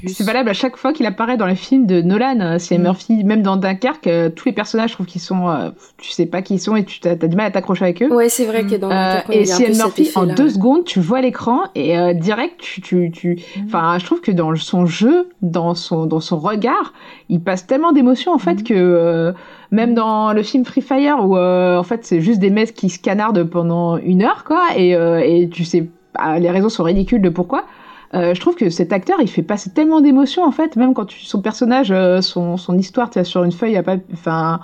c'est- 0.09 0.25
valable 0.25 0.49
à 0.49 0.53
chaque 0.53 0.77
fois 0.77 0.93
qu'il 0.93 1.07
apparaît 1.07 1.37
dans 1.37 1.47
les 1.47 1.55
films 1.55 1.87
de 1.87 2.03
Nolan. 2.03 2.41
euh, 2.41 2.57
C'est 2.59 2.79
Mm. 2.79 2.83
Murphy, 2.83 3.25
même 3.25 3.43
dans 3.43 3.57
Dunkerque, 3.57 4.07
euh, 4.07 4.31
tous 4.31 4.47
les 4.47 4.53
personnages, 4.55 4.91
je 4.91 4.95
trouve 4.95 5.07
qu'ils 5.07 5.21
sont, 5.21 5.49
euh, 5.49 5.71
tu 5.99 6.11
sais 6.11 6.27
pas 6.27 6.43
qui 6.43 6.55
ils 6.55 6.59
sont 6.61 6.77
et 6.77 6.85
tu 6.85 7.01
as, 7.07 7.15
du 7.17 7.37
mal 7.37 7.47
à 7.47 7.51
t'accrocher 7.51 7.85
avec 7.85 8.03
eux. 8.03 8.13
Ouais, 8.13 8.29
c'est 8.29 8.45
vrai 8.47 8.65
que 8.65 8.75
dans 8.77 8.91
Euh, 8.91 9.21
et 9.31 9.45
cet 9.45 9.77
Murphy, 9.77 10.11
en 10.15 10.27
deux 10.27 10.49
secondes, 10.51 10.85
tu 10.85 11.01
vois 11.01 11.21
l'écran 11.21 11.61
et 11.75 11.99
euh, 11.99 12.13
direct, 12.15 12.61
tu, 12.61 12.81
tu, 12.81 13.11
tu, 13.13 13.39
Mm. 13.57 13.61
enfin, 13.67 13.97
je 13.99 14.05
trouve 14.05 14.21
que 14.21 14.31
dans 14.33 14.55
son 14.57 14.87
jeu, 14.87 15.29
dans 15.43 15.75
son, 15.75 16.07
dans 16.07 16.21
son 16.21 16.39
regard, 16.39 16.93
il 17.29 17.41
passe 17.43 17.67
tellement 17.67 17.93
d'émotions 17.93 18.33
en 18.33 18.39
fait 18.39 18.57
Mhm. 18.57 18.63
que 18.65 18.75
euh, 18.75 19.33
même 19.71 19.95
dans 19.95 20.33
le 20.33 20.43
film 20.43 20.65
Free 20.65 20.83
Fire 20.83 21.25
où 21.25 21.37
euh, 21.37 21.79
en 21.79 21.83
fait 21.83 22.05
c'est 22.05 22.21
juste 22.21 22.39
des 22.41 22.51
mecs 22.51 22.75
qui 22.75 22.91
se 22.91 22.99
canardent 22.99 23.45
pendant 23.45 23.97
une 23.97 24.23
heure 24.23 24.45
quoi 24.45 24.63
et, 24.77 24.95
euh, 24.95 25.21
et 25.25 25.49
tu 25.49 25.65
sais, 25.65 25.89
bah, 26.15 26.39
les 26.39 26.51
raisons 26.51 26.69
sont 26.69 26.85
ridicules 26.85 27.23
de 27.23 27.31
pourquoi. 27.31 27.65
Je 28.13 28.39
trouve 28.39 28.55
que 28.55 28.71
cet 28.71 28.93
acteur, 28.93 29.17
il 29.21 29.27
fait 29.29 29.43
passer 29.43 29.71
tellement 29.73 30.01
d'émotions 30.01 30.45
en 30.45 30.53
fait, 30.53 30.77
même 30.77 30.95
quand 30.95 31.07
tu, 31.07 31.25
son 31.25 31.43
personnage, 31.43 31.93
son, 32.21 32.57
son 32.57 32.79
histoire, 32.79 33.11
tu 33.11 33.19
as 33.19 33.25
sur 33.25 33.43
une 33.43 33.51
feuille, 33.51 33.77
enfin, 34.13 34.61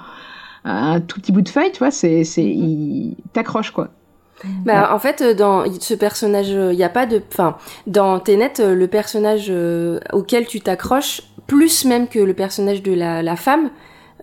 un 0.65 1.01
tout 1.01 1.19
petit 1.21 1.33
bout 1.33 1.43
de 1.43 1.49
feuille, 1.49 1.73
tu 1.73 1.81
vois, 1.81 1.91
c'est, 1.91 2.23
c'est, 2.23 2.45
il 2.45 3.17
t'accroche 3.33 3.73
quoi. 3.73 3.89
Bah, 4.65 4.95
en 4.95 4.99
fait, 4.99 5.21
euh, 5.21 5.35
dans 5.35 5.65
ce 5.81 5.95
personnage, 5.95 6.49
il 6.49 6.77
n'y 6.77 6.85
a 6.85 6.89
pas 6.89 7.07
de. 7.07 7.21
Enfin, 7.33 7.57
dans 7.87 8.19
Tenet, 8.21 8.55
euh, 8.61 8.75
le 8.75 8.87
personnage 8.87 9.47
euh, 9.51 10.01
auquel 10.13 10.47
tu 10.47 10.61
t'accroches, 10.61 11.23
plus 11.47 11.85
même 11.85 12.09
que 12.09 12.19
le 12.19 12.33
personnage 12.35 12.83
de 12.83 12.93
la, 12.93 13.23
la 13.23 13.37
femme 13.37 13.71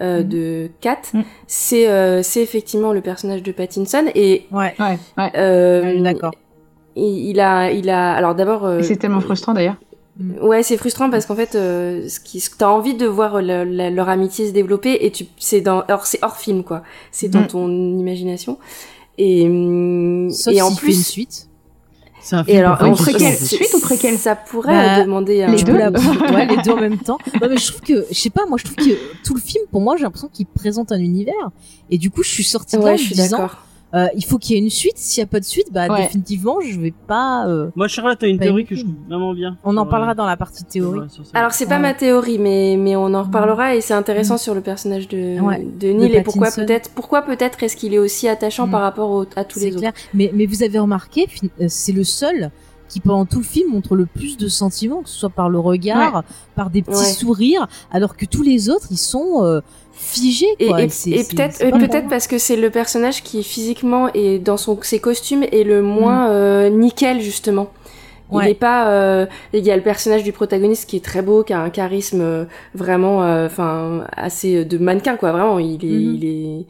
euh, 0.02 0.22
Mhm. 0.22 0.28
de 0.30 0.70
Kat, 0.82 0.98
Mhm. 1.14 1.24
c'est 1.48 1.88
euh, 1.90 2.22
c'est 2.24 2.42
effectivement 2.42 2.94
le 2.94 3.02
personnage 3.02 3.44
de 3.44 3.52
Pattinson. 3.52 4.06
Et. 4.16 4.46
Ouais. 4.52 4.74
Ouais, 4.80 4.98
ouais. 5.18 5.32
euh, 5.38 6.02
D'accord. 6.02 6.32
Il, 6.96 7.30
il 7.30 7.40
a, 7.40 7.72
il 7.72 7.90
a. 7.90 8.14
Alors 8.16 8.34
d'abord. 8.36 8.66
euh, 8.66 8.80
Et 8.80 8.84
c'est 8.84 8.96
tellement 8.98 9.22
frustrant 9.22 9.54
d'ailleurs. 9.54 9.76
Ouais, 10.42 10.64
c'est 10.64 10.78
frustrant 10.78 11.12
parce 11.12 11.28
qu'en 11.28 11.36
fait, 11.36 11.54
euh, 11.54 12.08
ce 12.10 12.20
qui, 12.20 12.40
ce 12.40 12.50
t'as 12.58 12.70
envie 12.70 12.96
de 12.96 13.06
voir 13.06 13.40
le- 13.40 13.64
le- 13.66 13.92
leur 13.94 14.10
amitié 14.10 14.48
se 14.48 14.52
développer 14.52 15.06
et 15.06 15.12
tu, 15.12 15.26
c'est 15.38 15.62
dans, 15.62 15.84
hors, 15.90 16.08
c'est 16.08 16.18
hors 16.24 16.38
film 16.38 16.64
quoi. 16.64 16.82
C'est 17.12 17.28
dans 17.28 17.42
Mm. 17.42 17.48
ton 17.48 17.70
imagination. 17.70 18.58
Et, 19.18 19.46
hum, 19.48 20.30
Sauf 20.32 20.54
et 20.54 20.62
en 20.62 20.70
s'il 20.70 20.78
fait 20.80 20.86
une 20.88 20.94
plus, 20.94 21.06
suite. 21.08 21.50
C'est 22.22 22.36
un 22.36 22.42
et 22.42 22.46
film 22.46 22.58
alors, 22.60 22.78
pour 22.78 22.88
en 22.90 22.94
préquel, 22.94 23.38
suite 23.38 23.74
ou 23.74 23.80
préquel 23.80 24.18
Ça 24.18 24.36
pourrait 24.36 24.74
Bah, 24.74 25.04
demander 25.04 25.44
un. 25.44 25.52
les 25.56 25.64
deux. 25.64 25.78
la- 25.78 25.90
ouais, 26.34 26.46
les 26.46 26.62
deux 26.62 26.72
en 26.72 26.82
même 26.82 26.98
temps. 26.98 27.18
Non, 27.42 27.48
mais 27.50 27.58
je 27.58 27.68
trouve 27.72 27.82
que, 27.82 28.06
je 28.12 28.20
sais 28.20 28.30
pas, 28.30 28.46
moi, 28.48 28.58
je 28.58 28.66
trouve 28.66 28.76
que 28.76 29.24
tout 29.24 29.34
le 29.34 29.40
film, 29.40 29.64
pour 29.72 29.80
moi, 29.82 29.96
j'ai 29.98 30.04
l'impression 30.04 30.30
qu'il 30.32 30.46
présente 30.46 30.92
un 30.92 31.00
univers. 31.00 31.34
Et 31.90 31.98
du 31.98 32.10
coup, 32.12 32.24
je 32.24 32.30
suis 32.30 32.44
sortie 32.44 32.76
de 32.76 32.82
là 32.82 32.88
en 32.88 32.88
Ouais, 32.88 32.94
me 32.94 32.98
je 32.98 33.04
suis 33.04 33.16
disant, 33.16 33.38
d'accord. 33.38 33.58
Euh, 33.96 34.08
il 34.16 34.26
faut 34.26 34.38
qu'il 34.38 34.56
y 34.56 34.60
ait 34.60 34.62
une 34.62 34.70
suite. 34.70 34.98
S'il 34.98 35.22
y 35.22 35.24
a 35.24 35.28
pas 35.28 35.40
de 35.40 35.46
suite, 35.46 35.68
bah, 35.72 35.88
Ouais. 35.88 36.02
définitivement, 36.04 36.60
je 36.62 36.80
vais 36.80 36.94
pas, 37.08 37.48
euh, 37.48 37.70
Moi, 37.76 37.88
Charlotte, 37.88 38.18
t'as 38.20 38.28
une 38.28 38.38
théorie 38.40 38.62
une 38.64 38.68
que 38.68 38.76
je 38.76 38.82
trouve 38.84 38.94
vraiment 39.08 39.34
bien. 39.34 39.58
on 39.64 39.78
en 39.78 39.82
Sur, 39.84 39.90
parlera 39.90 40.12
euh, 40.12 40.16
dans 40.16 40.26
la 40.26 40.36
partie 40.38 40.64
théorie. 40.66 41.00
sur- 41.10 41.12
sur 41.12 41.26
ça. 41.26 41.32
Alors 41.38 41.52
c'est 41.52 41.66
pas 41.68 41.76
Ouais. 41.76 41.82
ma 41.82 41.94
théorie, 41.94 42.38
mais 42.40 42.76
mais 42.78 42.96
on 42.96 43.14
en 43.14 43.24
reparlera 43.24 43.76
et 43.76 43.82
c'est 43.82 43.94
intéressant 43.94 44.38
sur 44.38 44.54
le 44.54 44.62
personnage 44.62 45.08
de 45.08 45.40
Ouais. 45.40 45.66
de 45.80 45.88
Neil 45.90 46.14
et 46.16 46.22
pourquoi 46.22 46.52
peut-être 46.52 46.90
pourquoi 46.92 47.22
peut-être 47.22 47.64
est-ce 47.64 47.76
qu'il 47.78 47.94
est 47.94 48.00
aussi 48.00 48.28
attachant 48.28 48.68
Mm. 48.68 48.72
par 48.72 48.82
rapport 48.82 49.10
au- 49.12 49.26
à 49.36 49.44
tous 49.46 49.60
les 49.60 49.72
clair. 49.72 49.94
Mais, 50.14 50.32
mais 50.34 50.46
vous 50.46 50.64
avez 50.64 50.80
remarqué, 50.80 51.28
euh, 51.62 51.66
c'est 51.70 51.94
le 51.94 52.04
seul 52.04 52.52
qui 52.90 53.02
pendant 53.02 53.26
tout 53.26 53.40
le 53.40 53.44
film 53.46 53.72
montre 53.74 53.96
le 53.96 54.06
plus 54.06 54.38
de 54.38 54.48
sentiments, 54.48 55.02
que 55.02 55.10
ce 55.10 55.18
soit 55.20 55.30
par 55.30 55.50
le 55.50 55.60
regard, 55.60 56.24
par 56.56 56.70
des 56.70 56.82
petits 56.82 56.98
Ouais. 56.98 57.04
sourires, 57.04 57.68
alors 57.92 58.16
que 58.16 58.26
tous 58.26 58.44
les 58.44 58.70
autres, 58.70 58.88
ils 58.92 58.98
sont 58.98 59.44
figés. 59.98 60.46
Et, 60.60 60.68
peut-être 60.68 61.60
peut-être 61.80 62.08
parce 62.08 62.28
que 62.28 62.38
c'est 62.38 62.56
le 62.56 62.70
personnage 62.70 63.24
qui 63.24 63.44
physiquement 63.44 64.10
et 64.14 64.40
dans 64.40 64.58
son 64.58 64.78
ses 64.82 65.00
costumes 65.00 65.44
est 65.44 65.64
le 65.64 65.82
Mm. 65.82 65.86
moins 65.86 66.30
euh, 66.30 66.70
nickel 66.70 67.20
justement. 67.22 67.68
Il 68.34 68.46
est 68.48 68.54
pas. 68.56 68.90
euh, 68.90 69.26
Il 69.54 69.66
y 69.66 69.72
a 69.72 69.76
le 69.76 69.82
personnage 69.82 70.24
du 70.24 70.34
protagoniste 70.34 70.90
qui 70.90 70.98
est 70.98 71.04
très 71.06 71.22
beau, 71.22 71.44
qui 71.44 71.54
a 71.54 71.60
un 71.62 71.70
charisme 71.70 72.20
euh, 72.22 72.44
vraiment, 72.76 73.24
euh, 73.24 73.46
enfin, 73.46 74.04
assez 74.16 74.66
de 74.66 74.78
mannequin 74.78 75.16
quoi. 75.16 75.32
Vraiment, 75.32 75.60
il 75.60 75.84
est, 75.86 75.88
Mhm. 75.88 76.16
il 76.16 76.26
est, 76.26 76.66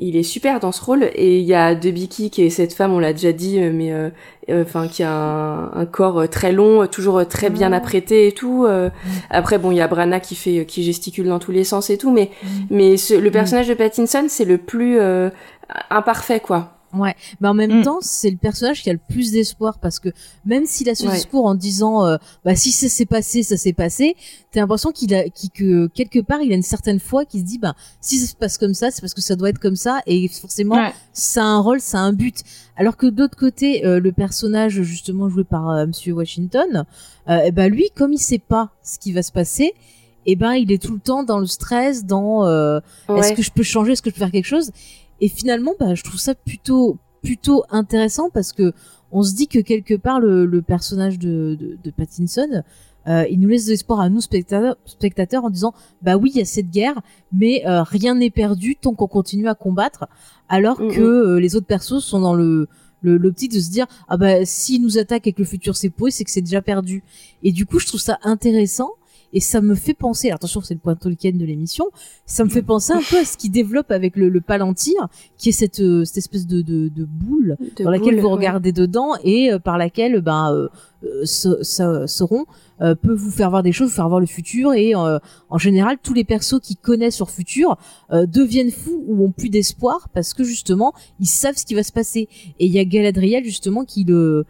il 0.00 0.16
est 0.16 0.22
super 0.24 0.58
dans 0.60 0.72
ce 0.72 0.82
rôle. 0.84 1.04
Et 1.14 1.38
il 1.38 1.44
y 1.44 1.54
a 1.54 1.74
Debicki 1.74 2.30
qui 2.30 2.42
est 2.42 2.50
cette 2.50 2.72
femme, 2.72 2.92
on 2.92 2.98
l'a 2.98 3.12
déjà 3.12 3.32
dit, 3.32 3.60
euh, 3.60 3.70
mais 3.72 3.92
euh, 3.92 4.10
euh, 4.48 4.64
enfin, 4.64 4.88
qui 4.88 5.02
a 5.02 5.12
un, 5.12 5.72
un 5.74 5.86
corps 5.86 6.20
euh, 6.20 6.26
très 6.26 6.52
long, 6.52 6.82
euh, 6.82 6.86
toujours 6.86 7.18
euh, 7.18 7.24
très 7.24 7.50
bien 7.50 7.72
apprêté 7.72 8.26
et 8.26 8.32
tout. 8.32 8.64
euh. 8.66 8.86
Mhm. 8.88 9.10
Après, 9.30 9.58
bon, 9.58 9.70
il 9.70 9.76
y 9.76 9.80
a 9.80 9.88
Brana 9.88 10.18
qui 10.20 10.34
fait, 10.34 10.64
qui 10.66 10.82
gesticule 10.82 11.26
dans 11.28 11.38
tous 11.38 11.52
les 11.52 11.64
sens 11.64 11.90
et 11.90 11.98
tout, 11.98 12.10
mais 12.10 12.30
Mhm. 12.42 12.66
mais 12.70 12.96
ce- 12.96 13.14
le 13.14 13.30
personnage 13.30 13.68
de 13.68 13.74
Pattinson, 13.74 14.24
c'est 14.28 14.44
le 14.46 14.58
plus 14.58 14.98
euh, 14.98 15.30
imparfait, 15.90 16.40
quoi. 16.40 16.72
Ouais, 16.92 17.14
mais 17.40 17.46
en 17.46 17.54
même 17.54 17.80
Mm. 17.80 17.84
temps, 17.84 17.98
c'est 18.00 18.30
le 18.30 18.36
personnage 18.36 18.82
qui 18.82 18.90
a 18.90 18.92
le 18.92 18.98
plus 19.08 19.30
d'espoir 19.30 19.78
parce 19.78 20.00
que 20.00 20.08
même 20.44 20.66
s'il 20.66 20.88
a 20.90 20.96
ce 20.96 21.06
Ouais. 21.06 21.14
discours 21.14 21.46
en 21.46 21.54
disant 21.54 22.04
euh, 22.04 22.16
bah 22.44 22.56
si 22.56 22.72
ça 22.72 22.88
s'est 22.88 23.06
passé, 23.06 23.44
ça 23.44 23.56
s'est 23.56 23.72
passé, 23.72 24.16
t'as 24.50 24.58
l'impression 24.60 24.90
qu'il 24.90 25.14
a 25.14 25.28
qu'il- 25.28 25.50
que 25.50 25.86
quelque 25.86 26.18
part 26.18 26.40
il 26.42 26.50
a 26.50 26.56
une 26.56 26.64
certaine 26.64 26.98
foi 26.98 27.24
qui 27.24 27.38
se 27.38 27.44
dit 27.44 27.58
bah 27.58 27.74
si 28.00 28.18
ça 28.18 28.26
se 28.26 28.34
passe 28.34 28.58
comme 28.58 28.74
ça, 28.74 28.90
c'est 28.90 29.00
parce 29.02 29.14
que 29.14 29.20
ça 29.20 29.36
doit 29.36 29.50
être 29.50 29.60
comme 29.60 29.76
ça 29.76 30.00
et 30.06 30.26
forcément 30.26 30.74
Ouais. 30.74 30.92
ça 31.12 31.42
a 31.42 31.46
un 31.46 31.60
rôle, 31.60 31.80
ça 31.80 31.98
a 31.98 32.00
un 32.00 32.12
but. 32.12 32.38
Alors 32.76 32.96
que 32.96 33.06
d'autre 33.06 33.36
côté, 33.36 33.86
euh, 33.86 34.00
le 34.00 34.10
personnage 34.10 34.82
justement 34.82 35.28
joué 35.28 35.44
par 35.44 35.70
euh, 35.70 35.86
Monsieur 35.86 36.12
Washington, 36.14 36.84
euh, 37.28 37.38
eh 37.44 37.52
ben 37.52 37.70
lui, 37.72 37.90
comme 37.94 38.12
il 38.12 38.18
sait 38.18 38.38
pas 38.38 38.70
ce 38.82 38.98
qui 38.98 39.12
va 39.12 39.22
se 39.22 39.30
passer, 39.30 39.74
eh 40.26 40.34
ben 40.36 40.52
il 40.54 40.70
est 40.72 40.82
tout 40.82 40.92
le 40.94 41.00
temps 41.00 41.22
dans 41.22 41.38
le 41.38 41.46
stress, 41.46 42.04
dans 42.04 42.44
euh, 42.46 42.80
est-ce 43.16 43.32
que 43.32 43.42
je 43.42 43.50
peux 43.50 43.62
changer, 43.62 43.92
est-ce 43.92 44.02
que 44.02 44.10
je 44.10 44.14
peux 44.16 44.18
faire 44.18 44.30
quelque 44.32 44.44
chose? 44.44 44.70
Et 45.20 45.28
finalement, 45.28 45.74
bah, 45.78 45.94
je 45.94 46.02
trouve 46.02 46.20
ça 46.20 46.34
plutôt 46.34 46.98
plutôt 47.22 47.64
intéressant 47.70 48.30
parce 48.30 48.52
que 48.52 48.72
on 49.12 49.22
se 49.22 49.34
dit 49.34 49.48
que 49.48 49.58
quelque 49.58 49.94
part 49.94 50.20
le, 50.20 50.46
le 50.46 50.62
personnage 50.62 51.18
de, 51.18 51.56
de, 51.58 51.76
de 51.82 51.90
Pattinson, 51.90 52.62
euh, 53.08 53.26
il 53.30 53.40
nous 53.40 53.48
laisse 53.48 53.64
de 53.66 53.70
l'espoir 53.70 54.00
à 54.00 54.08
nous 54.08 54.20
spectateurs, 54.20 54.76
spectateurs 54.84 55.44
en 55.44 55.50
disant 55.50 55.74
bah 56.02 56.16
oui 56.16 56.30
il 56.34 56.38
y 56.38 56.42
a 56.42 56.44
cette 56.44 56.70
guerre, 56.70 57.00
mais 57.32 57.66
euh, 57.66 57.82
rien 57.82 58.14
n'est 58.14 58.30
perdu 58.30 58.76
tant 58.76 58.94
qu'on 58.94 59.06
continue 59.06 59.48
à 59.48 59.54
combattre, 59.54 60.06
alors 60.48 60.78
que 60.78 61.00
euh, 61.00 61.40
les 61.40 61.56
autres 61.56 61.66
persos 61.66 62.04
sont 62.04 62.20
dans 62.20 62.34
le 62.34 62.68
le 63.02 63.16
l'optique 63.16 63.52
de 63.52 63.60
se 63.60 63.70
dire 63.70 63.86
ah 64.08 64.18
bah 64.18 64.44
s'ils 64.44 64.82
nous 64.82 64.98
attaquent 64.98 65.26
et 65.26 65.32
que 65.32 65.40
le 65.40 65.48
futur 65.48 65.76
s'est 65.76 65.90
posé, 65.90 66.10
c'est 66.10 66.24
que 66.24 66.30
c'est 66.30 66.42
déjà 66.42 66.60
perdu. 66.62 67.02
Et 67.42 67.52
du 67.52 67.64
coup, 67.64 67.78
je 67.78 67.86
trouve 67.86 68.00
ça 68.00 68.18
intéressant 68.22 68.90
et 69.32 69.40
ça 69.40 69.60
me 69.60 69.74
fait 69.74 69.94
penser, 69.94 70.30
attention, 70.30 70.60
c'est 70.60 70.74
le 70.74 70.80
point 70.80 70.94
Tolkien 70.94 71.32
de 71.32 71.44
l'émission, 71.44 71.86
ça 72.26 72.44
me 72.44 72.50
fait 72.50 72.62
penser 72.62 72.92
un 72.92 73.00
peu 73.08 73.18
à 73.18 73.24
ce 73.24 73.36
qu'il 73.36 73.50
développe 73.50 73.90
avec 73.90 74.16
le, 74.16 74.28
le 74.28 74.40
Palantir, 74.40 75.08
qui 75.38 75.50
est 75.50 75.52
cette, 75.52 75.80
euh, 75.80 76.04
cette 76.04 76.18
espèce 76.18 76.46
de, 76.46 76.62
de, 76.62 76.88
de 76.88 77.04
boule 77.04 77.56
De 77.76 77.84
dans 77.84 77.90
laquelle 77.90 78.14
boule, 78.14 78.20
vous 78.20 78.28
ouais. 78.28 78.34
regardez 78.34 78.72
dedans 78.72 79.12
et 79.24 79.52
euh, 79.52 79.58
par 79.58 79.78
laquelle 79.78 80.20
ben 80.20 80.52
euh, 80.52 80.68
euh, 81.04 81.24
ce, 81.24 81.62
ce, 81.62 82.04
ce 82.06 82.24
rond 82.24 82.44
euh, 82.82 82.94
peut 82.94 83.14
vous 83.14 83.30
faire 83.30 83.50
voir 83.50 83.62
des 83.62 83.72
choses, 83.72 83.88
vous 83.88 83.94
faire 83.94 84.08
voir 84.08 84.20
le 84.20 84.26
futur 84.26 84.74
et 84.74 84.94
euh, 84.94 85.18
en 85.48 85.58
général 85.58 85.96
tous 86.02 86.12
les 86.12 86.24
persos 86.24 86.60
qui 86.60 86.76
connaissent 86.76 87.18
leur 87.18 87.30
futur 87.30 87.78
euh, 88.12 88.26
deviennent 88.26 88.70
fous 88.70 89.02
ou 89.06 89.24
ont 89.24 89.30
plus 89.30 89.48
d'espoir 89.48 90.08
parce 90.12 90.34
que 90.34 90.44
justement 90.44 90.92
ils 91.18 91.26
savent 91.26 91.56
ce 91.56 91.64
qui 91.64 91.74
va 91.74 91.82
se 91.82 91.92
passer 91.92 92.28
et 92.58 92.66
il 92.66 92.72
y 92.72 92.78
a 92.78 92.84
Galadriel 92.84 93.44
justement 93.44 93.84
qui 93.84 94.04
le 94.04 94.44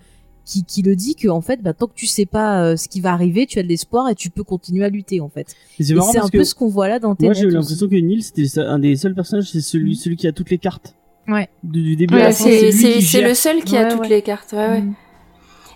qui, 0.50 0.64
qui 0.64 0.82
le 0.82 0.96
dit 0.96 1.14
que 1.14 1.28
en 1.28 1.40
fait 1.40 1.62
bah, 1.62 1.72
tant 1.74 1.86
que 1.86 1.94
tu 1.94 2.06
sais 2.06 2.26
pas 2.26 2.62
euh, 2.64 2.76
ce 2.76 2.88
qui 2.88 3.00
va 3.00 3.12
arriver 3.12 3.46
tu 3.46 3.58
as 3.58 3.62
de 3.62 3.68
l'espoir 3.68 4.08
et 4.08 4.14
tu 4.14 4.30
peux 4.30 4.42
continuer 4.44 4.84
à 4.84 4.88
lutter 4.88 5.20
en 5.20 5.28
fait 5.28 5.54
c'est 5.78 5.94
un 6.18 6.28
peu 6.28 6.44
ce 6.44 6.54
qu'on 6.54 6.68
voit 6.68 6.88
là 6.88 6.98
dans 6.98 7.08
moi, 7.08 7.16
Tenet 7.16 7.34
j'ai 7.34 7.46
eu 7.46 7.50
l'impression 7.50 7.88
que 7.88 7.94
Neil, 7.94 8.22
c'était 8.22 8.60
un 8.60 8.78
des 8.78 8.96
seuls 8.96 9.14
personnages, 9.14 9.50
c'est 9.50 9.60
celui, 9.60 9.90
Mhm. 9.90 9.94
celui 9.96 10.16
qui 10.16 10.26
a 10.26 10.32
toutes 10.32 10.50
les 10.50 10.58
cartes. 10.58 10.94
Ouais. 11.28 11.48
Du, 11.62 11.82
du 11.82 11.96
début 11.96 12.14
Ouais, 12.14 12.20
à 12.22 12.24
la 12.24 12.28
Ouais, 12.30 12.34
fin, 12.72 13.00
c'est 13.00 13.22
le 13.22 13.34
seul 13.34 13.62
qui 13.62 13.76
a 13.76 13.90
toutes 13.90 14.00
ouais. 14.00 14.08
les 14.08 14.22
cartes. 14.22 14.52
Ouais, 14.52 14.68
ouais. 14.68 14.80
Mm. 14.80 14.94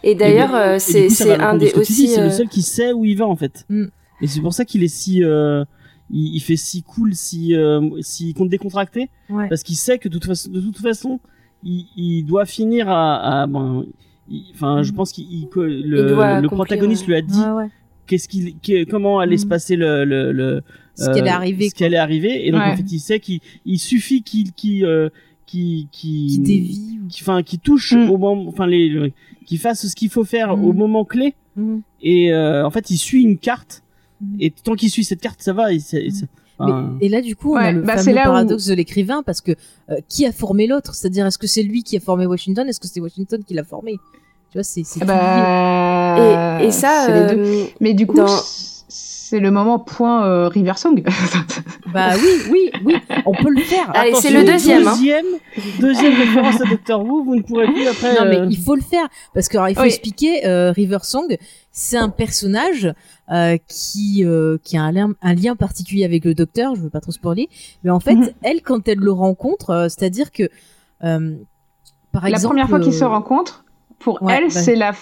Et 0.03 0.15
d'ailleurs, 0.15 0.55
et 0.55 0.77
euh, 0.77 0.79
c'est 0.79 1.31
un 1.41 1.57
des 1.57 1.73
aussi. 1.75 2.09
C'est 2.09 2.21
le 2.21 2.27
euh, 2.27 2.31
seul 2.31 2.49
qui 2.49 2.63
sait 2.63 2.93
où 2.93 3.05
il 3.05 3.17
va 3.17 3.27
en 3.27 3.37
fait. 3.37 3.65
Mm. 3.69 3.85
Et 4.23 4.27
c'est 4.27 4.41
pour 4.41 4.53
ça 4.55 4.65
qu'il 4.65 4.83
est 4.83 4.89
si, 4.89 5.19
il, 5.19 5.67
il 6.11 6.41
fait 6.41 6.57
si 6.57 6.83
cool, 6.83 7.15
si, 7.15 7.55
euh, 7.55 7.81
si 8.01 8.35
compte 8.35 8.49
décontracté, 8.49 9.09
Ouais. 9.31 9.49
parce 9.49 9.63
qu'il 9.63 9.77
sait 9.77 9.99
que 9.99 10.09
de 10.09 10.15
toute 10.15 10.27
façon, 10.27 10.51
de 10.51 10.61
toute 10.61 10.79
façon, 10.79 11.21
il, 11.63 11.87
il 11.97 12.25
doit 12.25 12.45
finir 12.47 12.89
à, 12.89 13.43
à 13.43 13.47
ben, 13.47 13.85
il- 14.31 14.47
enfin, 14.55 14.83
je 14.83 14.93
Mm. 14.93 14.95
pense 14.95 15.13
qu'il, 15.13 15.25
il- 15.31 15.49
le, 15.55 16.41
le 16.41 16.49
protagoniste 16.49 17.03
ouais. 17.03 17.09
lui 17.09 17.15
a 17.17 17.23
dit 17.23 17.39
Ouais, 17.41 17.51
ouais. 17.65 17.69
qu'est-ce 18.07 18.29
qu'il, 18.29 18.57
qu'est- 18.59 18.87
comment 18.89 19.19
allait 19.19 19.37
se 19.39 19.47
Mm. 19.47 19.49
passer 19.49 19.77
le, 19.77 20.05
le, 20.05 20.33
le 20.33 20.63
ce 20.97 21.11
qui 21.11 21.19
allait 21.21 21.31
euh, 21.31 21.35
arriver 21.35 21.69
ce 21.71 21.75
qui 21.75 21.85
allait 21.85 21.97
arriver, 21.97 22.47
et 22.47 22.51
donc 22.53 22.61
Ouais. 22.61 22.71
en 22.73 22.77
fait, 22.77 22.91
il 22.93 23.01
sait 23.01 23.19
qu'il, 23.21 23.41
il 23.67 23.79
suffit 23.79 24.23
qu'il, 24.23 24.53
qu'il, 24.53 24.85
euh, 24.85 25.09
qu'il, 25.47 25.89
qu'il, 25.91 26.29
qui 26.29 26.39
dévie 26.41 26.99
qui, 27.11 27.23
enfin, 27.23 27.43
qui 27.43 27.59
touche 27.59 27.93
Mm. 27.93 28.11
au 28.11 28.17
moment, 28.19 28.47
enfin 28.49 28.67
les, 28.67 28.89
le- 28.89 29.11
qui 29.45 29.57
fasse 29.59 29.87
ce 29.87 29.95
qu'il 29.95 30.09
faut 30.09 30.25
faire 30.25 30.57
Mm. 30.57 30.65
au 30.65 30.73
moment 30.73 31.05
clé. 31.05 31.35
Mhm. 31.57 31.83
Et 32.03 32.33
euh, 32.33 32.67
en 32.67 32.71
fait, 32.71 32.91
il 32.91 32.97
suit 32.97 33.23
une 33.23 33.39
carte. 33.39 33.83
Mhm. 34.21 34.37
Et 34.41 34.51
tant 34.51 34.75
qu'il 34.75 34.89
suit 34.91 35.05
cette 35.05 35.21
carte, 35.21 35.43
ça 35.43 35.53
va. 35.53 35.69
c'est- 35.79 36.09
c'est- 36.11 36.27
Mais- 36.61 37.07
et 37.07 37.09
là, 37.09 37.21
du 37.21 37.35
coup, 37.37 37.53
on 37.55 37.57
Ouais, 37.57 37.65
a 37.67 37.73
le 37.73 37.83
bah, 37.83 37.97
c'est 37.99 38.05
fameux 38.05 38.17
là 38.17 38.23
où- 38.23 38.33
paradoxe 38.33 38.67
de 38.67 38.75
l'écrivain 38.75 39.23
parce 39.25 39.41
que 39.41 39.53
euh, 39.91 39.97
qui 40.09 40.25
a 40.27 40.33
formé 40.33 40.67
l'autre? 40.67 40.95
C'est-à-dire, 40.95 41.27
est-ce 41.27 41.39
que 41.39 41.47
c'est 41.49 41.63
lui 41.63 41.83
qui 41.83 41.97
a 41.97 42.01
formé 42.01 42.27
Washington? 42.27 42.69
Est-ce 42.69 42.79
que 42.81 42.87
c'est 42.87 43.01
Washington 43.01 43.43
qui 43.47 43.55
l'a 43.55 43.65
formé? 43.65 43.99
Tu 44.51 44.59
vois, 44.59 44.63
c'est 44.63 44.83
Ah 45.01 45.05
bah, 45.05 46.61
Et, 46.63 46.67
et 46.67 46.71
ça, 46.71 47.05
c'est 47.07 47.13
les 47.29 47.35
deux. 47.35 47.43
euh, 47.43 47.65
Mais 47.81 47.93
du 47.95 48.07
coup, 48.07 48.15
dans- 48.15 48.27
c'est 49.35 49.41
le 49.41 49.51
moment 49.51 49.81
point 49.81 50.25
euh, 50.29 50.47
River 50.47 50.75
Song. 50.77 51.03
Bah 51.93 52.11
oui, 52.17 52.29
oui, 52.51 52.71
oui, 52.85 52.97
on 53.27 53.33
peut 53.35 53.51
le 53.51 53.61
faire. 53.61 53.91
Allez, 53.95 54.15
c'est 54.15 54.31
le 54.31 54.43
deuxième, 54.45 54.87
hein. 54.87 54.93
Deuxième, 54.93 55.27
deuxième 55.81 56.15
référence 56.17 56.61
à 56.61 56.65
Doctor 56.65 57.05
Who, 57.05 57.25
vous 57.25 57.35
ne 57.37 57.43
pourrez 57.43 57.67
plus 57.67 57.87
après. 57.87 58.15
Non 58.17 58.25
mais 58.29 58.39
euh, 58.41 58.47
il 58.51 58.59
faut 58.59 58.75
le 58.75 58.83
faire 58.83 59.07
parce 59.33 59.49
que 59.49 59.57
alors, 59.57 59.69
il 59.69 59.75
faut 59.77 59.83
Oui. 59.83 59.89
expliquer 59.89 60.47
euh, 60.47 60.73
River 60.73 60.99
Song, 61.03 61.37
c'est 61.73 61.97
un 61.97 62.09
personnage 62.09 62.93
euh, 63.33 63.57
qui 63.69 64.25
euh, 64.25 64.59
qui 64.65 64.77
a 64.77 64.83
un 64.83 64.91
lien, 64.93 65.11
un 65.23 65.35
lien 65.35 65.55
particulier 65.57 66.05
avec 66.05 66.25
le 66.25 66.35
docteur, 66.35 66.75
je 66.77 66.81
veux 66.81 66.91
pas 66.91 67.01
trop 67.01 67.13
spoiler, 67.13 67.49
mais 67.85 67.91
en 67.91 68.01
fait, 68.01 68.15
Mhm. 68.17 68.31
elle 68.43 68.63
quand 68.63 68.87
elle 68.89 68.99
le 68.99 69.13
rencontre, 69.13 69.71
euh, 69.71 69.89
c'est-à-dire 69.89 70.31
que 70.33 70.45
euh, 71.05 71.35
par 72.13 72.23
la 72.25 72.31
exemple 72.31 72.47
première 72.55 72.69
fois 72.69 72.81
qu'ils 72.81 72.93
se 72.95 73.05
rencontrent, 73.05 73.65
pour 74.01 74.21
ouais, 74.23 74.35
elle, 74.37 74.45
bah- 74.45 74.51
c'est 74.61 74.75
la 74.77 74.93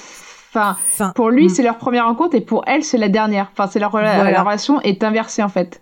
fin. 0.53 0.71
enfin, 0.73 1.13
Pour 1.15 1.31
lui, 1.31 1.47
mm, 1.47 1.49
c'est 1.51 1.63
leur 1.63 1.77
première 1.79 2.07
rencontre 2.07 2.35
et 2.37 2.41
pour 2.41 2.63
elle, 2.67 2.83
c'est 2.85 2.99
la 2.99 3.09
dernière. 3.09 3.49
Enfin, 3.53 3.69
c'est 3.71 3.79
leur, 3.81 3.91
Voilà. 3.91 4.43
relation 4.43 4.81
est 4.83 5.03
inversée 5.05 5.43
en 5.43 5.49
fait. 5.49 5.81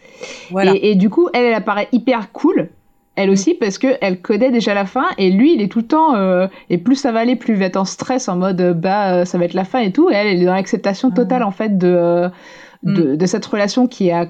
voilà. 0.51 0.73
Et, 0.75 0.91
et 0.93 0.95
du 0.95 1.11
coup, 1.11 1.29
elle, 1.35 1.45
elle 1.45 1.55
apparaît 1.55 1.89
hyper 1.93 2.33
cool. 2.33 2.69
Elle 3.17 3.29
Mm. 3.29 3.33
aussi, 3.33 3.55
parce 3.55 3.77
que 3.77 3.89
elle 4.01 4.21
connaît 4.23 4.51
déjà 4.53 4.73
la 4.73 4.87
fin, 4.87 5.05
et 5.19 5.31
lui, 5.31 5.55
il 5.55 5.61
est 5.61 5.69
tout 5.69 5.81
le 5.81 5.87
temps, 5.87 6.15
euh, 6.15 6.47
et 6.71 6.79
plus 6.79 6.95
ça 6.95 7.11
va 7.13 7.19
aller, 7.21 7.35
plus 7.37 7.55
il 7.55 7.59
va 7.59 7.67
être 7.67 7.77
en 7.77 7.85
stress, 7.85 8.29
en 8.29 8.37
mode, 8.37 8.61
euh, 8.61 8.73
bah, 8.73 9.13
euh, 9.15 9.25
ça 9.25 9.37
va 9.37 9.45
être 9.45 9.53
la 9.55 9.65
fin 9.65 9.81
et 9.81 9.91
tout, 9.93 10.09
et 10.11 10.15
elle, 10.15 10.29
elle 10.29 10.43
est 10.43 10.47
dans 10.47 10.55
l'acceptation 10.55 11.09
Ah. 11.13 11.17
totale, 11.17 11.43
en 11.43 11.51
fait, 11.51 11.77
de, 11.77 11.89
euh, 11.89 12.29
Mm. 12.83 12.95
de, 12.95 13.17
de 13.17 13.27
cette 13.27 13.45
relation 13.45 13.87
qui 13.89 14.11
a 14.11 14.27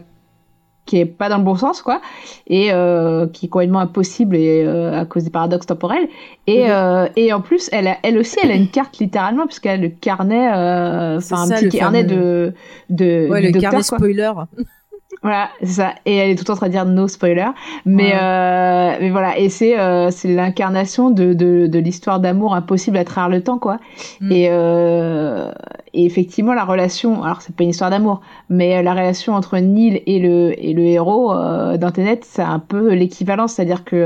qui 0.91 0.99
est 0.99 1.07
pas 1.07 1.29
dans 1.29 1.39
le 1.39 1.45
bon 1.45 1.55
sens 1.55 1.83
quoi 1.83 2.01
et 2.49 2.73
euh, 2.73 3.29
qui 3.29 3.47
est 3.47 3.49
complètement 3.49 3.79
impossible 3.79 4.35
et 4.37 4.65
euh, 4.67 5.01
à 5.01 5.05
cause 5.05 5.23
des 5.25 5.31
paradoxes 5.31 5.67
temporels 5.67 6.09
et 6.49 6.65
Mhm. 6.65 6.71
euh, 6.71 7.07
et 7.15 7.33
en 7.33 7.41
plus 7.41 7.69
elle 7.73 7.87
a, 7.87 7.97
elle 8.03 8.19
aussi 8.19 8.39
elle 8.43 8.51
a 8.51 8.55
une 8.57 8.69
carte 8.69 8.99
littéralement 8.99 9.47
puisqu'elle 9.47 9.79
a 9.79 9.83
le 9.83 9.89
carnet 9.91 10.49
enfin 10.49 11.43
un 11.43 11.47
ça, 11.47 11.55
petit 11.57 11.69
carnet 11.79 12.03
fameux- 12.03 12.17
de 12.17 12.55
de 12.91 13.29
ouais, 13.31 13.41
du 13.41 13.47
le 13.47 13.53
docteur, 13.53 13.71
carnet 13.71 13.85
quoi. 13.89 13.99
spoiler. 13.99 14.33
Voilà, 15.23 15.51
c'est 15.61 15.67
ça. 15.67 15.93
Et 16.07 16.17
elle 16.17 16.31
est 16.31 16.35
tout 16.35 16.41
le 16.43 16.47
temps 16.47 16.53
en 16.55 16.57
train 16.57 16.67
de 16.69 16.73
dire 16.73 16.87
no 16.87 17.07
spoiler. 17.07 17.49
Mais, 17.85 18.05
Ouais. 18.05 18.19
euh, 18.23 18.97
mais 19.01 19.11
voilà, 19.11 19.39
et 19.39 19.51
c'est 19.51 19.79
euh, 19.79 20.11
c'est 20.11 20.29
l'incarnation 20.29 21.11
de, 21.11 21.35
de, 21.35 21.67
de 21.67 21.79
l'histoire 21.79 22.21
d'amour 22.21 22.55
impossible 22.55 22.97
à 22.97 23.05
travers 23.05 23.29
le 23.29 23.43
temps, 23.43 23.59
quoi. 23.59 23.77
Mm. 24.23 24.33
Et, 24.33 24.49
euh, 24.51 25.51
et 25.93 26.07
effectivement, 26.07 26.55
la 26.55 26.65
relation, 26.65 27.23
alors 27.23 27.43
c'est 27.43 27.55
pas 27.55 27.65
une 27.65 27.71
histoire 27.71 27.91
d'amour, 27.91 28.23
mais 28.49 28.77
euh, 28.79 28.83
la 28.83 28.93
relation 28.93 29.35
entre 29.35 29.59
Neil 29.59 30.03
et 30.07 30.21
le, 30.21 30.55
et 30.59 30.73
le 30.73 30.85
héros 30.85 31.35
euh, 31.35 31.77
d'Internet, 31.77 32.25
c'est 32.27 32.41
un 32.43 32.59
peu 32.59 32.95
l'équivalent. 32.95 33.47
C'est-à-dire 33.47 33.85
que 33.85 33.97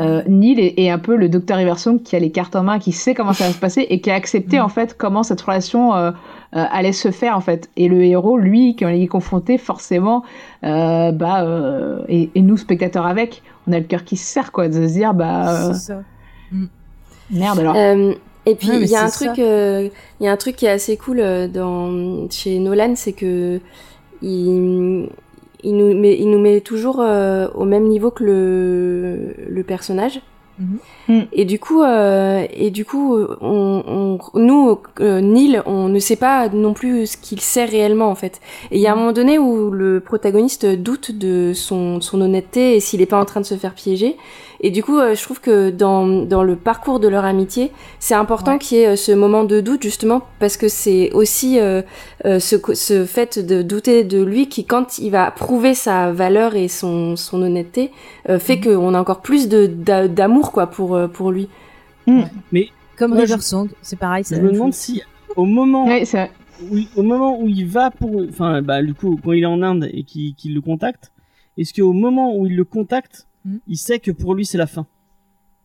euh, 0.00 0.22
Neil 0.26 0.58
est, 0.58 0.80
est 0.80 0.90
un 0.90 0.98
peu 0.98 1.16
le 1.16 1.28
docteur 1.28 1.60
Iverson 1.60 1.98
qui 2.02 2.16
a 2.16 2.18
les 2.18 2.30
cartes 2.30 2.56
en 2.56 2.62
main, 2.62 2.78
qui 2.78 2.92
sait 2.92 3.12
comment 3.14 3.32
ça 3.34 3.44
va 3.46 3.52
se 3.52 3.58
passer 3.58 3.82
et 3.90 4.00
qui 4.00 4.10
a 4.10 4.14
accepté 4.14 4.58
Mm. 4.58 4.62
en 4.62 4.68
fait 4.68 4.96
comment 4.96 5.22
cette 5.22 5.40
relation 5.42 5.92
allait 6.54 6.92
se 6.92 7.10
faire 7.10 7.36
en 7.36 7.40
fait. 7.40 7.68
Et 7.76 7.88
le 7.88 8.02
héros, 8.04 8.38
lui, 8.38 8.76
quand 8.76 8.88
il 8.88 9.02
est 9.02 9.06
confronté, 9.08 9.58
forcément, 9.58 10.22
euh, 10.64 11.12
bah, 11.12 11.44
euh, 11.44 12.04
et, 12.08 12.30
et 12.34 12.40
nous 12.42 12.56
spectateurs 12.56 13.06
avec, 13.06 13.42
on 13.66 13.72
a 13.72 13.78
le 13.78 13.84
cœur 13.84 14.04
qui 14.04 14.16
se 14.16 14.24
serre 14.24 14.52
quoi, 14.52 14.68
de 14.68 14.74
se 14.74 14.92
dire 14.92 15.14
bah 15.14 15.50
euh, 15.50 15.72
C'est 15.72 15.92
ça. 15.92 16.02
merde 17.30 17.58
alors. 17.58 17.74
Euh, 17.76 18.14
et 18.46 18.54
puis 18.54 18.68
il 18.72 18.86
y 18.86 18.94
a 18.94 19.04
un 19.04 19.08
truc, 19.10 19.38
euh, 19.38 19.88
il 20.20 20.24
y 20.24 20.28
a 20.28 20.32
un 20.32 20.36
truc 20.36 20.56
qui 20.56 20.66
est 20.66 20.70
assez 20.70 20.96
cool 20.96 21.20
euh, 21.20 21.48
dans 21.48 22.28
chez 22.30 22.58
Nolan, 22.58 22.94
c'est 22.94 23.14
que 23.14 23.58
il, 24.22 25.08
il 25.62 25.76
nous 25.76 25.98
met, 25.98 26.16
il 26.18 26.30
nous 26.30 26.40
met 26.40 26.60
toujours 26.60 27.00
euh, 27.00 27.48
au 27.54 27.64
même 27.64 27.84
niveau 27.88 28.10
que 28.10 28.22
le 28.22 29.34
le 29.48 29.62
personnage. 29.64 30.20
Mhm. 30.58 30.78
Mm. 31.08 31.22
Et 31.32 31.44
du 31.44 31.58
coup, 31.58 31.82
euh, 31.82 32.46
et 32.52 32.70
du 32.70 32.84
coup, 32.84 33.16
on, 33.40 34.18
on, 34.32 34.38
nous, 34.38 34.78
euh, 35.00 35.20
Neil, 35.20 35.60
on 35.66 35.88
ne 35.88 35.98
sait 35.98 36.16
pas 36.16 36.48
non 36.48 36.74
plus 36.74 37.08
ce 37.08 37.16
qu'il 37.16 37.40
sait 37.40 37.64
réellement 37.64 38.08
en 38.08 38.14
fait. 38.14 38.40
Et 38.70 38.76
il 38.76 38.80
y 38.80 38.86
a 38.86 38.92
un 38.92 38.96
moment 38.96 39.12
donné 39.12 39.38
où 39.38 39.70
le 39.70 40.00
protagoniste 40.00 40.66
doute 40.66 41.10
de 41.10 41.52
son, 41.54 42.00
son 42.00 42.20
honnêteté 42.20 42.76
et 42.76 42.80
s'il 42.80 43.02
est 43.02 43.06
pas 43.06 43.20
en 43.20 43.24
train 43.24 43.40
de 43.40 43.46
se 43.46 43.56
faire 43.56 43.74
piéger. 43.74 44.16
Et 44.66 44.70
du 44.70 44.82
coup, 44.82 44.96
euh, 44.98 45.14
je 45.14 45.22
trouve 45.22 45.40
que 45.42 45.68
dans, 45.68 46.06
dans 46.24 46.42
le 46.42 46.56
parcours 46.56 46.98
de 46.98 47.06
leur 47.06 47.26
amitié, 47.26 47.70
c'est 47.98 48.14
important 48.14 48.52
Ouais. 48.52 48.58
qu'il 48.58 48.78
y 48.78 48.80
ait 48.80 48.86
euh, 48.94 48.96
ce 48.96 49.12
moment 49.12 49.44
de 49.44 49.60
doute 49.60 49.82
justement 49.82 50.22
parce 50.38 50.56
que 50.56 50.68
c'est 50.68 51.12
aussi 51.12 51.60
euh, 51.60 51.82
euh, 52.24 52.38
ce, 52.40 52.56
ce 52.72 53.04
fait 53.04 53.38
de 53.38 53.60
douter 53.60 54.04
de 54.04 54.22
lui 54.22 54.48
qui, 54.48 54.64
quand 54.64 54.98
il 54.98 55.10
va 55.10 55.30
prouver 55.30 55.74
sa 55.74 56.12
valeur 56.12 56.56
et 56.56 56.68
son, 56.68 57.14
son 57.16 57.42
honnêteté, 57.42 57.90
euh, 58.30 58.38
fait 58.38 58.56
Mhm. 58.56 58.62
qu'on 58.76 58.94
a 58.94 59.00
encore 59.00 59.20
plus 59.20 59.48
d'amour 59.48 60.50
quoi 60.50 60.66
pour 60.68 60.98
pour 61.12 61.30
lui. 61.30 61.48
Comme 62.96 63.10
Moi, 63.10 63.20
River 63.20 63.34
je- 63.38 63.42
Song, 63.42 63.68
c'est 63.82 63.98
pareil. 63.98 64.24
Je 64.30 64.36
me 64.36 64.52
demande 64.52 64.72
si 64.72 65.02
au 65.36 65.44
moment 65.44 65.86
où, 65.86 66.76
au 66.96 67.02
moment 67.02 67.38
où 67.40 67.48
il 67.48 67.66
va 67.66 67.90
pour, 67.90 68.22
enfin, 68.30 68.62
bah, 68.62 68.82
du 68.82 68.94
coup, 68.94 69.18
quand 69.22 69.32
il 69.32 69.42
est 69.42 69.46
en 69.46 69.60
Inde 69.62 69.90
et 69.92 70.04
qu'il 70.04 70.34
qu'il 70.36 70.54
le 70.54 70.60
contacte, 70.60 71.12
est-ce 71.58 71.74
qu'au 71.74 71.92
moment 71.92 72.36
où 72.36 72.46
il 72.46 72.56
le 72.56 72.64
contacte, 72.64 73.26
Hmm. 73.44 73.58
il 73.68 73.76
sait 73.76 73.98
que 73.98 74.10
pour 74.10 74.34
lui 74.34 74.46
c'est 74.46 74.56
la 74.58 74.66
fin 74.66 74.86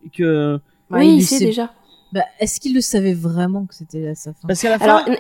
et 0.05 0.09
que 0.09 0.59
Bah, 0.89 0.97
oui, 0.99 1.15
il 1.17 1.23
sait 1.25 1.37
sait. 1.39 1.45
déjà. 1.45 1.71
Bah, 2.11 2.23
est-ce 2.39 2.59
qu'il 2.59 2.73
le 2.73 2.81
savait 2.81 3.13
vraiment 3.13 3.65
que 3.65 3.75
c'était 3.75 4.13
sa 4.15 4.33
fin 4.33 4.47
parce 4.47 4.61
qu'à 4.61 4.69
la 4.69 4.79
fin, 4.79 4.97
Alors, 5.05 5.17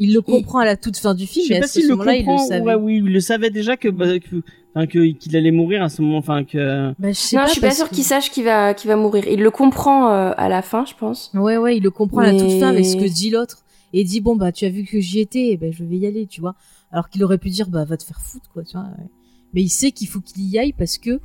Il 0.00 0.12
le 0.12 0.20
il- 0.20 0.22
comprend 0.22 0.58
à 0.58 0.64
la 0.64 0.76
toute 0.76 0.96
fin 0.96 1.14
du 1.14 1.24
je 1.24 1.28
film, 1.30 1.46
sais 1.46 1.54
mais 1.54 1.60
pas 1.60 1.66
s'il 1.68 1.84
le 1.84 1.90
moment-là, 1.90 2.16
il 2.16 2.20
le 2.20 2.24
comprend. 2.26 2.46
savait. 2.48 2.60
ouais, 2.64 2.74
oui, 2.74 2.96
il 2.96 3.12
le 3.12 3.20
savait 3.20 3.50
déjà 3.50 3.76
que, 3.76 3.88
bah, 3.88 4.18
que, 4.18 4.42
enfin, 4.74 4.86
que- 4.88 5.12
qu'il 5.12 5.36
allait 5.36 5.52
mourir 5.52 5.84
à 5.84 5.88
ce 5.88 6.02
moment, 6.02 6.18
enfin 6.18 6.42
que. 6.42 6.92
Bah, 6.98 7.12
je 7.12 7.12
sais 7.12 7.36
non, 7.36 7.42
pas 7.42 7.46
je 7.46 7.52
suis 7.52 7.60
pas 7.60 7.70
que- 7.70 7.94
qu'il 7.94 8.02
sache 8.02 8.30
qu'il 8.32 8.42
va 8.44 8.74
qu'il 8.74 8.88
va 8.88 8.96
mourir. 8.96 9.24
Il 9.28 9.40
le 9.40 9.50
comprend 9.52 10.10
euh, 10.10 10.32
à 10.36 10.48
la 10.48 10.62
fin, 10.62 10.84
je 10.84 10.94
pense. 10.94 11.30
Ouais, 11.34 11.56
ouais, 11.56 11.76
il 11.76 11.82
le 11.84 11.90
comprend 11.92 12.22
à 12.22 12.32
la 12.32 12.38
toute 12.38 12.50
fin 12.58 12.70
avec 12.70 12.84
ce 12.84 12.96
que 12.96 13.04
dit 13.08 13.30
l'autre. 13.30 13.58
Et 13.92 14.00
il 14.00 14.04
dit, 14.04 14.20
bon, 14.20 14.34
bah, 14.34 14.50
tu 14.50 14.64
as 14.64 14.70
vu 14.70 14.82
que 14.82 14.98
j'y 14.98 15.20
étais, 15.20 15.50
eh 15.52 15.56
ben, 15.56 15.72
je 15.72 15.84
vais 15.84 15.96
y 15.96 16.06
aller, 16.06 16.26
tu 16.26 16.40
vois. 16.40 16.56
Alors 16.90 17.08
qu'il 17.08 17.22
aurait 17.22 17.38
pu 17.38 17.48
dire, 17.50 17.68
bah, 17.68 17.84
va 17.84 17.96
te 17.96 18.02
faire 18.02 18.20
foutre, 18.20 18.50
quoi, 18.52 18.64
tu 18.64 18.72
vois. 18.76 18.86
ouais. 18.86 19.06
Mais 19.52 19.62
il 19.62 19.68
sait 19.68 19.92
qu'il 19.92 20.08
faut 20.08 20.18
qu'il 20.20 20.42
y 20.48 20.58
aille 20.58 20.72
parce 20.72 20.98
que 20.98 21.20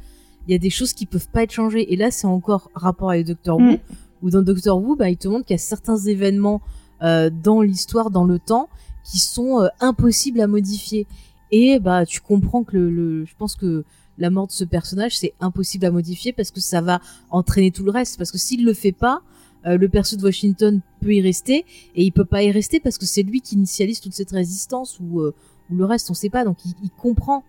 il 0.50 0.54
y 0.54 0.56
a 0.56 0.60
des 0.60 0.70
choses 0.72 0.94
qui 0.94 1.06
peuvent 1.06 1.30
pas 1.30 1.44
être 1.44 1.52
changées. 1.52 1.94
Et 1.94 1.96
là, 1.96 2.10
c'est 2.12 2.28
encore 2.28 2.70
rapport 2.74 3.12
avec 3.12 3.26
Doctor 3.28 3.58
Who, 3.58 3.74
Mm. 3.74 3.78
où 4.24 4.30
dans 4.32 4.42
Doctor 4.42 4.82
Who, 4.82 4.96
bah, 4.96 5.10
il 5.10 5.18
te 5.18 5.28
montre 5.28 5.46
qu'il 5.46 5.54
y 5.54 5.60
a 5.60 5.60
certains 5.60 5.98
événements 5.98 6.62
euh, 7.04 7.30
dans 7.30 7.62
l'histoire, 7.62 8.10
dans 8.12 8.26
le 8.26 8.40
temps, 8.40 8.68
qui 9.06 9.20
sont 9.20 9.62
euh, 9.62 9.68
impossibles 9.80 10.42
à 10.42 10.48
modifier. 10.48 11.08
Et 11.52 11.80
bah, 11.80 12.06
tu 12.06 12.20
comprends 12.20 12.64
que 12.64 12.76
le, 12.76 12.90
le- 12.90 13.26
je 13.26 13.34
pense 13.38 13.56
que 13.56 13.86
la 14.18 14.30
mort 14.30 14.48
de 14.48 14.52
ce 14.52 14.66
personnage, 14.66 15.18
c'est 15.18 15.34
impossible 15.40 15.86
à 15.86 15.92
modifier 15.92 16.34
parce 16.34 16.52
que 16.52 16.60
ça 16.60 16.82
va 16.82 17.00
entraîner 17.30 17.72
tout 17.72 17.84
le 17.84 17.92
reste. 17.92 18.18
Parce 18.18 18.32
que 18.32 18.38
s'il 18.38 18.66
le 18.66 18.74
fait 18.74 18.92
pas, 18.92 19.22
euh, 19.66 19.78
le 19.78 19.88
perso 19.88 20.16
de 20.18 20.24
Washington 20.24 20.82
peut 21.02 21.14
y 21.14 21.22
rester 21.22 21.64
et 21.96 22.04
il 22.04 22.12
peut 22.12 22.26
pas 22.26 22.44
y 22.44 22.52
rester 22.52 22.80
parce 22.80 22.98
que 22.98 23.06
c'est 23.06 23.24
lui 23.24 23.40
qui 23.42 23.56
initialise 23.56 24.00
toute 24.02 24.14
cette 24.14 24.32
résistance 24.32 25.00
ou, 25.00 25.22
euh, 25.22 25.34
ou 25.70 25.76
le 25.76 25.86
reste, 25.86 26.10
on 26.12 26.14
sait 26.14 26.30
pas. 26.30 26.44
Donc 26.44 26.58
il, 26.66 26.74
il 26.84 26.90
comprend 26.90 27.44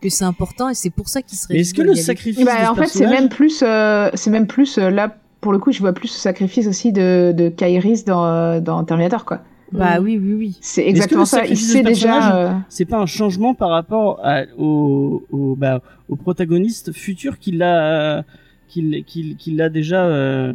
que 0.00 0.08
c'est 0.08 0.24
important 0.24 0.68
et 0.68 0.74
c'est 0.74 0.90
pour 0.90 1.08
ça 1.08 1.22
qu'il 1.22 1.38
serait. 1.38 1.54
Mais 1.54 1.60
est-ce 1.60 1.74
que 1.74 1.82
le 1.82 1.94
sacrifice 1.94 2.44
Bah, 2.44 2.60
de 2.60 2.64
ce 2.66 2.70
en 2.70 2.74
fait, 2.74 2.86
c'est 2.86 3.06
même 3.06 3.28
plus, 3.28 3.62
euh, 3.62 4.10
c'est 4.14 4.30
même 4.30 4.46
plus 4.46 4.78
euh, 4.78 4.90
là 4.90 5.16
pour 5.40 5.52
le 5.52 5.58
coup, 5.58 5.70
je 5.72 5.78
vois 5.80 5.92
plus 5.92 6.08
ce 6.08 6.18
sacrifice 6.18 6.66
aussi 6.66 6.92
de, 6.92 7.32
de 7.36 7.48
Kairis 7.48 8.04
dans, 8.04 8.24
euh, 8.26 8.60
dans 8.60 8.82
Terminator, 8.84 9.24
quoi. 9.24 9.42
Bah 9.72 10.00
oui, 10.00 10.18
oui, 10.20 10.32
oui. 10.34 10.58
C'est 10.60 10.84
que 10.84 10.88
exactement 10.88 11.20
le 11.22 11.26
ça. 11.26 11.44
Il 11.44 11.56
sait 11.56 11.82
déjà. 11.82 12.36
euh, 12.36 12.52
c'est 12.68 12.84
pas 12.84 12.98
un 12.98 13.06
changement 13.06 13.54
par 13.54 13.70
rapport 13.70 14.20
à- 14.24 14.44
au, 14.56 15.24
au, 15.30 15.54
bah, 15.56 15.82
au 16.08 16.16
protagoniste 16.16 16.92
futur 16.92 17.38
qu'il 17.38 17.62
a, 17.62 18.24
qu'il, 18.68 19.04
qu'il, 19.04 19.36
qu'il 19.36 19.60
a 19.60 19.68
déjà. 19.68 20.04
euh, 20.06 20.52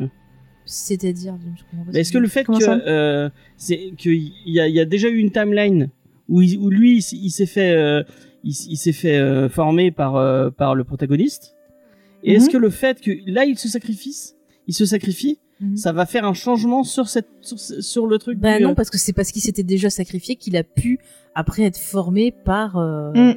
C'est-à-dire, 0.65 1.35
je 1.55 1.63
comprends 1.71 1.85
pas 1.85 1.91
Mais 1.91 1.93
ce 1.93 1.99
est-ce 1.99 2.11
que 2.13 2.17
le 2.17 2.27
fait 2.27 2.45
que 2.45 2.53
euh, 2.87 3.29
c'est 3.57 3.91
qu'il 3.97 4.31
y 4.45 4.59
a, 4.59 4.67
il 4.67 4.75
y 4.75 4.79
a 4.79 4.85
déjà 4.85 5.09
eu 5.09 5.17
une 5.17 5.31
timeline 5.31 5.89
où, 6.29 6.41
il- 6.41 6.57
où 6.59 6.69
lui 6.69 6.97
il, 7.11 7.29
s'est 7.31 7.45
fait 7.45 7.71
euh, 7.71 8.03
il, 8.43 8.77
s'est 8.77 8.91
fait 8.93 9.17
euh, 9.17 9.49
former 9.49 9.91
par 9.91 10.15
euh, 10.15 10.49
par 10.49 10.75
le 10.75 10.83
protagoniste 10.83 11.55
et 12.23 12.33
est-ce 12.33 12.45
Mhm. 12.47 12.51
que 12.51 12.57
le 12.57 12.69
fait 12.69 12.99
que 13.01 13.11
là 13.27 13.45
il 13.45 13.57
se 13.57 13.67
sacrifie 13.67 14.33
il 14.67 14.73
se 14.73 14.85
sacrifie 14.85 15.39
Mhm. 15.59 15.77
ça 15.77 15.91
va 15.91 16.05
faire 16.07 16.25
un 16.25 16.33
changement 16.33 16.83
sur 16.83 17.07
cette 17.07 17.29
sur, 17.41 17.59
sur 17.59 18.07
le 18.07 18.17
truc 18.17 18.39
Bah 18.39 18.57
du- 18.57 18.63
non, 18.63 18.73
parce 18.73 18.89
que 18.89 18.97
c'est 18.97 19.13
parce 19.13 19.31
qu'il 19.31 19.43
s'était 19.43 19.61
déjà 19.63 19.89
sacrifié 19.91 20.35
qu'il 20.35 20.57
a 20.57 20.63
pu 20.63 20.97
après 21.35 21.63
être 21.63 21.77
formé 21.77 22.31
par. 22.31 22.77
euh, 22.77 23.11
mm. 23.13 23.35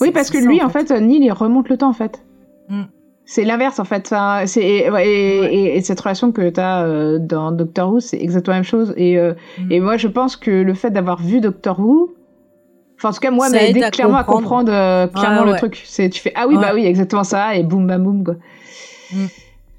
Oui, 0.00 0.10
parce 0.12 0.30
que 0.30 0.40
ça, 0.40 0.46
lui, 0.48 0.62
en 0.62 0.68
fait, 0.68 0.90
Neil, 0.90 1.22
il 1.24 1.32
remonte 1.32 1.68
le 1.68 1.76
temps, 1.76 1.90
en 1.90 1.94
fait. 1.94 2.24
Mm. 2.68 2.82
C'est 3.24 3.44
l'inverse, 3.44 3.78
en 3.78 3.84
fait. 3.84 4.06
Enfin, 4.06 4.44
c'est, 4.46 4.64
et, 4.66 4.90
ouais, 4.90 5.06
et, 5.08 5.38
et- 5.54 5.76
et 5.76 5.80
cette 5.82 6.00
relation 6.00 6.32
que 6.32 6.48
tu 6.50 6.60
as 6.60 7.18
dans 7.18 7.52
Doctor 7.52 7.92
Who, 7.92 8.00
c'est 8.00 8.18
exactement 8.20 8.54
la 8.54 8.58
même 8.60 8.64
chose. 8.64 8.92
Et, 8.96 9.18
euh, 9.18 9.34
Mm. 9.58 9.72
et 9.72 9.80
moi, 9.80 9.96
je 9.96 10.08
pense 10.08 10.36
que 10.36 10.50
le 10.50 10.74
fait 10.74 10.90
d'avoir 10.90 11.22
vu 11.22 11.40
Doctor 11.40 11.78
Who, 11.78 12.14
enfin, 13.00 13.08
en 13.08 13.12
tout 13.12 13.20
cas, 13.20 13.30
moi, 13.30 13.48
m'a 13.48 13.62
aidé 13.62 13.82
à 13.82 13.90
clairement 13.90 14.18
à 14.18 14.24
comprendre. 14.24 14.70
euh, 14.72 15.06
clairement 15.08 15.44
le 15.44 15.52
ouais. 15.52 15.58
truc. 15.58 15.82
C'est, 15.84 16.08
tu 16.10 16.20
fais, 16.20 16.32
ah 16.36 16.46
oui, 16.46 16.56
bah 16.56 16.70
oui, 16.74 16.84
exactement 16.86 17.24
ça, 17.24 17.56
et 17.56 17.62
boum, 17.64 17.86
bam, 17.86 18.02
boum, 18.04 18.22
quoi. 18.24 18.34
Mm. 19.12 19.26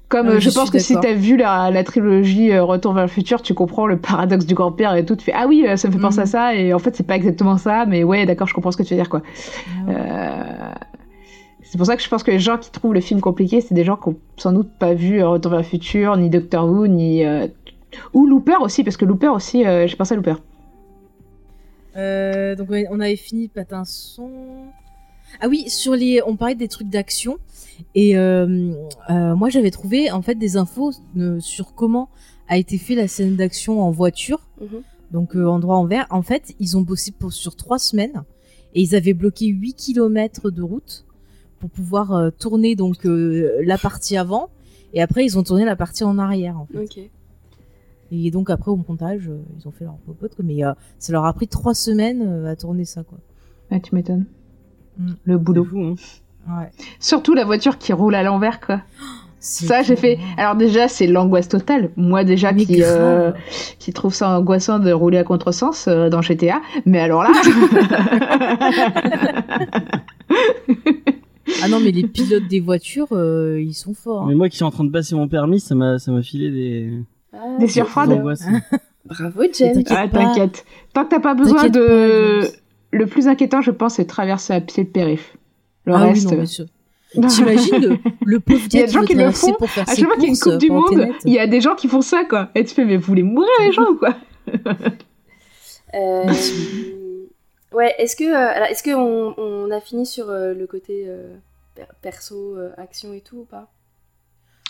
Comme 0.08 0.28
euh, 0.28 0.40
je, 0.40 0.50
je 0.50 0.54
pense 0.54 0.70
que 0.70 0.78
si 0.78 0.94
t'as 1.00 1.14
vu 1.14 1.38
la, 1.38 1.70
la 1.70 1.84
trilogie 1.84 2.52
euh, 2.52 2.62
Retour 2.62 2.92
vers 2.92 3.04
le 3.04 3.08
futur, 3.08 3.40
tu 3.40 3.54
comprends 3.54 3.86
le 3.86 3.96
paradoxe 3.96 4.44
du 4.44 4.52
grand-père 4.54 4.94
et 4.94 5.06
tout. 5.06 5.16
Tu 5.16 5.24
fais 5.24 5.32
ah 5.34 5.46
oui, 5.48 5.64
ça 5.76 5.88
me 5.88 5.92
fait 5.94 5.98
penser 5.98 6.18
Mhm. 6.18 6.22
à 6.22 6.26
ça 6.26 6.54
et 6.54 6.74
en 6.74 6.78
fait 6.78 6.94
c'est 6.94 7.06
pas 7.06 7.16
exactement 7.16 7.56
ça, 7.56 7.86
mais 7.86 8.04
ouais 8.04 8.26
d'accord, 8.26 8.46
je 8.46 8.52
comprends 8.52 8.72
ce 8.72 8.76
que 8.76 8.82
tu 8.82 8.92
veux 8.92 9.00
dire 9.00 9.08
quoi. 9.08 9.22
Euh, 9.88 10.42
C'est 11.62 11.78
pour 11.78 11.86
ça 11.86 11.96
que 11.96 12.02
je 12.02 12.08
pense 12.10 12.22
que 12.22 12.30
les 12.30 12.38
gens 12.38 12.58
qui 12.58 12.70
trouvent 12.70 12.92
le 12.92 13.00
film 13.00 13.22
compliqué, 13.22 13.62
c'est 13.62 13.72
des 13.72 13.84
gens 13.84 13.96
qui 13.96 14.10
ont 14.10 14.16
sans 14.36 14.52
doute 14.52 14.68
pas 14.78 14.92
vu 14.92 15.24
Retour 15.24 15.52
vers 15.52 15.60
le 15.60 15.66
futur, 15.66 16.14
ni 16.18 16.28
Doctor 16.28 16.66
Who, 16.68 16.86
ni 16.88 17.24
ou 18.12 18.26
Looper 18.26 18.56
aussi, 18.60 18.84
parce 18.84 18.98
que 18.98 19.06
Looper 19.06 19.28
aussi, 19.28 19.64
j'ai 19.64 19.96
pensé 19.96 20.12
à 20.12 20.16
Looper. 20.16 20.34
Euh, 21.96 22.54
donc 22.56 22.68
on 22.90 23.00
avait 23.00 23.16
fini 23.16 23.48
Patinson. 23.48 24.30
Ah 25.40 25.48
oui, 25.48 25.68
sur 25.70 25.94
les, 25.94 26.20
on 26.26 26.36
parlait 26.36 26.54
des 26.54 26.68
trucs 26.68 26.88
d'action 26.88 27.38
et 27.94 28.16
euh, 28.18 28.72
euh, 29.10 29.34
moi 29.34 29.48
j'avais 29.48 29.70
trouvé 29.70 30.10
en 30.10 30.20
fait 30.22 30.34
des 30.34 30.56
infos 30.56 30.92
euh, 31.16 31.40
sur 31.40 31.74
comment 31.74 32.10
a 32.48 32.58
été 32.58 32.76
fait 32.76 32.94
la 32.94 33.08
scène 33.08 33.36
d'action 33.36 33.80
en 33.82 33.90
voiture, 33.90 34.40
Mhm. 34.60 34.82
donc 35.10 35.34
euh, 35.36 35.46
endroit 35.46 35.76
en 35.78 35.86
vert. 35.86 36.06
En 36.10 36.22
fait, 36.22 36.54
ils 36.60 36.76
ont 36.76 36.82
bossé 36.82 37.12
pour 37.12 37.32
sur 37.32 37.56
trois 37.56 37.78
semaines 37.78 38.24
et 38.74 38.82
ils 38.82 38.94
avaient 38.94 39.14
bloqué 39.14 39.46
8 39.46 39.74
km 39.74 40.50
de 40.50 40.62
route 40.62 41.06
pour 41.60 41.70
pouvoir 41.70 42.30
tourner 42.38 42.74
donc 42.76 43.06
euh, 43.06 43.60
la 43.64 43.78
partie 43.78 44.16
avant 44.16 44.50
et 44.92 45.00
après 45.00 45.24
ils 45.24 45.38
ont 45.38 45.42
tourné 45.42 45.64
la 45.64 45.76
partie 45.76 46.04
en 46.04 46.18
arrière. 46.18 46.58
En 46.58 46.66
fait. 46.66 46.78
Ok. 46.78 47.10
Et 48.12 48.30
donc 48.30 48.50
après 48.50 48.70
au 48.70 48.76
montage, 48.76 49.28
euh, 49.28 49.40
ils 49.58 49.66
ont 49.66 49.70
fait 49.70 49.84
leur 49.84 49.94
popote, 50.06 50.34
quoi. 50.36 50.44
mais 50.46 50.64
euh, 50.64 50.72
ça 50.98 51.12
leur 51.12 51.24
a 51.24 51.32
pris 51.32 51.48
trois 51.48 51.74
semaines 51.74 52.22
euh, 52.22 52.50
à 52.50 52.56
tourner 52.56 52.84
ça 52.84 53.02
quoi. 53.02 53.18
Ah, 53.70 53.80
tu 53.80 53.94
m'étonnes. 53.94 54.26
Mm. 54.98 55.12
Le 55.24 55.38
boulot. 55.38 55.64
fou, 55.64 55.82
hein. 55.82 55.94
Ouais. 56.46 56.70
Surtout 57.00 57.34
la 57.34 57.44
voiture 57.44 57.78
qui 57.78 57.92
roule 57.92 58.14
à 58.14 58.22
l'envers, 58.22 58.60
quoi. 58.60 58.82
Ça, 59.44 59.82
j'ai 59.82 59.96
fait. 59.96 60.20
Alors 60.36 60.54
déjà, 60.54 60.86
c'est 60.86 61.08
l'angoisse 61.08 61.48
totale. 61.48 61.90
Moi 61.96 62.22
déjà 62.22 62.52
Mais 62.52 62.64
qui 62.64 62.80
euh, 62.84 63.32
trouve 63.92 64.14
ça 64.14 64.38
angoissant 64.38 64.78
de 64.78 64.92
rouler 64.92 65.18
à 65.18 65.24
contresens 65.24 65.88
euh, 65.88 66.08
dans 66.08 66.22
GTA, 66.22 66.62
mais 66.86 67.00
alors 67.00 67.24
là, 67.24 67.32
Ah 71.64 71.68
non, 71.68 71.80
mais 71.80 71.90
les 71.90 72.06
pilotes 72.06 72.48
des 72.48 72.60
voitures, 72.60 73.08
euh, 73.12 73.60
ils 73.60 73.74
sont 73.74 73.94
forts. 73.94 74.22
hein. 74.22 74.26
Mais 74.28 74.34
moi 74.34 74.48
qui 74.48 74.56
suis 74.56 74.64
en 74.64 74.70
train 74.70 74.84
de 74.84 74.90
passer 74.90 75.14
mon 75.14 75.28
permis, 75.28 75.60
ça 75.60 75.74
m'a 75.74 75.98
ça 75.98 76.12
m'a 76.12 76.22
filé 76.22 76.50
des, 76.50 76.92
Ah, 77.32 77.56
Des 77.58 77.68
surfroides 77.68 78.12
angoisses. 78.12 78.44
Bravo, 79.04 79.42
Jen. 79.52 79.72
T'inquiète 79.72 79.88
ah, 79.90 80.08
t'inquiète. 80.08 80.64
Tant 80.92 81.04
que 81.04 81.10
t'as 81.10 81.20
pas 81.20 81.34
besoin 81.34 81.68
de, 81.68 82.40
pas, 82.42 82.46
le 82.92 83.06
plus 83.06 83.26
inquiétant, 83.28 83.60
je 83.60 83.70
pense, 83.72 83.94
c'est 83.94 84.04
de 84.04 84.08
traverser 84.08 84.52
à 84.52 84.60
pied 84.60 84.84
le 84.84 84.90
périph. 84.90 85.36
Le 85.86 85.94
ah 85.94 85.98
reste. 85.98 86.30
oui, 86.30 86.36
non, 86.36 86.46
sûr. 86.46 86.66
T'imagines 87.12 87.76
le, 87.78 87.98
le 88.24 88.40
pauvre 88.40 88.60
Il 88.72 88.78
y 88.78 88.82
a 88.82 88.86
gars 88.86 88.86
des 88.86 88.86
qui 88.86 88.92
gens 88.92 89.00
veut 89.00 89.06
qui 89.06 89.14
le 89.14 89.30
font. 89.32 89.52
pour 89.54 89.70
faire 89.70 89.88
à 89.88 89.94
chaque 89.94 90.04
fois 90.06 90.14
qu'il 90.14 90.24
y 90.24 90.26
a 90.26 90.30
une 90.30 90.38
coupe 90.38 90.56
du 90.58 90.68
pour 90.68 90.76
monde, 90.76 91.08
il 91.24 91.32
y 91.32 91.38
a 91.38 91.46
des 91.46 91.60
gens 91.60 91.74
qui 91.74 91.88
font 91.88 92.00
ça, 92.00 92.24
quoi. 92.24 92.50
Et 92.54 92.64
tu 92.64 92.74
fais, 92.74 92.84
mais 92.84 92.96
vous 92.96 93.04
voulez 93.06 93.22
mourir 93.22 93.48
les 93.60 93.72
gens 93.72 93.86
ou 93.90 93.96
quoi 93.96 94.14
Euh, 95.94 96.24
ouais, 97.72 97.94
est-ce 97.98 98.16
que, 98.16 98.24
euh, 98.24 98.56
alors, 98.56 98.68
est-ce 98.68 98.82
que 98.82 98.94
on, 98.94 99.34
on 99.38 99.70
a 99.70 99.80
fini 99.80 100.06
sur 100.06 100.30
euh, 100.30 100.54
le 100.54 100.66
côté 100.66 101.04
euh, 101.06 101.34
per- 101.74 101.82
perso, 102.00 102.56
euh, 102.56 102.70
action 102.78 103.12
et 103.12 103.20
tout 103.20 103.38
ou 103.40 103.44
pas? 103.44 103.68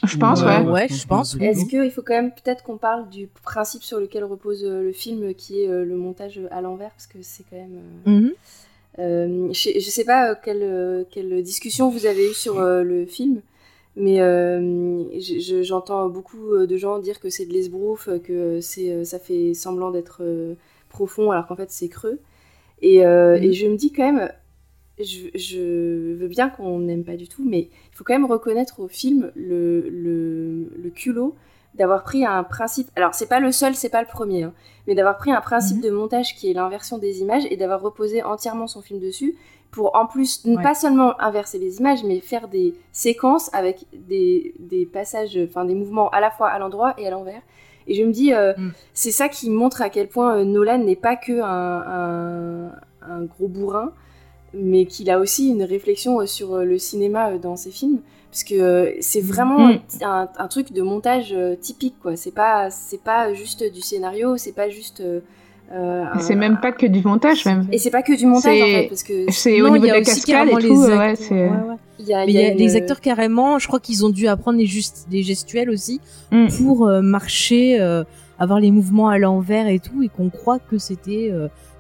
Je 0.05 0.17
pense, 0.17 0.43
Ouais, 0.43 0.87
je 0.89 1.07
pense, 1.07 1.35
oui. 1.35 1.45
Est-ce 1.45 1.65
qu'il 1.67 1.91
faut 1.91 2.03
quand 2.03 2.15
même 2.15 2.33
peut-être 2.33 2.63
qu'on 2.65 2.77
parle 2.79 3.09
du 3.09 3.29
principe 3.45 3.83
sur 3.83 4.01
lequel 4.01 4.25
repose 4.25 4.65
euh, 4.65 4.83
le 4.83 4.93
film, 4.93 5.35
qui 5.35 5.63
est 5.63 5.69
euh, 5.69 5.85
le 5.85 5.97
montage 5.97 6.41
à 6.51 6.61
l'envers, 6.61 6.91
parce 6.91 7.07
que 7.07 7.19
c'est 7.23 7.45
quand 7.49 7.57
même. 7.57 7.79
euh, 8.07 8.11
Mhm. 8.11 8.33
Euh, 8.99 9.49
je, 9.53 9.71
je 9.81 9.91
sais 9.91 10.05
pas 10.05 10.35
quelle, 10.35 11.07
quelle 11.11 11.43
discussion 11.43 11.89
vous 11.89 12.05
avez 12.05 12.29
eue 12.31 12.35
sur 12.35 12.59
euh, 12.61 12.83
le 12.83 13.07
film, 13.07 13.41
mais 13.97 14.21
euh, 14.21 15.05
je- 15.19 15.39
je- 15.39 15.63
j'entends 15.63 16.09
beaucoup 16.11 16.59
de 16.59 16.77
gens 16.77 16.99
dire 16.99 17.19
que 17.19 17.31
c'est 17.31 17.47
de 17.47 17.53
l'esbrouf, 17.55 18.11
que 18.23 18.61
c'est, 18.61 19.05
ça 19.07 19.19
fait 19.19 19.55
semblant 19.55 19.91
d'être 19.93 20.23
profond 20.91 21.31
alors 21.31 21.47
qu'en 21.47 21.57
fait 21.57 21.71
c'est 21.71 21.89
creux. 21.89 22.19
Et, 22.83 23.03
et 23.37 23.53
je 23.55 23.67
me 23.67 23.77
dis 23.77 23.93
quand 23.93 24.13
même, 24.13 24.31
je, 25.05 25.29
je 25.35 26.15
veux 26.15 26.29
bien 26.29 26.49
qu'on 26.49 26.79
n'aime 26.81 27.05
pas 27.05 27.17
du 27.17 27.29
tout, 27.29 27.43
mais 27.45 27.69
il 27.91 27.95
faut 27.97 28.05
quand 28.05 28.15
même 28.15 28.25
reconnaître 28.27 28.81
au 28.81 28.89
film 28.89 29.31
le, 29.37 29.89
le, 29.91 30.73
le 30.83 30.91
culot 30.91 31.35
d'avoir 31.75 32.03
pris 32.05 32.25
un 32.27 32.43
principe. 32.45 32.89
Alors 32.97 33.15
c'est 33.15 33.29
pas 33.29 33.41
le 33.41 33.51
seul, 33.51 33.75
c'est 33.75 33.89
pas 33.89 34.01
le 34.03 34.07
premier, 34.09 34.43
hein, 34.43 34.53
mais 34.87 34.95
d'avoir 34.95 35.17
pris 35.17 35.33
un 35.33 35.41
principe 35.41 35.79
Mhm. 35.79 35.83
de 35.85 35.91
montage 35.91 36.35
qui 36.37 36.51
est 36.51 36.55
l'inversion 36.55 36.99
des 36.99 37.21
images 37.21 37.45
et 37.51 37.57
d'avoir 37.57 37.81
reposé 37.81 38.23
entièrement 38.23 38.67
son 38.67 38.83
film 38.83 39.01
dessus 39.01 39.35
pour 39.71 39.97
en 39.97 40.07
plus 40.07 40.45
ne 40.45 40.57
Ouais. 40.57 40.63
pas 40.63 40.75
seulement 40.75 41.19
inverser 41.19 41.59
les 41.59 41.79
images, 41.79 42.05
mais 42.05 42.21
faire 42.21 42.49
des 42.49 42.75
séquences 42.93 43.49
avec 43.55 43.87
des, 43.95 44.53
des 44.59 44.85
passages, 44.85 45.39
enfin 45.49 45.65
des 45.65 45.75
mouvements 45.75 46.11
à 46.11 46.21
la 46.21 46.31
fois 46.31 46.49
à 46.49 46.59
l'endroit 46.59 46.95
et 46.99 47.07
à 47.07 47.11
l'envers. 47.11 47.41
Et 47.87 47.95
je 47.95 48.05
me 48.05 48.13
dis, 48.13 48.35
euh, 48.35 48.53
Mm. 48.59 48.69
c'est 48.93 49.11
ça 49.11 49.31
qui 49.31 49.49
montre 49.49 49.81
à 49.81 49.89
quel 49.89 50.09
point 50.09 50.37
euh, 50.37 50.45
Nolan 50.45 50.77
n'est 50.79 50.95
pas 50.95 51.17
que 51.17 51.41
un, 51.41 51.83
un, 51.97 52.73
un 53.11 53.23
gros 53.25 53.49
bourrin, 53.49 53.93
mais 54.55 54.87
qu'il 54.87 55.11
a 55.11 55.19
aussi 55.19 55.49
une 55.51 55.63
réflexion 55.63 56.21
euh, 56.21 56.27
sur 56.27 56.55
euh, 56.55 56.65
le 56.65 56.79
cinéma 56.79 57.31
euh, 57.31 57.39
dans 57.39 57.57
ses 57.57 57.71
films, 57.71 58.01
parce 58.31 58.45
que 58.45 58.95
c'est 59.01 59.21
vraiment 59.21 59.69
Mm. 59.69 59.79
un, 60.03 60.29
un 60.39 60.49
truc 60.49 60.73
de 60.73 60.83
montage 60.83 61.33
euh, 61.33 61.55
typique, 61.57 61.95
quoi. 62.03 62.17
C'est 62.17 62.31
pas, 62.35 62.71
c'est 62.71 63.03
pas 63.03 63.33
juste 63.35 63.63
du 63.73 63.81
scénario, 63.81 64.37
c'est 64.37 64.53
pas 64.53 64.69
juste. 64.69 65.01
euh, 65.01 65.21
C'est 66.21 66.35
même 66.35 66.59
pas 66.61 66.73
que 66.73 66.87
du 66.87 67.03
montage, 67.03 67.47
même. 67.47 67.67
Et 67.73 67.79
c'est 67.79 67.91
pas 67.91 68.03
que 68.03 68.15
du 68.17 68.27
montage 68.27 68.61
en 68.61 68.65
fait, 68.67 68.89
parce 68.89 69.03
que 69.03 69.31
C'est 69.31 69.63
au 69.63 69.71
niveau 69.71 69.87
il 69.87 69.89
y 69.89 69.91
de 69.91 69.95
a 69.95 69.99
la 70.01 70.05
cascade 70.05 70.49
et 70.49 70.55
les 70.61 70.69
tout. 70.69 70.83
acteurs. 70.83 70.99
Ouais, 70.99 71.15
c'est. 71.17 71.35
Ouais, 71.35 71.49
ouais. 71.51 71.77
il 71.99 72.07
y 72.07 72.15
a, 72.15 72.25
il 72.27 72.31
y 72.35 72.47
une- 72.53 72.59
les 72.59 72.77
acteurs 72.77 73.01
carrément, 73.01 73.59
je 73.59 73.67
crois 73.69 73.81
qu'ils 73.81 74.05
ont 74.05 74.11
dû 74.11 74.27
apprendre 74.29 74.59
les, 74.59 74.69
les 75.11 75.23
gestuels 75.23 75.71
aussi 75.71 76.01
Mm. 76.31 76.49
pour 76.59 76.87
euh, 76.89 77.01
marcher, 77.01 77.81
euh, 77.81 78.05
avoir 78.39 78.61
les 78.61 78.71
mouvements 78.71 79.09
à 79.09 79.19
l'envers 79.19 79.67
et 79.69 79.79
tout, 79.79 80.03
et 80.03 80.09
qu'on 80.09 80.29
croit 80.31 80.59
que 80.59 80.77
c'était. 80.79 81.31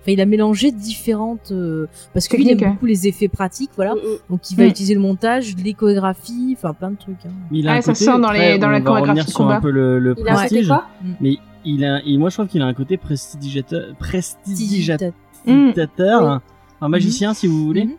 Enfin, 0.03 0.13
il 0.13 0.21
a 0.21 0.27
mélangé 0.27 0.73
différentes 0.73 1.53
euh, 1.53 1.87
parce 2.13 2.27
qu'il 2.29 2.41
aime 2.41 2.47
Techniques, 2.49 2.67
hein. 2.67 2.71
beaucoup 2.73 2.87
les 2.87 3.07
effets 3.07 3.29
pratiques, 3.29 3.71
voilà. 3.77 3.95
Mm, 3.95 3.99
mm. 3.99 4.19
Donc 4.31 4.51
il 4.51 4.57
va 4.57 4.65
Mm. 4.65 4.69
utiliser 4.69 4.95
le 4.95 5.01
montage, 5.01 5.55
l'échographie, 5.57 6.55
enfin 6.59 6.75
plein 6.75 6.91
de 6.91 6.97
trucs. 6.97 7.25
hein. 7.25 7.31
Mais 7.51 7.61
il 7.61 7.69
a 7.69 7.73
Ah, 7.73 7.77
un 7.77 7.81
ça 7.83 7.93
côté, 7.93 8.05
sent 8.05 8.19
dans 8.21 8.33
les- 8.33 8.59
dans 8.59 8.69
la 8.69 8.81
va 8.81 8.91
revenir 8.91 9.05
chorégraphie 9.05 9.31
sur 9.31 9.39
combat. 9.39 9.57
un 9.57 9.61
peu 9.61 9.71
le, 9.71 9.99
le 10.01 10.15
Il 10.19 10.25
prestige, 10.25 10.73
mais 11.21 11.37
il 11.65 11.85
a, 11.85 12.03
et 12.05 12.17
moi 12.19 12.29
je 12.31 12.35
trouve 12.37 12.49
qu'il 12.49 12.61
a 12.63 12.67
un 12.67 12.75
côté 12.75 12.97
prestidigitateur, 12.97 13.95
prestidigitateur, 13.99 16.41
un 16.81 16.89
magicien 16.89 17.33
si 17.35 17.47
vous 17.47 17.65
voulez. 17.65 17.85
Mhm. 17.85 17.93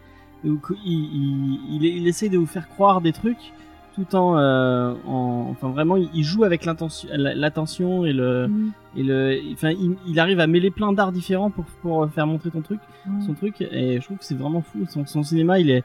Donc, 0.43 0.59
il, 0.85 0.91
il, 0.91 1.59
il, 1.75 1.85
il 2.01 2.07
essaye 2.07 2.29
de 2.29 2.37
vous 2.37 2.45
faire 2.45 2.67
croire 2.67 2.99
des 2.99 3.13
trucs 3.13 3.53
tout 3.95 4.15
en, 4.15 4.37
euh, 4.37 4.93
en 5.07 5.47
enfin 5.51 5.69
vraiment, 5.69 5.97
il 5.97 6.23
joue 6.23 6.43
avec 6.43 6.65
l'intention, 6.65 7.09
l'attention 7.13 8.05
et 8.05 8.13
le, 8.13 8.47
Mhm. 8.47 8.71
et 8.97 9.03
le, 9.03 9.39
enfin, 9.53 9.69
il, 9.71 9.95
il 10.07 10.19
arrive 10.19 10.39
à 10.39 10.47
mêler 10.47 10.71
plein 10.71 10.91
d'arts 10.93 11.11
différents 11.11 11.49
pour, 11.51 11.65
pour 11.81 12.09
faire 12.09 12.25
montrer 12.27 12.49
ton 12.51 12.61
truc, 12.61 12.79
Mhm. 13.05 13.21
son 13.25 13.33
truc, 13.33 13.61
et 13.61 13.99
je 13.99 14.03
trouve 14.05 14.17
que 14.17 14.25
c'est 14.25 14.35
vraiment 14.37 14.61
fou. 14.61 14.85
Son, 14.89 15.05
son 15.05 15.23
cinéma, 15.23 15.59
il 15.59 15.69
est, 15.69 15.83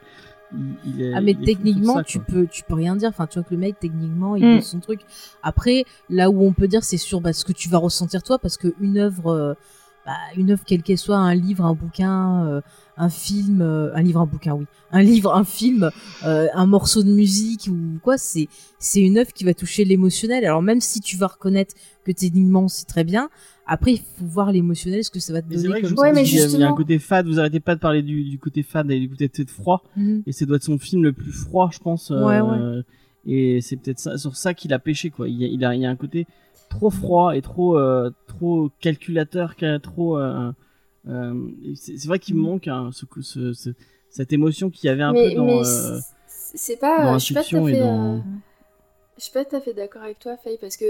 il, 0.53 0.73
il 0.85 1.01
est. 1.03 1.13
Ah 1.13 1.21
mais 1.21 1.31
il 1.33 1.43
est 1.43 1.45
techniquement 1.45 1.93
ça, 1.95 2.03
tu 2.03 2.19
peux 2.19 2.47
tu 2.47 2.63
peux 2.63 2.73
rien 2.73 2.95
dire 2.95 3.09
enfin 3.09 3.27
tu 3.27 3.37
vois 3.37 3.43
que 3.47 3.53
le 3.53 3.59
mec 3.59 3.79
techniquement 3.79 4.35
il 4.35 4.43
Mm. 4.45 4.55
fait 4.55 4.61
son 4.61 4.79
truc 4.79 5.01
après 5.43 5.85
là 6.09 6.31
où 6.31 6.43
on 6.43 6.53
peut 6.53 6.67
dire 6.67 6.83
c'est 6.83 6.97
sur 6.97 7.21
bah, 7.21 7.33
ce 7.33 7.45
que 7.45 7.53
tu 7.53 7.69
vas 7.69 7.77
ressentir 7.77 8.23
toi 8.23 8.39
parce 8.39 8.57
que 8.57 8.73
une 8.79 8.97
œuvre 8.97 9.27
euh, 9.31 9.53
bah, 10.07 10.13
une 10.37 10.49
œuvre 10.49 10.63
quelle 10.65 10.81
qu'elle 10.81 10.97
soit 10.97 11.17
un 11.17 11.35
livre 11.35 11.63
un 11.65 11.75
bouquin 11.75 12.45
euh, 12.47 12.61
un 12.99 13.09
film 13.09 13.61
euh, 13.61 13.89
un 13.95 14.01
livre 14.03 14.19
un 14.19 14.25
bouquin 14.27 14.53
oui 14.53 14.65
un 14.91 15.01
livre 15.01 15.33
un 15.33 15.43
film 15.43 15.89
euh, 16.25 16.47
un 16.53 16.65
morceau 16.67 17.01
de 17.01 17.09
musique 17.11 17.67
ou 17.71 17.97
quoi 18.03 18.17
c'est 18.17 18.47
c'est 18.77 19.01
une 19.01 19.17
œuvre 19.17 19.33
qui 19.33 19.43
va 19.45 19.53
toucher 19.53 19.85
l'émotionnel 19.85 20.45
alors 20.45 20.61
même 20.61 20.81
si 20.81 20.99
tu 20.99 21.17
vas 21.17 21.27
reconnaître 21.27 21.73
que 22.05 22.11
techniquement 22.11 22.67
c'est 22.67 22.85
très 22.85 23.03
bien 23.03 23.29
après 23.65 23.93
il 23.93 23.99
faut 23.99 24.25
voir 24.25 24.51
l'émotionnel 24.51 25.03
ce 25.03 25.09
que 25.09 25.19
ça 25.19 25.31
va 25.31 25.41
te 25.41 25.47
Mais 25.47 25.55
c'est 25.57 25.63
donner 25.63 25.73
vrai 25.73 25.81
que 25.81 25.87
je 25.87 25.95
comme 25.95 26.03
Ouais, 26.03 26.11
mais 26.11 26.23
il 26.27 26.59
y 26.59 26.63
a 26.63 26.67
un 26.69 26.75
côté 26.75 26.97
fade. 26.99 27.27
Vous 27.27 27.39
arrêtez 27.39 27.59
pas 27.59 27.75
de 27.75 27.79
parler 27.79 28.01
du, 28.01 28.23
du 28.23 28.39
côté 28.39 28.63
fade 28.63 28.89
et 28.91 28.99
du 28.99 29.07
côté 29.09 29.29
peut-être 29.29 29.51
froid. 29.51 29.83
Mhm. 29.95 30.23
Et 30.25 30.31
ça 30.31 30.45
doit 30.45 30.57
être 30.57 30.63
son 30.63 30.79
film 30.79 31.03
le 31.03 31.13
plus 31.13 31.31
froid, 31.31 31.69
je 31.71 31.77
pense. 31.79 32.09
euh, 32.09 32.25
Ouais, 32.25 32.41
ouais. 32.41 32.81
Et 33.27 33.61
c'est 33.61 33.77
peut-être 33.77 33.99
ça, 33.99 34.17
sur 34.17 34.35
ça 34.35 34.55
qu'il 34.55 34.73
a 34.73 34.79
pêché, 34.79 35.11
quoi. 35.11 35.29
Il 35.29 35.39
y 35.39 35.45
a, 35.45 35.47
il 35.47 35.63
a, 35.63 35.75
il 35.75 35.81
y 35.81 35.85
a 35.85 35.89
un 35.91 35.95
côté 35.95 36.25
trop 36.69 36.89
froid 36.89 37.35
et 37.35 37.43
trop, 37.43 37.77
euh, 37.77 38.09
trop 38.27 38.71
calculateur, 38.79 39.55
trop. 39.83 40.17
Euh, 41.07 41.49
c'est 41.75 42.05
vrai 42.07 42.19
qu'il 42.19 42.35
me 42.35 42.41
manque 42.41 42.67
hein, 42.67 42.89
ce, 42.93 43.05
ce- 43.21 43.53
ce- 43.53 43.69
cette 44.09 44.33
émotion 44.33 44.69
qu'il 44.69 44.87
y 44.87 44.89
avait 44.89 45.03
un 45.03 45.13
mais, 45.13 45.23
peu 45.23 45.31
dans. 45.31 45.45
mais 45.45 45.63
euh, 45.63 45.99
c'est- 46.27 46.77
pas, 46.77 46.97
dans 47.03 47.17
je 47.17 47.25
suis 47.25 47.33
pas 47.33 47.43
tout 47.43 47.57
à 47.57 47.61
fait, 47.61 47.75
dans- 47.77 48.15
euh, 48.17 48.19
je 49.17 49.23
suis 49.23 49.31
pas 49.33 49.45
tout 49.45 49.55
à 49.55 49.61
fait 49.61 49.73
d'accord 49.73 50.03
avec 50.03 50.19
toi, 50.19 50.37
Faye, 50.37 50.57
parce 50.57 50.77
que 50.77 50.85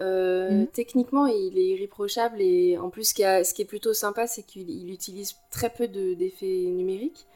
euh, 0.00 0.64
Mhm. 0.64 0.68
techniquement, 0.72 1.26
il 1.26 1.58
est 1.58 1.66
irréprochable 1.76 2.40
et 2.40 2.78
en 2.78 2.88
plus, 2.90 3.08
ce 3.10 3.14
qui, 3.14 3.24
a- 3.24 3.42
ce 3.44 3.52
qui 3.54 3.62
est 3.62 3.64
plutôt 3.64 3.94
sympa, 3.94 4.26
c'est 4.28 4.42
qu'il 4.44 4.70
il 4.70 4.90
utilise 4.92 5.34
très 5.50 5.70
peu 5.70 5.88
de- 5.88 6.14
d'effets 6.14 6.46
numériques, 6.66 7.26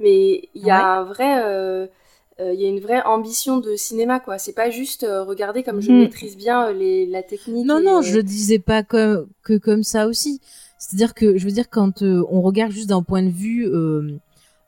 mais 0.00 0.48
il 0.54 0.62
y 0.64 0.70
a 0.70 0.98
un 1.00 1.04
vrai, 1.04 1.42
euh, 1.44 1.86
euh, 2.40 2.52
il 2.54 2.60
y 2.60 2.66
a 2.66 2.68
une 2.68 2.80
vraie 2.80 3.02
ambition 3.04 3.58
de 3.58 3.74
cinéma, 3.76 4.20
quoi. 4.20 4.38
C'est 4.38 4.52
pas 4.54 4.70
juste 4.70 5.04
euh, 5.04 5.24
regarder 5.24 5.62
comme 5.62 5.80
je 5.80 5.92
Mhm. 5.92 5.98
maîtrise 5.98 6.36
bien 6.36 6.72
les, 6.72 7.06
la 7.06 7.22
technique. 7.22 7.66
Non, 7.66 7.76
et, 7.76 7.82
non, 7.84 8.02
je 8.02 8.16
le 8.16 8.22
disais 8.22 8.58
pas 8.58 8.82
comme, 8.82 9.28
que 9.42 9.58
comme 9.58 9.82
ça 9.82 10.06
aussi. 10.06 10.40
C'est-à-dire 10.80 11.12
que, 11.12 11.36
je 11.36 11.44
veux 11.44 11.52
dire, 11.52 11.68
quand 11.68 12.02
euh, 12.02 12.24
on 12.30 12.40
regarde 12.40 12.72
juste 12.72 12.88
d'un 12.88 13.02
point 13.02 13.22
de 13.22 13.28
vue 13.28 13.68
euh, 13.68 14.18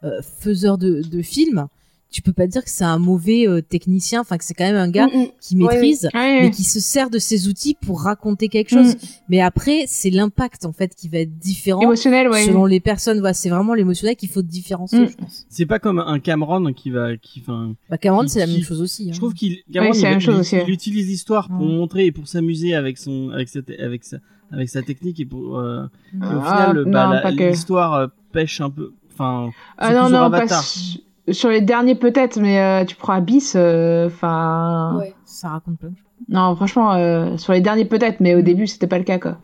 euh, 0.05 0.21
faiseur 0.23 0.77
de, 0.77 1.01
de 1.01 1.23
film, 1.23 1.69
tu 2.13 2.23
peux 2.23 2.33
pas 2.33 2.47
dire 2.47 2.63
que 2.63 2.71
c'est 2.71 2.85
un 2.85 2.99
mauvais 2.99 3.49
euh, 3.49 3.61
technicien, 3.63 4.21
enfin 4.21 4.39
que 4.39 4.45
c'est 4.45 4.55
quand 4.55 4.65
même 4.65 4.77
un 4.77 4.89
gars 4.91 5.07
Mm, 5.09 5.19
mm. 5.23 5.27
qui 5.41 5.57
maîtrise, 5.57 6.09
Ouais, 6.15 6.43
mais 6.43 6.51
qui 6.51 6.63
se 6.65 6.79
sert 6.79 7.11
de 7.11 7.19
ses 7.19 7.49
outils 7.49 7.75
pour 7.75 8.03
raconter 8.03 8.49
quelque 8.49 8.71
chose. 8.71 8.95
Mm. 8.95 8.99
Mais 9.31 9.41
après, 9.41 9.85
c'est 9.89 10.11
l'impact 10.11 10.65
en 10.65 10.73
fait 10.73 10.95
qui 10.95 11.09
va 11.09 11.19
être 11.19 11.37
différent 11.39 11.81
émotionnel, 11.83 12.29
ouais. 12.29 12.45
selon 12.45 12.67
les 12.67 12.79
personnes. 12.81 13.19
Voilà, 13.19 13.35
c'est 13.35 13.49
vraiment 13.51 13.75
l'émotionnel 13.75 14.15
qu'il 14.17 14.29
faut 14.29 14.43
différencier, 14.43 15.01
Mm. 15.01 15.09
je 15.09 15.17
pense. 15.17 15.47
C'est 15.49 15.67
pas 15.67 15.79
comme 15.79 15.99
un 15.99 16.19
Cameron 16.21 16.73
qui 16.73 16.91
va, 16.91 17.17
qui, 17.17 17.41
enfin, 17.41 17.75
Bah 17.91 17.99
Cameron, 17.99 18.29
c'est 18.29 18.39
la 18.41 18.47
même 18.47 18.63
chose 18.63 18.81
aussi. 18.83 19.09
hein. 19.09 19.13
je 19.13 19.19
trouve 19.19 19.35
qu'il, 19.35 19.59
Cameron, 19.73 19.93
il, 19.95 20.03
la 20.03 20.11
même 20.11 20.19
il- 20.19 20.23
chose 20.23 20.39
aussi, 20.39 20.57
il 20.57 20.63
ouais. 20.63 20.71
utilise 20.71 21.07
l'histoire 21.09 21.49
pour 21.49 21.65
Mm. 21.67 21.77
montrer 21.77 22.07
et 22.07 22.13
pour 22.13 22.29
s'amuser 22.29 22.75
avec 22.75 22.99
son, 22.99 23.31
avec 23.31 23.49
cette, 23.49 23.71
avec 23.81 24.05
sa, 24.05 24.19
avec 24.51 24.69
sa 24.69 24.83
technique 24.83 25.19
et 25.19 25.25
pour, 25.25 25.59
euh, 25.59 25.85
et 26.13 26.17
au 26.19 26.41
Ah, 26.45 26.73
final, 26.73 26.85
bah, 26.91 27.33
que. 27.33 27.43
l'histoire 27.51 27.95
euh, 27.95 28.07
pêche 28.33 28.61
un 28.61 28.69
peu, 28.71 28.93
enfin, 29.13 29.51
Ah 29.79 29.93
non, 29.95 30.05
non, 30.11 30.31
pas 30.31 30.39
Avatar. 30.39 30.63
su- 30.63 30.99
sur 31.31 31.51
les 31.51 31.61
derniers 31.61 31.95
peut-être, 31.95 32.39
mais 32.41 32.61
euh, 32.61 32.85
tu 32.85 32.97
prends 32.97 33.13
Abyss, 33.15 33.55
euh, 33.57 34.07
enfin... 34.07 34.97
Ouais. 34.99 35.15
Ça 35.25 35.49
raconte 35.51 35.79
plein 35.79 35.89
de 35.91 35.97
choses. 35.97 36.05
Non, 36.29 36.55
franchement, 36.57 36.93
euh, 36.95 37.37
sur 37.37 37.53
les 37.53 37.61
derniers 37.61 37.85
peut-être, 37.85 38.21
mais 38.21 38.35
au 38.35 38.43
début, 38.43 38.67
c'était 38.67 38.87
pas 38.87 38.99
le 38.99 39.05
cas, 39.05 39.19
quoi. 39.19 39.39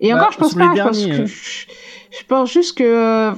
Et 0.00 0.10
Bah, 0.12 0.18
encore, 0.18 0.32
je 0.32 0.38
pense 0.38 0.50
sur 0.50 0.58
les 0.60 0.66
pas, 0.66 0.74
je 0.76 0.82
pense, 0.82 0.98
derniers, 0.98 1.16
que, 1.16 1.22
euh. 1.22 1.26
je, 1.26 1.66
je 2.10 2.24
pense 2.26 2.52
juste 2.52 2.78
que... 2.78 2.84
euh, 2.84 3.32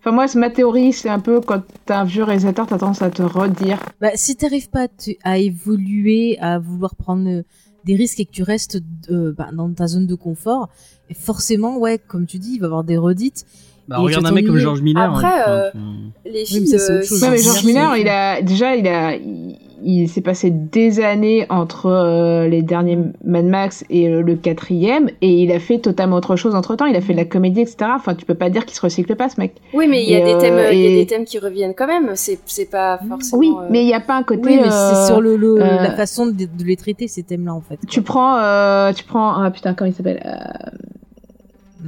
Enfin, 0.00 0.12
moi, 0.12 0.28
c'est 0.28 0.38
ma 0.38 0.48
théorie, 0.48 0.92
c'est 0.92 1.08
un 1.08 1.18
peu 1.18 1.40
quand 1.40 1.60
t'as 1.84 2.00
un 2.00 2.04
vieux 2.04 2.22
réalisateur, 2.22 2.68
t'as 2.68 2.78
tendance 2.78 3.02
à 3.02 3.10
te 3.10 3.20
redire. 3.22 3.80
Bah, 4.00 4.10
si 4.14 4.36
t'arrives 4.36 4.70
pas 4.70 4.86
à, 5.24 5.38
évoluer, 5.38 6.38
à 6.40 6.60
vouloir 6.60 6.94
prendre 6.94 7.28
euh, 7.28 7.42
des 7.84 7.96
risques 7.96 8.20
et 8.20 8.24
que 8.24 8.30
tu 8.30 8.44
restes 8.44 8.80
euh, 9.10 9.34
bah, 9.36 9.48
dans 9.52 9.68
ta 9.72 9.88
zone 9.88 10.06
de 10.06 10.14
confort, 10.14 10.68
et 11.10 11.14
forcément, 11.14 11.78
ouais, 11.78 11.98
comme 11.98 12.26
tu 12.26 12.38
dis, 12.38 12.54
il 12.54 12.60
va 12.60 12.66
y 12.66 12.68
avoir 12.68 12.84
des 12.84 12.96
redites. 12.96 13.44
Bah, 13.88 13.96
Et 13.98 14.02
regarde 14.02 14.26
un 14.26 14.32
mec 14.32 14.46
comme. 14.46 14.58
George 14.58 14.82
Miller. 14.82 15.02
Après, 15.02 15.26
hein, 15.26 15.44
euh, 15.48 15.70
Les 16.26 16.32
mais 16.40 16.44
films. 16.44 16.66
euh, 16.74 16.98
autre 16.98 17.06
chose. 17.06 17.22
Ouais, 17.22 17.30
mais 17.30 17.38
George 17.38 17.64
Miller, 17.64 17.96
il 17.96 18.08
a 18.08 18.42
déjà, 18.42 18.76
il 18.76 18.86
a, 18.86 19.14
il, 19.16 19.56
il 19.82 20.08
s'est 20.08 20.20
passé 20.20 20.50
des 20.50 21.00
années 21.00 21.46
entre 21.50 21.86
euh, 21.86 22.48
les 22.48 22.62
derniers 22.62 22.98
Mad 23.24 23.44
Max 23.46 23.84
et 23.88 24.08
euh, 24.08 24.22
le 24.22 24.34
quatrième, 24.34 25.08
et 25.22 25.30
il 25.42 25.52
a 25.52 25.60
fait 25.60 25.78
totalement 25.78 26.16
autre 26.16 26.34
chose 26.36 26.54
entre 26.54 26.74
temps. 26.76 26.84
Il 26.84 26.96
a 26.96 27.00
fait 27.00 27.12
de 27.12 27.18
la 27.18 27.24
comédie, 27.24 27.60
etc. 27.60 27.92
Enfin, 27.94 28.14
tu 28.14 28.26
peux 28.26 28.34
pas 28.34 28.50
dire 28.50 28.66
qu'il 28.66 28.76
se 28.76 28.80
recycle 28.82 29.14
pas, 29.16 29.28
ce 29.30 29.40
mec. 29.40 29.54
Oui, 29.72 29.86
mais 29.88 30.02
il 30.02 30.10
y 30.10 30.16
a 30.16 30.18
Et, 30.18 30.24
des 30.24 30.32
euh, 30.34 30.40
thèmes, 30.40 30.58
il 30.72 30.78
y 30.80 30.86
a 30.86 30.90
et- 30.90 30.96
des 30.96 31.06
thèmes 31.06 31.24
qui 31.24 31.38
reviennent 31.38 31.74
quand 31.74 31.86
même. 31.86 32.10
C'est, 32.14 32.40
c'est 32.44 32.68
pas 32.70 32.98
forcément. 33.08 33.38
Oui, 33.38 33.52
euh, 33.56 33.66
mais 33.70 33.82
il 33.82 33.86
n'y 33.86 33.94
a 33.94 34.00
pas 34.00 34.16
un 34.16 34.22
côté. 34.24 34.42
Oui, 34.44 34.56
mais 34.60 34.68
euh, 34.68 34.92
c'est 34.94 35.06
sur 35.06 35.20
le, 35.22 35.36
le- 35.36 35.62
euh, 35.62 35.82
la 35.82 35.92
façon 35.92 36.26
de, 36.26 36.32
de 36.32 36.64
les 36.66 36.76
traiter 36.76 37.06
ces 37.08 37.22
thèmes-là 37.22 37.54
en 37.54 37.62
fait. 37.62 37.78
Tu 37.88 38.02
prends, 38.02 38.36
euh, 38.38 38.92
tu 38.92 39.04
prends, 39.04 39.40
ah 39.40 39.50
putain, 39.50 39.72
comment 39.74 39.88
il 39.90 39.94
s'appelle 39.94 40.20
euh, 40.26 40.76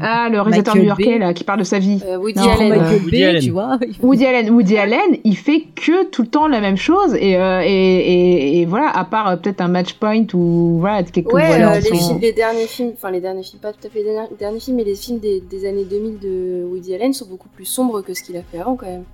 Ah, 0.01 0.29
le 0.31 0.41
réalisateur 0.41 0.77
new-yorkais 0.77 1.19
là, 1.19 1.35
qui 1.35 1.43
parle 1.45 1.59
de 1.61 1.65
sa 1.65 1.79
vie. 1.79 2.01
euh, 2.07 2.17
Woody 2.19 2.39
Non, 2.39 2.51
Allen. 2.51 2.73
euh, 2.73 2.93
Woody 2.99 3.11
Bay, 3.11 3.25
Allen. 3.25 3.43
tu 3.43 3.51
vois. 3.51 3.79
Woody 4.03 4.27
Allen, 4.27 4.51
Woody 4.51 4.77
Allen, 4.77 5.17
il 5.25 5.37
fait 5.37 5.63
que 5.75 6.05
tout 6.05 6.23
le 6.23 6.29
temps 6.29 6.47
la 6.47 6.61
même 6.61 6.77
chose 6.77 7.15
et 7.17 7.37
euh, 7.37 7.63
et, 7.65 7.69
et, 7.69 8.61
et 8.61 8.67
voilà, 8.67 8.89
à 8.91 9.05
part 9.05 9.29
euh, 9.29 9.37
peut-être 9.37 9.61
un 9.61 9.69
match 9.69 9.95
point 9.95 10.25
ou 10.35 10.79
voilà 10.79 11.03
quelques 11.03 11.33
Ouais, 11.33 11.47
voilà, 11.47 11.73
euh, 11.73 11.81
les, 11.81 11.83
son- 11.89 11.95
films- 11.97 12.19
les 12.21 12.33
derniers 12.33 12.67
films, 12.67 12.93
enfin 12.95 13.11
les 13.11 13.21
derniers 13.21 13.43
films, 13.43 13.61
pas 13.61 13.73
tout 13.73 13.85
à 13.87 13.91
fait 13.91 13.99
les 13.99 14.05
derniers, 14.13 14.29
les 14.31 14.37
derniers 14.37 14.61
films, 14.61 14.77
mais 14.77 14.85
les 14.85 14.95
films 14.95 15.19
des, 15.19 15.41
des 15.41 15.67
années 15.69 15.85
2000 15.85 16.19
de 16.21 16.65
Woody 16.71 16.95
Allen 16.95 17.13
sont 17.13 17.27
beaucoup 17.27 17.49
plus 17.49 17.65
sombres 17.65 18.01
que 18.03 18.15
ce 18.15 18.23
qu'il 18.23 18.37
a 18.37 18.43
fait 18.43 18.59
avant 18.61 18.77
quand 18.77 18.87
même. 18.87 19.05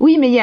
Oui, 0.00 0.18
mais 0.20 0.38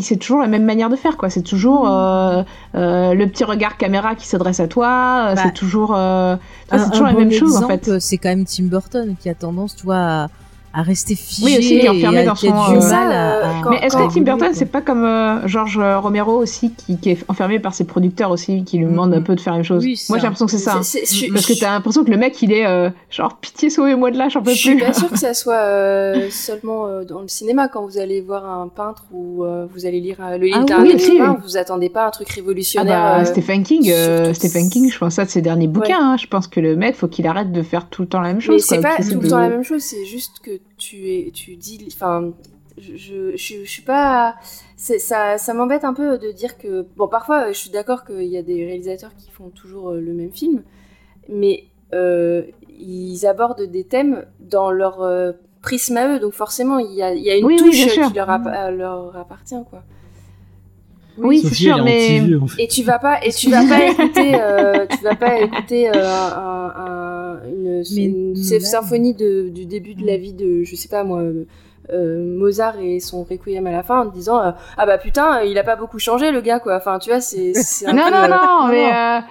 c'est 0.00 0.16
toujours 0.16 0.40
la 0.40 0.46
même 0.48 0.64
manière 0.64 0.88
de 0.90 0.96
faire 0.96 1.16
quoi. 1.16 1.30
C'est 1.30 1.42
toujours 1.42 1.88
euh, 1.88 2.42
euh, 2.74 3.14
le 3.14 3.26
petit 3.26 3.44
regard 3.44 3.76
caméra 3.76 4.14
qui 4.14 4.26
s'adresse 4.26 4.60
à 4.60 4.68
toi. 4.68 5.28
euh, 5.30 5.34
Bah, 5.34 5.42
c'est 5.44 5.54
toujours, 5.54 5.94
euh, 5.96 6.36
c'est 6.70 6.90
toujours 6.90 7.06
un 7.06 7.12
la 7.12 7.18
même 7.18 7.32
chose 7.32 7.56
en 7.56 7.66
fait. 7.68 7.98
C'est 8.00 8.18
quand 8.18 8.28
même 8.30 8.44
Tim 8.44 8.64
Burton 8.64 9.14
qui 9.20 9.28
a 9.28 9.34
tendance, 9.34 9.76
tu 9.76 9.84
vois, 9.84 9.96
à, 9.96 10.28
à 10.74 10.82
rester 10.82 11.14
figé 11.16 11.44
Oui, 11.44 11.58
aussi, 11.58 11.74
il 11.76 11.84
est 11.84 11.88
enfermé 11.88 12.24
dans 12.24 12.32
qui 12.34 12.46
son, 12.48 12.52
du 12.70 12.76
euh, 12.76 12.80
mal 12.80 12.82
Ça, 12.82 12.98
à- 13.00 13.10
euh, 13.12 13.42
à- 13.42 13.62
quand- 13.62 13.70
Mais 13.70 13.76
est-ce 13.78 13.96
que 13.96 14.12
Tim 14.14 14.22
Burton, 14.22 14.48
c'est 14.52 14.64
pas 14.66 14.80
comme 14.80 15.04
euh, 15.04 15.46
George 15.46 15.78
Romero 15.78 16.32
aussi, 16.38 16.72
qui, 16.72 16.96
qui 16.98 17.10
est 17.10 17.24
enfermé 17.28 17.58
par 17.58 17.74
ses 17.74 17.84
producteurs 17.84 18.30
aussi, 18.30 18.64
qui 18.64 18.78
lui 18.78 18.86
demandent 18.86 19.12
un 19.12 19.20
peu 19.20 19.34
de 19.34 19.40
faire 19.40 19.52
la 19.52 19.58
même 19.58 19.66
chose 19.66 19.84
Oui, 19.84 20.00
Moi, 20.08 20.18
j'ai 20.18 20.22
l'impression 20.24 20.46
que 20.46 20.52
c'est 20.52 20.58
ça. 20.58 20.76
hein. 20.76 20.80
Parce 21.32 21.46
que 21.46 21.58
t'as 21.60 21.72
l'impression 21.72 22.04
que 22.04 22.10
le 22.10 22.16
mec, 22.16 22.40
il 22.42 22.52
est 22.52 22.66
euh, 22.66 22.88
genre 23.10 23.36
pitié, 23.36 23.68
sauvez-moi 23.70 24.10
de 24.10 24.16
là, 24.18 24.28
j'en 24.30 24.40
peux 24.42 24.52
Je 24.52 24.56
suis 24.56 24.76
plus. 24.76 24.84
pas 24.86 24.92
sûre 24.94 25.10
que 25.10 25.18
ça 25.18 25.34
soit 25.34 25.54
euh, 25.56 26.28
seulement 26.30 26.86
euh, 26.86 27.04
dans 27.04 27.20
le 27.20 27.28
cinéma 27.28 27.68
quand 27.68 27.84
vous 27.84 27.98
allez 27.98 28.20
voir 28.22 28.46
un 28.48 28.68
peintre 28.68 29.04
ou 29.12 29.44
euh, 29.44 29.66
vous 29.74 29.84
allez 29.84 30.00
lire 30.00 30.16
euh, 30.22 30.38
le 30.38 30.46
livre 30.46 30.58
Ah 30.62 30.64
d'un 30.64 30.82
oui, 30.82 30.94
oui. 30.98 31.20
vous 31.44 31.56
attendez 31.58 31.90
pas 31.90 32.06
un 32.06 32.10
truc 32.10 32.28
Ah 32.30 32.34
révolutionnaire. 32.36 32.86
bah, 32.86 33.20
euh, 33.20 33.24
Stephen 33.26 33.62
King, 33.62 33.90
euh, 33.92 34.32
Stephen 34.32 34.70
King, 34.70 34.90
je 34.90 34.98
pense 34.98 35.14
ça 35.14 35.26
de 35.26 35.30
ses 35.30 35.42
derniers 35.42 35.68
bouquins. 35.68 35.98
hein. 36.00 36.16
Je 36.16 36.26
pense 36.28 36.46
que 36.46 36.60
le 36.60 36.76
mec, 36.76 36.94
faut 36.96 37.08
qu'il 37.08 37.26
arrête 37.26 37.52
de 37.52 37.62
faire 37.62 37.88
tout 37.90 38.00
le 38.02 38.08
temps 38.08 38.20
la 38.22 38.28
même 38.28 38.40
chose. 38.40 38.54
mais 38.54 38.76
c'est 38.76 38.80
pas 38.80 38.96
tout 38.96 39.20
le 39.20 39.28
temps 39.28 39.38
la 39.38 39.48
même 39.50 39.64
chose, 39.64 39.82
c'est 39.82 40.06
juste 40.06 40.36
que 40.42 40.50
tu 40.78 41.08
es, 41.10 41.30
tu 41.32 41.56
dis, 41.56 41.86
enfin, 41.92 42.32
je, 42.78 42.96
je, 42.96 43.36
je, 43.36 43.64
je 43.64 43.70
suis 43.70 43.82
pas, 43.82 44.36
ça, 44.76 45.38
ça 45.38 45.54
m'embête 45.54 45.84
un 45.84 45.94
peu 45.94 46.18
de 46.18 46.30
dire 46.32 46.58
que, 46.58 46.86
bon, 46.96 47.08
parfois, 47.08 47.52
je 47.52 47.58
suis 47.58 47.70
d'accord 47.70 48.04
qu'il 48.04 48.24
y 48.24 48.36
a 48.36 48.42
des 48.42 48.64
réalisateurs 48.66 49.14
qui 49.16 49.30
font 49.30 49.50
toujours 49.50 49.90
euh, 49.90 50.00
le 50.00 50.12
même 50.12 50.32
film, 50.32 50.62
mais 51.28 51.64
euh, 51.94 52.44
ils 52.78 53.26
abordent 53.26 53.62
des 53.62 53.84
thèmes 53.84 54.26
dans 54.40 54.70
leur 54.70 55.02
euh, 55.02 55.32
prisme 55.62 55.96
à 55.96 56.14
eux, 56.14 56.18
donc 56.20 56.32
forcément, 56.34 56.78
il 56.78 56.92
y 56.94 57.02
a, 57.02 57.14
il 57.14 57.22
y 57.22 57.30
a 57.30 57.36
une 57.36 57.46
Oui, 57.46 57.56
touche 57.56 58.00
qui 58.00 58.14
leur, 58.14 58.30
app- 58.30 58.46
euh, 58.46 58.70
leur 58.70 59.16
appartient, 59.16 59.56
quoi. 59.70 59.84
Oui, 61.18 61.42
c'est 61.42 61.54
sûr, 61.54 61.82
mais 61.84 62.18
anti-vieux, 62.20 62.40
en 62.42 62.46
fait. 62.46 62.62
Et 62.62 62.68
tu 62.68 62.82
vas 62.82 62.98
pas, 62.98 63.22
et 63.24 63.32
tu 63.32 63.50
vas 63.50 63.64
pas 63.68 63.86
écouter, 63.90 64.40
euh, 64.40 64.86
tu 64.86 65.04
vas 65.04 65.14
pas 65.14 65.40
écouter 65.40 65.88
euh, 65.88 66.08
un, 66.08 66.72
un- 66.76 67.40
une, 67.50 67.82
Mais 67.94 68.04
une 68.04 68.32
Nolan. 68.32 68.60
symphonie 68.60 69.14
de, 69.14 69.48
du 69.48 69.66
début 69.66 69.94
de 69.94 70.06
la 70.06 70.16
vie 70.16 70.32
de, 70.32 70.64
je 70.64 70.74
sais 70.76 70.88
pas 70.88 71.04
moi, 71.04 71.20
euh, 71.20 71.44
euh, 71.92 72.24
Mozart 72.38 72.78
et 72.80 73.00
son 73.00 73.24
requiem 73.24 73.66
à 73.66 73.72
la 73.72 73.82
fin 73.82 74.00
en 74.02 74.08
te 74.08 74.14
disant 74.14 74.40
euh, 74.40 74.52
ah 74.78 74.86
bah 74.86 74.98
putain 74.98 75.42
il 75.42 75.58
a 75.58 75.64
pas 75.64 75.74
beaucoup 75.76 75.98
changé 75.98 76.30
le 76.30 76.40
gars 76.40 76.60
quoi. 76.60 76.76
Enfin 76.76 76.98
tu 77.00 77.10
vois 77.10 77.20
c'est 77.20 77.52
c'est 77.54 77.86
un 77.86 77.92
non, 77.92 78.04
peu, 78.04 78.10
non, 78.10 78.16
euh, 78.22 78.28
non, 78.28 78.68
mais. 78.68 79.22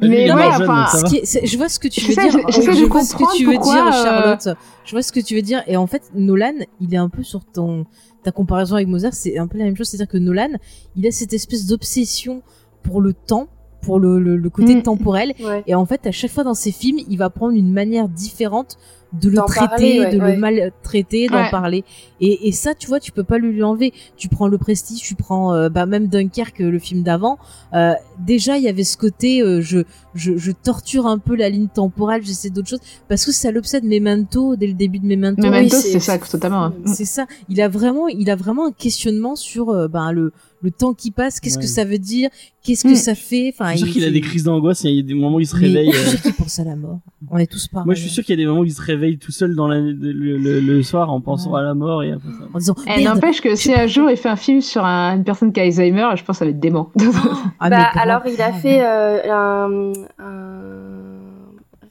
Mais 0.00 0.30
ouais, 0.32 0.42
enfin, 0.46 0.86
je 1.04 1.56
vois 1.56 1.68
ce 1.68 1.78
que 1.78 1.88
tu 1.88 2.00
veux 2.00 2.14
dire. 2.14 2.30
je- 2.30 2.38
vois 2.40 2.50
ce 2.52 2.58
que 2.60 2.72
tu 2.74 2.80
veux 2.82 2.88
comprendre 2.88 3.32
dire, 3.36 3.50
pourquoi, 3.52 3.88
euh, 3.88 3.92
Charlotte. 3.92 4.48
Je 4.84 4.90
vois 4.90 5.02
ce 5.02 5.12
que 5.12 5.20
tu 5.20 5.34
veux 5.36 5.42
dire. 5.42 5.62
Et 5.66 5.76
en 5.76 5.86
fait, 5.86 6.02
Nolan, 6.14 6.54
il 6.80 6.92
est 6.92 6.98
un 6.98 7.08
peu 7.08 7.22
sur 7.22 7.44
ton 7.44 7.86
ta 8.24 8.32
comparaison 8.32 8.76
avec 8.76 8.88
Mozart, 8.88 9.12
c'est 9.12 9.36
un 9.38 9.46
peu 9.46 9.58
la 9.58 9.64
même 9.64 9.76
chose. 9.76 9.86
C'est-à-dire 9.88 10.08
que 10.08 10.16
Nolan, 10.18 10.48
il 10.96 11.06
a 11.06 11.10
cette 11.10 11.32
espèce 11.34 11.66
d'obsession 11.66 12.42
pour 12.82 13.00
le 13.02 13.12
temps, 13.12 13.48
pour 13.82 14.00
le, 14.00 14.18
le, 14.18 14.36
le 14.38 14.50
côté 14.50 14.74
Mm. 14.74 14.82
temporel. 14.82 15.34
ouais. 15.40 15.62
Et 15.66 15.74
en 15.74 15.84
fait, 15.84 16.06
à 16.06 16.10
chaque 16.10 16.30
fois 16.30 16.42
dans 16.42 16.54
ses 16.54 16.72
films, 16.72 16.98
il 17.08 17.18
va 17.18 17.28
prendre 17.30 17.52
une 17.54 17.70
manière 17.70 18.08
différente 18.08 18.78
de 19.20 19.28
le 19.30 19.36
traiter, 19.46 19.66
parler, 19.68 20.00
ouais, 20.00 20.14
de 20.14 20.20
ouais. 20.20 20.34
le 20.34 20.40
maltraiter, 20.40 21.28
d'en 21.28 21.36
Ouais. 21.44 21.50
parler. 21.50 21.84
Et, 22.20 22.48
et 22.48 22.52
ça, 22.52 22.74
tu 22.74 22.86
vois, 22.88 23.00
tu 23.00 23.12
peux 23.12 23.24
pas 23.24 23.38
lui 23.38 23.62
enlever. 23.62 23.92
Tu 24.16 24.28
prends 24.28 24.48
le 24.48 24.58
Prestige, 24.58 25.00
tu 25.02 25.14
prends 25.14 25.52
euh, 25.54 25.68
bah, 25.68 25.86
même 25.86 26.08
Dunkerque, 26.08 26.58
le 26.60 26.78
film 26.78 27.02
d'avant. 27.02 27.38
Euh, 27.74 27.92
déjà, 28.18 28.56
il 28.56 28.64
y 28.64 28.68
avait 28.68 28.84
ce 28.84 28.96
côté, 28.96 29.40
euh, 29.42 29.60
je, 29.60 29.80
je, 30.14 30.36
je 30.36 30.52
torture 30.52 31.06
un 31.06 31.18
peu 31.18 31.36
la 31.36 31.48
ligne 31.48 31.68
temporelle, 31.68 32.22
j'essaie 32.24 32.50
d'autres 32.50 32.68
choses, 32.68 32.80
parce 33.08 33.24
que 33.24 33.32
ça 33.32 33.50
l'obsède 33.50 33.84
Memento 33.84 34.56
dès 34.56 34.66
le 34.66 34.74
début 34.74 34.98
de 34.98 35.06
Memento. 35.06 35.42
Memento, 35.42 35.76
Oui, 35.76 35.82
c'est 35.82 35.92
c'est- 35.92 36.00
ça, 36.00 36.18
totalement. 36.18 36.72
C'est 36.86 37.04
ça. 37.04 37.26
Il 37.48 37.60
a 37.60 37.68
vraiment, 37.68 38.08
il 38.08 38.30
a 38.30 38.36
vraiment 38.36 38.66
un 38.66 38.72
questionnement 38.72 39.36
sur 39.36 39.70
euh, 39.70 39.88
ben, 39.88 40.12
le, 40.12 40.32
le 40.62 40.70
temps 40.70 40.94
qui 40.94 41.10
passe. 41.10 41.40
Qu'est-ce 41.40 41.58
que 41.58 41.66
ça 41.66 41.84
veut 41.84 41.98
dire 41.98 42.30
Qu'est-ce 42.62 42.84
que 42.84 42.92
Mm. 42.92 42.96
ça 42.96 43.14
fait 43.14 43.52
Enfin, 43.54 43.72
Je 43.72 43.78
suis 43.78 43.78
sûr 43.80 43.88
il- 43.88 43.92
qu'il 43.92 44.04
a 44.04 44.10
des 44.10 44.20
crises 44.22 44.44
d'angoisse, 44.44 44.84
il 44.84 44.94
y 44.94 44.98
a 45.00 45.02
des 45.02 45.12
moments 45.12 45.36
où 45.36 45.40
il 45.40 45.46
se 45.46 45.54
réveille. 45.56 45.90
Je 45.92 45.98
suis 45.98 46.06
euh, 46.06 46.10
sûr 46.12 46.22
qu'il 46.22 46.32
pense 46.32 46.58
à 46.58 46.64
la 46.64 46.76
mort. 46.76 47.00
On 47.30 47.36
est 47.36 47.46
tous 47.50 47.68
pareils. 47.68 47.84
Moi, 47.84 47.94
je 47.94 48.00
suis 48.00 48.08
sûr 48.10 48.24
qu'il 48.24 48.32
y 48.38 48.40
a 48.40 48.42
des 48.42 48.46
moments 48.46 48.60
où 48.60 48.64
il 48.64 48.72
se 48.72 48.80
réveille 48.80 49.03
tout 49.12 49.32
seul 49.32 49.54
dans 49.54 49.68
la, 49.68 49.78
le, 49.80 49.92
le, 50.12 50.60
le 50.60 50.82
soir 50.82 51.10
en 51.12 51.20
pensant 51.20 51.52
Ouais. 51.52 51.60
à 51.60 51.62
la 51.62 51.74
mort 51.74 52.02
et 52.02 52.12
après 52.12 52.28
ça. 52.28 52.44
En 52.52 52.58
disant. 52.58 52.74
Eh, 52.96 53.04
N'empêche 53.04 53.40
que 53.40 53.54
si 53.54 53.72
un 53.74 53.86
jour 53.86 54.10
il 54.10 54.16
fait 54.16 54.28
un 54.28 54.36
film 54.36 54.60
sur 54.60 54.84
un- 54.84 55.16
une 55.16 55.24
personne 55.24 55.52
qui 55.52 55.60
a 55.60 55.64
Alzheimer, 55.64 56.08
je 56.16 56.24
pense 56.24 56.36
que 56.36 56.38
ça 56.40 56.44
va 56.44 56.50
être 56.50 56.60
dément. 56.60 56.90
Ah, 57.60 57.70
mais 57.70 57.76
bah 57.76 57.88
alors 57.94 58.22
il 58.26 58.40
a 58.42 58.52
fait 58.52 58.82
euh, 58.84 59.32
un, 59.32 59.92
un 60.18 61.20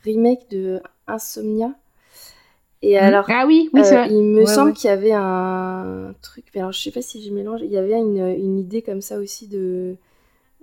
remake 0.03 0.49
de 0.51 0.79
Insomnia. 1.07 1.71
Et 2.81 2.97
alors 2.97 3.25
ah 3.29 3.45
oui, 3.47 3.69
oui, 3.73 3.79
Euh, 3.81 4.05
il 4.09 4.21
me 4.23 4.39
Ouais, 4.39 4.45
semble 4.45 4.69
ouais. 4.71 4.73
qu'il 4.75 4.89
y 4.89 4.93
avait 4.93 5.13
un 5.13 6.13
truc, 6.21 6.43
mais 6.53 6.59
alors 6.59 6.73
je 6.73 6.81
sais 6.81 6.91
pas 6.91 7.01
si 7.01 7.23
je 7.23 7.31
mélange, 7.33 7.61
il 7.63 7.71
y 7.71 7.77
avait 7.77 7.97
une, 7.97 8.17
une 8.37 8.59
idée 8.59 8.81
comme 8.81 8.99
ça 9.01 9.17
aussi 9.19 9.47
de. 9.47 9.95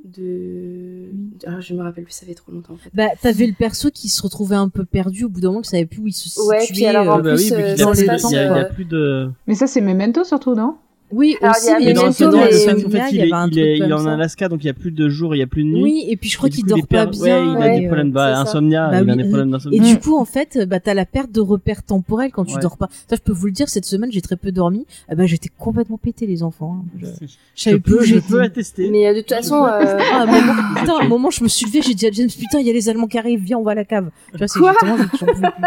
De... 0.04 1.10
Ah, 1.46 1.60
je 1.60 1.74
me 1.74 1.82
rappelle 1.82 2.04
plus, 2.04 2.12
ça 2.12 2.26
fait 2.26 2.34
trop 2.34 2.52
longtemps 2.52 2.74
en 2.74 2.76
fait. 2.76 2.90
Bah, 2.94 3.08
t'avais 3.20 3.46
le 3.46 3.52
perso 3.52 3.90
qui 3.90 4.08
se 4.08 4.22
retrouvait 4.22 4.56
un 4.56 4.68
peu 4.68 4.84
perdu 4.84 5.24
au 5.24 5.28
bout 5.28 5.40
d'un 5.40 5.48
moment, 5.48 5.60
qui 5.62 5.70
savait 5.70 5.86
plus 5.86 6.00
où 6.00 6.06
il 6.06 6.12
se 6.12 6.28
situait. 6.28 6.44
Ouais, 6.46 6.66
puis 6.68 6.86
alors, 6.86 7.08
en 7.08 7.18
euh, 7.18 7.22
bah 7.22 7.34
oui, 7.36 7.48
plus, 7.48 7.52
euh, 7.52 7.56
qu'il 7.70 7.78
y 7.78 7.82
a 7.82 7.84
dans 7.84 7.90
plus 7.92 8.00
les 8.02 8.08
de- 8.08 8.20
temps, 8.22 8.28
il 8.30 8.34
y 8.34 8.38
a- 8.38 8.44
il 8.44 8.56
y 8.56 8.60
a 8.60 8.64
plus 8.64 8.84
de. 8.84 9.30
Mais 9.46 9.54
ça, 9.54 9.66
c'est 9.66 9.80
Memento 9.80 10.24
surtout, 10.24 10.54
non? 10.54 10.76
Oui, 11.12 11.36
Alors, 11.42 11.56
aussi, 11.56 11.66
il 11.66 11.70
y 11.70 11.72
a 11.72 11.78
mais 11.88 11.92
dans 11.92 12.02
Memento, 12.02 12.28
dans 12.30 12.38
en 12.38 12.42
fait, 12.42 12.76
il 13.12 13.18
il 13.24 13.48
il 13.52 13.58
est, 13.58 13.76
il 13.78 13.82
est 13.84 13.92
en. 13.92 14.06
Alaska, 14.06 14.48
donc 14.48 14.62
il 14.62 14.66
y 14.66 14.70
a 14.70 14.74
plus 14.74 14.90
de 14.92 15.08
jours, 15.08 15.34
il 15.34 15.38
y 15.38 15.42
a 15.42 15.46
plus 15.46 15.64
de 15.64 15.68
nuit. 15.68 15.82
Oui, 15.82 16.04
et 16.08 16.16
puis 16.16 16.28
je 16.30 16.36
crois 16.36 16.48
Et 16.48 16.52
qu'il 16.52 16.64
dort 16.64 16.86
pas 16.86 17.06
bien. 17.06 17.20
Ouais, 17.22 17.46
il 17.52 17.56
a 17.56 17.58
ouais, 17.60 17.80
des 17.80 17.86
problèmes. 17.86 18.12
Bah, 18.12 18.28
c'est 18.28 18.34
ça. 18.34 18.40
insomnia, 18.42 18.88
Bah 18.90 19.00
il 19.02 19.10
a 19.10 19.16
des 19.16 19.24
problèmes 19.24 19.48
Et 19.48 19.52
d'insomnie. 19.52 19.80
du 19.80 19.98
coup, 19.98 20.16
en 20.16 20.24
fait, 20.24 20.58
bah, 20.68 20.78
t'as 20.80 20.94
la 20.94 21.04
perte 21.06 21.32
de 21.32 21.40
repères 21.40 21.82
temporels 21.82 22.30
quand 22.30 22.44
tu 22.44 22.54
Ouais. 22.54 22.60
dors 22.62 22.76
pas. 22.76 22.88
Ça, 23.08 23.16
je 23.16 23.20
peux 23.20 23.32
vous 23.32 23.46
le 23.46 23.52
dire, 23.52 23.68
cette 23.68 23.84
semaine, 23.86 24.10
j'ai 24.12 24.20
très 24.20 24.36
peu 24.36 24.52
dormi. 24.52 24.86
Eh 25.10 25.14
ben, 25.14 25.26
j'étais 25.26 25.48
complètement 25.58 25.98
pété, 25.98 26.26
les 26.26 26.42
enfants. 26.42 26.76
hein. 26.80 26.84
Je, 27.00 27.06
je 27.06 27.32
Je 27.56 27.62
savais 27.62 27.80
plus 27.80 28.04
je 28.04 28.18
peux 28.18 28.40
attester. 28.42 28.88
Mais 28.90 29.06
euh, 29.08 29.14
de 29.14 29.20
toute 29.20 29.30
façon, 29.30 29.64
euh, 29.64 29.98
Ah, 30.12 30.20
à 30.20 30.22
un 30.22 30.26
moment, 30.26 30.52
putain, 30.80 30.94
à 31.00 31.04
un 31.04 31.08
moment, 31.08 31.30
je 31.30 31.42
me 31.42 31.48
suis 31.48 31.66
levée, 31.66 31.82
j'ai 31.82 31.94
dit 31.94 32.06
à 32.06 32.10
James, 32.12 32.28
putain, 32.28 32.60
il 32.60 32.66
y 32.66 32.70
a 32.70 32.72
les 32.72 32.88
Allemands 32.88 33.08
qui 33.08 33.18
arrivent, 33.18 33.42
viens, 33.42 33.58
on 33.58 33.62
va 33.62 33.72
à 33.72 33.74
la 33.74 33.84
cave. 33.84 34.10
Tu 34.32 34.38
vois, 34.38 34.48
c'est 34.48 34.58
Quoi 34.58 34.72
justement, 34.72 34.96
j'en 34.96 35.26
pouvais 35.26 35.48
plus, 35.50 35.64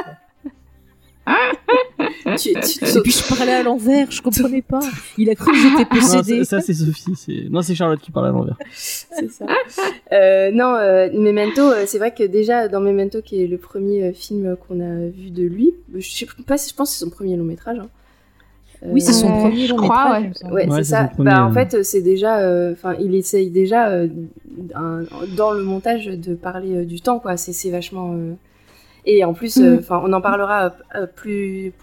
quoi. 1.26 2.36
tu, 2.38 2.54
tu, 2.54 2.86
Et 2.86 3.02
puis 3.02 3.12
je 3.12 3.36
parlais 3.36 3.54
à 3.54 3.64
l'envers, 3.64 4.12
je 4.12 4.22
comprenais 4.22 4.62
pas. 4.62 4.80
Il 5.18 5.30
a 5.30 5.36
cru 5.36 5.52
que 5.52 5.58
j'étais 5.58 5.84
Non, 5.84 6.00
possédée. 6.02 6.44
ça, 6.44 6.60
ça, 6.60 6.66
c'est 6.66 6.74
Sophie. 6.74 7.16
c'est- 7.16 7.50
Non, 7.50 7.62
c'est 7.62 7.76
Charlotte 7.76 8.00
qui 8.00 8.12
parle 8.12 8.28
à 8.28 8.32
l'envers. 8.32 8.58
c'est 8.74 9.30
ça. 9.32 9.46
Euh, 10.12 10.52
non, 10.52 10.76
euh, 10.76 11.10
Memento, 11.14 11.62
euh, 11.62 11.84
c'est 11.88 11.98
vrai 11.98 12.14
que 12.14 12.24
déjà 12.24 12.68
dans 12.68 12.80
Memento, 12.82 13.22
qui 13.22 13.42
est 13.44 13.48
le 13.48 13.58
premier 13.58 14.14
film 14.14 14.56
qu'on 14.68 14.80
a 14.80 15.08
vu 15.10 15.30
de 15.32 15.44
lui, 15.44 15.74
je 15.96 16.10
sais 16.10 16.28
pas, 16.46 16.58
si- 16.58 16.70
je 16.72 16.76
pense 16.76 16.92
que 16.92 16.98
c'est 16.98 17.06
son 17.06 17.10
premier 17.12 17.36
long 17.36 17.46
métrage. 17.46 17.80
hein. 17.80 17.90
Oui, 18.86 19.00
c'est 19.00 19.14
son 19.14 19.30
Euh, 19.30 19.40
premier 19.44 19.66
je 19.66 19.72
long 19.72 19.78
crois, 19.78 20.20
métrage, 20.20 20.52
ouais. 20.52 20.66
c'est 20.70 20.76
c'est 20.78 20.84
ça. 20.84 21.04
premier, 21.06 21.30
bah, 21.32 21.46
en 21.46 21.54
fait, 21.54 21.84
c'est 21.86 22.02
déjà, 22.02 22.36
enfin, 22.74 22.96
il 23.00 23.16
essaye 23.16 23.50
déjà 23.50 23.88
euh, 23.88 24.10
un- 24.76 25.04
dans 25.38 25.52
le 25.54 25.64
montage 25.64 26.08
de 26.08 26.36
parler 26.36 26.76
euh, 26.76 26.84
du 26.86 27.00
temps, 27.00 27.20
quoi. 27.20 27.38
C'est 27.38 27.54
c'est 27.54 27.70
vachement. 27.70 28.14
Et 29.06 29.24
en 29.24 29.34
plus, 29.34 29.58
euh, 29.58 29.72
Mhm. 29.74 29.80
enfin, 29.80 30.02
on 30.06 30.14
en 30.14 30.22
parlera 30.22 30.66
euh, 30.66 30.70
euh, 30.96 31.06
plus, 31.08 31.74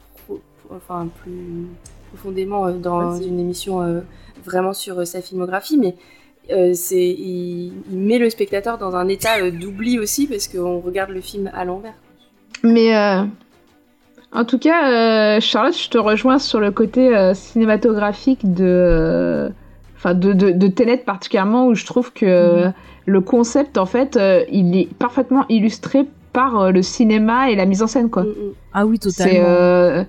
enfin, 0.75 1.09
plus 1.23 1.67
profondément 2.13 2.71
dans 2.71 3.21
une 3.21 3.39
émission 3.39 4.03
vraiment 4.45 4.73
sur 4.73 5.07
sa 5.07 5.21
filmographie, 5.21 5.77
mais. 5.79 5.95
euh, 6.51 6.73
c'est 6.75 6.97
il, 7.09 7.73
il 7.93 7.99
met 7.99 8.19
le 8.19 8.29
spectateur 8.29 8.77
dans 8.79 8.97
un 8.97 9.07
état 9.07 9.39
euh, 9.41 9.53
d'oubli 9.53 10.01
aussi 10.01 10.27
parce 10.27 10.49
qu'on 10.49 10.81
regarde 10.81 11.11
le 11.11 11.21
film 11.21 11.49
à 11.55 11.65
l'envers. 11.65 11.95
Mais 12.65 12.97
euh, 12.97 13.23
en 14.33 14.45
tout 14.45 14.59
cas, 14.59 15.39
Charlotte, 15.41 15.77
je 15.79 15.89
te 15.91 15.99
rejoins 15.99 16.39
sur 16.41 16.59
le 16.59 16.73
côté 16.73 17.33
cinématographique 17.35 18.53
de, 18.53 19.51
enfin 19.97 20.15
de, 20.15 20.33
de, 20.33 20.51
de 20.51 20.67
Tenet 20.69 20.99
particulièrement 20.99 21.67
où 21.69 21.75
je 21.75 21.85
trouve 21.87 22.13
que 22.13 22.27
euh, 22.27 22.69
le 23.07 23.21
concept 23.21 23.79
en 23.79 23.87
fait, 23.87 24.19
il 24.51 24.77
est 24.77 24.93
parfaitement 24.95 25.45
illustré 25.49 26.07
par 26.33 26.61
euh, 26.61 26.71
le 26.71 26.83
cinéma 26.83 27.51
et 27.51 27.57
la 27.57 27.67
mise 27.67 27.83
en 27.83 27.87
scène 27.87 28.11
quoi. 28.11 28.23
Mm, 28.23 28.29
mm. 28.29 28.53
Ah 28.73 28.87
oui, 28.87 28.99
totalement. 28.99 29.39
euh, 29.49 30.05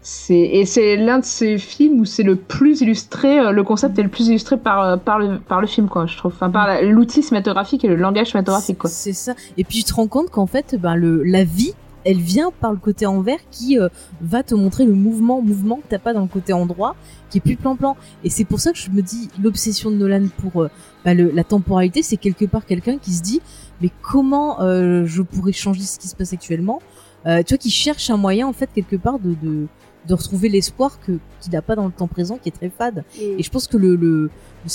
c'est 0.00 0.38
et 0.38 0.64
c'est 0.66 0.96
l'un 0.96 1.18
de 1.18 1.24
ces 1.24 1.58
films 1.58 2.00
où 2.00 2.04
c'est 2.04 2.22
le 2.22 2.36
plus 2.36 2.80
illustré, 2.80 3.40
euh, 3.40 3.50
le 3.50 3.64
concept 3.64 3.98
est 3.98 4.02
le 4.02 4.08
plus 4.08 4.28
illustré 4.28 4.56
par 4.56 4.98
par 5.00 5.18
le 5.18 5.38
par 5.38 5.60
le 5.60 5.66
film 5.66 5.88
quoi, 5.88 6.06
je 6.06 6.16
trouve, 6.16 6.32
enfin 6.34 6.48
par 6.50 6.80
l'outil 6.82 7.22
cinématographique 7.22 7.84
et 7.84 7.88
le 7.88 7.96
langage 7.96 8.28
cinématographique 8.28 8.78
quoi. 8.78 8.88
C'est 8.90 9.12
ça. 9.12 9.34
Et 9.58 9.64
puis 9.64 9.78
tu 9.78 9.84
te 9.84 9.94
rends 9.94 10.06
compte 10.06 10.30
qu'en 10.30 10.46
fait, 10.46 10.76
ben, 10.80 10.94
le, 10.94 11.24
la 11.24 11.42
vie, 11.44 11.74
elle 12.06 12.20
vient 12.20 12.50
par 12.62 12.70
le 12.72 12.78
côté 12.78 13.04
envers 13.06 13.40
qui 13.50 13.78
euh, 13.78 13.88
va 14.20 14.42
te 14.42 14.54
montrer 14.54 14.84
le 14.86 14.94
mouvement, 14.94 15.42
mouvement 15.42 15.76
que 15.76 15.88
t'as 15.90 15.98
pas 15.98 16.14
dans 16.14 16.22
le 16.22 16.28
côté 16.28 16.52
endroit, 16.52 16.94
qui 17.30 17.38
est 17.38 17.40
plus 17.40 17.56
plan-plan. 17.56 17.96
Et 18.24 18.30
c'est 18.30 18.44
pour 18.44 18.60
ça 18.60 18.72
que 18.72 18.78
je 18.78 18.90
me 18.90 19.02
dis, 19.02 19.28
l'obsession 19.42 19.90
de 19.90 19.96
Nolan 19.96 20.26
pour 20.38 20.62
euh, 20.62 20.70
bah, 21.04 21.14
le, 21.14 21.30
la 21.30 21.44
temporalité, 21.44 22.02
c'est 22.02 22.16
quelque 22.26 22.44
part 22.46 22.64
quelqu'un 22.64 22.96
qui 22.98 23.12
se 23.12 23.22
dit, 23.22 23.40
mais 23.82 23.90
comment 24.02 24.60
euh, 24.62 25.04
je 25.06 25.22
pourrais 25.22 25.52
changer 25.52 25.82
ce 25.82 25.98
qui 25.98 26.08
se 26.08 26.16
passe 26.16 26.32
actuellement? 26.32 26.80
Euh, 27.26 27.42
Tu 27.44 27.54
vois, 27.54 27.58
qui 27.58 27.70
cherche 27.70 28.08
un 28.10 28.16
moyen, 28.16 28.46
en 28.46 28.52
fait, 28.52 28.70
quelque 28.74 28.96
part 28.96 29.18
de, 29.18 29.34
de, 29.42 29.66
de 30.08 30.14
retrouver 30.14 30.48
l'espoir 30.48 31.00
que 31.04 31.12
qu'il 31.40 31.52
n'a 31.52 31.62
pas 31.62 31.74
dans 31.74 31.86
le 31.86 31.92
temps 31.92 32.06
présent, 32.06 32.38
qui 32.40 32.48
est 32.48 32.52
très 32.60 32.70
fade. 32.70 33.04
Et 33.38 33.42
je 33.42 33.50
pense 33.50 33.66
que 33.66 33.76
le, 33.76 34.30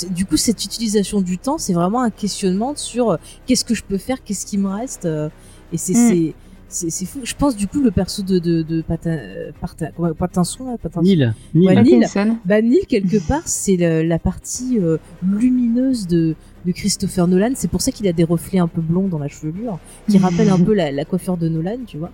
du 0.10 0.26
coup 0.26 0.38
cette 0.38 0.64
utilisation 0.66 1.22
du 1.22 1.38
temps, 1.38 1.58
c'est 1.58 1.74
vraiment 1.74 2.02
un 2.02 2.10
questionnement 2.10 2.74
sur 2.76 3.12
euh, 3.12 3.18
qu'est-ce 3.45 3.64
que 3.66 3.74
je 3.74 3.84
peux 3.84 3.98
faire, 3.98 4.22
qu'est-ce 4.24 4.45
qui 4.45 4.58
me 4.58 4.68
reste. 4.70 5.06
euh, 5.06 5.30
et 5.74 5.78
c'est 5.78 5.94
Mm. 5.94 6.34
C'est 6.73 7.06
fou. 7.06 7.19
Je 7.23 7.34
pense 7.35 7.56
du 7.56 7.68
coup 7.68 7.81
le 7.81 7.91
perso 7.91 8.22
de 8.23 8.39
de, 8.39 8.61
de 8.61 8.81
Patin, 8.81 9.11
euh, 9.11 9.52
comment- 9.95 10.14
Patinson, 10.14 10.77
Patinson. 10.81 11.02
Neil. 11.02 11.34
Neil. 11.53 11.68
Ouais, 11.68 11.81
Neil. 11.84 11.99
Pattinson. 12.02 12.38
Bah 12.45 12.61
Neil 12.61 12.85
quelque 12.88 13.18
part 13.27 13.41
c'est 13.45 13.77
la 13.77 14.19
partie 14.19 14.80
euh, 14.80 14.98
lumineuse 15.23 16.07
de 16.07 16.35
de 16.65 16.72
Christopher 16.72 17.27
Nolan. 17.27 17.52
C'est 17.56 17.69
pour 17.69 17.81
ça 17.81 17.91
qu'il 17.91 18.07
a 18.07 18.14
des 18.14 18.23
reflets 18.23 18.60
un 18.60 18.68
peu 18.68 18.81
blonds 18.81 19.07
dans 19.07 19.18
la 19.19 19.27
chevelure, 19.27 19.80
qui 20.10 20.18
rappellent 20.19 20.49
un 20.52 20.60
peu 20.60 20.73
la, 20.73 20.91
la 20.91 21.06
coiffure 21.06 21.38
de 21.38 21.49
Nolan, 21.49 21.77
tu 21.88 21.98
vois. 21.98 22.11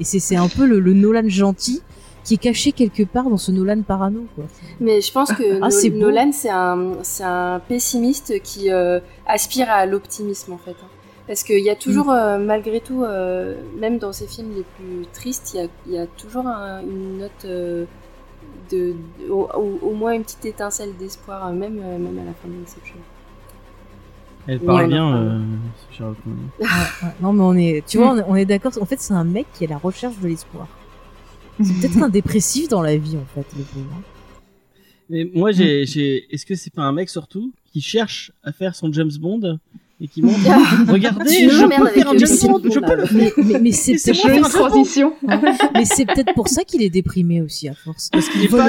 Et 0.00 0.04
c'est 0.04 0.18
c'est 0.18 0.36
un 0.36 0.48
peu 0.48 0.66
le, 0.66 0.78
le 0.80 0.92
Nolan 0.92 1.28
gentil 1.28 1.80
qui 2.22 2.34
est 2.34 2.38
caché 2.38 2.72
quelque 2.72 3.04
part 3.04 3.30
dans 3.30 3.36
ce 3.38 3.52
Nolan 3.52 3.82
parano, 3.82 4.26
quoi. 4.34 4.44
Mais 4.80 5.00
je 5.00 5.12
pense 5.12 5.32
que 5.32 5.62
Ah, 5.62 5.68
No-. 5.90 5.98
Nolan, 5.98 6.32
c'est 6.32 6.50
un, 6.50 6.94
c'est 7.02 7.22
un 7.22 7.60
pessimiste 7.68 8.42
qui 8.42 8.70
euh, 8.72 8.98
aspire 9.28 9.70
à 9.70 9.86
l'optimisme, 9.86 10.52
en 10.52 10.58
fait. 10.58 10.72
hein. 10.72 10.88
Parce 11.26 11.42
qu'il 11.42 11.58
y 11.64 11.70
a 11.70 11.74
toujours, 11.76 12.06
Mm. 12.06 12.10
euh, 12.10 12.38
malgré 12.38 12.80
tout, 12.80 13.02
euh, 13.02 13.56
même 13.80 13.98
dans 13.98 14.12
ses 14.12 14.26
films 14.28 14.52
les 14.54 14.62
plus 14.62 15.06
tristes, 15.12 15.52
il 15.54 15.60
y 15.60 15.64
a, 15.64 15.68
il 15.86 15.92
y 15.92 15.98
a 15.98 16.06
toujours 16.06 16.46
un- 16.46 16.82
une 16.82 17.18
note 17.18 17.44
euh, 17.44 17.84
de, 18.70 18.94
de- 19.20 19.30
au, 19.30 19.48
au- 19.54 19.78
au 19.82 19.94
moins 19.94 20.12
une 20.12 20.22
petite 20.22 20.44
étincelle 20.44 20.96
d'espoir, 20.96 21.52
même, 21.52 21.80
euh, 21.82 21.98
même 21.98 22.18
à 22.18 22.24
la 22.24 22.32
fin 22.34 22.48
de 22.48 22.54
Inception. 22.62 22.96
Elle 24.48 24.60
parle 24.60 24.82
Oui, 24.84 24.88
bien, 24.88 25.16
euh, 25.16 25.40
Charlotte. 25.90 26.16
Ouais, 26.26 26.32
ouais. 26.66 27.08
Non, 27.20 27.32
mais 27.32 27.42
on 27.42 27.54
est, 27.56 27.84
tu 27.86 27.98
vois, 27.98 28.12
on 28.12 28.18
est, 28.18 28.24
on 28.28 28.36
est 28.36 28.44
d'accord. 28.44 28.72
En 28.80 28.84
fait, 28.86 29.00
c'est 29.00 29.14
un 29.14 29.24
mec 29.24 29.46
qui 29.54 29.64
est 29.64 29.66
à 29.66 29.70
la 29.70 29.78
recherche 29.78 30.16
de 30.18 30.28
l'espoir. 30.28 30.68
C'est 31.60 31.72
peut-être 31.80 32.02
un 32.02 32.08
dépressif 32.08 32.68
dans 32.68 32.82
la 32.82 32.96
vie, 32.96 33.16
en 33.16 33.24
fait, 33.34 33.46
le 33.58 33.64
pauvre. 33.64 33.86
hein. 33.96 34.02
Mais 35.10 35.28
moi, 35.34 35.50
j'ai, 35.52 35.86
j'ai, 35.86 36.32
est-ce 36.32 36.44
que 36.46 36.54
c'est 36.54 36.72
pas 36.72 36.82
un 36.82 36.92
mec 36.92 37.08
surtout 37.08 37.52
qui 37.72 37.80
cherche 37.80 38.30
à 38.44 38.52
faire 38.52 38.74
son 38.76 38.92
James 38.92 39.10
Bond 39.20 39.58
et 40.00 40.08
qui 40.08 40.22
montre, 40.22 40.38
regardez, 40.92 41.48
je 41.48 41.64
peux 41.64 41.86
faire 41.88 42.10
un 42.10 42.18
James 42.18 42.28
je 42.28 42.78
peux 42.80 42.86
là. 42.86 42.96
le 42.96 43.06
faire. 43.06 43.32
Mais, 43.36 43.44
mais, 43.44 43.58
mais 43.60 43.72
c'est 43.72 43.92
Mais 43.92 43.98
c'est 43.98 44.12
peut-être 44.12 44.24
moi, 44.24 44.34
Jolie 44.34 44.38
un 44.44 44.48
très 44.48 44.58
bon- 44.58 44.68
transition. 44.68 45.12
mais 45.74 45.84
c'est 45.84 46.04
peut-être 46.06 46.34
pour 46.34 46.48
ça 46.48 46.64
qu'il 46.64 46.82
est 46.82 46.90
déprimé 46.90 47.40
aussi, 47.42 47.68
à 47.68 47.74
force. 47.74 48.10
Parce 48.12 48.28
qu'il 48.28 48.44
est 48.44 48.48
pas, 48.48 48.68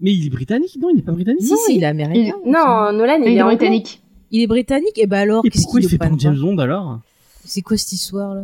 mais 0.00 0.12
il 0.12 0.26
est 0.26 0.30
britannique, 0.30 0.76
non, 0.80 0.88
il 0.92 0.98
est 0.98 1.02
pas 1.02 1.12
britannique? 1.12 1.42
Si, 1.42 1.50
Non, 1.50 1.56
si, 1.66 1.76
il- 1.76 1.82
est 1.82 1.86
américain. 1.86 2.36
Non, 2.44 2.92
Nolan, 2.92 3.18
il, 3.24 3.32
Il 3.32 3.38
est 3.38 3.42
britannique. 3.42 4.02
Il 4.32 4.42
est 4.42 4.46
britannique, 4.46 4.96
et 4.98 5.06
bah 5.06 5.20
alors, 5.20 5.44
Et 5.46 5.50
qu'est-ce 5.50 5.62
pourquoi 5.62 5.80
qu'il 5.80 5.86
il 5.86 5.90
fait 5.90 5.94
le 5.94 5.98
pas 6.00 6.04
un 6.06 6.08
prenne 6.08 6.20
James 6.20 6.38
Bond 6.38 6.58
alors? 6.58 6.98
C'est 7.44 7.62
quoi 7.62 7.76
cette 7.76 7.92
histoire, 7.92 8.34
là? 8.34 8.42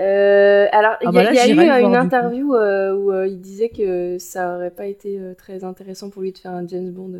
Euh, 0.00 0.66
alors, 0.72 0.92
il 1.02 1.08
Ah 1.08 1.10
y 1.10 1.14
bah 1.14 1.32
y 1.34 1.38
a 1.38 1.48
eu 1.48 1.58
euh, 1.84 1.86
une 1.88 1.94
interview 1.94 2.54
euh, 2.54 2.94
où 2.96 3.12
euh, 3.12 3.28
il 3.28 3.38
disait 3.40 3.68
que 3.68 4.16
ça 4.18 4.56
aurait 4.56 4.70
pas 4.70 4.86
été 4.86 5.18
euh, 5.18 5.34
très 5.34 5.62
intéressant 5.62 6.08
pour 6.10 6.22
lui 6.22 6.32
de 6.32 6.38
faire 6.38 6.52
un 6.52 6.66
James 6.66 6.90
Bond. 6.90 7.12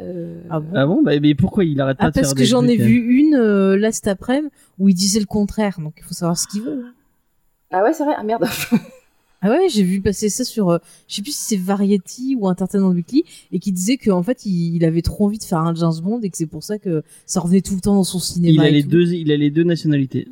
Euh, 0.00 0.40
Ah 0.50 0.60
bon 0.60 0.68
Ah 0.74 0.86
bon, 0.86 1.02
bah, 1.02 1.18
mais 1.20 1.34
pourquoi 1.34 1.64
il 1.64 1.80
arrête 1.80 1.98
pas 1.98 2.04
Ah, 2.04 2.08
de 2.10 2.14
faire 2.14 2.22
parce 2.22 2.34
que 2.34 2.44
j'en 2.44 2.64
ai 2.66 2.76
vu 2.76 2.96
une, 3.18 3.34
euh, 3.34 3.76
là, 3.76 3.92
cet 3.92 4.08
après-midi, 4.08 4.48
où 4.78 4.88
il 4.88 4.94
disait 4.94 5.20
le 5.20 5.26
contraire, 5.26 5.78
donc 5.80 5.94
il 5.98 6.04
faut 6.04 6.14
savoir 6.14 6.38
ce 6.38 6.46
qu'il 6.48 6.62
veut. 6.62 6.82
hein. 6.86 6.92
Ah 7.70 7.82
ouais, 7.82 7.92
c'est 7.92 8.04
vrai. 8.04 8.14
Ah 8.16 8.22
merde. 8.24 8.44
Ah 9.40 9.50
ouais, 9.50 9.68
j'ai 9.70 9.84
vu 9.84 10.00
passer 10.00 10.30
ça 10.30 10.42
sur, 10.42 10.68
euh, 10.70 10.78
je 11.06 11.14
sais 11.14 11.22
plus 11.22 11.30
si 11.30 11.44
c'est 11.44 11.56
Variety 11.56 12.34
ou 12.36 12.48
Entertainment 12.48 12.88
Weekly, 12.90 13.22
et 13.52 13.60
qui 13.60 13.70
disait 13.70 13.96
qu'en 13.96 14.24
fait, 14.24 14.44
il, 14.44 14.74
il 14.74 14.84
avait 14.84 15.00
trop 15.00 15.26
envie 15.26 15.38
de 15.38 15.44
faire 15.44 15.58
un 15.60 15.72
James 15.76 15.92
Bond 16.02 16.18
et 16.24 16.30
que 16.30 16.36
c'est 16.36 16.46
pour 16.48 16.64
ça 16.64 16.76
que 16.80 17.04
ça 17.24 17.38
revenait 17.38 17.60
tout 17.60 17.76
le 17.76 17.80
temps 17.80 17.94
dans 17.94 18.02
son 18.02 18.18
Il 18.18 18.22
cinéma. 18.22 18.62
a 18.64 18.68
et 18.68 18.72
les 18.72 18.82
tout. 18.82 18.88
deux, 18.88 19.12
il 19.12 19.30
a 19.30 19.36
les 19.36 19.50
deux 19.50 19.62
nationalités. 19.62 20.26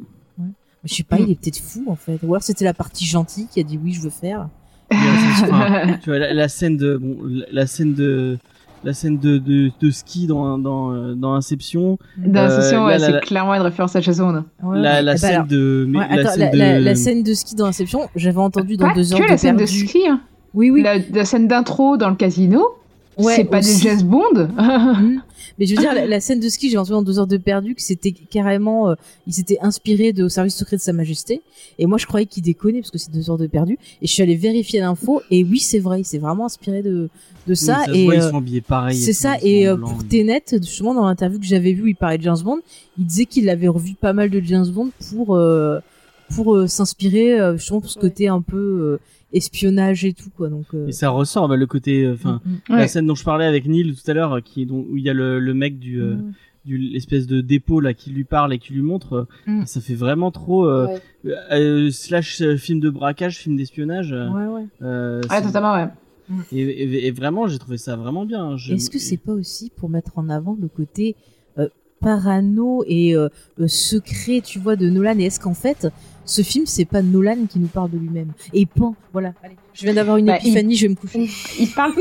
Je 0.83 0.93
sais 0.93 1.05
pas, 1.05 1.21
il 1.21 1.31
est 1.31 1.41
peut-être 1.41 1.61
fou 1.61 1.85
en 1.87 1.95
fait. 1.95 2.19
Ou 2.25 2.35
alors 2.35 2.43
c'était 2.43 2.65
la 2.65 2.75
partie 2.75 3.05
gentille 3.07 3.47
qui 3.49 3.61
a 3.61 3.63
dit 3.63 3.79
oui, 3.81 3.93
je 3.93 4.01
veux 4.01 4.11
faire. 4.11 4.49
Enfin, 4.91 5.99
tu 6.03 6.11
vois 6.11 6.19
la, 6.19 6.35
la 6.35 6.49
scène 6.49 6.77
de, 6.77 6.97
bon, 6.97 7.17
la, 7.29 7.47
la 7.53 7.67
scène 7.69 7.95
de, 7.95 8.39
la 8.87 8.93
scène 8.95 9.19
de, 9.19 9.37
de, 9.39 9.71
de 9.81 9.91
ski 9.91 10.27
dans, 10.27 10.57
dans, 10.59 11.15
dans 11.15 11.35
Inception, 11.35 11.99
Dans 12.17 12.41
Euh, 12.41 12.47
Inception, 12.59 12.85
ouais, 12.87 12.99
c'est 12.99 13.21
clairement 13.21 13.55
une 13.55 13.63
référence 13.63 13.95
à 13.97 14.01
Jason. 14.01 14.45
Ouais, 14.63 14.79
la, 14.81 15.03
la 15.03 15.13
Eh 15.13 15.15
ben 15.15 15.17
scène 15.19 15.35
alors, 15.35 15.47
de, 15.47 15.89
ouais, 15.93 15.93
la 16.17 16.21
attends, 16.23 16.31
scène 16.31 16.41
la, 16.41 16.51
de, 16.51 16.57
la- 16.59 16.81
la 16.81 16.95
scène 16.95 17.23
de 17.23 17.35
ski 17.35 17.55
dans 17.57 17.67
Inception, 17.67 18.01
j'avais 18.17 18.39
entendu 18.39 18.77
dans 18.77 18.89
Pas 18.89 18.95
deux 18.95 19.13
heures 19.13 19.19
que 19.19 19.25
de 19.25 19.29
la 19.31 19.37
scène 19.39 19.57
de 19.57 19.67
ski. 19.67 20.07
hein. 20.09 20.21
Oui, 20.55 20.71
oui. 20.71 20.83
La, 20.83 20.95
la 21.13 21.25
scène 21.27 21.49
d'intro 21.49 21.97
dans 21.99 22.09
le 22.09 22.15
casino, 22.17 22.65
Ouais, 23.19 23.37
c'est 23.37 23.45
pas 23.45 23.59
aussi. 23.61 23.77
des 23.77 23.83
James 23.89 24.03
Bond. 24.03 24.49
Mhm. 24.59 25.23
Mais 25.59 25.65
je 25.65 25.75
veux 25.75 25.81
dire, 25.81 25.95
la, 25.95 26.07
la 26.07 26.21
scène 26.21 26.39
de 26.41 26.49
ski, 26.51 26.69
j'ai 26.69 26.77
entendu 26.77 26.91
dans 26.93 27.03
deux 27.03 27.19
heures 27.19 27.27
de 27.27 27.37
perdu 27.39 27.75
que 27.75 27.81
c'était 27.81 28.11
carrément, 28.13 28.91
euh, 28.91 28.95
il 29.27 29.33
s'était 29.33 29.57
inspiré 29.63 30.13
de 30.13 30.25
au 30.25 30.29
service 30.29 30.55
secret 30.55 30.77
de 30.77 30.83
Sa 30.83 30.93
Majesté. 30.93 31.41
Et 31.79 31.87
moi, 31.87 31.97
je 31.97 32.05
croyais 32.07 32.27
qu'il 32.27 32.43
déconnait 32.43 32.81
parce 32.81 32.91
que 32.91 32.99
c'est 32.99 33.11
deux 33.11 33.31
heures 33.31 33.39
de 33.39 33.47
perdu. 33.47 33.79
Et 34.03 34.07
je 34.07 34.13
suis 34.13 34.23
allée 34.23 34.37
vérifier 34.37 34.81
l'info. 34.81 35.23
Et 35.31 35.45
oui, 35.45 35.59
c'est 35.61 35.79
vrai, 35.79 36.01
il 36.01 36.05
s'est 36.05 36.19
vraiment 36.19 36.45
inspiré 36.47 36.83
de, 36.83 36.91
de 36.91 37.09
Oui, 37.49 37.57
ça. 37.57 37.85
se 37.87 37.91
et 37.93 38.05
voit, 38.05 38.15
ils 38.17 38.21
euh, 38.21 38.31
sont 38.31 38.37
habillés 38.39 38.61
pareil. 38.61 38.97
C'est 38.99 39.13
ça. 39.15 39.37
Et 39.43 39.67
en 39.69 39.73
euh, 39.75 39.77
pour 39.79 40.07
Tenet, 40.07 40.43
justement, 40.61 40.93
dans 40.95 41.07
l'interview 41.07 41.39
que 41.39 41.47
j'avais 41.47 41.73
vue 41.73 41.83
où 41.85 41.87
il 41.87 41.97
parlait 41.97 42.19
de 42.19 42.23
James 42.25 42.37
Bond, 42.45 42.59
il 42.99 43.07
disait 43.07 43.25
qu'il 43.27 43.49
avait 43.49 43.69
revu 43.69 43.95
pas 43.95 44.13
mal 44.13 44.29
de 44.29 44.41
James 44.45 44.69
Bond 44.69 44.91
pour 45.11 45.37
euh, 45.37 45.79
pour 46.35 46.55
euh, 46.57 46.67
s'inspirer 46.67 47.39
justement 47.57 47.81
pour 47.81 47.89
ce 47.91 47.99
Ouais. 47.99 48.09
côté 48.11 48.29
un 48.29 48.43
peu 48.43 48.57
euh, 48.57 49.01
espionnage 49.33 50.05
et 50.05 50.13
tout 50.13 50.31
quoi. 50.37 50.49
Donc 50.49 50.67
euh, 50.75 50.87
Et 50.89 50.93
ça 50.93 51.11
ressort, 51.11 51.49
bah, 51.49 51.57
le 51.57 51.67
côté, 51.67 52.05
euh, 52.05 52.15
enfin, 52.15 52.41
mm, 52.45 52.51
mm. 52.75 52.77
La 52.77 52.89
scène 52.89 53.07
dont 53.07 53.15
je 53.15 53.25
parlais 53.25 53.45
avec 53.47 53.67
Neil 53.67 53.95
tout 53.95 54.11
à 54.11 54.15
l'heure, 54.15 54.35
euh, 54.35 54.41
qui 54.41 54.63
est 54.63 54.67
donc, 54.67 54.87
où 54.91 54.97
il 54.97 55.05
y 55.05 55.11
a 55.11 55.15
le, 55.15 55.39
le 55.41 55.55
mec 55.55 55.79
du, 55.79 56.01
euh, 56.01 56.15
Mm. 56.17 56.33
du 56.65 56.79
l'espèce 56.79 57.27
de 57.29 57.41
dépôt 57.41 57.79
là 57.81 57.95
qui 57.95 58.11
lui 58.11 58.25
parle 58.25 58.53
et 58.53 58.59
qui 58.59 58.73
lui 58.73 58.83
montre, 58.83 59.13
euh, 59.47 59.51
Mm. 59.51 59.67
ça 59.67 59.81
fait 59.81 59.95
vraiment 59.95 60.31
trop 60.31 60.67
euh, 60.67 60.87
Ouais. 61.25 61.35
euh, 61.53 61.91
slash 61.91 62.41
euh, 62.41 62.57
film 62.57 62.81
de 62.81 62.91
braquage, 62.91 63.39
film 63.39 63.57
d'espionnage. 63.57 64.13
euh, 64.13 64.29
Ouais, 64.31 64.47
ouais. 64.47 64.67
euh, 64.83 65.21
Ouais, 65.23 65.37
c'est- 65.39 65.43
totalement, 65.43 65.75
ouais. 65.75 65.89
et, 66.53 66.61
et- 66.61 67.07
et 67.07 67.11
vraiment, 67.13 67.47
j'ai 67.47 67.59
trouvé 67.59 67.79
ça 67.79 67.95
vraiment 67.97 68.25
bien. 68.25 68.57
Je- 68.57 68.75
Est-ce 68.75 68.91
que 68.91 68.99
c'est 68.99 69.17
pas 69.17 69.33
aussi 69.33 69.71
pour 69.77 69.89
mettre 69.89 70.19
en 70.19 70.29
avant 70.29 70.57
le 70.61 70.67
côté 70.69 71.15
euh, 71.59 71.69
parano 72.01 72.85
et 72.87 73.15
secret, 73.67 74.41
tu 74.45 74.59
vois, 74.59 74.77
de 74.77 74.89
Nolan? 74.91 75.19
Et 75.19 75.25
est-ce 75.25 75.41
qu'en 75.41 75.55
fait, 75.55 75.89
ce 76.27 76.43
film, 76.43 76.67
c'est 76.67 76.85
pas 76.85 77.01
Nolan 77.03 77.47
qui 77.49 77.59
nous 77.59 77.69
parle 77.69 77.91
de 77.91 77.97
lui-même 77.99 78.33
Et 78.53 78.67
Pan, 78.67 78.95
voilà. 79.13 79.33
Allez, 79.43 79.57
je 79.75 79.85
viens 79.85 79.95
d'avoir 79.95 80.17
une 80.19 80.27
Bah, 80.27 80.37
épiphanie, 80.37 80.77
je 80.77 80.83
vais 80.87 80.91
me 80.91 80.95
coucher. 80.97 81.29
Il 81.59 81.71
parle. 81.71 81.93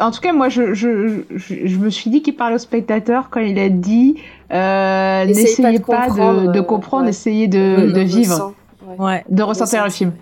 En 0.00 0.10
tout 0.10 0.20
cas, 0.20 0.32
moi, 0.32 0.48
je, 0.48 0.74
je, 0.74 1.22
je, 1.34 1.54
je 1.66 1.76
me 1.78 1.88
suis 1.90 2.10
dit 2.10 2.22
qu'il 2.22 2.36
parle 2.36 2.54
au 2.54 2.58
spectateur 2.58 3.30
quand 3.30 3.40
il 3.40 3.58
a 3.58 3.68
dit 3.68 4.16
euh, 4.52 5.24
Essayez 5.24 5.42
n'essayez 5.44 5.78
pas 5.80 5.94
pas 5.96 6.06
de 6.06 6.10
de, 6.10 6.14
comprendre, 6.16 6.52
de 6.52 6.58
euh, 6.58 6.62
comprendre, 6.62 7.04
ouais. 7.04 7.10
essayez 7.10 7.48
de, 7.48 8.00
vivre, 8.00 8.54
ouais. 8.86 8.96
Ouais. 9.04 9.24
de 9.28 9.42
ressentir 9.42 9.84
le 9.84 9.90
film. 9.90 10.12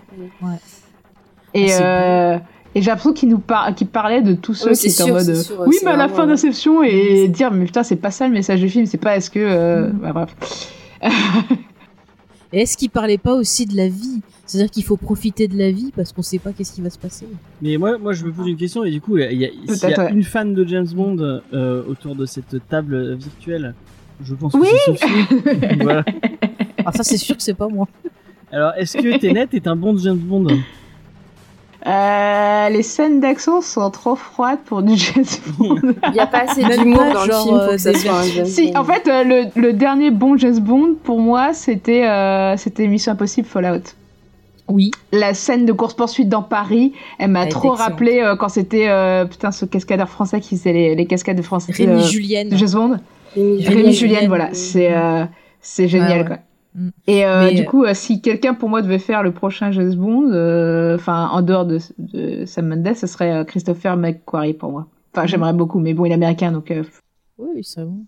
Ouais. 0.41 0.49
Et, 1.53 1.71
Ah, 1.73 1.81
euh, 1.81 2.37
et 2.75 2.81
j'ai 2.81 2.87
l'impression 2.91 3.13
qu'il 3.13 3.29
nous 3.29 3.39
par... 3.39 3.73
qu'il 3.73 3.87
parlait 3.87 4.21
de 4.21 4.33
tous 4.33 4.53
ceux 4.53 4.71
Oui, 4.71 4.77
qui 4.77 4.87
étaient 4.87 5.03
en 5.03 5.07
mode. 5.13 5.33
sûr, 5.35 5.63
oui, 5.65 5.77
mais 5.83 5.91
à 5.91 5.95
la 5.97 6.07
fin 6.09 6.27
d'Inception 6.27 6.83
et 6.83 7.27
dire, 7.27 7.51
mais 7.51 7.65
putain, 7.65 7.83
c'est 7.83 7.95
pas 7.95 8.11
ça 8.11 8.27
le 8.27 8.33
message 8.33 8.59
du 8.61 8.69
film, 8.69 8.85
c'est 8.85 8.97
pas 8.99 9.15
est-ce 9.17 9.29
que. 9.31 9.39
euh, 9.39 9.89
bah, 9.93 10.11
bref. 10.13 10.35
Et 12.53 12.61
est-ce 12.61 12.77
qu'il 12.77 12.89
parlait 12.89 13.17
pas 13.17 13.33
aussi 13.33 13.65
de 13.65 13.75
la 13.75 13.87
vie? 13.89 14.21
C'est-à-dire 14.45 14.71
qu'il 14.71 14.83
faut 14.83 14.95
profiter 14.97 15.47
de 15.49 15.57
la 15.57 15.69
vie 15.71 15.91
parce 15.95 16.13
qu'on 16.13 16.21
sait 16.21 16.39
pas 16.39 16.53
qu'est-ce 16.53 16.71
qui 16.73 16.81
va 16.81 16.89
se 16.89 16.97
passer. 16.97 17.27
Mais 17.61 17.75
moi, 17.77 17.97
moi, 17.97 18.13
je 18.13 18.23
me 18.25 18.31
pose 18.31 18.47
une 18.47 18.55
question 18.55 18.83
et 18.85 18.91
du 18.91 19.01
coup, 19.01 19.17
il 19.17 19.33
y 19.37 19.45
a, 19.45 19.49
s'il 19.49 19.63
y 19.63 19.65
Peut-être, 19.67 19.99
a 19.99 20.05
ouais. 20.05 20.11
une 20.13 20.23
fan 20.23 20.53
de 20.53 20.65
James 20.65 20.87
Bond 20.93 21.17
euh, 21.53 21.83
autour 21.87 22.15
de 22.15 22.25
cette 22.25 22.55
table 22.69 23.15
virtuelle, 23.15 23.75
je 24.23 24.33
pense 24.33 24.53
Oui. 24.53 24.61
que 24.87 24.93
c'est 24.97 24.97
Sophie. 24.97 25.77
voilà. 25.81 26.05
Ah 26.85 26.91
ça 26.93 27.03
c'est 27.03 27.17
sûr 27.17 27.35
que 27.35 27.43
c'est 27.43 27.53
pas 27.53 27.67
moi. 27.67 27.87
Alors, 28.49 28.71
est-ce 28.77 28.97
que 28.97 29.17
Tenet 29.19 29.47
est 29.51 29.67
un 29.67 29.75
bon 29.75 29.97
James 29.97 30.17
Bond? 30.17 30.47
Euh, 31.85 32.69
les 32.69 32.81
scènes 32.83 33.19
d'action 33.19 33.61
sont 33.61 33.89
trop 33.91 34.15
froides 34.15 34.59
pour 34.65 34.81
du 34.81 34.95
James 34.95 35.23
Bond. 35.57 35.75
Il 36.07 36.13
n'y 36.13 36.19
a 36.19 36.27
pas 36.27 36.39
assez 36.49 36.63
d'humour 36.63 37.03
dans 37.13 37.25
le 37.25 37.31
film 37.31 37.45
pour 37.45 37.57
euh, 37.59 37.71
que 37.73 37.77
ça 37.77 37.93
soit 37.93 38.13
un 38.19 38.23
James 38.23 38.45
si, 38.45 38.71
Bond. 38.71 38.79
en 38.79 38.83
fait, 38.83 39.07
euh, 39.07 39.23
le, 39.23 39.61
le 39.61 39.73
dernier 39.73 40.09
bon 40.11 40.35
James 40.37 40.59
Bond, 40.59 40.95
pour 41.03 41.19
moi, 41.19 41.53
c'était 41.53 42.05
euh, 42.07 42.57
c'était 42.57 42.87
Mission 42.87 43.11
Impossible 43.13 43.47
Fallout. 43.47 43.83
Oui. 44.67 44.91
La 45.13 45.33
scène 45.33 45.65
de 45.65 45.71
course-poursuite 45.71 46.27
dans 46.27 46.41
Paris, 46.43 46.91
elle 47.19 47.29
m'a 47.31 47.45
trop 47.45 47.71
rappelé 47.71 48.19
euh, 48.19 48.35
quand 48.35 48.49
c'était, 48.49 48.89
euh, 48.89 49.23
putain, 49.25 49.51
ce 49.51 49.63
cascadeur 49.65 50.09
français 50.09 50.41
qui 50.41 50.57
faisait 50.57 50.73
les, 50.73 50.95
les 50.95 51.05
cascades 51.05 51.37
de 51.37 51.41
français. 51.41 51.71
Rémi 51.71 52.01
euh, 52.01 52.05
Julienne. 52.05 52.49
James 52.51 52.69
Bond. 52.73 52.97
Rémi 53.35 53.63
Rémi 53.63 53.63
Julienne. 53.63 53.93
Julienne, 53.93 54.27
voilà, 54.27 54.49
c'est 54.53 54.91
euh, 54.93 55.23
c'est 55.61 55.87
génial 55.87 56.11
Ouais, 56.11 56.17
ouais. 56.19 56.25
quoi. 56.25 56.37
Mm. 56.77 56.89
Et 57.07 57.25
euh, 57.25 57.45
Mais, 57.45 57.55
du 57.55 57.61
euh, 57.63 57.65
coup, 57.65 57.83
euh, 57.83 57.93
si 57.93 58.21
quelqu'un 58.21 58.53
pour 58.53 58.69
moi 58.69 58.81
devait 58.81 58.99
faire 58.99 59.23
le 59.23 59.33
prochain 59.33 59.71
James 59.71 59.95
Bond, 59.95 60.31
euh, 60.31 60.95
enfin 60.95 61.27
en 61.33 61.41
dehors 61.41 61.65
de, 61.65 61.79
de 61.97 62.45
Sam 62.45 62.67
Mendes, 62.67 62.95
ce 62.95 63.07
serait 63.07 63.31
euh, 63.33 63.43
Christopher 63.43 63.97
McQuarrie 63.97 64.53
pour 64.53 64.71
moi. 64.71 64.87
Enfin, 65.13 65.25
Mm. 65.25 65.27
j'aimerais 65.27 65.53
beaucoup, 65.53 65.79
mais 65.79 65.93
bon, 65.93 66.05
il 66.05 66.11
est 66.11 66.15
américain, 66.15 66.51
donc 66.51 66.69
euh, 66.71 66.83
Oui, 67.39 67.63
c'est 67.63 67.83
bon. 67.83 68.05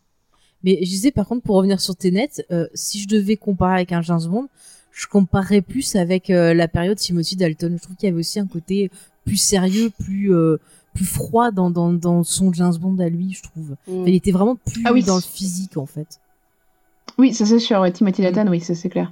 Mais 0.64 0.78
je 0.82 0.90
disais 0.90 1.12
par 1.12 1.26
contre 1.28 1.42
pour 1.42 1.56
revenir 1.56 1.80
sur 1.82 1.96
Tenet, 1.96 2.30
euh, 2.52 2.68
si 2.74 3.00
je 3.02 3.08
devais 3.08 3.38
comparer 3.38 3.76
avec 3.76 3.92
un 3.92 4.02
James 4.02 4.22
Bond, 4.30 4.48
je 4.92 5.08
comparerais 5.08 5.62
plus 5.62 5.96
avec 5.96 6.30
euh, 6.30 6.54
la 6.54 6.68
période 6.68 6.98
Timothy 6.98 7.36
Dalton. 7.38 7.76
Je 7.78 7.82
trouve 7.84 7.96
qu'il 7.96 8.08
y 8.08 8.12
avait 8.12 8.20
aussi 8.20 8.40
un 8.40 8.48
côté 8.48 8.92
plus 9.26 9.38
sérieux, 9.38 9.90
plus 10.00 10.34
euh, 10.34 10.58
plus 10.94 11.06
froid 11.06 11.52
dans, 11.52 11.70
dans 11.70 11.94
dans 11.94 12.24
son 12.24 12.52
James 12.52 12.74
Bond 12.80 12.98
à 13.00 13.08
lui, 13.08 13.32
je 13.34 13.44
trouve. 13.44 13.70
Mm. 13.88 14.02
Enfin, 14.02 14.04
il 14.08 14.16
était 14.16 14.32
vraiment 14.32 14.56
plus 14.58 14.84
Ah 14.86 14.92
oui. 14.92 15.04
dans 15.04 15.16
le 15.16 15.22
physique 15.22 15.78
en 15.78 15.86
fait. 15.86 16.20
Oui, 17.20 17.34
ça 17.36 17.46
c'est 17.46 17.60
sûr. 17.60 17.80
Ouais, 17.82 17.90
Mm. 17.90 17.94
Timothy 17.94 18.22
Dalton, 18.24 18.50
oui, 18.50 18.60
ça 18.62 18.74
c'est 18.74 18.90
clair. 18.90 19.12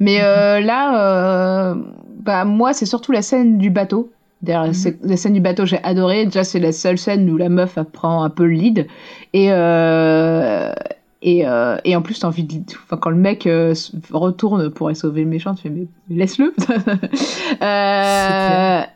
Mais 0.00 0.18
euh, 0.22 0.58
là, 0.60 1.70
euh, 1.70 1.74
bah 2.20 2.44
moi, 2.44 2.72
c'est 2.72 2.86
surtout 2.86 3.12
la 3.12 3.22
scène 3.22 3.58
du 3.58 3.70
bateau. 3.70 4.10
D'ailleurs, 4.42 4.66
Mhm. 4.66 4.72
c'est- 4.74 4.98
la 5.04 5.16
scène 5.16 5.34
du 5.34 5.40
bateau, 5.40 5.64
j'ai 5.66 5.78
adoré. 5.84 6.24
Déjà, 6.24 6.42
c'est 6.42 6.58
la 6.58 6.72
seule 6.72 6.98
scène 6.98 7.30
où 7.30 7.36
la 7.36 7.48
meuf 7.48 7.78
prend 7.92 8.24
un 8.24 8.30
peu 8.30 8.44
le 8.44 8.54
lead. 8.54 8.86
Et 9.32 9.48
euh, 9.52 10.72
et, 11.24 11.44
et 11.84 11.94
en 11.96 12.02
plus, 12.02 12.18
t'as 12.18 12.26
envie 12.26 12.42
de. 12.42 12.60
Enfin, 12.84 12.96
quand 12.96 13.10
le 13.10 13.16
mec 13.16 13.48
retourne 14.10 14.70
pour 14.70 14.88
aller 14.88 14.96
sauver 14.96 15.22
le 15.22 15.28
méchant, 15.28 15.54
tu 15.54 15.62
fais 15.62 15.70
mais 15.70 15.86
laisse-le. 16.10 16.52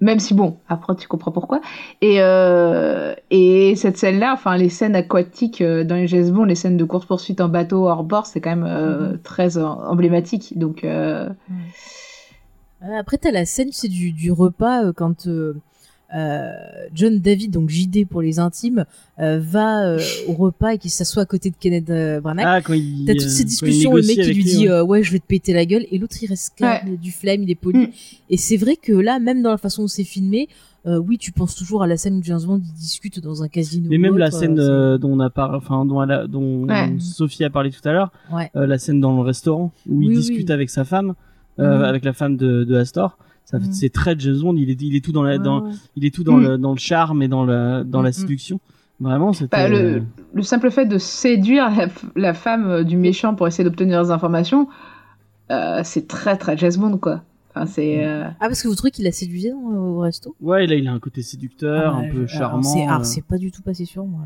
même 0.00 0.18
si 0.20 0.34
bon, 0.34 0.58
après 0.68 0.94
tu 0.96 1.08
comprends 1.08 1.32
pourquoi. 1.32 1.60
Et 2.00 2.16
euh, 2.20 3.14
et 3.30 3.74
cette 3.76 3.98
scène-là, 3.98 4.32
enfin 4.32 4.56
les 4.56 4.68
scènes 4.68 4.94
aquatiques 4.94 5.60
euh, 5.60 5.84
dans 5.84 5.96
les 5.96 6.30
Bond, 6.30 6.44
les 6.44 6.54
scènes 6.54 6.76
de 6.76 6.84
course 6.84 7.06
poursuite 7.06 7.40
en 7.40 7.48
bateau 7.48 7.88
hors 7.88 8.04
bord, 8.04 8.26
c'est 8.26 8.40
quand 8.40 8.50
même 8.50 8.66
euh, 8.68 9.16
très 9.22 9.58
euh, 9.58 9.64
emblématique. 9.66 10.58
Donc 10.58 10.84
euh, 10.84 11.28
Euh, 12.82 12.98
Après, 12.98 13.18
t'as 13.18 13.32
la 13.32 13.44
scène, 13.44 13.70
c'est 13.72 13.88
du, 13.88 14.12
du 14.12 14.30
repas 14.30 14.84
euh, 14.84 14.92
quand 14.92 15.26
John 16.94 17.18
David, 17.18 17.50
donc 17.50 17.68
JD 17.68 18.06
pour 18.08 18.22
les 18.22 18.38
intimes, 18.38 18.84
euh, 19.20 19.38
va 19.42 19.84
euh, 19.86 20.00
au 20.26 20.32
repas 20.32 20.70
et 20.74 20.78
qu'il 20.78 20.90
s'assoit 20.90 21.22
à 21.22 21.26
côté 21.26 21.50
de 21.50 21.56
Kenneth 21.58 21.90
euh, 21.90 22.20
Branagh. 22.20 22.44
Ah, 22.46 22.60
quand 22.62 22.72
il. 22.74 23.04
T'as 23.06 23.12
toutes 23.14 23.22
euh, 23.24 23.28
ces 23.28 23.44
discussions, 23.44 23.94
le 23.94 24.02
mec 24.02 24.16
qui 24.20 24.32
lui 24.34 24.44
dit 24.44 24.68
ouais. 24.68 24.70
euh, 24.70 24.84
ouais 24.84 25.02
je 25.02 25.12
vais 25.12 25.18
te 25.18 25.26
péter 25.26 25.52
la 25.52 25.66
gueule 25.66 25.86
et 25.90 25.98
l'autre 25.98 26.16
il 26.22 26.26
reste 26.28 26.52
calme, 26.56 26.88
il 26.88 26.94
a 26.94 26.96
du 26.96 27.12
flemme, 27.12 27.42
il 27.42 27.50
est 27.50 27.54
poli. 27.54 27.78
Mm. 27.78 27.90
Et 28.30 28.36
c'est 28.36 28.56
vrai 28.56 28.76
que 28.76 28.92
là, 28.92 29.18
même 29.18 29.42
dans 29.42 29.50
la 29.50 29.58
façon 29.58 29.82
dont 29.82 29.88
c'est 29.88 30.04
filmé, 30.04 30.48
euh, 30.86 30.98
oui 30.98 31.18
tu 31.18 31.32
penses 31.32 31.54
toujours 31.54 31.82
à 31.82 31.86
la 31.86 31.96
scène 31.96 32.14
où 32.16 32.22
James 32.22 32.40
Bond 32.46 32.60
discute 32.78 33.20
dans 33.20 33.42
un 33.42 33.48
casino. 33.48 33.88
Mais 33.90 33.98
même 33.98 34.16
la 34.16 34.30
scène 34.30 34.58
euh, 34.58 34.94
euh, 34.94 34.98
dont 34.98 35.10
on 35.12 35.20
a 35.20 35.28
parlé, 35.30 35.56
enfin 35.58 35.84
dont, 35.84 36.02
elle 36.02 36.10
a- 36.12 36.26
dont 36.26 36.66
Ouais. 36.66 36.94
Sophie 37.00 37.44
a 37.44 37.50
parlé 37.50 37.70
tout 37.70 37.86
à 37.86 37.92
l'heure, 37.92 38.12
ouais. 38.32 38.50
euh, 38.56 38.66
la 38.66 38.78
scène 38.78 39.00
dans 39.00 39.14
le 39.14 39.22
restaurant 39.22 39.72
où 39.88 40.00
il 40.02 40.16
discute 40.16 40.46
oui. 40.48 40.52
avec 40.52 40.70
sa 40.70 40.84
femme, 40.84 41.14
euh, 41.58 41.78
Mhm. 41.78 41.84
avec 41.84 42.04
la 42.04 42.12
femme 42.12 42.36
de, 42.36 42.64
de 42.64 42.74
Astor. 42.76 43.18
Ça, 43.50 43.58
Mhm. 43.58 43.72
C'est 43.72 43.88
très 43.88 44.14
James 44.18 44.36
Bond. 44.42 44.56
Il 44.56 44.68
est, 44.68 44.82
il 44.82 44.94
est 44.94 45.02
tout 45.02 45.12
dans 45.12 45.22
la, 45.22 45.38
dans, 45.38 45.62
Ouais, 45.62 45.68
ouais. 45.70 45.74
il 45.96 46.04
est 46.04 46.14
tout 46.14 46.22
dans 46.22 46.36
le, 46.36 46.58
dans 46.58 46.72
le 46.72 46.78
charme 46.78 47.22
et 47.22 47.28
dans 47.28 47.46
la, 47.46 47.82
dans 47.82 48.02
la 48.02 48.10
Mhm. 48.10 48.12
séduction. 48.12 48.60
Vraiment, 49.00 49.32
c'était. 49.32 49.56
bah, 49.56 49.64
euh, 49.74 50.00
le, 50.00 50.02
le 50.34 50.42
simple 50.42 50.70
fait 50.70 50.84
de 50.84 50.98
séduire 50.98 51.70
la, 51.70 51.86
la 52.14 52.34
femme 52.34 52.66
euh, 52.68 52.82
du 52.84 52.98
méchant 52.98 53.34
pour 53.34 53.46
essayer 53.48 53.64
d'obtenir 53.64 54.02
des 54.04 54.10
informations, 54.10 54.68
euh, 55.50 55.80
c'est 55.82 56.06
très 56.06 56.36
très 56.36 56.58
James 56.58 56.74
Bond 56.76 56.98
quoi. 56.98 57.22
Enfin, 57.54 57.64
c'est 57.64 58.04
euh, 58.04 58.24
Ah 58.40 58.48
parce 58.48 58.60
que 58.62 58.68
vous 58.68 58.74
trouvez 58.74 58.90
qu'il 58.90 59.04
l'a 59.04 59.12
séduisait 59.12 59.50
dans- 59.52 59.56
au 59.78 59.98
resto? 60.00 60.36
Ouais, 60.42 60.66
là, 60.66 60.74
il 60.74 60.86
a 60.86 60.92
un 60.92 60.98
côté 60.98 61.22
séducteur, 61.22 61.94
Ah, 61.96 62.00
un 62.00 62.10
peu 62.12 62.26
charmant. 62.26 62.62
c'est- 62.62 62.86
euh, 62.86 63.02
c'est 63.02 63.24
pas 63.24 63.38
du 63.38 63.50
tout 63.50 63.62
passé 63.62 63.86
sur 63.86 64.04
moi. 64.04 64.20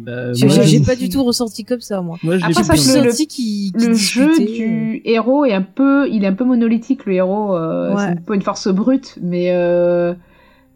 Bah, 0.00 0.32
J'ai 0.32 0.48
je- 0.48 0.84
pas 0.84 0.96
du 0.96 1.08
tout 1.08 1.22
ressenti 1.24 1.64
comme 1.64 1.80
ça 1.80 2.00
moi. 2.00 2.16
moi, 2.22 2.38
je 2.38 2.44
Après, 2.44 2.62
pas 2.64 2.74
bien. 2.74 3.02
le- 3.02 3.86
le 3.88 3.94
jeu 3.94 4.38
du 4.38 5.02
héros 5.04 5.44
est 5.44 5.52
un 5.54 5.62
peu, 5.62 6.08
il 6.08 6.24
est 6.24 6.28
un 6.28 6.32
peu 6.34 6.44
monolithique 6.44 7.06
le 7.06 7.14
héros. 7.14 7.56
euh, 7.56 7.94
Ouais. 7.94 7.96
C'est 8.02 8.08
un 8.12 8.16
peu 8.16 8.34
une 8.34 8.42
force 8.42 8.68
brute, 8.68 9.18
mais 9.22 9.50
euh, 9.52 10.14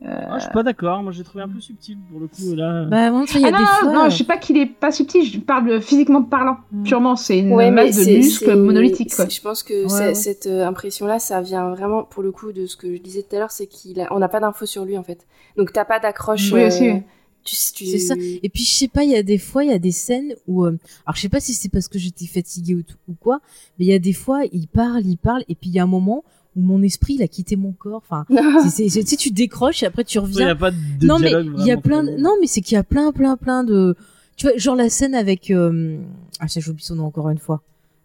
Ah, 0.08 0.36
je 0.36 0.42
suis 0.42 0.52
pas 0.52 0.62
d'accord. 0.62 1.02
Moi, 1.02 1.10
j'ai 1.10 1.24
trouvé 1.24 1.42
un 1.42 1.48
peu 1.48 1.58
subtil 1.58 1.96
pour 2.10 2.20
le 2.20 2.26
coup. 2.28 2.54
Là. 2.54 2.84
Bah 2.84 3.10
moi 3.10 3.24
il 3.34 3.40
y 3.40 3.44
a 3.44 3.48
Ah 3.48 3.50
des 3.50 3.58
non, 3.58 3.66
fois. 3.80 3.92
non, 4.04 4.10
je 4.10 4.16
sais 4.18 4.24
pas 4.24 4.36
qu'il 4.36 4.56
est 4.58 4.66
pas 4.66 4.92
subtil, 4.92 5.24
je 5.24 5.38
parle 5.40 5.80
physiquement 5.80 6.22
parlant. 6.22 6.58
Mm. 6.70 6.82
Purement, 6.84 7.16
c'est 7.16 7.38
une 7.38 7.52
Ouais, 7.52 7.70
masse 7.70 7.96
de 7.96 8.12
muscles. 8.16 8.44
Quoi. 8.44 9.24
c'est- 9.24 9.30
Je 9.34 9.40
pense 9.40 9.62
que 9.62 9.82
Ouais, 9.84 9.88
c'est- 9.88 10.06
ouais. 10.08 10.14
cette 10.14 10.46
euh, 10.46 10.66
impression-là, 10.66 11.18
ça 11.18 11.40
vient 11.40 11.70
vraiment 11.70 12.04
pour 12.04 12.22
le 12.22 12.30
coup 12.30 12.52
de 12.52 12.66
ce 12.66 12.76
que 12.76 12.94
je 12.94 13.00
disais 13.00 13.22
tout 13.28 13.34
à 13.36 13.38
l'heure, 13.40 13.50
c'est 13.50 13.66
qu'il 13.66 13.98
a- 14.00 14.06
on 14.12 14.18
n'a 14.18 14.28
pas 14.28 14.38
d'infos 14.38 14.66
sur 14.66 14.84
lui 14.84 14.96
en 14.98 15.02
fait. 15.02 15.26
Donc 15.56 15.72
t'as 15.72 15.86
pas 15.86 15.98
d'accroche. 15.98 16.52
Oui, 16.52 16.60
euh, 16.62 16.66
aussi, 16.68 16.90
oui. 16.90 17.02
Tu- 17.46 17.56
tu- 17.74 17.86
C'est 17.86 17.98
ça. 17.98 18.14
Et 18.42 18.48
puis 18.48 18.64
je 18.64 18.70
sais 18.72 18.88
pas, 18.88 19.04
il 19.04 19.10
y 19.10 19.16
a 19.16 19.22
des 19.22 19.38
fois, 19.38 19.64
il 19.64 19.70
y 19.70 19.72
a 19.72 19.78
des 19.78 19.92
scènes 19.92 20.34
où, 20.46 20.64
euh, 20.64 20.78
alors 21.06 21.16
je 21.16 21.20
sais 21.22 21.28
pas 21.28 21.40
si 21.40 21.54
c'est 21.54 21.68
parce 21.70 21.88
que 21.88 21.98
j'étais 21.98 22.26
fatiguée 22.26 22.74
ou, 22.74 22.82
tout- 22.82 22.96
ou 23.08 23.14
quoi, 23.14 23.40
mais 23.78 23.84
il 23.86 23.88
y 23.88 23.94
a 23.94 23.98
des 23.98 24.12
fois, 24.12 24.42
il 24.52 24.66
parle, 24.68 25.06
il 25.06 25.16
parle, 25.16 25.42
et 25.48 25.54
puis 25.54 25.70
il 25.70 25.74
y 25.74 25.78
a 25.78 25.82
un 25.84 25.86
moment 25.86 26.24
où 26.56 26.60
mon 26.60 26.82
esprit, 26.82 27.14
il 27.14 27.22
a 27.22 27.28
quitté 27.28 27.54
mon 27.56 27.72
corps. 27.72 28.02
Enfin, 28.08 28.24
tu 28.62 28.88
sais, 28.88 29.16
tu 29.16 29.30
décroches 29.30 29.82
et 29.82 29.86
après 29.86 30.04
tu 30.04 30.18
Il 30.18 30.22
n'y 30.22 30.26
a 30.42 30.52
reviens. 30.52 30.56
pas 30.56 30.70
de 30.70 31.06
non 31.06 31.18
mais 31.18 31.32
il 31.58 31.66
y 31.66 31.70
a 31.70 31.76
plein, 31.76 32.02
de... 32.02 32.10
non 32.16 32.34
mais 32.40 32.46
c'est 32.46 32.60
qu'il 32.62 32.74
y 32.74 32.78
a 32.78 32.84
plein, 32.84 33.12
plein, 33.12 33.36
plein 33.36 33.62
de, 33.64 33.94
tu 34.36 34.46
vois, 34.46 34.56
genre 34.56 34.74
la 34.76 34.88
scène 34.88 35.14
avec, 35.14 35.50
euh... 35.50 35.98
ah 36.40 36.48
ça 36.48 36.60
j'oublie 36.60 36.82
son 36.82 36.96
nom 36.96 37.04
encore 37.06 37.28
une 37.30 37.38
fois. 37.38 37.62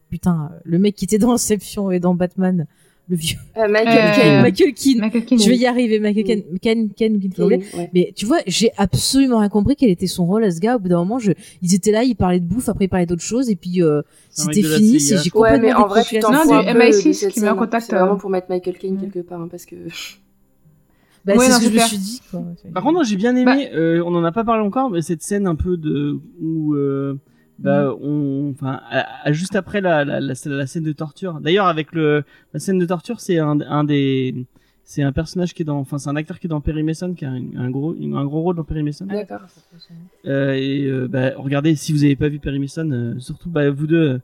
Putain, 0.10 0.50
euh, 0.52 0.60
le 0.66 0.78
mec 0.80 0.96
qui 0.96 1.06
était 1.06 1.18
dans 1.18 1.32
Inception 1.32 1.90
et 1.92 2.02
dans 2.02 2.14
Batman, 2.14 2.68
le 3.10 3.16
vieux 3.18 3.38
Euh, 3.58 3.68
Michael 3.68 3.98
Euh, 3.98 4.16
Caine. 4.16 4.42
Michael 4.42 4.74
Keane. 4.74 5.00
Michael 5.00 5.26
Keane, 5.26 5.40
Je 5.40 5.50
vais 5.50 5.58
y 5.58 5.66
arriver, 5.66 6.00
Michael 6.00 6.24
Keane, 6.24 6.42
Keane, 6.62 6.90
Keane, 6.94 7.20
Keane, 7.20 7.20
Keane, 7.20 7.50
Caine, 7.50 7.62
ouais. 7.80 7.90
mais 7.94 8.14
tu 8.16 8.26
vois, 8.26 8.38
j'ai 8.48 8.72
absolument 8.78 9.40
rien 9.40 9.50
compris 9.50 9.76
quel 9.76 9.90
était 9.90 10.08
son 10.08 10.26
rôle 10.26 10.44
à 10.46 10.52
ce 10.52 10.60
gars. 10.60 10.78
Au 10.78 10.80
bout 10.80 10.88
d'un 10.90 11.00
moment, 11.00 11.20
je, 11.20 11.32
ils 11.62 11.74
étaient 11.76 11.92
là, 11.92 12.04
ils 12.04 12.16
parlaient 12.16 12.40
de 12.40 12.46
bouffe, 12.46 12.70
après 12.70 12.86
ils 12.86 12.90
parlaient 12.90 13.06
d'autres 13.06 13.22
choses, 13.22 13.50
et 13.50 13.56
puis 13.56 13.82
euh, 13.82 14.02
c'était 14.30 14.64
fini. 14.64 15.00
J'ai 15.00 15.16
Ouais, 15.16 15.30
complètement 15.30 15.62
mais 15.68 15.74
en 15.74 15.88
vrai, 15.88 16.04
tu 16.04 16.20
t'en 16.20 16.32
fous 16.34 16.50
du 16.50 16.54
un 16.56 16.64
peu 16.74 16.80
MI6 16.80 17.08
de 17.08 17.12
cette 17.14 17.32
qui 17.34 17.42
met 17.42 17.50
en 17.50 17.56
contact, 17.58 17.88
C'est 17.90 17.96
vraiment 17.96 18.14
euh, 18.14 18.16
pour 18.18 18.30
mettre 18.30 18.48
Michael 18.50 18.78
Caine 18.78 18.98
quelque 18.98 19.20
part, 19.28 19.42
hein, 19.42 19.48
parce 19.52 19.66
que. 19.66 19.76
Bah, 21.26 21.34
Ouais, 21.36 21.46
c'est 21.46 21.52
ce 21.52 21.60
que 21.60 21.70
je 21.72 21.76
me 21.76 21.80
suis 21.82 21.98
dit. 21.98 22.22
Quoi. 22.32 22.44
Par 22.74 22.82
contre, 22.84 23.04
j'ai 23.06 23.16
bien 23.16 23.36
aimé. 23.36 23.70
Bah- 23.70 23.78
euh, 23.78 24.02
on 24.06 24.16
en 24.16 24.24
a 24.24 24.32
pas 24.32 24.44
parlé 24.44 24.64
encore, 24.66 24.90
mais 24.90 25.02
cette 25.04 25.22
scène 25.22 25.46
un 25.46 25.56
peu 25.56 25.78
de 25.78 26.18
où, 26.42 26.74
euh, 26.74 27.20
bah, 27.62 27.94
on, 28.02 28.52
enfin, 28.52 28.80
à- 28.90 29.28
à- 29.28 29.32
juste 29.32 29.56
après 29.56 29.82
la, 29.82 30.04
la, 30.06 30.20
la, 30.20 30.34
la 30.46 30.68
scène 30.68 30.84
de 30.84 30.92
torture. 30.94 31.40
D'ailleurs, 31.42 31.68
avec 31.68 31.94
le 31.94 32.24
la 32.54 32.60
scène 32.60 32.80
de 32.80 32.86
torture, 32.86 33.20
c'est 33.20 33.38
un, 33.40 33.62
un 33.62 33.84
des, 33.84 34.46
c'est 34.84 35.04
un 35.04 35.12
personnage 35.12 35.54
qui 35.54 35.62
est 35.62 35.66
dans, 35.66 35.80
enfin, 35.80 35.98
c'est 35.98 36.10
un 36.10 36.16
acteur 36.16 36.40
qui 36.40 36.48
est 36.48 36.50
dans 36.50 36.60
Perry 36.62 36.84
Mason, 36.84 37.14
qui 37.14 37.24
a 37.26 37.30
un, 37.32 37.42
un 37.58 37.70
gros, 37.70 37.94
un 37.94 38.26
gros 38.26 38.42
rôle 38.42 38.56
dans 38.56 38.64
Perry 38.64 38.84
Mason. 38.84 39.06
D'accord. 39.06 39.42
Euh, 40.26 40.54
et 40.54 40.86
euh, 40.86 41.08
bah, 41.08 41.32
regardez, 41.38 41.76
si 41.76 41.94
vous 41.94 42.04
avez 42.04 42.16
pas 42.16 42.30
vu 42.30 42.40
Perry 42.40 42.60
Mason, 42.60 42.90
euh, 42.92 43.20
surtout 43.20 43.50
bah, 43.50 43.70
vous 43.70 43.88
deux, 43.88 44.10
euh, 44.16 44.20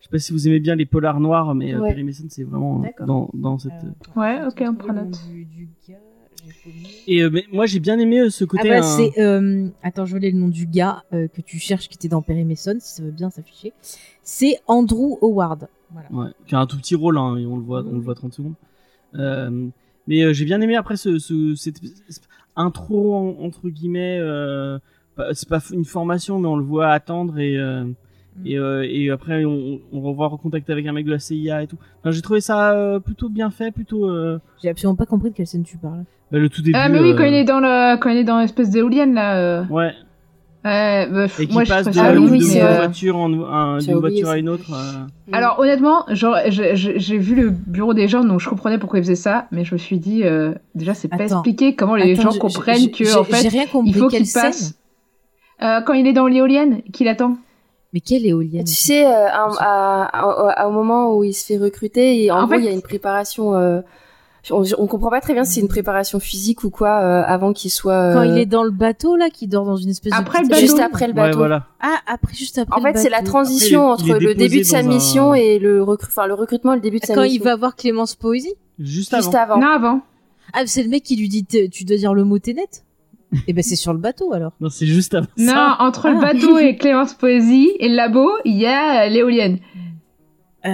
je 0.00 0.04
sais 0.04 0.10
pas 0.10 0.18
si 0.18 0.32
vous 0.32 0.46
aimez 0.48 0.60
bien 0.60 0.74
les 0.74 0.86
polars 0.86 1.20
noirs, 1.20 1.54
mais 1.54 1.74
euh, 1.74 1.80
Ouais. 1.80 1.90
Perry 1.90 2.04
Mason, 2.04 2.24
c'est 2.28 2.44
vraiment 2.44 2.82
dans, 3.06 3.30
dans 3.34 3.58
cette. 3.58 3.72
Ouais, 4.16 4.40
ok, 4.46 4.62
on 4.66 4.74
prend 4.74 4.92
note. 4.92 5.18
Et 7.06 7.22
euh, 7.22 7.30
mais 7.32 7.44
moi, 7.52 7.66
j'ai 7.66 7.80
bien 7.80 7.98
aimé 7.98 8.20
euh, 8.20 8.30
ce 8.30 8.44
Ah 8.44 8.48
côté. 8.48 8.68
bah 8.68 8.78
un- 8.78 8.82
c'est 8.82 9.18
euh, 9.20 9.68
attends 9.82 10.04
je 10.06 10.14
voulais 10.14 10.30
le 10.30 10.38
nom 10.38 10.48
du 10.48 10.66
gars 10.66 11.02
que 11.12 11.40
tu 11.40 11.58
cherches 11.58 11.88
qui 11.88 11.96
était 11.96 12.08
dans 12.08 12.22
Perry 12.22 12.44
Mason 12.44 12.76
si 12.80 12.94
ça 12.96 13.02
veut 13.02 13.10
bien 13.10 13.30
s'afficher 13.30 13.72
c'est 14.22 14.58
Andrew 14.66 15.16
Howard 15.22 15.68
voilà 15.92 16.08
Ouais, 16.12 16.30
qui 16.46 16.54
a 16.54 16.60
un 16.60 16.66
tout 16.66 16.76
petit 16.76 16.94
rôle, 16.94 17.18
hein, 17.18 17.36
et 17.36 17.46
on 17.46 17.56
le 17.56 17.62
voit, 17.62 17.82
on 17.84 17.94
le 17.94 18.00
voit 18.00 18.14
30 18.14 18.32
secondes. 18.34 18.54
Mais 20.06 20.34
j'ai 20.34 20.44
bien 20.44 20.60
aimé 20.60 20.76
après 20.76 20.96
ce, 20.96 21.18
ce 21.18 21.54
cette 21.54 21.80
intro 22.56 23.14
en- 23.14 23.36
entre 23.44 23.68
guillemets. 23.68 24.20
C'est 25.32 25.48
pas 25.48 25.60
une 25.72 25.84
formation, 25.84 26.38
mais 26.38 26.48
on 26.48 26.56
le 26.56 26.64
voit 26.64 26.88
attendre 26.92 27.38
et 27.38 27.56
euh, 27.58 27.84
Et, 28.46 28.56
euh, 28.58 28.86
et 28.88 29.10
après, 29.10 29.44
on, 29.44 29.80
on 29.92 30.00
revoit 30.00 30.28
recontact 30.28 30.70
avec 30.70 30.86
un 30.86 30.92
mec 30.92 31.04
de 31.04 31.10
la 31.10 31.18
CIA 31.18 31.62
et 31.64 31.66
tout. 31.66 31.76
Enfin, 31.98 32.10
j'ai 32.10 32.22
trouvé 32.22 32.40
ça 32.40 32.72
euh, 32.74 32.98
plutôt 32.98 33.28
bien 33.28 33.50
fait, 33.50 33.70
plutôt. 33.70 34.08
euh, 34.08 34.38
J'ai 34.62 34.70
absolument 34.70 34.96
pas 34.96 35.04
compris 35.04 35.30
de 35.30 35.34
quelle 35.36 35.46
scène 35.46 35.64
tu 35.64 35.76
parles. 35.76 36.04
Bah, 36.32 36.38
le 36.38 36.48
tout 36.48 36.62
début. 36.62 36.78
Ah, 36.80 36.88
mais 36.88 37.00
oui, 37.00 37.12
euh, 37.12 37.16
quand 37.16 37.24
il 37.24 37.34
est 37.34 37.44
dans 37.44 37.60
le, 37.60 37.96
quand 37.96 38.10
il 38.10 38.16
est 38.18 38.24
dans 38.24 38.38
l'espèce 38.40 38.70
d'éolienne, 38.70 39.14
là. 39.14 39.36
euh, 39.38 39.64
Ouais. 39.70 39.92
Ouais, 40.62 41.08
bah, 41.10 41.24
Et 41.38 41.46
qui 41.46 41.52
moi, 41.54 41.64
je 41.64 41.70
passe 41.70 41.86
de, 41.86 41.90
préfère 41.90 42.04
Ah 42.14 42.20
oui, 42.20 42.38
de- 42.38 42.44
de 42.44 42.50
vrai. 42.50 42.60
euh, 42.62 42.76
voiture, 42.76 43.16
en, 43.16 43.32
un- 43.32 43.78
voiture 43.98 44.28
à 44.28 44.36
une 44.36 44.48
autre. 44.50 44.70
euh. 44.74 45.06
Alors 45.32 45.58
honnêtement, 45.58 46.04
genre 46.10 46.36
je- 46.50 46.74
je- 46.74 46.90
j'ai 46.98 47.16
vu 47.16 47.34
le 47.34 47.48
bureau 47.48 47.94
des 47.94 48.08
gens, 48.08 48.22
donc 48.24 48.40
je 48.40 48.48
comprenais 48.50 48.76
pourquoi 48.76 48.98
ils 48.98 49.02
faisaient 49.02 49.14
ça, 49.14 49.46
mais 49.52 49.64
je 49.64 49.74
me 49.74 49.78
suis 49.78 49.98
dit 49.98 50.22
euh, 50.22 50.52
déjà 50.74 50.92
c'est 50.92 51.08
pas 51.08 51.24
expliqué 51.24 51.74
comment 51.76 51.94
les 51.94 52.12
Attends, 52.12 52.24
gens 52.24 52.30
je- 52.32 52.38
comprennent 52.40 52.90
que 52.90 53.18
en 53.18 53.24
fait 53.24 53.40
j'ai 53.42 53.48
rien 53.48 53.66
compris. 53.68 53.90
il 53.90 53.96
faut 53.96 54.08
qu'il 54.08 54.26
passe 54.30 54.74
Euh, 55.62 55.80
quand 55.82 55.92
il 55.94 56.06
est 56.06 56.12
dans 56.12 56.26
l'éolienne, 56.26 56.82
qu'il 56.92 57.08
attend. 57.08 57.36
Mais 57.94 58.00
quelle 58.00 58.24
éolienne? 58.26 58.64
Tu 58.64 58.74
sais, 58.74 59.04
euh, 59.06 59.28
à- 59.28 59.48
à- 59.60 60.04
à- 60.04 60.50
à- 60.62 60.68
au 60.68 60.72
moment 60.72 61.14
où 61.16 61.24
il 61.24 61.32
se 61.34 61.44
fait 61.46 61.56
recruter, 61.58 62.22
et 62.24 62.30
en, 62.30 62.36
En 62.36 62.44
gros, 62.46 62.54
fait- 62.54 62.58
il 62.60 62.64
y 62.66 62.68
a 62.68 62.72
une 62.72 62.82
préparation. 62.82 63.54
Euh, 64.50 64.54
on, 64.54 64.64
on 64.78 64.86
comprend 64.86 65.10
pas 65.10 65.20
très 65.20 65.34
bien 65.34 65.44
si 65.44 65.54
c'est 65.54 65.60
une 65.60 65.68
préparation 65.68 66.18
physique 66.20 66.64
ou 66.64 66.70
quoi 66.70 67.00
euh, 67.00 67.22
avant 67.26 67.52
qu'il 67.52 67.70
soit. 67.70 68.12
Quand 68.14 68.20
euh, 68.20 68.26
il 68.26 68.38
est 68.38 68.46
dans 68.46 68.62
le 68.62 68.70
bateau 68.70 69.16
là, 69.16 69.28
qui 69.30 69.46
dort 69.46 69.64
dans 69.64 69.76
une 69.76 69.90
espèce 69.90 70.12
Après 70.14 70.38
de 70.38 70.44
le 70.44 70.48
bateau. 70.50 70.60
juste 70.60 70.78
après 70.80 71.06
le 71.08 71.12
Ouais, 71.14 71.20
bateau. 71.22 71.38
voilà. 71.38 71.66
Ah, 71.80 71.96
après 72.06 72.34
juste 72.34 72.58
après. 72.58 72.80
En 72.80 72.84
le 72.84 72.92
fait, 72.92 72.98
c'est 72.98 73.10
la 73.10 73.22
transition 73.22 73.90
Après, 73.92 74.04
il 74.04 74.06
il 74.08 74.12
entre 74.14 74.24
le 74.24 74.34
début 74.34 74.58
de 74.58 74.64
sa 74.64 74.78
un- 74.78 74.82
mission 74.82 75.34
et 75.34 75.58
le 75.58 75.82
recru... 75.82 76.08
enfin 76.10 76.26
le 76.26 76.34
recrutement 76.34 76.72
et 76.72 76.76
le 76.76 76.82
début 76.82 77.00
de 77.00 77.06
sa 77.06 77.14
Quand 77.14 77.22
il 77.22 77.32
mission. 77.32 77.44
va 77.44 77.56
voir 77.56 77.76
Clémence 77.76 78.14
Poésie. 78.14 78.54
Juste, 78.78 79.14
Juste 79.14 79.34
avant. 79.34 79.54
avant. 79.56 79.60
Non 79.60 79.68
avant. 79.68 80.00
Ah, 80.52 80.62
c'est 80.66 80.82
le 80.82 80.88
mec 80.88 81.02
qui 81.02 81.16
lui 81.16 81.28
dit 81.28 81.44
tu 81.44 81.84
dois 81.84 81.96
dire 81.96 82.14
le 82.14 82.24
mot 82.24 82.38
Ténet. 82.38 82.64
Et 83.46 83.52
ben 83.52 83.62
c'est 83.62 83.76
sur 83.76 83.92
le 83.92 83.98
bateau 84.00 84.32
alors. 84.32 84.52
Non, 84.60 84.70
c'est 84.70 84.86
juste 84.86 85.14
avant. 85.14 85.26
Non, 85.36 85.52
ça. 85.52 85.76
entre 85.80 86.08
le 86.08 86.16
Ah. 86.16 86.32
bateau 86.32 86.58
et 86.58 86.76
Clémence 86.76 87.14
Poésie 87.14 87.70
et 87.78 87.88
le 87.88 87.94
labo, 87.94 88.28
il 88.44 88.56
y 88.56 88.66
a 88.66 89.04
euh, 89.04 89.08
l'éolienne. 89.08 89.58
Euh, 90.66 90.70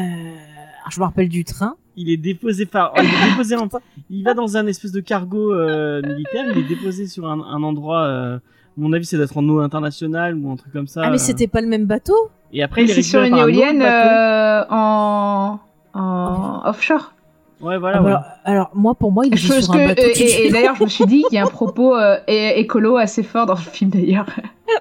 je 0.91 0.99
me 1.01 1.05
rappelle 1.05 1.29
du 1.29 1.45
train. 1.45 1.75
Il 1.97 2.11
est 2.11 2.17
déposé 2.17 2.67
par. 2.67 2.93
il 2.99 3.05
est 3.05 3.31
déposé 3.31 3.57
en... 3.57 3.69
Il 4.11 4.23
va 4.25 4.35
dans 4.35 4.57
un 4.57 4.67
espèce 4.67 4.93
de 4.93 5.01
cargo 5.01 5.53
euh, 5.55 6.03
militaire. 6.03 6.45
Il 6.53 6.59
est 6.59 6.69
déposé 6.69 7.07
sur 7.07 7.27
un, 7.27 7.41
un 7.41 7.63
endroit. 7.63 8.03
euh, 8.05 8.37
à 8.37 8.41
mon 8.77 8.93
avis, 8.93 9.07
c'est 9.07 9.17
d'être 9.17 9.37
en 9.39 9.49
eau 9.49 9.61
internationale 9.61 10.37
ou 10.37 10.51
un 10.51 10.57
truc 10.57 10.73
comme 10.73 10.87
ça. 10.87 11.01
Ah, 11.05 11.09
mais 11.09 11.15
euh. 11.15 11.19
c'était 11.19 11.47
pas 11.47 11.63
le 11.63 11.67
même 11.69 11.87
bateau? 11.87 12.31
Et 12.53 12.63
après, 12.63 12.85
il 12.85 12.91
est 12.91 12.95
C'est 12.95 13.03
sur 13.03 13.21
récupéré 13.21 13.29
une 13.29 13.33
par 13.33 13.41
un 13.41 13.49
autre 13.49 13.59
éolienne 13.59 13.79
bateau. 13.79 14.75
euh, 14.75 14.75
en 14.77 15.61
en 15.95 16.63
offshore. 16.69 17.15
Ouais, 17.61 17.79
voilà. 17.79 17.99
Ah, 17.99 18.03
bah, 18.03 18.07
ouais. 18.07 18.11
alors, 18.11 18.25
alors, 18.45 18.71
moi, 18.75 18.95
pour 18.95 19.13
moi, 19.13 19.25
il 19.25 19.31
Parce 19.31 19.43
sur 19.43 19.73
que- 19.73 19.79
un 19.79 19.87
bateau. 19.89 20.03
et 20.15 20.51
d'ailleurs, 20.51 20.75
je 20.77 20.85
me 20.85 20.89
suis 20.89 21.07
dit 21.07 21.23
qu'il 21.25 21.37
y 21.37 21.39
a 21.39 21.45
un 21.45 21.49
propos 21.49 21.97
euh, 21.97 22.17
écolo 22.29 22.97
assez 22.99 23.23
fort 23.23 23.47
dans 23.47 23.55
le 23.55 23.61
film 23.61 23.91
d'ailleurs. 23.91 24.27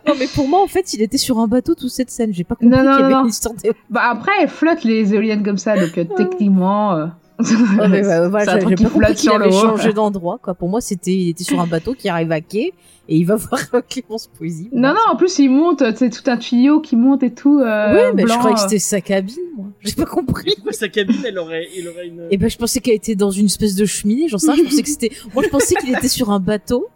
Non, 0.08 0.14
mais 0.20 0.28
pour 0.28 0.48
moi, 0.48 0.62
en 0.62 0.68
fait, 0.68 0.94
il 0.94 1.02
était 1.02 1.18
sur 1.18 1.40
un 1.40 1.48
bateau 1.48 1.74
toute 1.76 1.90
cette 1.90 2.10
scène. 2.10 2.34
J'ai 2.34 2.44
pas 2.44 2.56
compris 2.56 2.68
Non, 2.76 2.84
non, 2.84 2.92
qu'il 2.92 3.00
y 3.02 3.04
avait 3.04 3.14
non. 3.14 3.22
une 3.24 3.30
histoire 3.30 3.56
de. 3.56 3.72
Bah 3.90 4.02
après, 4.10 4.32
elles 4.42 4.50
flottent 4.50 4.84
les 4.84 5.14
éoliennes 5.14 5.44
comme 5.44 5.58
ça, 5.58 5.78
donc 5.78 5.98
euh, 5.98 6.04
techniquement. 6.18 7.10
Euh, 7.40 7.44
Ouais, 7.80 7.88
mais 7.90 8.02
bah, 8.02 8.24
c'est 8.24 8.30
voilà, 8.30 8.54
un 8.54 8.58
truc 8.60 8.78
qui 8.78 8.86
flotte 8.86 9.08
qu'il 9.10 9.18
sur 9.18 9.38
le 9.38 9.46
avait 9.46 9.56
haut. 9.56 9.60
changé 9.62 9.94
d'endroit, 9.94 10.40
quoi. 10.42 10.54
Pour 10.54 10.70
moi, 10.70 10.82
c'était, 10.82 11.12
il 11.14 11.30
était 11.30 11.44
sur 11.44 11.60
un 11.60 11.68
bateau 11.68 11.94
qui 11.94 12.08
arrive 12.10 12.32
à 12.32 12.42
quai 12.42 12.74
et 13.08 13.16
il 13.18 13.24
va 13.26 13.36
voir 13.38 13.62
Clémence 13.90 14.28
Poésie. 14.28 14.70
Non, 14.72 14.90
non, 14.90 15.00
en 15.12 15.16
plus, 15.16 15.38
il 15.40 15.50
monte, 15.50 15.84
c'est 15.96 16.10
tout 16.10 16.30
un 16.30 16.38
tuyau 16.38 16.80
qui 16.82 16.96
monte 16.96 17.24
et 17.24 17.34
tout. 17.34 17.60
Euh, 17.60 17.94
Ouais, 17.94 18.14
mais 18.14 18.24
je 18.24 18.28
croyais 18.38 18.56
que 18.56 18.60
euh. 18.60 18.64
c'était 18.64 18.80
sa 18.80 19.02
cabine, 19.02 19.36
moi. 19.56 19.66
J'ai 19.82 19.94
pas 19.94 20.06
compris. 20.06 20.54
Pourquoi 20.56 20.72
sa 20.74 20.88
cabine, 20.90 21.22
elle 21.26 21.38
aurait, 21.38 21.68
il 21.78 21.88
aurait 21.88 22.08
une. 22.08 22.28
Et 22.32 22.38
ben, 22.38 22.50
je 22.50 22.58
pensais 22.58 22.80
qu'elle 22.80 22.96
était 22.96 23.16
dans 23.16 23.32
une 23.32 23.46
espèce 23.48 23.76
de 23.76 23.86
cheminée, 23.86 24.28
j'en 24.28 24.38
sais 24.38 24.52
rien, 24.52 24.64
je 24.64 24.70
pensais 24.70 24.82
que 24.84 24.90
c'était, 24.90 25.12
moi, 25.34 25.44
je 25.44 25.50
pensais 25.50 25.76
qu'il 25.76 25.94
était 25.94 26.08
sur 26.08 26.32
un 26.32 26.40
bateau. 26.40 26.88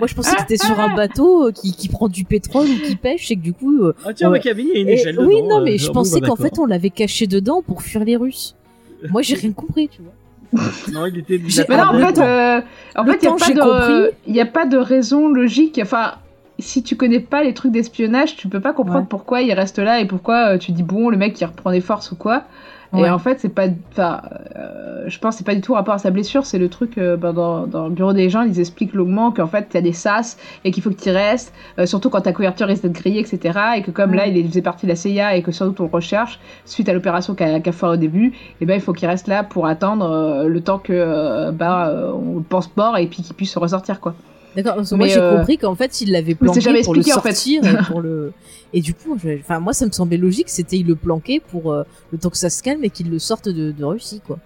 Moi, 0.00 0.08
je 0.08 0.14
pensais 0.14 0.34
qu'il 0.34 0.44
était 0.44 0.64
sur 0.64 0.78
un 0.80 0.94
bateau 0.96 1.48
euh, 1.48 1.52
qui, 1.52 1.72
qui 1.72 1.88
prend 1.88 2.08
du 2.08 2.24
pétrole 2.24 2.66
ou 2.66 2.86
qui 2.86 2.96
pêche 2.96 3.30
et 3.30 3.36
que 3.36 3.40
du 3.42 3.52
coup, 3.52 3.82
euh, 3.84 3.94
Ah 4.04 4.14
tiens, 4.14 4.30
ma 4.30 4.38
cabine, 4.38 4.66
il 4.72 4.74
y 4.74 4.78
a 4.78 4.80
une 4.82 4.88
et- 4.88 4.92
échelle 4.94 5.20
oui, 5.20 5.42
non, 5.42 5.60
euh, 5.60 5.64
mais 5.64 5.78
je 5.78 5.84
genre, 5.86 5.92
pensais 5.94 6.20
bah, 6.20 6.28
qu'en 6.28 6.36
fait, 6.36 6.58
on 6.58 6.66
l'avait 6.66 6.90
caché 6.90 7.26
dedans 7.26 7.62
pour 7.62 7.82
fuir 7.82 8.04
les 8.04 8.16
Russes. 8.16 8.56
Moi, 9.10 9.22
j'ai 9.22 9.36
rien 9.36 9.52
compris, 9.52 9.88
tu 9.88 10.02
vois. 10.02 10.12
Non, 10.92 11.06
il 11.06 11.18
était. 11.18 11.40
J'ai- 11.46 11.64
Mais 11.68 11.76
non, 11.76 11.82
Ah, 11.86 11.90
en 11.90 11.98
le 11.98 12.04
fait, 12.06 12.18
euh, 12.20 12.60
en 12.96 13.02
Le 13.04 13.12
fait, 13.12 13.18
il 13.22 13.24
y 13.24 13.28
a 13.28 13.34
pas 13.34 13.52
de, 13.52 14.40
a 14.40 14.46
pas 14.46 14.64
raison 14.78 15.28
logique. 15.28 15.78
Enfin, 15.82 16.14
si 16.58 16.82
tu 16.82 16.96
connais 16.96 17.20
pas 17.20 17.42
les 17.42 17.52
trucs 17.52 17.72
d'espionnage, 17.72 18.36
tu 18.36 18.48
peux 18.48 18.60
pas 18.60 18.72
comprendre 18.72 19.00
Ouais. 19.02 19.06
pourquoi 19.10 19.42
il 19.42 19.52
reste 19.52 19.78
là 19.78 20.00
et 20.00 20.06
pourquoi 20.06 20.54
euh, 20.54 20.58
tu 20.58 20.72
dis 20.72 20.82
bon, 20.82 21.10
le 21.10 21.16
mec 21.16 21.38
il 21.40 21.44
reprend 21.44 21.70
des 21.70 21.80
forces 21.80 22.12
ou 22.12 22.16
quoi. 22.16 22.44
Ouais. 22.92 23.08
Et 23.08 23.10
en 23.10 23.18
fait, 23.18 23.40
c'est 23.40 23.48
pas, 23.48 23.66
enfin, 23.92 24.22
euh, 24.56 25.04
je 25.08 25.18
pense 25.18 25.34
que 25.34 25.38
c'est 25.38 25.44
pas 25.44 25.54
du 25.54 25.60
tout 25.60 25.74
rapport 25.74 25.94
à 25.94 25.98
sa 25.98 26.10
blessure. 26.10 26.46
C'est 26.46 26.58
le 26.58 26.68
truc 26.68 26.98
euh, 26.98 27.16
ben, 27.16 27.32
dans, 27.32 27.66
dans 27.66 27.88
le 27.88 27.94
bureau 27.94 28.12
des 28.12 28.30
gens, 28.30 28.42
ils 28.42 28.58
expliquent 28.60 28.94
longuement 28.94 29.32
qu'en 29.32 29.46
fait, 29.46 29.74
a 29.74 29.80
des 29.80 29.92
sas 29.92 30.36
et 30.64 30.70
qu'il 30.70 30.82
faut 30.82 30.90
que 30.90 31.00
tu 31.00 31.10
restes, 31.10 31.52
euh, 31.78 31.86
surtout 31.86 32.10
quand 32.10 32.22
ta 32.22 32.32
couverture 32.32 32.66
risque 32.66 32.82
d'être 32.82 32.92
grillée, 32.92 33.20
etc. 33.20 33.58
Et 33.76 33.82
que 33.82 33.90
comme 33.90 34.14
là, 34.14 34.26
il 34.26 34.48
faisait 34.48 34.62
partie 34.62 34.86
de 34.86 34.90
la 34.90 34.96
CIA 34.96 35.36
et 35.36 35.42
que 35.42 35.50
doute 35.64 35.80
on 35.80 35.88
recherche 35.88 36.38
suite 36.64 36.88
à 36.88 36.92
l'opération 36.92 37.34
qu'a 37.34 37.60
qu'a 37.60 37.72
fait 37.72 37.86
au 37.86 37.96
début, 37.96 38.32
et 38.60 38.66
ben 38.66 38.74
il 38.74 38.80
faut 38.80 38.92
qu'il 38.92 39.08
reste 39.08 39.28
là 39.28 39.42
pour 39.44 39.66
attendre 39.66 40.10
euh, 40.10 40.48
le 40.48 40.60
temps 40.60 40.78
que 40.78 41.50
bah 41.50 41.88
euh, 41.88 42.12
on 42.12 42.42
pense 42.42 42.74
mort 42.76 42.96
et 42.98 43.06
puis 43.06 43.22
qu'il 43.22 43.34
puisse 43.34 43.52
se 43.52 43.58
ressortir 43.58 44.00
quoi. 44.00 44.14
D'accord, 44.56 44.76
parce 44.76 44.88
que 44.88 44.94
moi 44.94 45.06
Mais, 45.06 45.12
j'ai 45.12 45.20
euh, 45.20 45.36
compris 45.36 45.58
qu'en 45.58 45.74
fait 45.74 46.00
il 46.00 46.12
l'avait 46.12 46.34
planqué 46.34 46.62
jamais 46.62 46.82
pour 46.82 46.94
le 46.94 47.00
expliqué, 47.00 47.18
en 47.18 47.22
fait. 47.22 47.34
sortir 47.34 47.64
et 47.66 47.84
pour 47.84 48.00
le 48.00 48.32
et 48.72 48.80
du 48.80 48.94
coup, 48.94 49.14
enfin 49.14 49.60
moi 49.60 49.74
ça 49.74 49.84
me 49.84 49.90
semblait 49.90 50.16
logique, 50.16 50.48
c'était 50.48 50.78
il 50.78 50.86
le 50.86 50.96
planquait 50.96 51.40
pour 51.40 51.72
euh, 51.72 51.84
le 52.10 52.16
temps 52.16 52.30
que 52.30 52.38
ça 52.38 52.48
se 52.48 52.62
calme 52.62 52.82
et 52.82 52.88
qu'il 52.88 53.10
le 53.10 53.18
sorte 53.18 53.50
de, 53.50 53.70
de 53.70 53.84
Russie 53.84 54.22
quoi. 54.26 54.38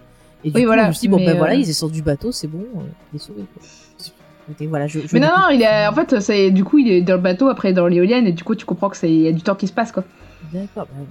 Et 0.43 0.49
du 0.49 0.55
Oui, 0.55 0.63
coup, 0.63 0.67
voilà, 0.67 0.83
je 0.83 0.87
me 0.89 0.93
suis 0.93 1.01
dit 1.01 1.07
bon 1.07 1.17
ben 1.17 1.37
voilà, 1.37 1.53
euh, 1.53 1.57
il 1.57 1.69
est 1.69 1.73
sorti 1.73 1.95
du 1.95 2.01
bateau, 2.01 2.33
c'est 2.33 2.47
bon, 2.47 2.65
il 3.13 3.15
est 3.15 3.19
sauvé 3.19 3.43
quoi. 3.53 3.63
Et 4.59 4.67
voilà, 4.67 4.85
je, 4.87 4.99
je 4.99 5.07
Mais 5.13 5.21
non 5.21 5.29
non, 5.29 5.49
il 5.49 5.61
est 5.61 5.87
en 5.87 5.93
fait 5.93 6.19
c'est 6.19 6.51
du 6.51 6.65
coup 6.65 6.77
il 6.77 6.91
est 6.91 7.01
dans 7.01 7.15
le 7.15 7.21
bateau 7.21 7.47
après 7.47 7.71
dans 7.71 7.87
l'éolienne 7.87 8.27
et 8.27 8.33
du 8.33 8.43
coup 8.43 8.55
tu 8.55 8.65
comprends 8.65 8.89
que 8.89 8.97
c'est 8.97 9.09
il 9.09 9.21
y 9.21 9.27
a 9.29 9.31
du 9.31 9.41
temps 9.41 9.55
qui 9.55 9.67
se 9.67 9.73
passe 9.73 9.93
quoi. 9.93 10.03
D'accord, 10.51 10.87
bah, 10.91 11.05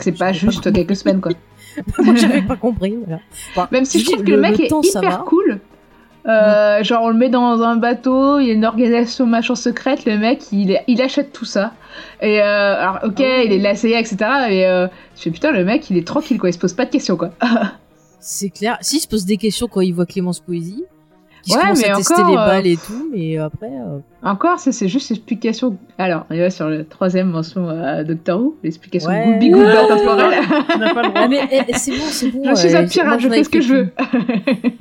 c'est 0.00 0.18
pas 0.18 0.32
juste 0.32 0.72
quelques 0.72 0.96
semaines 0.96 1.20
quoi. 1.20 1.30
moi 2.02 2.14
j'avais 2.16 2.42
pas 2.42 2.56
compris, 2.56 2.96
voilà. 3.06 3.20
Enfin, 3.50 3.68
Même 3.70 3.84
si 3.84 4.00
je 4.00 4.06
trouve 4.10 4.24
que 4.24 4.32
le, 4.32 4.40
mec 4.40 4.58
est 4.58 4.66
temps, 4.68 4.82
ça 4.82 4.98
hyper 4.98 5.24
cool. 5.24 5.60
Euh, 6.26 6.82
Genre 6.84 7.02
on 7.02 7.08
le 7.08 7.16
met 7.16 7.28
dans 7.28 7.62
un 7.62 7.76
bateau, 7.76 8.38
il 8.38 8.46
y 8.46 8.50
a 8.50 8.54
une 8.54 8.64
organisation 8.64 9.26
machin 9.26 9.54
secrète, 9.54 10.04
le 10.04 10.18
mec 10.18 10.44
il, 10.52 11.02
achète 11.02 11.32
tout 11.32 11.44
ça. 11.44 11.72
Et 12.20 12.40
euh, 12.40 12.80
alors 12.80 13.00
ok, 13.04 13.20
Ah 13.20 13.42
il 13.44 13.52
est 13.52 13.58
de 13.58 13.62
la 13.62 13.74
CIA 13.74 13.98
etc. 13.98 14.16
Et 14.48 14.66
euh, 14.66 14.86
je 15.16 15.22
fais 15.22 15.30
putain 15.30 15.50
le 15.50 15.64
mec 15.64 15.90
il 15.90 15.96
est 15.96 16.06
tranquille 16.06 16.38
quoi, 16.38 16.50
il 16.50 16.52
se 16.52 16.58
pose 16.58 16.74
pas 16.74 16.84
de 16.84 16.90
questions 16.90 17.16
quoi. 17.16 17.30
C'est 18.20 18.50
clair. 18.50 18.78
Si 18.82 19.00
se 19.00 19.08
pose 19.08 19.24
des 19.24 19.36
questions 19.36 19.66
quand 19.66 19.80
il 19.80 19.92
voit 19.92 20.06
Clémence 20.06 20.38
Poésie, 20.38 20.84
qui 21.42 21.52
Ouais, 21.54 21.60
commence 21.60 21.80
mais 21.82 21.90
à 21.90 21.96
tester 21.96 22.14
encore, 22.14 22.28
les 22.30 22.32
euh, 22.36 22.46
balles 22.46 22.66
et 22.66 22.76
tout, 22.76 23.08
mais 23.12 23.36
après 23.38 23.66
euh, 23.70 23.98
Encore, 24.22 24.58
ça 24.60 24.70
c'est 24.72 24.88
juste 24.88 25.10
l'explication. 25.10 25.76
Alors, 25.98 26.24
on 26.30 26.34
y 26.34 26.38
va 26.38 26.50
sur 26.50 26.68
la 26.68 26.84
troisième 26.84 27.28
mention 27.30 27.68
à 27.68 28.04
Doctor 28.04 28.40
Who, 28.40 28.56
l'explication 28.62 29.10
Ouais. 29.10 29.24
Goulby 29.26 29.50
Goulba 29.50 29.86
temporelle. 29.88 30.40
Tu 30.70 30.78
n'as 30.78 30.94
pas 30.94 31.02
le 31.02 31.08
droit. 31.08 31.20
Ah 31.24 31.28
mais 31.28 31.40
eh, 31.50 31.72
c'est 31.74 31.90
bon, 31.92 31.96
c'est 32.08 32.30
bon. 32.30 32.42
je 32.44 32.54
suis 32.54 32.68
euh, 32.74 32.78
un 32.78 32.82
moi, 32.82 32.88
pirate, 32.90 33.20
je 33.20 33.28
fais 33.28 33.44
ce 33.44 33.48
que 33.48 33.60
je 33.60 33.74
veux. 33.74 33.88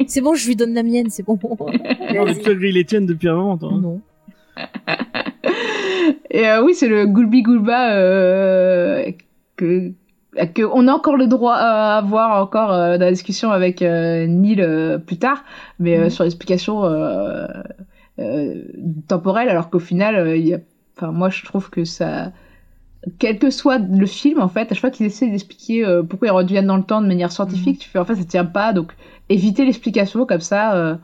C'est 0.07 0.21
bon, 0.21 0.35
je 0.35 0.47
lui 0.47 0.55
donne 0.55 0.73
la 0.73 0.83
mienne, 0.83 1.07
c'est 1.09 1.23
bon. 1.25 1.37
Non, 1.49 2.25
mais 2.25 2.35
tu 2.35 2.49
as 2.49 2.53
grillé 2.55 2.71
les 2.73 2.85
tiennes 2.85 3.05
depuis 3.05 3.27
un 3.29 3.35
moment, 3.35 3.57
toi. 3.57 3.69
hein. 3.73 3.79
non. 3.81 4.01
Et 6.29 6.47
euh, 6.47 6.63
oui, 6.63 6.73
c'est 6.75 6.87
le 6.87 7.05
Goulby 7.07 7.41
Goulba 7.41 7.93
euh, 7.95 9.11
que, 9.57 9.91
que 10.53 10.61
on 10.63 10.87
a 10.87 10.93
encore 10.93 11.17
le 11.17 11.27
droit 11.27 11.55
à 11.55 12.01
voir 12.01 12.41
encore 12.41 12.71
euh, 12.71 12.97
dans 12.97 13.05
la 13.05 13.11
discussion 13.11 13.51
avec 13.51 13.81
euh, 13.81 14.25
Neil 14.27 14.61
euh, 14.61 14.97
plus 14.97 15.17
tard, 15.17 15.43
mais 15.79 15.97
euh, 15.97 16.03
Mhm. 16.05 16.09
sur 16.09 16.23
l'explication 16.23 16.85
euh, 16.85 17.47
euh, 18.19 18.63
temporelle, 19.07 19.49
alors 19.49 19.69
qu'au 19.69 19.79
final, 19.79 20.15
euh, 20.15 20.35
il 20.37 20.47
y 20.47 20.53
a, 20.53 20.59
enfin 20.97 21.11
moi 21.11 21.29
je 21.29 21.43
trouve 21.43 21.69
que 21.69 21.83
ça, 21.85 22.31
quel 23.19 23.39
que 23.39 23.49
soit 23.49 23.77
le 23.79 24.05
film 24.05 24.39
en 24.41 24.47
fait, 24.47 24.71
à 24.71 24.75
chaque 24.75 24.79
fois 24.81 24.89
qu'ils 24.91 25.05
essaient 25.07 25.29
d'expliquer 25.29 25.85
euh, 25.85 26.03
pourquoi 26.03 26.27
ils 26.27 26.31
reviennent 26.31 26.67
dans 26.67 26.77
le 26.77 26.83
temps 26.83 27.01
de 27.01 27.07
manière 27.07 27.31
scientifique, 27.31 27.79
tu 27.79 27.89
fais 27.89 27.99
en 27.99 28.05
fait 28.05 28.15
ça 28.15 28.23
tient 28.23 28.45
pas, 28.45 28.73
donc 28.73 28.93
éviter 29.29 29.65
l'explication 29.65 30.25
comme 30.25 30.41
ça. 30.41 30.75
euh, 30.75 30.95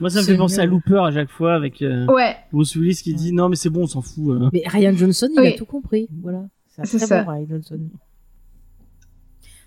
Moi, 0.00 0.10
ça 0.10 0.20
me 0.20 0.24
fait 0.26 0.36
penser 0.36 0.60
à. 0.60 0.66
Looper 0.66 0.98
à 1.06 1.12
chaque 1.12 1.30
fois 1.30 1.54
avec 1.54 1.80
euh, 1.82 2.06
Ouais, 2.06 2.34
Bruce 2.52 2.74
Willis 2.76 3.00
qui 3.02 3.14
dit 3.14 3.32
non, 3.32 3.48
mais 3.48 3.56
c'est 3.56 3.70
bon, 3.70 3.82
on 3.82 3.86
s'en 3.86 4.02
fout. 4.02 4.30
euh. 4.30 4.48
Mais 4.52 4.62
Ryan 4.66 4.92
Johnson, 4.96 5.28
il 5.34 5.40
Oui. 5.40 5.48
a 5.48 5.52
tout 5.52 5.66
compris. 5.66 6.08
Voilà. 6.22 6.42
C'est 6.82 6.98
très 6.98 7.06
ça. 7.06 7.22
bon, 7.22 7.30
Ryan 7.30 7.46
Johnson. 7.48 7.78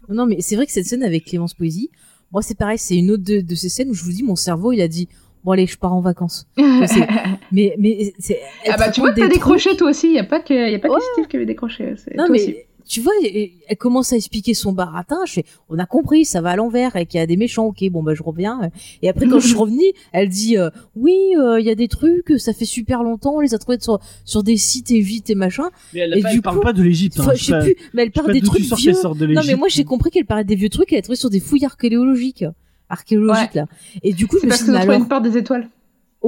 Non, 0.09 0.25
mais 0.25 0.41
c'est 0.41 0.55
vrai 0.55 0.65
que 0.65 0.71
cette 0.71 0.85
scène 0.85 1.03
avec 1.03 1.25
Clémence 1.25 1.53
Poésie, 1.53 1.89
moi 2.31 2.41
c'est 2.41 2.57
pareil, 2.57 2.77
c'est 2.77 2.95
une 2.97 3.11
autre 3.11 3.23
de, 3.23 3.41
de 3.41 3.55
ces 3.55 3.69
scènes 3.69 3.89
où 3.89 3.93
je 3.93 4.03
vous 4.03 4.11
dis, 4.11 4.23
mon 4.23 4.35
cerveau, 4.35 4.71
il 4.71 4.81
a 4.81 4.87
dit, 4.87 5.07
bon 5.43 5.51
allez, 5.51 5.67
je 5.67 5.77
pars 5.77 5.93
en 5.93 6.01
vacances. 6.01 6.47
Mais, 7.51 7.75
mais 7.79 8.13
c'est. 8.19 8.39
Ah 8.67 8.75
bah 8.77 8.91
tu 8.91 8.99
vois, 8.99 9.13
t'as 9.13 9.27
décroché 9.29 9.77
toi 9.77 9.89
aussi, 9.91 10.11
y 10.13 10.19
a 10.19 10.23
pas 10.25 10.41
que, 10.41 10.53
y 10.69 10.75
a 10.75 10.79
pas 10.79 10.89
Ouais. 10.89 10.97
que 10.99 11.03
Steve 11.13 11.27
qui 11.27 11.37
avait 11.37 11.45
décroché. 11.45 11.95
Non 12.17 12.25
toi 12.25 12.29
mais 12.29 12.41
aussi. 12.41 12.55
Tu 12.87 13.01
vois, 13.01 13.11
elle 13.23 13.49
elle 13.69 13.77
commence 13.77 14.13
à 14.13 14.15
expliquer 14.15 14.53
son 14.53 14.71
baratin. 14.71 15.17
Je 15.25 15.33
fais, 15.33 15.45
on 15.69 15.77
a 15.79 15.85
compris, 15.85 16.23
ça 16.25 16.41
va 16.41 16.51
à 16.51 16.55
l'envers 16.55 16.95
et 16.95 17.05
qu'il 17.05 17.19
y 17.19 17.23
a 17.23 17.27
des 17.27 17.37
méchants. 17.37 17.65
Ok, 17.65 17.83
bon 17.91 18.01
bah 18.03 18.13
je 18.13 18.23
reviens. 18.23 18.69
Et 19.01 19.09
après 19.09 19.27
quand 19.27 19.39
je 19.39 19.47
suis 19.47 19.55
revenue, 19.57 19.91
elle 20.13 20.29
dit, 20.29 20.57
euh, 20.57 20.69
oui, 20.95 21.15
euh, 21.37 21.59
il 21.59 21.65
y 21.65 21.69
a 21.69 21.75
des 21.75 21.87
trucs, 21.87 22.33
ça 22.39 22.53
fait 22.53 22.65
super 22.65 23.03
longtemps, 23.03 23.35
on 23.35 23.39
les 23.41 23.53
a 23.53 23.57
trouvés 23.57 23.79
sur 23.79 23.99
sur 24.25 24.43
des 24.43 24.57
sites 24.57 24.91
et 24.91 25.01
vite 25.01 25.29
et 25.29 25.35
machin. 25.35 25.69
Mais 25.93 25.99
elle, 26.01 26.17
Et 26.17 26.21
pas- 26.21 26.29
du 26.29 26.35
elle 26.37 26.41
parle 26.41 26.59
pas 26.61 26.73
de 26.73 26.81
l'Égypte. 26.83 27.19
Hein, 27.19 27.31
je 27.35 27.43
sais 27.43 27.51
pas- 27.51 27.63
plus, 27.63 27.75
mais 27.93 28.03
elle 28.03 28.11
parle 28.11 28.31
des 28.33 28.41
trucs 28.41 28.61
vieux. 28.61 28.93
de 28.93 29.25
Non 29.33 29.41
mais 29.45 29.55
moi 29.55 29.67
j'ai 29.69 29.83
compris 29.83 30.09
qu'elle 30.11 30.25
parlait 30.25 30.43
des 30.43 30.55
vieux 30.55 30.69
trucs 30.69 30.89
qu'elle 30.89 30.99
a 30.99 31.01
trouvé 31.01 31.15
sur 31.17 31.29
des 31.29 31.39
fouilles 31.39 31.65
archéologiques 31.65 32.45
archéologiques 32.89 33.53
là. 33.55 33.65
Et 34.03 34.13
du 34.13 34.27
coup 34.27 34.37
je 34.37 34.41
C'est 34.41 34.45
me 34.47 34.51
parce 34.51 34.63
suis 34.63 34.71
dit 34.71 34.77
alors 34.77 34.95
une 34.95 35.07
porte 35.07 35.23
des 35.23 35.37
étoiles. 35.37 35.67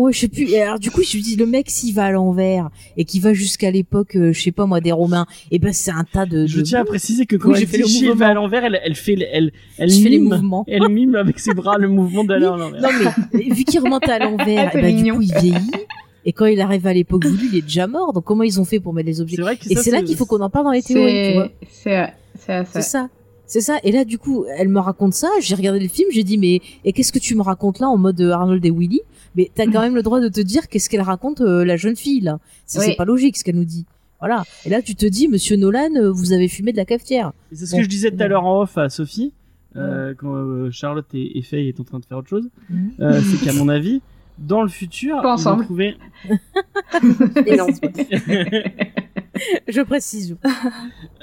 Oh, 0.02 0.12
je 0.14 0.20
sais 0.20 0.28
plus. 0.30 0.50
Et 0.50 0.62
alors, 0.62 0.80
du 0.80 0.92
coup, 0.92 1.04
je 1.04 1.18
me 1.18 1.22
dis, 1.22 1.36
le 1.36 1.46
mec, 1.46 1.70
s'il 1.70 1.94
va 1.94 2.06
à 2.06 2.12
l'envers 2.12 2.70
et 2.96 3.04
qui 3.04 3.20
va 3.20 3.34
jusqu'à 3.34 3.70
l'époque, 3.70 4.16
euh, 4.16 4.32
je 4.32 4.42
sais 4.42 4.54
pas 4.54 4.66
moi, 4.66 4.80
des 4.80 4.94
Romains, 4.94 5.26
et 5.52 5.60
ben 5.60 5.74
c'est 5.74 5.92
un 5.92 6.06
tas 6.06 6.26
de. 6.26 6.46
Je 6.46 6.62
tiens 6.62 6.80
à 6.80 6.86
préciser 6.86 7.26
que 7.26 7.36
quand 7.36 7.50
Oui, 7.50 7.56
j'ai 7.56 7.66
j'ai 7.66 7.68
fait 7.68 7.78
le 7.80 8.12
elle 8.12 8.18
va 8.18 8.28
à 8.28 8.34
l'envers, 8.34 8.64
elle, 8.64 8.80
elle 8.82 8.96
fait, 8.96 9.18
elle, 9.34 9.52
elle 9.78 9.90
les 9.90 10.10
mime, 10.20 10.30
mouvements. 10.30 10.64
elle 10.70 10.88
mime 10.88 11.16
avec 11.16 11.38
ses 11.38 11.54
bras 11.54 11.78
le 11.78 11.90
mouvement 11.90 12.24
d'aller 12.24 12.46
à 12.46 12.56
l'envers. 12.56 12.82
Non 12.82 12.90
mais 13.34 13.44
vu 13.54 13.66
qu'il 13.66 13.82
remonte 13.82 14.08
à 14.08 14.20
l'envers, 14.20 14.72
Ah, 14.74 14.78
eh 14.78 14.82
ben, 14.82 15.04
du 15.04 15.12
coup 15.12 15.22
il 15.22 15.34
vieillit. 15.34 15.72
Et 16.26 16.32
quand 16.32 16.46
il 16.46 16.62
arrive 16.62 16.88
à 16.88 16.94
l'époque 16.94 17.26
voulue, 17.26 17.50
il 17.52 17.58
est 17.58 17.62
déjà 17.62 17.88
mort. 17.88 18.14
Donc 18.14 18.24
comment 18.24 18.44
ils 18.44 18.58
ont 18.62 18.66
fait 18.66 18.80
pour 18.80 18.94
mettre 18.94 19.08
les 19.08 19.20
objets? 19.20 19.36
C'est 19.36 19.42
vrai 19.42 19.58
que 19.58 19.70
Et 19.70 19.76
c'est 19.76 19.92
là 19.92 20.02
qu'il 20.02 20.16
faut 20.16 20.26
qu'on 20.26 20.40
en 20.40 20.50
parle 20.50 20.64
dans 20.66 20.72
les 20.72 20.82
théories, 20.82 21.50
C'est 22.74 22.82
ça. 22.84 23.10
C'est 23.50 23.62
ça. 23.62 23.78
Et 23.84 23.92
là, 23.92 24.06
du 24.06 24.20
coup, 24.20 24.46
elle 24.60 24.68
me 24.70 24.80
raconte 24.80 25.16
ça. 25.16 25.28
J'ai 25.42 25.56
regardé 25.56 25.80
le 25.80 25.88
film. 25.88 26.08
J'ai 26.12 26.24
dit, 26.24 26.38
mais 26.38 26.62
et 26.86 26.94
qu'est-ce 26.94 27.12
que 27.12 27.18
tu 27.18 27.34
me 27.36 27.42
racontes 27.42 27.80
là 27.80 27.88
en 27.88 27.98
mode 27.98 28.22
euh, 28.22 28.32
Arnold 28.32 28.64
et 28.64 28.70
Willy? 28.70 29.02
Mais 29.36 29.52
t'as 29.54 29.66
quand 29.66 29.82
même 29.82 29.96
le 29.96 30.04
droit 30.04 30.20
de 30.20 30.28
te 30.30 30.42
dire 30.42 30.68
qu'est-ce 30.68 30.90
qu'elle 30.90 31.02
raconte 31.02 31.42
euh, 31.42 31.64
la 31.66 31.78
jeune 31.78 31.96
fille 31.96 32.22
là. 32.22 32.40
C'est 32.66 32.80
Oui. 32.80 32.96
pas 32.96 33.06
logique 33.06 33.38
ce 33.38 33.44
qu'elle 33.44 33.56
nous 33.56 33.66
dit. 33.66 33.86
Voilà. 34.20 34.44
Et 34.66 34.70
là, 34.70 34.82
tu 34.82 34.96
te 34.96 35.06
dis, 35.06 35.28
Monsieur 35.30 35.56
Nolan, 35.56 35.96
euh, 35.96 36.12
vous 36.12 36.34
avez 36.34 36.48
fumé 36.50 36.72
de 36.74 36.78
la 36.78 36.86
cafetière. 36.86 37.32
Et 37.52 37.56
C'est 37.56 37.66
ce 37.68 37.72
Bon. 37.72 37.78
que 37.78 37.84
je 37.84 37.90
disais 37.90 38.12
tout 38.12 38.22
à 38.22 38.28
l'heure 38.28 38.46
en 38.46 38.62
off 38.64 38.78
à 38.78 38.90
Sophie, 38.90 39.32
euh, 39.78 40.14
quand 40.18 40.34
euh, 40.36 40.70
Charlotte 40.72 41.06
et, 41.14 41.38
et 41.38 41.42
Faye 41.42 41.70
est 41.70 41.80
en 41.80 41.84
train 41.86 42.00
de 42.00 42.06
faire 42.06 42.18
autre 42.18 42.28
chose. 42.28 42.50
Mhm. 42.70 42.92
Euh, 43.00 43.22
c'est 43.22 43.46
qu'à 43.46 43.54
mon 43.54 43.70
avis, 43.70 44.02
dans 44.38 44.62
le 44.62 44.68
futur, 44.70 45.16
Pas 45.18 45.20
ils 45.22 45.24
vont 45.24 45.30
ensemble. 45.32 45.64
trouver. 45.66 45.96
Et 47.46 47.56
non. 47.56 47.68
Je 49.68 49.82
précise. 49.82 50.36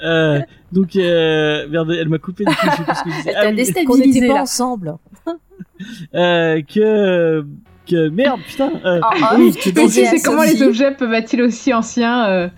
Euh, 0.03 0.39
donc, 0.71 0.95
euh, 0.95 1.67
merde, 1.69 1.91
elle 1.91 2.09
m'a 2.09 2.17
coupé 2.17 2.45
coup, 2.45 2.51
je 2.51 2.69
sais 2.71 2.83
plus 2.83 2.95
ce 2.95 3.03
que 3.03 3.09
je 3.11 3.15
disais. 3.17 3.29
Elle 3.31 3.35
Ah 3.37 3.43
t'a 3.43 3.49
oui, 3.49 3.55
déstabilisé. 3.55 3.85
Qu'on 3.85 3.97
n'était 3.97 4.27
pas 4.27 4.33
là. 4.35 4.41
ensemble. 4.41 4.95
euh, 6.15 6.61
que, 6.63 7.45
merde, 7.93 8.41
putain. 8.47 8.71
euh, 8.85 8.99
En 9.01 9.33
off, 9.33 9.37
oui, 9.37 9.51
tu 9.53 9.73
Tu 9.73 9.89
sais 9.89 10.07
à 10.07 10.13
comment 10.23 10.43
les 10.43 10.61
objets 10.63 10.91
peuvent 10.91 11.13
être 11.13 11.39
aussi 11.41 11.73
anciens 11.73 12.27
euh, 12.29 12.49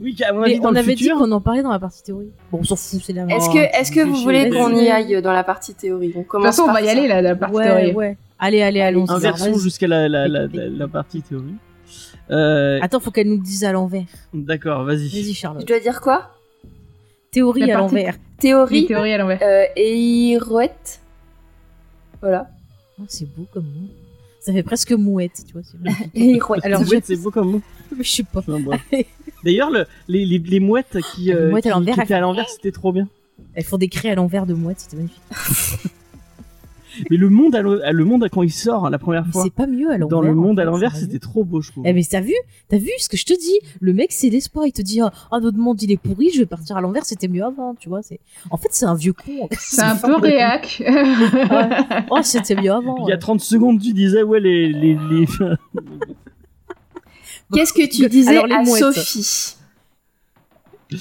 oui, 0.00 0.14
qu'à 0.14 0.32
mon 0.32 0.42
avis, 0.42 0.54
Mais 0.54 0.58
dans 0.60 0.68
on 0.68 0.72
le 0.72 0.78
avait 0.78 0.94
dit 0.94 1.02
futur, 1.04 1.18
qu'on 1.18 1.32
en 1.32 1.40
parlait 1.40 1.62
dans 1.62 1.72
la 1.72 1.78
partie 1.80 2.02
théorie. 2.04 2.30
Bon, 2.52 2.58
on 2.60 2.64
s'en 2.64 2.76
fout, 2.76 3.00
c'est 3.04 3.12
la 3.12 3.24
même. 3.24 3.36
Est-ce 3.36 3.48
Oh, 3.50 3.52
que, 3.54 3.58
est-ce 3.80 3.90
que 3.90 4.00
vous 4.00 4.14
voulez 4.16 4.48
qu'on 4.48 4.72
y 4.76 4.88
aille 4.88 5.20
dans 5.22 5.32
la 5.32 5.42
partie 5.42 5.74
théorie? 5.74 6.12
On 6.14 6.18
De 6.18 6.22
toute 6.22 6.28
commence 6.28 6.46
façon, 6.56 6.68
on 6.68 6.72
va 6.72 6.82
y 6.82 6.84
ça. 6.86 6.92
aller 6.92 7.08
là, 7.08 7.20
la 7.20 7.34
partie 7.34 7.56
Ouais, 7.56 7.64
théorie. 7.64 7.92
ouais. 7.94 8.16
Allez, 8.38 8.62
allez, 8.62 8.80
allons. 8.80 9.10
inversons 9.10 9.58
jusqu'à 9.58 9.86
la, 9.88 10.08
la, 10.08 10.28
la, 10.28 10.46
la, 10.46 10.68
la 10.68 10.88
partie 10.88 11.20
théorie. 11.22 11.54
Euh, 12.30 12.78
Attends, 12.80 13.00
faut 13.00 13.10
qu'elle 13.10 13.28
nous 13.28 13.38
dise 13.42 13.64
à 13.64 13.72
l'envers. 13.72 14.04
D'accord, 14.32 14.84
vas-y. 14.84 15.08
Vas-y, 15.08 15.32
Je 15.32 15.36
Charlotte. 15.36 15.66
dois 15.66 15.80
dire 15.80 16.00
quoi? 16.00 16.30
Théorie 17.32 17.70
à 17.72 17.78
l'envers. 17.78 18.14
Théorie, 18.38 18.86
théories 18.86 19.12
à 19.14 19.18
l'envers. 19.18 19.40
euh, 19.42 19.64
Eirouette. 19.76 21.00
Voilà. 22.20 22.48
Oh, 23.00 23.04
c'est 23.08 23.26
beau 23.26 23.46
comme 23.52 23.64
mot. 23.64 23.88
Ça 24.40 24.52
fait 24.52 24.62
presque 24.62 24.92
mouette, 24.92 25.42
tu 25.46 25.52
vois. 25.52 25.62
Alors, 26.64 26.82
je- 26.84 26.88
c'est 27.04 27.16
beau 27.16 27.30
comme 27.30 27.50
mot. 27.52 27.60
Mais 27.96 28.02
je 28.04 28.10
sais 28.10 28.22
pas. 28.22 28.42
D'ailleurs, 29.44 29.70
le, 29.70 29.84
les, 30.08 30.24
les, 30.26 30.38
les 30.38 30.60
mouettes 30.60 30.98
qui, 31.14 31.32
euh, 31.32 31.46
Les 31.46 31.50
mouettes 31.50 31.66
à 31.66 31.70
qui- 31.70 31.74
étaient 32.04 32.14
à 32.14 32.18
font- 32.18 32.22
l'envers, 32.22 32.48
c'était 32.48 32.72
trop 32.72 32.92
bien. 32.92 33.08
Elles 33.54 33.64
font 33.64 33.78
des 33.78 33.88
cris 33.88 34.08
à 34.10 34.14
l'envers 34.14 34.46
de 34.46 34.54
mouette, 34.54 34.80
c'était 34.80 34.96
magnifique. 34.96 35.22
Mais 37.08 37.16
le 37.16 37.28
monde, 37.28 37.54
à 37.54 37.62
le 37.62 38.04
monde 38.04 38.28
quand 38.30 38.42
il 38.42 38.52
sort 38.52 38.86
hein, 38.86 38.90
la 38.90 38.98
première 38.98 39.26
fois, 39.26 39.44
c'est 39.44 39.52
pas 39.52 39.66
mieux 39.66 39.90
à 39.90 39.98
l'envers. 39.98 40.08
dans 40.08 40.20
le 40.20 40.30
en 40.30 40.34
monde 40.34 40.56
fait, 40.56 40.62
à 40.62 40.64
l'envers, 40.64 40.96
c'était 40.96 41.18
trop 41.18 41.44
beau, 41.44 41.60
je 41.60 41.70
trouve. 41.70 41.84
Eh 41.86 41.92
mais 41.92 42.02
t'as 42.02 42.20
vu 42.20 42.34
T'as 42.68 42.78
vu 42.78 42.90
ce 42.98 43.08
que 43.08 43.16
je 43.16 43.24
te 43.24 43.32
dis? 43.32 43.58
Le 43.80 43.92
mec 43.92 44.12
c'est 44.12 44.30
l'espoir, 44.30 44.66
il 44.66 44.72
te 44.72 44.82
dit 44.82 45.00
ah 45.00 45.40
notre 45.40 45.58
monde 45.58 45.80
il 45.82 45.92
est 45.92 45.96
pourri, 45.96 46.30
je 46.32 46.40
vais 46.40 46.46
partir 46.46 46.76
à 46.76 46.80
l'envers, 46.80 47.04
c'était 47.04 47.28
mieux 47.28 47.44
avant, 47.44 47.74
tu 47.74 47.88
vois. 47.88 48.02
C'est 48.02 48.20
en 48.50 48.56
fait 48.56 48.68
c'est 48.70 48.86
un 48.86 48.94
vieux 48.94 49.12
con. 49.12 49.48
C'est 49.58 49.82
un 49.82 49.96
peu 49.96 50.16
réac. 50.16 50.82
Oh 52.10 52.20
c'était 52.22 52.54
mieux 52.54 52.72
avant. 52.72 53.06
Il 53.06 53.10
y 53.10 53.12
a 53.12 53.18
30 53.18 53.40
secondes, 53.40 53.80
tu 53.80 53.92
disais, 53.92 54.22
ouais, 54.22 54.40
les. 54.40 54.72
les, 54.72 54.96
les... 55.10 55.26
Qu'est-ce 57.52 57.72
que 57.72 57.88
tu 57.88 58.08
disais 58.08 58.30
Alors, 58.30 58.46
à 58.50 58.62
mouettes. 58.62 58.94
Sophie? 58.94 59.56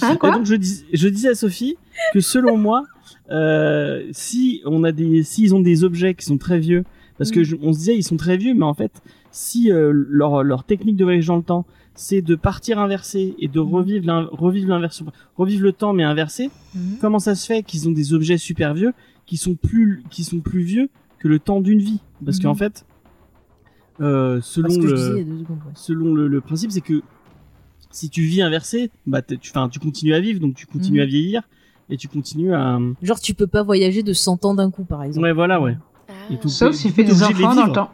Hein, 0.02 0.16
quoi? 0.18 0.32
donc, 0.32 0.46
je, 0.46 0.56
dis, 0.56 0.86
je 0.94 1.08
disais 1.08 1.30
à 1.30 1.36
Sophie 1.36 1.78
que 2.14 2.20
selon 2.20 2.58
moi, 2.58 2.84
euh, 3.32 4.08
si 4.12 4.62
on 4.66 4.84
a 4.84 4.92
des, 4.92 5.24
s'ils 5.24 5.54
ont 5.56 5.60
des 5.62 5.84
objets 5.84 6.14
qui 6.16 6.26
sont 6.26 6.38
très 6.38 6.60
vieux, 6.60 6.84
parce 7.18 7.32
Mm. 7.32 7.34
que 7.34 7.44
je- 7.44 7.56
on 7.62 7.74
se 7.74 7.80
disait 7.80 7.96
ils 7.98 8.04
sont 8.04 8.18
très 8.18 8.38
vieux, 8.38 8.54
mais 8.54 8.66
en 8.66 8.74
fait, 8.74 9.02
si 9.32 9.72
euh, 9.72 9.92
leur, 9.94 10.44
leur 10.44 10.64
technique 10.64 10.96
de 10.96 11.04
voyage 11.04 11.28
dans 11.28 11.36
le 11.38 11.44
temps, 11.44 11.66
c'est 11.96 12.22
de 12.22 12.36
partir 12.36 12.80
inversé 12.80 13.36
et 13.40 13.48
de 13.48 13.60
Mm. 13.60 13.74
revivre 13.74 14.06
l'in- 14.08 14.30
revivre 14.32 14.70
l'inversion, 14.70 15.06
revivre 15.38 15.64
le 15.64 15.74
temps 15.74 15.94
mais 15.94 16.04
inversé, 16.04 16.50
Mhm. 16.76 16.98
comment 17.02 17.20
ça 17.20 17.36
se 17.36 17.46
fait 17.46 17.62
qu'ils 17.64 17.88
ont 17.88 17.92
des 17.92 18.14
objets 18.14 18.38
super 18.38 18.74
vieux 18.74 18.94
qui 19.26 19.38
sont 19.38 19.56
plus 19.56 20.04
qui 20.10 20.24
sont 20.24 20.40
plus 20.40 20.62
vieux 20.62 20.90
que 21.20 21.28
le 21.28 21.40
temps 21.40 21.62
d'une 21.62 21.80
vie? 21.80 22.00
Parce 22.26 22.40
qu'en 22.40 22.56
fait, 22.56 22.86
euh, 24.02 24.40
selon 24.42 24.70
le 24.70 24.94
disais 24.94 25.08
secondes. 25.24 25.50
ouais. 25.50 25.72
selon 25.76 26.14
le, 26.14 26.28
le 26.28 26.42
principe, 26.42 26.72
c'est 26.72 26.82
que 26.82 27.02
si 27.92 28.10
tu 28.10 28.22
vis 28.22 28.42
inversé, 28.42 28.92
bah 29.06 29.22
tu, 29.22 29.38
tu 29.40 29.80
continues 29.80 30.14
à 30.14 30.20
vivre, 30.20 30.40
donc 30.40 30.56
tu 30.56 30.66
continues 30.68 31.02
à 31.02 31.06
vieillir 31.06 31.44
et 31.90 31.98
tu 31.98 32.08
continues 32.08 32.54
à. 32.54 32.80
Genre 33.02 33.20
tu 33.20 33.34
peux 33.34 33.48
pas 33.48 33.64
voyager 33.64 34.04
de 34.04 34.14
100 34.14 34.46
ans 34.46 34.54
d'un 34.54 34.72
coup 34.72 34.84
par 34.84 35.04
exemple. 35.04 35.26
Ouais, 35.26 35.34
voilà, 35.34 35.60
ouais. 35.62 35.78
Et 36.32 36.38
tout- 36.38 36.50
Sauf 36.50 36.76
s'il 36.76 36.92
fait 36.92 37.04
des 37.04 37.12
de 37.12 37.24
enfants 37.24 37.56
dans 37.56 37.62
le 37.62 37.62
vivre. 37.64 37.74
temps. 37.74 37.92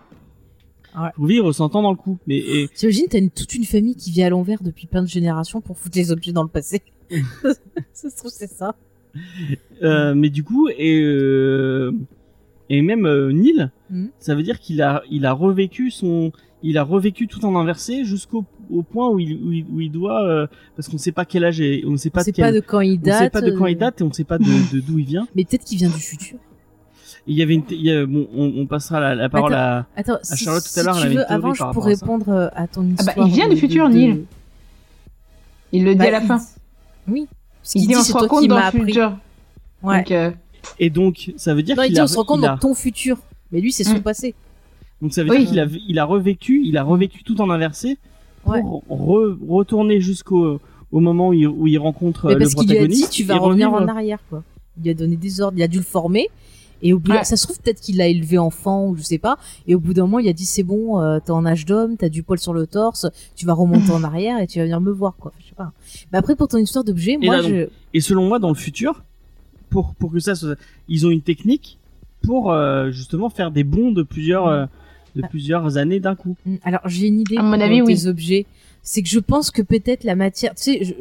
Pour 1.15 1.25
vivre 1.25 1.51
100 1.51 1.75
ans 1.75 1.81
dans 1.81 1.91
le 1.91 1.97
coup. 1.97 2.17
Mais 2.25 2.37
et, 2.37 2.69
T'imagines 2.73 3.05
t'as 3.09 3.19
une, 3.19 3.29
toute 3.29 3.53
une 3.53 3.65
famille 3.65 3.95
qui 3.95 4.11
vit 4.11 4.23
à 4.23 4.29
l'envers 4.29 4.63
depuis 4.63 4.87
plein 4.87 5.01
de 5.01 5.07
générations 5.09 5.59
pour 5.59 5.77
foutre 5.77 5.97
les 5.97 6.11
objets 6.11 6.31
dans 6.31 6.43
le 6.43 6.47
passé. 6.49 6.81
ça 7.93 8.09
se 8.09 8.15
trouve 8.17 8.31
c'est 8.31 8.49
ça. 8.49 8.75
euh, 9.83 10.13
mais 10.15 10.29
du 10.29 10.43
coup 10.43 10.67
et 10.69 11.01
euh, 11.01 11.91
et 12.69 12.81
même 12.81 13.05
euh, 13.05 13.31
Neil, 13.31 13.69
Mhm. 13.89 14.09
ça 14.19 14.33
veut 14.35 14.41
dire 14.43 14.59
qu'il 14.59 14.81
a 14.81 15.03
il 15.11 15.25
a 15.25 15.33
revécu 15.33 15.91
son 15.91 16.31
il 16.63 16.77
a 16.77 16.83
revécu 16.83 17.27
tout 17.27 17.45
en 17.45 17.55
inversé 17.55 18.05
jusqu'au 18.05 18.45
au 18.71 18.81
point 18.81 19.09
où 19.09 19.19
il 19.19 19.33
où 19.43 19.51
il, 19.51 19.65
où 19.71 19.81
il 19.81 19.91
doit 19.91 20.23
euh, 20.23 20.47
parce 20.75 20.87
qu'on 20.87 20.97
sait 20.97 21.11
pas 21.11 21.25
quel 21.25 21.43
âge 21.45 21.61
et 21.61 21.83
on 21.85 21.95
sait 21.97 22.09
pas 22.09 22.21
On 22.21 22.23
sait 22.23 22.31
de 22.31 22.35
quel 22.35 22.45
pas 22.45 22.51
de 22.51 22.59
quand 22.61 22.81
il 22.81 22.99
on 22.99 23.01
date. 23.03 23.19
sait 23.23 23.29
pas 23.29 23.41
de 23.41 23.51
quand 23.51 23.65
il 23.67 23.75
euh, 23.75 23.79
date 23.79 24.01
et 24.01 24.03
on 24.03 24.11
sait 24.13 24.23
pas 24.23 24.37
de 24.37 24.45
d'où 24.81 24.97
il 24.99 25.05
vient. 25.05 25.27
Mais 25.35 25.43
peut-être 25.45 25.63
qu'il 25.65 25.77
vient 25.77 25.89
du 25.89 25.99
futur. 26.01 26.37
Il 27.27 27.35
y 27.37 27.41
avait 27.41 27.55
une 27.55 27.63
t- 27.63 27.75
il 27.75 27.81
y 27.85 27.91
a- 27.91 28.05
bon 28.05 28.27
on, 28.35 28.53
on 28.57 28.65
passera 28.67 28.99
la, 28.99 29.15
la 29.15 29.29
parole 29.29 29.53
à 29.53 29.85
Attends, 29.95 30.17
si, 30.23 30.43
Charlotte, 30.43 30.63
tout 30.63 30.79
à 30.79 30.81
si 30.81 30.85
l'heure, 30.85 30.97
elle 31.03 31.09
tu 31.11 31.17
veux, 31.17 31.31
avant, 31.31 31.47
par 31.49 31.55
je 31.55 31.63
rapport 31.63 31.73
pour 31.73 31.87
à 31.87 31.95
ça. 31.95 32.05
répondre 32.05 32.29
euh, 32.29 32.47
à 32.55 32.67
ton 32.67 32.81
Ah 32.99 33.03
bah, 33.03 33.11
histoire. 33.11 33.27
il 33.27 33.33
vient 33.33 33.49
du 33.49 33.57
futur, 33.57 33.89
de- 33.89 33.93
Neil. 33.93 34.25
Il 35.71 35.83
le 35.83 35.91
dit 35.93 35.97
Bah, 35.99 36.05
à 36.05 36.11
la 36.11 36.21
il- 36.21 36.27
fin. 36.27 36.39
Oui. 37.07 37.27
Parce 37.61 37.75
Il 37.75 37.79
qu'il 37.79 37.81
dit 37.81 37.87
dit 37.87 37.95
on 37.99 38.03
se 38.03 38.13
rend 38.13 38.27
compte 38.27 38.47
dans 38.47 38.57
le 38.59 38.71
futur. 38.71 39.17
Ouais. 39.83 39.97
Donc, 39.97 40.11
euh, 40.11 40.31
Et 40.79 40.89
donc, 40.89 41.31
ça 41.37 41.53
veut 41.53 41.63
dire 41.63 41.75
Non, 41.75 41.83
il 41.83 41.93
qu'il 41.93 42.01
on 42.01 42.07
se 42.07 42.15
rend 42.17 42.25
compte 42.25 42.41
dans 42.41 42.57
ton 42.57 42.73
futur. 42.73 43.17
Mais 43.51 43.59
lui, 43.61 43.71
c'est 43.71 43.83
son 43.83 43.95
Mm. 43.97 44.01
passé. 44.01 44.35
Donc 45.01 45.13
ça 45.13 45.23
veut 45.23 45.29
Oui. 45.31 45.39
dire 45.39 45.49
qu'il 45.49 45.59
a, 45.59 45.67
il 45.87 45.99
a 45.99 46.05
revécu, 46.05 46.61
il 46.65 46.77
a 46.77 46.83
revécu 46.83 47.23
tout 47.23 47.41
en 47.41 47.49
inversé 47.49 47.97
pour 48.43 48.53
Ouais. 48.53 48.61
re- 48.89 49.37
retourner 49.47 49.99
jusqu'au 50.01 50.59
au 50.91 50.99
moment 50.99 51.29
où 51.29 51.33
il, 51.33 51.47
où 51.47 51.67
il 51.67 51.77
rencontre 51.77 52.27
Mais 52.27 52.31
euh, 52.31 52.35
le 52.35 52.39
parce 52.39 52.55
qu'il 52.55 52.69
lui 52.69 52.77
a 52.77 52.81
dit, 52.81 52.85
protagoniste. 52.85 53.11
tu 53.11 53.23
vas 53.23 53.37
revenir 53.37 53.73
en 53.73 53.87
arrière, 53.87 54.19
quoi. 54.29 54.43
Il 54.77 54.83
lui 54.83 54.89
a 54.91 54.93
donné 54.93 55.15
des 55.15 55.41
ordres, 55.41 55.57
il 55.57 55.63
a 55.63 55.67
dû 55.67 55.77
le 55.77 55.83
former. 55.83 56.27
Et 56.81 56.91
au 56.93 56.99
bout 56.99 57.11
Ouais. 57.11 57.23
ça 57.23 57.37
se 57.37 57.45
trouve 57.45 57.59
peut-être 57.61 57.79
qu'il 57.81 57.97
l'a 57.97 58.07
élevé 58.07 58.37
enfant 58.37 58.85
ou 58.87 58.95
je 58.97 59.01
sais 59.01 59.17
pas. 59.17 59.37
Et 59.65 59.73
au 59.75 59.79
bout 59.79 59.93
d'un 59.93 60.03
moment, 60.03 60.19
il 60.19 60.27
a 60.27 60.33
dit 60.33 60.45
c'est 60.45 60.61
bon, 60.63 60.99
euh, 61.01 61.19
t'es 61.23 61.31
en 61.31 61.45
âge 61.45 61.65
d'homme, 61.65 61.95
t'as 61.97 62.09
du 62.09 62.21
poil 62.21 62.37
sur 62.37 62.53
le 62.53 62.67
torse, 62.67 63.07
tu 63.35 63.45
vas 63.45 63.53
remonter 63.53 63.91
en 63.91 64.03
arrière 64.03 64.39
et 64.39 64.47
tu 64.47 64.59
vas 64.59 64.65
venir 64.65 64.81
me 64.81 64.91
voir, 64.91 65.15
quoi. 65.17 65.31
Je 65.39 65.45
sais 65.47 65.55
pas. 65.55 65.71
Mais 66.11 66.17
après 66.19 66.35
pour 66.35 66.47
ton 66.49 66.57
histoire 66.57 66.83
d'objet, 66.83 67.17
moi 67.17 67.37
là, 67.37 67.41
donc, 67.41 67.51
je. 67.51 67.67
Et 67.93 68.01
selon 68.01 68.27
moi, 68.27 68.39
dans 68.39 68.49
le 68.49 68.55
futur, 68.55 69.03
pour 69.69 69.95
pour 69.95 70.11
que 70.11 70.19
ça, 70.19 70.35
soit- 70.35 70.57
ils 70.89 71.07
ont 71.07 71.09
une 71.09 71.21
technique 71.21 71.79
pour 72.21 72.51
euh, 72.51 72.91
justement 72.91 73.29
faire 73.29 73.51
des 73.51 73.63
bonds 73.63 73.91
de 73.91 74.03
plusieurs 74.03 74.47
euh, 74.47 74.65
de 75.15 75.21
Ah. 75.23 75.27
plusieurs 75.27 75.77
années 75.77 75.99
d'un 75.99 76.15
coup. 76.15 76.35
Hmm, 76.45 76.55
Alors 76.63 76.81
j'ai 76.85 77.07
une 77.07 77.19
idée 77.21 77.37
À 77.37 77.43
mon 77.43 77.53
pour 77.55 77.63
avis, 77.63 77.77
tes 77.77 77.81
oui. 77.83 78.07
objets. 78.07 78.45
C'est 78.87 79.01
que 79.01 79.09
je 79.09 79.17
pense 79.19 79.49
que 79.49 79.63
peut-être 79.63 80.03
la 80.03 80.15
matière, 80.15 80.53
tu 80.53 80.61
sais, 80.63 80.83
je, 80.83 80.93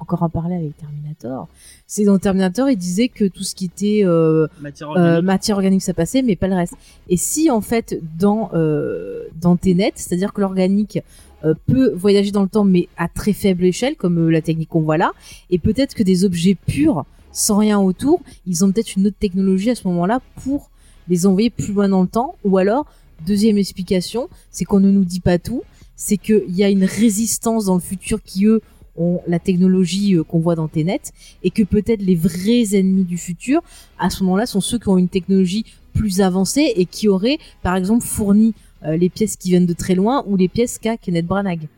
encore 0.00 0.22
en 0.22 0.30
parler 0.30 0.54
avec 0.56 0.74
Terminator. 0.78 1.48
C'est 1.86 2.04
dans 2.04 2.18
Terminator, 2.18 2.70
il 2.70 2.76
disait 2.78 3.08
que 3.08 3.26
tout 3.26 3.42
ce 3.42 3.54
qui 3.54 3.66
était 3.66 4.00
euh, 4.04 4.46
Matière 4.62 4.90
euh, 4.90 4.94
organique. 4.94 5.24
matière 5.26 5.56
organique 5.56 5.82
ça 5.82 5.92
passait 5.94 6.22
mais 6.22 6.34
pas 6.36 6.48
le 6.48 6.54
reste 6.54 6.74
et 7.10 7.16
si 7.18 7.50
en 7.50 7.60
fait 7.60 8.00
dans 8.18 8.50
euh, 8.54 9.24
dans 9.40 9.56
Tenet 9.56 9.92
c'est 9.96 10.14
à 10.14 10.16
dire 10.18 10.32
que 10.32 10.40
l'organique 10.40 10.98
euh, 11.44 11.54
peut 11.66 11.92
voyager 11.94 12.30
dans 12.30 12.42
le 12.42 12.48
temps 12.48 12.64
mais 12.64 12.88
à 12.96 13.06
très 13.08 13.32
faible 13.34 13.64
échelle 13.66 13.96
comme 13.96 14.18
euh, 14.18 14.30
la 14.30 14.40
technique 14.40 14.68
qu'on 14.70 14.80
voit 14.80 14.96
là 14.96 15.12
et 15.50 15.58
peut-être 15.58 15.94
que 15.94 16.02
des 16.02 16.24
objets 16.24 16.54
purs 16.66 17.04
sans 17.32 17.58
rien 17.58 17.78
autour 17.78 18.20
ils 18.46 18.64
ont 18.64 18.72
peut-être 18.72 18.96
une 18.96 19.06
autre 19.06 19.18
technologie 19.20 19.70
à 19.70 19.74
ce 19.74 19.86
moment 19.86 20.06
là 20.06 20.20
pour 20.42 20.70
les 21.08 21.26
envoyer 21.26 21.50
plus 21.50 21.72
loin 21.74 21.88
dans 21.88 22.02
le 22.02 22.08
temps 22.08 22.34
ou 22.44 22.56
alors 22.58 22.86
deuxième 23.24 23.56
explication 23.58 24.28
c'est 24.50 24.64
qu'on 24.64 24.80
ne 24.80 24.90
nous 24.90 25.04
dit 25.04 25.20
pas 25.20 25.38
tout 25.38 25.62
c'est 25.94 26.16
qu'il 26.18 26.50
y 26.54 26.62
a 26.64 26.68
une 26.68 26.84
résistance 26.84 27.66
dans 27.66 27.74
le 27.74 27.80
futur 27.80 28.22
qui 28.22 28.44
eux 28.46 28.60
ont 28.98 29.20
la 29.26 29.38
technologie 29.38 30.14
euh, 30.14 30.22
qu'on 30.24 30.38
voit 30.40 30.54
dans 30.56 30.68
Tenet 30.68 31.00
et 31.42 31.50
que 31.50 31.62
peut-être 31.62 32.02
les 32.02 32.14
vrais 32.14 32.74
ennemis 32.76 33.04
du 33.04 33.16
futur 33.18 33.62
à 33.98 34.10
ce 34.10 34.22
moment-là 34.24 34.46
sont 34.46 34.60
ceux 34.60 34.78
qui 34.78 34.88
ont 34.88 34.98
une 34.98 35.08
technologie 35.08 35.64
plus 35.94 36.20
avancée 36.20 36.72
et 36.76 36.84
qui 36.86 37.08
auraient 37.08 37.38
par 37.62 37.76
exemple 37.76 38.04
fourni 38.04 38.52
euh, 38.84 38.96
les 38.96 39.08
pièces 39.08 39.36
qui 39.36 39.48
viennent 39.50 39.66
de 39.66 39.72
très 39.72 39.94
loin 39.94 40.22
ou 40.26 40.36
les 40.36 40.48
pièces 40.48 40.78
qu'a 40.78 40.96
Kenneth 40.98 41.26
Branagh. 41.26 41.68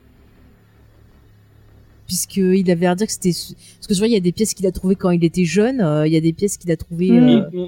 Puisqu'il 2.07 2.70
avait 2.70 2.81
l'air 2.81 2.94
de 2.94 2.99
dire 2.99 3.07
que 3.07 3.12
c'était 3.12 3.31
parce 3.33 3.86
que 3.86 3.92
je 3.94 3.99
vois 3.99 4.08
il 4.08 4.15
y 4.15 4.17
a 4.17 4.20
des 4.20 4.33
pièces 4.33 4.55
qu'il 4.55 4.67
a 4.67 4.73
trouvées 4.73 4.97
quand 4.97 5.10
il 5.10 5.23
était 5.23 5.44
jeune 5.44 5.81
euh, 5.83 6.07
il 6.07 6.12
y 6.12 6.17
a 6.17 6.20
des 6.23 6.33
pièces 6.33 6.57
qu'il 6.57 6.70
a 6.73 6.76
trouvées 6.76 7.10
euh, 7.10 7.67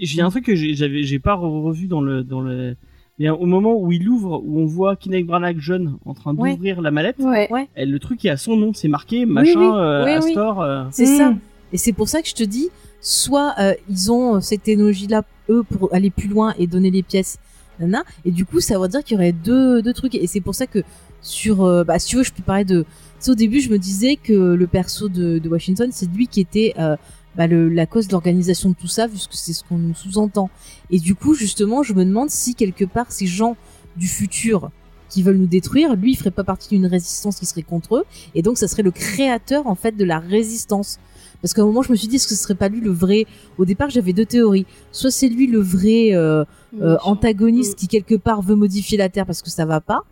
J'ai 0.00 0.22
un 0.22 0.30
truc 0.30 0.46
que 0.46 0.56
j'ai- 0.56 0.74
j'avais, 0.74 1.02
j'ai 1.02 1.18
pas 1.18 1.34
re- 1.36 1.62
revu 1.62 1.88
dans 1.88 2.00
le 2.00 2.24
dans 2.24 2.40
le 2.40 2.74
Mais 3.18 3.28
au 3.28 3.44
moment 3.46 3.74
où 3.78 3.92
il 3.92 4.08
ouvre, 4.08 4.42
où 4.44 4.58
on 4.60 4.66
voit 4.66 4.96
Kenneth 4.96 5.26
Branagh 5.26 5.58
jeune 5.58 5.96
en 6.06 6.14
train 6.14 6.34
Ouais. 6.34 6.52
d'ouvrir 6.54 6.80
la 6.80 6.90
mallette, 6.90 7.16
Ouais. 7.18 7.48
elle- 7.74 7.90
le 7.90 7.98
truc 7.98 8.24
est 8.24 8.30
à 8.30 8.36
son 8.36 8.56
nom, 8.56 8.72
c'est 8.74 8.88
marqué 8.88 9.26
machin 9.26 9.60
oui, 9.60 9.66
euh, 9.78 10.04
oui, 10.04 10.10
oui. 10.24 10.28
Astor. 10.30 10.60
euh, 10.62 10.84
C'est 10.90 11.04
Mm. 11.04 11.18
ça. 11.18 11.34
Et 11.72 11.76
c'est 11.78 11.92
pour 11.92 12.08
ça 12.08 12.22
que 12.22 12.28
je 12.28 12.34
te 12.34 12.42
dis, 12.42 12.68
soit 13.00 13.54
euh, 13.58 13.74
ils 13.88 14.10
ont 14.10 14.36
euh, 14.36 14.40
cette 14.40 14.62
technologie-là, 14.62 15.22
eux, 15.50 15.62
pour 15.62 15.92
aller 15.94 16.10
plus 16.10 16.28
loin 16.28 16.54
et 16.58 16.66
donner 16.66 16.90
les 16.90 17.02
pièces, 17.02 17.38
nana, 17.80 18.02
et 18.24 18.30
du 18.30 18.44
coup, 18.44 18.60
ça 18.60 18.78
veut 18.78 18.88
dire 18.88 19.02
qu'il 19.04 19.16
y 19.16 19.18
aurait 19.20 19.32
deux, 19.32 19.82
deux 19.82 19.92
trucs. 19.92 20.14
Et 20.14 20.26
c'est 20.26 20.40
pour 20.40 20.54
ça 20.54 20.66
que 20.66 20.80
sur, 21.20 21.64
euh, 21.64 21.84
bah, 21.84 21.98
si 21.98 22.08
tu 22.08 22.16
veux, 22.16 22.22
je 22.24 22.32
peux 22.32 22.42
parler 22.42 22.64
de. 22.64 22.82
Tu 22.82 22.86
sais, 23.26 23.30
au 23.30 23.34
début, 23.34 23.60
je 23.60 23.70
me 23.70 23.78
disais 23.78 24.16
que 24.16 24.32
le 24.54 24.66
perso 24.66 25.08
de, 25.08 25.38
de 25.38 25.48
Washington, 25.48 25.88
c'est 25.92 26.10
lui 26.12 26.26
qui 26.26 26.40
était 26.40 26.74
euh, 26.78 26.96
bah, 27.36 27.46
le, 27.46 27.68
la 27.68 27.86
cause 27.86 28.08
de 28.08 28.12
l'organisation 28.12 28.70
de 28.70 28.74
tout 28.74 28.88
ça, 28.88 29.08
puisque 29.08 29.34
c'est 29.34 29.52
ce 29.52 29.64
qu'on 29.64 29.78
nous 29.78 29.94
sous-entend. 29.94 30.50
Et 30.90 30.98
du 30.98 31.14
coup, 31.14 31.34
justement, 31.34 31.82
je 31.82 31.94
me 31.94 32.04
demande 32.04 32.30
si 32.30 32.54
quelque 32.54 32.84
part 32.84 33.10
ces 33.10 33.26
gens 33.26 33.56
du 33.96 34.08
futur 34.08 34.70
qui 35.08 35.22
veulent 35.22 35.36
nous 35.36 35.46
détruire, 35.46 35.94
lui, 35.94 36.12
il 36.12 36.16
ferait 36.16 36.30
pas 36.30 36.44
partie 36.44 36.70
d'une 36.70 36.86
résistance 36.86 37.38
qui 37.38 37.46
serait 37.46 37.62
contre 37.62 37.96
eux, 37.96 38.04
et 38.34 38.40
donc 38.40 38.56
ça 38.56 38.66
serait 38.66 38.82
le 38.82 38.90
créateur 38.90 39.66
en 39.66 39.74
fait 39.74 39.96
de 39.96 40.04
la 40.04 40.18
résistance. 40.18 40.98
Parce 41.42 41.52
qu'à 41.52 41.62
un 41.62 41.66
moment, 41.66 41.82
je 41.82 41.90
me 41.90 41.96
suis 41.96 42.08
dit, 42.08 42.16
est-ce 42.16 42.28
que 42.28 42.34
ce 42.34 42.42
serait 42.42 42.54
pas 42.54 42.68
lui 42.68 42.80
le 42.80 42.92
vrai? 42.92 43.26
Au 43.58 43.64
départ, 43.64 43.90
j'avais 43.90 44.12
deux 44.12 44.24
théories. 44.24 44.64
Soit 44.92 45.10
c'est 45.10 45.28
lui 45.28 45.48
le 45.48 45.58
vrai 45.58 46.14
euh, 46.14 46.44
euh, 46.80 46.96
antagoniste 47.02 47.76
qui 47.76 47.88
quelque 47.88 48.14
part 48.14 48.42
veut 48.42 48.54
modifier 48.54 48.96
la 48.96 49.08
Terre 49.08 49.26
parce 49.26 49.42
que 49.42 49.50
ça 49.50 49.66
va 49.66 49.80
pas. 49.80 50.04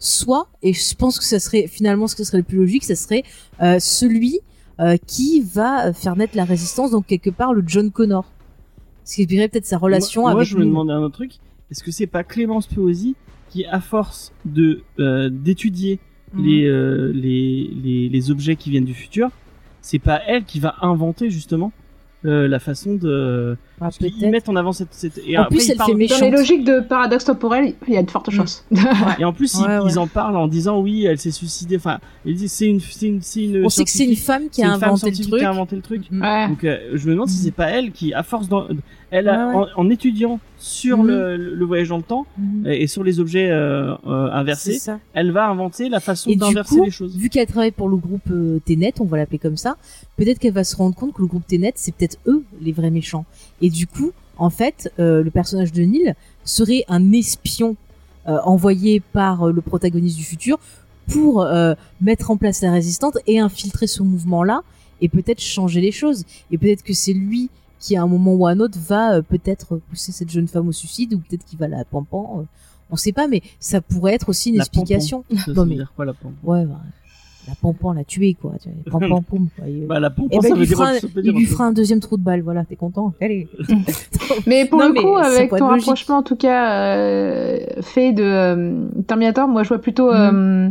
Soit, 0.00 0.48
et 0.62 0.72
je 0.72 0.94
pense 0.96 1.18
que 1.18 1.24
ça 1.24 1.38
serait 1.38 1.68
finalement 1.68 2.08
ce 2.08 2.16
que 2.16 2.24
serait 2.24 2.38
le 2.38 2.44
plus 2.44 2.58
logique, 2.58 2.84
ça 2.84 2.96
serait 2.96 3.22
euh, 3.62 3.78
celui 3.78 4.40
euh, 4.80 4.96
qui 5.06 5.40
va 5.40 5.92
faire 5.92 6.16
naître 6.16 6.36
la 6.36 6.44
résistance, 6.44 6.90
donc 6.90 7.06
quelque 7.06 7.30
part 7.30 7.52
le 7.54 7.62
John 7.66 7.90
Connor. 7.90 8.30
Ce 9.04 9.16
qui 9.16 9.22
expliquerait 9.22 9.48
peut-être 9.48 9.66
sa 9.66 9.78
relation 9.78 10.22
moi, 10.22 10.30
moi, 10.32 10.40
avec 10.40 10.50
je 10.50 10.56
me 10.56 10.64
demandais 10.64 10.92
un 10.92 11.02
autre 11.02 11.14
truc. 11.14 11.32
Est-ce 11.70 11.82
que 11.82 11.90
c'est 11.90 12.06
pas 12.06 12.24
Clémence 12.24 12.66
Peosi 12.66 13.16
qui, 13.50 13.64
à 13.66 13.80
force 13.80 14.32
de 14.44 14.82
euh, 14.98 15.28
d'étudier 15.30 16.00
Mhm. 16.34 16.44
les, 16.44 16.64
euh, 16.66 17.12
les, 17.14 17.70
les 17.82 18.08
les 18.08 18.30
objets 18.30 18.56
qui 18.56 18.70
viennent 18.70 18.84
du 18.84 18.94
futur, 18.94 19.30
c'est 19.80 19.98
pas 19.98 20.20
elle 20.26 20.44
qui 20.44 20.60
va 20.60 20.74
inventer 20.82 21.30
justement 21.30 21.72
la 22.26 22.58
façon 22.58 22.94
de 22.94 23.54
Ah, 23.80 23.90
mettent 24.30 24.48
en 24.48 24.56
avant 24.56 24.72
cette, 24.72 24.88
cette... 24.92 25.20
et 25.26 25.36
En 25.36 25.42
après, 25.42 25.56
plus, 25.56 25.68
elle 25.70 25.76
parlent- 25.76 25.90
fait 25.90 25.96
méchante. 25.96 26.20
Dans 26.20 26.26
les 26.26 26.30
logiques 26.32 26.64
de 26.64 26.80
paradoxe 26.80 27.24
temporel, 27.24 27.74
il 27.88 27.94
y 27.94 27.96
a 27.96 28.02
de 28.02 28.10
fortes 28.10 28.28
Mm. 28.28 28.36
chances. 28.36 28.64
et 29.18 29.24
en 29.24 29.32
plus 29.32 29.54
ils, 29.54 29.66
Ouais, 29.66 29.78
ouais. 29.78 29.90
ils 29.90 29.98
en 29.98 30.06
parlent 30.06 30.36
en 30.36 30.46
disant 30.48 30.80
oui 30.80 31.04
elle 31.06 31.18
s'est 31.18 31.30
suicidée 31.30 31.76
enfin 31.76 31.98
ils 32.24 32.34
disent 32.36 32.52
c'est 32.52 32.66
une 32.68 32.80
c'est 32.80 33.06
une 33.06 33.20
c'est 33.20 33.42
une 33.44 33.64
On 33.64 33.68
sait 33.68 33.84
que 33.84 33.90
c'est 33.90 34.04
une 34.06 34.16
femme 34.16 34.44
qui 34.50 34.62
a 34.62 34.66
une 34.66 34.80
femme 34.80 34.90
inventé 34.90 35.10
le 35.10 35.16
truc. 35.16 35.38
qui 35.40 35.44
a 35.44 35.50
inventé 35.50 35.76
le 35.76 35.82
truc. 35.82 36.02
Ouais. 36.12 36.48
donc 36.48 36.64
euh, 36.64 36.78
je 36.94 37.06
me 37.06 37.12
demande 37.12 37.28
si 37.28 37.38
Mhm. 37.38 37.42
c'est 37.44 37.50
pas 37.50 37.66
elle 37.70 37.90
qui 37.92 38.14
à 38.14 38.22
force 38.22 38.48
d'en- 38.48 38.66
elle 39.10 39.28
a- 39.28 39.48
Ouais, 39.48 39.54
ouais. 39.54 39.66
En, 39.76 39.82
en 39.84 39.90
étudiant 39.90 40.40
sur 40.58 40.98
Mhm. 40.98 41.06
le, 41.08 41.36
le 41.36 41.64
voyage 41.64 41.88
dans 41.88 41.96
le 41.98 42.02
temps 42.02 42.26
Mhm. 42.38 42.66
et, 42.68 42.82
et 42.82 42.86
sur 42.86 43.02
les 43.04 43.20
objets 43.20 43.50
euh, 43.50 43.92
euh, 44.06 44.30
inversés 44.32 44.78
elle 45.12 45.30
va 45.32 45.48
inventer 45.48 45.88
la 45.88 46.00
façon 46.00 46.30
d'inverser 46.32 46.76
coup, 46.78 46.84
les 46.84 46.90
choses 46.90 47.16
vu 47.16 47.28
qu'elle 47.28 47.46
travaille 47.46 47.70
pour 47.72 47.88
le 47.88 47.96
groupe 47.96 48.22
euh, 48.30 48.60
Ténet, 48.64 48.94
on 49.00 49.04
va 49.04 49.16
l'appeler 49.18 49.38
comme 49.38 49.56
ça, 49.56 49.76
peut-être 50.16 50.38
qu'elle 50.38 50.52
va 50.54 50.64
se 50.64 50.76
rendre 50.76 50.94
compte 50.94 51.12
que 51.12 51.20
le 51.22 51.28
groupe 51.28 51.46
Ténet, 51.46 51.72
c'est 51.76 51.94
peut-être 51.94 52.18
eux 52.26 52.44
les 52.62 52.72
vrais 52.72 52.90
méchants. 52.90 53.24
Et 53.64 53.70
du 53.70 53.86
coup, 53.86 54.10
en 54.36 54.50
fait, 54.50 54.92
euh, 54.98 55.22
le 55.22 55.30
personnage 55.30 55.72
de 55.72 55.82
Neil 55.82 56.14
serait 56.44 56.84
un 56.88 57.12
espion 57.12 57.76
euh, 58.28 58.38
envoyé 58.44 59.00
par 59.00 59.34
euh, 59.44 59.52
le 59.52 59.60
protagoniste 59.62 60.16
du 60.16 60.24
futur 60.24 60.58
pour 61.06 61.46
mettre 62.00 62.30
en 62.30 62.38
place 62.38 62.62
la 62.62 62.72
résistance 62.72 63.14
et 63.26 63.38
infiltrer 63.38 63.86
ce 63.86 64.02
mouvement-là 64.02 64.62
et 65.02 65.08
peut-être 65.10 65.40
changer 65.40 65.80
les 65.82 65.92
choses. 65.92 66.24
Et 66.50 66.56
peut-être 66.56 66.82
que 66.82 66.94
c'est 66.94 67.12
lui 67.12 67.50
qui, 67.78 67.94
à 67.94 68.02
un 68.02 68.06
moment 68.06 68.32
ou 68.34 68.46
à 68.46 68.52
un 68.52 68.60
autre, 68.60 68.78
va 68.78 69.20
peut-être 69.20 69.76
pousser 69.90 70.12
cette 70.12 70.30
jeune 70.30 70.48
femme 70.48 70.66
au 70.68 70.72
suicide 70.72 71.12
ou 71.12 71.18
peut-être 71.18 71.44
qu'il 71.44 71.58
va 71.58 71.68
la 71.68 71.84
pampan. 71.84 72.46
on 72.90 72.96
sait 72.96 73.12
pas, 73.12 73.28
mais 73.28 73.42
ça 73.60 73.82
pourrait 73.82 74.14
être 74.14 74.30
aussi 74.30 74.48
une 74.48 74.56
La 74.56 74.62
explication. 74.64 75.24
ça, 75.30 75.36
ça 75.44 75.52
non, 75.52 75.64
veut 75.64 75.68
mais- 75.68 75.74
dire 75.76 75.92
quoi 75.94 76.06
la 76.06 76.14
Ouais, 76.42 76.64
bah, 76.64 76.80
la 77.48 77.54
pampan 77.60 77.92
l'a 77.92 78.04
tué, 78.04 78.36
quoi. 78.40 78.52
Tu 78.62 78.68
vois, 78.86 79.00
Pampan, 79.00 79.22
poum, 79.22 79.48
quoi. 79.56 79.68
Et, 79.68 79.84
bah 79.86 80.00
la 80.00 80.10
pompe 80.10 80.28
eh 80.30 80.36
ben, 80.36 80.42
ça 80.42 80.48
il 80.48 80.54
veut 80.54 80.60
lui 80.60 80.66
dire 80.66 80.76
fera, 80.78 80.92
il 81.22 81.32
lui 81.32 81.46
fera 81.46 81.64
un 81.66 81.72
deuxième 81.72 82.00
trou 82.00 82.16
de 82.16 82.22
balle, 82.22 82.40
voilà, 82.42 82.64
t'es 82.64 82.76
content 82.76 83.12
Allez. 83.20 83.48
Mais 84.46 84.64
pour 84.66 84.78
Non, 84.80 84.88
le 84.88 84.94
coup, 85.00 85.16
avec 85.16 85.50
ton 85.50 85.66
rapprochement 85.68 86.16
en 86.18 86.22
tout 86.22 86.36
cas 86.36 86.72
euh, 86.96 87.58
fait 87.82 88.12
de 88.12 88.22
euh, 88.22 88.86
Terminator, 89.06 89.46
moi 89.48 89.62
je 89.62 89.68
vois 89.68 89.78
plutôt 89.78 90.10
Mhm. 90.12 90.14
euh, 90.14 90.70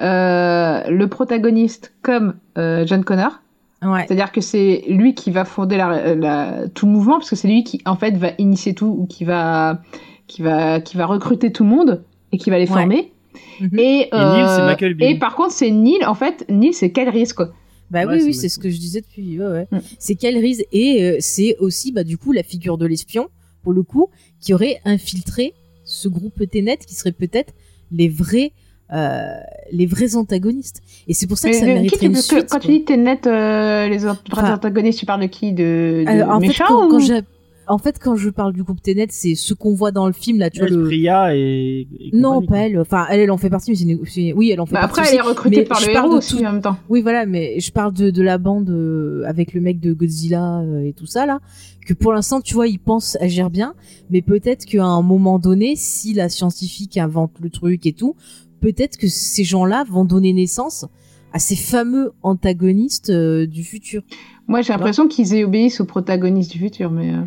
euh, 0.00 0.90
le 0.90 1.06
protagoniste 1.08 1.92
comme 2.02 2.34
euh, 2.58 2.84
John 2.86 3.04
Connor. 3.04 3.40
Ouais. 3.82 4.04
C'est-à-dire 4.06 4.32
que 4.32 4.40
c'est 4.40 4.84
lui 4.88 5.14
qui 5.14 5.30
va 5.30 5.44
fonder 5.44 5.76
la, 5.76 6.14
la- 6.14 6.68
tout 6.68 6.86
le 6.86 6.92
mouvement, 6.92 7.18
parce 7.18 7.30
que 7.30 7.36
c'est 7.36 7.48
lui 7.48 7.62
qui 7.62 7.80
en 7.84 7.96
fait 7.96 8.16
va 8.16 8.28
initier 8.38 8.74
tout 8.74 8.86
ou 8.98 9.06
qui 9.06 9.24
va 9.24 9.80
qui 10.26 10.42
va 10.42 10.80
qui 10.80 10.96
va 10.96 11.06
recruter 11.06 11.52
tout 11.52 11.62
le 11.62 11.70
monde 11.70 12.02
et 12.32 12.38
qui 12.38 12.50
va 12.50 12.58
les 12.58 12.68
Ouais. 12.70 12.78
former. 12.78 13.12
Mhm. 13.60 13.78
Et, 13.78 14.08
euh, 14.12 14.32
Neil, 14.34 14.46
c'est 14.56 14.62
Michael 14.62 14.94
Biehn. 14.94 15.10
et 15.10 15.18
par 15.18 15.34
contre, 15.36 15.52
c'est 15.52 15.70
Neil. 15.70 16.04
En 16.06 16.14
fait, 16.14 16.44
Neil, 16.48 16.72
c'est 16.74 16.90
quel 16.90 17.08
risque 17.08 17.36
quoi. 17.36 17.52
Bah 17.90 18.04
Ouais, 18.04 18.14
oui, 18.14 18.18
c'est 18.20 18.26
oui, 18.26 18.34
c'est 18.34 18.48
ce 18.48 18.58
que 18.58 18.68
je 18.68 18.78
disais 18.78 19.00
depuis. 19.00 19.38
Ouais, 19.40 19.46
ouais. 19.46 19.66
Mm. 19.70 19.78
C'est 19.98 20.20
Reese 20.22 20.64
et 20.72 21.02
euh, 21.04 21.16
c'est 21.20 21.56
aussi, 21.60 21.92
bah, 21.92 22.02
du 22.04 22.18
coup, 22.18 22.32
la 22.32 22.42
figure 22.42 22.78
de 22.78 22.86
l'espion, 22.86 23.28
pour 23.62 23.72
le 23.72 23.82
coup, 23.84 24.08
qui 24.40 24.52
aurait 24.54 24.80
infiltré 24.84 25.54
ce 25.84 26.08
groupe 26.08 26.42
Ténet 26.50 26.78
qui 26.84 26.94
serait 26.96 27.12
peut-être 27.12 27.52
les 27.92 28.08
vrais, 28.08 28.50
euh, 28.92 29.20
les 29.70 29.86
vrais 29.86 30.16
antagonistes. 30.16 30.82
Et 31.06 31.14
c'est 31.14 31.28
pour 31.28 31.38
ça 31.38 31.48
que 31.48 31.54
Mais 31.54 31.60
ça 31.60 31.66
de- 31.66 31.72
mériterait 31.74 31.98
qui- 32.00 32.06
une 32.06 32.16
suite. 32.16 32.40
quand 32.50 32.58
quoi. 32.58 32.60
tu 32.60 32.68
dis 32.68 32.84
t'es 32.84 32.96
net, 32.96 33.26
euh, 33.28 33.88
les 33.88 34.04
Enfin- 34.04 34.54
antagonistes, 34.54 34.98
tu 34.98 35.06
parles 35.06 35.22
de 35.22 35.26
qui? 35.26 35.52
De, 35.52 36.02
de 36.04 36.08
Alors, 36.08 36.30
en 36.30 36.40
fait, 36.40 36.48
méchants 36.48 36.64
quand, 36.68 36.86
ou- 36.86 36.90
quand 36.90 36.98
en 37.68 37.78
fait, 37.78 37.98
quand 37.98 38.16
je 38.16 38.30
parle 38.30 38.52
du 38.52 38.62
groupe 38.62 38.80
Ténet, 38.80 39.06
c'est 39.10 39.34
ce 39.34 39.52
qu'on 39.54 39.74
voit 39.74 39.90
dans 39.90 40.06
le 40.06 40.12
film 40.12 40.38
là, 40.38 40.50
tu 40.50 40.60
vois 40.60 40.68
le. 40.68 40.84
Priya 40.84 41.34
et, 41.36 41.86
et 41.98 42.10
Non, 42.12 42.40
pas 42.42 42.58
elle. 42.58 42.78
Enfin, 42.80 43.06
elle, 43.10 43.20
elle 43.20 43.30
en 43.30 43.36
fait 43.36 43.50
partie, 43.50 43.70
mais 43.70 43.76
c'est 44.06 44.20
une- 44.28 44.34
oui, 44.34 44.50
elle 44.50 44.60
en 44.60 44.66
fait 44.66 44.74
Bah, 44.74 44.80
partie. 44.82 45.00
après, 45.00 45.10
elle 45.12 45.18
est 45.18 45.20
recrutée 45.22 45.56
Mais 45.58 45.64
par 45.64 45.80
le 45.80 45.90
héros 45.90 46.16
aussi 46.18 46.36
tout- 46.36 46.44
en 46.44 46.52
même 46.52 46.60
temps. 46.62 46.76
Oui, 46.88 47.02
voilà, 47.02 47.26
mais 47.26 47.58
je 47.60 47.72
parle 47.72 47.92
de, 47.92 48.10
de 48.10 48.22
la 48.22 48.38
bande 48.38 48.70
euh, 48.70 49.22
avec 49.26 49.52
le 49.52 49.60
mec 49.60 49.80
de 49.80 49.92
Godzilla 49.92 50.60
euh, 50.60 50.84
et 50.84 50.92
tout 50.92 51.06
ça 51.06 51.26
là, 51.26 51.40
que 51.86 51.94
pour 51.94 52.12
l'instant, 52.12 52.40
tu 52.40 52.54
vois, 52.54 52.68
ils 52.68 52.78
pensent 52.78 53.16
agir 53.20 53.50
bien, 53.50 53.74
mais 54.10 54.22
peut-être 54.22 54.64
qu'à 54.64 54.84
un 54.84 55.02
moment 55.02 55.38
donné, 55.38 55.74
si 55.76 56.14
la 56.14 56.28
scientifique 56.28 56.96
invente 56.98 57.32
le 57.40 57.50
truc 57.50 57.86
et 57.86 57.92
tout, 57.92 58.14
peut-être 58.60 58.96
que 58.96 59.08
ces 59.08 59.44
gens-là 59.44 59.84
vont 59.90 60.04
donner 60.04 60.32
naissance 60.32 60.86
à 61.32 61.38
ces 61.38 61.56
fameux 61.56 62.12
antagonistes 62.22 63.10
euh, 63.10 63.46
du 63.46 63.62
futur. 63.64 64.02
Moi, 64.48 64.62
j'ai 64.62 64.72
l'impression 64.72 65.06
qu'ils 65.08 65.44
obéissent 65.44 65.80
aux 65.80 65.84
protagonistes 65.84 66.52
du 66.52 66.58
futur, 66.58 66.90
mais. 66.90 67.12
euh, 67.12 67.20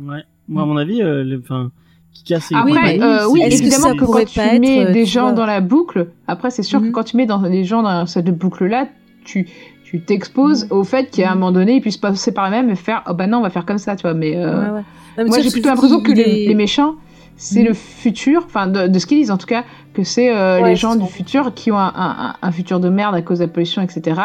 Ouais. 0.00 0.22
Moi, 0.48 0.62
à 0.62 0.66
mon 0.66 0.76
avis, 0.76 1.02
euh, 1.02 1.24
le- 1.24 1.40
enfin, 1.42 1.70
qui 2.12 2.24
casse 2.24 2.50
Après, 2.54 2.70
Oui, 2.72 3.00
euh, 3.02 3.26
oui, 3.30 3.40
que 3.40 3.46
évidemment 3.54 3.88
ça 3.88 3.94
que, 3.94 4.04
quand 4.04 4.24
tu 4.24 4.40
être, 4.40 4.60
mets 4.60 4.86
euh, 4.86 4.92
des 4.92 5.04
tu 5.04 5.10
gens 5.10 5.22
vois- 5.24 5.32
dans 5.32 5.46
la 5.46 5.60
boucle, 5.60 6.08
après, 6.26 6.50
c'est 6.50 6.62
sûr 6.62 6.80
Mhm. 6.80 6.88
que 6.88 6.92
quand 6.92 7.04
tu 7.04 7.16
mets 7.16 7.26
dans 7.26 7.38
des 7.42 7.64
gens 7.64 7.82
dans 7.82 8.06
cette 8.06 8.30
boucle-là, 8.36 8.88
tu 9.24 9.46
tu 9.84 10.00
t'exposes 10.02 10.66
Mhm. 10.66 10.72
au 10.78 10.84
fait 10.84 11.10
qu'à 11.10 11.30
un 11.32 11.34
moment 11.34 11.50
donné, 11.52 11.76
ils 11.76 11.80
puissent 11.80 11.96
passer 11.96 12.32
par 12.32 12.46
eux-mêmes 12.48 12.68
et 12.68 12.76
faire 12.76 13.02
oh 13.08 13.14
bah 13.14 13.26
non, 13.26 13.38
on 13.38 13.42
va 13.42 13.48
faire 13.50 13.64
comme 13.64 13.78
ça, 13.78 13.96
tu 13.96 14.02
vois. 14.02 14.12
Mais 14.14 14.36
euh, 14.36 14.50
Ouais, 14.50 14.70
ouais. 14.70 14.72
Non, 14.72 14.82
mais 15.16 15.24
moi, 15.24 15.40
j'ai 15.40 15.50
plutôt 15.50 15.70
l'impression 15.70 16.00
que 16.02 16.12
les, 16.12 16.54
méchants, 16.54 16.94
c'est 17.36 17.60
Mhm. 17.62 17.68
le 17.68 17.72
futur, 17.74 18.42
enfin 18.44 18.66
de, 18.66 18.86
de 18.86 18.98
ce 18.98 19.06
qu'ils 19.06 19.16
disent 19.18 19.30
en 19.30 19.38
tout 19.38 19.46
cas, 19.46 19.64
que 19.94 20.02
c'est 20.04 20.30
euh, 20.34 20.60
Ouais, 20.60 20.68
les 20.70 20.76
gens 20.76 20.94
du 20.94 21.06
ça. 21.06 21.10
futur 21.10 21.54
qui 21.54 21.72
ont 21.72 21.78
un, 21.78 21.92
un- 21.96 22.34
un 22.42 22.52
futur 22.52 22.80
de 22.80 22.90
merde 22.90 23.14
à 23.14 23.22
cause 23.22 23.38
de 23.38 23.44
la 23.44 23.48
pollution, 23.50 23.80
etc. 23.80 24.20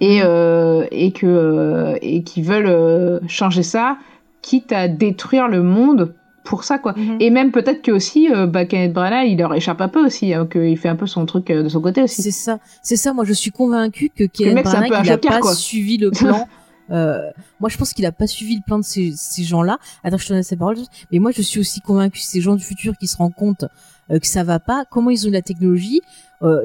Et, 0.00 0.18
Mhm. 0.20 0.24
euh, 0.26 0.84
et 0.90 1.12
que 1.12 1.26
euh, 1.26 1.96
et 2.02 2.22
qui 2.22 2.42
veulent 2.42 2.66
euh, 2.68 3.20
changer 3.26 3.62
ça, 3.62 3.96
quitte 4.42 4.72
à 4.72 4.88
détruire 4.88 5.48
le 5.48 5.62
monde 5.62 6.14
pour 6.44 6.64
ça 6.64 6.78
quoi. 6.78 6.94
Mhm. 6.96 7.18
Et 7.20 7.30
même 7.30 7.52
peut-être 7.52 7.82
que 7.82 7.92
aussi, 7.92 8.32
euh, 8.32 8.46
bah, 8.46 8.64
Kenneth 8.64 8.92
Branagh, 8.92 9.28
il 9.28 9.38
leur 9.38 9.54
échappe 9.54 9.80
un 9.80 9.88
peu 9.88 10.04
aussi, 10.04 10.32
hein, 10.34 10.46
qu'il 10.50 10.76
fait 10.78 10.88
un 10.88 10.96
peu 10.96 11.06
son 11.06 11.26
truc 11.26 11.50
euh, 11.50 11.62
de 11.62 11.68
son 11.68 11.80
côté 11.80 12.02
aussi. 12.02 12.22
C'est 12.22 12.30
ça, 12.30 12.58
c'est 12.82 12.96
ça. 12.96 13.12
Moi, 13.12 13.24
je 13.24 13.32
suis 13.32 13.50
convaincue 13.50 14.10
que 14.14 14.24
Kenneth 14.24 14.54
mec, 14.54 14.64
Branagh, 14.64 14.88
il 14.90 14.94
a 14.96 15.02
joker, 15.14 15.30
pas 15.30 15.40
quoi. 15.40 15.54
suivi 15.54 15.98
le 15.98 16.10
plan. 16.18 16.48
euh, 16.90 17.20
moi, 17.60 17.68
je 17.68 17.76
pense 17.76 17.92
qu'il 17.92 18.06
a 18.06 18.12
pas 18.12 18.26
suivi 18.26 18.56
le 18.56 18.62
plan 18.66 18.78
de 18.78 18.84
ces, 18.84 19.12
ces 19.14 19.44
gens-là. 19.44 19.78
Attends, 20.02 20.16
je 20.16 20.26
te 20.26 20.32
donne 20.32 20.42
ces 20.42 20.56
paroles. 20.56 20.78
Mais 21.12 21.18
moi, 21.18 21.30
je 21.30 21.42
suis 21.42 21.60
aussi 21.60 21.80
convaincue 21.80 22.18
que 22.20 22.24
ces 22.26 22.40
gens 22.40 22.56
du 22.56 22.64
futur 22.64 22.96
qui 22.98 23.06
se 23.06 23.16
rendent 23.16 23.34
compte 23.34 23.64
euh, 24.10 24.18
que 24.18 24.26
ça 24.26 24.42
va 24.42 24.58
pas, 24.58 24.84
comment 24.90 25.10
ils 25.10 25.28
ont 25.28 25.30
la 25.30 25.42
technologie. 25.42 26.00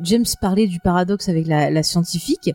James 0.04 0.24
parlait 0.40 0.68
du 0.68 0.80
paradoxe 0.80 1.28
avec 1.28 1.48
la, 1.48 1.70
la 1.70 1.84
scientifique, 1.84 2.50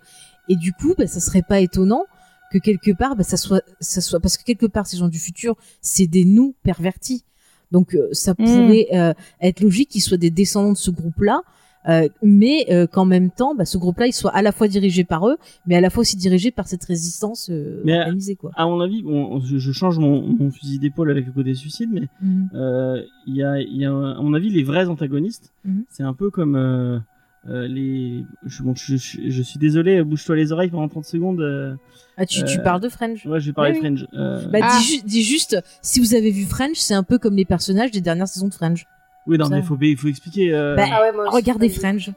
et 0.48 0.56
du 0.56 0.72
coup, 0.72 0.94
bah, 0.96 1.06
ça 1.06 1.20
serait 1.20 1.42
pas 1.42 1.60
étonnant 1.60 2.06
que 2.50 2.58
quelque 2.58 2.90
part, 2.92 3.16
bah, 3.16 3.22
ça 3.22 3.36
soit, 3.36 3.62
ça 3.80 4.00
soit, 4.00 4.20
parce 4.20 4.36
que 4.36 4.44
quelque 4.44 4.66
part, 4.66 4.86
ces 4.86 4.96
gens 4.96 5.08
du 5.08 5.18
futur, 5.18 5.56
c'est 5.80 6.06
des 6.06 6.24
nous 6.24 6.54
pervertis. 6.62 7.24
Donc, 7.70 7.94
euh, 7.94 8.08
ça 8.12 8.32
Mm. 8.32 8.44
pourrait 8.44 8.86
euh, 8.92 9.12
être 9.40 9.60
logique 9.60 9.90
qu'ils 9.90 10.02
soient 10.02 10.16
des 10.16 10.30
descendants 10.30 10.72
de 10.72 10.76
ce 10.76 10.90
groupe-là, 10.90 11.42
euh, 11.88 12.08
mais 12.22 12.66
euh, 12.70 12.86
qu'en 12.88 13.04
même 13.04 13.30
temps, 13.30 13.54
bah, 13.54 13.64
ce 13.64 13.78
groupe-là, 13.78 14.08
il 14.08 14.12
soit 14.12 14.32
à 14.34 14.42
la 14.42 14.50
fois 14.52 14.66
dirigé 14.68 15.04
par 15.04 15.28
eux, 15.28 15.36
mais 15.66 15.76
à 15.76 15.80
la 15.80 15.88
fois 15.88 16.00
aussi 16.02 16.16
dirigé 16.16 16.50
par 16.50 16.66
cette 16.66 16.84
résistance 16.84 17.48
euh, 17.50 17.80
Mais, 17.84 17.98
organisée, 18.00 18.34
quoi. 18.34 18.50
À 18.56 18.66
mon 18.66 18.80
avis, 18.80 19.02
bon, 19.02 19.40
je, 19.40 19.56
je 19.58 19.72
change 19.72 19.98
mon, 19.98 20.20
mon 20.20 20.50
fusil 20.50 20.78
d'épaule 20.80 21.10
avec 21.10 21.26
le 21.26 21.32
côté 21.32 21.54
suicide, 21.54 21.88
mais 21.92 22.08
Mhm. 22.20 22.50
euh, 22.54 23.00
il 23.26 23.36
y, 23.36 23.42
a, 23.44 23.60
y 23.62 23.84
a, 23.84 23.90
à 23.90 24.20
mon 24.20 24.34
avis, 24.34 24.50
les 24.50 24.64
vrais 24.64 24.88
antagonistes, 24.88 25.52
Mhm. 25.64 25.84
c'est 25.88 26.02
un 26.02 26.12
peu 26.14 26.30
comme 26.30 27.00
les. 27.46 28.24
Je, 28.44 28.62
bon, 28.62 28.74
je, 28.74 28.96
je, 28.96 29.18
je 29.28 29.42
suis 29.42 29.58
désolé, 29.58 30.02
bouge-toi 30.04 30.36
les 30.36 30.52
oreilles 30.52 30.68
pendant 30.70 30.88
30 30.88 31.04
secondes. 31.06 31.78
Ah, 32.22 32.26
tu, 32.26 32.44
tu 32.44 32.58
euh, 32.58 32.62
parles 32.62 32.80
de 32.82 32.88
French. 32.90 33.24
ouais, 33.24 33.40
je 33.40 33.46
vais 33.46 33.52
parler 33.52 33.70
Oui, 33.70 33.76
de 33.78 33.80
Fringe. 33.80 34.06
Euh, 34.14 34.46
Bah, 34.50 34.58
Ah. 34.62 34.78
dis, 34.78 34.84
ju- 34.96 35.02
dis 35.04 35.22
juste, 35.22 35.56
si 35.80 36.00
vous 36.00 36.14
avez 36.14 36.30
vu 36.30 36.44
French, 36.44 36.76
c'est 36.76 36.94
un 36.94 37.02
peu 37.02 37.16
comme 37.18 37.34
les 37.34 37.44
personnages 37.46 37.90
des 37.90 38.00
dernières 38.02 38.28
saisons 38.28 38.48
de 38.48 38.54
French. 38.54 38.84
Oui, 39.26 39.38
non, 39.38 39.46
Ça. 39.46 39.54
mais 39.54 39.60
il 39.60 39.64
faut, 39.64 39.78
il 39.80 39.96
faut 39.96 40.08
expliquer. 40.08 40.52
euh, 40.52 40.76
Bah, 40.76 40.84
Ah 40.92 41.00
ouais, 41.02 41.12
moi 41.12 41.24
aussi, 41.28 41.36
Regardez. 41.36 41.68
Fringe. 41.70 42.12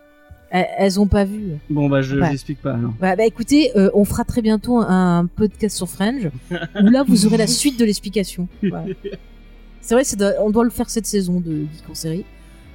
Elles, 0.51 0.99
ont 0.99 1.07
pas 1.07 1.23
vu. 1.25 1.53
Bon, 1.69 1.90
bah, 1.90 2.03
je 2.03 2.15
Ouais. 2.15 2.30
j'explique 2.30 2.61
pas. 2.61 2.77
Bah, 3.01 3.15
bah, 3.15 3.25
écoutez, 3.25 3.72
euh, 3.75 3.90
on 3.95 4.06
fera 4.06 4.23
très 4.23 4.41
bientôt 4.43 4.77
un, 4.77 5.19
un 5.19 5.25
podcast 5.25 5.75
sur 5.75 5.90
Fringe 5.90 6.30
où 6.51 6.90
là 6.90 7.03
vous 7.07 7.25
aurez 7.25 7.38
la 7.38 7.48
suite 7.48 7.80
de 7.80 7.85
l'explication. 7.85 8.48
C'est 9.82 9.95
vrai, 9.95 10.03
de- 10.03 10.33
on 10.41 10.49
doit 10.51 10.64
le 10.64 10.69
faire 10.69 10.90
cette 10.91 11.06
saison 11.07 11.40
de 11.40 11.51
Geek 11.73 11.90
en 11.90 11.95
série. 11.95 12.23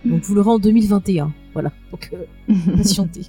Donc 0.05 0.23
vous 0.23 0.35
l'aurez 0.35 0.51
en 0.51 0.59
2021. 0.59 1.33
Voilà. 1.53 1.71
Donc 1.93 2.11
euh, 2.13 2.55
patientez. 2.77 3.23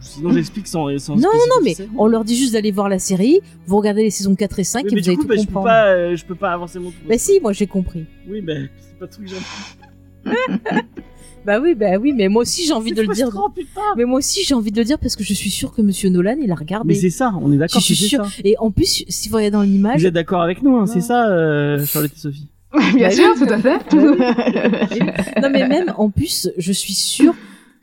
Sinon, 0.00 0.32
j'explique 0.32 0.66
sans, 0.66 0.86
sans 0.98 1.16
Non, 1.16 1.28
spécifier 1.30 1.86
non, 1.86 1.88
mais 1.94 1.98
on 1.98 2.06
leur 2.06 2.24
dit 2.24 2.36
juste 2.36 2.52
d'aller 2.52 2.70
voir 2.70 2.88
la 2.88 2.98
série, 2.98 3.40
vous 3.66 3.76
regardez 3.76 4.02
les 4.02 4.10
saisons 4.10 4.34
4 4.34 4.58
et 4.58 4.64
5 4.64 4.84
Oui, 4.84 4.88
et 4.90 4.94
mais 4.94 5.00
vous 5.00 5.02
du 5.04 5.08
allez 5.10 5.16
coup, 5.16 5.22
tout 5.22 5.28
bah, 5.28 5.34
je 5.36 5.40
peux 5.40 5.46
comprendre. 5.46 5.66
pas, 5.66 5.86
euh, 5.88 6.16
je 6.16 6.24
peux 6.24 6.34
pas 6.34 6.52
avancer 6.52 6.78
mon 6.78 6.90
tour. 6.90 7.00
Bah 7.08 7.18
si, 7.18 7.40
moi 7.40 7.52
j'ai 7.52 7.66
compris. 7.66 8.04
Oui, 8.28 8.40
bah, 8.40 8.54
c'est 8.80 8.98
pas 8.98 9.06
tout 9.06 9.20
que 9.22 9.28
j'aime. 9.28 9.38
Bah 11.46 11.60
oui, 11.62 11.74
bah 11.74 11.96
oui, 11.98 12.12
mais 12.14 12.28
moi 12.28 12.42
aussi 12.42 12.66
j'ai 12.66 12.74
envie 12.74 12.92
de 12.92 13.00
le 13.00 13.14
dire. 13.14 13.30
putain. 13.54 13.80
Mais 13.96 14.04
moi 14.04 14.18
aussi 14.18 14.42
j'ai 14.44 14.54
envie 14.54 14.70
de 14.72 14.76
le 14.76 14.84
dire 14.84 14.98
parce 14.98 15.16
que 15.16 15.24
je 15.24 15.32
suis 15.32 15.48
sûre 15.48 15.72
que 15.72 15.80
Monsieur 15.80 16.10
Nolan 16.10 16.32
il 16.42 16.42
a 16.50 16.54
Mais 16.54 16.60
regardé. 16.60 16.94
c'est 16.94 17.08
ça, 17.10 17.32
on 17.40 17.50
est 17.52 17.56
d'accord. 17.56 17.80
Je 17.80 17.94
suis 17.94 18.08
ça. 18.08 18.26
Et 18.44 18.56
en 18.58 18.70
plus, 18.70 19.04
si 19.08 19.28
vous 19.30 19.36
regardez 19.36 19.52
dans 19.52 19.62
l'image, 19.62 20.00
Vous 20.00 20.06
êtes 20.06 20.12
d'accord 20.14 20.42
avec 20.42 20.62
nous, 20.62 20.76
hein, 20.76 20.86
c'est 20.86 20.98
Non. 20.98 21.04
ça, 21.06 21.28
euh, 21.30 21.86
Charlotte 21.86 22.10
et 22.14 22.18
Sophie. 22.18 22.48
Bien 22.94 23.08
Bah 23.08 23.10
sûr, 23.14 23.24
oui. 23.40 23.46
tout 23.46 23.52
à 23.54 23.58
fait. 23.58 23.92
non 25.40 25.48
mais 25.50 25.66
même 25.68 25.94
en 25.96 26.10
plus, 26.10 26.50
je 26.58 26.72
suis 26.72 26.92
sûre 26.92 27.34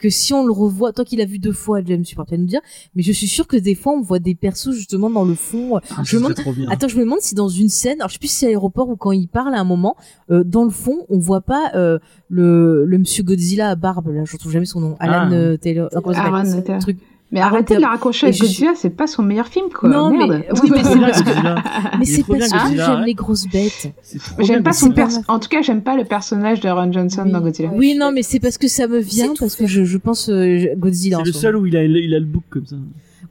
que 0.06 0.10
si 0.12 0.34
on 0.34 0.46
le 0.46 0.52
revoit, 0.54 0.94
toi 0.94 1.04
qui 1.06 1.16
l'as 1.16 1.26
vu 1.26 1.40
deux 1.40 1.52
fois, 1.52 1.82
James, 1.84 2.04
tu 2.04 2.14
pourras 2.16 2.26
peut-être 2.26 2.40
nous 2.42 2.46
dire, 2.46 2.62
mais 2.96 3.02
je 3.02 3.12
suis 3.12 3.28
sûre 3.28 3.48
que 3.48 3.58
des 3.58 3.74
fois 3.76 3.94
on 3.94 4.02
voit 4.02 4.20
des 4.20 4.36
persos 4.36 4.72
justement 4.74 5.10
dans 5.10 5.26
le 5.26 5.34
fond. 5.36 5.78
Ah, 5.90 6.02
je 6.04 6.18
me 6.18 6.22
demande, 6.22 6.36
trop 6.36 6.54
bien. 6.54 6.70
attends, 6.70 6.88
je 6.88 6.98
me 6.98 7.04
demande 7.04 7.22
si 7.22 7.34
dans 7.34 7.50
une 7.50 7.70
scène, 7.70 8.00
alors 8.02 8.10
je 8.10 8.14
sais 8.14 8.20
plus 8.20 8.28
si 8.28 8.36
c'est 8.36 8.46
à 8.46 8.50
l'aéroport 8.50 8.90
ou 8.90 8.96
quand 8.98 9.12
il 9.12 9.28
parle 9.28 9.56
à 9.56 9.60
un 9.60 9.64
moment, 9.64 9.96
euh, 10.30 10.44
dans 10.44 10.64
le 10.64 10.70
fond, 10.70 11.06
on 11.10 11.18
voit 11.18 11.42
pas 11.42 11.72
euh, 11.76 11.98
le 12.30 12.86
le 12.86 12.98
Monsieur 13.00 13.24
Godzilla 13.24 13.70
à 13.70 13.76
barbe, 13.76 14.08
là, 14.10 14.24
je 14.26 14.34
retrouve 14.34 14.52
jamais 14.52 14.66
son 14.66 14.80
nom, 14.80 14.96
Alan 15.00 15.30
Ah. 15.30 15.34
euh, 15.34 15.58
euh, 15.66 15.88
Aaron 16.14 16.62
Taylor. 16.62 16.80
truc. 16.80 16.98
Mais 17.32 17.40
arrêtez 17.42 17.76
de 17.76 17.82
la 17.82 17.90
raccrocher 17.90 18.28
avec 18.28 18.38
je 18.38 18.44
Godzilla, 18.44 18.72
c'est 18.76 18.92
pas 18.92 19.08
son 19.08 19.24
meilleur 19.24 19.48
film, 19.48 19.66
quoi. 19.74 19.90
Non, 19.90 20.12
mais- 20.12 20.28
Merde. 20.28 20.44
oui, 20.64 20.70
mais 20.72 20.84
c'est 20.84 21.00
parce 21.00 21.22
que-. 21.24 21.98
Mais 22.00 22.06
c'est 22.06 22.24
parce 22.24 22.50
que 22.52 22.76
j'aime 22.78 23.00
ouais. 23.00 23.06
les 23.08 23.14
grosses 23.14 23.48
bêtes. 23.48 23.92
J'aime 24.40 24.64
pas 24.64 24.74
son 24.74 24.92
perso. 24.92 25.22
En 25.28 25.40
tout 25.40 25.50
cas, 25.50 25.62
j'aime 25.62 25.82
pas 25.82 25.96
le 25.98 26.06
personnage 26.06 26.60
de 26.62 26.70
Ron 26.70 26.92
Johnson 26.92 27.24
Oui. 27.26 27.32
dans 27.32 27.42
Godzilla. 27.42 27.72
Oui, 27.74 27.96
non, 27.98 28.12
mais 28.14 28.22
c'est 28.24 28.40
parce 28.40 28.58
que 28.58 28.68
ça 28.68 28.88
me 28.88 29.00
vient, 29.00 29.34
parce 29.38 29.56
fait. 29.56 29.64
que 29.66 29.70
je, 29.70 29.84
je 29.84 29.98
pense 29.98 30.30
euh, 30.30 30.68
Godzilla. 30.78 31.18
C'est 31.20 31.26
le 31.26 31.34
seul 31.34 31.56
où 31.58 31.66
il 31.66 31.76
a, 31.76 31.84
il 31.84 32.14
a 32.14 32.20
le 32.20 32.26
bouc 32.26 32.44
comme 32.50 32.66
ça. 32.66 32.76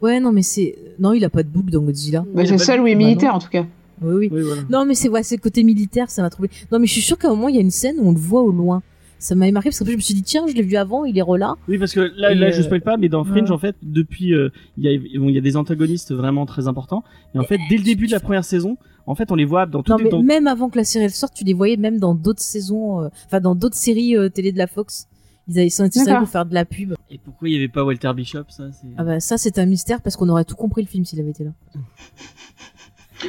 Ouais, 0.03 0.19
non, 0.21 0.33
mais 0.33 0.43
c'est, 0.43 0.75
non, 0.99 1.13
il 1.13 1.25
a 1.25 1.31
pas 1.31 1.43
de 1.43 1.49
boucle 1.49 1.71
dans 1.71 1.81
Godzilla. 1.81 2.25
Bah, 2.35 2.43
c'est 2.45 2.51
a 2.51 2.53
le 2.53 2.59
seul 2.59 2.81
où 2.81 2.87
il 2.87 2.91
est 2.91 2.95
Bah, 2.97 2.99
militaire, 2.99 3.35
en 3.35 3.39
tout 3.39 3.49
cas. 3.49 3.65
Oui, 4.03 4.13
oui. 4.15 4.29
Oui, 4.33 4.43
voilà. 4.43 4.63
Non, 4.69 4.85
mais 4.85 4.95
c'est 4.95 5.09
ouais, 5.09 5.23
c'est 5.23 5.37
le 5.37 5.41
côté 5.41 5.63
militaire, 5.63 6.11
ça 6.11 6.21
m'a 6.21 6.29
trouvé. 6.31 6.51
Non, 6.73 6.79
mais 6.81 6.87
je 6.87 6.93
suis 6.93 7.01
sûre 7.01 7.17
qu'à 7.17 7.29
un 7.29 7.31
moment, 7.31 7.49
il 7.49 7.55
y 7.55 7.59
a 7.59 7.63
une 7.63 7.71
scène 7.71 7.95
où 8.01 8.09
on 8.09 8.13
le 8.13 8.19
voit 8.19 8.43
au 8.43 8.51
loin. 8.51 8.83
Ça 9.25 9.35
m'avait 9.35 9.53
marqué 9.53 9.71
parce 9.71 9.79
qu'après, 9.79 9.93
je 9.93 9.97
me 9.97 10.03
suis 10.03 10.13
dit, 10.13 10.23
tiens, 10.23 10.45
je 10.47 10.53
l'ai 10.53 10.61
vu 10.61 10.77
avant, 10.77 11.07
il 11.07 11.17
est 11.17 11.23
relà. 11.23 11.55
Oui, 11.67 11.79
parce 11.79 11.95
que 11.95 12.13
là, 12.15 12.35
là 12.35 12.51
je 12.51 12.61
euh, 12.61 12.63
spoil 12.63 12.83
pas, 12.83 12.99
mais 12.99 13.09
dans 13.09 13.25
Fringe, 13.25 13.49
ouais. 13.49 13.55
en 13.55 13.59
fait, 13.59 13.75
depuis, 13.83 14.35
euh, 14.35 14.51
il 14.77 14.85
y, 14.85 14.95
a, 14.95 15.19
bon, 15.19 15.31
il 15.31 15.35
y 15.35 15.39
a 15.39 15.41
des 15.41 15.57
antagonistes 15.57 16.13
vraiment 16.13 16.45
très 16.45 16.69
importants. 16.69 17.05
Et 17.35 17.39
en 17.39 17.45
fait, 17.45 17.59
dès 17.71 17.79
le 17.79 17.85
début 17.85 18.07
de 18.07 18.13
la 18.13 18.21
première 18.21 18.45
saison, 18.45 18.77
en 19.07 19.15
fait, 19.15 19.33
on 19.33 19.35
les 19.35 19.47
voit 19.47 19.65
dans 19.65 19.79
Non, 19.79 19.83
toutes 19.83 19.99
les. 19.99 20.05
mais 20.05 20.11
dans- 20.11 20.23
même 20.23 20.47
avant 20.47 20.69
que 20.69 20.77
la 20.77 20.85
série 20.85 21.07
elle 21.07 21.11
sorte, 21.11 21.33
tu 21.33 21.43
les 21.45 21.55
voyais 21.55 21.79
même 21.79 21.99
dans 21.99 22.15
d'autres 22.15 22.43
saisons, 22.43 23.01
euh, 23.01 23.09
enfin, 23.25 23.41
dans 23.41 23.55
d'autres 23.55 23.77
séries 23.77 24.15
euh, 24.15 24.29
télé 24.29 24.53
de 24.53 24.59
la 24.59 24.67
Fox. 24.67 25.09
Ils 25.49 25.59
avaient 25.59 25.71
sont 25.71 25.85
D'accord. 25.87 26.19
pour 26.21 26.29
faire 26.29 26.45
de 26.45 26.53
la 26.53 26.67
pub. 26.67 26.95
Et 27.11 27.17
pourquoi 27.17 27.49
il 27.49 27.53
y 27.55 27.57
avait 27.57 27.69
pas 27.69 27.83
Walter 27.83 28.11
Bishop, 28.15 28.45
ça 28.49 28.65
c'est... 28.73 28.89
Ah 28.99 29.05
bah, 29.05 29.21
ça, 29.21 29.39
c'est 29.39 29.59
un 29.59 29.65
mystère 29.67 30.03
parce 30.03 30.17
qu'on 30.17 30.29
aurait 30.29 30.45
tout 30.45 30.55
compris 30.57 30.83
le 30.83 30.89
film 30.89 31.05
s'il 31.07 31.19
avait 31.21 31.31
été 31.31 31.45
là. 31.45 31.51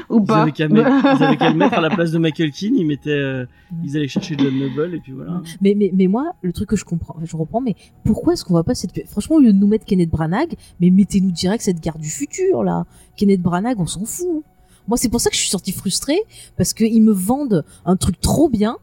Ou 0.09 0.19
Ils 0.19 0.25
pas. 0.25 0.41
avaient 0.43 0.51
qu'à 0.51 0.67
mettre, 0.67 0.90
ils 0.90 1.24
avaient 1.24 1.38
qu'à 1.38 1.49
le 1.49 1.56
mettre 1.56 1.74
à 1.75 1.82
la 1.82 1.90
place 1.95 2.11
de 2.11 2.17
Michael 2.17 2.51
Keane, 2.51 2.75
ils 2.75 2.85
mettaient, 2.85 3.09
euh, 3.09 3.45
ils 3.83 3.95
allaient 3.95 4.07
chercher 4.07 4.35
John 4.38 4.57
Noble 4.57 4.95
et 4.95 4.99
puis 4.99 5.11
voilà. 5.11 5.41
Mais, 5.61 5.74
mais, 5.75 5.91
mais 5.93 6.07
moi, 6.07 6.33
le 6.41 6.51
truc 6.53 6.69
que 6.69 6.75
je 6.75 6.85
comprends, 6.85 7.15
je 7.24 7.35
reprends, 7.38 7.61
mais 7.61 7.75
pourquoi 8.03 8.33
est-ce 8.33 8.43
qu'on 8.45 8.53
voit 8.53 8.64
pas 8.64 8.75
cette. 8.75 9.07
Franchement, 9.09 9.38
au 9.38 9.40
lieu 9.40 9.53
de 9.53 9.57
nous 9.57 9.67
mettre 9.67 9.85
Kenneth 9.85 10.09
Branagh, 10.09 10.53
mais 10.80 10.90
mettez-nous 10.90 11.32
direct 11.32 11.64
cette 11.64 11.80
guerre 11.82 11.98
du 11.98 12.09
futur, 12.09 12.64
là. 12.64 12.85
Kenneth 13.17 13.41
Branagh, 13.41 13.80
on 13.80 13.85
s'en 13.88 14.06
fout. 14.06 14.43
Moi, 14.88 14.98
c'est 14.98 15.09
pour 15.09 15.19
ça 15.19 15.30
que 15.30 15.35
je 15.35 15.41
suis 15.41 15.49
sortie 15.49 15.72
frustrée, 15.72 16.19
parce 16.57 16.74
qu'ils 16.74 17.01
me 17.01 17.11
vendent 17.11 17.64
un 17.85 17.95
truc 17.95 18.19
trop 18.22 18.49
bien, 18.49 18.77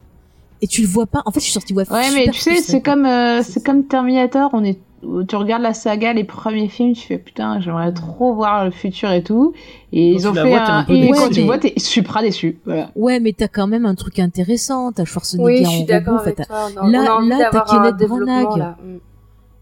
et 0.61 0.67
tu 0.67 0.81
le 0.81 0.87
vois 0.87 1.07
pas. 1.07 1.21
En 1.25 1.31
fait, 1.31 1.39
je 1.39 1.45
suis 1.45 1.53
sortie, 1.53 1.73
ouais, 1.73 1.89
Ouais, 1.91 2.11
mais 2.13 2.27
tu 2.31 2.39
sais, 2.39 2.57
c'est 2.57 2.81
comme, 2.81 3.05
euh, 3.05 3.41
c'est 3.43 3.63
comme 3.65 3.85
Terminator. 3.85 4.49
On 4.53 4.63
est, 4.63 4.79
tu 5.27 5.35
regardes 5.35 5.61
la 5.63 5.73
saga, 5.73 6.13
les 6.13 6.23
premiers 6.23 6.67
films, 6.69 6.93
tu 6.93 7.05
fais 7.07 7.17
putain, 7.17 7.59
j'aimerais 7.59 7.91
trop 7.93 8.33
voir 8.33 8.65
le 8.65 8.71
futur 8.71 9.11
et 9.11 9.23
tout. 9.23 9.53
Et 9.91 10.11
Quand 10.13 10.17
ils 10.19 10.27
ont 10.27 10.33
fait 10.33 10.49
vois, 10.49 10.59
un 10.61 10.79
un. 10.79 10.83
peu 10.83 10.93
Et 10.93 11.01
déçu. 11.01 11.13
quand 11.13 11.23
Ouais, 11.23 11.29
tu 11.29 11.39
mais- 11.41 11.45
vois, 11.45 11.57
t'es 11.57 11.73
supra 11.77 12.21
déçu. 12.21 12.59
Voilà. 12.65 12.89
Ouais, 12.95 13.19
mais 13.19 13.33
t'as 13.33 13.47
quand 13.47 13.67
même 13.67 13.85
un 13.85 13.95
truc 13.95 14.19
intéressant. 14.19 14.91
T'as 14.91 15.05
Schwarzenegger 15.05 15.45
Oui, 15.45 15.57
je 15.63 15.67
en 15.67 15.71
suis 15.71 15.93
robot. 15.93 16.11
en 16.11 16.19
fait, 16.19 16.23
avec 16.39 16.47
toi. 16.47 16.55
A- 16.81 16.87
Là- 16.89 17.19
là, 17.21 17.49
t'as 17.51 17.61
Kenneth 17.61 18.07
Branagh. 18.09 18.57
là. 18.57 18.77
Mm. 18.83 18.97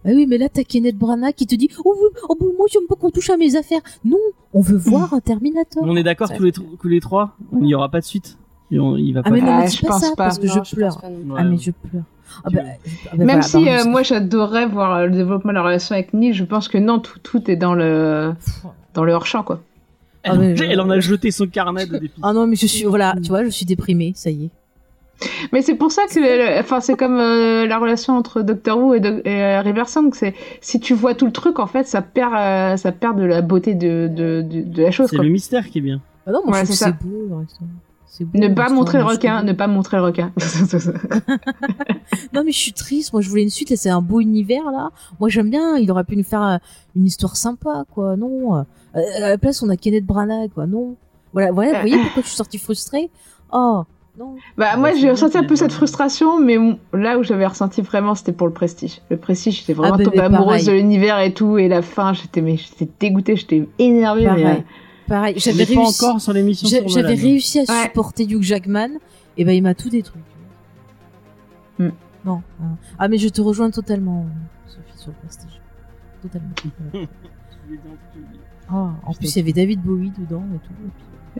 Ah 0.04 0.10
oui, 0.16 0.26
mais 0.28 0.38
là, 0.40 0.50
t'as 0.50 0.64
Kenneth 0.64 0.98
Branagh 0.98 1.34
qui 1.34 1.46
te 1.46 1.54
dit 1.56 1.70
Oh, 1.86 1.94
oui, 1.96 2.10
oh 2.30 2.36
bah, 2.40 2.46
moi, 2.58 2.66
j'aime 2.72 2.88
pas 2.90 2.96
qu'on 2.96 3.12
touche 3.12 3.30
à 3.30 3.38
mes 3.38 3.56
affaires. 3.56 3.82
Non, 4.04 4.18
on 4.54 4.62
veut 4.62 4.78
voir 4.78 5.14
un 5.14 5.20
Terminator. 5.20 5.84
On 5.86 5.96
est 5.96 6.04
d'accord 6.04 6.32
tous 6.34 6.44
les, 6.44 6.52
tous 6.52 6.66
les 6.88 7.00
trois, 7.00 7.36
il 7.54 7.60
n'y 7.62 7.76
aura 7.76 7.90
pas 7.90 8.00
de 8.00 8.06
suite? 8.06 8.38
Il 8.72 8.80
va 9.14 9.20
Ah, 9.20 9.24
pas 9.24 9.30
mais 9.32 9.42
non, 9.42 9.48
Ah, 9.52 9.60
mais 9.60 9.68
je 9.68 9.72
dis 9.78 9.82
pas 9.82 9.88
pense 9.90 10.02
ça, 10.02 10.10
pas. 10.12 10.16
parce 10.16 10.40
que 10.40 10.48
Non, 10.48 10.64
je 10.64 10.76
pleure. 10.76 11.02
pas. 11.02 11.08
Ah, 11.38 11.44
mais 11.44 11.58
je 11.58 11.72
pleure. 11.72 12.04
Ah, 12.44 12.50
bah, 12.50 12.60
ah, 12.64 12.66
bah, 12.86 13.10
Même 13.18 13.28
voilà, 13.28 13.42
si 13.44 13.52
pardon, 13.66 13.68
euh, 13.68 13.86
moi 13.92 14.04
j'adorerais 14.04 14.66
voir 14.66 14.96
euh, 14.96 15.06
le 15.06 15.12
développement 15.12 15.52
de 15.52 15.56
la 15.58 15.64
relation 15.64 15.96
avec 15.96 16.14
Neil, 16.14 16.34
je 16.34 16.44
pense 16.44 16.68
que 16.68 16.78
non, 16.78 17.00
tout, 17.00 17.20
tout 17.20 17.50
est 17.52 17.56
dans 17.56 17.74
le, 17.74 18.34
dans 18.94 19.04
le 19.04 19.14
hors 19.14 19.26
champ 19.26 19.44
quoi. 19.44 19.62
Elle, 20.24 20.32
Ah, 20.34 20.36
mais, 20.38 20.52
elle 20.60 20.80
euh, 20.80 20.84
en 20.84 20.90
a 20.90 21.00
jeté 21.00 21.32
son 21.32 21.48
carnet 21.48 21.86
de 21.86 21.98
défi. 21.98 22.14
Ah 22.22 22.34
non, 22.34 22.48
mais 22.48 22.56
je 22.56 22.66
suis, 22.68 22.84
voilà, 22.84 23.16
tu 23.22 23.30
vois, 23.30 23.44
je 23.44 23.50
suis 23.50 23.66
déprimée, 23.66 24.14
ça 24.16 24.30
y 24.30 24.46
est. 24.46 24.50
Mais 25.52 25.62
c'est 25.62 25.76
pour 25.76 25.92
ça 25.92 26.04
que, 26.10 26.60
enfin, 26.60 26.80
c'est 26.80 26.96
comme 26.96 27.20
euh, 27.20 27.68
la 27.68 27.78
relation 27.78 28.18
entre 28.18 28.42
Doctor 28.42 28.78
Who 28.80 28.96
et, 28.96 29.00
Do- 29.00 29.22
et 29.24 29.44
euh, 29.44 29.62
River 29.62 29.86
Song. 29.86 30.10
C'est 30.14 30.34
si 30.62 30.80
tu 30.80 30.96
vois 30.96 31.14
tout 31.14 31.28
le 31.28 31.32
truc, 31.32 31.60
en 31.60 31.68
fait, 31.68 31.88
ça 31.88 32.02
perd, 32.02 32.34
euh, 32.34 32.76
ça 32.78 32.92
perd 32.92 33.20
de 33.20 33.24
la 33.24 33.42
beauté 33.42 33.76
de, 33.76 34.08
de, 34.12 34.42
de, 34.42 34.62
de 34.62 34.82
la 34.82 34.90
chose. 34.90 35.10
C'est 35.12 35.18
le 35.18 35.30
mystère 35.30 35.70
qui 35.70 35.78
est 35.78 35.82
bien. 35.82 36.02
Ah 36.26 36.32
non, 36.32 36.42
moi, 36.46 36.54
Ouais, 36.54 36.60
je 36.62 36.66
trouve 36.66 36.76
c'est 36.76 37.04
beau, 37.04 37.44
beau, 38.20 38.38
Ne 38.40 38.48
pas 38.50 38.70
montrer 38.70 38.98
le 39.00 39.04
requin, 39.06 39.42
ne 39.44 39.54
pas 39.54 39.68
montrer 39.68 39.98
le 39.98 40.04
requin. 40.04 40.32
Non, 42.34 42.44
mais 42.46 42.52
je 42.52 42.58
suis 42.58 42.74
triste. 42.74 43.14
Moi, 43.14 43.22
je 43.22 43.30
voulais 43.30 43.44
une 43.44 43.50
suite. 43.50 43.74
C'est 43.76 43.90
un 43.90 44.02
beau 44.02 44.20
univers, 44.20 44.66
là. 44.72 44.90
Moi, 45.20 45.30
j'aime 45.30 45.50
bien. 45.50 45.78
Il 45.78 45.90
aurait 45.92 46.04
pu 46.04 46.16
nous 46.18 46.24
faire 46.24 46.44
euh, 46.44 46.58
une 46.96 47.06
histoire 47.06 47.36
sympa, 47.36 47.86
quoi. 47.94 48.16
Non. 48.18 48.56
Euh, 48.58 48.64
à 49.18 49.30
la 49.30 49.38
place, 49.38 49.62
on 49.64 49.70
a 49.70 49.78
Kenneth 49.78 50.06
Branagh, 50.06 50.50
quoi. 50.54 50.68
Non. 50.68 50.96
Voilà, 51.34 51.52
voilà. 51.52 51.74
Vous 51.74 51.80
voyez 51.88 51.98
pourquoi 52.04 52.22
je 52.24 52.28
suis 52.28 52.36
sortie 52.38 52.58
frustrée? 52.58 53.10
Oh, 53.54 53.84
non. 54.20 54.36
bah, 54.58 54.68
Ah, 54.74 54.78
moi, 54.78 54.92
bah, 54.92 54.98
j'ai 55.00 55.10
ressenti 55.10 55.38
un 55.38 55.44
peu 55.44 55.56
cette 55.56 55.72
frustration, 55.72 56.40
mais 56.42 56.58
là 56.94 57.18
où 57.18 57.24
j'avais 57.24 57.46
ressenti 57.48 57.82
vraiment, 57.82 58.16
c'était 58.16 58.34
pour 58.34 58.48
le 58.48 58.54
prestige. 58.54 59.00
Le 59.10 59.18
prestige, 59.18 59.60
j'étais 59.60 59.74
vraiment 59.74 59.96
Ah, 59.96 59.98
bah, 59.98 60.04
tombée 60.04 60.18
mais 60.18 60.24
amoureuse 60.24 60.66
pareil. 60.66 60.66
de 60.66 60.72
l'univers 60.74 61.20
et 61.20 61.34
tout, 61.34 61.58
et 61.58 61.70
la 61.70 61.82
fin, 61.82 62.12
j'étais, 62.14 62.42
mais 62.42 62.58
j'étais 62.58 62.90
dégoûtée, 63.00 63.36
j'étais 63.38 63.68
énervée. 63.80 64.30
Mais, 64.36 64.66
Pareil. 65.08 65.36
euh, 65.36 65.40
J'avais 65.40 65.66
pas 65.66 65.82
réussi. 65.82 66.04
encore 66.06 66.22
sur 66.22 66.34
l'émission. 66.34 66.68
J'avais 66.88 67.16
réussi 67.16 67.60
à 67.60 67.62
Ouais. 67.64 67.84
supporter 67.84 68.24
Hugh 68.26 68.42
Jackman. 68.44 68.90
Et 69.38 69.46
ben, 69.46 69.52
il 69.54 69.62
m'a 69.64 69.74
tout 69.74 69.90
détruit. 69.90 70.22
Hmm. 71.80 71.90
Non. 72.26 72.42
hein. 72.62 72.76
Ah, 73.00 73.08
mais 73.08 73.18
je 73.18 73.30
te 73.30 73.42
rejoins 73.42 73.72
totalement, 73.72 74.26
Sophie, 74.68 74.98
sur 74.98 75.10
le 75.12 75.16
prestige. 75.24 75.62
Totalement. 76.22 76.50
Ah, 78.70 78.92
en 79.06 79.14
plus, 79.14 79.36
il 79.36 79.40
y 79.40 79.42
avait 79.42 79.54
David 79.54 79.82
Bowie 79.82 80.12
dedans 80.18 80.44
et 80.56 80.60
tout. 80.60 80.74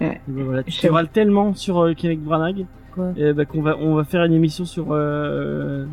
et 0.02 0.08
puis, 0.08 0.08
Et 0.08 0.20
ben 0.32 0.44
voilà, 0.44 0.64
tu 0.64 0.72
Je- 0.72 0.82
te 0.82 0.88
râles 0.88 1.10
tellement 1.10 1.54
sur 1.54 1.80
euh, 1.80 1.94
Kenneth 1.94 2.22
Branagh 2.24 2.66
eh 3.16 3.34
ben, 3.34 3.46
qu'on 3.46 3.62
va, 3.62 3.78
on 3.78 3.96
va 3.96 4.04
faire 4.04 4.24
une 4.26 4.34
émission 4.34 4.66
sur, 4.66 4.88
euh, 4.92 5.86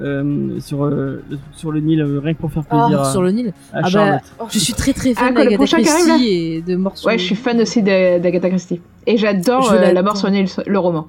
euh, 0.00 0.60
sur, 0.60 0.84
euh, 0.84 1.22
le, 1.30 1.38
sur 1.52 1.72
le 1.72 1.80
Nil, 1.80 2.00
euh, 2.00 2.20
rien 2.20 2.34
que 2.34 2.38
pour 2.38 2.52
faire 2.52 2.62
Ah, 2.70 2.86
plaisir 2.86 3.00
à, 3.02 3.12
Sur 3.12 3.22
le 3.22 3.30
Nil. 3.32 3.48
à 3.72 3.78
Ah 3.78 3.80
bah, 3.82 3.88
Charlotte. 3.88 4.22
Je 4.50 4.58
suis 4.58 4.72
très 4.72 4.92
très 4.92 5.14
fan 5.14 5.28
Ah, 5.28 5.32
quoi, 5.32 5.44
le 5.44 5.50
d'Agatha 5.50 5.76
arrive, 5.76 5.86
Christie 5.86 6.26
et 6.28 6.62
de 6.62 6.76
Mort 6.76 6.96
sur 6.96 7.08
Ouais, 7.08 7.18
je 7.18 7.24
suis 7.24 7.34
fan 7.34 7.60
aussi 7.60 7.82
d'A- 7.82 8.18
d'Agatha 8.18 8.48
Christie. 8.50 8.80
Et 9.06 9.16
j'adore 9.16 9.72
euh, 9.72 9.92
La 9.92 10.02
mort 10.02 10.16
sur 10.16 10.28
le 10.28 10.34
Nil, 10.34 10.46
le 10.66 10.78
roman. 10.78 11.08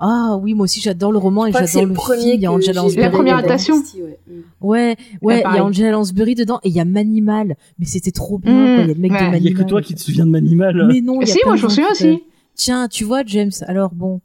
Ah 0.00 0.36
oui, 0.40 0.54
moi 0.54 0.64
aussi 0.64 0.80
j'adore 0.80 1.12
le 1.12 1.18
roman 1.18 1.44
Je 1.44 1.50
et 1.50 1.52
j'adore 1.52 1.82
le 1.82 1.88
le 1.88 1.94
premier 1.94 2.22
film. 2.22 2.34
Il 2.34 2.40
y 2.42 2.46
a 2.46 2.52
Angela 2.52 2.72
Lansbury. 2.82 3.02
La 3.04 3.10
première 3.10 3.36
adaptation. 3.38 3.76
Ouais. 3.76 4.18
Ouais, 4.60 4.96
ouais, 5.22 5.42
il 5.50 5.54
y 5.54 5.58
a 5.58 5.64
Angela 5.64 5.90
Lansbury 5.92 6.34
dedans 6.34 6.58
et 6.64 6.68
il 6.68 6.74
y 6.74 6.80
a 6.80 6.84
Manimal. 6.84 7.56
Mais 7.78 7.86
c'était 7.86 8.10
trop 8.10 8.38
bien, 8.38 8.52
Mmh, 8.52 8.74
quoi. 8.76 8.84
Il 8.84 8.88
y 8.88 8.90
a 8.90 8.94
le 8.94 9.00
mec 9.00 9.12
ouais. 9.12 9.18
de 9.18 9.22
a 9.22 9.26
Il 9.26 9.26
y 9.26 9.28
a 9.28 9.30
Manimal. 9.32 9.64
que 9.64 9.68
toi 9.68 9.82
qui 9.82 9.94
te 9.94 10.00
souviens 10.00 10.26
de 10.26 10.30
Manimal. 10.30 10.86
Mais 10.88 11.00
non, 11.00 11.20
il 11.22 11.28
y 11.28 11.30
a 11.30 11.34
si, 11.34 11.38
moi 11.46 11.56
je 11.56 11.64
me 11.64 11.68
souviens 11.70 11.90
aussi. 11.90 12.22
Tiens, 12.54 12.88
tu 12.88 13.04
vois, 13.04 13.22
James, 13.26 13.50
alors 13.66 13.90
bon. 13.94 14.20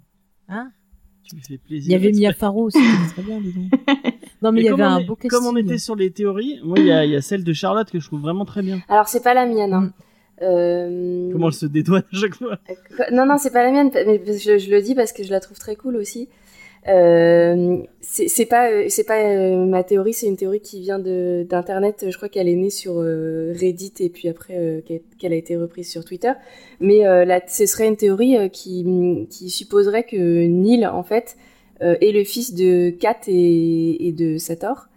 Hein 0.50 0.70
Il 1.70 1.88
y 1.92 1.96
avait 1.96 2.12
Mia 2.12 2.34
Farrow 2.34 2.66
aussi, 2.66 2.80
très 3.14 3.22
bien 3.24 3.40
dedans. 3.40 3.68
Non, 4.42 4.52
mais 4.52 4.62
il 4.62 4.66
y 4.66 4.70
comme 4.70 4.82
avait 4.82 4.90
on 4.92 4.96
un 4.96 5.00
est- 5.00 5.06
beau 5.06 5.16
casting. 5.16 5.30
Comme 5.30 5.48
on 5.48 5.58
était 5.58 5.78
sur 5.78 5.96
les 5.96 6.12
théories, 6.12 6.60
moi 6.64 6.78
il 6.80 6.86
y, 6.88 6.92
a- 6.92 7.06
il 7.06 7.12
y 7.12 7.16
a 7.16 7.22
celle 7.22 7.44
de 7.44 7.54
Charlotte 7.54 7.90
que 7.92 8.00
je 8.00 8.08
trouve 8.08 8.22
vraiment 8.22 8.44
très 8.46 8.62
bien. 8.64 8.82
Alors, 8.90 9.08
c'est 9.08 9.22
pas 9.24 9.34
la 9.34 9.46
mienne. 9.46 9.74
Hein. 9.74 9.82
Mm. 9.82 9.94
Euh, 10.44 11.30
Comment 11.32 11.48
elle 11.50 11.54
se 11.54 11.68
dédouane 11.68 12.04
à 12.12 12.16
chaque 12.16 12.34
fois? 12.36 12.58
Non, 13.12 13.26
non, 13.28 13.38
c'est 13.38 13.52
pas 13.54 13.62
la 13.64 13.72
mienne, 13.72 13.92
mais 13.94 14.20
je 14.38 14.72
le 14.72 14.82
dis 14.82 14.96
parce 14.96 15.14
que 15.14 15.24
je 15.24 15.30
la 15.30 15.40
trouve 15.40 15.60
très 15.60 15.76
cool 15.76 15.96
aussi. 15.98 16.30
Euh, 16.88 17.84
c'est 18.02 18.46
pas, 18.46 18.72
euh, 18.72 18.88
euh, 19.12 19.66
ma 19.66 19.84
théorie, 19.84 20.14
c'est 20.14 20.26
une 20.26 20.38
théorie 20.38 20.62
qui 20.62 20.82
vient 20.82 21.00
d'internet. 21.00 22.06
Je 22.10 22.16
crois 22.16 22.30
qu'elle 22.30 22.48
est 22.48 22.56
née 22.56 22.70
sur 22.70 22.96
Reddit 22.96 23.94
et 24.00 24.10
puis 24.10 24.28
après 24.28 24.84
qu'elle 25.18 25.34
a 25.34 25.36
été 25.36 25.56
reprise 25.58 25.90
sur 25.90 26.04
Twitter. 26.04 26.32
Mais 26.80 27.04
ce 27.48 27.66
serait 27.66 27.88
une 27.88 27.98
théorie 27.98 28.50
qui 28.52 29.50
supposerait 29.50 30.04
que 30.04 30.46
Neil, 30.48 30.86
en 30.88 31.04
fait, 31.04 31.38
est 31.80 32.12
le 32.12 32.24
fils 32.24 32.54
de 32.54 32.90
Kat 32.90 33.22
et, 33.28 34.14
de 34.18 34.38
Sator. 34.38 34.88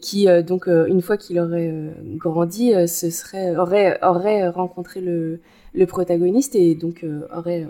Qui 0.00 0.26
donc 0.44 0.66
une 0.66 1.02
fois 1.02 1.16
qu'il 1.16 1.38
aurait 1.38 1.72
grandi, 2.16 2.72
ce 2.88 3.10
serait 3.10 3.56
aurait 3.56 3.98
aurait 4.02 4.48
rencontré 4.48 5.00
le, 5.00 5.40
protagoniste 5.86 6.56
et 6.56 6.74
donc 6.74 7.04
aurait 7.34 7.66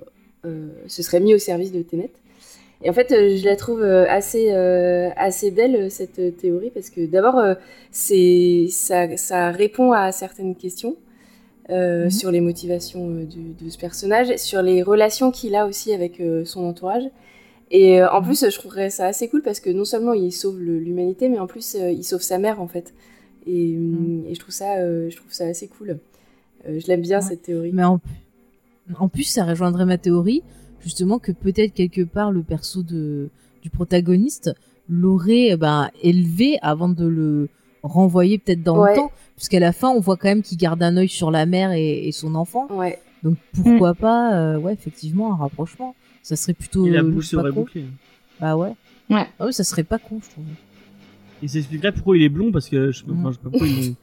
se 0.86 1.02
serait 1.02 1.20
mis 1.20 1.34
au 1.34 1.38
service 1.38 1.72
de 1.72 1.82
Tenet. 1.82 2.10
Et 2.84 2.90
en 2.90 2.92
fait, 2.92 3.12
euh, 3.12 3.36
je 3.36 3.44
la 3.44 3.54
trouve 3.56 3.82
euh, 3.82 4.06
assez 4.08 4.52
euh, 4.52 5.10
assez 5.16 5.50
belle 5.50 5.90
cette 5.90 6.36
théorie 6.38 6.70
parce 6.70 6.90
que 6.90 7.06
d'abord 7.06 7.40
c'est 7.90 8.66
ça 8.70 9.16
ça 9.16 9.50
répond 9.50 9.92
à 9.92 10.12
certaines 10.12 10.56
questions. 10.56 10.96
euh, 11.70 12.04
Mhm. 12.04 12.10
sur 12.10 12.30
les 12.32 12.40
motivations 12.40 13.08
euh, 13.10 13.24
de 13.24 13.70
ce 13.70 13.78
personnage, 13.78 14.36
sur 14.36 14.62
les 14.62 14.82
relations 14.82 15.30
qu'il 15.30 15.54
a 15.54 15.64
aussi 15.66 15.92
avec 15.94 16.20
euh, 16.20 16.44
son 16.44 16.64
entourage. 16.64 17.04
Et 17.70 18.02
en 18.04 18.20
plus, 18.20 18.44
je 18.50 18.54
trouverais 18.58 18.90
ça 18.90 19.06
assez 19.06 19.28
cool 19.28 19.42
parce 19.42 19.60
que 19.60 19.70
non 19.70 19.84
seulement 19.86 20.12
il 20.12 20.32
sauve 20.32 20.60
l'humanité, 20.60 21.28
mais 21.30 21.38
en 21.38 21.46
plus 21.46 21.74
il 21.80 22.02
sauve 22.04 22.20
sa 22.20 22.36
mère 22.38 22.60
en 22.60 22.66
fait. 22.68 22.92
Et, 23.46 23.70
et 24.28 24.34
je 24.34 24.38
trouve 24.40 24.52
ça, 24.52 24.76
je 25.08 25.16
trouve 25.16 25.32
ça 25.32 25.44
assez 25.46 25.68
cool. 25.68 25.98
Je 26.68 26.86
l'aime 26.88 27.00
bien 27.00 27.20
Ouais. 27.20 27.26
cette 27.26 27.42
théorie. 27.42 27.70
Mais 27.72 27.84
en, 27.84 27.98
en 28.98 29.08
plus, 29.08 29.22
ça 29.24 29.44
rejoindrait 29.44 29.86
ma 29.86 29.96
théorie, 29.96 30.42
justement, 30.82 31.18
que 31.18 31.32
peut-être 31.32 31.72
quelque 31.74 32.02
part 32.02 32.30
le 32.32 32.42
perso 32.42 32.82
de, 32.82 33.28
du 33.62 33.70
protagoniste 33.70 34.54
l'aurait 34.88 35.56
ben, 35.56 35.90
élevé 36.02 36.58
avant 36.62 36.88
de 36.88 37.06
le 37.06 37.48
renvoyer 37.82 38.38
peut-être 38.38 38.62
dans 38.62 38.80
Ouais. 38.82 38.90
le 38.90 38.96
temps. 38.96 39.12
Puisqu'à 39.36 39.60
la 39.60 39.72
fin, 39.72 39.88
on 39.90 40.00
voit 40.00 40.16
quand 40.16 40.28
même 40.28 40.42
qu'il 40.42 40.58
garde 40.58 40.82
un 40.82 40.96
œil 40.96 41.08
sur 41.08 41.30
la 41.30 41.46
mère 41.46 41.72
et, 41.72 42.06
et 42.08 42.12
son 42.12 42.34
enfant. 42.34 42.66
Ouais. 42.70 42.98
Donc 43.22 43.36
pourquoi 43.54 43.94
pas, 43.94 44.34
euh, 44.34 44.58
ouais, 44.58 44.72
effectivement, 44.72 45.32
un 45.32 45.36
rapprochement. 45.36 45.94
Ça 46.22 46.36
serait 46.36 46.54
plutôt. 46.54 46.86
Et 46.86 46.90
la 46.90 47.00
euh, 47.00 47.10
bouche 47.10 47.28
serait 47.28 47.50
con. 47.50 47.60
bouclée. 47.60 47.84
Bah 48.40 48.56
ouais. 48.56 48.72
Ouais. 49.10 49.26
Ah 49.38 49.46
oui, 49.46 49.52
ça 49.52 49.64
serait 49.64 49.82
pas 49.84 49.98
con, 49.98 50.20
je 50.22 50.30
trouve. 50.30 50.44
Et 51.42 51.48
ça 51.48 51.58
expliquerait 51.58 51.92
pourquoi 51.92 52.16
il 52.16 52.22
est 52.22 52.28
blond, 52.28 52.52
parce 52.52 52.68
que 52.68 52.92
je 52.92 52.98
sais 52.98 53.04
pas, 53.04 53.12
Mm. 53.12 53.18
enfin, 53.26 53.30
je 53.30 53.34
sais 53.36 53.42
pas 53.42 53.50
pourquoi 53.50 53.66
ils 53.68 53.74
lui 53.88 53.96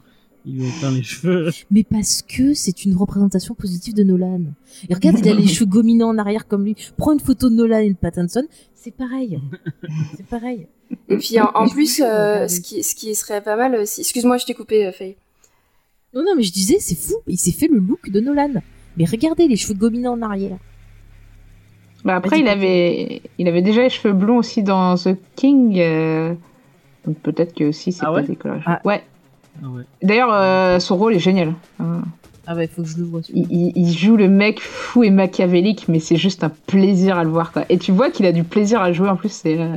ils 0.46 0.56
lui 0.56 0.62
ont 0.66 0.80
teint 0.80 0.90
les 0.90 1.02
cheveux. 1.02 1.50
Mais 1.70 1.84
parce 1.84 2.22
que 2.22 2.54
c'est 2.54 2.84
une 2.84 2.96
représentation 2.96 3.54
positive 3.54 3.94
de 3.94 4.02
Nolan. 4.02 4.40
Et 4.88 4.94
regarde, 4.94 5.18
il 5.18 5.28
a 5.28 5.34
les 5.34 5.46
cheveux 5.48 5.66
gominants 5.66 6.08
en 6.08 6.18
arrière 6.18 6.46
comme 6.48 6.64
lui. 6.64 6.76
Prends 6.96 7.12
une 7.12 7.20
photo 7.20 7.50
de 7.50 7.54
Nolan 7.54 7.78
et 7.78 7.90
de 7.90 7.96
Pattinson, 7.96 8.44
c'est 8.74 8.94
pareil. 8.94 9.38
c'est 10.16 10.26
pareil. 10.26 10.66
Et 11.08 11.16
puis 11.18 11.38
en, 11.40 11.68
plus, 11.68 12.00
euh, 12.04 12.48
ce, 12.48 12.60
qui, 12.60 12.82
ce 12.82 12.94
qui 12.94 13.14
serait 13.14 13.42
pas 13.42 13.56
mal 13.56 13.74
aussi. 13.76 14.00
Excuse-moi, 14.00 14.38
je 14.38 14.46
t'ai 14.46 14.54
coupé, 14.54 14.86
euh, 14.86 14.92
Faye. 14.92 15.16
Non, 16.14 16.22
non, 16.24 16.32
mais 16.36 16.42
je 16.42 16.52
disais, 16.52 16.78
c'est 16.80 16.96
fou. 16.98 17.14
Il 17.28 17.38
s'est 17.38 17.52
fait 17.52 17.68
le 17.68 17.78
look 17.78 18.10
de 18.10 18.18
Nolan. 18.20 18.54
Mais 18.96 19.04
regardez 19.04 19.46
les 19.46 19.56
cheveux 19.56 19.74
gominants 19.74 20.14
en 20.14 20.22
arrière. 20.22 20.58
Bah 22.04 22.16
après, 22.16 22.40
il 22.40 22.48
avait, 22.48 23.20
il 23.38 23.46
avait 23.46 23.60
déjà 23.62 23.82
les 23.82 23.90
cheveux 23.90 24.14
blonds 24.14 24.38
aussi 24.38 24.62
dans 24.62 24.96
The 24.96 25.10
King. 25.36 25.78
euh, 25.78 26.34
Donc 27.04 27.18
peut-être 27.18 27.54
que 27.54 27.64
aussi 27.64 27.92
c'est 27.92 28.00
Ah 28.02 28.06
pas 28.06 28.14
ouais? 28.14 28.22
décollage. 28.24 28.62
Ah. 28.66 28.80
Ouais. 28.84 29.04
Ouais. 29.62 29.82
D'ailleurs, 30.02 30.30
euh, 30.32 30.78
son 30.78 30.96
rôle 30.96 31.14
est 31.14 31.18
génial. 31.20 31.54
Hein. 31.80 32.02
Ah 32.46 32.54
bah, 32.54 32.64
il 32.64 32.68
faut 32.68 32.82
que 32.82 32.88
je 32.88 32.96
le 32.98 33.04
vois. 33.04 33.20
Il, 33.32 33.46
il- 33.50 33.72
il 33.76 33.92
joue 33.96 34.16
le 34.16 34.28
mec 34.28 34.60
fou 34.60 35.04
et 35.04 35.10
machiavélique, 35.10 35.86
mais 35.88 36.00
c'est 36.00 36.16
juste 36.16 36.42
un 36.42 36.50
plaisir 36.66 37.16
à 37.18 37.24
le 37.24 37.30
voir. 37.30 37.52
Quoi. 37.52 37.64
Et 37.68 37.78
tu 37.78 37.92
vois 37.92 38.10
qu'il 38.10 38.26
a 38.26 38.32
du 38.32 38.42
plaisir 38.44 38.80
à 38.82 38.92
jouer 38.92 39.08
en 39.08 39.16
plus. 39.16 39.30
C'est 39.30 39.58
euh, 39.60 39.76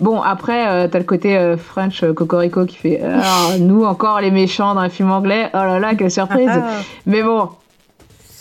bon. 0.00 0.20
Après, 0.20 0.68
euh, 0.68 0.88
t'as 0.88 0.98
le 0.98 1.04
côté 1.04 1.36
euh, 1.36 1.56
French 1.56 2.02
euh, 2.02 2.12
Cocorico 2.12 2.64
qui 2.64 2.76
fait 2.76 3.00
nous 3.60 3.84
encore 3.84 4.20
les 4.20 4.30
méchants 4.32 4.74
dans 4.74 4.80
un 4.80 4.88
film 4.88 5.10
anglais. 5.12 5.48
Oh 5.54 5.58
là 5.58 5.78
là, 5.78 5.94
quelle 5.94 6.10
surprise. 6.10 6.48
Ah, 6.50 6.78
mais 7.06 7.22
bon. 7.22 7.50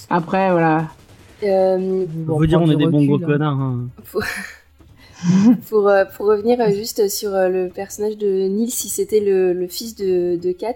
Après, 0.09 0.51
voilà. 0.51 0.85
Euh, 1.43 2.05
On 2.29 2.37
peut 2.39 2.47
dire 2.47 2.61
on 2.61 2.71
est 2.71 2.75
des 2.77 2.87
bons 2.87 3.05
gros 3.05 3.19
connards. 3.19 3.59
hein. 3.59 3.79
pour, 5.69 5.87
euh, 5.89 6.05
pour 6.15 6.25
revenir 6.27 6.59
euh, 6.61 6.71
juste 6.71 7.07
sur 7.09 7.33
euh, 7.33 7.47
le 7.49 7.69
personnage 7.69 8.17
de 8.17 8.47
Neil, 8.47 8.69
si 8.69 8.89
c'était 8.89 9.19
le, 9.19 9.53
le 9.53 9.67
fils 9.67 9.95
de, 9.95 10.35
de 10.37 10.51
Kat, 10.51 10.75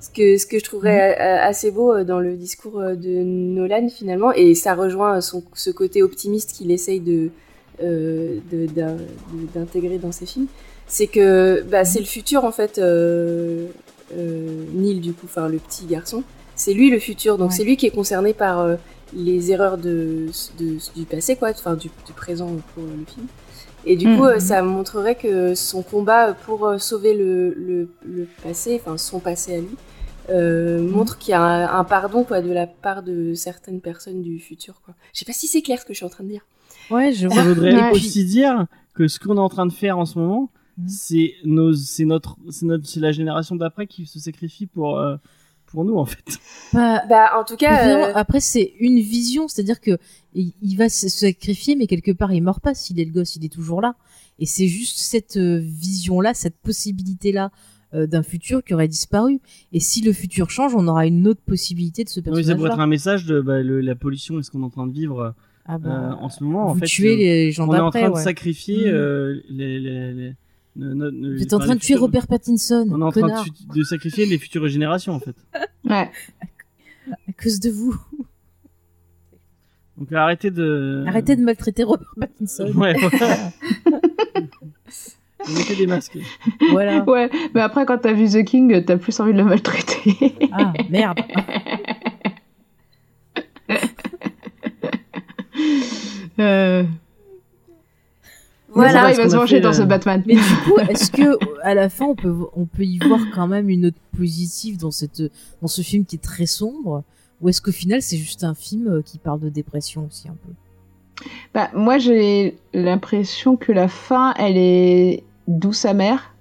ce 0.00 0.10
que, 0.10 0.36
ce 0.38 0.46
que 0.46 0.58
je 0.58 0.64
trouverais 0.64 1.16
euh, 1.20 1.42
assez 1.42 1.70
beau 1.70 2.02
dans 2.04 2.20
le 2.20 2.34
discours 2.36 2.80
de 2.80 3.22
Nolan 3.22 3.88
finalement, 3.88 4.32
et 4.32 4.54
ça 4.54 4.74
rejoint 4.74 5.20
son, 5.20 5.42
ce 5.54 5.70
côté 5.70 6.02
optimiste 6.02 6.52
qu'il 6.52 6.70
essaye 6.70 7.00
de, 7.00 7.30
euh, 7.82 8.38
de- 8.52 8.66
d'in- 8.66 8.96
de- 8.96 9.46
d'intégrer 9.54 9.98
dans 9.98 10.12
ses 10.12 10.26
films, 10.26 10.46
c'est 10.86 11.06
que 11.06 11.62
bah, 11.62 11.84
c'est 11.84 12.00
le 12.00 12.04
futur 12.06 12.44
en 12.44 12.52
fait, 12.52 12.78
euh, 12.78 13.66
euh, 14.16 14.64
Neil 14.74 15.00
du 15.00 15.12
coup, 15.12 15.24
enfin 15.26 15.48
le 15.48 15.58
petit 15.58 15.86
garçon, 15.86 16.22
c'est 16.56 16.74
lui 16.74 16.90
le 16.90 16.98
futur, 16.98 17.38
donc 17.38 17.50
Ouais. 17.50 17.56
c'est 17.56 17.64
lui 17.64 17.76
qui 17.76 17.86
est 17.86 17.90
concerné 17.90 18.34
par 18.34 18.66
les 19.16 19.52
erreurs 19.52 19.78
de, 19.78 20.26
de- 20.58 20.76
du 20.94 21.04
passé, 21.06 21.36
quoi, 21.36 21.50
enfin 21.50 21.74
du, 21.74 21.88
du 22.06 22.12
présent 22.14 22.50
pour 22.74 22.82
le 22.84 23.04
film. 23.12 23.26
Et 23.86 23.96
du 23.96 24.06
Mhm. 24.08 24.16
coup, 24.16 24.24
euh, 24.24 24.38
ça 24.38 24.62
montrerait 24.62 25.14
que 25.14 25.54
son 25.54 25.82
combat 25.82 26.32
pour 26.34 26.66
euh, 26.66 26.78
sauver 26.78 27.14
le, 27.14 27.54
le, 27.54 27.88
le 28.06 28.26
passé, 28.42 28.80
enfin 28.82 28.96
son 28.96 29.20
passé 29.20 29.56
à 29.56 29.60
lui, 29.60 29.76
euh, 30.30 30.80
montre 30.80 31.18
qu'il 31.18 31.32
y 31.32 31.34
a 31.34 31.42
un, 31.42 31.78
un 31.80 31.84
pardon 31.84 32.24
quoi 32.24 32.40
de 32.40 32.50
la 32.50 32.66
part 32.66 33.02
de 33.02 33.34
certaines 33.34 33.80
personnes 33.80 34.22
du 34.22 34.38
futur. 34.38 34.80
Quoi. 34.84 34.94
Je 35.12 35.18
sais 35.18 35.24
pas 35.26 35.32
si 35.34 35.46
c'est 35.46 35.60
clair 35.62 35.78
ce 35.80 35.84
que 35.84 35.92
je 35.92 35.98
suis 35.98 36.06
en 36.06 36.10
train 36.10 36.24
de 36.24 36.30
dire. 36.30 36.46
Ouais, 36.90 37.12
je 37.12 37.26
vois. 37.28 37.42
Ouais. 37.44 37.90
aussi 37.92 38.24
dire 38.24 38.66
que 38.94 39.06
ce 39.08 39.18
qu'on 39.18 39.36
est 39.36 39.40
en 39.40 39.48
train 39.48 39.66
de 39.66 39.72
faire 39.72 39.98
en 39.98 40.06
ce 40.06 40.18
moment, 40.18 40.50
Mhm. 40.76 40.88
c'est 40.88 41.34
nos, 41.44 41.72
c'est 41.74 42.04
notre, 42.04 42.36
c'est 42.50 42.66
notre, 42.66 42.84
c'est 42.86 42.98
la 43.00 43.12
génération 43.12 43.54
d'après 43.54 43.86
qui 43.86 44.06
se 44.06 44.18
sacrifie 44.18 44.66
pour, 44.66 44.98
euh, 44.98 45.16
pour 45.74 45.84
nous 45.84 45.96
en 45.96 46.06
fait. 46.06 46.24
Pas- 46.72 47.04
Bah, 47.08 47.32
en 47.38 47.44
tout 47.44 47.56
cas, 47.56 48.08
euh, 48.08 48.12
Après, 48.14 48.40
c'est 48.40 48.72
une 48.80 48.98
vision, 49.00 49.48
c'est-à-dire 49.48 49.80
que 49.80 49.98
il 50.34 50.52
il 50.62 50.76
va 50.76 50.88
se 50.88 51.08
sacrifier, 51.08 51.76
mais 51.76 51.86
quelque 51.86 52.12
part, 52.12 52.32
il 52.32 52.42
meurt 52.42 52.60
pas. 52.62 52.72
S'il 52.74 52.98
est 53.00 53.04
le 53.04 53.12
gosse, 53.12 53.36
il 53.36 53.44
est 53.44 53.52
toujours 53.52 53.80
là. 53.82 53.94
Et 54.38 54.46
c'est 54.46 54.66
juste 54.68 54.98
cette 54.98 55.36
euh, 55.36 55.60
vision-là, 55.62 56.32
cette 56.34 56.56
possibilité-là 56.58 57.50
euh, 57.94 58.06
d'un 58.08 58.22
futur 58.22 58.64
qui 58.64 58.74
aurait 58.74 58.88
disparu. 58.88 59.40
Et 59.72 59.78
si 59.80 60.00
le 60.02 60.12
futur 60.12 60.50
change, 60.50 60.74
on 60.74 60.86
aura 60.88 61.06
une 61.06 61.28
autre 61.28 61.42
possibilité 61.46 62.02
de 62.04 62.08
ce 62.08 62.20
Oui, 62.26 62.44
ça 62.44 62.54
pourrait 62.56 62.70
être 62.70 62.80
un 62.80 62.86
message 62.88 63.26
de 63.26 63.40
bah, 63.40 63.60
le- 63.62 63.80
la 63.80 63.94
pollution 63.94 64.38
et 64.38 64.42
ce 64.42 64.50
qu'on 64.50 64.62
est 64.62 64.64
en 64.64 64.70
train 64.70 64.86
de 64.88 64.92
vivre 64.92 65.34
Ah 65.66 65.74
euh, 65.74 65.78
bah, 65.78 66.18
en 66.20 66.28
ce 66.28 66.42
moment. 66.42 66.68
En 66.70 66.72
vous 66.74 66.80
fait, 66.80 66.86
tuez 66.86 67.16
les 67.16 67.52
gens 67.52 67.68
on 67.68 67.74
est 67.74 67.78
en 67.80 67.90
train 67.90 68.10
de 68.10 68.16
sacrifier 68.16 68.86
Mhm. 68.86 68.92
euh, 68.94 69.40
les, 69.48 69.78
les, 69.78 70.12
les- 70.12 70.34
Vous 70.76 71.40
êtes 71.42 71.52
en 71.52 71.58
train 71.60 71.74
de 71.74 71.80
tuer 71.80 71.94
futurs- 71.94 72.00
Robert 72.00 72.26
Pattinson, 72.26 72.88
On 72.90 73.00
est 73.00 73.04
en 73.04 73.10
train 73.12 73.44
de 73.74 73.82
sacrifier 73.84 74.26
les 74.26 74.38
futures 74.38 74.66
générations 74.68 75.14
en 75.14 75.20
fait. 75.20 75.36
Ouais. 75.84 76.10
à 77.28 77.32
cause 77.42 77.60
de 77.60 77.70
vous. 77.70 77.94
Donc 79.98 80.10
arrêtez 80.12 80.50
de. 80.50 81.04
Arrêtez 81.06 81.36
de 81.36 81.42
maltraiter 81.42 81.84
Robert 81.84 82.12
Pattinson. 82.18 82.72
Ouais, 82.74 82.94
voilà. 83.18 83.52
Mettez 85.54 85.76
des 85.76 85.86
masques. 85.86 86.18
voilà. 86.70 87.04
Ouais, 87.04 87.28
mais 87.54 87.60
après, 87.60 87.84
quand 87.86 87.98
t'as 87.98 88.14
vu 88.14 88.26
The 88.28 88.42
King, 88.44 88.82
t'as 88.84 88.96
plus 88.96 89.20
envie 89.20 89.32
de 89.34 89.38
le 89.38 89.44
maltraiter. 89.44 90.34
Ah, 90.52 90.72
merde. 90.90 91.18
euh... 96.38 96.84
voilà. 98.74 99.10
Il 99.12 99.16
va 99.16 99.28
se 99.28 99.36
venger 99.36 99.60
dans 99.60 99.70
euh, 99.70 99.72
ce 99.72 99.82
Batman. 99.82 100.22
Mais 100.26 100.34
du 100.34 100.40
coup, 100.64 100.78
est-ce 100.88 101.10
que 101.10 101.38
à 101.62 101.74
la 101.74 101.88
fin 101.88 102.06
on 102.06 102.14
peut 102.14 102.34
on 102.56 102.64
peut 102.66 102.84
y 102.84 102.98
voir 102.98 103.20
quand 103.34 103.46
même 103.46 103.68
une 103.68 103.82
note 103.82 103.94
positive 104.16 104.78
dans 104.78 104.90
cette 104.90 105.22
dans 105.62 105.68
ce 105.68 105.82
film 105.82 106.04
qui 106.04 106.16
est 106.16 106.22
très 106.22 106.46
sombre? 106.46 107.02
Ou 107.40 107.48
est-ce 107.48 107.60
qu'au 107.60 107.72
final 107.72 108.00
c'est 108.02 108.16
juste 108.16 108.44
un 108.44 108.54
film 108.54 108.88
euh, 108.88 109.02
qui 109.02 109.18
parle 109.18 109.40
de 109.40 109.48
dépression 109.48 110.06
aussi 110.10 110.28
un 110.28 110.36
peu? 110.46 110.52
Bah, 111.54 111.70
moi, 111.74 111.98
j'ai 111.98 112.56
l'impression 112.74 113.56
que 113.56 113.70
la 113.70 113.86
fin, 113.88 114.34
elle 114.36 114.56
est 114.56 115.22
douce 115.46 115.84
amère. 115.84 116.34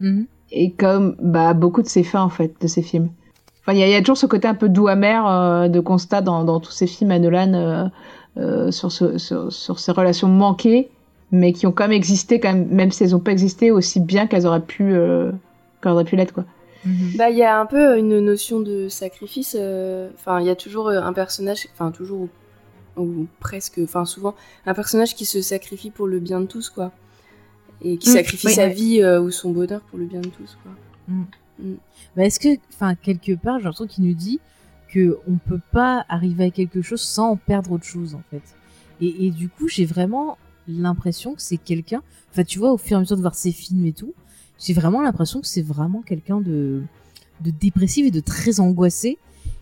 Mhm. 0.00 0.26
Et 0.52 0.70
comme 0.72 1.16
bah, 1.20 1.54
beaucoup 1.54 1.82
de 1.82 1.88
ces 1.88 2.02
fins, 2.04 2.22
en 2.22 2.28
fait, 2.28 2.52
de 2.60 2.66
ces 2.66 2.82
films. 2.82 3.08
Enfin, 3.62 3.72
il 3.72 3.78
y, 3.78 3.82
a- 3.82 3.86
il 3.88 3.92
y 3.92 3.96
a 3.96 4.00
toujours 4.00 4.18
ce 4.18 4.26
côté 4.26 4.46
un 4.46 4.54
peu 4.54 4.68
doux 4.68 4.88
amer 4.88 5.26
euh, 5.26 5.68
de 5.68 5.80
constat 5.80 6.20
dans, 6.20 6.44
dans 6.44 6.60
tous 6.60 6.70
ces 6.72 6.86
films 6.86 7.10
à 7.12 7.18
Nolan 7.18 7.54
euh, 7.54 7.84
euh, 8.36 8.70
sur, 8.70 8.92
ce, 8.92 9.16
sur, 9.18 9.50
sur 9.50 9.78
ces 9.78 9.92
relations 9.92 10.28
manquées, 10.28 10.90
mais 11.34 11.52
qui 11.52 11.66
ont 11.66 11.72
quand 11.72 11.84
même 11.84 11.92
existé, 11.96 12.38
quand 12.40 12.52
même, 12.52 12.68
même 12.68 12.90
si 12.92 13.02
elles 13.04 13.10
n'ont 13.10 13.20
pas 13.28 13.32
existé 13.32 13.70
aussi 13.70 14.00
bien 14.00 14.26
qu'elles 14.28 14.46
auraient 14.46 14.60
pu, 14.74 14.84
euh, 14.92 15.32
qu'elles 15.82 15.92
auraient 15.92 16.04
pu 16.04 16.16
l'être, 16.16 16.32
quoi. 16.32 16.44
Mhm. 16.84 17.12
Bah, 17.18 17.30
il 17.30 17.36
y 17.36 17.42
a 17.42 17.58
un 17.58 17.66
peu 17.66 17.98
une 17.98 18.20
notion 18.20 18.60
de 18.60 18.88
sacrifice. 18.88 19.56
euh, 19.58 20.10
Enfin, 20.14 20.40
il 20.40 20.46
y 20.46 20.50
a 20.50 20.56
toujours 20.56 20.88
euh, 20.88 21.00
un 21.00 21.12
personnage, 21.12 21.66
enfin 21.72 21.90
toujours 21.90 22.28
ou, 22.96 23.02
ou 23.02 23.26
presque, 23.40 23.80
enfin 23.82 24.04
souvent, 24.04 24.34
un 24.66 24.74
personnage 24.74 25.14
qui 25.14 25.24
se 25.24 25.40
sacrifie 25.42 25.90
pour 25.90 26.06
le 26.06 26.18
bien 26.20 26.40
de 26.40 26.46
tous, 26.46 26.70
quoi. 26.70 26.92
Et 27.82 27.98
qui 27.98 28.10
Mm, 28.10 28.12
sacrifie 28.12 28.46
oui. 28.48 28.54
sa 28.54 28.68
vie 28.68 29.02
euh, 29.02 29.20
ou 29.20 29.30
son 29.30 29.50
bonheur 29.52 29.80
pour 29.90 29.98
le 29.98 30.06
bien 30.06 30.20
de 30.20 30.28
tous, 30.28 30.56
quoi. 30.62 30.72
Mais 32.16 32.26
est-ce 32.26 32.40
que 32.40 32.48
enfin 32.72 32.94
quelque 32.94 33.32
part 33.36 33.58
j'ai 33.58 33.64
l'impression 33.64 33.86
qu'il 33.86 34.04
nous 34.06 34.14
dit 34.14 34.40
que 34.88 35.18
on 35.28 35.36
peut 35.36 35.60
pas 35.72 36.04
arriver 36.08 36.44
à 36.44 36.50
quelque 36.50 36.82
chose 36.82 37.00
sans 37.00 37.36
perdre 37.36 37.72
autre 37.72 37.84
chose 37.84 38.14
en 38.14 38.22
fait. 38.30 38.42
Et, 39.00 39.26
et 39.26 39.30
du 39.30 39.48
coup 39.48 39.68
j'ai 39.68 39.84
vraiment 39.84 40.36
l'impression 40.68 41.34
que 41.34 41.42
c'est 41.42 41.56
quelqu'un. 41.58 42.02
Enfin 42.32 42.44
tu 42.44 42.58
vois 42.58 42.72
au 42.72 42.76
fur 42.78 42.92
et 42.92 42.96
à 42.96 43.00
mesure 43.00 43.16
de 43.16 43.22
voir 43.22 43.34
ses 43.34 43.52
films 43.52 43.86
et 43.86 43.92
tout, 43.92 44.12
j'ai 44.58 44.72
vraiment 44.72 45.02
l'impression 45.02 45.40
que 45.40 45.46
c'est 45.46 45.62
vraiment 45.62 46.02
quelqu'un 46.02 46.40
de 46.40 46.82
de 47.44 47.50
dépressif 47.50 48.06
et 48.06 48.10
de 48.10 48.20
très 48.20 48.60
angoissé. 48.60 49.18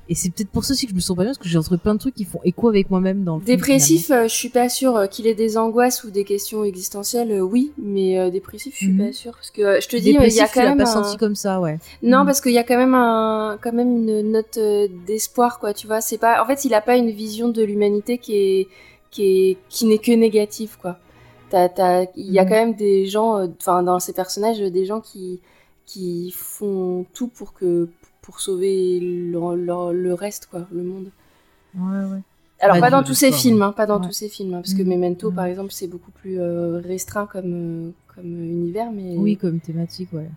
Et 0.08 0.14
c'est 0.14 0.30
peut-être 0.30 0.50
pour 0.50 0.64
ça 0.64 0.74
aussi 0.74 0.84
que 0.86 0.90
je 0.90 0.96
me 0.96 1.00
sens 1.00 1.16
pas 1.16 1.22
bien, 1.22 1.30
parce 1.30 1.38
que 1.38 1.48
j'ai 1.48 1.56
retrouvé 1.56 1.78
plein 1.78 1.94
de 1.94 1.98
trucs 1.98 2.14
qui 2.14 2.24
font 2.24 2.40
écho 2.44 2.68
avec 2.68 2.90
moi-même 2.90 3.24
dans 3.24 3.36
le 3.36 3.42
film, 3.42 3.56
Dépressif, 3.56 4.10
euh, 4.10 4.24
je 4.24 4.34
suis 4.34 4.48
pas 4.50 4.68
sûre 4.68 4.96
euh, 4.96 5.06
qu'il 5.06 5.26
ait 5.26 5.34
des 5.34 5.56
angoisses 5.56 6.04
ou 6.04 6.10
des 6.10 6.24
questions 6.24 6.64
existentielles, 6.64 7.30
euh, 7.30 7.40
oui, 7.40 7.72
mais 7.78 8.18
euh, 8.18 8.28
dépressif, 8.30 8.74
je 8.74 8.78
suis 8.78 8.92
Mhm. 8.92 9.06
pas 9.06 9.12
sûre 9.12 9.32
parce 9.32 9.50
que 9.50 9.80
je 9.80 9.88
te 9.88 9.96
dis, 9.96 10.10
il 10.10 10.32
y 10.32 10.40
a 10.40 10.48
tu 10.48 10.54
quand 10.54 10.64
même 10.64 10.76
pas 10.76 10.82
un- 10.82 11.02
senti 11.04 11.16
comme 11.16 11.36
ça, 11.36 11.60
ouais. 11.60 11.78
non 12.02 12.20
Mhm. 12.20 12.26
parce 12.26 12.40
qu'il 12.40 12.52
y 12.52 12.58
a 12.58 12.64
quand 12.64 12.76
même 12.76 12.94
un, 12.94 13.58
quand 13.62 13.72
même 13.72 14.08
une 14.08 14.32
note 14.32 14.58
d'espoir, 15.06 15.58
quoi. 15.60 15.72
Tu 15.72 15.86
vois, 15.86 16.00
c'est 16.00 16.18
pas, 16.18 16.42
en 16.42 16.46
fait, 16.46 16.64
il 16.64 16.74
a 16.74 16.80
pas 16.80 16.96
une 16.96 17.10
vision 17.10 17.48
de 17.48 17.62
l'humanité 17.62 18.18
qui 18.18 18.34
est, 18.36 18.68
qui 19.12 19.22
est, 19.50 19.58
qui 19.68 19.84
n'est 19.86 19.98
que 19.98 20.10
négative, 20.10 20.76
quoi. 20.80 20.98
T'as, 21.50 21.68
t'as, 21.68 22.06
il 22.16 22.32
y 22.32 22.38
a 22.40 22.42
Mhm. 22.44 22.48
quand 22.48 22.54
même 22.56 22.74
des 22.74 23.06
gens, 23.06 23.36
euh, 23.38 23.46
enfin, 23.60 23.82
dans 23.84 24.00
ces 24.00 24.12
personnages, 24.14 24.58
des 24.58 24.84
gens 24.86 25.00
qui, 25.00 25.38
qui 25.86 26.32
font 26.34 27.04
tout 27.14 27.28
pour 27.28 27.52
que, 27.52 27.88
pour 28.22 28.40
sauver 28.40 28.98
le, 29.00 29.54
le, 29.56 29.92
le 29.92 30.14
reste, 30.14 30.46
quoi, 30.50 30.66
le 30.72 30.82
monde. 30.82 31.10
Ouais, 31.76 32.04
ouais. 32.10 32.20
Alors 32.60 32.78
pas 32.80 32.90
dans 32.90 33.02
tous 33.02 33.14
ces 33.14 33.32
films, 33.32 33.60
hein, 33.62 33.72
pas 33.72 33.86
dans 33.86 33.98
Ouais. 34.00 34.06
tous 34.06 34.12
ces 34.12 34.28
films, 34.28 34.54
hein, 34.54 34.60
parce 34.62 34.74
que 34.74 34.82
Mhm. 34.82 34.88
Memento, 34.88 35.28
Mhm. 35.30 35.34
par 35.36 35.44
exemple, 35.46 35.72
c'est 35.72 35.88
beaucoup 35.88 36.10
plus 36.12 36.40
euh, 36.40 36.78
restreint 36.78 37.26
comme 37.26 37.52
euh, 37.88 37.90
comme 38.14 38.26
univers, 38.44 38.92
mais 38.92 39.16
Oui, 39.16 39.36
comme 39.36 39.58
thématique, 39.58 40.12
ouais. 40.12 40.28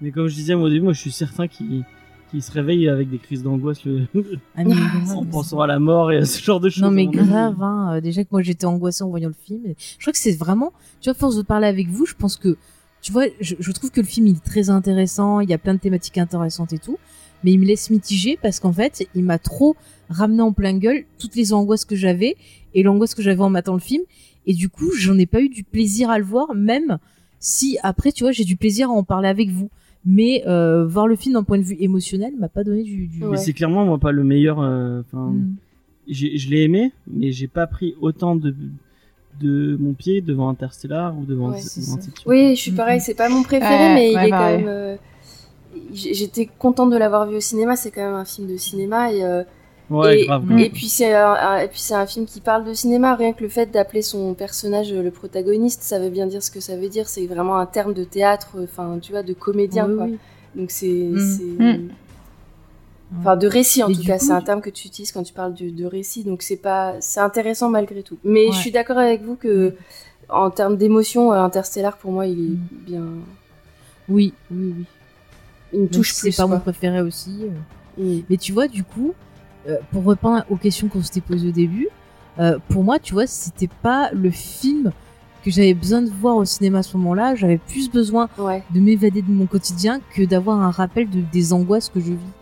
Mais 0.00 0.10
comme 0.12 0.28
je 0.28 0.34
disais 0.34 0.54
moi, 0.54 0.66
au 0.66 0.68
début, 0.70 0.82
moi 0.84 0.92
je 0.92 1.00
suis 1.00 1.10
certain 1.12 1.48
qu'il 1.48 1.84
qu'il 2.34 2.42
se 2.42 2.50
réveille 2.50 2.88
avec 2.88 3.08
des 3.08 3.18
crises 3.18 3.44
d'angoisse 3.44 3.84
le... 3.84 4.08
Ah, 4.56 4.64
mais 4.64 4.74
grave. 4.74 5.16
en 5.16 5.24
pensant 5.24 5.60
à 5.60 5.68
la 5.68 5.78
mort 5.78 6.10
et 6.10 6.16
à 6.16 6.24
ce 6.24 6.42
genre 6.42 6.58
de 6.58 6.68
choses. 6.68 6.82
Non 6.82 6.90
mais 6.90 7.06
avis. 7.06 7.16
grave, 7.16 7.62
hein. 7.62 7.94
euh, 7.94 8.00
déjà 8.00 8.24
que 8.24 8.28
moi 8.32 8.42
j'étais 8.42 8.66
angoissée 8.66 9.04
en 9.04 9.08
voyant 9.08 9.28
le 9.28 9.34
film. 9.46 9.62
Je 9.78 10.02
crois 10.02 10.12
que 10.12 10.18
c'est 10.18 10.36
vraiment, 10.36 10.72
tu 11.00 11.08
vois, 11.08 11.14
force 11.14 11.36
de 11.36 11.42
parler 11.42 11.68
avec 11.68 11.88
vous, 11.88 12.06
je 12.06 12.14
pense 12.14 12.36
que, 12.36 12.56
tu 13.02 13.12
vois, 13.12 13.26
je, 13.40 13.54
je 13.60 13.72
trouve 13.72 13.92
que 13.92 14.00
le 14.00 14.06
film 14.06 14.26
il 14.26 14.36
est 14.36 14.44
très 14.44 14.68
intéressant, 14.68 15.38
il 15.38 15.48
y 15.48 15.54
a 15.54 15.58
plein 15.58 15.74
de 15.74 15.78
thématiques 15.78 16.18
intéressantes 16.18 16.72
et 16.72 16.78
tout, 16.78 16.98
mais 17.44 17.52
il 17.52 17.60
me 17.60 17.66
laisse 17.66 17.88
mitigé 17.90 18.36
parce 18.42 18.58
qu'en 18.58 18.72
fait, 18.72 19.08
il 19.14 19.22
m'a 19.22 19.38
trop 19.38 19.76
ramené 20.08 20.42
en 20.42 20.52
plein 20.52 20.76
gueule 20.76 21.04
toutes 21.20 21.36
les 21.36 21.52
angoisses 21.52 21.84
que 21.84 21.94
j'avais 21.94 22.36
et 22.74 22.82
l'angoisse 22.82 23.14
que 23.14 23.22
j'avais 23.22 23.42
en 23.42 23.50
matant 23.50 23.74
le 23.74 23.80
film, 23.80 24.02
et 24.46 24.54
du 24.54 24.68
coup, 24.68 24.90
j'en 24.98 25.16
ai 25.18 25.26
pas 25.26 25.40
eu 25.40 25.48
du 25.48 25.62
plaisir 25.62 26.10
à 26.10 26.18
le 26.18 26.24
voir, 26.24 26.52
même 26.52 26.98
si 27.38 27.78
après, 27.84 28.10
tu 28.10 28.24
vois, 28.24 28.32
j'ai 28.32 28.44
du 28.44 28.56
plaisir 28.56 28.88
à 28.88 28.92
en 28.92 29.04
parler 29.04 29.28
avec 29.28 29.50
vous. 29.50 29.70
Mais 30.06 30.42
euh, 30.46 30.84
voir 30.86 31.06
le 31.06 31.16
film 31.16 31.34
d'un 31.34 31.42
point 31.44 31.56
de 31.58 31.62
vue 31.62 31.76
émotionnel 31.80 32.34
m'a 32.38 32.48
pas 32.48 32.62
donné 32.64 32.82
du. 32.82 33.06
du... 33.06 33.22
Ouais. 33.24 33.30
Mais 33.32 33.36
c'est 33.38 33.52
clairement 33.54 33.84
moi 33.86 33.98
pas 33.98 34.12
le 34.12 34.22
meilleur. 34.24 34.60
euh, 34.60 35.02
Mm. 35.14 35.54
je 36.08 36.48
l'ai 36.50 36.62
aimé, 36.64 36.92
mais 37.06 37.32
j'ai 37.32 37.48
pas 37.48 37.66
pris 37.66 37.94
autant 38.00 38.36
de 38.36 38.54
de 39.40 39.76
mon 39.80 39.94
pied 39.94 40.20
devant 40.20 40.48
Interstellar 40.48 41.18
ou 41.18 41.24
devant, 41.24 41.50
Ouais, 41.50 41.60
oui, 42.26 42.54
je 42.54 42.60
suis 42.60 42.70
pareil, 42.70 43.00
c'est 43.00 43.14
pas 43.14 43.28
mon 43.28 43.42
préféré, 43.42 43.74
Ouais, 43.74 43.94
mais 43.94 44.12
il 44.12 44.18
est 44.18 44.30
quand 44.30 44.46
même. 44.58 44.64
euh, 44.68 44.96
J'étais 45.92 46.46
contente 46.58 46.90
de 46.90 46.96
l'avoir 46.96 47.26
vu 47.28 47.36
au 47.36 47.40
cinéma, 47.40 47.74
c'est 47.74 47.90
quand 47.90 48.04
même 48.04 48.14
un 48.14 48.24
film 48.24 48.46
de 48.46 48.56
cinéma 48.56 49.12
et 49.12 49.24
euh, 49.24 49.42
Ouais, 49.90 50.20
et, 50.22 50.26
grave. 50.26 50.44
Mm. 50.46 50.58
et 50.60 50.70
puis 50.70 50.88
c'est 50.88 51.12
un, 51.14 51.32
un- 51.34 51.58
et 51.58 51.68
puis 51.68 51.78
c'est 51.80 51.94
un 51.94 52.06
film 52.06 52.24
qui 52.26 52.40
parle 52.40 52.64
de 52.64 52.72
cinéma. 52.72 53.14
Rien 53.16 53.32
que 53.34 53.42
le 53.42 53.48
fait 53.50 53.66
d'appeler 53.70 54.00
son 54.02 54.32
personnage 54.34 54.92
le 54.92 55.10
protagoniste, 55.10 55.82
ça 55.82 55.98
veut 55.98 56.08
bien 56.10 56.26
dire 56.26 56.42
ce 56.42 56.50
que 56.50 56.60
ça 56.60 56.76
veut 56.76 56.88
dire. 56.88 57.08
C'est 57.08 57.26
vraiment 57.26 57.56
un 57.58 57.66
terme 57.66 57.92
de 57.92 58.04
théâtre, 58.04 58.56
enfin 58.62 58.98
tu 59.00 59.12
vois, 59.12 59.22
de 59.22 59.34
comédien 59.34 59.86
Oui, 59.86 59.96
quoi. 59.96 60.04
oui. 60.06 60.18
Donc 60.54 60.70
c'est, 60.70 60.86
Mm. 60.88 61.18
c'est- 61.18 61.62
Mm. 61.64 61.88
enfin 63.20 63.36
de 63.36 63.46
récit 63.46 63.82
en 63.82 63.88
Et 63.88 63.94
tout 63.94 64.02
cas. 64.04 64.18
coup, 64.18 64.24
c'est 64.24 64.32
un 64.32 64.40
terme 64.40 64.60
que 64.62 64.70
tu 64.70 64.86
utilises 64.88 65.12
quand 65.12 65.22
tu 65.22 65.32
parles 65.34 65.54
de, 65.54 65.68
de 65.68 65.84
récit. 65.84 66.24
Donc 66.24 66.42
c'est 66.42 66.56
pas, 66.56 66.94
c'est 67.00 67.20
intéressant 67.20 67.68
malgré 67.68 68.02
tout. 68.02 68.16
Mais 68.24 68.46
Ouais. 68.46 68.52
je 68.52 68.58
suis 68.58 68.70
d'accord 68.72 68.98
avec 68.98 69.22
vous 69.22 69.36
que 69.36 69.74
en 70.30 70.50
termes 70.50 70.76
d'émotion, 70.78 71.32
euh, 71.32 71.36
Interstellar 71.42 71.98
pour 71.98 72.10
moi 72.10 72.26
il 72.26 72.38
est 72.38 72.48
Mm. 72.48 72.58
bien, 72.86 73.02
Oui, 74.08 74.32
oui, 74.50 74.74
oui. 74.78 74.84
il 75.74 75.80
me 75.82 75.88
touche 75.88 76.12
si 76.14 76.20
plus. 76.22 76.32
C'est 76.32 76.42
pas 76.42 76.46
quoi. 76.46 76.56
mon 76.56 76.60
préféré 76.62 77.02
aussi. 77.02 77.42
euh. 77.42 78.02
Mm. 78.02 78.22
Mais 78.30 78.36
tu 78.38 78.52
vois, 78.52 78.66
du 78.66 78.82
coup, 78.82 79.12
euh, 79.68 79.76
pour 79.92 80.06
répondre 80.06 80.44
aux 80.50 80.56
questions 80.56 80.88
qu'on 80.88 81.02
s'était 81.02 81.20
posées 81.20 81.48
au 81.48 81.52
début, 81.52 81.88
euh, 82.38 82.58
pour 82.68 82.82
moi, 82.84 82.98
tu 82.98 83.14
vois, 83.14 83.26
c'était 83.26 83.70
pas 83.82 84.10
le 84.12 84.30
film 84.30 84.92
que 85.44 85.50
j'avais 85.50 85.74
besoin 85.74 86.02
de 86.02 86.10
voir 86.10 86.36
au 86.36 86.44
cinéma 86.44 86.78
à 86.78 86.82
ce 86.82 86.96
moment-là. 86.96 87.34
J'avais 87.34 87.58
plus 87.58 87.90
besoin 87.90 88.28
Ouais. 88.38 88.62
de 88.74 88.80
m'évader 88.80 89.22
de 89.22 89.30
mon 89.30 89.46
quotidien 89.46 90.00
que 90.14 90.22
d'avoir 90.24 90.60
un 90.60 90.70
rappel 90.70 91.08
de, 91.10 91.20
des 91.32 91.52
angoisses 91.52 91.90
que 91.90 92.00
je 92.00 92.12
vis. 92.12 92.32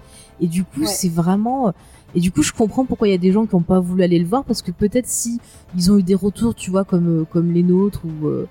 Et 0.41 0.47
du 0.47 0.65
coup, 0.65 0.81
Ouais. 0.81 0.86
c'est 0.86 1.09
vraiment. 1.10 1.68
euh, 1.68 1.73
Et 2.15 2.20
du 2.20 2.31
coup, 2.31 2.42
je 2.42 2.52
comprends 2.52 2.84
pourquoi 2.84 3.09
il 3.09 3.12
y 3.12 3.15
a 3.15 3.18
des 3.18 3.33
gens 3.33 3.47
qui 3.47 3.55
n'ont 3.57 3.62
pas 3.62 3.81
voulu 3.81 4.02
aller 4.02 4.18
le 4.18 4.26
voir 4.26 4.44
parce 4.44 4.60
que 4.60 4.70
peut-être 4.70 5.07
si 5.09 5.41
ils 5.76 5.91
ont 5.91 5.97
eu 5.99 6.02
des 6.02 6.15
retours, 6.15 6.55
tu 6.55 6.70
vois, 6.70 6.84
comme 6.84 7.25
comme 7.31 7.52
les 7.52 7.62
nôtres 7.62 8.02
ou 8.05 8.26
euh, 8.28 8.47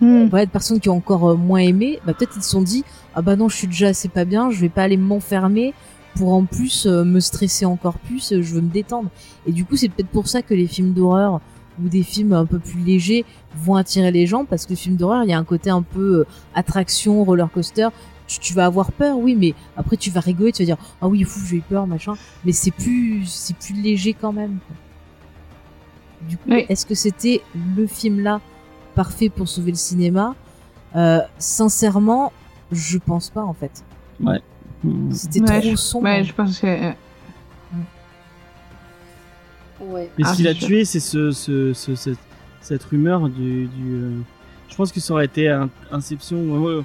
Hmm. 0.00 0.24
voilà, 0.28 0.44
de 0.46 0.50
personnes 0.50 0.80
qui 0.80 0.88
ont 0.88 0.96
encore 0.96 1.38
moins 1.38 1.60
aimé, 1.60 2.00
bah 2.04 2.12
peut-être 2.12 2.32
ils 2.36 2.42
se 2.42 2.50
sont 2.50 2.60
dit 2.62 2.82
ah 3.14 3.22
bah 3.22 3.36
non, 3.36 3.48
je 3.48 3.56
suis 3.56 3.68
déjà 3.68 3.86
assez 3.88 4.08
pas 4.08 4.24
bien, 4.24 4.50
je 4.50 4.60
vais 4.60 4.68
pas 4.68 4.82
aller 4.82 4.96
m'enfermer 4.96 5.72
pour 6.16 6.32
en 6.32 6.44
plus 6.44 6.86
euh, 6.86 7.04
me 7.04 7.20
stresser 7.20 7.64
encore 7.64 7.98
plus, 7.98 8.32
euh, 8.32 8.42
je 8.42 8.54
veux 8.54 8.60
me 8.60 8.70
détendre. 8.70 9.10
Et 9.46 9.52
du 9.52 9.64
coup, 9.64 9.76
c'est 9.76 9.88
peut-être 9.88 10.08
pour 10.08 10.28
ça 10.28 10.42
que 10.42 10.54
les 10.54 10.66
films 10.66 10.92
d'horreur 10.92 11.40
ou 11.82 11.88
des 11.88 12.02
films 12.02 12.32
un 12.32 12.46
peu 12.46 12.58
plus 12.58 12.80
légers 12.80 13.24
vont 13.56 13.74
attirer 13.76 14.10
les 14.12 14.26
gens 14.26 14.44
parce 14.44 14.64
que 14.66 14.70
le 14.70 14.76
film 14.76 14.96
d'horreur, 14.96 15.24
il 15.24 15.30
y 15.30 15.32
a 15.32 15.38
un 15.38 15.44
côté 15.44 15.70
un 15.70 15.82
peu 15.82 16.20
euh, 16.20 16.26
attraction, 16.54 17.24
roller 17.24 17.50
coaster. 17.50 17.88
Tu, 18.26 18.38
tu 18.38 18.54
vas 18.54 18.64
avoir 18.66 18.90
peur, 18.92 19.18
oui, 19.18 19.34
mais 19.34 19.54
après 19.76 19.96
tu 19.96 20.10
vas 20.10 20.20
rigoler, 20.20 20.50
tu 20.52 20.62
vas 20.62 20.66
dire 20.66 20.78
ah 21.02 21.08
oui, 21.08 21.24
fou, 21.24 21.40
j'ai 21.46 21.56
eu 21.56 21.60
peur, 21.60 21.86
machin. 21.86 22.14
Mais 22.44 22.52
c'est 22.52 22.70
plus, 22.70 23.26
c'est 23.26 23.56
plus 23.56 23.74
léger 23.74 24.14
quand 24.14 24.32
même. 24.32 24.58
quoi. 24.66 24.76
Du 26.28 26.36
coup, 26.38 26.44
Oui. 26.48 26.64
est-ce 26.68 26.86
que 26.86 26.94
c'était 26.94 27.42
le 27.76 27.86
film 27.86 28.20
là 28.20 28.40
parfait 28.94 29.28
pour 29.28 29.46
sauver 29.48 29.72
le 29.72 29.76
cinéma? 29.76 30.34
Euh, 30.96 31.18
Sincèrement, 31.38 32.32
je 32.72 32.96
pense 32.98 33.28
pas 33.30 33.42
en 33.42 33.52
fait. 33.52 33.84
Mm. 34.20 34.36
C'était 35.12 35.40
Ouais, 35.40 35.60
trop 35.60 35.70
je- 35.70 35.76
sombre. 35.76 36.04
Ouais, 36.04 36.24
je 36.24 36.32
pense 36.32 36.58
que. 36.58 36.92
Ouais. 39.80 40.10
Mais 40.18 40.24
Ah, 40.24 40.30
ce 40.32 40.36
qu'il 40.36 40.48
a 40.48 40.54
sûr. 40.54 40.66
tué, 40.68 40.84
c'est 40.84 41.00
ce, 41.00 41.30
ce, 41.30 41.72
ce- 41.72 41.94
cette, 41.94 42.18
cette 42.60 42.82
rumeur 42.84 43.28
du. 43.28 43.66
du 43.66 43.92
euh, 43.94 44.10
Je 44.68 44.76
pense 44.76 44.92
que 44.92 45.00
ça 45.00 45.12
aurait 45.14 45.26
été 45.26 45.48
un, 45.48 45.68
Inception. 45.92 46.84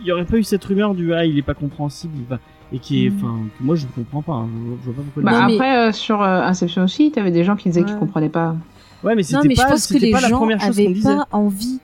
Il 0.00 0.06
y 0.06 0.12
aurait 0.12 0.24
pas 0.24 0.36
eu 0.36 0.42
cette 0.44 0.64
rumeur 0.64 0.94
du 0.94 1.14
ah 1.14 1.24
il 1.24 1.38
est 1.38 1.42
pas 1.42 1.54
compréhensible, 1.54 2.12
il 2.16 2.24
va 2.24 2.38
et 2.72 2.78
qui 2.80 3.06
est, 3.06 3.10
Mm. 3.10 3.16
enfin, 3.16 3.38
moi 3.60 3.76
je 3.76 3.86
ne 3.86 3.90
comprends 3.92 4.22
pas. 4.22 4.32
hein. 4.32 4.48
Je, 4.52 4.80
je 4.80 4.90
vois 4.90 4.94
pas 4.94 5.02
pourquoi. 5.02 5.22
Bah, 5.22 5.46
mais- 5.46 5.54
Après, 5.54 5.78
euh, 5.88 5.92
sur 5.92 6.20
euh, 6.22 6.42
Inception 6.42 6.82
aussi, 6.84 7.10
t'avais 7.12 7.30
des 7.30 7.44
gens 7.44 7.54
qui 7.56 7.68
disaient 7.68 7.84
qu'ils 7.84 7.94
Ouais. 7.94 8.00
comprenaient 8.00 8.28
pas. 8.28 8.56
Ouais, 9.04 9.14
mais 9.14 9.22
non, 9.22 9.22
c'était 9.40 9.48
mais 9.48 9.54
je 9.54 9.60
pas, 9.62 9.68
pense 9.68 9.86
que 9.86 9.94
c'était 9.94 10.06
les 10.06 10.12
pas 10.12 10.20
la 10.20 10.28
gens 10.28 10.38
première 10.38 10.60
chose 10.60 10.68
avaient 10.70 10.86
qu'on 10.86 10.92
disait. 10.92 11.14
pas 11.16 11.28
envie. 11.30 11.78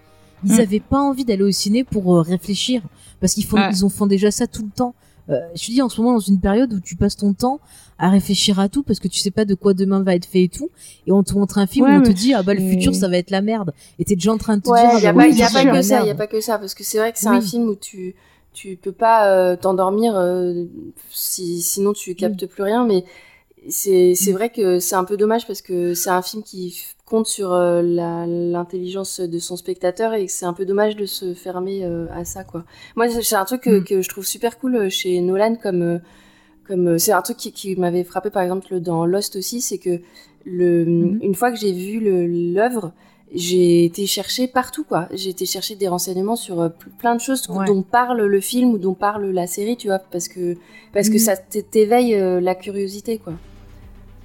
Ils 0.45 0.57
Mm. 0.57 0.61
avaient 0.61 0.81
pas 0.81 0.99
envie 0.99 1.25
d'aller 1.25 1.43
au 1.45 1.51
ciné 1.51 1.85
pour 1.85 2.17
euh, 2.17 2.23
réfléchir 2.23 2.83
parce 3.21 3.35
qu'ils 3.35 3.45
font, 3.45 3.57
Ouais. 3.59 3.69
ils 3.71 3.85
ont 3.85 3.89
font 3.91 4.07
déjà 4.07 4.31
ça 4.31 4.47
tout 4.47 4.63
le 4.65 4.71
temps. 4.71 4.95
Euh, 5.31 5.41
je 5.55 5.67
te 5.67 5.71
dis 5.71 5.81
en 5.83 5.89
ce 5.89 6.01
moment 6.01 6.15
dans 6.15 6.21
une 6.21 6.41
période 6.41 6.73
où 6.73 6.81
tu 6.81 6.97
passes 6.97 7.17
ton 7.17 7.33
temps 7.35 7.61
à 7.99 8.09
réfléchir 8.11 8.59
à 8.59 8.69
tout 8.69 8.83
parce 8.83 8.99
que 8.99 9.09
tu 9.09 9.19
sais 9.19 9.31
pas 9.31 9.45
de 9.45 9.55
quoi 9.55 9.75
demain 9.75 10.03
va 10.03 10.15
être 10.15 10.25
fait 10.27 10.43
et 10.45 10.49
tout 10.49 10.71
et 11.07 11.13
on 11.13 11.23
te 11.23 11.35
montre 11.35 11.59
un 11.59 11.67
film 11.67 11.87
Ouais, 11.87 11.97
où 11.97 12.01
on 12.01 12.03
te 12.03 12.11
dit 12.11 12.35
ah 12.35 12.43
bah 12.43 12.55
le 12.55 12.61
futur 12.61 12.95
ça 12.95 13.09
va 13.09 13.17
être 13.19 13.31
la 13.31 13.43
merde. 13.43 13.73
Et 13.99 14.05
t'es 14.05 14.15
déjà 14.15 14.33
en 14.33 14.39
train 14.39 14.57
de 14.57 14.63
te 14.63 14.69
Ouais, 14.71 14.81
dire 14.81 14.99
il 14.99 15.03
y 15.03 15.07
a 15.07 15.11
ah, 15.11 15.13
pas, 15.13 15.19
bah 15.19 15.25
oui, 15.29 15.35
y 15.37 15.43
a 15.43 15.49
c'est 15.49 15.65
pas 15.65 15.73
que 15.73 15.83
ça, 15.83 16.01
il 16.03 16.07
y 16.07 16.11
a 16.11 16.15
pas 16.15 16.27
que 16.27 16.41
ça, 16.41 16.59
parce 16.59 16.75
que 16.75 16.83
c'est 16.85 16.99
vrai 16.99 17.13
que 17.13 17.19
c'est 17.19 17.29
Oui. 17.29 17.37
un 17.37 17.41
film 17.41 17.69
où 17.69 17.75
tu 17.77 18.15
tu 18.53 18.77
peux 18.77 18.93
pas 18.93 19.29
euh, 19.33 19.57
t'endormir 19.57 20.17
euh, 20.17 20.65
si 21.13 21.63
sinon 21.63 21.93
tu 21.93 22.15
captes 22.17 22.47
plus 22.47 22.63
rien, 22.65 22.85
mais 22.85 23.05
c'est 23.69 24.15
c'est 24.17 24.33
vrai 24.33 24.51
que 24.51 24.81
c'est 24.81 24.97
un 24.97 25.05
peu 25.05 25.17
dommage 25.17 25.47
parce 25.47 25.63
que 25.63 25.95
c'est 25.95 26.11
un 26.11 26.23
film 26.23 26.43
qui 26.43 26.77
compte 27.11 27.27
sur 27.27 27.53
euh, 27.53 27.83
l'intelligence 27.83 29.21
de 29.21 29.39
son 29.39 29.57
spectateur 29.57 30.15
et 30.15 30.27
que 30.27 30.33
c'est 30.33 30.47
un 30.47 30.53
peu 30.53 30.65
dommage 30.65 30.97
de 30.97 31.07
se 31.07 31.35
fermer 31.35 31.85
euh, 31.85 32.07
à 32.15 32.25
ça 32.25 32.45
quoi. 32.45 32.65
Moi 32.97 33.07
c'est 33.09 33.35
un 33.35 33.45
truc 33.45 33.63
que, 33.63 33.81
Mm. 33.81 33.85
que 33.85 34.03
je 34.03 34.09
trouve 34.09 34.27
super 34.27 34.59
cool 34.59 34.77
euh, 34.77 34.89
chez 34.89 35.21
Nolan 35.21 35.57
comme 35.57 36.01
comme 36.67 36.99
c'est 37.01 37.13
un 37.13 37.23
truc 37.23 37.37
qui, 37.37 37.51
qui 37.53 37.75
m'avait 37.77 38.05
frappé 38.05 38.31
par 38.31 38.43
exemple 38.45 38.79
dans 38.81 39.05
Lost 39.05 39.35
aussi, 39.37 39.61
c'est 39.61 39.79
que 39.79 40.01
le 40.45 40.85
Mhm. 40.85 41.19
une 41.23 41.35
fois 41.35 41.51
que 41.51 41.59
j'ai 41.59 41.73
vu 41.73 41.99
l'œuvre, 42.55 42.93
j'ai 43.35 43.85
été 43.85 44.07
chercher 44.07 44.47
partout 44.49 44.85
quoi. 44.85 45.09
J'ai 45.13 45.31
été 45.31 45.47
chercher 45.47 45.75
des 45.75 45.89
renseignements 45.89 46.37
sur 46.37 46.61
euh, 46.61 46.69
ple- 46.69 46.91
plein 46.99 47.15
de 47.17 47.21
choses 47.21 47.43
Ouais. 47.49 47.67
dont 47.67 47.83
parle 47.83 48.23
le 48.25 48.41
film 48.41 48.71
ou 48.75 48.79
dont 48.79 48.95
parle 48.95 49.27
la 49.31 49.47
série, 49.49 49.77
tu 49.77 49.89
vois, 49.89 49.99
parce 49.99 50.29
que 50.29 50.57
parce 50.93 51.09
que 51.09 51.15
Mhm. 51.15 51.19
ça 51.29 51.37
t'éveille 51.37 52.15
euh, 52.15 52.41
la 52.41 52.55
curiosité 52.55 53.19
quoi. 53.19 53.35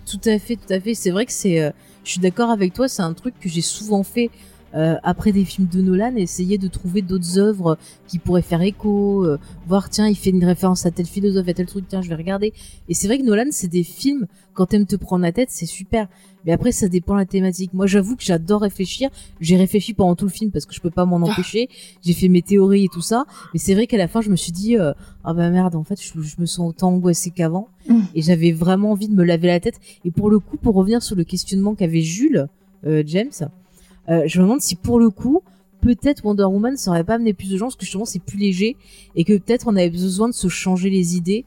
Tout 0.10 0.22
à 0.26 0.38
fait, 0.38 0.56
tout 0.56 0.72
à 0.72 0.80
fait. 0.80 0.94
C'est 0.94 1.10
vrai 1.12 1.26
que 1.26 1.32
c'est. 1.32 1.60
euh, 1.62 1.72
je 2.06 2.12
suis 2.12 2.22
d'accord 2.22 2.50
avec 2.50 2.74
toi. 2.74 2.88
C'est 2.88 3.02
un 3.02 3.14
truc 3.14 3.38
que 3.40 3.50
j'ai 3.50 3.62
souvent 3.62 4.04
fait 4.04 4.30
euh, 4.76 4.96
après 5.04 5.32
des 5.32 5.46
films 5.46 5.68
de 5.68 5.82
Nolan, 5.82 6.16
essayer 6.16 6.58
de 6.58 6.68
trouver 6.68 7.02
d'autres 7.02 7.38
œuvres 7.40 7.78
qui 8.08 8.20
pourraient 8.20 8.42
faire 8.42 8.62
écho, 8.62 9.24
euh, 9.26 9.38
voir 9.68 9.90
tiens 9.90 10.08
il 10.08 10.16
fait 10.16 10.30
une 10.32 10.44
référence 10.44 10.86
à 10.86 10.92
tel 10.92 11.06
philosophe, 11.06 11.48
à 11.48 11.54
tel 11.54 11.66
truc, 11.66 11.86
tiens 11.88 12.02
je 12.02 12.10
vais 12.10 12.16
regarder. 12.16 12.54
Et 12.90 12.94
c'est 12.94 13.08
vrai 13.08 13.18
que 13.18 13.24
Nolan 13.24 13.46
c'est 13.52 13.68
des 13.68 13.84
films 13.84 14.28
quand 14.54 14.68
t'aimes 14.68 14.86
te 14.86 14.96
prendre 14.96 15.24
la 15.24 15.32
tête 15.32 15.50
c'est 15.52 15.66
super. 15.66 16.08
Mais 16.46 16.52
après 16.52 16.72
ça 16.72 16.88
dépend 16.88 17.14
de 17.14 17.20
la 17.20 17.26
thématique. 17.26 17.74
Moi 17.74 17.88
j'avoue 17.88 18.16
que 18.16 18.24
j'adore 18.24 18.62
réfléchir. 18.62 19.10
J'ai 19.42 19.58
réfléchi 19.58 19.94
pendant 19.94 20.16
tout 20.16 20.26
le 20.26 20.32
film 20.32 20.52
parce 20.52 20.66
que 20.66 20.76
je 20.76 20.82
peux 20.82 20.92
pas 20.92 21.06
m'en 21.06 21.18
empêcher. 21.18 21.70
J'ai 22.04 22.14
fait 22.14 22.28
mes 22.28 22.42
théories 22.42 22.86
et 22.86 22.90
tout 22.90 23.02
ça. 23.02 23.26
Mais 23.54 23.60
c'est 23.60 23.74
vrai 23.74 23.88
qu'à 23.88 23.98
la 23.98 24.08
fin 24.08 24.22
je 24.22 24.30
me 24.30 24.36
suis 24.36 24.52
dit 24.52 24.78
euh, 24.78 24.94
ah 25.24 25.34
bah 25.34 25.50
merde 25.50 25.76
en 25.76 25.84
fait 25.84 26.00
je, 26.02 26.22
je 26.22 26.36
me 26.40 26.46
sens 26.46 26.70
autant 26.70 26.90
angoissée 26.90 27.32
qu'avant 27.32 27.70
Mm. 27.88 28.00
et 28.16 28.22
j'avais 28.22 28.52
vraiment 28.52 28.92
envie 28.92 29.08
de 29.08 29.16
me 29.16 29.24
laver 29.24 29.48
la 29.48 29.60
tête. 29.60 29.80
Et 30.04 30.12
pour 30.12 30.30
le 30.30 30.40
coup, 30.40 30.58
pour 30.58 30.76
revenir 30.76 31.02
sur 31.04 31.16
le 31.16 31.24
questionnement 31.24 31.76
qu'avait 31.76 32.02
Jules, 32.02 32.48
euh, 32.86 33.04
James, 33.06 33.32
euh, 34.10 34.24
je 34.28 34.40
me 34.40 34.44
demande 34.44 34.62
si 34.62 34.76
pour 34.76 35.00
le 35.00 35.10
coup, 35.10 35.42
peut-être 35.82 36.24
Wonder 36.26 36.44
Woman 36.44 36.78
ça 36.78 36.92
aurait 36.92 37.04
pas 37.04 37.16
amené 37.16 37.34
plus 37.34 37.50
de 37.50 37.58
gens, 37.58 37.66
parce 37.66 37.76
que 37.76 37.86
justement 37.86 38.06
c'est 38.06 38.20
plus 38.24 38.38
léger, 38.38 38.76
et 39.16 39.24
que 39.24 39.34
peut-être 39.38 39.68
on 39.68 39.76
avait 39.76 39.90
besoin 39.90 40.28
de 40.30 40.34
se 40.34 40.48
changer 40.48 40.90
les 40.90 41.16
idées 41.16 41.46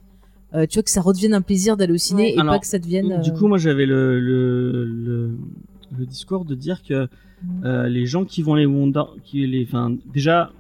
euh, 0.55 0.67
tu 0.67 0.79
vois 0.79 0.83
que 0.83 0.91
ça 0.91 1.03
redevienne 1.03 1.35
un 1.35 1.43
plaisir 1.43 1.77
Ouais. 1.77 2.33
et 2.35 2.39
Alors, 2.39 2.55
pas 2.55 2.59
que 2.59 2.67
ça 2.67 2.79
devienne. 2.79 3.21
Du 3.21 3.31
euh, 3.31 3.35
coup, 3.35 3.49
moi, 3.49 3.59
j'avais 3.59 3.85
le, 3.85 4.19
le, 4.19 4.85
le, 4.87 5.31
le 5.99 6.07
discours 6.07 6.47
de 6.47 6.55
dire 6.55 6.83
que 6.83 7.07
euh, 7.65 7.87
les 7.89 8.07
gens 8.07 8.25
qui 8.25 8.43
vont 8.43 8.55
les 8.55 8.67
Wonder, 8.67 9.03
qui 9.25 9.47
les, 9.47 9.65
enfin, 9.65 9.95
déjà, 10.13 10.51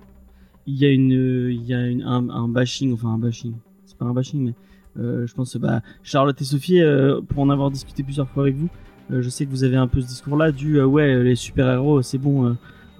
il 0.67 0.77
y 0.77 0.85
a 0.85 0.91
une, 0.91 1.49
il 1.51 1.65
y 1.65 1.73
a 1.73 1.87
une, 1.87 2.03
un, 2.03 2.29
un 2.29 2.49
bashing, 2.49 2.93
enfin 2.93 3.09
un 3.15 3.19
bashing, 3.19 3.55
c'est 3.87 3.97
pas 3.97 4.05
un 4.05 4.13
bashing, 4.13 4.45
mais 4.45 4.55
euh, 5.03 5.27
je 5.27 5.35
pense, 5.35 5.57
bah, 5.57 5.81
Charlotte 6.03 6.41
et 6.41 6.45
Sophie, 6.45 6.81
euh, 6.81 7.21
pour 7.23 7.43
en 7.43 7.49
avoir 7.49 7.71
discuté 7.71 8.03
plusieurs 8.03 8.29
fois 8.29 8.43
avec 8.43 8.57
vous, 8.57 8.69
je 9.11 9.29
sais 9.29 9.45
que 9.47 9.51
vous 9.51 9.65
avez 9.65 9.77
un 9.77 9.87
peu 9.89 10.01
ce 10.01 10.07
discours-là 10.07 10.53
du, 10.53 10.77
euh, 10.79 10.87
ouais, 10.87 11.23
les 11.23 11.35
super-héros, 11.37 12.03
c'est 12.03 12.19
bon, 12.19 12.47
euh, 12.47 12.53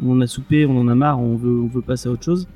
on 0.03 0.13
en 0.13 0.21
a 0.21 0.27
soupé, 0.27 0.65
on 0.67 0.79
en 0.79 0.89
a 0.89 0.95
marre, 0.95 1.21
on 1.21 1.37
veut, 1.37 1.61
on 1.61 1.67
veut 1.67 1.83
passer 1.83 2.09
à 2.09 2.13
autre 2.13 2.25
chose. 2.25 2.47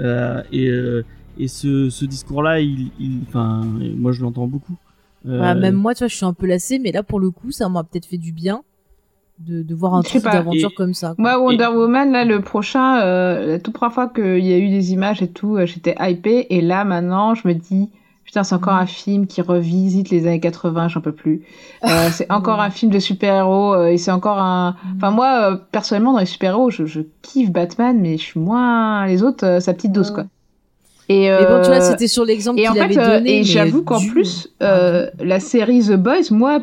Euh, 0.00 0.42
et 0.52 0.68
euh, 0.68 1.04
et 1.36 1.48
ce, 1.48 1.90
ce 1.90 2.04
discours-là, 2.04 2.60
il, 2.60 2.90
il, 3.00 3.20
enfin, 3.26 3.62
moi, 3.96 4.12
je 4.12 4.22
l'entends 4.22 4.46
beaucoup. 4.46 4.76
Euh, 5.26 5.54
même 5.54 5.74
moi, 5.74 5.92
tu 5.94 6.00
vois, 6.00 6.08
je 6.08 6.14
suis 6.14 6.24
un 6.26 6.32
peu 6.32 6.46
lassée, 6.46 6.78
mais 6.78 6.92
là, 6.92 7.02
pour 7.02 7.18
le 7.18 7.30
coup, 7.30 7.50
ça 7.50 7.68
m'a 7.68 7.82
peut-être 7.82 8.06
fait 8.06 8.18
du 8.18 8.30
bien 8.30 8.62
de, 9.40 9.62
de 9.62 9.74
voir 9.74 9.94
un 9.96 10.02
truc 10.02 10.22
d'aventure 10.22 10.70
Et- 10.70 10.74
comme 10.74 10.94
ça. 10.94 11.14
quoi. 11.16 11.16
Moi, 11.18 11.40
Wonder 11.42 11.66
Woman, 11.74 12.12
là, 12.12 12.24
le 12.24 12.40
prochain, 12.40 13.00
euh, 13.00 13.46
la 13.48 13.58
toute 13.58 13.74
première 13.74 13.92
fois 13.92 14.08
qu'il 14.08 14.44
y 14.44 14.52
a 14.52 14.58
eu 14.58 14.68
des 14.68 14.92
images 14.92 15.22
et 15.22 15.28
tout, 15.28 15.56
euh, 15.56 15.66
j'étais 15.66 15.96
hypée. 15.98 16.46
Et 16.50 16.60
là, 16.60 16.84
maintenant, 16.84 17.34
je 17.34 17.48
me 17.48 17.54
dis, 17.54 17.90
putain, 18.24 18.42
c'est 18.44 18.54
encore 18.54 18.74
un 18.74 18.86
film 18.86 19.26
qui 19.26 19.40
revisite 19.42 20.10
les 20.10 20.26
années 20.26 20.40
80, 20.40 20.88
j'en 20.88 21.00
peux 21.00 21.12
plus. 21.12 21.42
Euh, 21.84 22.08
c'est 22.12 22.30
encore 22.32 22.60
un 22.60 22.70
film 22.70 22.90
de 22.90 22.98
super-héros 22.98 23.74
euh, 23.74 23.86
et 23.88 23.98
c'est 23.98 24.10
encore 24.10 24.38
un. 24.38 24.76
Enfin, 24.96 25.10
moi, 25.10 25.52
euh, 25.52 25.56
personnellement, 25.72 26.12
dans 26.14 26.18
les 26.20 26.26
super-héros, 26.26 26.70
je, 26.70 26.86
je 26.86 27.00
kiffe 27.22 27.50
Batman, 27.50 27.98
mais 28.00 28.16
je 28.18 28.22
suis 28.22 28.40
moins 28.40 29.06
les 29.06 29.22
autres, 29.22 29.58
sa 29.60 29.72
petite 29.74 29.92
dose, 29.92 30.10
quoi. 30.10 30.24
Et, 31.10 31.28
Mais 31.28 31.44
bon, 31.46 31.60
tu 31.62 31.68
vois, 31.68 31.80
c'était 31.82 32.08
sur 32.08 32.24
l'exemple 32.24 32.58
qu'il 32.58 32.80
avait 32.80 32.94
donné. 32.94 33.40
et 33.40 33.44
j'avoue 33.44 33.82
qu'en 33.82 33.98
du- 34.00 34.10
plus, 34.10 34.48
la 34.60 35.38
série 35.40 35.80
The 35.82 35.92
Boys, 35.96 36.30
moi, 36.30 36.60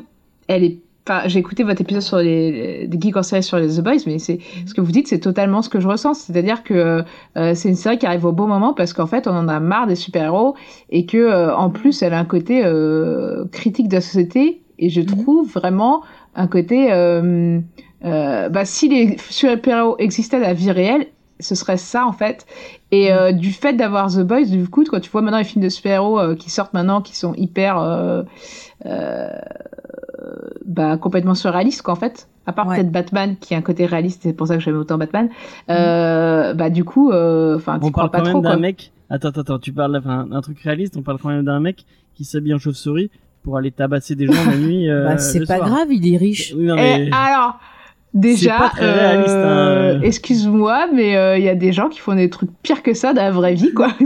elle 0.48 0.64
est. 0.64 0.78
Enfin, 1.08 1.28
j'ai 1.28 1.40
écouté 1.40 1.64
votre 1.64 1.82
épisode 1.82 2.04
sur 2.04 2.18
les 2.18 2.88
des 2.88 3.00
geeks 3.02 3.18
en 3.18 3.24
série 3.24 3.42
sur 3.42 3.58
les 3.58 3.78
The 3.78 3.82
Boys, 3.82 4.04
mais 4.06 4.20
c'est 4.20 4.38
ce 4.68 4.74
que 4.76 4.82
vous 4.82 4.92
dites, 4.92 5.08
c'est 5.08 5.20
totalement 5.20 5.62
ce 5.64 5.70
que 5.70 5.80
je 5.80 5.88
ressens. 5.88 6.14
C'est-à-dire 6.14 6.64
que 6.64 7.04
euh, 7.38 7.54
c'est 7.56 7.70
une 7.70 7.76
série 7.76 7.98
qui 7.98 8.06
arrive 8.06 8.26
au 8.26 8.32
bon 8.32 8.46
moment 8.48 8.74
parce 8.74 8.94
qu'en 8.94 9.08
fait, 9.08 9.28
on 9.28 9.32
en 9.36 9.48
a 9.48 9.60
marre 9.60 9.88
des 9.88 9.96
super-héros 9.96 10.56
et 10.92 11.06
que 11.08 11.18
euh, 11.18 11.56
en 11.56 11.72
plus, 11.72 12.04
elle 12.04 12.14
a 12.14 12.20
un 12.20 12.26
côté 12.26 12.62
euh, 12.64 13.46
critique 13.52 13.88
de 13.88 13.96
la 13.96 14.02
société. 14.02 14.62
Et 14.78 14.90
je 14.90 15.02
Mhm. 15.02 15.06
trouve 15.08 15.48
vraiment 15.52 16.02
un 16.36 16.48
côté. 16.48 16.92
Euh, 16.92 17.60
euh, 18.06 18.50
bah, 18.50 18.66
si 18.66 18.88
les 18.90 19.18
super-héros 19.30 19.96
existaient 20.00 20.38
à 20.38 20.40
la 20.40 20.54
vie 20.54 20.72
réelle, 20.72 21.08
ce 21.40 21.56
serait 21.56 21.78
ça 21.78 22.06
en 22.06 22.14
fait. 22.14 22.46
Et 22.92 23.12
euh, 23.12 23.32
du 23.32 23.52
fait 23.52 23.74
d'avoir 23.74 24.12
The 24.12 24.20
Boys, 24.22 24.46
du 24.46 24.68
coup, 24.68 24.84
quand 24.84 25.00
tu 25.00 25.10
vois 25.10 25.22
maintenant 25.22 25.40
les 25.40 25.44
films 25.44 25.64
de 25.64 25.70
super-héros 25.70 26.20
euh, 26.20 26.36
qui 26.36 26.50
sortent 26.52 26.74
maintenant, 26.74 27.02
qui 27.02 27.16
sont 27.16 27.34
hyper 27.36 27.80
euh, 27.80 28.24
euh, 28.86 29.30
bah, 30.66 30.98
complètement 30.98 31.36
surréalistes, 31.36 31.82
qu'en 31.82 31.96
fait, 31.96 32.28
à 32.46 32.54
part 32.54 32.68
Ouais. 32.68 32.78
peut-être 32.78 32.92
Batman 32.92 33.36
qui 33.40 33.54
a 33.54 33.58
un 33.58 33.62
côté 33.62 33.86
réaliste, 33.86 34.22
c'est 34.24 34.34
pour 34.34 34.48
ça 34.48 34.56
que 34.56 34.62
j'aime 34.62 34.78
autant 34.78 34.98
Batman. 34.98 35.30
Euh, 35.70 36.54
bah 36.54 36.70
du 36.70 36.84
coup, 36.84 37.12
euh, 37.12 37.56
enfin, 37.58 37.80
tu 37.80 37.86
on 37.88 37.92
parle 37.92 38.10
pas 38.12 38.20
quand 38.20 38.24
même 38.26 38.34
trop 38.34 38.42
d'un 38.42 38.58
mec. 38.58 38.92
Attends, 39.10 39.30
attends, 39.30 39.60
tu 39.60 39.74
parles 39.74 40.02
d'un 40.02 40.42
truc 40.42 40.60
réaliste. 40.62 40.96
On 40.98 41.02
parle 41.02 41.18
quand 41.20 41.30
même 41.30 41.44
d'un 41.46 41.60
mec 41.60 41.86
qui 42.16 42.24
s'habille 42.24 42.54
en 42.54 42.60
chauve-souris 42.60 43.10
pour 43.44 43.58
aller 43.58 43.72
tabasser 43.72 44.16
des 44.16 44.28
gens 44.28 44.34
la 44.46 44.56
nuit. 44.58 44.90
euh, 44.90 45.06
Bah, 45.08 45.18
c'est 45.18 45.46
pas 45.46 45.58
soir. 45.58 45.70
grave, 45.70 45.88
il 45.92 46.14
est 46.14 46.18
riche. 46.18 46.54
Oui, 46.56 46.66
non, 46.66 46.76
Eh, 46.78 47.06
mais... 47.06 47.10
alors, 47.12 47.60
C'est 48.14 48.20
déjà, 48.20 48.72
euh, 48.82 49.98
hein. 49.98 50.02
excuse-moi, 50.04 50.88
mais 50.94 51.16
euh, 51.18 51.38
il 51.38 51.44
y 51.44 51.50
a 51.50 51.56
des 51.56 51.74
gens 51.74 51.90
qui 51.90 52.00
font 52.00 52.16
des 52.16 52.30
trucs 52.30 52.52
pires 52.64 52.84
que 52.84 52.94
ça 52.94 53.14
dans 53.14 53.22
la 53.24 53.32
vraie 53.32 53.54
vie, 53.56 53.74
quoi. 53.74 53.90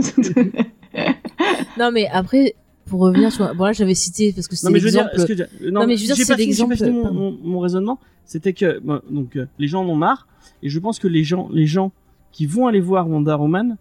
Non, 1.78 1.90
mais 1.92 2.08
après, 2.12 2.54
pour 2.86 3.00
revenir 3.00 3.30
sur. 3.32 3.54
Bon, 3.54 3.64
là, 3.64 3.72
j'avais 3.72 3.94
cité 3.94 4.32
parce 4.32 4.48
que 4.48 4.56
c'est 4.56 4.66
Non 4.66 4.72
mais 4.72 4.80
je 4.80 4.84
veux 4.86 4.90
dire, 4.90 5.08
l'exemple. 5.12 5.28
ce 5.38 5.42
que 5.42 5.70
non, 5.70 5.80
Non, 5.80 5.86
mais 5.86 5.96
je 5.96 6.02
veux 6.02 6.06
dire, 6.06 6.16
j'ai 6.16 6.24
c'est 6.24 6.36
l'exemple- 6.36 6.76
mon, 6.90 7.12
mon- 7.12 7.38
mon 7.42 7.58
raisonnement. 7.60 7.98
C'était 8.24 8.52
que 8.52 8.78
bon, 8.80 9.00
donc 9.10 9.36
euh, 9.36 9.46
les 9.58 9.68
gens 9.68 9.82
en 9.84 9.88
ont 9.88 9.96
marre 9.96 10.26
et 10.62 10.68
je 10.68 10.78
pense 10.78 10.98
que 10.98 11.06
les 11.08 11.22
gens, 11.24 11.48
les 11.52 11.66
gens 11.66 11.92
qui 12.32 12.46
vont 12.46 12.66
aller 12.66 12.80
voir 12.80 13.08
Wonder 13.08 13.36
Woman, 13.38 13.76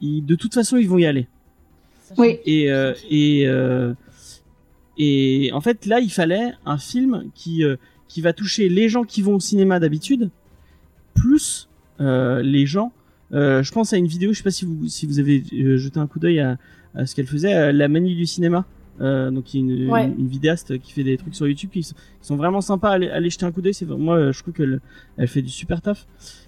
ils, 0.00 0.22
de 0.24 0.34
toute 0.34 0.54
façon 0.54 0.76
ils 0.76 0.88
vont 0.88 0.98
y 0.98 1.06
aller. 1.06 1.26
oui. 2.18 2.38
Et 2.46 2.70
euh, 2.70 2.94
et 3.10 3.46
euh, 3.46 3.92
et 4.98 5.50
en 5.52 5.60
fait 5.60 5.86
là 5.86 6.00
il 6.00 6.10
fallait 6.10 6.52
un 6.64 6.78
film 6.78 7.24
qui 7.34 7.64
euh, 7.64 7.76
qui 8.08 8.20
va 8.20 8.32
toucher 8.32 8.68
les 8.68 8.88
gens 8.88 9.02
qui 9.04 9.20
vont 9.22 9.34
au 9.34 9.40
cinéma 9.40 9.78
d'habitude, 9.80 10.30
plus 11.14 11.68
euh, 12.00 12.42
les 12.42 12.66
gens. 12.66 12.92
euh, 13.32 13.62
je 13.62 13.72
pense 13.72 13.92
à 13.92 13.96
une 13.96 14.06
vidéo, 14.06 14.32
je 14.32 14.38
sais 14.38 14.44
pas 14.44 14.50
si 14.50 14.64
vous 14.64 14.86
si 14.88 15.06
vous 15.06 15.18
avez 15.18 15.42
jeté 15.76 15.98
un 15.98 16.06
coup 16.06 16.18
d'œil 16.18 16.40
à 16.40 16.56
ce 17.04 17.14
qu'elle 17.14 17.26
faisait, 17.26 17.54
euh, 17.54 17.72
la 17.72 17.88
manie 17.88 18.14
du 18.14 18.24
cinéma. 18.26 18.64
Euh, 19.02 19.30
donc 19.30 19.52
il 19.52 19.60
y 19.60 19.60
a 19.60 19.74
une, 19.84 19.90
Ouais. 19.90 20.04
une, 20.06 20.20
une 20.20 20.26
vidéaste 20.28 20.78
qui 20.78 20.90
fait 20.92 21.04
des 21.04 21.18
trucs 21.18 21.34
sur 21.34 21.46
YouTube 21.46 21.68
qui 21.70 21.82
sont, 21.82 21.94
qui 21.94 22.26
sont 22.26 22.36
vraiment 22.36 22.62
sympas. 22.62 22.88
Allez, 22.92 23.10
allez 23.10 23.28
jeter 23.28 23.44
un 23.44 23.52
coup 23.52 23.60
d'œil. 23.60 23.74
C'est 23.74 23.84
moi 23.86 24.16
euh, 24.16 24.32
je 24.32 24.40
trouve 24.42 24.54
qu'elle 24.54 24.80
elle 25.18 25.28
fait 25.28 25.42
du 25.42 25.50
super 25.50 25.82
taf. 25.82 26.06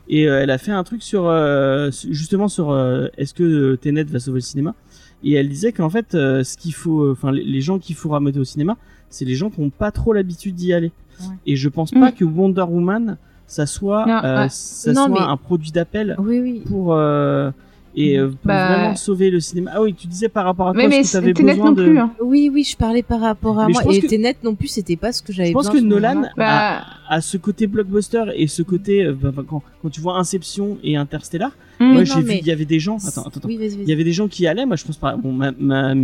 Et 0.08 0.26
euh, 0.26 0.40
elle 0.40 0.50
a 0.50 0.56
fait 0.56 0.72
un 0.72 0.82
truc 0.82 1.02
sur 1.02 1.26
euh, 1.26 1.90
su- 1.90 2.14
justement 2.14 2.48
sur 2.48 2.70
euh, 2.70 3.08
est-ce 3.18 3.34
que 3.34 3.42
euh, 3.42 3.76
Tenet 3.76 4.04
va 4.04 4.18
sauver 4.18 4.36
le 4.38 4.40
cinéma? 4.42 4.74
Et 5.22 5.34
elle 5.34 5.48
disait 5.50 5.72
qu'en 5.72 5.90
fait 5.90 6.14
euh, 6.14 6.42
ce 6.42 6.56
qu'il 6.56 6.72
faut, 6.72 7.10
enfin 7.10 7.32
les, 7.32 7.44
les 7.44 7.60
gens 7.60 7.78
qu'il 7.78 7.96
faut 7.96 8.08
ramener 8.08 8.38
au 8.38 8.44
cinéma, 8.44 8.78
c'est 9.10 9.26
les 9.26 9.34
gens 9.34 9.50
qui 9.50 9.60
n'ont 9.60 9.68
pas 9.70 9.90
trop 9.90 10.14
l'habitude 10.14 10.54
d'y 10.54 10.72
aller. 10.72 10.92
Ouais. 11.20 11.26
Et 11.46 11.56
je 11.56 11.68
pense 11.68 11.90
pas 11.90 12.12
que 12.12 12.24
Wonder 12.24 12.62
Woman 12.62 13.18
ça 13.46 13.66
soit 13.66 14.06
Non, 14.06 14.20
euh, 14.24 14.42
ouais. 14.44 14.48
ça 14.50 14.92
Non, 14.94 15.06
soit 15.06 15.20
mais- 15.20 15.26
un 15.32 15.36
produit 15.36 15.70
d'appel 15.72 16.16
Oui, 16.18 16.38
oui. 16.40 16.62
pour 16.66 16.94
euh, 16.94 17.50
et 17.96 18.18
euh, 18.18 18.28
pour 18.28 18.36
Bah- 18.44 18.68
vraiment 18.74 18.96
sauver 18.96 19.30
le 19.30 19.40
cinéma. 19.40 19.72
Ah 19.74 19.82
oui, 19.82 19.94
tu 19.94 20.06
disais 20.06 20.28
par 20.28 20.44
rapport 20.44 20.68
à 20.68 20.72
quoi 20.72 20.82
mais 20.82 20.88
mais 20.88 21.02
que 21.02 21.18
net 21.42 21.56
besoin 21.56 21.66
non 21.66 21.72
de 21.72 21.84
plus. 21.84 21.98
Hein. 21.98 22.10
Oui, 22.22 22.50
oui, 22.52 22.62
je 22.64 22.76
parlais 22.76 23.02
par 23.02 23.20
rapport 23.20 23.58
à 23.58 23.66
Mais 23.66 23.72
moi. 23.72 23.82
Et 23.92 24.00
que- 24.00 24.06
Tenet 24.06 24.36
non 24.44 24.54
plus, 24.54 24.68
c'était 24.68 24.96
pas 24.96 25.12
ce 25.12 25.22
que 25.22 25.32
j'avais 25.32 25.48
Je 25.48 25.52
pense 25.54 25.68
que 25.68 25.74
besoin 25.80 25.88
à 25.88 26.12
ce 26.12 26.16
Nolan. 26.16 26.28
Bah- 26.36 26.78
a, 27.08 27.14
a 27.14 27.20
ce 27.20 27.36
côté 27.38 27.66
blockbuster 27.66 28.24
et 28.36 28.46
ce 28.46 28.62
côté 28.62 29.04
euh, 29.04 29.14
bah, 29.20 29.30
bah, 29.34 29.42
quand, 29.48 29.62
quand 29.82 29.88
tu 29.90 30.00
vois 30.00 30.16
Inception 30.18 30.78
et 30.84 30.96
Interstellar, 30.96 31.50
Mm. 31.80 31.92
moi 31.92 32.04
j'ai 32.04 32.20
vu 32.20 32.26
mais- 32.26 32.38
il 32.40 32.46
y 32.46 32.50
avait 32.52 32.64
des 32.64 32.78
gens. 32.80 32.96
Attends, 32.98 33.22
attends, 33.22 33.30
attends. 33.38 33.48
Oui. 33.48 33.58
Il 33.60 33.88
y 33.88 33.92
avait 33.92 34.04
des 34.04 34.12
gens 34.12 34.28
qui 34.28 34.46
allaient. 34.46 34.66
Moi 34.66 34.76
je 34.76 34.84
pense 34.84 34.96
pas. 34.96 35.16
Bon, 35.16 35.32
ma, 35.32 35.52
ma- 35.58 35.94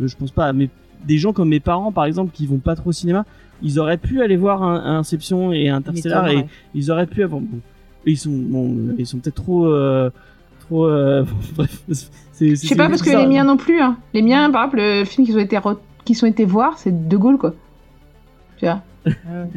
je 0.00 0.16
pense 0.16 0.30
pas. 0.30 0.52
Mais 0.52 0.68
des 1.06 1.18
gens 1.18 1.32
comme 1.32 1.48
mes 1.48 1.60
parents 1.60 1.90
par 1.92 2.04
exemple 2.04 2.30
qui 2.32 2.46
vont 2.46 2.58
pas 2.58 2.76
trop 2.76 2.90
au 2.90 2.92
cinéma, 2.92 3.24
ils 3.62 3.78
auraient 3.78 3.96
pu 3.98 4.22
aller 4.22 4.36
voir 4.36 4.62
un, 4.62 4.76
un 4.84 4.98
Inception 4.98 5.52
et 5.52 5.68
Interstellar 5.68 6.28
et 6.28 6.46
ils 6.74 6.90
auraient 6.90 7.06
pu 7.06 7.22
avoir. 7.22 7.40
Bon, 7.40 7.58
ils 8.06 8.18
sont 8.18 8.30
bon, 8.30 8.94
ils 8.98 9.06
sont 9.06 9.18
peut-être 9.18 9.36
trop 9.42 9.66
euh, 9.66 10.10
trop. 10.72 10.86
euh, 10.86 11.24
bref, 11.56 11.82
c'est. 12.32 12.50
Je 12.50 12.54
sais 12.56 12.76
pas 12.76 12.88
parce 12.88 13.02
que 13.02 13.10
les 13.10 13.26
miens 13.26 13.44
non 13.44 13.56
plus. 13.56 13.80
Hein. 13.80 13.96
Les 14.14 14.22
miens, 14.22 14.50
par 14.50 14.64
exemple, 14.64 14.78
le 14.78 15.04
film 15.04 15.26
qu'ils 15.26 15.36
ont 15.36 15.40
été 15.40 15.56
re- 15.56 15.78
qu'ils 16.04 16.16
sont 16.16 16.26
été 16.26 16.44
voir, 16.44 16.78
c'est 16.78 17.08
De 17.08 17.16
Gaulle 17.16 17.38
quoi. 17.38 17.54
Tu 18.58 18.66
vois. 18.66 18.82
Non, 19.04 19.48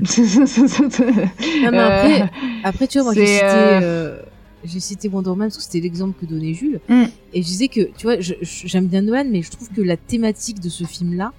mais 1.71 1.79
après, 1.79 2.21
Euh, 2.21 2.25
après, 2.63 2.87
tu 2.87 2.97
vois, 2.99 3.05
moi, 3.05 3.13
j'ai 3.13 3.25
cité, 3.27 3.43
euh, 3.45 3.79
euh, 3.81 4.19
j'ai 4.63 4.79
cité 4.79 5.07
Wonder 5.09 5.29
Woman 5.29 5.47
parce 5.49 5.57
que 5.57 5.63
c'était 5.63 5.79
l'exemple 5.79 6.19
que 6.19 6.25
donnait 6.25 6.53
Jules. 6.53 6.79
Mm. 6.89 7.03
Et 7.33 7.41
je 7.41 7.47
disais 7.47 7.67
que, 7.67 7.81
tu 7.97 8.07
vois, 8.07 8.15
j'aime 8.19 8.87
bien 8.87 9.01
Nolan, 9.01 9.25
mais 9.29 9.41
je 9.41 9.51
trouve 9.51 9.69
que 9.69 9.81
la 9.81 9.97
thématique 9.97 10.59
de 10.59 10.69
ce 10.69 10.83
film-là 10.83 11.31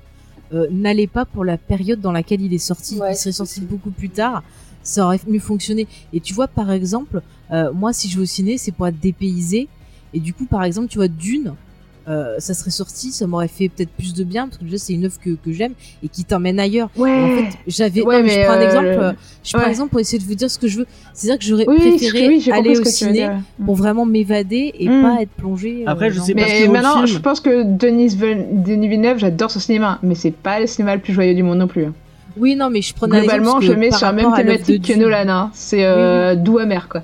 euh, 0.54 0.66
n'allait 0.70 1.08
pas 1.08 1.24
pour 1.24 1.44
la 1.44 1.58
période 1.58 2.00
dans 2.00 2.12
laquelle 2.12 2.40
il 2.42 2.54
est 2.54 2.58
sorti. 2.58 2.98
Ouais, 3.00 3.12
il 3.12 3.16
serait 3.16 3.32
sorti 3.32 3.60
beaucoup 3.60 3.90
plus 3.90 4.10
tard. 4.10 4.42
Ça 4.86 5.04
aurait 5.04 5.18
mieux 5.26 5.40
fonctionné. 5.40 5.88
Et 6.12 6.20
tu 6.20 6.32
vois, 6.32 6.46
par 6.46 6.70
exemple, 6.70 7.20
euh, 7.52 7.72
moi, 7.72 7.92
si 7.92 8.08
je 8.08 8.16
vais 8.16 8.22
au 8.22 8.26
ciné, 8.26 8.56
c'est 8.56 8.70
pour 8.72 8.86
être 8.86 9.00
dépaysé. 9.00 9.66
Et 10.14 10.20
du 10.20 10.32
coup, 10.32 10.44
par 10.46 10.62
exemple, 10.62 10.86
tu 10.88 10.98
vois, 10.98 11.08
Dune, 11.08 11.54
euh, 12.08 12.36
ça 12.38 12.54
serait 12.54 12.70
sorti, 12.70 13.10
ça 13.10 13.26
m'aurait 13.26 13.48
fait 13.48 13.68
peut-être 13.68 13.90
plus 13.90 14.14
de 14.14 14.22
bien, 14.22 14.46
parce 14.46 14.58
que 14.58 14.64
déjà, 14.64 14.78
c'est 14.78 14.92
une 14.92 15.06
œuvre 15.06 15.18
que, 15.20 15.30
que 15.30 15.50
j'aime 15.50 15.72
et 16.04 16.08
qui 16.08 16.24
t'emmène 16.24 16.60
ailleurs. 16.60 16.88
Et 16.96 17.00
en 17.00 17.02
Ouais. 17.02 17.42
fait, 17.50 17.58
j'avais. 17.66 18.02
Ouais, 18.02 18.18
non, 18.18 18.22
mais 18.22 18.30
je 18.42 18.44
prends 18.44 18.52
un 18.54 18.60
euh, 18.60 18.64
exemple. 18.64 18.84
le- 18.86 19.02
euh, 19.02 19.12
Je 19.42 19.50
prends 19.52 19.58
un 19.60 19.64
ouais. 19.64 19.70
exemple 19.70 19.90
pour 19.90 19.98
essayer 19.98 20.18
de 20.20 20.24
vous 20.24 20.36
dire 20.36 20.48
ce 20.48 20.58
que 20.58 20.68
je 20.68 20.78
veux. 20.78 20.86
C'est-à-dire 21.12 21.38
que 21.40 21.44
j'aurais 21.44 21.68
Oui, 21.68 21.78
préféré 21.80 22.28
oui, 22.28 22.48
aller 22.52 22.78
au 22.78 22.84
ciné 22.84 23.12
dire. 23.12 23.40
pour 23.64 23.74
vraiment 23.74 24.06
m'évader 24.06 24.72
et 24.78 24.88
Mm. 24.88 25.02
pas 25.02 25.22
être 25.22 25.30
plongé. 25.30 25.82
euh, 25.84 25.90
Après, 25.90 26.10
je 26.12 26.18
dans- 26.20 26.24
sais 26.24 26.34
pas 26.36 26.42
Mais 26.46 26.68
maintenant, 26.68 26.94
film. 27.04 27.06
je 27.08 27.18
pense 27.18 27.40
que 27.40 27.64
Denis, 27.64 28.14
Villeneuve, 28.88 29.18
j'adore 29.18 29.50
ce 29.50 29.58
cinéma, 29.58 29.98
mais 30.04 30.14
c'est 30.14 30.30
pas 30.30 30.60
le 30.60 30.68
cinéma 30.68 30.94
le 30.94 31.02
plus 31.02 31.12
joyeux 31.12 31.34
du 31.34 31.42
monde 31.42 31.58
non 31.58 31.66
plus. 31.66 31.86
Oui, 32.36 32.54
non, 32.56 32.70
mais 32.70 32.82
je 32.82 32.94
prenais 32.94 33.20
Globalement, 33.20 33.60
je 33.60 33.72
mets 33.72 33.90
sur 33.90 34.06
la 34.06 34.12
même 34.12 34.32
thématique 34.34 34.86
que. 34.86 34.98
Nolan. 34.98 35.28
Hein. 35.28 35.50
C'est 35.54 35.84
euh, 35.84 36.34
doux 36.36 36.58
amer 36.58 36.88
quoi. 36.88 37.02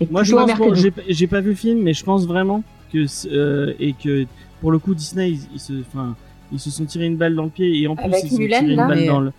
Et 0.00 0.08
Moi, 0.10 0.22
je 0.24 0.34
pense, 0.34 0.52
bon, 0.58 0.74
j'ai 0.74 0.92
j'ai 1.08 1.26
pas 1.26 1.40
vu 1.40 1.50
le 1.50 1.54
film, 1.54 1.80
mais 1.82 1.94
je 1.94 2.04
pense 2.04 2.26
vraiment 2.26 2.62
que 2.92 3.06
euh, 3.32 3.72
et 3.80 3.92
que 3.92 4.26
pour 4.60 4.72
le 4.72 4.78
coup 4.78 4.94
Disney, 4.94 5.30
ils, 5.30 5.40
ils 5.54 5.60
se, 5.60 5.72
enfin, 5.80 6.16
ils 6.52 6.58
se 6.60 6.70
sont 6.70 6.84
tiré 6.84 7.06
une 7.06 7.16
balle 7.16 7.34
dans 7.34 7.44
le 7.44 7.50
pied 7.50 7.80
et 7.80 7.86
en 7.86 7.94
plus 7.96 8.04
Avec 8.04 8.24
ils 8.24 8.28
se 8.30 8.34
sont 8.34 8.40
Mulan, 8.42 8.58
tiré 8.58 8.70
une 8.72 8.76
balle 8.76 8.98
Mais, 8.98 9.06
dans 9.06 9.20
le. 9.20 9.28
euh, 9.28 9.30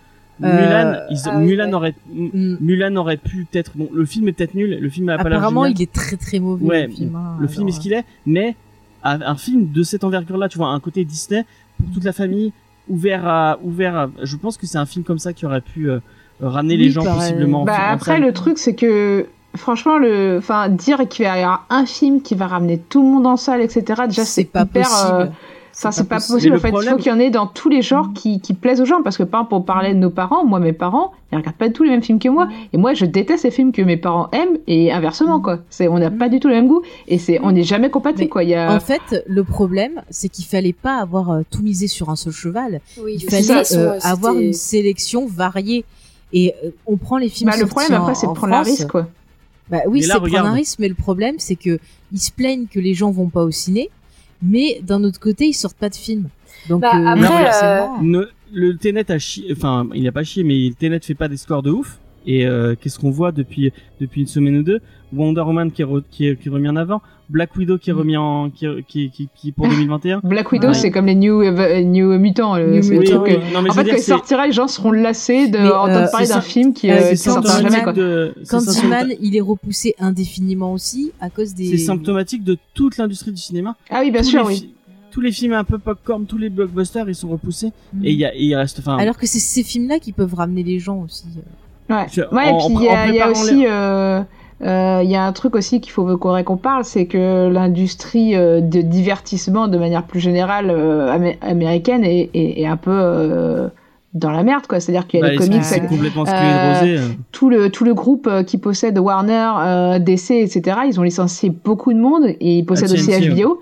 Mulan, 0.52 1.00
ils- 1.10 1.18
ah 1.26 1.38
oui, 1.38 1.44
Mulan 1.44 1.66
ouais. 1.68 1.74
aurait, 1.74 1.94
Mm. 2.12 2.56
Mulan 2.60 2.96
aurait 2.96 3.16
pu 3.18 3.46
peut-être. 3.50 3.72
Bon, 3.74 3.88
le 3.92 4.04
film 4.06 4.28
est 4.28 4.32
peut-être 4.32 4.54
nul. 4.54 4.78
Le 4.80 4.88
film 4.88 5.08
a 5.10 5.18
pas 5.18 5.28
l'air 5.28 5.38
Apparemment, 5.38 5.66
il 5.66 5.80
est 5.80 5.92
très 5.92 6.16
très 6.16 6.38
mauvais. 6.40 6.64
Ouais, 6.64 6.86
le 6.86 6.92
film, 6.92 7.14
hein, 7.16 7.36
le 7.40 7.48
film 7.48 7.68
est 7.68 7.72
ce 7.72 7.80
qu'il 7.80 7.92
est, 7.92 8.04
mais 8.26 8.56
un 9.04 9.20
un 9.20 9.36
film 9.36 9.70
de 9.72 9.82
cette 9.82 10.04
envergure-là, 10.04 10.48
tu 10.48 10.58
vois, 10.58 10.68
un 10.68 10.80
côté 10.80 11.04
Disney 11.04 11.44
pour 11.78 11.90
toute 11.92 12.04
la 12.04 12.12
famille, 12.12 12.52
ouvert 12.88 13.26
à, 13.26 13.58
ouvert 13.62 13.96
à, 13.96 14.08
je 14.22 14.36
pense 14.36 14.56
que 14.56 14.66
c'est 14.66 14.78
un 14.78 14.86
film 14.86 15.04
comme 15.04 15.18
ça 15.18 15.32
qui 15.32 15.46
aurait 15.46 15.60
pu 15.60 15.90
euh, 15.90 15.98
ramener 16.40 16.74
Oui, 16.76 16.84
les 16.84 16.90
gens 16.90 17.02
pareil. 17.04 17.18
possiblement. 17.32 17.62
en 17.62 17.64
Bah 17.64 17.78
en 17.90 17.92
après 17.94 18.18
le 18.20 18.32
truc 18.32 18.58
c'est 18.58 18.74
que 18.74 19.26
franchement 19.56 19.98
le 19.98 20.36
enfin 20.38 20.68
dire 20.68 21.08
qu'il 21.08 21.24
va 21.26 21.36
y 21.38 21.42
avoir 21.42 21.66
un 21.70 21.86
film 21.86 22.20
qui 22.22 22.34
va 22.34 22.46
ramener 22.46 22.78
tout 22.78 23.02
le 23.02 23.08
monde 23.08 23.26
en 23.26 23.36
salle 23.36 23.60
etc 23.62 24.02
déjà 24.08 24.24
c'est 24.24 24.42
c'est 24.42 24.44
pas 24.44 24.62
hyper 24.62 24.82
possible. 24.88 25.32
Ça, 25.78 25.92
c'est 25.92 26.08
pas 26.08 26.16
possible. 26.16 26.32
possible. 26.36 26.56
En 26.56 26.58
fait, 26.58 26.68
il 26.86 26.90
faut 26.90 26.96
qu'il 26.96 27.12
y 27.12 27.14
en 27.14 27.18
ait 27.18 27.28
dans 27.28 27.46
tous 27.46 27.68
les 27.68 27.82
genres 27.82 28.14
qui, 28.14 28.40
qui 28.40 28.54
plaisent 28.54 28.80
aux 28.80 28.86
gens. 28.86 29.02
Parce 29.02 29.18
que, 29.18 29.24
par 29.24 29.40
exemple, 29.40 29.50
pour 29.50 29.64
parler 29.66 29.92
de 29.92 29.98
nos 29.98 30.08
parents, 30.08 30.42
moi, 30.42 30.58
mes 30.58 30.72
parents, 30.72 31.12
ils 31.30 31.36
regardent 31.36 31.56
pas 31.56 31.68
tous 31.68 31.82
les 31.82 31.90
mêmes 31.90 32.02
films 32.02 32.18
que 32.18 32.30
moi. 32.30 32.48
Et 32.72 32.78
moi, 32.78 32.94
je 32.94 33.04
déteste 33.04 33.44
les 33.44 33.50
films 33.50 33.72
que 33.72 33.82
mes 33.82 33.98
parents 33.98 34.30
aiment 34.32 34.56
et 34.66 34.90
inversement, 34.90 35.38
quoi. 35.38 35.58
C'est, 35.68 35.86
on 35.88 35.98
n'a 35.98 36.10
pas 36.10 36.30
du 36.30 36.40
tout 36.40 36.48
le 36.48 36.54
même 36.54 36.66
goût. 36.66 36.80
Et 37.08 37.18
c'est, 37.18 37.40
on 37.42 37.52
n'est 37.52 37.62
jamais 37.62 37.90
compatible, 37.90 38.22
Mais 38.22 38.28
quoi. 38.28 38.42
Il 38.42 38.48
y 38.48 38.54
a, 38.54 38.72
En 38.74 38.80
fait, 38.80 39.22
le 39.26 39.44
problème, 39.44 40.00
c'est 40.08 40.30
qu'il 40.30 40.46
fallait 40.46 40.72
pas 40.72 40.96
avoir 40.96 41.30
euh, 41.30 41.42
tout 41.50 41.60
misé 41.62 41.88
sur 41.88 42.08
un 42.08 42.16
seul 42.16 42.32
cheval. 42.32 42.80
Oui, 42.98 43.18
Il 43.20 43.30
fallait 43.30 43.62
euh, 43.76 43.98
avoir 44.02 44.34
une 44.34 44.54
sélection 44.54 45.26
variée. 45.26 45.84
Et 46.32 46.54
euh, 46.64 46.70
on 46.86 46.96
prend 46.96 47.18
les 47.18 47.28
films 47.28 47.50
bah, 47.50 47.56
le 47.58 47.66
problème 47.66 47.92
en- 47.92 47.96
après, 48.02 48.14
c'est 48.14 48.26
de 48.26 48.30
en 48.30 48.34
prendre 48.34 48.52
la 48.54 48.64
France. 48.64 48.78
risque, 48.78 48.88
quoi. 48.90 49.08
Bah 49.70 49.80
oui, 49.88 50.02
c'est 50.02 50.08
prendre 50.08 50.36
un 50.38 50.52
risque, 50.52 50.78
mais 50.78 50.88
le 50.88 50.94
problème, 50.94 51.34
c'est 51.38 51.56
que 51.56 51.78
ils 52.12 52.18
se 52.20 52.30
plaignent 52.30 52.66
que 52.66 52.78
les 52.78 52.94
gens 52.94 53.10
vont 53.10 53.28
pas 53.28 53.42
au 53.42 53.50
ciné, 53.50 53.90
mais 54.42 54.80
d'un 54.82 55.02
autre 55.04 55.20
côté, 55.20 55.46
ils 55.46 55.54
sortent 55.54 55.76
pas 55.78 55.88
de 55.88 55.94
films. 55.94 56.28
Donc 56.68 56.82
Bah, 56.82 56.92
euh, 56.96 57.06
après, 57.06 58.02
Ne- 58.02 58.28
le 58.52 58.76
Tenet 58.76 59.10
a 59.10 59.18
chié, 59.18 59.46
enfin, 59.52 59.88
il 59.94 60.06
a 60.08 60.12
pas 60.12 60.24
chié, 60.24 60.42
mais 60.44 60.68
le 60.68 60.74
Tenet 60.74 61.00
fait 61.00 61.14
pas 61.14 61.28
des 61.28 61.36
scores 61.36 61.62
de 61.62 61.70
ouf. 61.70 61.98
Et 62.28 62.44
euh, 62.46 62.74
qu'est-ce 62.80 62.98
qu'on 62.98 63.10
voit 63.12 63.30
depuis 63.30 63.72
depuis 64.00 64.20
une 64.22 64.26
semaine 64.26 64.56
ou 64.56 64.62
deux? 64.64 64.80
Wonder 65.14 65.42
Woman 65.42 65.70
qui 65.70 65.82
est, 65.82 65.84
re- 65.84 66.02
qui 66.10 66.26
est, 66.28 66.36
qui 66.36 66.48
est 66.48 66.50
remis 66.50 66.68
en 66.68 66.76
avant, 66.76 67.00
Black 67.28 67.54
Widow 67.56 67.78
qui 67.78 67.90
est 67.90 67.92
remis 67.92 68.16
en 68.16 68.50
qui 68.50 68.66
qui 68.86 69.10
qui, 69.10 69.28
qui 69.34 69.52
pour 69.52 69.66
2021. 69.68 70.20
Black 70.22 70.50
Widow, 70.52 70.68
Ouais. 70.68 70.74
c'est 70.74 70.90
comme 70.90 71.06
les 71.06 71.14
New, 71.14 71.42
euh, 71.42 71.82
New 71.82 72.18
Mutants. 72.18 72.56
le- 72.56 72.80
New 72.80 72.98
Oui, 72.98 73.04
truc 73.04 73.20
oui, 73.24 73.34
que- 73.34 73.54
non 73.54 73.62
mais 73.62 73.70
En 73.70 73.74
fait, 73.74 73.84
quand 73.84 73.96
il 73.96 74.02
sortira, 74.02 74.46
les 74.46 74.52
gens 74.52 74.68
seront 74.68 74.92
lassés 74.92 75.48
de 75.48 75.58
Mais, 75.58 75.68
entendre 75.70 75.92
euh, 76.06 76.10
parler 76.10 76.28
d'un 76.28 76.40
film 76.40 76.72
qui, 76.72 76.90
Euh, 76.90 76.94
euh, 76.96 77.10
qui 77.10 77.16
sortira 77.16 77.62
jamais, 77.62 77.82
quoi. 77.82 77.92
de 77.92 78.34
symptoma- 78.44 79.04
il 79.20 79.36
est 79.36 79.40
repoussé 79.40 79.94
indéfiniment 79.98 80.72
aussi 80.72 81.12
à 81.20 81.30
cause 81.30 81.54
des. 81.54 81.66
c'est 81.66 81.78
symptomatique 81.78 82.44
de 82.44 82.56
toute 82.74 82.96
l'industrie 82.96 83.32
du 83.32 83.40
cinéma. 83.40 83.76
Ah 83.90 84.00
oui, 84.02 84.10
bien 84.10 84.22
tous 84.22 84.28
sûr, 84.30 84.44
oui. 84.46 84.72
Tous 85.10 85.20
les 85.22 85.32
films 85.32 85.54
un 85.54 85.64
peu 85.64 85.78
popcorn, 85.78 86.26
tous 86.26 86.36
les 86.36 86.50
blockbusters, 86.50 87.08
ils 87.08 87.14
sont 87.14 87.28
repoussés 87.28 87.72
Mm. 87.94 88.04
et 88.04 88.12
il 88.12 88.44
y 88.48 88.54
reste 88.54 88.80
enfin 88.80 88.98
Alors 88.98 89.16
que 89.16 89.26
c'est 89.26 89.38
ces 89.38 89.62
films-là 89.62 89.98
qui 89.98 90.12
peuvent 90.12 90.34
ramener 90.34 90.62
les 90.62 90.78
gens 90.78 90.98
aussi. 91.04 91.24
euh. 91.38 91.94
Ouais. 91.94 92.04
Et 92.04 92.08
puis 92.08 92.22
il 92.80 92.82
y 92.82 92.88
a, 92.88 93.08
y 93.08 93.30
aussi, 93.30 93.66
euh, 94.62 94.66
euh, 94.66 95.02
il 95.02 95.10
y 95.10 95.16
a 95.16 95.24
un 95.24 95.32
truc 95.32 95.54
aussi 95.54 95.80
qu'il 95.80 95.92
faut 95.92 96.16
qu'on 96.16 96.56
parle, 96.56 96.84
c'est 96.84 97.06
que 97.06 97.48
l'industrie 97.48 98.34
euh, 98.34 98.60
de 98.60 98.80
divertissement, 98.80 99.68
de 99.68 99.76
manière 99.78 100.04
plus 100.04 100.20
générale 100.20 100.70
euh, 100.70 101.10
amé- 101.14 101.36
américaine, 101.42 102.04
est, 102.04 102.30
est, 102.34 102.60
est 102.60 102.66
un 102.66 102.76
peu 102.76 103.70
dans 104.14 104.30
la 104.30 104.42
merde, 104.42 104.66
quoi. 104.66 104.80
C'est-à-dire 104.80 105.06
qu'il 105.06 105.20
y 105.20 105.22
a 105.22 105.26
Bah, 105.26 105.32
les 105.32 105.36
comics, 105.38 105.62
avec 105.76 105.88
complètement 105.90 106.24
tout 107.32 107.50
le 107.50 107.70
tout 107.70 107.84
le 107.84 107.92
groupe 107.94 108.30
qui 108.46 108.56
possède 108.56 108.98
Warner, 108.98 109.98
DC, 110.00 110.30
etc. 110.30 110.78
Ils 110.88 110.98
ont 110.98 111.02
licencié 111.02 111.50
beaucoup 111.50 111.92
de 111.92 111.98
monde 112.00 112.24
et 112.26 112.58
ils 112.58 112.64
possèdent 112.64 112.92
aussi 112.92 113.10
TNT, 113.10 113.44
ouais. 113.44 113.56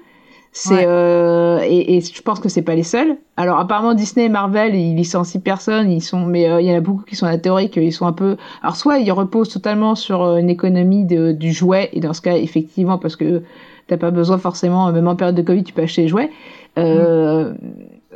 C'est 0.56 0.72
Ouais. 0.72 0.84
euh, 0.86 1.58
et, 1.64 1.96
et 1.96 2.00
je 2.00 2.22
pense 2.22 2.38
que 2.38 2.48
c'est 2.48 2.62
pas 2.62 2.76
les 2.76 2.84
seuls. 2.84 3.16
Alors 3.36 3.58
apparemment 3.58 3.92
Disney 3.92 4.26
et 4.26 4.28
Marvel 4.28 4.76
ils 4.76 4.94
licencient 4.94 5.40
personne, 5.40 5.90
ils 5.90 6.00
sont 6.00 6.24
mais 6.24 6.48
euh, 6.48 6.60
il 6.60 6.68
y 6.68 6.72
en 6.72 6.76
a 6.76 6.80
beaucoup 6.80 7.02
qui 7.02 7.16
sont 7.16 7.26
à 7.26 7.32
la 7.32 7.38
théorie 7.38 7.70
qu'ils 7.70 7.92
sont 7.92 8.06
un 8.06 8.12
peu 8.12 8.36
alors 8.62 8.76
soit 8.76 8.98
ils 8.98 9.10
reposent 9.10 9.48
totalement 9.48 9.96
sur 9.96 10.22
euh, 10.22 10.36
une 10.36 10.48
économie 10.48 11.04
de, 11.06 11.32
du 11.32 11.52
jouet 11.52 11.90
et 11.92 11.98
dans 11.98 12.12
ce 12.12 12.20
cas 12.20 12.36
effectivement 12.36 12.98
parce 12.98 13.16
que 13.16 13.42
t'as 13.88 13.96
pas 13.96 14.12
besoin 14.12 14.38
forcément 14.38 14.92
même 14.92 15.08
en 15.08 15.16
période 15.16 15.34
de 15.34 15.42
Covid 15.42 15.64
tu 15.64 15.72
peux 15.72 15.82
acheter 15.82 16.02
des 16.02 16.08
jouets. 16.08 16.30
Euh, 16.78 17.52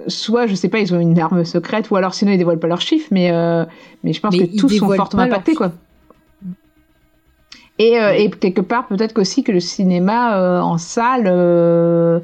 Soit 0.06 0.46
je 0.46 0.54
sais 0.54 0.68
pas 0.68 0.78
ils 0.78 0.94
ont 0.94 1.00
une 1.00 1.18
arme 1.18 1.44
secrète 1.44 1.90
ou 1.90 1.96
alors 1.96 2.14
sinon 2.14 2.30
ils 2.30 2.38
dévoilent 2.38 2.60
pas 2.60 2.68
leurs 2.68 2.80
chiffres 2.80 3.08
mais 3.10 3.32
euh, 3.32 3.64
mais 4.04 4.12
je 4.12 4.20
pense 4.20 4.32
Mais 4.36 4.46
que 4.46 4.56
tous 4.56 4.68
sont 4.68 4.88
fortement 4.92 5.24
impactés 5.24 5.56
quoi. 5.56 5.72
Et, 7.78 7.98
euh, 8.00 8.12
et 8.12 8.28
quelque 8.30 8.60
part, 8.60 8.86
peut-être 8.88 9.12
qu'aussi 9.14 9.44
que 9.44 9.52
le 9.52 9.60
cinéma 9.60 10.36
euh, 10.36 10.60
en 10.60 10.78
salle, 10.78 11.24
euh, 11.28 12.18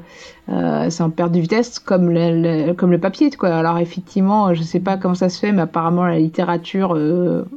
euh, 0.49 0.89
c'est 0.89 1.01
en 1.01 1.09
perte 1.09 1.31
de 1.31 1.39
vitesse 1.39 1.79
comme 1.79 2.09
le, 2.09 2.67
le- 2.67 2.73
comme 2.73 2.91
le 2.91 2.97
papier. 2.99 3.29
Quoi. 3.31 3.49
Alors 3.55 3.77
effectivement, 3.77 4.53
je 4.53 4.61
sais 4.63 4.81
pas 4.81 4.97
comment 4.97 5.15
ça 5.15 5.29
se 5.29 5.39
fait, 5.39 5.51
mais 5.53 5.61
apparemment 5.61 6.05
la 6.05 6.19
littérature 6.19 6.97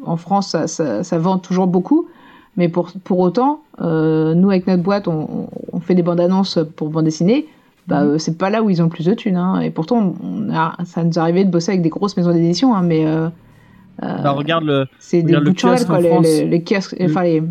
en 0.06 0.16
France, 0.16 0.50
ça, 0.50 0.68
ça, 0.68 1.02
ça 1.02 1.18
vend 1.18 1.38
toujours 1.38 1.66
beaucoup. 1.66 2.06
Mais 2.56 2.68
pour, 2.68 2.90
pour 3.04 3.18
autant, 3.20 3.60
nous 3.80 4.50
avec 4.50 4.66
notre 4.68 4.82
boîte, 4.82 5.06
on, 5.08 5.48
on 5.72 5.80
fait 5.80 5.94
des 5.94 6.02
bandes 6.02 6.20
annonces 6.20 6.58
pour 6.76 6.88
bande 6.90 7.04
dessinée. 7.04 7.46
Bah, 7.88 8.02
euh, 8.02 8.18
c'est 8.18 8.36
pas 8.36 8.50
là 8.50 8.62
où 8.62 8.68
ils 8.70 8.80
ont 8.80 8.84
le 8.84 8.90
plus 8.90 9.06
de 9.06 9.14
thunes. 9.14 9.36
Hein. 9.36 9.60
Et 9.60 9.70
pourtant, 9.70 10.14
on 10.22 10.52
a, 10.54 10.76
ça 10.84 11.02
nous 11.04 11.18
arrivé 11.18 11.44
de 11.44 11.50
bosser 11.50 11.72
avec 11.72 11.82
des 11.82 11.88
grosses 11.88 12.16
maisons 12.16 12.32
d'édition, 12.32 12.74
hein, 12.76 12.82
mais 12.82 13.04
Bah, 14.00 14.30
regarde 14.32 14.64
le 14.64 14.86
c'est 15.00 15.22
des 15.22 15.32
bouts 15.36 15.50
de 15.54 15.58
chandelle, 15.58 15.86
quoi, 15.86 16.00
les, 16.00 16.08
les, 16.20 16.44
les 16.46 16.62
kiosques, 16.62 16.96
enfin 17.00 17.22
les, 17.22 17.42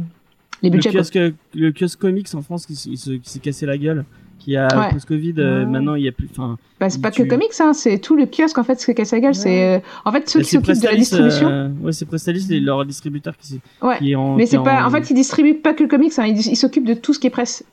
les 0.61 0.69
le 0.69 0.73
budgets. 0.75 0.91
quoi. 0.91 1.01
kiosque, 1.01 1.19
le 1.55 1.71
kiosque 1.71 1.99
comics 1.99 2.27
en 2.33 2.41
France 2.41 2.65
qui, 2.65 2.73
qui 2.75 2.97
s'est 3.29 3.39
cassé 3.39 3.65
la 3.65 3.77
gueule, 3.77 4.05
qui 4.39 4.55
a 4.55 4.67
Ouais. 4.79 4.91
post-Covid, 4.93 5.33
euh, 5.37 5.59
Ouais. 5.59 5.65
maintenant 5.65 5.95
il 5.95 6.03
y 6.03 6.07
a 6.07 6.11
plus, 6.11 6.27
enfin, 6.31 6.57
Bah, 6.79 6.89
c'est 6.89 7.01
pas 7.01 7.11
tu- 7.11 7.23
que 7.23 7.27
comics, 7.29 7.51
hein, 7.59 7.73
c'est 7.73 7.99
tout 7.99 8.15
le 8.15 8.25
kiosque 8.25 8.57
en 8.57 8.63
fait, 8.63 8.79
ce 8.79 8.87
que 8.87 8.91
casse 8.93 9.11
la 9.11 9.19
gueule. 9.19 9.35
C'est 9.35 9.75
euh, 9.75 9.79
en 10.05 10.11
fait 10.11 10.29
ceux 10.29 10.39
qui 10.41 10.49
s'occupent 10.51 10.79
de 10.81 10.85
la 10.87 10.95
distribution. 10.95 11.49
euh, 11.49 11.69
ouais, 11.81 11.91
c'est 11.91 12.05
Prestalis, 12.05 12.45
les- 12.49 12.59
leur 12.59 12.85
distributeur 12.85 13.35
qui, 13.37 13.59
qui 13.99 14.11
est 14.11 14.15
en. 14.15 14.35
Mais 14.35 14.43
qui 14.45 14.51
c'est 14.51 14.55
est 14.57 14.63
pas. 14.63 14.83
en... 14.83 14.87
En 14.87 14.89
fait, 14.91 15.09
ils 15.09 15.15
distribuent 15.15 15.55
pas 15.55 15.73
que 15.73 15.83
le 15.83 15.89
comics, 15.89 16.13
hein, 16.17 16.25
ils 16.27 16.37
ils 16.37 16.55
s'occupent 16.55 16.85
de 16.87 16.93
tout 16.93 17.13
ce 17.13 17.19
qui 17.19 17.27
est 17.27 17.31
presse. 17.31 17.63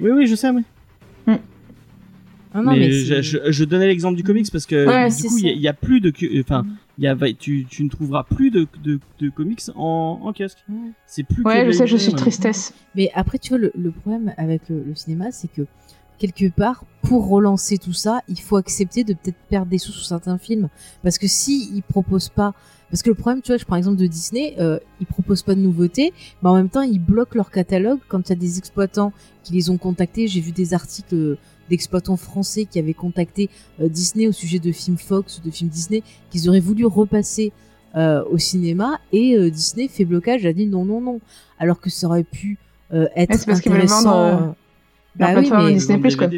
Oui, 0.00 0.10
oui, 0.10 0.26
je 0.26 0.34
sais, 0.34 0.50
oui. 0.50 0.62
Non, 2.54 2.72
mais 2.72 2.78
mais, 2.80 2.92
je, 2.92 3.14
c'est- 3.14 3.22
je, 3.22 3.38
je 3.50 3.64
donnais 3.64 3.86
l'exemple 3.86 4.16
du 4.16 4.22
comics 4.22 4.50
parce 4.50 4.66
que 4.66 4.86
Ouais, 4.86 5.08
du 5.08 5.22
coup, 5.28 5.38
il 5.38 5.58
y, 5.58 5.68
a- 5.68 5.72
plus 5.72 6.00
de, 6.00 6.12
enfin, 6.40 6.64
il 6.98 7.04
y 7.04 7.06
a, 7.06 7.16
tu, 7.32 7.64
tu 7.68 7.82
ne 7.84 7.88
trouveras 7.88 8.24
plus 8.24 8.50
de, 8.50 8.66
de, 8.82 9.00
de 9.20 9.30
comics 9.30 9.62
en, 9.74 10.20
en 10.22 10.32
kiosque. 10.32 10.58
Ouais. 10.68 10.90
C'est 11.06 11.22
plus. 11.22 11.42
que 11.42 11.48
Ouais, 11.48 11.64
je 11.66 11.70
sais, 11.72 11.86
je 11.86 11.96
suis 11.96 12.12
maintenant. 12.12 12.22
tristesse. 12.24 12.74
Mais 12.94 13.10
après, 13.14 13.38
tu 13.38 13.50
vois, 13.50 13.58
le, 13.58 13.72
le 13.76 13.90
problème 13.90 14.32
avec 14.36 14.68
le, 14.68 14.82
le 14.82 14.94
cinéma, 14.94 15.32
c'est 15.32 15.50
que 15.50 15.62
quelque 16.18 16.48
part, 16.50 16.84
pour 17.02 17.28
relancer 17.28 17.78
tout 17.78 17.92
ça, 17.94 18.20
il 18.28 18.38
faut 18.38 18.56
accepter 18.56 19.02
de 19.02 19.12
peut-être 19.14 19.38
perdre 19.48 19.66
des 19.70 19.78
sous 19.78 19.90
sur 19.92 20.04
certains 20.04 20.38
films. 20.38 20.68
Parce 21.02 21.18
que 21.18 21.26
si 21.26 21.70
ils 21.74 21.82
proposent 21.82 22.28
pas, 22.28 22.54
parce 22.90 23.02
que 23.02 23.08
le 23.08 23.14
problème, 23.14 23.40
tu 23.42 23.48
vois, 23.50 23.56
je 23.56 23.64
prends 23.64 23.74
l'exemple 23.76 23.96
de 23.96 24.06
Disney, 24.06 24.54
euh, 24.60 24.78
ils 25.00 25.06
proposent 25.06 25.42
pas 25.42 25.54
de 25.54 25.60
nouveautés, 25.60 26.12
mais 26.42 26.50
en 26.50 26.54
même 26.54 26.68
temps, 26.68 26.82
ils 26.82 27.00
bloquent 27.00 27.34
leur 27.36 27.50
catalogue 27.50 27.98
quand 28.08 28.28
il 28.28 28.30
y 28.30 28.32
a 28.34 28.36
des 28.38 28.58
exploitants 28.58 29.12
qui 29.42 29.54
les 29.54 29.70
ont 29.70 29.78
contactés. 29.78 30.28
J'ai 30.28 30.40
vu 30.40 30.52
des 30.52 30.74
articles 30.74 31.14
euh, 31.14 31.38
d'exploitants 31.72 32.18
français 32.18 32.66
qui 32.66 32.78
avaient 32.78 32.92
contacté 32.92 33.48
euh, 33.80 33.88
Disney 33.88 34.28
au 34.28 34.32
sujet 34.32 34.58
de 34.58 34.70
films 34.72 34.98
Fox 34.98 35.38
ou 35.38 35.40
de 35.40 35.50
films 35.50 35.70
Disney 35.70 36.02
qu'ils 36.30 36.48
auraient 36.50 36.60
voulu 36.60 36.84
repasser 36.84 37.50
euh, 37.94 38.22
au 38.30 38.38
cinéma 38.38 39.00
et 39.12 39.36
euh, 39.36 39.50
Disney 39.50 39.88
fait 39.88 40.04
blocage, 40.04 40.46
a 40.46 40.52
dit 40.52 40.66
non, 40.66 40.84
non, 40.84 41.00
non. 41.00 41.20
Alors 41.58 41.80
que 41.80 41.90
ça 41.90 42.06
aurait 42.06 42.24
pu 42.24 42.58
euh, 42.92 43.06
être 43.16 43.34
c'est 43.38 43.46
parce 43.46 43.58
intéressant. 43.58 44.54
bah 45.16 45.34
oui, 45.36 45.50
mais, 45.50 45.74
Disney+, 45.74 46.16
quoi. 46.16 46.28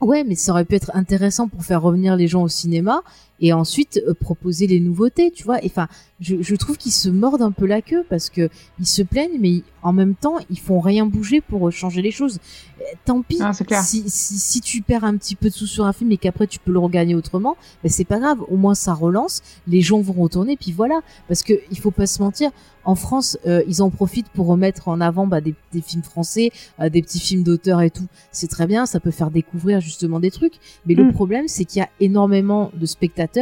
Ouais, 0.00 0.24
mais 0.24 0.34
ça 0.34 0.52
aurait 0.52 0.64
pu 0.64 0.74
être 0.74 0.90
intéressant 0.94 1.48
pour 1.48 1.64
faire 1.64 1.80
revenir 1.80 2.16
les 2.16 2.26
gens 2.26 2.42
au 2.42 2.48
cinéma 2.48 3.02
et 3.44 3.52
ensuite 3.52 4.00
euh, 4.08 4.14
proposer 4.14 4.66
les 4.66 4.80
nouveautés, 4.80 5.30
tu 5.30 5.44
vois. 5.44 5.58
Enfin, 5.64 5.86
je, 6.20 6.36
je 6.40 6.54
trouve 6.56 6.78
qu'ils 6.78 6.92
se 6.92 7.10
mordent 7.10 7.42
un 7.42 7.52
peu 7.52 7.66
la 7.66 7.82
queue 7.82 8.04
parce 8.08 8.30
que 8.30 8.48
ils 8.80 8.86
se 8.86 9.02
plaignent, 9.02 9.38
mais 9.38 9.62
en 9.82 9.92
même 9.92 10.14
temps, 10.14 10.36
ils 10.48 10.58
font 10.58 10.80
rien 10.80 11.04
bouger 11.04 11.42
pour 11.42 11.70
changer 11.70 12.00
les 12.00 12.10
choses. 12.10 12.38
Euh, 12.80 12.84
Tant 13.04 13.20
pis. 13.22 13.38
Ah. 13.40 13.52
Si, 13.82 14.04
si, 14.08 14.38
si 14.38 14.60
tu 14.60 14.80
perds 14.80 15.04
un 15.04 15.16
petit 15.18 15.34
peu 15.36 15.48
de 15.50 15.54
sous 15.54 15.66
sur 15.66 15.84
un 15.84 15.92
film 15.92 16.10
et 16.12 16.16
qu'après 16.16 16.46
tu 16.46 16.58
peux 16.58 16.72
le 16.72 16.78
regagner 16.78 17.14
autrement, 17.14 17.56
ben 17.82 17.90
c'est 17.90 18.04
pas 18.04 18.18
grave. 18.18 18.38
Au 18.48 18.56
moins 18.56 18.74
ça 18.74 18.94
relance, 18.94 19.42
les 19.66 19.82
gens 19.82 20.00
vont 20.00 20.14
retourner, 20.22 20.56
puis 20.56 20.72
voilà. 20.72 21.00
Parce 21.28 21.42
que 21.42 21.52
il 21.70 21.78
faut 21.78 21.90
pas 21.90 22.06
se 22.06 22.22
mentir, 22.22 22.50
en 22.86 22.94
France, 22.94 23.38
euh, 23.46 23.62
ils 23.68 23.82
en 23.82 23.90
profitent 23.90 24.28
pour 24.28 24.46
remettre 24.46 24.88
en 24.88 25.00
avant 25.00 25.26
bah, 25.26 25.40
des, 25.40 25.54
des 25.72 25.80
films 25.80 26.02
français, 26.02 26.50
euh, 26.80 26.88
des 26.88 27.02
petits 27.02 27.20
films 27.20 27.42
d'auteur 27.42 27.80
et 27.82 27.90
tout. 27.90 28.06
C'est 28.32 28.48
très 28.48 28.66
bien, 28.66 28.86
ça 28.86 29.00
peut 29.00 29.10
faire 29.10 29.30
découvrir 29.30 29.80
justement 29.80 30.20
des 30.20 30.30
trucs. 30.30 30.54
Mais 30.86 30.94
le 30.94 31.04
Mm. 31.04 31.12
problème, 31.12 31.48
c'est 31.48 31.64
qu'il 31.64 31.80
y 31.80 31.82
a 31.82 31.88
énormément 32.00 32.70
de 32.74 32.86
spectateurs 32.86 33.33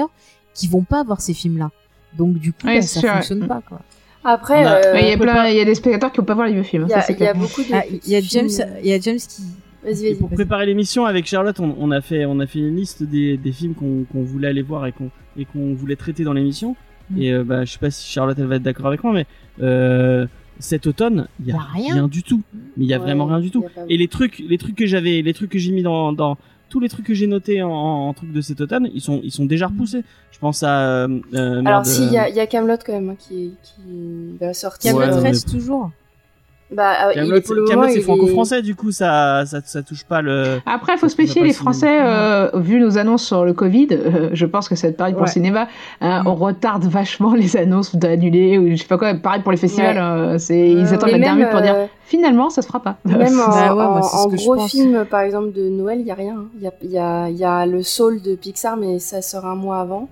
qui 0.55 0.69
vont 0.69 0.83
pas 0.83 1.03
voir 1.03 1.21
ces 1.21 1.35
films-là. 1.35 1.71
Donc 2.19 2.35
du 2.39 2.53
coup, 2.53 2.67
Ouais, 2.67 2.77
bah, 2.77 2.83
ça 2.83 3.01
sûr, 3.01 3.09
fonctionne 3.11 3.47
pas. 3.47 3.63
Quoi. 3.67 3.81
Après, 4.25 4.63
Bah, 4.63 4.81
euh, 4.85 4.93
Ouais, 4.93 5.03
Il 5.05 5.09
y 5.09 5.13
a 5.13 5.17
peut 5.17 5.23
plein, 5.25 5.35
pas- 5.35 5.51
il 5.51 5.57
y 5.57 5.61
a 5.61 5.65
des 5.65 5.75
spectateurs 5.75 6.13
qui 6.13 6.19
vont 6.19 6.25
pas 6.27 6.35
voir 6.35 6.47
les 6.47 6.53
vieux 6.53 6.63
films. 6.63 6.85
il 6.87 6.91
y 6.91 6.93
ça, 6.93 6.99
a, 6.99 7.03
c'est 7.03 7.15
il 7.15 7.21
y 7.21 7.27
a 7.27 7.35
beaucoup 7.35 7.63
de. 7.63 7.69
Ah, 7.73 7.83
Il 7.89 8.11
y 8.13 8.17
a 8.17 8.21
petits 8.21 8.29
James, 8.31 8.49
films. 8.51 8.69
il 8.83 8.91
y 8.91 8.93
a 8.93 9.01
James 9.01 9.19
qui. 9.19 9.43
Vas-y. 9.85 10.15
pour 10.15 10.31
préparer 10.31 10.65
l'émission 10.67 11.07
avec 11.07 11.27
Charlotte, 11.27 11.59
on, 11.59 11.75
on 11.77 11.91
a 11.91 12.01
fait 12.01 12.25
on 12.25 12.39
a 12.39 12.47
fait 12.47 12.61
une 12.61 12.77
liste 12.77 13.03
des, 13.03 13.37
des 13.37 13.51
films 13.51 13.75
qu'on 13.75 14.05
qu'on 14.13 14.23
voulait 14.23 14.47
aller 14.47 14.63
voir 14.63 14.87
et 14.87 14.93
qu'on 14.93 15.11
et 15.37 15.45
qu'on 15.45 15.75
voulait 15.75 15.97
traiter 15.97 16.23
dans 16.23 16.35
l'émission. 16.35 16.77
Mm. 17.11 17.21
Et 17.21 17.33
euh, 17.33 17.43
bah 17.43 17.65
je 17.65 17.73
sais 17.73 17.79
pas 17.81 17.91
si 17.91 18.09
Charlotte 18.09 18.39
elle 18.39 18.47
va 18.47 18.57
être 18.57 18.63
d'accord 18.63 18.87
avec 18.87 19.03
moi, 19.03 19.13
mais 19.13 19.27
euh, 19.61 20.27
cet 20.61 20.87
automne 20.87 21.27
il 21.41 21.47
y 21.49 21.53
a, 21.53 21.57
a 21.57 21.67
rien. 21.75 22.07
du 22.07 22.23
tout. 22.23 22.43
Mais 22.77 22.85
il 22.85 22.87
y 22.89 22.95
a 22.95 22.99
Ouais, 22.99 23.03
vraiment 23.03 23.27
rien 23.27 23.41
du 23.41 23.51
tout. 23.51 23.63
pas- 23.63 23.83
Et 23.89 23.97
les 23.97 24.07
trucs 24.07 24.39
les 24.39 24.57
trucs 24.57 24.77
que 24.77 24.87
j'avais 24.87 25.21
les 25.21 25.35
trucs 25.35 25.51
que 25.51 25.59
j'ai 25.59 25.73
mis 25.73 25.83
dans 25.83 26.13
dans 26.13 26.39
tous 26.73 26.81
les 26.81 26.89
trucs 26.89 27.05
que 27.05 27.13
j'ai 27.13 27.27
notés 27.27 27.63
en, 27.63 27.71
en 27.71 28.15
trucs 28.15 28.33
de 28.33 28.41
cet 28.41 28.63
automne, 28.63 28.89
ils 28.95 29.03
sont 29.03 29.21
ils 29.23 29.31
sont 29.31 29.45
déjà 29.45 29.67
repoussés. 29.67 30.05
Je 30.31 30.39
pense 30.39 30.63
à 30.63 31.05
euh, 31.05 31.21
euh, 31.35 31.63
Alors, 31.67 31.85
si, 31.85 32.03
il 32.07 32.13
y 32.15 32.17
euh, 32.17 32.23
a, 32.23 32.29
il 32.31 32.35
y 32.35 32.41
a 32.41 32.47
Camelot 32.47 32.79
quand 32.85 32.95
même 32.95 33.11
hein, 33.11 33.17
qui, 33.19 33.53
qui 33.63 34.39
va 34.41 34.55
sortir. 34.55 34.93
Camelot 34.93 35.17
Ouais, 35.17 35.23
reste 35.23 35.51
toujours. 35.51 35.91
Bah, 36.75 37.09
euh, 37.09 37.13
il- 37.15 37.21
Camelot, 37.23 37.41
pour 37.43 37.55
le 37.55 37.65
Camelot, 37.65 37.81
moment, 37.83 37.93
c'est 37.93 37.99
est- 37.99 38.03
franco-français, 38.03 38.63
du 38.63 38.75
coup, 38.75 38.91
ça, 38.93 39.45
ça, 39.47 39.61
ça 39.65 39.83
touche 39.83 40.05
pas 40.05 40.23
le. 40.23 40.61
Après, 40.67 40.95
il 40.95 40.99
faut 40.99 41.09
se 41.09 41.21
méfier, 41.21 41.43
les. 41.43 41.53
Français, 41.53 41.99
euh, 42.01 42.51
vu 42.55 42.81
nos 42.81 42.97
annonces 42.99 43.25
sur 43.25 43.45
le 43.45 43.53
Covid, 43.53 43.89
euh, 43.93 44.31
je 44.33 44.47
pense 44.47 44.69
que 44.69 44.75
ça 44.75 44.87
va 44.87 44.91
être 44.91 44.97
pareil 44.97 45.13
pour 45.13 45.23
Ouais. 45.23 45.29
le 45.29 45.33
cinéma. 45.33 45.69
hein, 46.01 46.23
Mm. 46.23 46.27
On 46.29 46.35
retarde 46.35 46.85
vachement 46.85 47.35
les 47.35 47.57
annonces 47.57 47.95
d'annuler 47.95 48.59
ou 48.59 48.71
je 48.71 48.77
sais 48.77 48.87
pas 48.89 48.97
quoi. 48.99 49.15
Pareil 49.15 49.43
pour 49.43 49.53
les 49.53 49.59
festivals, 49.59 49.97
Ouais. 49.97 50.01
hein, 50.01 50.39
c'est 50.39 50.71
ils 50.71 50.79
Euh, 50.79 50.95
attendent 50.95 51.11
la 51.11 51.19
dernière 51.19 51.35
même, 51.35 51.39
minute 51.39 51.51
pour 51.53 51.61
dire 51.61 51.75
euh, 51.77 51.87
finalement 52.07 52.49
ça 52.51 52.63
se 52.63 52.67
fera 52.67 52.81
pas. 52.81 52.97
Même 53.05 53.21
en, 53.41 53.49
Bah 53.49 53.75
ouais, 53.75 53.83
en- 53.85 54.01
en 54.01 54.29
gros 54.29 54.59
film, 54.67 55.05
par 55.11 55.21
exemple, 55.21 55.53
de 55.53 55.69
Noël, 55.69 56.01
il 56.01 56.07
y 56.07 56.11
a 56.11 56.15
rien. 56.15 56.37
hein. 56.39 56.45
Il 56.57 56.63
y 56.63 56.67
a, 56.67 56.73
y, 56.83 56.99
a, 56.99 57.29
il 57.29 57.37
y 57.37 57.45
a 57.45 57.67
le 57.67 57.83
Soul 57.83 58.23
de 58.23 58.35
Pixar, 58.35 58.77
mais 58.77 58.99
ça 58.99 59.21
sort 59.23 59.45
un 59.47 59.55
mois 59.57 59.79
avant. 59.81 60.09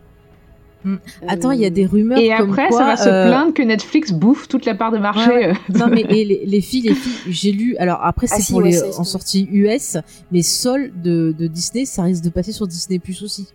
Hmm. 0.85 0.95
Euh, 0.95 1.27
Attends, 1.29 1.51
il 1.51 1.61
y 1.61 1.67
a 1.67 1.71
des 1.71 1.85
rumeurs 1.87 2.19
Et 2.19 2.31
comme 2.37 2.51
après, 2.51 2.69
quoi, 2.69 2.79
ça 2.79 2.85
va 2.87 2.97
se 2.97 3.09
euh, 3.09 3.27
plaindre 3.29 3.53
que 3.53 3.63
Netflix 3.63 4.13
bouffe 4.13 4.49
toute 4.49 4.65
la 4.65 4.75
part 4.75 4.91
de 4.93 4.99
marché. 4.99 5.29
Ouais, 5.31 5.53
Non 5.75 5.89
mais 5.89 6.01
et 6.09 6.25
les, 6.25 6.43
les 6.47 6.61
filles, 6.63 6.83
les 6.83 6.95
filles, 6.95 7.33
j'ai 7.33 7.53
lu. 7.53 7.77
Alors 7.79 8.01
après 8.03 8.27
c'est 8.27 8.37
Ah 8.39 8.41
si, 8.41 8.53
pour 8.53 8.63
les 8.63 8.83
en 8.99 9.05
sortie 9.05 9.47
US, 9.53 9.99
mais 10.33 10.43
Soul 10.43 10.91
de, 11.03 11.35
de 11.39 11.47
Disney, 11.49 11.85
ça 11.85 12.03
risque 12.05 12.25
de 12.25 12.31
passer 12.31 12.53
sur 12.53 12.67
Disney 12.67 12.99
Plus 12.99 13.23
aussi. 13.23 13.49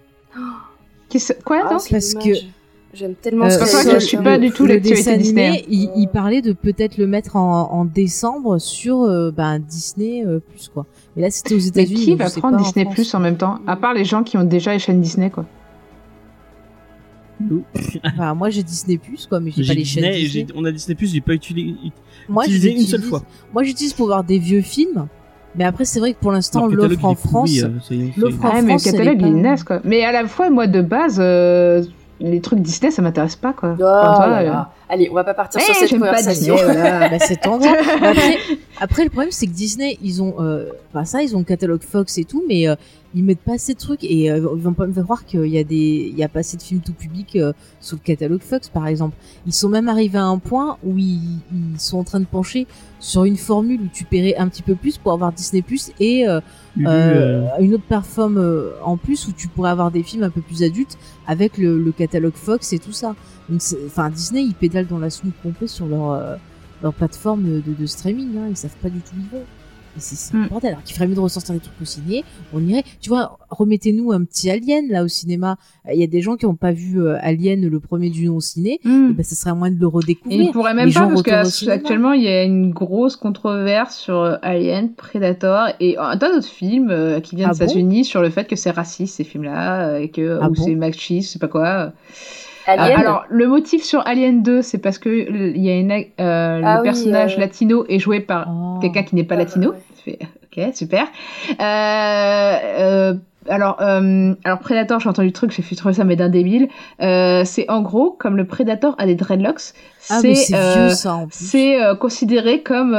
Quoi 1.45 1.61
Ah, 1.65 1.69
donc 1.71 1.81
c'est 1.81 1.91
Parce 1.91 2.13
dommage. 2.13 2.27
que- 2.41 2.45
J'aime 2.93 3.15
tellement 3.15 3.45
Euh, 3.47 3.49
ce 3.49 3.65
C'est 3.65 3.89
que 3.89 3.99
je 3.99 4.05
suis 4.05 4.15
hein. 4.15 4.23
pas 4.23 4.37
du 4.37 4.51
tout 4.51 4.65
le 4.65 4.79
dessin 4.79 5.17
Disney. 5.17 5.47
animé, 5.47 5.65
il, 5.69 5.89
il 5.97 6.07
parlait 6.07 6.41
de 6.41 6.53
peut-être 6.53 6.97
le 6.97 7.07
mettre 7.07 7.35
en, 7.35 7.69
en 7.73 7.83
décembre 7.83 8.57
sur 8.57 9.01
euh, 9.01 9.31
ben, 9.31 9.59
Disney 9.59 10.23
euh, 10.25 10.39
Plus 10.39 10.69
quoi. 10.73 10.85
Mais 11.15 11.21
là 11.23 11.29
c'était 11.29 11.55
aux 11.55 11.59
États-Unis. 11.59 12.05
qui 12.05 12.15
va 12.15 12.29
prendre 12.29 12.57
en 12.57 12.61
Disney 12.61 12.85
France. 12.85 12.95
Plus 12.95 13.13
en 13.13 13.19
même 13.19 13.35
temps 13.35 13.59
À 13.67 13.75
part 13.75 13.93
les 13.93 14.05
gens 14.05 14.23
qui 14.23 14.37
ont 14.37 14.45
déjà 14.45 14.71
les 14.71 14.79
chaînes 14.79 15.01
Disney, 15.01 15.29
quoi. 15.29 15.43
Enfin, 18.03 18.33
moi 18.35 18.49
j'ai 18.49 18.63
Disney 18.63 18.97
Plus 18.97 19.25
quoi, 19.27 19.39
mais 19.39 19.51
j'ai 19.55 19.65
pas 19.65 19.73
les 19.73 19.83
chaînes 19.85 20.03
Disney, 20.03 20.19
Disney. 20.43 20.47
on 20.55 20.65
a 20.65 20.71
Disney 20.71 20.95
Plus, 20.95 21.13
j'ai 21.13 21.21
pas 21.21 21.33
utilisé, 21.33 21.75
Moi 22.29 22.43
utilisé 22.45 22.71
une 22.73 22.81
seule 22.81 23.01
fois. 23.03 23.23
Moi 23.53 23.63
j'utilise 23.63 23.93
pour 23.93 24.07
voir 24.07 24.23
des 24.23 24.39
vieux 24.39 24.61
films, 24.61 25.07
mais 25.55 25.63
après 25.65 25.85
c'est 25.85 25.99
vrai 25.99 26.13
que 26.13 26.19
pour 26.19 26.31
l'instant 26.31 26.67
l'offre 26.67 27.05
en 27.05 27.15
France. 27.15 27.51
euh, 27.63 27.69
l'offre 28.17 28.45
en 28.45 28.49
Ah, 28.49 28.61
mais 28.61 28.73
le 28.73 28.79
France, 28.79 28.83
catalogue, 28.83 29.21
est 29.23 29.29
naze, 29.29 29.63
quoi. 29.63 29.81
Mais 29.83 30.03
à 30.03 30.11
la 30.11 30.27
fois, 30.27 30.49
moi, 30.49 30.67
de 30.67 30.81
base, 30.81 31.17
euh, 31.19 31.83
les 32.19 32.39
trucs 32.41 32.59
Disney, 32.59 32.91
ça 32.91 33.01
m'intéresse 33.01 33.35
pas, 33.35 33.53
quoi. 33.53 33.75
Oh 33.79 33.83
Enfin, 33.83 34.15
toi, 34.15 34.27
là 34.27 34.39
euh, 34.39 34.45
là. 34.45 34.71
Allez, 34.87 35.09
on 35.09 35.13
va 35.15 35.23
pas 35.23 35.33
partir 35.33 35.59
Eh, 35.61 35.65
sur 35.65 35.75
cette 35.75 35.89
j'aime 35.89 35.99
pas 35.99 36.07
conversation. 36.07 36.55
Disney, 36.55 36.73
voilà. 36.73 37.09
bah, 37.09 37.19
c'est 37.19 37.41
tendance. 37.41 37.65
après, 37.95 38.37
après, 38.79 39.03
le 39.03 39.09
problème, 39.09 39.31
c'est 39.31 39.47
que 39.47 39.51
Disney, 39.51 39.97
ils 40.01 40.21
ont, 40.21 40.35
euh, 40.39 40.69
bah, 40.93 41.05
ça, 41.05 41.21
ils 41.23 41.35
ont 41.35 41.39
le 41.39 41.45
catalogue 41.45 41.81
Fox 41.81 42.17
et 42.17 42.23
tout, 42.23 42.43
mais 42.47 42.67
euh, 42.69 42.75
ils 43.13 43.23
mettent 43.23 43.39
pas 43.41 43.53
assez 43.55 43.73
de 43.73 43.79
trucs 43.79 44.03
et 44.03 44.31
euh, 44.31 44.37
ils 44.55 44.61
vont 44.61 44.73
pas 44.73 44.85
me 44.87 44.93
faire 44.93 45.03
croire 45.03 45.25
qu'il 45.25 45.45
y 45.47 45.57
a 45.57 45.63
des, 45.63 46.09
il 46.11 46.17
y 46.17 46.23
a 46.23 46.29
pas 46.29 46.39
assez 46.39 46.55
de 46.57 46.61
films 46.61 46.81
tout 46.81 46.93
public 46.93 47.35
euh, 47.35 47.51
sur 47.81 47.97
le 47.97 48.01
catalogue 48.01 48.41
Fox, 48.41 48.69
par 48.69 48.87
exemple. 48.87 49.15
Ils 49.45 49.53
sont 49.53 49.69
même 49.69 49.89
arrivés 49.89 50.19
à 50.19 50.25
un 50.25 50.37
point 50.37 50.77
où 50.85 50.97
ils, 50.97 51.39
ils 51.53 51.79
sont 51.79 51.97
en 51.97 52.03
train 52.03 52.19
de 52.19 52.25
pencher 52.25 52.67
sur 52.99 53.25
une 53.25 53.37
formule 53.37 53.81
où 53.81 53.87
tu 53.91 54.05
paierais 54.05 54.35
un 54.37 54.47
petit 54.47 54.61
peu 54.63 54.75
plus 54.75 54.97
pour 54.97 55.11
avoir 55.11 55.31
Disney 55.33 55.61
Plus 55.61 55.91
et 55.99 56.25
euh, 56.79 56.87
euh, 56.87 57.47
une 57.59 57.73
autre 57.73 57.83
plateforme 57.87 58.37
euh, 58.37 58.71
en 58.83 58.97
plus 58.97 59.27
où 59.27 59.31
tu 59.31 59.47
pourrais 59.47 59.69
avoir 59.69 59.91
des 59.91 60.03
films 60.03 60.23
un 60.23 60.29
peu 60.29 60.41
plus 60.41 60.63
adultes 60.63 60.97
avec 61.27 61.57
le, 61.57 61.81
le 61.81 61.91
catalogue 61.91 62.35
Fox 62.35 62.73
et 62.73 62.79
tout 62.79 62.91
ça. 62.91 63.15
Enfin, 63.85 64.09
Disney, 64.09 64.43
ils 64.43 64.55
pédalent 64.55 64.87
dans 64.87 64.99
la 64.99 65.09
soupe 65.09 65.33
complète 65.41 65.69
sur 65.69 65.85
leur, 65.87 66.11
euh, 66.11 66.35
leur 66.83 66.93
plateforme 66.93 67.43
de, 67.43 67.61
de 67.77 67.85
streaming. 67.85 68.37
Hein. 68.37 68.47
Ils 68.49 68.57
savent 68.57 68.75
pas 68.81 68.89
du 68.89 68.99
tout 68.99 69.15
où 69.15 69.19
ils 69.19 69.37
vont. 69.37 69.45
Et 69.97 69.99
c'est 70.01 70.15
c'est 70.15 70.35
un 70.35 70.39
Mm. 70.39 70.47
bordel. 70.49 70.71
Alors 70.71 70.83
qu'il 70.83 70.95
ferait 70.95 71.07
mieux 71.07 71.15
de 71.15 71.19
ressortir 71.19 71.53
des 71.55 71.61
trucs 71.61 71.81
au 71.81 71.85
ciné. 71.85 72.23
On 72.53 72.59
irait. 72.67 72.83
Tu 73.01 73.09
vois, 73.09 73.37
remettez-nous 73.49 74.11
un 74.11 74.23
petit 74.25 74.49
Alien 74.49 74.87
là 74.89 75.03
au 75.03 75.07
cinéma. 75.07 75.57
Il 75.93 75.99
y 75.99 76.03
a 76.03 76.07
des 76.07 76.21
gens 76.21 76.35
qui 76.35 76.45
n'ont 76.45 76.55
pas 76.55 76.71
vu 76.73 77.01
euh, 77.01 77.17
Alien 77.21 77.67
le 77.67 77.79
premier 77.79 78.09
du 78.09 78.25
nom 78.27 78.35
au 78.37 78.41
ciné. 78.41 78.79
Hmm. 78.83 79.11
Et 79.11 79.13
ben, 79.13 79.23
ça 79.23 79.35
serait 79.35 79.55
moins 79.55 79.71
de 79.71 79.79
le 79.79 79.85
Et 79.87 79.89
redécouvrir. 79.89 80.41
il 80.41 80.51
pourrait 80.51 80.73
même 80.73 80.87
Les 80.89 80.93
pas 80.93 81.01
parce 81.07 81.19
retournent 81.19 81.39
au 81.41 81.43
que 81.43 81.49
cinéma. 81.49 81.75
actuellement 81.75 82.13
il 82.13 82.23
y 82.23 82.27
a 82.27 82.43
une 82.43 82.71
grosse 82.71 83.15
controverse 83.15 83.95
sur 83.95 84.17
euh, 84.17 84.35
Alien, 84.41 84.93
Predator 84.93 85.69
et 85.79 85.97
un 85.97 86.17
tas 86.17 86.31
d'autres 86.33 86.47
films 86.47 86.89
euh, 86.89 87.19
qui 87.21 87.35
viennent 87.35 87.49
Ah 87.49 87.53
des 87.53 87.59
bon? 87.59 87.65
États-Unis 87.65 88.03
sur 88.05 88.21
le 88.21 88.29
fait 88.29 88.47
que 88.47 88.55
c'est 88.55 88.71
raciste 88.71 89.15
ces 89.15 89.23
films-là 89.23 89.99
et 89.99 90.09
que 90.09 90.39
Ah 90.41 90.49
ou 90.49 90.53
bon? 90.53 90.63
c'est 90.65 90.75
machiste, 90.75 91.29
je 91.29 91.33
sais 91.33 91.39
pas 91.39 91.47
quoi. 91.47 91.93
Alien, 92.67 92.91
Euh, 92.91 92.99
alors 92.99 93.25
le 93.29 93.47
motif 93.47 93.83
sur 93.83 94.05
Alien 94.07 94.41
2, 94.43 94.61
c'est 94.61 94.77
parce 94.79 94.97
que 94.97 95.09
il 95.55 95.61
y 95.63 95.69
a 95.69 95.75
une 95.77 95.91
euh, 95.91 96.61
Ah 96.63 96.75
le 96.75 96.81
oui, 96.81 96.83
personnage 96.83 97.35
euh, 97.37 97.39
latino 97.39 97.85
est 97.87 97.99
joué 97.99 98.19
par 98.19 98.47
Oh. 98.49 98.79
quelqu'un 98.81 99.03
qui 99.03 99.15
n'est 99.15 99.23
pas 99.23 99.35
Ah, 99.35 99.39
latino. 99.39 99.73
ouais. 100.07 100.19
Ok, 100.57 100.73
super. 100.73 101.05
Euh, 101.89 103.13
alors, 103.47 103.79
alors 103.79 104.59
Predator, 104.59 104.99
j'ai 105.01 105.09
entendu 105.09 105.27
le 105.27 105.33
truc, 105.33 105.51
j'ai 105.51 105.61
fait 105.61 105.75
trouver 105.75 105.93
ça 105.93 106.03
mais 106.05 106.15
d'un 106.15 106.29
débile. 106.29 106.69
C'est 106.99 107.69
en 107.69 107.81
gros 107.81 108.11
comme 108.11 108.37
le 108.37 108.45
Predator 108.47 108.95
a 108.97 109.05
des 109.05 109.15
dreadlocks, 109.15 109.73
Ah, 110.09 110.21
c'est 111.29 111.77
considéré 111.99 112.63
comme 112.63 112.95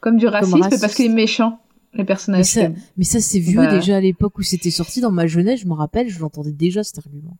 comme 0.00 0.16
du 0.16 0.26
racisme 0.26 0.60
raciste. 0.62 0.80
parce 0.80 0.94
qu'il 0.94 1.06
est 1.06 1.14
méchant 1.14 1.58
les 1.94 2.04
personnages. 2.04 2.58
mais 2.96 3.04
ça 3.04 3.20
c'est 3.20 3.38
vieux 3.38 3.60
Bah. 3.60 3.66
déjà 3.66 3.96
à 3.96 4.00
l'époque 4.00 4.38
où 4.38 4.42
c'était 4.42 4.70
sorti 4.70 5.00
dans 5.00 5.10
ma 5.12 5.26
jeunesse. 5.26 5.60
Je 5.60 5.66
me 5.66 5.74
rappelle, 5.74 6.08
je 6.08 6.18
l'entendais 6.20 6.52
déjà 6.52 6.82
cet 6.84 6.98
argument. 6.98 7.36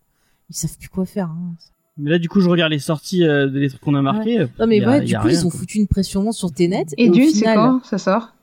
Ils 0.53 0.57
savent 0.57 0.77
plus 0.79 0.89
quoi 0.91 1.07
faire. 1.07 1.29
Hein. 1.31 1.55
Mais 1.99 2.11
là, 2.11 2.19
du 2.19 2.29
coup, 2.29 2.41
je 2.41 2.49
regarde 2.49 2.73
les 2.73 2.79
sorties 2.79 3.25
euh, 3.25 3.49
des 3.49 3.69
trucs 3.69 3.81
qu'on 3.81 3.95
a 3.95 4.03
marqués. 4.03 4.47
Non 4.59 4.67
mais 4.67 4.79
y 4.79 4.85
a- 4.85 4.89
ouais, 4.89 5.03
y 5.03 5.07
du 5.07 5.15
a 5.15 5.21
coup 5.21 5.27
rien, 5.29 5.39
ils 5.41 5.47
ont 5.47 5.51
quoi. 5.51 5.61
foutu 5.61 5.79
une 5.79 5.87
pression 5.89 6.31
sur 6.33 6.53
Tenet. 6.53 6.87
Et 6.97 7.09
Dune, 7.11 7.31
c'est 7.33 7.45
quand 7.55 7.81
ça 7.85 7.99
sort? 7.99 8.35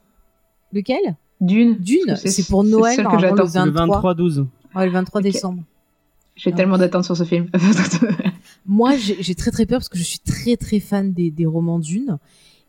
Lequel? 0.74 1.16
Dune. 1.42 1.78
Dune, 1.80 2.16
c'est 2.18 2.46
pour 2.48 2.64
c'est 2.64 2.70
Noël 2.70 2.96
celle 2.96 3.06
que 3.06 3.12
normalement, 3.12 3.46
j'attends. 3.46 3.66
le 3.66 3.72
Le 3.72 3.78
23. 3.78 4.14
23-12. 4.16 4.46
Ouais, 4.76 4.86
le 4.86 4.92
23 4.92 5.20
Ok. 5.22 5.24
décembre. 5.24 5.64
J'ai 6.36 6.52
Ah. 6.54 6.56
tellement 6.56 6.78
d'attentes 6.78 7.06
sur 7.06 7.18
ce 7.18 7.24
film. 7.24 7.48
Moi, 8.66 8.96
j'ai 8.98 9.18
j'ai 9.22 9.36
très 9.36 9.52
très 9.52 9.66
peur 9.66 9.80
parce 9.80 9.90
que 9.90 9.98
je 9.98 10.04
suis 10.04 10.20
très 10.20 10.56
très 10.58 10.80
fan 10.80 11.12
des, 11.14 11.32
des 11.32 11.46
romans 11.46 11.80
Dune. 11.80 12.18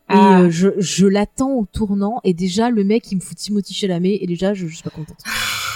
Et 0.09 0.13
Ah. 0.13 0.41
euh, 0.41 0.49
je, 0.49 0.69
je 0.77 1.05
l'attends 1.05 1.51
au 1.51 1.65
tournant 1.65 2.19
et 2.23 2.33
déjà 2.33 2.69
le 2.69 2.83
mec 2.83 3.09
il 3.11 3.15
me 3.17 3.21
fout 3.21 3.37
Timothy 3.37 3.73
Chalamet 3.73 4.17
et 4.19 4.25
déjà 4.27 4.53
je, 4.53 4.67
je 4.67 4.73
suis 4.73 4.83
pas 4.83 4.89
contente. 4.89 5.19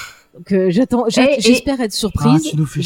Euh, 0.51 0.67
j'attends, 0.69 1.05
j'espère 1.09 1.79
être 1.81 1.93
surprise. 1.93 2.43
Ah, 2.45 2.49
tu 2.49 2.57
nous 2.57 2.65
fais. 2.65 2.81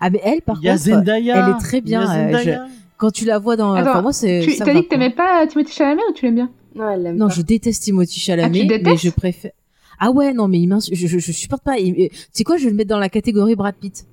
Ah 0.00 0.10
mais 0.10 0.20
elle 0.24 0.42
par 0.42 0.60
contre, 0.60 0.76
Zendaya. 0.78 1.36
elle 1.48 1.54
est 1.54 1.58
très 1.58 1.80
bien, 1.80 2.10
euh, 2.32 2.56
quand 2.96 3.10
tu 3.10 3.24
la 3.24 3.38
vois 3.38 3.56
dans, 3.56 3.72
Attends, 3.74 3.90
enfin 3.90 4.02
moi 4.02 4.12
c'est. 4.12 4.40
Tu 4.44 4.52
ça 4.52 4.64
t'as 4.64 4.72
va, 4.72 4.78
dit 4.80 4.84
que 4.84 4.90
t'aimais 4.90 5.10
pas 5.10 5.46
Timothy 5.46 5.72
Chalamet 5.72 6.02
ou 6.08 6.12
tu 6.12 6.24
l'aimes 6.24 6.34
bien? 6.34 6.50
Non, 6.74 6.90
elle 6.90 7.02
l'aime 7.02 7.16
Non, 7.16 7.28
pas. 7.28 7.34
je 7.34 7.42
déteste 7.42 7.82
Timothy 7.84 8.18
Chalamet, 8.20 8.66
Ah, 8.70 8.76
tu 8.78 8.82
mais 8.84 8.96
je 8.96 9.10
préfère. 9.10 9.52
Ah 9.98 10.10
ouais, 10.10 10.32
non, 10.34 10.46
mais 10.48 10.60
il 10.60 10.68
je, 10.92 11.06
je, 11.06 11.18
je 11.18 11.32
supporte 11.32 11.62
pas. 11.62 11.78
Il- 11.78 11.92
euh, 11.92 12.08
Tu 12.10 12.16
sais 12.32 12.44
quoi, 12.44 12.58
je 12.58 12.64
vais 12.64 12.70
le 12.70 12.76
mettre 12.76 12.90
dans 12.90 12.98
la 12.98 13.08
catégorie 13.08 13.54
Brad 13.54 13.74
Pitt. 13.76 14.04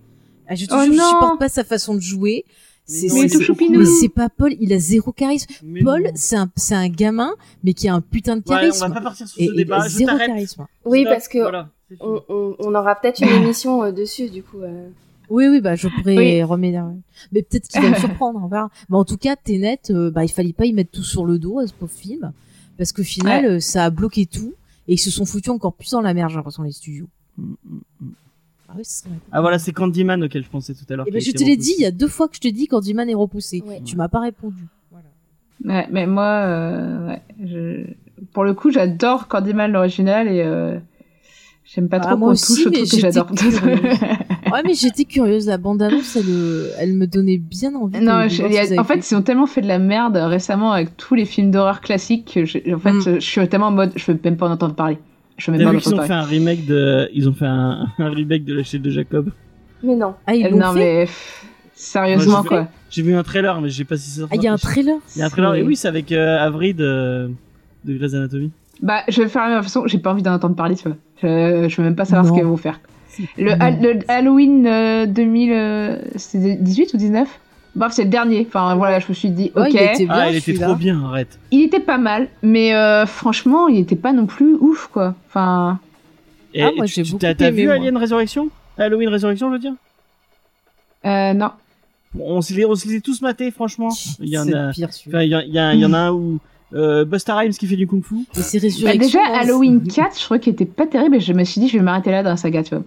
Ah, 0.47 0.55
je 0.55 0.65
Oh 0.71 0.75
je 0.85 0.91
supporte 0.91 1.39
pas 1.39 1.49
sa 1.49 1.63
façon 1.63 1.93
de 1.95 1.99
jouer. 1.99 2.45
C'est, 2.85 3.07
c'est- 3.09 4.09
pas 4.09 4.29
Paul, 4.29 4.53
il 4.59 4.73
a 4.73 4.77
zéro 4.79 5.11
charisme. 5.13 5.47
Mais 5.63 5.83
Paul, 5.83 6.09
c'est 6.15 6.35
un, 6.35 6.51
c'est 6.55 6.75
un 6.75 6.89
gamin, 6.89 7.31
mais 7.63 7.73
qui 7.73 7.87
a 7.87 7.95
un 7.95 8.01
putain 8.01 8.35
de 8.35 8.41
Ouais, 8.41 8.45
on 8.47 8.59
charisme. 8.59 8.87
va 8.87 8.93
pas 8.93 9.01
partir 9.01 9.27
sur 9.27 9.41
et 9.41 9.47
ce 9.47 9.51
il 9.51 9.55
débat. 9.57 9.83
a 9.83 9.87
Je 9.87 9.97
zéro 9.97 10.17
charisme. 10.17 10.65
Oui, 10.85 11.01
Stop. 11.01 11.13
parce 11.13 11.27
que 11.29 11.39
Voilà, 11.39 11.69
on, 12.01 12.21
on, 12.27 12.55
on 12.59 12.75
aura 12.75 12.95
peut-être 12.95 13.21
une 13.21 13.29
émission 13.43 13.83
euh, 13.83 13.91
dessus, 13.91 14.29
du 14.29 14.43
coup. 14.43 14.59
euh. 14.59 14.89
Oui, 15.29 15.47
oui, 15.47 15.61
bah, 15.61 15.75
je 15.75 15.87
pourrais 15.87 16.17
Oui. 16.17 16.43
remettre. 16.43 16.83
Mais 17.31 17.41
peut-être 17.43 17.67
qu'il 17.69 17.81
va 17.81 17.89
me 17.89 17.95
surprendre, 17.99 18.41
on 18.43 18.47
verra. 18.47 18.69
Mais 18.89 18.97
en 18.97 19.05
tout 19.05 19.17
cas, 19.17 19.35
Tenet, 19.37 19.79
euh, 19.89 20.11
bah, 20.11 20.25
il 20.25 20.29
fallait 20.31 20.51
pas 20.53 20.65
y 20.65 20.73
mettre 20.73 20.91
tout 20.91 21.03
sur 21.03 21.25
le 21.25 21.39
dos 21.39 21.59
à 21.59 21.67
ce 21.67 21.73
pauvre 21.73 21.91
film. 21.91 22.33
Parce 22.77 22.91
qu'au 22.91 23.03
final, 23.03 23.45
euh, 23.45 23.59
ça 23.61 23.85
a 23.85 23.89
bloqué 23.89 24.25
tout. 24.25 24.53
Et 24.89 24.95
ils 24.95 24.99
se 24.99 25.09
sont 25.09 25.25
foutus 25.25 25.53
encore 25.53 25.73
plus 25.73 25.91
dans 25.91 26.01
la 26.01 26.13
merde, 26.13 26.29
j'ai 26.31 26.35
l'impression, 26.35 26.63
les 26.63 26.73
studios. 26.73 27.07
Mm, 27.37 27.43
mm, 27.63 27.79
mm. 28.01 28.11
Ah 28.73 28.77
oui, 28.77 28.85
ce 28.85 28.99
serait- 29.03 29.09
Ah 29.31 29.41
voilà, 29.41 29.59
c'est 29.59 29.71
Candyman 29.71 30.23
auquel 30.23 30.43
je 30.43 30.49
pensais 30.49 30.73
tout 30.73 30.85
à 30.89 30.95
l'heure. 30.95 31.05
Eh 31.07 31.11
ben, 31.11 31.21
je 31.21 31.31
te 31.31 31.43
l'ai 31.43 31.57
dit, 31.57 31.73
il 31.77 31.81
y 31.83 31.85
a 31.85 31.91
deux 31.91 32.07
fois 32.07 32.27
que 32.27 32.35
je 32.35 32.41
te 32.41 32.47
dis 32.47 32.67
Candyman 32.67 33.07
est 33.09 33.13
repoussé. 33.13 33.63
Ouais. 33.65 33.81
Tu 33.85 33.95
m'as 33.95 34.07
pas 34.07 34.19
répondu. 34.21 34.63
Voilà. 34.91 35.05
Ouais, 35.81 35.87
mais 35.91 36.07
moi, 36.07 36.25
euh, 36.25 37.07
ouais, 37.09 37.21
je... 37.45 37.83
pour 38.33 38.43
le 38.43 38.53
coup, 38.53 38.71
j'adore 38.71 39.27
Candyman 39.27 39.71
l'original 39.71 40.27
et 40.27 40.41
euh, 40.41 40.77
j'aime 41.65 41.87
pas 41.89 41.97
Ah, 42.01 42.07
trop 42.15 42.17
qu'on 42.17 42.31
touche 42.31 42.65
au 42.65 42.69
mais 42.71 42.77
truc 42.79 42.91
que 42.91 42.97
j'adore. 42.99 43.27
curieuse. 43.31 43.59
Ouais, 44.51 44.61
mais 44.65 44.73
j'étais 44.75 45.05
curieuse. 45.05 45.47
La 45.47 45.57
bande-annonce, 45.57 46.15
elle, 46.15 46.25
euh, 46.29 46.71
elle 46.79 46.93
me 46.93 47.07
donnait 47.07 47.37
bien 47.37 47.73
envie 47.75 47.99
de, 47.99 48.03
non, 48.05 48.23
de 48.23 48.27
je- 48.27 48.43
a- 48.77 48.79
en 48.79 48.83
fait, 48.83 49.09
ils 49.09 49.15
ont 49.15 49.21
tellement 49.23 49.47
fait 49.47 49.61
de 49.61 49.67
la 49.67 49.79
merde 49.79 50.15
récemment 50.17 50.71
avec 50.73 50.95
tous 50.97 51.15
les 51.15 51.25
films 51.25 51.49
d'horreur 51.51 51.81
classiques 51.81 52.31
que 52.35 52.45
je, 52.45 52.57
en 52.73 52.79
fait, 52.79 52.91
Mm. 52.93 53.01
je 53.15 53.19
suis 53.19 53.47
tellement 53.49 53.67
en 53.67 53.71
mode, 53.71 53.91
je 53.95 54.11
veux 54.11 54.19
même 54.23 54.37
pas 54.37 54.47
en 54.47 54.51
entendre 54.51 54.75
parler. 54.75 54.97
Je 55.37 55.51
T'as 55.51 55.63
pas 55.63 55.71
vu 55.71 55.77
qu'ils 55.79 55.95
ont 55.95 56.01
fait 56.03 56.13
un 56.13 56.21
remake 56.23 56.65
de, 56.65 57.09
ils 57.13 57.27
ont 57.27 57.33
fait 57.33 57.45
un, 57.45 57.87
un 57.97 58.09
remake 58.09 58.45
de 58.45 58.53
l'échelle 58.55 58.81
de 58.81 58.89
Jacob. 58.89 59.29
Mais 59.83 59.95
non. 59.95 60.13
Ah, 60.27 60.35
ils 60.35 60.45
Euh, 60.45 60.51
non 60.51 60.73
mais 60.73 61.05
pff, 61.05 61.45
sérieusement 61.73 62.43
quoi. 62.43 62.67
J'ai 62.89 63.01
vu 63.01 63.15
un 63.15 63.23
trailer, 63.23 63.59
mais 63.59 63.69
je 63.69 63.77
sais 63.77 63.83
pas 63.83 63.97
si 63.97 64.09
c'est. 64.09 64.21
Ah, 64.23 64.35
il 64.35 64.43
y 64.43 64.47
a 64.47 64.53
un 64.53 64.57
trailer 64.57 64.95
Il 65.15 65.19
y 65.19 65.21
a 65.23 65.25
un 65.25 65.29
trailer. 65.29 65.51
Oui. 65.51 65.59
Et 65.59 65.63
oui, 65.63 65.75
c'est 65.75 65.87
avec 65.87 66.11
euh, 66.11 66.37
Avril 66.39 66.75
de, 66.75 67.31
de 67.85 67.97
Grey's 67.97 68.13
Anatomy. 68.13 68.51
Bah, 68.81 69.01
je 69.07 69.21
vais 69.21 69.27
faire 69.29 69.43
la 69.47 69.55
même 69.55 69.63
façon. 69.63 69.83
J'ai 69.87 69.97
pas 69.97 70.11
envie 70.11 70.21
d'en 70.21 70.33
entendre 70.33 70.55
parler, 70.55 70.75
tu 70.75 70.87
vois. 70.87 70.97
Je, 71.21 71.67
je 71.69 71.75
veux 71.77 71.83
même 71.83 71.95
pas 71.95 72.05
savoir 72.05 72.25
Non. 72.25 72.29
ce 72.33 72.35
qu'ils 72.39 72.47
vont 72.47 72.57
faire. 72.57 72.79
Le, 73.37 73.99
Halloween 74.11 74.65
euh, 74.67 75.05
2000, 75.05 75.51
euh, 75.51 75.97
c'était 76.15 76.55
18 76.55 76.93
ou 76.93 76.97
19 76.97 77.39
Bref, 77.75 77.91
c'est 77.93 78.03
le 78.03 78.09
dernier. 78.09 78.45
Enfin, 78.47 78.75
voilà, 78.75 78.99
je 78.99 79.05
me 79.09 79.13
suis 79.13 79.29
dit, 79.31 79.51
Ouais, 79.55 79.63
ok. 79.63 79.73
il 79.73 79.81
était 79.81 80.05
bien, 80.05 80.15
Ah, 80.15 80.29
il 80.29 80.35
était 80.35 80.53
trop 80.53 80.75
bien, 80.75 81.03
arrête. 81.05 81.39
Il 81.51 81.61
était 81.63 81.79
pas 81.79 81.97
mal, 81.97 82.27
mais 82.43 82.75
euh, 82.75 83.05
franchement, 83.07 83.67
il 83.67 83.79
était 83.79 83.95
pas 83.95 84.13
non 84.13 84.25
plus 84.27 84.53
ouf, 84.59 84.87
quoi. 84.93 85.15
Enfin, 85.27 85.79
Et 86.53 86.61
Ah, 86.61 86.69
moi, 86.75 86.85
j'ai 86.85 87.01
tu- 87.01 87.11
beaucoup 87.13 87.25
T'as 87.35 87.49
vu 87.49 87.65
moi. 87.65 87.73
Alien 87.73 87.97
Résurrection 87.97 88.49
Halloween 88.77 89.09
Résurrection, 89.09 89.47
je 89.49 89.53
veux 89.53 89.59
dire? 89.59 89.73
euh, 91.05 91.33
non. 91.33 91.49
on 92.19 92.41
se 92.41 92.53
les, 92.53 92.63
on 92.65 92.75
se 92.75 92.87
les 92.87 92.97
a 92.97 93.01
tous 93.01 93.21
matés, 93.21 93.49
franchement. 93.49 93.89
Il 94.19 94.29
y 94.29 94.37
en 94.37 94.43
C'est 94.45 94.53
a, 94.53 94.69
pire 94.71 94.87
enfin, 94.89 94.97
celui-là. 94.97 95.23
il 95.23 95.29
y, 95.29 95.33
a- 95.35 95.43
il 95.45 95.53
y 95.53 95.59
a- 95.59 95.73
il 95.73 95.79
y 95.79 95.85
en 95.85 95.93
a 95.93 95.97
un 95.97 96.11
où 96.11 96.39
euh, 96.75 97.05
Busta 97.05 97.35
Rhymes 97.35 97.51
qui 97.53 97.65
fait 97.67 97.75
du 97.75 97.85
kung-fu. 97.87 98.15
Et 98.37 98.41
c'est 98.41 98.57
Bah, 98.59 98.63
Résurrection. 98.63 98.99
déjà, 99.21 99.39
Halloween 99.39 99.81
c'est- 99.85 99.95
4, 99.95 100.17
je 100.19 100.23
trouvais 100.23 100.39
qu'il 100.39 100.53
était 100.53 100.65
pas 100.65 100.85
terrible 100.87 101.15
et 101.15 101.19
je 101.19 101.33
me 101.33 101.43
suis 101.43 101.59
dit, 101.61 101.67
je 101.69 101.77
vais 101.77 101.83
m'arrêter 101.83 102.11
là 102.11 102.21
dans 102.23 102.29
la 102.31 102.37
saga, 102.37 102.63
tu 102.63 102.75
vois. 102.75 102.83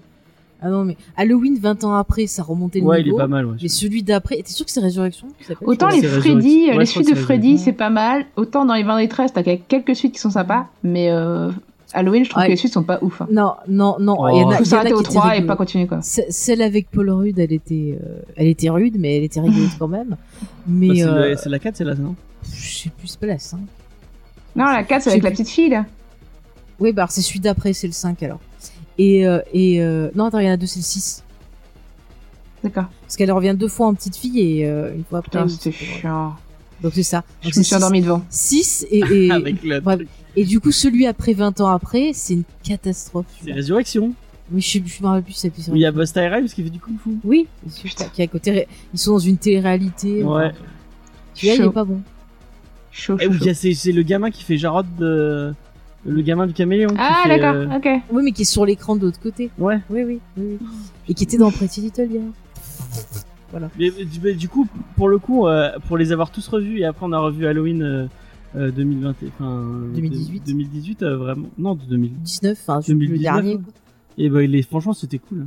Ah 0.62 0.70
non, 0.70 0.84
mais 0.84 0.96
Halloween 1.16 1.58
20 1.60 1.84
ans 1.84 1.94
après, 1.94 2.26
ça 2.26 2.42
remontait 2.42 2.80
le 2.80 2.86
Ouais, 2.86 2.98
il 2.98 3.02
est 3.02 3.04
niveau. 3.04 3.18
pas 3.18 3.26
mal, 3.26 3.44
ouais. 3.46 3.56
Mais 3.62 3.68
celui 3.68 4.02
d'après, 4.02 4.36
t'es 4.36 4.50
sûr 4.52 4.64
que 4.64 4.72
c'est 4.72 4.80
Résurrection 4.80 5.28
Autant 5.62 5.88
les 5.88 6.02
Freddy, 6.02 6.68
euh, 6.68 6.72
Ouais, 6.72 6.78
les 6.78 6.86
suites 6.86 7.10
de 7.10 7.14
Freddy, 7.14 7.58
c'est 7.58 7.72
pas 7.72 7.90
mal. 7.90 8.24
Autant 8.36 8.64
dans 8.64 8.74
les 8.74 8.82
Vendredi 8.82 9.08
13, 9.08 9.32
t'as 9.34 9.42
quelques 9.42 9.94
suites 9.94 10.14
qui 10.14 10.20
sont 10.20 10.30
sympas, 10.30 10.66
mais 10.82 11.10
euh, 11.10 11.50
Halloween, 11.92 12.24
je 12.24 12.30
trouve 12.30 12.40
Ouais. 12.40 12.46
que 12.46 12.52
les 12.52 12.56
suites 12.56 12.72
sont 12.72 12.82
pas 12.82 12.98
ouf. 13.02 13.20
Hein. 13.20 13.28
Non, 13.30 13.52
non, 13.68 13.96
non. 14.00 14.16
Oh. 14.18 14.28
Il 14.32 14.40
y 14.40 14.44
en 14.44 14.50
a, 14.50 14.56
Faut 14.56 14.64
s'arrêter 14.64 14.88
qui 14.88 14.94
au 14.94 15.00
étaient 15.00 15.14
3 15.14 15.36
et 15.36 15.42
pas 15.42 15.56
continuer, 15.56 15.86
quoi. 15.86 16.00
Ce- 16.02 16.22
Celle 16.30 16.62
avec 16.62 16.90
Paul 16.90 17.10
Rudd, 17.10 17.38
elle 17.38 17.52
était, 17.52 17.98
euh, 18.02 18.22
elle 18.36 18.46
était 18.48 18.70
rude, 18.70 18.96
mais 18.98 19.18
elle 19.18 19.24
était 19.24 19.40
rigolote 19.40 19.70
quand 19.78 19.88
même. 19.88 20.16
Mais 20.66 20.88
Bah, 20.88 20.94
c'est 20.96 21.02
euh, 21.04 21.36
c'est 21.36 21.50
la 21.50 21.58
4, 21.58 21.76
c'est 21.76 21.84
la 21.84 21.94
non 21.94 22.14
je 22.54 22.78
sais 22.78 22.90
plus, 22.90 23.08
c'est 23.08 23.18
pas 23.20 23.26
la 23.26 23.38
5. 23.38 23.58
Non, 24.54 24.64
la 24.66 24.84
4, 24.84 25.02
c'est 25.02 25.10
avec 25.10 25.22
la 25.24 25.32
petite 25.32 25.48
fille, 25.48 25.68
là. 25.68 25.84
Oui, 26.78 26.92
bah 26.92 27.02
alors, 27.02 27.10
c'est 27.10 27.22
celui 27.22 27.40
d'après, 27.40 27.72
c'est 27.72 27.86
le 27.88 27.92
5 27.92 28.22
alors. 28.22 28.38
Et, 28.98 29.26
euh, 29.26 29.40
et 29.52 29.80
euh, 29.82 30.10
non, 30.14 30.24
attends, 30.26 30.38
il 30.38 30.46
y 30.46 30.48
en 30.48 30.52
a 30.52 30.56
deux, 30.56 30.66
c'est 30.66 30.80
le 30.80 30.84
6. 30.84 31.22
D'accord. 32.64 32.86
Parce 33.02 33.16
qu'elle 33.16 33.30
revient 33.32 33.54
deux 33.56 33.68
fois 33.68 33.86
en 33.88 33.94
petite 33.94 34.16
fille 34.16 34.40
et 34.40 34.66
euh, 34.66 34.94
une 34.94 35.04
fois 35.04 35.18
après. 35.20 35.30
Putain, 35.30 35.48
c'était 35.48 35.72
c'est- 35.76 35.84
chiant. 36.00 36.34
Donc 36.82 36.92
c'est 36.94 37.02
ça. 37.02 37.24
Je 37.40 37.46
Donc, 37.48 37.56
me 37.56 37.62
c'est 37.62 37.64
suis 37.64 37.76
endormie 37.76 38.02
devant. 38.02 38.22
6 38.30 38.86
et, 38.90 38.98
et, 39.10 39.30
Avec 39.30 39.62
le 39.62 39.80
bref. 39.80 39.96
truc. 39.98 40.08
et 40.36 40.44
du 40.44 40.60
coup, 40.60 40.72
celui 40.72 41.06
après 41.06 41.32
20 41.32 41.60
ans 41.60 41.68
après, 41.68 42.10
c'est 42.12 42.34
une 42.34 42.42
catastrophe. 42.62 43.26
C'est. 43.42 43.52
Résurrection. 43.52 44.12
Mais 44.50 44.60
je, 44.60 44.78
je 44.84 45.02
me 45.02 45.08
rappelle 45.08 45.24
plus 45.24 45.32
cette 45.32 45.56
Où 45.68 45.74
il 45.74 45.80
y 45.80 45.86
a 45.86 45.90
Busta 45.90 46.20
Rhymes 46.28 46.46
qui 46.48 46.62
fait 46.62 46.70
du 46.70 46.78
kung-fu. 46.78 47.18
Oui, 47.24 47.48
c'est 47.68 47.88
celui 47.88 47.90
qui 48.12 48.20
est 48.22 48.24
à 48.24 48.28
côté. 48.28 48.50
ré- 48.52 48.68
Ils 48.94 48.98
sont 48.98 49.12
dans 49.12 49.18
une 49.18 49.38
télé-réalité. 49.38 50.22
Ouais. 50.22 50.46
enfin, 50.46 50.52
Celui-là, 51.34 51.54
il 51.54 51.62
Chaud. 51.62 51.70
est 51.70 51.72
pas 51.72 51.84
bon. 51.84 52.00
Chaud, 52.92 53.16
Et 53.18 53.24
chaud, 53.24 53.30
où 53.30 53.34
il 53.34 53.40
y 53.40 53.48
a- 53.48 53.54
chaud. 53.54 53.58
c'est 53.60 53.74
c'est 53.74 53.92
le 53.92 54.02
gamin 54.02 54.30
qui 54.30 54.42
fait 54.44 54.56
Jarod 54.56 54.86
de... 54.98 55.52
Le 56.06 56.22
gamin 56.22 56.46
du 56.46 56.52
caméléon. 56.52 56.90
qui 56.90 56.96
Ah, 56.98 57.22
fait, 57.24 57.38
d'accord, 57.38 57.54
euh, 57.54 57.76
ok. 57.76 57.88
Oui, 58.12 58.22
mais 58.24 58.32
qui 58.32 58.42
est 58.42 58.46
sur 58.46 58.64
l'écran 58.64 58.96
de 58.96 59.02
l'autre 59.02 59.20
côté. 59.20 59.50
Ouais. 59.58 59.80
Oui, 59.90 60.02
oui, 60.04 60.20
oui, 60.36 60.44
oui. 60.60 60.66
Et 61.08 61.14
qui 61.14 61.24
était 61.24 61.36
dans 61.38 61.50
Pretty 61.50 61.80
Little 61.80 62.08
Liars. 62.08 62.22
Mais, 63.78 63.90
mais 63.96 64.04
du- 64.04 64.20
mais 64.22 64.34
du 64.34 64.48
coup, 64.48 64.66
pour 64.96 65.08
le 65.08 65.18
coup, 65.18 65.46
euh, 65.46 65.70
pour 65.86 65.96
les 65.96 66.12
avoir 66.12 66.30
tous 66.30 66.46
revus, 66.48 66.80
et 66.80 66.84
après 66.84 67.06
on 67.06 67.12
a 67.12 67.18
revu 67.18 67.46
Halloween 67.46 67.82
euh, 67.82 68.06
euh, 68.56 68.70
2020, 68.70 69.14
enfin, 69.38 69.62
2018. 69.94 70.40
de- 70.40 70.46
2018, 70.52 71.02
euh, 71.02 71.16
vraiment. 71.16 71.48
Non, 71.56 71.74
de 71.74 71.82
2000. 71.84 72.12
19, 72.22 72.58
enfin, 72.66 72.80
je 72.80 72.86
sais 72.86 72.92
plus, 72.94 73.06
le 73.06 73.18
2019, 73.18 73.34
dernier. 73.44 73.58
Et 74.18 74.28
bah, 74.28 74.42
il 74.42 74.54
est, 74.54 74.62
franchement, 74.62 74.92
c'était 74.94 75.18
cool. 75.18 75.46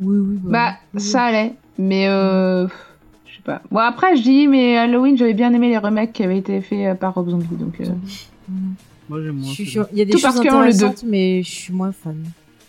Oui, 0.00 0.18
oui. 0.18 0.38
Bah, 0.44 0.74
oui. 0.94 1.00
ça 1.00 1.22
allait. 1.24 1.54
Mais, 1.78 2.08
euh. 2.08 2.66
Je 3.26 3.36
sais 3.36 3.42
pas. 3.44 3.62
Bon, 3.70 3.78
après, 3.78 4.16
je 4.16 4.22
dis, 4.22 4.46
mais 4.46 4.76
Halloween, 4.76 5.16
j'avais 5.16 5.34
bien 5.34 5.52
aimé 5.52 5.68
les 5.68 5.78
remakes 5.78 6.12
qui 6.12 6.22
avaient 6.22 6.38
été 6.38 6.60
faits 6.60 6.98
par 6.98 7.14
Rob 7.14 7.30
Zombie, 7.30 7.46
donc. 7.58 7.80
euh, 7.80 7.84
Mhm. 8.48 8.74
Moi, 9.08 9.20
j'aime 9.22 9.36
moins. 9.36 9.52
Il 9.92 9.98
y 9.98 10.02
a 10.02 10.04
des 10.04 10.10
Tout 10.12 10.18
choses 10.18 10.22
particulièrement 10.22 10.62
le 10.62 10.68
intéressantes, 10.68 11.04
mais 11.06 11.42
je 11.42 11.50
suis 11.50 11.72
moins 11.72 11.92
fan. 11.92 12.16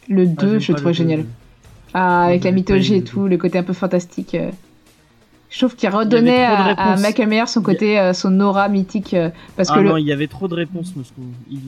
Le 0.10 0.24
Ah, 0.24 0.42
2, 0.42 0.48
j'aime 0.60 0.60
je 0.60 0.72
le 0.74 0.82
deux. 0.82 0.92
génial. 0.94 1.26
Ah, 1.94 2.24
avec 2.26 2.44
la 2.44 2.52
mythologie 2.52 2.96
et 2.96 3.04
tout, 3.04 3.28
le 3.28 3.38
côté 3.38 3.58
un 3.58 3.64
peu 3.64 3.74
fantastique. 3.74 4.36
euh. 4.36 4.52
Je 5.50 5.60
trouve 5.60 5.76
qu'il 5.78 5.88
redonnait 5.88 6.46
trop 6.48 6.56
de 6.64 6.70
à, 6.80 6.92
à. 6.94 6.98
Macameyer 6.98 7.46
son 7.48 7.62
côté, 7.62 7.98
euh, 7.98 8.12
son 8.12 8.38
aura 8.42 8.68
mythique. 8.68 9.14
euh, 9.14 9.30
parce 9.56 9.70
Ah 9.72 9.76
que 9.76 9.80
non, 9.80 9.94
le... 9.94 10.02
il 10.02 10.06
y 10.08 10.12
avait 10.12 10.28
trop 10.28 10.50
de 10.50 10.56
réponses, 10.56 10.94
moi, 10.96 11.06
je 11.08 11.14
trouve. 11.14 11.26
Il- 11.50 11.60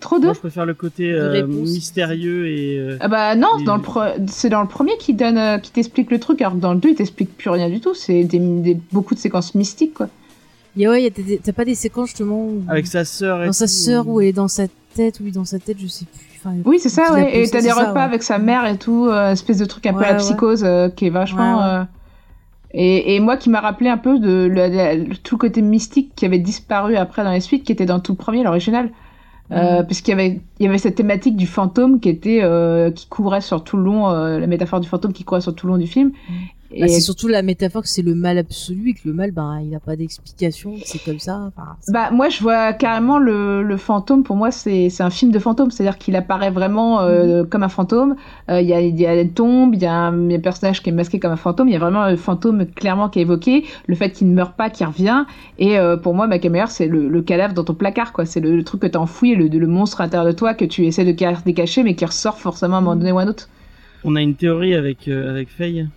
Trop 0.00 0.18
de. 0.18 0.24
Moi, 0.24 0.32
je 0.32 0.38
préfère 0.38 0.64
le 0.64 0.72
côté 0.72 1.12
euh, 1.12 1.46
mystérieux 1.46 2.46
et. 2.48 2.96
Ah 3.00 3.08
bah 3.08 3.34
non, 3.34 3.48
Et- 3.60 3.64
dans 3.64 3.76
le 3.76 3.82
pre- 3.82 4.14
c'est 4.28 4.48
dans 4.48 4.62
le 4.62 4.68
premier 4.68 4.96
qui 4.98 5.12
donne, 5.12 5.36
euh, 5.36 5.58
qui 5.58 5.72
t'explique 5.72 6.10
le 6.10 6.18
truc, 6.20 6.40
alors 6.40 6.54
que 6.54 6.60
dans 6.60 6.72
le 6.72 6.80
2, 6.80 6.90
il 6.90 6.94
t'explique 6.94 7.36
plus 7.36 7.50
rien 7.50 7.68
du 7.68 7.80
tout. 7.80 7.92
C'est 7.92 8.24
des, 8.24 8.38
des- 8.38 8.78
beaucoup 8.92 9.14
de 9.14 9.20
séquences 9.20 9.54
mystiques, 9.54 9.92
quoi. 9.94 10.08
Il 10.76 10.82
y 10.82 10.86
a, 10.86 10.90
ouais, 10.90 11.00
il 11.00 11.04
y 11.04 11.06
a 11.06 11.10
des- 11.10 11.38
t'as 11.38 11.52
pas 11.52 11.64
des 11.64 11.74
séquences 11.74 12.08
justement 12.08 12.36
où- 12.46 12.62
Avec 12.68 12.86
sa 12.86 13.04
sœur 13.04 13.42
et 13.42 13.46
dans 13.46 13.52
sa 13.52 13.66
sœur 13.68 14.08
où 14.08 14.20
elle 14.20 14.28
est 14.28 14.32
dans 14.32 14.48
sa 14.48 14.64
tête, 14.94 15.20
ou 15.20 15.30
dans 15.30 15.44
sa 15.44 15.58
tête, 15.58 15.76
je 15.80 15.86
sais 15.86 16.04
plus. 16.04 16.20
Enfin, 16.38 16.56
Oui, 16.64 16.78
c'est 16.78 16.88
ça, 16.88 17.12
ouais. 17.14 17.42
Et 17.42 17.48
t'as 17.48 17.62
des 17.62 17.68
ça, 17.68 17.74
repas 17.74 17.92
ouais. 17.94 18.00
avec 18.00 18.22
sa 18.22 18.38
mère 18.38 18.66
et 18.66 18.76
tout, 18.76 19.06
euh, 19.06 19.30
espèce 19.32 19.58
de 19.58 19.64
truc 19.64 19.86
un 19.86 19.92
peu 19.92 20.00
Ouais, 20.00 20.06
la 20.06 20.12
ouais. 20.12 20.18
psychose 20.18 20.62
euh, 20.64 20.88
qui 20.88 21.06
est 21.06 21.10
vachement. 21.10 21.58
Ouais, 21.58 21.64
ouais. 21.64 21.70
euh, 21.80 21.84
Et, 22.76 23.14
et 23.14 23.20
moi 23.20 23.36
qui 23.36 23.50
m'a 23.50 23.60
rappelé 23.60 23.88
un 23.88 23.96
peu 23.98 24.18
de 24.18 24.48
le, 24.50 24.66
le- 25.06 25.14
tout 25.22 25.36
le 25.36 25.38
côté 25.38 25.62
mystique 25.62 26.12
qui 26.16 26.26
avait 26.26 26.40
disparu 26.40 26.96
après 26.96 27.22
dans 27.22 27.30
les 27.30 27.40
suites, 27.40 27.62
qui 27.64 27.70
était 27.70 27.86
dans 27.86 28.00
tout 28.00 28.12
le 28.12 28.18
premier, 28.18 28.42
l'original. 28.42 28.90
Euh, 29.52 29.80
Mhm. 29.80 29.86
parce 29.86 30.00
qu'il 30.00 30.08
y 30.10 30.14
avait, 30.14 30.40
il 30.58 30.66
y 30.66 30.68
avait 30.68 30.78
cette 30.78 30.94
thématique 30.96 31.36
du 31.36 31.46
fantôme 31.46 32.00
qui 32.00 32.08
était, 32.08 32.40
euh, 32.42 32.90
qui 32.90 33.06
courait 33.06 33.42
sur 33.42 33.62
tout 33.62 33.76
le 33.76 33.84
long, 33.84 34.08
euh, 34.10 34.38
la 34.40 34.46
métaphore 34.48 34.80
du 34.80 34.88
fantôme 34.88 35.12
qui 35.12 35.22
courait 35.22 35.42
sur 35.42 35.54
tout 35.54 35.66
le 35.66 35.72
long 35.74 35.78
du 35.78 35.86
film. 35.86 36.12
Bah, 36.78 36.86
Et 36.86 36.88
c'est 36.88 37.00
surtout 37.00 37.28
la 37.28 37.42
métaphore 37.42 37.82
que 37.82 37.88
c'est 37.88 38.02
le 38.02 38.14
mal 38.14 38.38
absolu 38.38 38.90
et 38.90 38.94
que 38.94 39.00
le 39.06 39.12
mal, 39.12 39.30
ben, 39.30 39.60
il 39.64 39.74
a 39.74 39.80
pas 39.80 39.96
d'explication, 39.96 40.74
c'est 40.84 41.02
comme 41.04 41.18
ça. 41.18 41.48
Enfin, 41.48 41.76
Bah 41.88 42.10
moi 42.10 42.28
je 42.28 42.40
vois 42.42 42.72
carrément 42.72 43.18
le, 43.18 43.62
le 43.62 43.76
fantôme. 43.76 44.22
Pour 44.24 44.36
moi 44.36 44.50
c'est 44.50 44.90
c'est 44.90 45.02
un 45.02 45.10
film 45.10 45.30
de 45.32 45.38
fantôme. 45.38 45.70
C'est-à-dire 45.70 45.98
qu'il 45.98 46.16
apparaît 46.16 46.50
vraiment 46.50 47.00
euh, 47.00 47.44
comme 47.44 47.62
un 47.62 47.68
fantôme. 47.68 48.16
Euh, 48.50 48.60
il 48.60 48.66
y 48.68 48.72
a 48.74 48.80
il 48.80 48.98
y 49.00 49.06
a 49.06 49.14
des 49.22 49.28
tombes 49.30 49.74
il 49.74 49.82
y 49.82 49.86
a 49.86 49.92
un, 49.94 50.24
il 50.26 50.32
y 50.32 50.34
a 50.34 50.38
un 50.38 50.40
personnage 50.40 50.82
qui 50.82 50.90
est 50.90 50.92
masqué 50.92 51.18
comme 51.20 51.32
un 51.32 51.36
fantôme. 51.36 51.68
Il 51.68 51.72
y 51.72 51.76
a 51.76 51.80
vraiment 51.80 52.08
le 52.08 52.16
fantôme 52.16 52.66
clairement 52.66 53.08
qui 53.08 53.18
est 53.20 53.22
évoqué. 53.22 53.64
Le 53.86 53.94
fait 53.94 54.10
qu'il 54.10 54.28
ne 54.28 54.34
meurt 54.34 54.56
pas 54.56 54.70
qu'il 54.70 54.86
revient. 54.86 55.24
Et 55.58 55.78
euh, 55.78 55.96
pour 55.96 56.14
moi 56.14 56.26
Macameyer 56.26 56.66
c'est 56.68 56.86
le, 56.88 57.08
le 57.08 57.22
cadavre 57.22 57.54
dans 57.54 57.64
ton 57.64 57.74
placard 57.74 58.12
quoi. 58.12 58.26
C'est 58.26 58.40
le, 58.40 58.56
le 58.56 58.64
truc 58.64 58.80
que 58.82 58.86
t'as 58.86 58.98
enfoui 58.98 59.34
le, 59.34 59.46
le 59.48 59.66
monstre 59.66 60.00
à 60.00 60.04
l'intérieur 60.04 60.26
de 60.26 60.36
toi 60.36 60.54
que 60.54 60.64
tu 60.64 60.84
essaies 60.86 61.04
de 61.04 61.12
caché 61.52 61.82
mais 61.82 61.94
qui 61.94 62.04
ressort 62.04 62.38
forcément 62.38 62.76
à 62.76 62.78
un 62.78 62.80
moment 62.82 62.96
donné 62.96 63.12
ou 63.12 63.18
à 63.18 63.22
un 63.22 63.28
autre. 63.28 63.48
On 64.04 64.16
a 64.16 64.20
une 64.20 64.34
théorie 64.34 64.74
avec, 64.74 65.08
euh, 65.08 65.30
avec 65.30 65.48
Faye. 65.48 65.88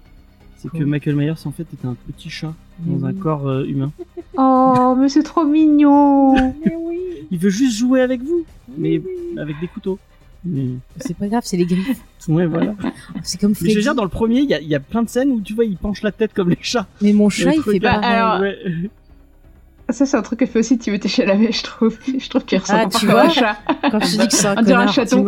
C'est 0.74 0.80
que 0.80 0.84
Michael 0.84 1.16
Myers, 1.16 1.34
en 1.46 1.52
fait, 1.52 1.66
était 1.74 1.88
un 1.88 1.96
petit 2.08 2.30
chat 2.30 2.54
dans 2.80 3.06
un 3.06 3.12
Oui. 3.12 3.20
corps 3.20 3.48
euh, 3.48 3.66
humain. 3.66 3.92
oh 4.38 4.96
mais 4.98 5.10
c'est 5.10 5.24
trop 5.24 5.46
mignon 5.46 6.34
Mais 6.66 6.76
oui, 6.80 7.00
Il 7.32 7.40
veut 7.40 7.50
juste 7.50 7.78
jouer 7.78 8.02
avec 8.02 8.22
vous, 8.22 8.46
mais 8.78 9.02
avec 9.38 9.60
des 9.60 9.68
couteaux. 9.68 10.00
Mais... 10.46 10.66
c'est 10.98 11.16
pas 11.18 11.28
grave, 11.28 11.44
c'est 11.46 11.58
les 11.58 11.66
griffes. 11.66 12.00
Ouais, 12.30 12.46
voilà. 12.46 12.74
C'est 13.24 13.40
comme 13.40 13.52
Mais 13.52 13.56
je 13.56 13.60
Freddy. 13.60 13.76
veux 13.76 13.82
dire, 13.84 13.96
dans 13.96 14.04
le 14.04 14.10
premier, 14.10 14.40
il 14.42 14.50
y 14.50 14.54
a, 14.54 14.60
il 14.60 14.68
y 14.68 14.76
a 14.76 14.82
plein 14.82 15.02
de 15.02 15.08
scènes 15.08 15.30
où 15.32 15.40
tu 15.40 15.54
vois, 15.54 15.64
il 15.64 15.78
penche 15.78 16.02
la 16.02 16.12
tête 16.12 16.34
comme 16.34 16.50
les 16.50 16.58
chats. 16.62 16.86
Mais 17.02 17.14
mon 17.14 17.30
chat, 17.30 17.54
il 17.56 17.62
fait 17.64 17.80
pas. 17.80 17.92
alors- 17.94 18.42
Ouais. 18.42 18.58
ça 19.90 20.06
c'est 20.06 20.18
un 20.18 20.22
truc 20.22 20.40
que 20.40 20.46
fait 20.46 20.60
aussi 20.60 20.78
Timothée 20.78 21.08
Chalamet 21.08 21.54
je 21.54 21.64
trouve 21.64 21.98
je 22.06 22.28
trouve 22.30 22.44
qu'il 22.44 22.58
ressemble 22.60 22.82
Ah, 22.86 22.90
tu 23.00 23.06
comme 23.06 23.16
vois 23.16 23.24
un 23.28 23.30
chat 23.30 23.58
Quand 23.90 24.00
je 24.02 24.18
te 24.18 24.22
dis 24.22 24.28
que 24.28 24.34
c'est 24.34 24.48
un 24.48 24.58
on 24.58 24.62
dirait 24.62 24.84
un 24.84 24.88
chaton 24.88 25.26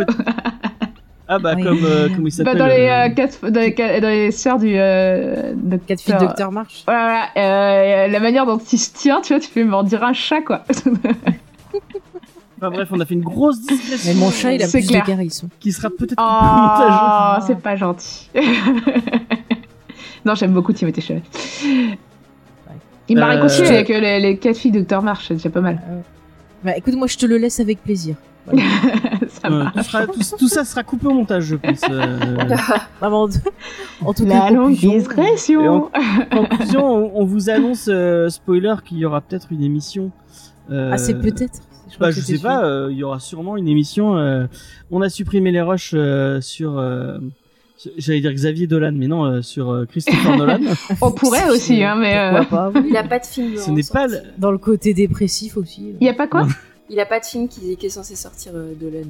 Ah 1.31 1.37
bah, 1.37 1.53
Oui. 1.55 1.63
comme, 1.63 1.85
euh, 1.85 2.07
comment 2.07 2.21
il 2.21 2.23
Bah, 2.23 2.29
s'appelle 2.31 2.57
dans, 2.57 2.65
les, 2.65 2.87
euh, 2.89 3.05
euh, 3.05 3.09
quatre, 3.09 3.49
dans, 3.49 3.59
les, 3.61 3.73
quatre- 3.75 4.01
dans 4.01 4.09
les 4.09 4.31
sœurs 4.31 4.57
du 4.57 4.73
euh, 4.75 5.53
Quatre 5.85 6.01
filles 6.01 6.13
docteur. 6.13 6.27
Docteur 6.27 6.51
March. 6.51 6.81
Voilà, 6.87 7.27
voilà, 7.35 8.05
euh, 8.05 8.07
la 8.07 8.19
manière 8.19 8.45
dont 8.47 8.57
il 8.57 8.79
se 8.79 8.91
tient, 8.93 9.21
tu 9.21 9.33
vois, 9.33 9.39
tu 9.39 9.47
fais 9.47 9.63
mais 9.63 9.75
on 9.75 9.83
dirait 9.83 10.05
un 10.07 10.13
chat 10.13 10.41
quoi. 10.41 10.63
Enfin 12.61 12.71
bref, 12.71 12.89
on 12.91 12.99
a 12.99 13.05
fait 13.05 13.13
une 13.13 13.21
grosse 13.23 13.61
digression. 13.61 13.97
Mais 14.13 14.19
mon 14.19 14.31
chat, 14.31 14.51
il 14.51 14.61
a 14.61 14.67
C'est 14.67 14.79
plus 14.79 14.87
clair. 14.89 15.03
de 15.03 15.07
charisme. 15.07 15.47
Qui 15.61 15.71
sera 15.71 15.89
peut-être. 15.89 16.15
Oh, 16.21 17.41
c'est 17.47 17.57
pas 17.57 17.77
gentil. 17.77 18.29
non, 20.25 20.35
j'aime 20.35 20.51
beaucoup 20.51 20.73
Timothée 20.73 20.99
Chalamet. 20.99 21.23
Il 23.07 23.17
m'a 23.17 23.27
Euh, 23.27 23.29
réconcilié 23.35 23.69
avec 23.69 23.87
les, 23.87 24.19
les 24.19 24.37
quatre 24.37 24.57
filles 24.57 24.71
Docteur 24.71 25.01
March, 25.01 25.25
c'est 25.29 25.35
déjà 25.35 25.49
pas 25.49 25.61
mal. 25.61 25.79
Bah 26.63 26.75
écoute, 26.77 26.95
moi 26.95 27.07
je 27.07 27.17
te 27.17 27.25
le 27.25 27.37
laisse 27.37 27.59
avec 27.59 27.81
plaisir. 27.83 28.15
ça 28.51 29.47
Euh, 29.49 29.65
tout, 29.75 29.83
sera- 29.83 30.07
tout- 30.07 30.37
tout 30.39 30.47
ça 30.47 30.65
sera 30.65 30.83
coupé 30.83 31.07
au 31.07 31.13
montage, 31.13 31.43
je 31.43 31.55
pense. 31.55 31.81
euh. 31.89 32.17
Vraiment, 32.99 33.27
en 34.01 34.13
tout 34.13 34.25
La 34.25 34.39
cas, 34.39 34.49
longue 34.51 34.73
conclusion, 34.75 34.97
digression. 34.97 35.83
En 35.85 35.89
conclusion, 36.45 36.85
on, 36.85 37.21
on 37.21 37.25
vous 37.25 37.49
annonce, 37.49 37.87
euh, 37.89 38.29
spoiler, 38.29 38.73
qu'il 38.85 38.97
y 38.97 39.05
aura 39.05 39.21
peut-être 39.21 39.51
une 39.51 39.63
émission. 39.63 40.11
euh, 40.71 40.89
Ah, 40.93 40.97
c'est 40.97 41.13
peut-être. 41.15 41.59
crois 41.93 42.07
Bah, 42.07 42.11
je 42.11 42.21
sais 42.21 42.39
pas, 42.39 42.63
euh, 42.65 42.87
il 42.91 42.97
y 42.97 43.03
aura 43.03 43.19
sûrement 43.19 43.55
une 43.55 43.67
émission. 43.67 44.17
euh, 44.17 44.47
on 44.89 45.01
a 45.01 45.09
supprimé 45.09 45.51
les 45.51 45.61
rushs 45.61 45.91
euh, 45.93 46.41
sur. 46.41 46.79
J'allais 47.97 48.19
dire 48.21 48.33
Xavier 48.33 48.67
Dolan, 48.67 48.91
mais 48.93 49.07
non, 49.07 49.23
euh, 49.25 49.41
sur 49.41 49.69
euh, 49.71 49.85
Christopher 49.85 50.35
Nolan. 50.37 50.59
On 51.01 51.11
pourrait 51.11 51.49
aussi, 51.49 51.81
hein, 51.83 51.95
mais, 51.95 52.17
euh, 52.17 52.39
Pourquoi 52.39 52.71
pas, 52.71 52.79
oui. 52.79 52.87
Il 52.89 52.97
a 52.97 53.03
pas 53.03 53.19
de 53.19 53.25
film. 53.25 53.57
Ce 53.57 53.71
n'est 53.71 53.83
pas. 53.83 54.07
le- 54.07 54.21
Dans 54.37 54.51
le 54.51 54.57
côté 54.57 54.93
dépressif 54.93 55.55
aussi. 55.55 55.93
Il 56.01 56.05
y 56.05 56.09
a 56.09 56.13
pas 56.13 56.27
quoi 56.27 56.45
Il 56.89 56.99
a 56.99 57.05
pas 57.05 57.19
de 57.21 57.25
film 57.25 57.47
qui, 57.47 57.77
qui 57.77 57.85
est 57.85 57.89
censé 57.89 58.15
sortir 58.15 58.51
euh, 58.55 58.73
de 58.79 58.87
l'année. 58.87 59.07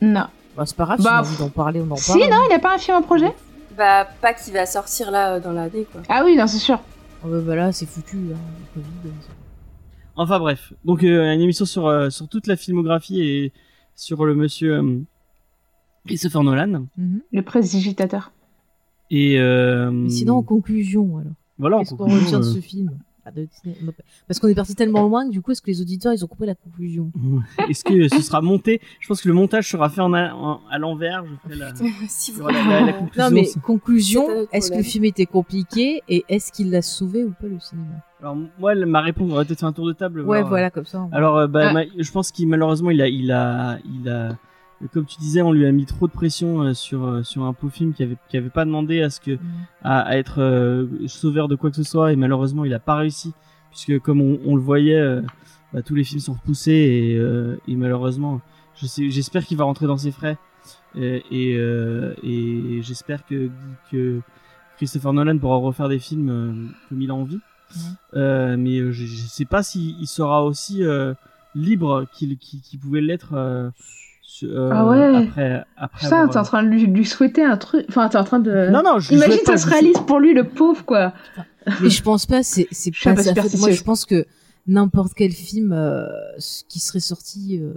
Non. 0.00 0.26
Bah, 0.56 0.64
c'est 0.66 0.76
pas 0.76 0.84
grave, 0.84 1.00
Bah, 1.02 1.22
si 1.24 1.30
on 1.30 1.32
envie 1.32 1.38
d'en 1.38 1.48
parler, 1.48 1.80
on 1.80 1.90
en 1.90 1.96
Si, 1.96 2.10
parle. 2.18 2.30
non, 2.30 2.36
il 2.50 2.54
a 2.54 2.58
pas 2.58 2.74
un 2.74 2.78
film 2.78 2.98
en 2.98 3.02
projet 3.02 3.32
Bah, 3.76 4.06
pas 4.20 4.32
qui 4.34 4.50
va 4.52 4.66
sortir 4.66 5.10
là 5.10 5.34
euh, 5.34 5.40
dans 5.40 5.52
l'année, 5.52 5.86
quoi. 5.90 6.02
Ah 6.08 6.22
oui, 6.24 6.36
non, 6.36 6.46
c'est 6.46 6.58
sûr. 6.58 6.78
Bah, 7.24 7.38
voilà, 7.44 7.72
c'est 7.72 7.86
foutu, 7.86 8.16
hein, 8.32 8.38
le 8.76 8.82
Covid. 8.82 9.14
Enfin 10.14 10.38
bref, 10.38 10.72
donc 10.84 11.02
euh, 11.04 11.32
une 11.32 11.40
émission 11.40 11.64
sur 11.64 11.86
euh, 11.86 12.10
sur 12.10 12.28
toute 12.28 12.46
la 12.46 12.56
filmographie 12.56 13.22
et 13.22 13.52
sur 13.96 14.26
le 14.26 14.34
monsieur 14.34 14.74
euh, 14.74 14.98
Christopher 16.06 16.42
Nolan. 16.42 16.86
Mhm. 16.96 17.20
Le 17.32 17.42
prestidigitateur. 17.42 18.32
Et 19.10 19.38
euh, 19.38 19.90
Mais 19.90 20.08
sinon, 20.08 20.36
en 20.36 20.42
conclusion, 20.42 21.18
alors. 21.18 21.32
voilà. 21.58 21.76
en 21.76 21.80
Qu'est-ce 21.80 21.94
qu'on 21.94 22.04
retient 22.08 22.40
de 22.40 22.44
euh, 22.44 22.54
ce 22.54 22.60
film? 22.60 22.90
Ah, 23.24 23.30
non, 23.36 23.92
Parce 24.26 24.40
qu'on 24.40 24.48
est 24.48 24.54
parti 24.56 24.74
tellement 24.74 25.02
loin 25.06 25.24
que 25.26 25.30
du 25.30 25.40
coup, 25.40 25.52
est-ce 25.52 25.62
que 25.62 25.70
les 25.70 25.80
auditeurs 25.80 26.12
ils 26.12 26.24
ont 26.24 26.26
compris 26.26 26.46
la 26.46 26.56
conclusion? 26.56 27.12
Est-ce 27.68 27.84
que 27.84 28.08
ce 28.08 28.20
sera 28.20 28.40
monté? 28.40 28.80
Je 28.98 29.06
pense 29.06 29.22
que 29.22 29.28
le 29.28 29.34
montage 29.34 29.70
sera 29.70 29.88
fait 29.90 30.00
en 30.00 30.12
a- 30.12 30.32
en- 30.34 30.60
à 30.68 30.78
l'envers. 30.78 31.24
Je 31.24 31.36
ferai 31.48 31.54
la, 31.54 31.72
si 32.08 32.32
la- 32.36 32.50
la- 32.50 32.86
la 32.86 32.92
conclusion. 32.94 33.24
Non, 33.24 33.30
mais 33.30 33.46
conclusion, 33.64 34.26
est-ce 34.52 34.72
que 34.72 34.78
le 34.78 34.82
film 34.82 35.04
était 35.04 35.26
compliqué 35.26 36.02
et 36.08 36.24
est-ce 36.28 36.50
qu'il 36.50 36.70
l'a 36.72 36.82
sauvé 36.82 37.22
ou 37.22 37.30
pas 37.30 37.46
le 37.46 37.60
cinéma? 37.60 37.86
Alors 38.20 38.36
moi, 38.58 38.74
ma 38.74 39.00
réponse, 39.02 39.30
on 39.30 39.36
va 39.36 39.44
peut-être 39.44 39.60
faire 39.60 39.68
un 39.68 39.72
tour 39.72 39.86
de 39.86 39.92
table. 39.92 40.22
Ouais, 40.22 40.38
voir, 40.40 40.48
voilà, 40.48 40.70
comme 40.70 40.86
ça. 40.86 41.06
Alors, 41.12 41.36
euh, 41.36 41.46
bah, 41.46 41.68
Ah. 41.68 41.72
ma- 41.74 41.84
je 41.96 42.10
pense 42.10 42.32
qu'il 42.32 42.48
malheureusement, 42.48 42.90
il 42.90 43.00
a, 43.00 43.06
il 43.08 43.30
a, 43.30 43.78
il 43.84 44.08
a, 44.08 44.36
comme 44.92 45.06
tu 45.06 45.18
disais, 45.18 45.42
on 45.42 45.52
lui 45.52 45.66
a 45.66 45.72
mis 45.72 45.86
trop 45.86 46.06
de 46.06 46.12
pression 46.12 46.62
euh, 46.62 46.74
sur 46.74 47.04
euh, 47.04 47.22
sur 47.22 47.44
un 47.44 47.52
pauvre 47.52 47.72
film 47.72 47.92
qui 47.92 48.02
avait 48.02 48.16
qui 48.28 48.36
avait 48.36 48.50
pas 48.50 48.64
demandé 48.64 49.02
à 49.02 49.10
ce 49.10 49.20
que 49.20 49.32
Mhm. 49.32 49.38
à, 49.82 50.00
à 50.00 50.16
être 50.16 50.40
euh, 50.40 50.86
sauveur 51.06 51.48
de 51.48 51.54
quoi 51.56 51.70
que 51.70 51.76
ce 51.76 51.82
soit 51.82 52.12
et 52.12 52.16
malheureusement, 52.16 52.64
il 52.64 52.74
a 52.74 52.78
pas 52.80 52.96
réussi 52.96 53.32
puisque 53.70 53.98
comme 54.00 54.20
on, 54.20 54.38
on 54.44 54.54
le 54.56 54.62
voyait, 54.62 54.96
euh, 55.00 55.22
bah, 55.72 55.82
tous 55.82 55.94
les 55.94 56.04
films 56.04 56.20
sont 56.20 56.34
repoussés 56.34 56.72
et, 56.72 57.16
euh, 57.16 57.56
et 57.68 57.76
malheureusement, 57.76 58.40
je 58.76 58.86
sais, 58.86 59.10
j'espère 59.10 59.44
qu'il 59.46 59.56
va 59.56 59.64
rentrer 59.64 59.86
dans 59.86 59.96
ses 59.98 60.10
frais 60.12 60.36
euh, 60.96 61.20
et 61.30 61.54
euh, 61.56 62.14
et 62.22 62.80
j'espère 62.82 63.24
que 63.26 63.50
que 63.90 64.20
Christopher 64.78 65.12
Nolan 65.12 65.38
pourra 65.38 65.56
refaire 65.56 65.88
des 65.88 65.98
films 65.98 66.28
euh, 66.30 66.52
comme 66.88 67.00
il 67.02 67.10
a 67.10 67.14
envie. 67.14 67.38
Euh, 68.14 68.56
mais 68.58 68.78
je, 68.92 69.06
je 69.06 69.26
sais 69.26 69.46
pas 69.46 69.62
s'il 69.62 69.98
il 70.00 70.06
sera 70.06 70.44
aussi 70.44 70.82
euh, 70.84 71.14
libre 71.54 72.04
qu'il 72.12 72.36
qu'il 72.36 72.60
qu'il 72.60 72.78
pouvait 72.78 73.00
l'être 73.00 73.30
euh, 74.44 74.70
Ah 74.72 74.86
ouais. 74.88 75.16
après 75.28 75.64
après 75.76 75.98
Putain, 76.06 76.16
avoir- 76.16 76.30
t'es 76.30 76.38
en 76.38 76.42
train 76.42 76.62
de 76.62 76.68
lui, 76.68 76.86
lui 76.86 77.04
souhaiter 77.04 77.42
un 77.44 77.56
truc. 77.56 77.84
Enfin, 77.88 78.08
t'es 78.08 78.18
en 78.18 78.24
train 78.24 78.40
de. 78.40 78.70
non 78.70 78.82
non 78.84 78.98
je, 78.98 79.12
Imagine 79.14 79.38
pas, 79.44 79.56
ça 79.56 79.64
se 79.64 79.66
je- 79.66 79.72
réalise 79.72 79.98
pour 80.06 80.18
lui, 80.20 80.34
le 80.34 80.44
pauvre, 80.44 80.84
quoi. 80.84 81.12
Mais 81.80 81.90
je 81.90 82.02
pense 82.02 82.26
pas, 82.26 82.42
c'est 82.42 82.66
pas 83.04 83.14
faute. 83.16 83.58
Moi, 83.60 83.70
je 83.70 83.82
pense 83.82 84.04
que 84.04 84.26
n'importe 84.66 85.12
quel 85.14 85.32
film 85.32 85.72
euh, 85.72 86.06
qui 86.68 86.80
serait 86.80 87.00
sorti, 87.00 87.58
euh, 87.60 87.72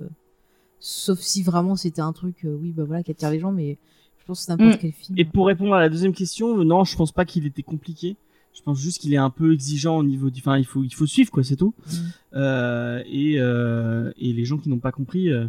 sauf 0.79 1.19
si 1.19 1.43
vraiment 1.43 1.75
c'était 1.75 2.01
un 2.01 2.13
truc, 2.13 2.45
euh, 2.45 2.55
oui, 2.59 2.71
bah 2.75 2.83
voilà, 2.85 3.03
qui 3.03 3.11
attire 3.11 3.31
les 3.31 3.39
gens, 3.39 3.51
mais 3.51 3.77
je 4.19 4.25
pense 4.25 4.45
que 4.45 4.51
n'importe 4.51 4.77
Mm. 4.77 4.81
quel 4.81 4.91
film. 4.91 5.17
et 5.19 5.25
pour 5.25 5.47
répondre 5.47 5.73
à 5.75 5.79
la 5.79 5.89
deuxième 5.89 6.13
question 6.13 6.57
non 6.63 6.83
je 6.83 6.95
pense 6.97 7.11
pas 7.11 7.25
qu'il 7.25 7.45
était 7.45 7.61
compliqué 7.61 8.15
je 8.55 8.61
pense 8.63 8.79
juste 8.79 8.99
qu'il 8.99 9.13
est 9.13 9.17
un 9.17 9.29
peu 9.29 9.53
exigeant 9.53 9.97
au 9.97 10.03
niveau 10.03 10.31
du 10.31 10.39
enfin 10.41 10.57
il 10.57 10.65
faut 10.65 10.83
il 10.83 10.91
faut 10.95 11.05
suivre 11.05 11.29
quoi 11.29 11.43
c'est 11.43 11.55
tout 11.57 11.75
Mm. 11.77 11.95
euh, 12.37 13.03
et 13.05 13.35
euh, 13.39 14.11
et 14.17 14.33
les 14.33 14.43
gens 14.45 14.57
qui 14.57 14.69
n'ont 14.69 14.79
pas 14.79 14.91
compris 14.91 15.29
euh, 15.29 15.45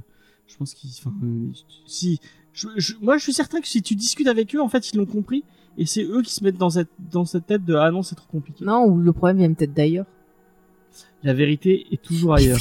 je 0.46 0.56
pense 0.56 0.74
qu'ils 0.74 0.90
enfin 0.98 1.12
euh, 1.22 1.50
si 1.86 2.20
je, 2.52 2.68
je- 2.76 2.94
moi 3.00 3.18
je 3.18 3.22
suis 3.22 3.32
certain 3.32 3.60
que 3.60 3.68
si 3.68 3.82
tu 3.82 3.94
discutes 3.94 4.28
avec 4.28 4.54
eux 4.54 4.60
en 4.60 4.68
fait 4.68 4.90
ils 4.92 4.96
l'ont 4.96 5.06
compris 5.06 5.44
et 5.78 5.86
c'est 5.86 6.04
eux 6.04 6.22
qui 6.22 6.32
se 6.32 6.42
mettent 6.44 6.56
dans 6.58 6.70
cette 6.70 6.88
dans 7.12 7.24
cette 7.24 7.46
tête 7.46 7.64
de 7.64 7.74
ah 7.74 7.90
non 7.90 8.02
c'est 8.02 8.14
trop 8.14 8.28
compliqué 8.30 8.64
Non, 8.64 8.84
ou 8.86 8.98
le 8.98 9.12
problème 9.12 9.38
vient 9.38 9.52
peut-être 9.52 9.74
d'ailleurs. 9.74 10.06
la 11.22 11.34
vérité 11.34 11.86
est 11.92 12.00
toujours 12.02 12.34
ailleurs 12.34 12.60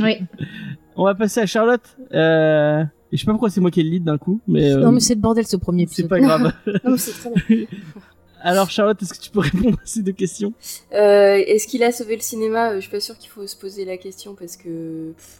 Oui. 0.00 0.14
On 0.96 1.04
va 1.04 1.14
passer 1.14 1.40
à 1.40 1.46
Charlotte. 1.46 1.96
Euh... 2.12 2.82
Et 3.12 3.16
je 3.16 3.20
sais 3.20 3.26
pas 3.26 3.32
pourquoi 3.32 3.48
c'est 3.50 3.60
moi 3.60 3.70
qui 3.70 3.80
ai 3.80 3.82
le 3.84 3.90
lead 3.90 4.04
d'un 4.04 4.18
coup, 4.18 4.40
mais, 4.46 4.70
euh, 4.70 4.80
Non, 4.80 4.92
mais 4.92 5.00
c'est 5.00 5.14
le 5.14 5.20
bordel 5.20 5.46
ce 5.46 5.56
premier 5.56 5.86
c'est 5.86 6.02
épisode. 6.02 6.08
pas 6.10 6.20
grave. 6.20 6.52
Non, 6.84 6.90
mais 6.92 6.98
c'est 6.98 7.12
très 7.12 7.30
bien. 7.56 7.66
Alors 8.42 8.70
Charlotte, 8.70 9.00
est-ce 9.02 9.14
que 9.14 9.18
tu 9.22 9.30
peux 9.30 9.40
répondre 9.40 9.76
à 9.78 9.86
ces 9.86 10.02
deux 10.02 10.12
questions? 10.12 10.52
Euh, 10.94 11.34
Est-ce 11.46 11.66
qu'il 11.66 11.82
a 11.82 11.92
sauvé 11.92 12.16
le 12.16 12.22
cinéma? 12.22 12.74
Je 12.76 12.80
suis 12.80 12.90
pas 12.90 13.00
sûre 13.00 13.18
qu'il 13.18 13.30
faut 13.30 13.46
se 13.46 13.56
poser 13.56 13.84
la 13.84 13.96
question 13.98 14.34
parce 14.34 14.56
que 14.56 15.12
pff, 15.12 15.39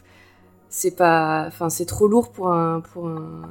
c'est 0.73 0.95
pas, 0.95 1.43
enfin 1.47 1.69
c'est 1.69 1.85
trop 1.85 2.07
lourd 2.07 2.31
pour 2.31 2.47
un 2.49 2.79
pour 2.79 3.07
un, 3.09 3.41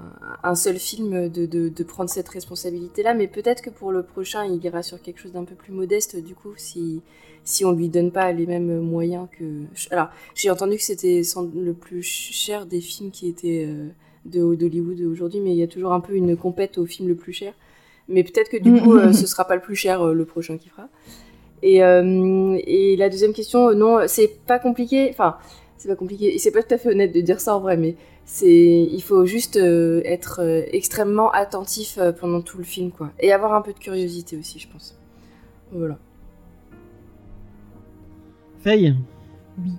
un 0.42 0.54
seul 0.54 0.78
film 0.78 1.28
de, 1.28 1.44
de, 1.44 1.68
de 1.68 1.84
prendre 1.84 2.08
cette 2.08 2.28
responsabilité-là. 2.28 3.14
Mais 3.14 3.28
peut-être 3.28 3.62
que 3.62 3.70
pour 3.70 3.92
le 3.92 4.02
prochain, 4.02 4.44
il 4.46 4.64
ira 4.64 4.82
sur 4.82 5.00
quelque 5.00 5.20
chose 5.20 5.32
d'un 5.32 5.44
peu 5.44 5.54
plus 5.54 5.72
modeste. 5.72 6.16
Du 6.16 6.34
coup, 6.34 6.54
si 6.56 7.02
si 7.44 7.64
on 7.64 7.72
lui 7.72 7.88
donne 7.90 8.10
pas 8.10 8.32
les 8.32 8.46
mêmes 8.46 8.80
moyens 8.80 9.28
que, 9.38 9.44
alors 9.90 10.08
j'ai 10.34 10.50
entendu 10.50 10.76
que 10.76 10.82
c'était 10.82 11.22
le 11.54 11.72
plus 11.74 12.02
cher 12.02 12.66
des 12.66 12.80
films 12.80 13.10
qui 13.10 13.28
étaient 13.28 13.66
euh, 13.68 13.88
de 14.24 14.54
d'Hollywood 14.54 15.00
aujourd'hui, 15.02 15.40
mais 15.40 15.50
il 15.50 15.56
y 15.58 15.62
a 15.62 15.68
toujours 15.68 15.92
un 15.92 16.00
peu 16.00 16.14
une 16.14 16.36
compète 16.36 16.78
au 16.78 16.86
film 16.86 17.08
le 17.08 17.14
plus 17.14 17.32
cher. 17.34 17.52
Mais 18.08 18.24
peut-être 18.24 18.50
que 18.50 18.56
du 18.56 18.72
coup, 18.80 18.94
euh, 18.94 19.12
ce 19.12 19.26
sera 19.26 19.46
pas 19.46 19.54
le 19.54 19.60
plus 19.60 19.76
cher 19.76 20.02
euh, 20.02 20.14
le 20.14 20.24
prochain 20.24 20.58
qui 20.58 20.68
fera. 20.68 20.88
Et, 21.62 21.84
euh, 21.84 22.58
et 22.66 22.96
la 22.96 23.08
deuxième 23.10 23.34
question, 23.34 23.74
non, 23.74 24.00
c'est 24.08 24.40
pas 24.46 24.58
compliqué. 24.58 25.08
Enfin, 25.10 25.36
c'est 25.80 25.88
pas 25.88 25.96
compliqué. 25.96 26.34
Et 26.34 26.38
c'est 26.38 26.50
pas 26.50 26.62
tout 26.62 26.74
à 26.74 26.78
fait 26.78 26.90
honnête 26.90 27.14
de 27.14 27.22
dire 27.22 27.40
ça 27.40 27.56
en 27.56 27.60
vrai, 27.60 27.78
mais 27.78 27.96
c'est, 28.26 28.82
il 28.82 29.02
faut 29.02 29.24
juste 29.24 29.56
euh, 29.56 30.02
être 30.04 30.40
euh, 30.42 30.62
extrêmement 30.72 31.30
attentif 31.30 31.96
euh, 31.96 32.12
pendant 32.12 32.42
tout 32.42 32.58
le 32.58 32.64
film, 32.64 32.90
quoi. 32.90 33.10
Et 33.18 33.32
avoir 33.32 33.54
un 33.54 33.62
peu 33.62 33.72
de 33.72 33.78
curiosité 33.78 34.36
aussi, 34.36 34.58
je 34.58 34.68
pense. 34.68 34.98
Voilà. 35.72 35.98
Faye? 38.62 38.94
Oui. 39.64 39.72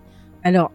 Alors, 0.43 0.71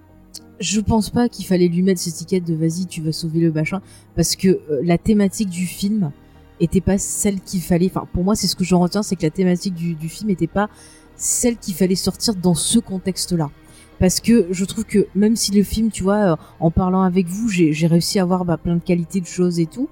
je 0.61 0.81
pense 0.81 1.11
pas 1.11 1.29
qu'il 1.29 1.45
fallait 1.45 1.67
lui 1.67 1.83
mettre 1.83 2.01
cette 2.01 2.15
étiquette 2.15 2.45
de 2.45 2.55
vas-y, 2.55 2.87
tu 2.87 3.03
vas 3.03 3.11
sauver 3.11 3.41
le 3.41 3.51
machin, 3.51 3.83
parce 4.15 4.37
que 4.37 4.49
euh, 4.49 4.81
la 4.85 4.97
thématique 4.97 5.49
du 5.49 5.67
film 5.67 6.13
était 6.61 6.81
pas 6.81 6.99
celle 6.99 7.41
qu'il 7.41 7.63
fallait. 7.63 7.87
Enfin, 7.87 8.07
pour 8.13 8.23
moi, 8.23 8.37
c'est 8.37 8.47
ce 8.47 8.55
que 8.55 8.63
j'en 8.63 8.79
retiens, 8.79 9.03
c'est 9.03 9.17
que 9.17 9.25
la 9.25 9.31
thématique 9.31 9.75
du, 9.75 9.95
du 9.95 10.09
film 10.09 10.31
était 10.31 10.47
pas 10.47 10.71
celle 11.17 11.57
qu'il 11.57 11.75
fallait 11.75 11.97
sortir 11.97 12.37
dans 12.37 12.55
ce 12.55 12.79
contexte-là. 12.79 13.51
Parce 13.99 14.21
que 14.21 14.47
je 14.51 14.65
trouve 14.65 14.85
que 14.85 15.07
même 15.15 15.37
si 15.37 15.53
le 15.53 15.63
film, 15.63 15.91
tu 15.91 16.03
vois, 16.03 16.33
euh, 16.33 16.37
en 16.61 16.71
parlant 16.71 17.03
avec 17.03 17.27
vous, 17.27 17.49
j'ai 17.49 17.87
réussi 17.87 18.19
à 18.19 18.23
avoir 18.23 18.45
bah, 18.45 18.57
plein 18.57 18.77
de 18.77 18.81
qualités 18.83 19.21
de 19.21 19.27
choses 19.27 19.59
et 19.59 19.67
tout, 19.67 19.89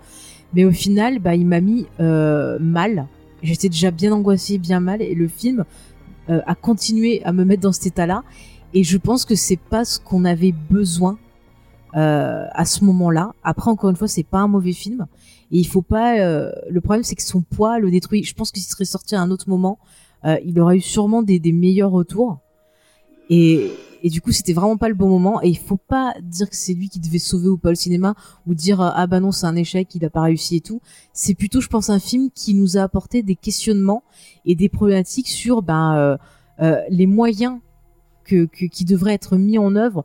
mais 0.53 0.65
au 0.65 0.73
final, 0.73 1.19
bah, 1.19 1.35
il 1.35 1.47
m'a 1.47 1.61
mis 1.61 1.87
euh, 2.01 2.59
mal. 2.61 3.07
J'étais 3.43 3.69
déjà 3.69 3.91
bien 3.91 4.13
angoissée, 4.13 4.59
bien 4.59 4.81
mal, 4.81 5.03
et 5.03 5.15
le 5.15 5.29
film 5.29 5.65
euh, 6.29 6.41
a 6.47 6.55
continué 6.55 7.23
à 7.25 7.33
me 7.33 7.45
mettre 7.45 7.63
dans 7.63 7.73
cet 7.73 7.87
état-là. 7.87 8.23
Et 8.73 8.85
je 8.85 8.99
pense 8.99 9.25
que 9.25 9.35
c'est 9.35 9.59
pas 9.59 9.85
ce 9.85 10.01
qu'on 10.01 10.25
avait 10.25 10.53
besoin 10.53 11.19
euh, 11.97 12.47
à 12.53 12.65
ce 12.65 12.85
moment-là. 12.85 13.33
Après, 13.45 13.71
encore 13.71 13.91
une 13.91 13.97
fois, 13.97 14.09
c'est 14.09 14.25
pas 14.25 14.39
un 14.39 14.49
mauvais 14.49 14.73
film. 14.73 15.07
Et 15.53 15.59
il 15.59 15.67
faut 15.67 15.83
pas. 15.83 16.19
euh, 16.19 16.51
le 16.69 16.81
problème, 16.81 17.05
c'est 17.05 17.15
que 17.15 17.23
son 17.23 17.43
poids 17.43 17.79
le 17.79 17.91
détruit. 17.91 18.25
Je 18.25 18.35
pense 18.35 18.51
que 18.51 18.59
s'il 18.59 18.69
serait 18.69 18.85
sorti 18.85 19.15
à 19.15 19.21
un 19.21 19.31
autre 19.31 19.49
moment, 19.49 19.79
euh, 20.25 20.37
il 20.45 20.59
aurait 20.59 20.79
eu 20.79 20.81
sûrement 20.81 21.23
des, 21.23 21.39
des 21.39 21.53
meilleurs 21.53 21.93
retours. 21.93 22.39
Et, 23.31 23.71
et 24.03 24.11
du 24.11 24.21
coup, 24.21 24.33
c'était 24.33 24.53
vraiment 24.53 24.77
pas 24.77 24.89
le 24.89 24.95
bon 24.95 25.09
moment. 25.09 25.43
Et 25.43 25.49
il 25.49 25.59
faut 25.59 25.77
pas 25.79 26.15
dire 26.23 26.49
que 26.51 26.57
c'est 26.57 26.75
lui 26.75 26.89
qui 26.89 27.01
devait 27.01 27.19
sauver 27.19 27.49
ou 27.49 27.57
pas 27.57 27.71
le 27.71 27.75
cinéma, 27.75 28.15
ou 28.47 28.55
dire 28.55 28.81
euh, 28.81 28.91
ah 28.95 29.07
bah 29.07 29.21
non, 29.21 29.33
c'est 29.33 29.47
un 29.47 29.57
échec, 29.57 29.95
il 29.95 30.05
a 30.05 30.11
pas 30.11 30.23
réussi 30.23 30.57
et 30.57 30.61
tout. 30.61 30.81
C'est 31.13 31.35
plutôt, 31.35 31.61
je 31.61 31.69
pense, 31.69 31.91
un 31.91 31.99
film 31.99 32.31
qui 32.35 32.55
nous 32.55 32.77
a 32.77 32.83
apporté 32.83 33.23
des 33.23 33.35
questionnements 33.37 34.03
et 34.45 34.55
des 34.55 34.69
problématiques 34.69 35.29
sur 35.29 35.63
ben 35.63 35.95
euh, 35.97 36.17
euh, 36.61 36.81
les 36.91 37.07
moyens 37.07 37.59
que, 38.25 38.45
que- 38.47 38.67
qui 38.67 38.85
devraient 38.85 39.15
être 39.15 39.37
mis 39.37 39.59
en 39.59 39.75
œuvre 39.75 40.05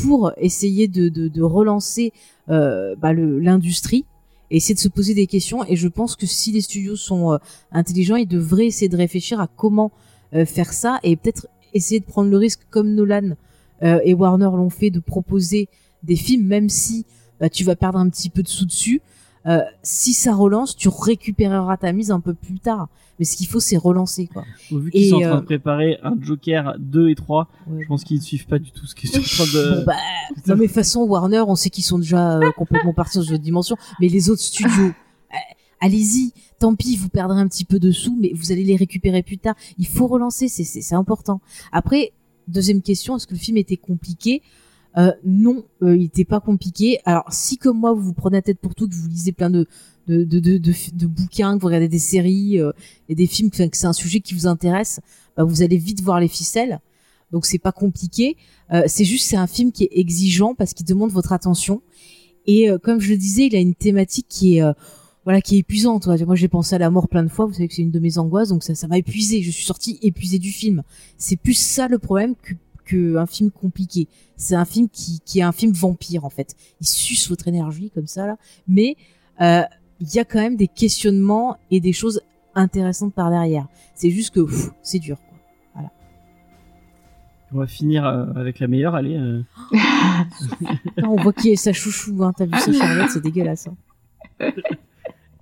pour 0.00 0.32
essayer 0.36 0.86
de, 0.86 1.08
de, 1.08 1.26
de 1.28 1.42
relancer 1.42 2.12
euh, 2.48 2.94
bah, 2.96 3.12
l'industrie 3.12 4.04
et 4.52 4.56
essayer 4.58 4.74
de 4.74 4.80
se 4.80 4.88
poser 4.88 5.14
des 5.14 5.26
questions. 5.26 5.64
Et 5.66 5.74
je 5.76 5.88
pense 5.88 6.14
que 6.16 6.26
si 6.26 6.52
les 6.52 6.60
studios 6.60 6.96
sont 6.96 7.32
euh, 7.32 7.38
intelligents, 7.72 8.16
ils 8.16 8.28
devraient 8.28 8.66
essayer 8.66 8.88
de 8.88 8.96
réfléchir 8.96 9.40
à 9.40 9.48
comment 9.48 9.90
euh, 10.34 10.46
faire 10.46 10.72
ça 10.72 11.00
et 11.02 11.16
peut-être 11.16 11.48
essayer 11.74 12.00
de 12.00 12.04
prendre 12.04 12.30
le 12.30 12.36
risque 12.36 12.60
comme 12.70 12.94
Nolan 12.94 13.36
euh, 13.82 14.00
et 14.04 14.14
Warner 14.14 14.50
l'ont 14.52 14.70
fait 14.70 14.90
de 14.90 15.00
proposer 15.00 15.68
des 16.02 16.16
films, 16.16 16.46
même 16.46 16.68
si 16.68 17.06
bah, 17.40 17.48
tu 17.48 17.64
vas 17.64 17.76
perdre 17.76 17.98
un 17.98 18.08
petit 18.08 18.30
peu 18.30 18.42
de 18.42 18.48
sous 18.48 18.66
dessus. 18.66 19.00
Euh, 19.46 19.60
si 19.82 20.12
ça 20.12 20.34
relance, 20.34 20.76
tu 20.76 20.88
récupéreras 20.88 21.76
ta 21.78 21.92
mise 21.92 22.10
un 22.10 22.20
peu 22.20 22.34
plus 22.34 22.58
tard. 22.58 22.88
Mais 23.18 23.24
ce 23.24 23.36
qu'il 23.36 23.46
faut, 23.46 23.60
c'est 23.60 23.76
relancer, 23.76 24.26
quoi. 24.26 24.44
Vu 24.70 24.90
qu'ils 24.90 25.08
sont 25.10 25.16
en 25.16 25.20
train 25.20 25.36
euh, 25.36 25.40
de 25.40 25.44
préparer 25.46 25.98
un 26.02 26.14
Joker 26.20 26.76
2 26.78 27.10
et 27.10 27.14
3, 27.14 27.48
Ouais. 27.66 27.82
je 27.82 27.86
pense 27.86 28.04
qu'ils 28.04 28.16
ne 28.18 28.22
suivent 28.22 28.46
pas 28.46 28.58
du 28.58 28.70
tout 28.70 28.86
ce 28.86 28.94
qu'ils 28.94 29.10
sont 29.10 29.18
en 29.18 29.44
train 29.44 29.58
de... 29.58 29.76
Bon, 29.76 29.84
bah, 29.86 29.94
non 30.46 30.56
mais 30.56 30.68
façon 30.68 31.02
Warner, 31.02 31.42
on 31.46 31.54
sait 31.54 31.70
qu'ils 31.70 31.84
sont 31.84 31.98
déjà 31.98 32.40
complètement 32.56 32.94
partis 32.94 33.18
dans 33.18 33.24
une 33.24 33.34
autre 33.34 33.42
dimension. 33.42 33.76
Mais 34.00 34.08
les 34.08 34.30
autres 34.30 34.40
studios, 34.42 34.92
allez-y. 35.80 36.32
Tant 36.58 36.74
pis, 36.74 36.96
vous 36.96 37.08
perdrez 37.08 37.40
un 37.40 37.48
petit 37.48 37.64
peu 37.64 37.78
de 37.78 37.90
sous, 37.90 38.16
mais 38.16 38.32
vous 38.34 38.52
allez 38.52 38.64
les 38.64 38.76
récupérer 38.76 39.22
plus 39.22 39.38
tard. 39.38 39.54
Il 39.78 39.86
faut 39.86 40.06
relancer, 40.06 40.48
c'est 40.48 40.94
important. 40.94 41.40
Après, 41.72 42.12
deuxième 42.48 42.82
question, 42.82 43.16
est-ce 43.16 43.26
que 43.26 43.34
le 43.34 43.40
film 43.40 43.56
était 43.56 43.76
compliqué? 43.76 44.42
Euh, 44.96 45.12
Non, 45.24 45.64
euh, 45.82 45.96
il 45.96 46.04
était 46.04 46.24
pas 46.24 46.40
compliqué. 46.40 46.98
Alors 47.04 47.24
si 47.30 47.56
comme 47.58 47.78
moi 47.78 47.92
vous 47.92 48.02
vous 48.02 48.12
prenez 48.12 48.38
la 48.38 48.42
tête 48.42 48.58
pour 48.58 48.74
tout, 48.74 48.88
que 48.88 48.94
vous 48.94 49.08
lisez 49.08 49.32
plein 49.32 49.50
de 49.50 49.66
de, 50.08 50.24
de, 50.24 50.40
de, 50.40 50.58
de, 50.58 51.06
bouquins, 51.06 51.54
que 51.56 51.60
vous 51.60 51.68
regardez 51.68 51.86
des 51.86 52.00
séries 52.00 52.58
euh, 52.58 52.72
et 53.08 53.14
des 53.14 53.28
films, 53.28 53.50
que 53.50 53.58
c'est 53.72 53.86
un 53.86 53.92
sujet 53.92 54.18
qui 54.18 54.34
vous 54.34 54.48
intéresse, 54.48 54.98
bah, 55.36 55.44
vous 55.44 55.62
allez 55.62 55.76
vite 55.76 56.02
voir 56.02 56.18
les 56.18 56.26
ficelles. 56.26 56.80
Donc 57.30 57.46
c'est 57.46 57.58
pas 57.58 57.70
compliqué. 57.72 58.36
Euh, 58.72 58.82
c'est 58.86 59.04
juste 59.04 59.28
c'est 59.28 59.36
un 59.36 59.46
film 59.46 59.72
qui 59.72 59.84
est 59.84 59.90
exigeant 59.92 60.54
parce 60.54 60.74
qu'il 60.74 60.86
demande 60.86 61.10
votre 61.10 61.32
attention. 61.32 61.82
Et 62.46 62.70
euh, 62.70 62.78
comme 62.78 63.00
je 63.00 63.10
le 63.10 63.16
disais, 63.16 63.46
il 63.46 63.54
a 63.54 63.60
une 63.60 63.74
thématique 63.74 64.26
qui 64.28 64.56
est 64.56 64.62
euh, 64.62 64.72
voilà 65.30 65.40
qui 65.40 65.54
est 65.56 65.58
épuisante. 65.60 66.06
ouais. 66.06 66.24
Moi 66.24 66.34
j'ai 66.34 66.48
pensé 66.48 66.74
à 66.74 66.78
la 66.78 66.90
mort 66.90 67.08
plein 67.08 67.22
de 67.22 67.28
fois. 67.28 67.46
Vous 67.46 67.52
savez 67.52 67.68
que 67.68 67.74
c'est 67.74 67.82
une 67.82 67.92
de 67.92 68.00
mes 68.00 68.18
angoisses, 68.18 68.48
donc 68.48 68.64
ça 68.64 68.74
ça 68.74 68.88
m'a 68.88 68.98
épuisé. 68.98 69.42
Je 69.42 69.50
suis 69.52 69.64
sortie 69.64 69.98
épuisée 70.02 70.40
du 70.40 70.50
film. 70.50 70.82
C'est 71.18 71.36
plus 71.36 71.54
ça 71.54 71.86
le 71.88 71.98
problème 71.98 72.34
que 72.84 73.16
un 73.16 73.26
film 73.26 73.52
compliqué. 73.52 74.08
C'est 74.36 74.56
un 74.56 74.64
film 74.64 74.88
qui 74.88 75.20
qui 75.24 75.38
est 75.38 75.42
un 75.42 75.52
film 75.52 75.72
vampire 75.72 76.24
en 76.24 76.30
fait. 76.30 76.56
Il 76.80 76.86
suce 76.88 77.28
votre 77.28 77.46
énergie 77.46 77.90
comme 77.94 78.08
ça 78.08 78.26
là, 78.26 78.36
mais 78.66 78.96
euh, 79.40 79.62
il 80.00 80.12
y 80.12 80.18
a 80.18 80.24
quand 80.24 80.40
même 80.40 80.56
des 80.56 80.66
questionnements 80.66 81.56
et 81.70 81.78
des 81.80 81.92
choses 81.92 82.20
intéressantes 82.56 83.14
par 83.14 83.30
derrière. 83.30 83.68
C'est 83.94 84.10
juste 84.10 84.34
que 84.34 84.40
c'est 84.82 84.98
dur. 84.98 85.18
Quoi. 85.74 85.90
On 87.52 87.58
va 87.58 87.66
finir 87.68 88.04
euh, 88.06 88.26
avec 88.34 88.58
la 88.58 88.66
meilleure, 88.66 88.94
allez. 88.96 89.16
euh. 89.16 89.42
Non, 91.02 91.14
on 91.18 91.22
voit 91.22 91.32
qui 91.32 91.50
est 91.50 91.56
sa 91.56 91.72
chouchou, 91.72 92.22
hein. 92.24 92.32
T'as 92.36 92.46
vu 92.46 92.52
sa 92.58 92.72
Charlotte, 92.78 93.10
c'est 93.12 93.22
dégueulasse. 93.22 93.68
Hein. 93.68 94.50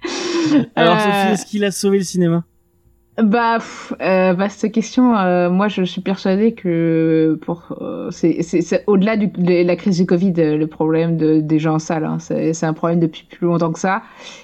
Alors 0.76 0.96
Euh, 0.96 0.98
Sophie, 0.98 1.28
est-ce 1.32 1.46
qu'il 1.46 1.64
a 1.64 1.70
sauvé 1.70 1.98
le 1.98 2.04
cinéma? 2.04 2.44
Bah, 3.20 3.56
pff, 3.58 3.92
euh, 4.00 4.32
vaste 4.32 4.70
question. 4.70 5.16
euh, 5.16 5.50
moi, 5.50 5.66
je 5.66 5.82
suis 5.82 6.00
persuadée 6.00 6.52
que 6.54 7.36
pour 7.42 7.76
euh, 7.80 8.12
c'est 8.12 8.84
au-delà 8.86 9.16
de 9.16 9.64
la 9.66 9.74
crise 9.74 9.98
du 9.98 10.06
Covid, 10.06 10.34
euh, 10.38 10.56
le 10.56 10.66
problème 10.68 11.16
de, 11.16 11.40
des 11.40 11.58
gens 11.58 11.74
en 11.74 11.78
salle. 11.80 12.04
hein. 12.04 12.18
c'est 12.20 12.62
un 12.64 12.72
problème 12.74 13.00
depuis 13.00 13.24
plus 13.28 13.46
longtemps 13.48 13.72
que 13.72 13.80
ça. 13.80 14.02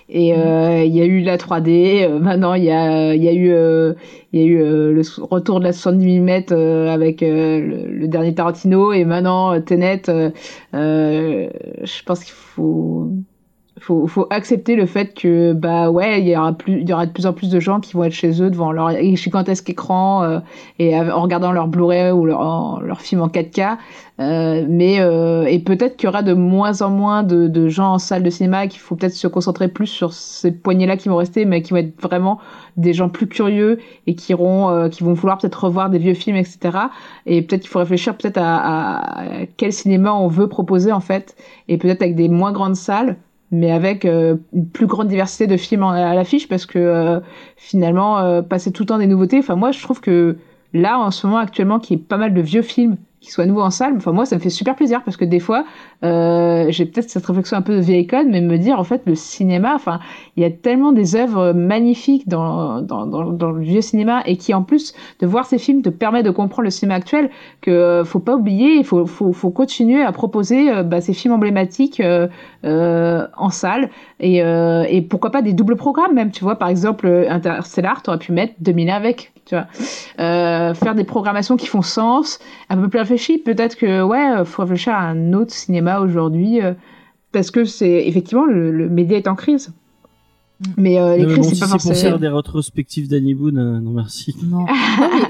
Et 0.09 0.35
euh, 0.37 0.83
il 0.85 0.93
y 0.93 1.01
a 1.01 1.05
eu 1.05 1.21
la 1.21 1.37
3D. 1.37 2.03
euh, 2.03 2.19
maintenant, 2.19 2.55
il 2.55 2.65
y 2.65 2.73
a 2.73 3.15
il 3.15 3.23
y 3.23 3.29
a 3.29 3.33
eu 3.33 3.53
euh, 3.53 3.95
il 4.33 4.41
y 4.41 4.43
a 4.43 4.47
eu 4.47 4.61
euh, 4.61 4.91
le 4.93 5.03
retour 5.23 5.61
de 5.61 5.65
la 5.67 5.73
70 5.73 6.21
mm 6.21 6.31
euh, 6.51 6.89
avec 6.93 7.23
euh, 7.23 7.61
le, 7.61 7.87
le 7.93 8.09
dernier 8.09 8.35
Tarantino 8.35 8.93
et 8.93 9.05
maintenant 9.05 9.53
euh, 9.55 9.61
Tenet. 9.61 10.03
euh, 10.09 10.31
euh, 10.75 11.49
je 11.85 12.03
pense 12.03 12.25
qu'il 12.25 12.35
faut 12.35 13.09
faut, 13.81 14.07
faut 14.07 14.27
accepter 14.31 14.77
le 14.77 14.87
fait 14.87 15.15
que 15.15 15.53
bah 15.53 15.91
ouais 15.91 16.21
il 16.21 16.29
y 16.29 16.37
aura 16.37 16.53
plus 16.53 16.81
il 16.81 16.89
y 16.89 16.93
aura 16.93 17.07
de 17.07 17.11
plus 17.11 17.27
en 17.27 17.33
plus 17.33 17.51
de 17.51 17.59
gens 17.59 17.81
qui 17.81 17.95
vont 17.95 18.05
être 18.05 18.13
chez 18.13 18.41
eux 18.41 18.49
devant 18.49 18.71
leur 18.71 18.91
gigantesque 19.17 19.69
écran 19.69 20.23
euh, 20.23 20.39
et 20.79 20.97
en 20.97 21.21
regardant 21.21 21.51
leur 21.51 21.67
Blu-ray 21.67 22.13
ou 22.13 22.25
leur, 22.25 22.81
leur 22.81 23.01
film 23.01 23.21
en 23.23 23.27
4K 23.27 23.77
euh, 24.21 24.65
mais 24.69 25.01
euh, 25.01 25.45
et 25.47 25.59
peut-être 25.59 25.97
qu'il 25.97 26.07
y 26.07 26.09
aura 26.09 26.23
de 26.23 26.35
moins 26.35 26.83
en 26.83 26.91
moins 26.91 27.25
de, 27.25 27.49
de 27.49 27.67
gens 27.69 27.95
en 27.95 27.99
salle 27.99 28.23
de 28.23 28.31
cinéma 28.31 28.69
qu'il 28.69 28.79
faut 28.79 28.95
peut-être 28.95 29.15
se 29.15 29.27
concentrer 29.27 29.67
plus 29.67 29.89
sur 29.89 30.13
ces 30.13 30.53
poignées 30.53 30.87
là 30.87 30.97
qui 30.97 31.09
vont 31.09 31.17
rester 31.17 31.45
mais 31.45 31.61
qui 31.61 31.73
vont 31.73 31.79
être 31.79 32.01
vraiment 32.01 32.39
des 32.77 32.93
gens 32.93 33.09
plus 33.09 33.27
curieux 33.27 33.81
et 34.07 34.15
qui 34.15 34.31
iront 34.31 34.71
euh, 34.71 34.89
qui 34.89 35.03
vont 35.03 35.15
vouloir 35.15 35.39
peut-être 35.39 35.65
revoir 35.65 35.91
des 35.91 35.99
vieux 35.99 36.15
films 36.15 36.37
etc 36.37 36.79
et 37.27 37.43
peut-être 37.43 37.63
qu'il 37.63 37.71
faut 37.71 37.81
réfléchir 37.81 38.17
peut-être 38.17 38.39
à, 38.39 39.23
à 39.23 39.47
quel 39.57 39.73
cinéma 39.73 40.15
on 40.15 40.29
veut 40.29 40.49
proposer 40.49 40.93
en 40.93 41.01
fait 41.01 41.35
et 41.67 41.77
peut-être 41.77 42.03
avec 42.03 42.15
des 42.15 42.29
moins 42.29 42.53
grandes 42.53 42.77
salles 42.77 43.17
mais 43.51 43.71
avec 43.71 44.05
euh, 44.05 44.37
une 44.53 44.69
plus 44.69 44.87
grande 44.87 45.09
diversité 45.09 45.47
de 45.47 45.57
films 45.57 45.85
à 45.85 46.15
l'affiche 46.15 46.49
parce 46.49 46.67
que 46.67 46.79
euh, 46.79 47.21
finalement 47.57 48.19
euh, 48.19 48.43
passer 48.43 48.73
tout 48.73 48.83
le 48.83 48.87
temps 48.87 48.99
des 48.99 49.07
nouveautés. 49.07 49.39
Enfin 49.39 49.57
moi 49.57 49.73
je 49.73 49.83
trouve 49.83 50.01
que 50.01 50.37
là 50.73 50.99
en 50.99 51.11
ce 51.11 51.27
moment 51.27 51.39
actuellement 51.39 51.79
qu'il 51.79 51.97
y 51.97 52.01
ait 52.01 52.05
pas 52.05 52.17
mal 52.17 52.35
de 52.35 52.41
vieux 52.41 52.63
films 52.63 52.97
qui 53.25 53.31
soient 53.31 53.47
nouveaux 53.47 53.63
en 53.63 53.71
salle. 53.71 53.95
Enfin 53.97 54.13
moi 54.13 54.27
ça 54.27 54.37
me 54.37 54.41
fait 54.41 54.51
super 54.51 54.77
plaisir 54.77 55.03
parce 55.03 55.17
que 55.17 55.25
des 55.25 55.41
fois 55.41 55.65
euh, 56.05 56.67
j'ai 56.69 56.85
peut-être 56.85 57.09
cette 57.09 57.25
réflexion 57.25 57.57
un 57.57 57.63
peu 57.63 57.75
de 57.77 57.81
vieille 57.81 58.07
code 58.07 58.27
mais 58.29 58.41
me 58.41 58.59
dire 58.59 58.79
en 58.79 58.85
fait 58.85 59.03
le 59.07 59.15
cinéma 59.15 59.73
enfin 59.75 60.01
il 60.37 60.43
y 60.43 60.47
a 60.47 60.51
tellement 60.51 60.93
des 60.93 61.17
œuvres 61.17 61.53
magnifiques 61.53 62.29
dans, 62.29 62.83
dans, 62.83 63.05
le 63.05 63.61
vieux 63.61 63.81
cinéma 63.81 64.23
et 64.27 64.37
qui 64.37 64.53
en 64.53 64.63
plus 64.63 64.95
de 65.21 65.27
voir 65.27 65.47
ces 65.47 65.59
films 65.59 65.83
te 65.83 65.89
permet 65.89 66.23
de 66.23 66.31
comprendre 66.31 66.65
le 66.65 66.71
cinéma 66.71 66.95
actuel 66.95 67.31
que 67.61 67.71
euh, 67.71 68.05
faut 68.05 68.19
pas 68.19 68.35
oublier 68.37 68.75
il 68.75 68.85
faut, 68.85 69.07
faut, 69.07 69.33
faut 69.33 69.51
continuer 69.51 70.03
à 70.03 70.13
proposer 70.13 70.71
euh, 70.71 70.83
bah, 70.83 71.01
ces 71.01 71.13
films 71.13 71.35
emblématiques 71.35 72.01
euh, 72.01 73.27
en 73.37 73.51
salle 73.51 73.91
et, 74.21 74.39
et 74.39 75.03
pourquoi 75.03 75.31
pas 75.31 75.43
des 75.43 75.53
doubles 75.53 75.77
programmes 75.77 76.15
même 76.15 76.31
tu 76.31 76.45
vois. 76.45 76.57
Par 76.57 76.69
exemple 76.69 77.27
Interstellar 77.29 78.03
t'aurais 78.03 78.19
pu 78.19 78.33
mettre 78.33 78.55
2000 78.61 78.91
avec 78.91 79.33
tu 79.45 79.55
vois. 79.55 79.67
Faire 80.75 80.95
des 80.95 81.05
programmations 81.05 81.57
qui 81.57 81.67
font 81.67 81.83
sens 81.83 82.39
un 82.71 82.77
peu 82.77 82.89
plus 82.89 82.99
peut-être 83.45 83.77
que 83.77 84.03
ouais 84.03 84.31
euh, 84.39 84.45
faut 84.45 84.63
réfléchir 84.63 84.95
à 84.95 85.03
un 85.03 85.33
autre 85.33 85.53
cinéma 85.53 86.01
aujourd'hui 86.01 86.63
euh, 86.63 86.75
parce 87.33 87.51
que 87.51 87.65
c'est 87.65 88.07
effectivement 88.07 88.47
le, 88.47 88.89
média 88.89 89.17
est 89.17 89.29
en 89.29 89.35
crise. 89.35 89.73
Mais 90.77 90.99
euh, 90.99 91.17
les 91.17 91.23
Non, 91.25 91.29
mais 91.29 91.35
crises 91.35 91.45
bon, 91.45 91.49
c'est 91.51 91.55
si 91.55 91.61
pas 91.61 91.67
forcément 91.69 91.95
faire 91.95 92.19
des 92.19 92.29
rétrospectives 92.29 93.09
d'Annie 93.09 93.35
Boone, 93.35 93.59
euh, 93.59 93.81
non 93.81 93.91
merci. 93.93 94.35
Non. 94.45 94.61
Non, 94.61 94.67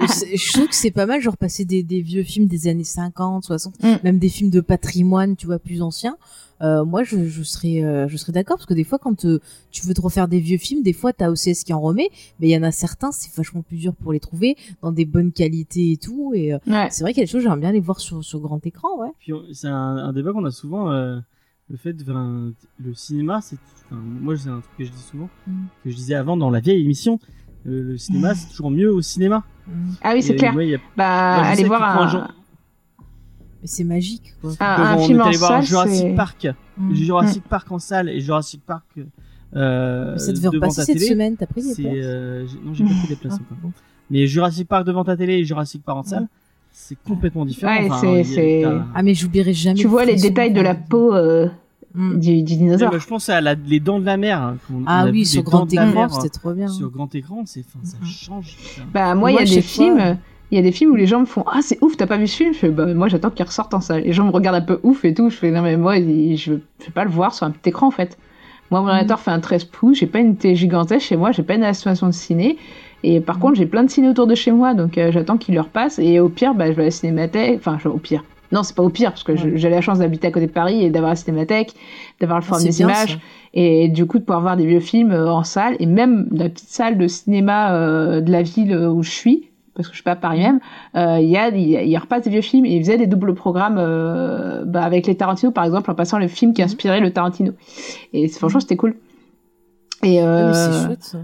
mais 0.01 0.09
c'est- 0.09 0.37
je 0.37 0.53
trouve 0.53 0.69
que 0.69 0.75
c'est 0.75 0.91
pas 0.91 1.07
mal, 1.07 1.21
genre 1.21 1.37
passer 1.37 1.65
des, 1.65 1.83
des 1.83 2.01
vieux 2.03 2.23
films 2.23 2.47
des 2.47 2.69
années 2.69 2.85
50, 2.85 3.45
60, 3.45 3.75
Mm. 3.83 3.95
même 4.05 4.19
des 4.19 4.29
films 4.29 4.51
de 4.51 4.61
patrimoine, 4.61 5.37
tu 5.37 5.47
vois, 5.47 5.59
plus 5.59 5.83
anciens. 5.83 6.17
Euh, 6.63 6.85
moi, 6.85 7.03
je, 7.03 7.27
je 7.29 7.43
serais, 7.43 7.83
euh, 7.83 8.07
je 8.09 8.17
serais 8.17 8.33
d'accord 8.33 8.57
parce 8.57 8.67
que 8.67 8.75
des 8.75 8.85
fois, 8.85 8.99
quand 8.99 9.25
euh, 9.25 9.41
tu 9.73 9.85
veux 9.87 9.93
te 9.93 10.01
refaire 10.01 10.29
des 10.29 10.39
vieux 10.39 10.57
films, 10.57 10.83
des 10.83 10.93
fois, 10.93 11.13
t'as 11.13 11.29
OCS 11.29 11.65
qui 11.65 11.73
en 11.73 11.81
remet, 11.81 12.09
mais 12.39 12.49
il 12.49 12.51
y 12.53 12.57
en 12.57 12.63
a 12.63 12.71
certains, 12.71 13.11
c'est 13.11 13.35
vachement 13.35 13.63
plus 13.63 13.77
dur 13.77 13.93
pour 13.95 14.13
les 14.13 14.21
trouver 14.21 14.57
dans 14.81 14.93
des 14.93 15.05
bonnes 15.05 15.33
qualités 15.33 15.91
et 15.93 15.97
tout. 15.97 16.33
Et 16.33 16.55
euh, 16.55 16.59
ouais 16.69 16.87
c'est 16.91 17.03
vrai 17.03 17.13
qu'il 17.13 17.21
y 17.21 17.25
a 17.25 17.27
des 17.27 17.31
choses, 17.33 17.43
j'aimerais 17.43 17.59
bien 17.61 17.73
les 17.73 17.81
voir 17.81 17.99
sur, 17.99 18.23
sur 18.25 18.39
grand 18.41 18.65
écran, 18.67 18.89
ouais. 19.01 19.09
Puis 19.19 19.33
c'est 19.53 19.67
un, 19.67 19.97
un 19.97 20.13
débat 20.13 20.33
qu'on 20.33 20.45
a 20.45 20.53
souvent. 20.53 20.93
Le 21.75 21.79
fait, 21.79 21.97
enfin, 22.09 22.53
le 22.79 22.95
cinéma, 22.95 23.41
c'est, 23.41 23.57
enfin, 23.87 24.01
moi 24.01 24.37
c'est 24.37 24.49
un 24.49 24.61
truc 24.61 24.77
que 24.79 24.85
je 24.85 24.91
dis 24.91 25.03
souvent, 25.11 25.29
Mm. 25.49 25.53
que 25.83 25.91
je 25.91 25.95
disais 25.97 26.15
avant 26.15 26.37
dans 26.37 26.51
la 26.51 26.61
vieille 26.61 26.83
émission. 26.85 27.19
euh, 27.67 27.83
le 27.83 27.97
cinéma, 27.99 28.35
c'est 28.35 28.49
toujours 28.51 28.71
mieux 28.71 28.93
au 28.93 29.01
cinéma. 29.03 29.43
ah 30.03 30.13
oui 30.15 30.23
c'est 30.23 30.37
clair 30.37 30.53
a- 30.55 30.79
bah 30.97 31.43
allez 31.47 31.65
voir 31.65 31.83
un 31.83 32.03
un, 32.05 32.09
genre- 32.09 32.29
Mais 33.63 33.67
c'est 33.67 33.85
magique, 33.85 34.35
quoi. 34.43 34.51
un, 34.53 34.55
quand 34.57 34.83
un 34.83 34.97
on 34.99 35.07
film 35.07 35.19
est 35.19 35.23
en 35.23 35.27
allé 35.27 35.37
voir 35.39 35.51
salle 35.51 35.63
Jurassic 35.65 36.15
Park, 36.15 36.49
Mm. 36.77 36.95
Jurassic 36.95 37.43
Park 37.45 37.73
en 37.73 37.79
salle 37.79 38.09
et 38.11 38.21
Jurassic 38.21 38.63
Park 38.67 38.85
euh, 39.57 40.13
Mais 40.13 40.19
ça 40.19 40.33
devait 40.33 40.49
repasser 40.49 40.83
cette 40.85 40.97
télé. 40.99 41.07
semaine, 41.09 41.37
t'as 41.37 41.47
pris 41.47 41.63
des 41.63 41.75
places 41.83 41.87
euh, 41.97 42.47
non, 42.65 42.75
j'ai 42.75 42.85
pas 42.85 42.91
pris 42.91 43.09
des 43.09 43.17
places 43.17 43.39
Ah, 43.51 43.55
encore. 43.59 43.71
Mais 44.11 44.27
Jurassic 44.27 44.69
Park 44.69 44.87
devant 44.87 45.05
ta 45.05 45.17
télé 45.17 45.35
et 45.39 45.45
Jurassic 45.45 45.83
Park 45.83 45.99
en 45.99 46.03
Mm. 46.03 46.05
salle, 46.05 46.29
c'est 46.71 46.99
complètement 47.03 47.47
différent. 47.47 47.73
Ouais, 47.73 47.89
Enfin, 47.91 48.07
a- 48.79 48.87
Ah, 48.95 49.03
mais 49.03 49.15
j'oublierai 49.15 49.55
jamais. 49.55 49.81
tu 49.81 49.87
vois 49.87 50.05
les 50.05 50.17
détails 50.17 50.53
de 50.53 50.61
la 50.61 50.75
peau 50.75 51.15
euh, 51.15 51.49
Mm. 51.95 52.19
du, 52.19 52.43
dinosaure 52.43 52.91
bah, 52.91 52.99
je 52.99 53.07
pense 53.07 53.29
à 53.29 53.41
la, 53.41 53.55
les 53.55 53.79
dents 53.79 54.01
de 54.01 54.05
la 54.05 54.17
mer. 54.17 54.43
hein, 54.43 54.57
Ah 54.87 55.07
oui, 55.11 55.25
sur 55.25 55.43
grand 55.45 55.73
écran, 55.73 56.09
c'était 56.09 56.29
trop 56.29 56.53
bien. 56.53 56.67
Sur 56.69 56.91
grand 56.91 57.15
écran, 57.15 57.43
c'est, 57.47 57.63
ça 57.85 57.97
Mhm. 58.01 58.07
change. 58.09 58.57
putain. 58.57 58.83
Bah 58.93 59.15
moi, 59.15 59.31
il 59.31 59.35
y 59.35 59.39
a 59.39 59.45
des 59.45 59.63
films, 59.63 60.19
il 60.51 60.57
y 60.57 60.59
a 60.59 60.63
des 60.63 60.73
films 60.73 60.91
où 60.93 60.97
les 60.97 61.07
gens 61.07 61.21
me 61.21 61.25
font 61.27 61.45
ah 61.47 61.61
c'est 61.63 61.79
ouf, 61.83 61.97
t'as 61.97 62.07
pas 62.09 62.17
vu 62.17 62.27
ce 62.27 62.37
film? 62.37 62.53
Je 62.53 62.59
fais 62.59 62.69
bah 62.69 62.93
moi 62.95 63.07
j'attends 63.09 63.31
qu'il 63.31 63.45
ressorte 63.47 63.75
en 63.75 63.81
salle. 63.81 64.03
Les 64.03 64.13
gens 64.13 64.25
me 64.25 64.31
regardent 64.31 64.57
un 64.57 64.61
peu 64.61 64.81
ouf 64.83 65.05
et 65.05 65.15
tout. 65.15 65.31
Je 65.31 65.37
fais 65.37 65.51
non 65.53 65.63
mais 65.63 65.77
moi 65.77 65.97
je 65.99 66.53
veux 66.53 66.63
pas 66.95 67.05
le 67.05 67.11
voir 67.11 67.33
sur 67.35 67.47
un 67.47 67.51
petit 67.53 67.69
écran 67.71 67.87
en 67.89 67.93
fait. 67.93 68.19
Moi 68.71 68.81
mon 68.81 68.89
ordinateur 68.89 69.21
fait 69.21 69.31
un 69.31 69.41
13 69.41 69.65
pouces, 69.65 69.99
j'ai 69.99 70.07
pas 70.07 70.19
une 70.19 70.37
télé 70.37 70.57
gigantesque 70.57 71.07
chez 71.07 71.17
moi, 71.17 71.31
j'ai 71.33 71.43
pas 71.45 71.55
une 71.55 71.65
installation 71.65 72.07
de 72.09 72.13
ciné. 72.13 72.57
Et 73.05 73.21
par 73.21 73.39
contre 73.39 73.55
j'ai 73.57 73.67
plein 73.67 73.85
de 73.85 73.91
ciné 73.91 74.09
autour 74.09 74.27
de 74.27 74.35
chez 74.35 74.51
moi 74.51 74.75
donc 74.75 74.99
euh, 74.99 75.13
j'attends 75.13 75.37
qu'il 75.39 75.55
leur 75.55 75.69
passe 75.69 75.99
et 76.01 76.19
au 76.19 76.29
pire 76.29 76.55
bah 76.55 76.67
je 76.69 76.73
vais 76.73 76.83
à 76.83 76.87
la 76.87 76.91
cinémathèque. 76.91 77.61
Enfin 77.65 77.79
au 77.89 77.99
pire. 77.99 78.25
Non, 78.53 78.63
c'est 78.63 78.77
pas 78.77 78.83
au 78.83 78.91
pire, 78.91 79.11
parce 79.11 79.25
que 79.25 79.33
Ouais. 79.33 79.53
j'ai 79.57 79.69
la 79.71 79.81
chance 79.81 79.99
d'habiter 79.99 80.27
à 80.29 80.31
côté 80.31 80.47
de 80.47 80.53
Paris 80.53 80.85
et 80.85 80.91
d'avoir 80.91 81.11
la 81.13 81.17
cinémathèque, 81.17 81.75
d'avoir 82.21 82.39
le 82.39 82.45
Ah, 82.45 82.49
forum 82.49 82.63
des 82.63 82.71
bien, 82.77 82.87
images, 82.89 83.15
ça. 83.15 83.19
et 83.55 83.89
du 83.89 84.07
coup 84.07 84.19
de 84.19 84.25
pouvoir 84.25 84.43
voir 84.43 84.57
des 84.57 84.67
vieux 84.67 84.81
films 84.81 85.11
euh, 85.13 85.31
en 85.33 85.43
salle 85.45 85.77
et 85.81 85.87
même 85.87 86.29
dans 86.31 86.45
la 86.45 86.51
petite 86.51 86.69
salle 86.69 86.97
de 86.99 87.09
cinéma 87.09 87.75
euh, 87.75 88.21
de 88.21 88.31
la 88.31 88.43
ville 88.43 88.73
euh, 88.73 88.91
où 88.91 89.03
je 89.03 89.11
suis 89.11 89.51
parce 89.75 89.89
que 89.89 89.93
je 89.95 89.97
suis 89.97 90.05
pas 90.05 90.13
à 90.13 90.17
Paris 90.17 90.39
même 90.41 90.61
euh, 90.95 91.19
il 91.21 91.29
y 91.29 91.37
a 91.37 91.49
y 91.49 91.89
il 91.91 91.99
repasse 91.99 92.23
des 92.23 92.31
vieux 92.31 92.43
films 92.43 92.65
et 92.65 92.77
ils 92.77 92.81
faisaient 92.85 92.97
des 92.99 93.09
doubles 93.09 93.35
programmes 93.35 93.77
euh, 93.79 94.65
bah, 94.65 94.85
avec 94.85 95.07
les 95.09 95.17
Tarantino 95.17 95.51
par 95.51 95.65
exemple 95.65 95.91
en 95.91 95.95
passant 95.97 96.19
le 96.21 96.29
film 96.29 96.53
qui 96.53 96.63
Mhm. 96.63 96.67
inspirait 96.67 97.01
le 97.01 97.13
Tarantino 97.13 97.53
et 98.13 98.29
franchement 98.29 98.61
c'était 98.61 98.77
cool 98.77 98.95
et 100.05 100.21
Ah, 100.21 100.25
euh, 100.27 100.47
mais 100.47 100.53
c'est 100.55 100.87
chouette, 100.87 101.03
ça. 101.03 101.19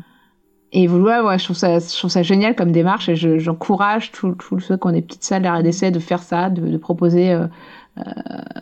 Et 0.72 0.86
voilà, 0.86 1.24
ouais, 1.24 1.38
je 1.38 1.44
trouve 1.44 1.56
ça, 1.56 1.78
je 1.80 1.96
trouve 1.98 2.10
ça 2.10 2.22
génial 2.22 2.54
comme 2.54 2.70
démarche 2.72 3.08
et 3.08 3.16
je- 3.16 3.38
j'encourage 3.38 4.12
tous 4.12 4.32
tous 4.34 4.60
ceux 4.60 4.76
qui 4.76 4.86
ont 4.86 4.92
des 4.92 5.02
petites 5.02 5.24
salles 5.24 5.42
d'RDC 5.42 5.90
de 5.90 5.98
faire 5.98 6.22
ça, 6.22 6.48
de, 6.50 6.60
de 6.68 6.76
proposer, 6.76 7.32
euh, 7.32 7.46
euh, 7.98 8.02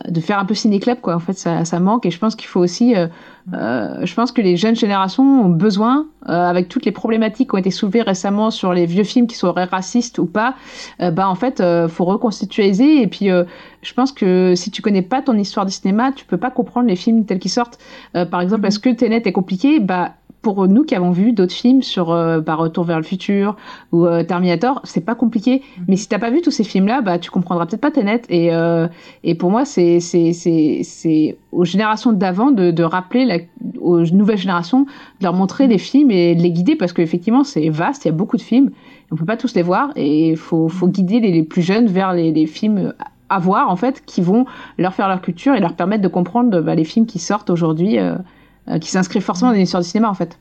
de 0.09 0.19
faire 0.19 0.39
un 0.39 0.45
peu 0.45 0.55
ciné-club, 0.55 0.99
quoi. 1.01 1.15
En 1.15 1.19
fait, 1.19 1.33
ça, 1.33 1.65
ça 1.65 1.79
manque 1.79 2.05
et 2.07 2.11
je 2.11 2.17
pense 2.19 2.35
qu'il 2.35 2.47
faut 2.47 2.59
aussi, 2.59 2.95
euh, 2.95 3.07
euh, 3.53 4.05
je 4.05 4.13
pense 4.15 4.31
que 4.31 4.41
les 4.41 4.57
jeunes 4.57 4.75
générations 4.75 5.23
ont 5.23 5.49
besoin, 5.49 6.07
euh, 6.27 6.31
avec 6.49 6.67
toutes 6.67 6.85
les 6.85 6.91
problématiques 6.91 7.49
qui 7.51 7.55
ont 7.55 7.59
été 7.59 7.71
soulevées 7.71 8.01
récemment 8.01 8.51
sur 8.51 8.73
les 8.73 8.85
vieux 8.87 9.03
films 9.03 9.27
qui 9.27 9.35
seraient 9.35 9.65
racistes 9.65 10.17
ou 10.19 10.25
pas, 10.25 10.55
euh, 11.01 11.11
bah 11.11 11.29
en 11.29 11.35
fait, 11.35 11.61
euh, 11.61 11.87
faut 11.87 12.05
reconstitualiser 12.05 13.01
et 13.03 13.07
puis 13.07 13.29
euh, 13.29 13.43
je 13.83 13.93
pense 13.93 14.11
que 14.11 14.53
si 14.55 14.71
tu 14.71 14.81
connais 14.81 15.01
pas 15.03 15.21
ton 15.21 15.37
histoire 15.37 15.65
du 15.65 15.71
cinéma, 15.71 16.11
tu 16.11 16.25
peux 16.25 16.37
pas 16.37 16.51
comprendre 16.51 16.87
les 16.87 16.95
films 16.95 17.25
tels 17.25 17.39
qu'ils 17.39 17.51
sortent. 17.51 17.77
Euh, 18.15 18.25
par 18.25 18.41
exemple, 18.41 18.65
est-ce 18.67 18.79
que 18.79 18.89
Tenet 18.89 19.21
est 19.25 19.31
compliqué? 19.31 19.79
Bah 19.79 20.13
pour 20.41 20.67
nous 20.67 20.83
qui 20.83 20.95
avons 20.95 21.11
vu 21.11 21.33
d'autres 21.33 21.53
films 21.53 21.81
sur 21.81 22.11
euh, 22.11 22.39
bah, 22.39 22.55
Retour 22.55 22.83
vers 22.85 22.97
le 22.97 23.03
futur 23.03 23.57
ou 23.91 24.05
euh, 24.05 24.23
Terminator, 24.23 24.79
c'est 24.83 25.03
pas 25.03 25.15
compliqué. 25.15 25.61
Mhm. 25.77 25.85
Mais 25.89 25.95
si 25.97 26.07
t'as 26.07 26.19
pas 26.19 26.29
vu 26.31 26.41
tous 26.41 26.51
ces 26.51 26.63
films-là, 26.63 27.01
bah 27.01 27.19
tu 27.19 27.29
comprendras 27.29 27.65
peut-être 27.65 27.81
pas 27.81 27.91
Tenet. 27.91 28.21
Et 28.29 28.53
euh, 28.53 28.87
et 29.23 29.35
pour 29.35 29.51
moi, 29.51 29.65
c'est 29.65 29.99
c'est 29.99 30.33
c'est 30.33 30.81
c'est 30.83 31.37
aux 31.51 31.65
générations 31.65 32.13
d'avant 32.13 32.51
de, 32.51 32.71
de 32.71 32.83
rappeler 32.83 33.25
la, 33.25 33.37
aux 33.81 34.01
nouvelles 34.01 34.37
générations 34.37 34.83
de 34.83 35.23
leur 35.23 35.33
montrer 35.33 35.67
des 35.67 35.77
films 35.77 36.11
et 36.11 36.35
de 36.35 36.41
les 36.41 36.51
guider 36.51 36.75
parce 36.75 36.93
qu'effectivement 36.93 37.43
c'est 37.43 37.69
vaste, 37.69 38.05
il 38.05 38.07
y 38.07 38.11
a 38.11 38.13
beaucoup 38.13 38.37
de 38.37 38.41
films, 38.41 38.71
on 39.11 39.15
peut 39.15 39.25
pas 39.25 39.37
tous 39.37 39.55
les 39.55 39.63
voir 39.63 39.91
et 39.95 40.29
il 40.31 40.37
faut 40.37 40.69
faut 40.69 40.87
guider 40.87 41.19
les, 41.19 41.31
les 41.31 41.43
plus 41.43 41.61
jeunes 41.61 41.87
vers 41.87 42.13
les, 42.13 42.31
les 42.31 42.45
films 42.47 42.93
à 43.29 43.39
voir 43.39 43.69
en 43.69 43.75
fait 43.75 44.03
qui 44.05 44.21
vont 44.21 44.45
leur 44.77 44.93
faire 44.93 45.07
leur 45.07 45.21
culture 45.21 45.53
et 45.55 45.59
leur 45.59 45.73
permettre 45.75 46.01
de 46.01 46.07
comprendre 46.07 46.61
bah, 46.61 46.75
les 46.75 46.83
films 46.85 47.05
qui 47.05 47.19
sortent 47.19 47.49
aujourd'hui. 47.49 47.99
euh, 47.99 48.15
qui 48.81 48.89
s'inscrivent 48.89 49.21
forcément 49.23 49.51
dans 49.51 49.57
l'histoire 49.57 49.81
du 49.83 49.89
cinéma 49.89 50.09
en 50.09 50.13
fait. 50.13 50.37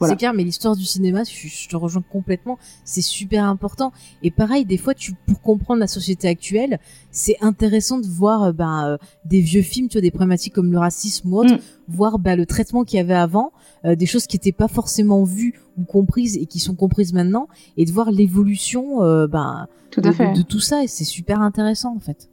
Voilà. 0.00 0.14
C'est 0.14 0.18
clair, 0.18 0.34
mais 0.34 0.42
l'histoire 0.42 0.74
du 0.74 0.84
cinéma, 0.84 1.22
je, 1.22 1.46
je 1.46 1.68
te 1.68 1.76
rejoins 1.76 2.02
complètement, 2.10 2.58
c'est 2.84 3.00
super 3.00 3.44
important. 3.44 3.92
Et 4.24 4.32
pareil, 4.32 4.64
des 4.64 4.76
fois, 4.76 4.92
tu, 4.92 5.12
pour 5.26 5.40
comprendre 5.40 5.78
la 5.78 5.86
société 5.86 6.26
actuelle, 6.26 6.80
c'est 7.12 7.36
intéressant 7.40 8.00
de 8.00 8.06
voir 8.08 8.42
euh, 8.42 8.52
ben, 8.52 8.88
euh, 8.88 8.96
des 9.24 9.40
vieux 9.40 9.62
films, 9.62 9.86
tu 9.88 9.92
vois, 9.94 10.00
des 10.02 10.10
problématiques 10.10 10.52
comme 10.52 10.72
le 10.72 10.78
racisme 10.78 11.32
ou 11.32 11.38
autre, 11.38 11.54
Mm. 11.54 11.58
voir 11.86 12.18
ben, 12.18 12.34
le 12.36 12.44
traitement 12.44 12.82
qu'il 12.82 12.96
y 12.96 13.00
avait 13.00 13.14
avant, 13.14 13.52
euh, 13.84 13.94
des 13.94 14.06
choses 14.06 14.26
qui 14.26 14.34
n'étaient 14.34 14.50
pas 14.50 14.66
forcément 14.68 15.22
vues 15.22 15.54
ou 15.78 15.84
comprises 15.84 16.36
et 16.38 16.46
qui 16.46 16.58
sont 16.58 16.74
comprises 16.74 17.12
maintenant, 17.12 17.46
et 17.76 17.84
de 17.84 17.92
voir 17.92 18.10
l'évolution 18.10 19.00
euh, 19.04 19.28
ben, 19.28 19.68
Tout 19.92 20.00
de, 20.00 20.08
à 20.08 20.12
fait. 20.12 20.32
de- 20.32 20.38
de 20.38 20.42
tout 20.42 20.60
ça, 20.60 20.82
et 20.82 20.88
c'est 20.88 21.04
super 21.04 21.40
intéressant 21.40 21.94
en 21.96 22.00
fait. 22.00 22.28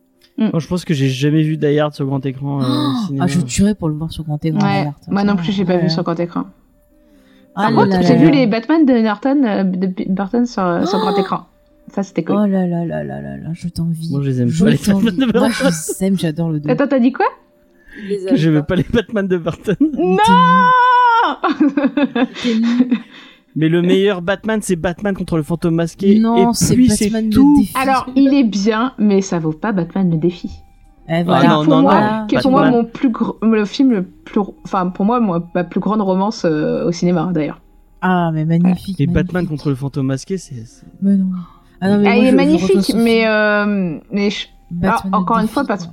Moi, 0.50 0.60
je 0.60 0.68
pense 0.68 0.86
que 0.86 0.94
j'ai 0.94 1.10
jamais 1.10 1.44
vu 1.44 1.58
Die 1.58 1.80
Hard 1.80 1.94
sur 1.94 2.06
grand 2.06 2.26
écran 2.26 2.61
euh, 2.61 2.66
cinéma. 3.08 3.26
ah, 3.26 3.28
je 3.28 3.40
tuerais 3.42 3.76
pour 3.76 3.90
le 3.90 3.95
voir 3.95 4.11
sur 4.11 4.24
grand 4.24 4.44
écran. 4.44 4.60
Ouais. 4.60 4.90
Moi 5.08 5.24
non 5.24 5.36
plus, 5.36 5.52
j'ai 5.52 5.66
pas 5.66 5.76
Ouais. 5.76 5.82
vu 5.84 5.90
sur 5.90 6.03
grand 6.03 6.20
écran. 6.20 6.45
Ah 7.56 7.64
Par 7.70 7.74
contre, 7.84 8.02
j'ai 8.03 8.16
vu 8.16 8.32
les 8.32 8.48
Batman 8.48 8.86
de 8.86 8.94
Norton, 9.02 9.44
euh, 9.44 9.64
de 9.64 9.88
Burton 10.11 10.45
sur, 10.45 10.88
sur 10.88 11.00
grand 11.00 11.16
écran. 11.18 11.42
Ça, 11.94 12.03
c'était 12.03 12.24
cool. 12.24 12.38
Oh 12.38 12.45
là 12.45 12.66
là 12.68 12.86
là 12.86 13.03
là 13.03 13.20
là 13.22 13.38
là, 13.38 13.50
je 13.53 13.68
t'envie. 13.68 14.10
Moi, 14.11 14.22
je 14.24 14.30
les 14.30 14.42
aime 14.42 14.48
Je 14.48 14.64
pas, 14.64 14.70
les. 14.72 14.78
Batman 14.78 15.16
de 15.16 15.26
Moi, 15.26 15.32
Burton. 15.34 15.52
je 15.52 15.64
les 15.66 16.03
aime, 16.08 16.18
j'adore 16.18 16.50
le 16.52 16.60
2. 16.61 16.70
Attends, 16.70 16.88
t'as 16.88 17.00
dit 17.00 17.11
quoi? 17.11 17.26
Que 18.30 18.36
j'aimais 18.38 18.64
pas 18.64 18.76
les 18.76 18.86
Batman 18.92 19.28
de 19.28 19.38
Burton. 19.38 19.76
Non 19.82 20.18
Mais 23.56 23.68
le 23.70 23.82
meilleur 23.82 24.22
Batman, 24.22 24.60
c'est 24.62 24.76
Batman 24.76 25.16
contre 25.16 25.38
le 25.38 25.44
fantôme 25.44 25.76
masqué. 25.76 26.20
Non, 26.20 26.54
c'est 26.54 26.76
Batman 26.76 26.96
c'est 26.98 27.10
le 27.10 27.30
tout. 27.30 27.58
défi. 27.60 27.74
Alors, 27.78 28.08
il 28.16 28.34
est 28.34 28.44
bien, 28.44 28.94
mais 28.98 29.22
ça 29.22 29.40
vaut 29.40 29.52
pas 29.52 29.72
Batman 29.74 30.10
le 30.10 30.18
défi. 30.18 30.50
Eh, 31.10 31.24
voilà. 31.24 31.42
Ah 31.44 31.54
non, 31.58 31.64
pour 31.66 31.74
non, 31.76 31.82
moi, 31.82 32.02
non. 32.22 32.28
qui 32.28 32.36
est 32.36 32.42
pour 32.42 32.52
moi 32.52 32.62
Batman. 32.62 32.82
mon 32.84 32.88
plus 32.88 33.12
le 33.42 33.66
film 33.66 33.92
le 33.92 34.04
plus, 34.04 34.40
enfin 34.64 34.88
pour 34.88 35.04
moi, 35.04 35.20
moi 35.20 35.46
ma 35.54 35.64
plus 35.66 35.80
grande 35.82 36.02
romance 36.02 36.46
euh, 36.46 36.86
au 36.88 36.92
cinéma 36.94 37.30
d'ailleurs. 37.34 37.60
Ah, 38.02 38.32
mais 38.34 38.46
magnifique. 38.46 39.00
Et 39.02 39.08
magnifique. 39.08 39.12
Batman 39.14 39.48
contre 39.48 39.70
le 39.70 39.76
fantôme 39.76 40.06
masqué, 40.08 40.38
c'est. 40.38 40.56
Mais 41.02 41.18
non. 41.18 41.26
Ah 41.82 41.90
non, 41.90 41.98
mais 41.98 42.08
Ah, 42.08 42.14
moi, 42.14 42.24
il 42.24 42.28
est 42.28 42.32
je- 42.32 42.36
magnifique, 42.36 42.94
mais 42.96 43.28
euh, 43.28 43.98
mais 44.12 44.30
je- 44.30 44.48
Batman 44.70 45.12
Ah, 45.14 45.18
encore 45.18 45.40
une 45.40 45.48
fois, 45.48 45.66
parce- 45.66 45.90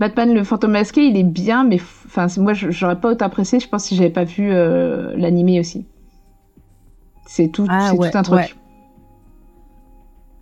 Batman 0.00 0.32
le 0.34 0.42
fantôme 0.44 0.72
masqué, 0.72 1.04
il 1.06 1.16
est 1.16 1.22
bien, 1.24 1.62
mais 1.62 1.76
enfin 2.06 2.26
moi 2.38 2.54
j'aurais 2.54 2.98
pas 2.98 3.10
autant 3.12 3.26
apprécié, 3.26 3.60
je 3.60 3.68
pense 3.68 3.84
si 3.84 3.94
j'avais 3.96 4.08
pas 4.10 4.24
vu 4.24 4.48
euh, 4.50 5.14
l'animé 5.16 5.60
aussi. 5.60 5.84
C'est 7.32 7.46
tout, 7.46 7.64
Ah, 7.68 7.90
c'est 7.92 7.96
ouais, 7.96 8.10
tout 8.10 8.18
un 8.18 8.22
truc. 8.22 8.38
ouais. 8.40 8.50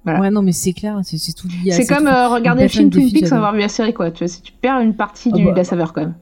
Voilà. 0.05 0.20
Ouais, 0.20 0.31
non, 0.31 0.41
mais 0.41 0.52
c'est 0.52 0.73
clair, 0.73 0.99
c'est 1.02 1.18
c'est 1.18 1.34
tout 1.34 1.49
lié 1.49 1.73
à 1.73 1.75
C'est 1.75 1.84
comme 1.86 2.07
euh, 2.07 2.28
regarder 2.28 2.62
le 2.62 2.68
film 2.68 2.89
Twin 2.89 3.12
Peaks 3.12 3.26
sans 3.26 3.36
avoir 3.36 3.52
vu 3.52 3.58
la 3.60 3.68
série 3.68 3.92
quoi. 3.92 4.10
Tu 4.10 4.20
vois, 4.25 4.28
si 4.28 4.41
tu 4.41 4.52
perds 4.52 4.81
une 4.81 4.94
partie 4.94 5.28
Ah 5.34 5.36
du, 5.36 5.44
bah. 5.44 5.50
de 5.52 5.57
la 5.57 5.65
saveur 5.65 5.92
quand 5.92 6.00
même. 6.00 6.15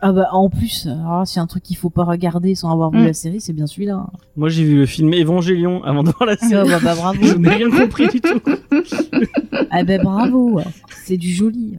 Ah 0.00 0.10
bah, 0.12 0.26
en 0.32 0.48
plus, 0.50 0.88
alors, 0.88 1.24
s'il 1.28 1.36
y 1.36 1.38
a 1.38 1.42
un 1.42 1.46
truc 1.46 1.62
qu'il 1.62 1.76
faut 1.76 1.90
pas 1.90 2.02
regarder 2.04 2.56
sans 2.56 2.72
avoir 2.72 2.90
vu 2.90 2.98
Mm. 3.02 3.04
la 3.06 3.12
série, 3.12 3.40
c'est 3.40 3.52
bien 3.52 3.66
celui-là. 3.68 4.06
Moi, 4.36 4.48
j'ai 4.48 4.64
vu 4.64 4.76
le 4.78 4.86
film 4.86 5.12
Évangélion 5.14 5.84
avant 5.84 6.02
de 6.02 6.10
voir 6.10 6.24
la 6.28 6.36
Ah 6.40 6.48
série. 6.48 6.68
bah, 6.68 6.78
bah, 6.82 6.94
bravo. 6.96 7.18
Je 7.22 7.34
n'ai 7.34 7.50
rien 7.50 7.70
compris 7.70 8.08
du 8.08 8.20
tout. 8.20 8.40
ah 9.70 9.84
bah, 9.84 9.98
bravo. 9.98 10.60
C'est 11.04 11.18
du 11.18 11.30
joli. 11.32 11.76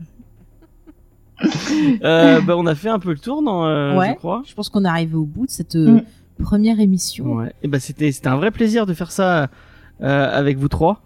Euh, 2.04 2.40
bah, 2.42 2.56
on 2.58 2.66
a 2.68 2.76
fait 2.76 2.90
un 2.90 3.00
peu 3.00 3.10
le 3.12 3.18
tour, 3.18 3.42
non, 3.42 3.66
euh, 3.66 3.98
Ouais. 3.98 4.12
je 4.12 4.16
crois. 4.16 4.44
Je 4.46 4.54
pense 4.54 4.70
qu'on 4.70 4.86
est 4.86 4.90
arrivé 4.90 5.16
au 5.16 5.26
bout 5.26 5.48
de 5.48 5.52
cette 5.52 5.76
euh, 5.76 5.96
Mm. 5.98 6.04
Première 6.42 6.80
émission. 6.80 7.34
Ouais. 7.36 7.54
Et 7.64 7.68
bah, 7.68 7.80
c'était, 7.80 8.12
c'était 8.12 8.28
un 8.28 8.36
vrai 8.38 8.52
plaisir 8.52 8.86
de 8.86 8.94
faire 8.94 9.12
ça 9.12 9.50
euh, 10.02 10.30
avec 10.32 10.58
vous 10.58 10.68
trois. 10.68 11.02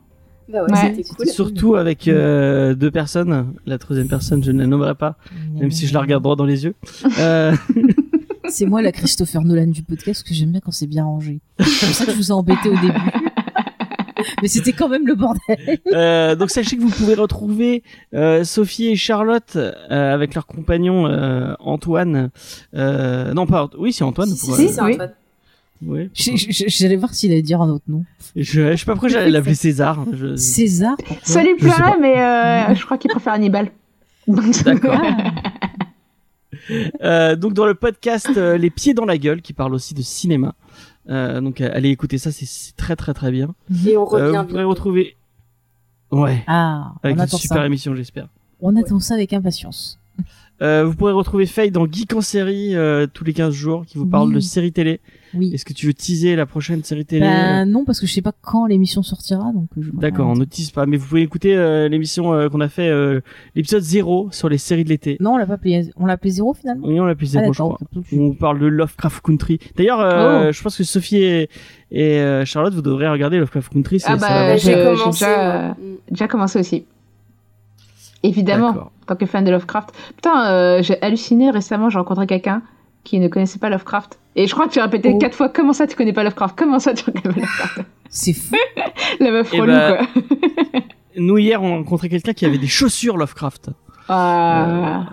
Bah 0.48 0.64
ouais, 0.64 0.72
Ouais. 0.72 0.94
c'était 0.96 1.04
cool. 1.16 1.28
Surtout 1.28 1.76
avec 1.76 2.08
euh, 2.08 2.76
deux 2.76 2.92
personnes. 2.92 3.54
La 3.66 3.78
troisième 3.80 4.08
personne, 4.08 4.44
je 4.44 4.52
ne 4.52 4.60
la 4.60 4.68
nommerai 4.68 4.94
pas, 4.96 5.18
même 5.60 5.72
si 5.72 5.88
je 5.88 5.94
la 5.94 6.02
regarde 6.02 6.22
droit 6.24 6.36
dans 6.36 6.46
les 6.46 6.66
yeux. 6.66 6.76
Euh, 7.20 7.56
C'est 8.48 8.68
moi 8.68 8.84
la 8.84 8.92
Christopher 8.92 9.42
Nolan 9.44 9.66
du 9.68 9.82
podcast, 9.82 10.22
parce 10.22 10.24
que 10.30 10.36
j'aime 10.36 10.52
bien 10.52 10.60
quand 10.60 10.72
c'est 10.72 10.86
bien 10.86 11.04
rangé. 11.04 11.40
C'est 11.60 11.88
pour 11.88 11.96
ça 11.96 12.06
que 12.06 12.12
je 12.12 12.18
vous 12.18 12.28
ai 12.30 12.32
embêté 12.32 12.70
au 12.70 12.76
début. 12.76 12.94
Mais 14.42 14.48
c'était 14.48 14.72
quand 14.72 14.88
même 14.88 15.06
le 15.08 15.16
bordel. 15.16 15.80
Euh, 15.94 16.36
donc 16.36 16.50
sachez 16.52 16.78
que 16.78 16.82
vous 16.82 16.90
pouvez 16.90 17.16
retrouver 17.16 17.82
euh, 18.14 18.44
Sophie 18.44 18.88
et 18.88 18.96
Charlotte 18.96 19.56
euh, 19.56 20.14
avec 20.14 20.36
leur 20.36 20.46
compagnon 20.46 21.08
euh, 21.08 21.54
Antoine. 21.60 22.30
Euh, 22.76 23.34
non 23.34 23.46
pas 23.48 23.70
oui 23.78 23.94
c'est 23.94 24.04
Antoine. 24.04 24.30
Si, 24.30 24.46
pour, 24.48 24.56
si, 24.56 24.66
euh, 24.66 24.70
c'est 24.70 24.82
oui. 24.82 24.94
Antoine. 24.94 25.14
Ouais. 25.84 26.10
J'allais 26.14 26.96
voir 26.96 27.14
s'il 27.14 27.32
allait 27.32 27.42
dire 27.42 27.62
un 27.62 27.70
autre 27.70 27.86
nom. 27.88 28.04
Je, 28.36 28.72
je 28.72 28.76
sais 28.76 28.86
pas 28.86 28.94
pourquoi 28.94 29.10
j'allais 29.10 29.32
l'appeler 29.32 29.56
César. 29.56 30.06
Je... 30.14 30.36
César 30.36 30.96
Ça 31.24 31.44
lui 31.44 31.56
pas. 31.56 31.98
mais 32.02 32.20
euh, 32.20 32.76
je 32.76 32.86
crois 32.86 32.98
qu'il 32.98 33.10
préfère 33.12 33.34
Hannibal. 33.34 33.72
D'accord. 34.28 35.00
Ah, 35.02 35.34
Euh, 37.04 37.36
donc 37.36 37.54
dans 37.54 37.66
le 37.68 37.76
podcast 37.76 38.30
euh, 38.38 38.58
Les 38.58 38.70
pieds 38.72 38.94
dans 38.96 39.06
la 39.06 39.18
gueule 39.20 39.42
qui 39.42 39.54
parle 39.54 39.74
aussi 39.76 39.94
de 39.94 40.02
cinéma. 40.02 40.56
Euh, 41.10 41.40
donc 41.40 41.62
euh, 41.62 41.70
allez 41.72 41.90
écouter 41.90 42.18
ça 42.18 42.32
c'est- 42.32 42.76
très 42.76 42.96
très 42.96 43.14
très 43.14 43.30
bien. 43.30 43.54
Et 43.86 43.96
on 43.98 44.02
Euh, 44.02 44.28
revient 44.28 44.38
vous 44.40 44.48
pourrez 44.48 44.64
retrouver 44.64 45.16
ouais 46.12 46.44
Ah, 46.48 46.94
avec 47.04 47.20
on 47.20 47.22
une 47.24 47.28
super 47.28 47.58
ça. 47.58 47.66
émission 47.68 47.94
j'espère. 47.94 48.30
On 48.62 48.76
attend 48.78 49.00
ça 49.00 49.14
avec 49.14 49.34
impatience. 49.34 50.00
Euh, 50.62 50.86
vous 50.86 50.96
pourrez 50.96 51.12
retrouver 51.12 51.46
Faye 51.46 51.70
dans 51.70 51.86
Geek 51.86 52.14
en 52.16 52.22
série 52.22 52.74
euh, 52.76 53.06
tous 53.06 53.26
les 53.26 53.34
15 53.34 53.54
jours 53.54 53.86
qui 53.86 53.98
vous 54.00 54.06
parle 54.08 54.30
Oui. 54.30 54.36
de 54.36 54.40
séries 54.40 54.72
télé. 54.72 55.02
Oui. 55.38 55.52
Est-ce 55.54 55.66
que 55.66 55.74
tu 55.74 55.88
veux 55.88 55.94
teaser 55.94 56.36
la 56.36 56.46
prochaine 56.46 56.84
série 56.84 57.06
télé 57.06 57.22
Ben 57.22 57.66
non, 57.66 57.84
parce 57.86 58.00
que 58.00 58.08
je 58.08 58.14
sais 58.14 58.22
pas 58.22 58.32
quand 58.42 58.66
l'émission 58.66 59.04
sortira, 59.04 59.52
donc 59.54 59.68
euh, 59.78 59.82
je. 59.82 59.92
D'accord, 59.92 60.28
on 60.30 60.36
ne 60.36 60.46
tease 60.46 60.72
pas, 60.72 60.86
mais 60.86 60.98
vous 60.98 61.08
pouvez 61.08 61.22
écouter 61.22 61.56
euh, 61.56 61.88
l'émission 61.90 62.34
euh, 62.34 62.50
qu'on 62.50 62.62
a 62.62 62.70
fait, 62.70 62.88
euh, 62.88 63.22
l'épisode 63.56 63.82
0 63.82 64.30
sur 64.32 64.50
les 64.50 64.58
séries 64.58 64.84
de 64.84 64.90
l'été. 64.90 65.18
Non, 65.20 65.34
on 65.34 65.38
l'a 65.38 65.46
pas 65.46 65.54
appelé. 65.56 65.90
On 65.98 66.06
l'a 66.06 66.14
appelé 66.14 66.32
zéro 66.32 66.54
finalement. 66.54 66.88
Oui, 66.88 67.00
on 67.00 67.06
l'a 67.06 67.16
plus 67.16 67.36
Ah, 67.36 67.42
0, 67.42 67.54
je 67.54 67.58
d'accord, 67.60 67.76
crois. 67.76 67.88
ok. 67.98 68.06
Où 68.14 68.24
on 68.24 68.34
parle 68.34 68.60
de 68.60 68.68
Lovecraft 68.68 69.22
Country. 69.26 69.60
D'ailleurs, 69.76 70.00
Oh. 70.00 70.04
euh, 70.04 70.52
je 70.52 70.62
pense 70.64 70.78
que 70.78 70.84
Sophie 70.84 71.18
et, 71.18 71.50
et, 71.92 72.20
euh, 72.20 72.46
Charlotte, 72.46 72.74
vous 72.74 72.82
devrez 72.82 73.08
regarder 73.10 73.38
Lovecraft 73.38 73.74
Country. 73.74 74.02
Ah 74.06 74.16
bah, 74.18 74.28
Bah, 74.30 74.58
je- 74.58 74.64
j'ai 74.66 74.74
commencé. 74.74 75.26
déjà-. 75.26 75.76
Déjà 76.10 76.28
commencé 76.28 76.60
aussi. 76.60 76.86
Évidemment, 78.24 78.70
D'accord. 78.74 78.92
en 79.04 79.06
tant 79.06 79.16
que 79.16 79.26
fan 79.28 79.44
de 79.46 79.52
Lovecraft. 79.52 79.90
Putain, 80.16 80.50
euh, 80.50 80.82
j'ai 80.82 81.00
halluciné 81.04 81.52
récemment, 81.52 81.90
j'ai 81.90 82.00
rencontré 82.00 82.26
quelqu'un 82.26 82.62
qui 83.06 83.20
ne 83.20 83.30
connaissait 83.30 83.60
pas 83.60 83.70
Lovecraft. 83.70 84.20
Et 84.36 84.48
je 84.48 84.54
crois 84.54 84.68
que 84.68 84.74
tu 84.74 84.80
as 84.80 84.84
répété 84.84 85.12
Oh. 85.14 85.18
quatre 85.18 85.36
fois 85.36 85.48
comment 85.48 85.72
ça 85.72 85.88
tu 85.88 85.96
connais 85.96 86.12
pas 86.12 86.24
Lovecraft? 86.24 86.58
Comment 86.58 86.80
ça 86.80 86.94
tu 86.94 87.06
connais 87.06 87.22
pas 87.22 87.30
Lovecraft? 87.30 87.80
C'est 88.10 88.34
fou. 88.34 88.56
La 89.22 89.32
meuf 89.32 89.50
Eh 89.54 89.62
relou 89.62 89.72
bah, 89.72 89.98
quoi. 89.98 90.82
Nous, 91.18 91.38
hier, 91.38 91.64
on 91.64 91.74
a 91.74 91.78
rencontré 91.78 92.10
quelqu'un 92.10 92.34
qui 92.34 92.46
avait 92.46 92.58
des 92.58 92.68
chaussures 92.68 93.16
Lovecraft. 93.16 93.70
Ah. 94.10 95.06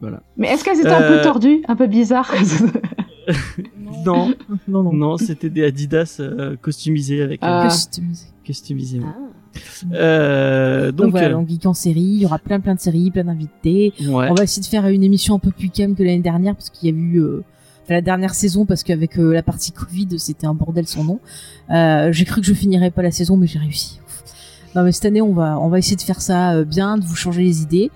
voilà. 0.00 0.22
Mais 0.38 0.48
est-ce 0.48 0.64
qu'elles 0.64 0.80
étaient 0.80 0.88
un 0.88 1.02
peu 1.02 1.18
Euh, 1.18 1.22
tordues, 1.22 1.62
un 1.68 1.76
peu 1.76 1.86
bizarres? 1.86 2.32
Non, 4.04 4.34
Non, 4.66 4.82
non. 4.82 4.92
non, 4.92 5.16
c'était 5.16 5.48
des 5.50 5.64
Adidas 5.64 6.16
euh, 6.20 6.56
customisés 6.56 7.22
avec 7.22 7.42
euh, 7.42 7.46
Ah. 7.48 7.64
Customisé. 7.68 8.26
customisés. 8.42 8.98
ouais. 8.98 9.04
Ah. 9.08 9.18
Euh, 9.92 10.92
Donc, 10.92 10.96
donc, 11.06 11.10
voilà, 11.12 11.28
euh, 11.28 11.32
donc 11.32 11.48
Geek 11.48 11.66
en 11.66 11.74
série, 11.74 12.00
il 12.00 12.18
y 12.22 12.24
aura 12.26 12.38
plein 12.38 12.60
plein 12.60 12.74
de 12.74 12.80
séries, 12.80 13.10
plein 13.10 13.24
d'invités. 13.24 13.92
ouais. 14.00 14.28
On 14.30 14.34
va 14.34 14.44
essayer 14.44 14.62
de 14.62 14.66
faire 14.66 14.86
une 14.88 15.02
émission 15.02 15.34
un 15.34 15.38
peu 15.38 15.50
plus 15.50 15.70
calme 15.70 15.94
que 15.94 16.02
l'année 16.02 16.20
dernière 16.20 16.54
parce 16.54 16.70
qu'il 16.70 16.88
y 16.88 16.92
a 16.92 16.96
eu 16.96 17.18
euh, 17.20 17.42
la 17.88 18.00
dernière 18.00 18.34
saison 18.34 18.64
parce 18.64 18.82
qu'avec 18.84 19.18
euh, 19.18 19.32
la 19.32 19.42
partie 19.42 19.72
Covid 19.72 20.08
c'était 20.18 20.46
un 20.46 20.54
bordel 20.54 20.86
sans 20.86 21.04
nom. 21.04 21.20
J'ai 22.12 22.24
cru 22.24 22.40
que 22.40 22.46
je 22.46 22.54
finirais 22.54 22.90
pas 22.90 23.02
la 23.02 23.10
saison 23.10 23.36
mais 23.36 23.46
j'ai 23.46 23.58
réussi. 23.58 24.00
Ouf. 24.06 24.22
Non 24.74 24.82
mais 24.84 24.92
cette 24.92 25.04
année 25.06 25.22
on 25.22 25.32
va 25.34 25.58
on 25.60 25.68
va 25.68 25.78
essayer 25.78 25.96
de 25.96 26.02
faire 26.02 26.20
ça 26.22 26.64
bien, 26.64 26.96
de 26.98 27.04
vous 27.04 27.16
changer 27.16 27.42
les 27.42 27.62
idées. 27.62 27.90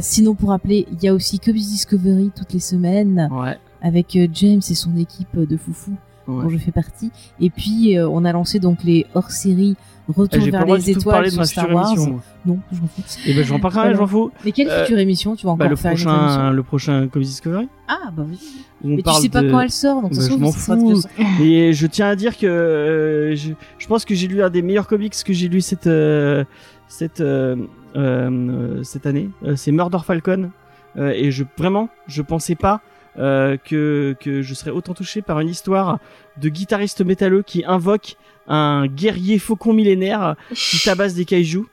Sinon 0.00 0.34
pour 0.34 0.50
rappeler, 0.50 0.86
il 0.92 1.02
y 1.02 1.08
a 1.08 1.14
aussi 1.14 1.38
Cubs 1.38 1.54
Discovery 1.54 2.30
toutes 2.36 2.52
les 2.52 2.60
semaines 2.60 3.28
Ouais. 3.32 3.56
avec 3.82 4.16
James 4.34 4.60
et 4.70 4.74
son 4.74 4.96
équipe 4.96 5.36
de 5.38 5.56
foufou 5.56 5.92
ouais. 6.28 6.42
dont 6.44 6.48
je 6.48 6.58
fais 6.58 6.72
partie. 6.72 7.10
Et 7.40 7.50
puis 7.50 7.96
euh, 7.98 8.08
on 8.08 8.24
a 8.24 8.32
lancé 8.32 8.58
donc 8.58 8.84
les 8.84 9.06
hors-séries 9.14 9.76
Retour 10.06 10.38
pas 10.50 10.64
vers 10.64 10.76
les 10.76 10.90
étoiles 10.90 11.30
sur 11.30 11.46
Star 11.46 11.72
Wars. 11.74 11.90
émission. 11.92 12.20
Non, 12.44 12.58
je 12.70 12.78
m'en 12.78 12.86
fous. 12.88 13.02
Et 13.26 13.32
ben, 13.32 13.42
j'en 13.42 13.58
parle 13.58 13.72
quand 13.72 13.80
même, 13.84 13.88
Alors, 13.94 14.00
j'en 14.02 14.06
fous. 14.06 14.30
Mais 14.44 14.52
quelle 14.52 14.68
Euh, 14.68 14.84
future 14.84 14.98
émission 14.98 15.34
tu 15.34 15.46
vas 15.46 15.52
encore 15.52 15.64
Bah, 15.64 15.70
le 15.70 15.76
faire 15.76 15.92
prochain, 15.92 16.50
le 16.50 16.62
prochain 16.62 17.08
Comedy 17.08 17.30
Discovery. 17.30 17.68
Ah 17.88 18.10
bah 18.14 18.26
oui. 18.28 18.38
on 18.84 18.88
Mais 18.96 19.02
tu 19.02 19.10
sais 19.14 19.30
pas 19.30 19.40
de- 19.40 19.50
quand 19.50 19.60
elle 19.60 19.70
sort, 19.70 20.02
donc 20.02 20.12
Bah, 20.12 20.20
ça 20.20 20.30
je 20.30 20.36
m'en 20.36 20.52
fous. 20.52 21.00
Et 21.42 21.72
je 21.72 21.86
tiens 21.86 22.08
à 22.08 22.16
dire 22.16 22.36
que 22.36 22.46
euh, 22.46 23.34
je, 23.34 23.52
je 23.78 23.86
pense 23.86 24.04
que 24.04 24.14
j'ai 24.14 24.28
lu 24.28 24.42
un 24.42 24.50
des 24.50 24.60
meilleurs 24.60 24.88
comics 24.88 25.14
que 25.24 25.32
j'ai 25.32 25.48
lu 25.48 25.62
cette 25.62 25.86
euh, 25.86 26.44
cette 26.86 27.22
euh, 27.22 27.56
euh, 27.96 28.82
cette 28.82 29.06
année. 29.06 29.30
Euh, 29.44 29.56
c'est 29.56 29.72
Murder 29.72 29.98
Falcon. 30.04 30.50
Euh, 30.98 31.12
et 31.16 31.30
je 31.30 31.44
vraiment, 31.56 31.88
je 32.08 32.20
pensais 32.20 32.54
pas 32.56 32.82
euh, 33.18 33.56
que 33.56 34.14
que 34.20 34.42
je 34.42 34.54
serais 34.54 34.70
autant 34.70 34.94
touché 34.94 35.22
par 35.22 35.40
une 35.40 35.48
histoire 35.48 35.98
de 36.40 36.48
guitariste 36.48 37.00
métalleux 37.04 37.42
qui 37.42 37.64
invoque 37.66 38.16
un 38.48 38.86
guerrier 38.86 39.38
faucon 39.38 39.72
millénaire 39.72 40.36
qui 40.54 40.78
tabasse 40.84 41.14
des 41.14 41.24
kaijus. 41.24 41.64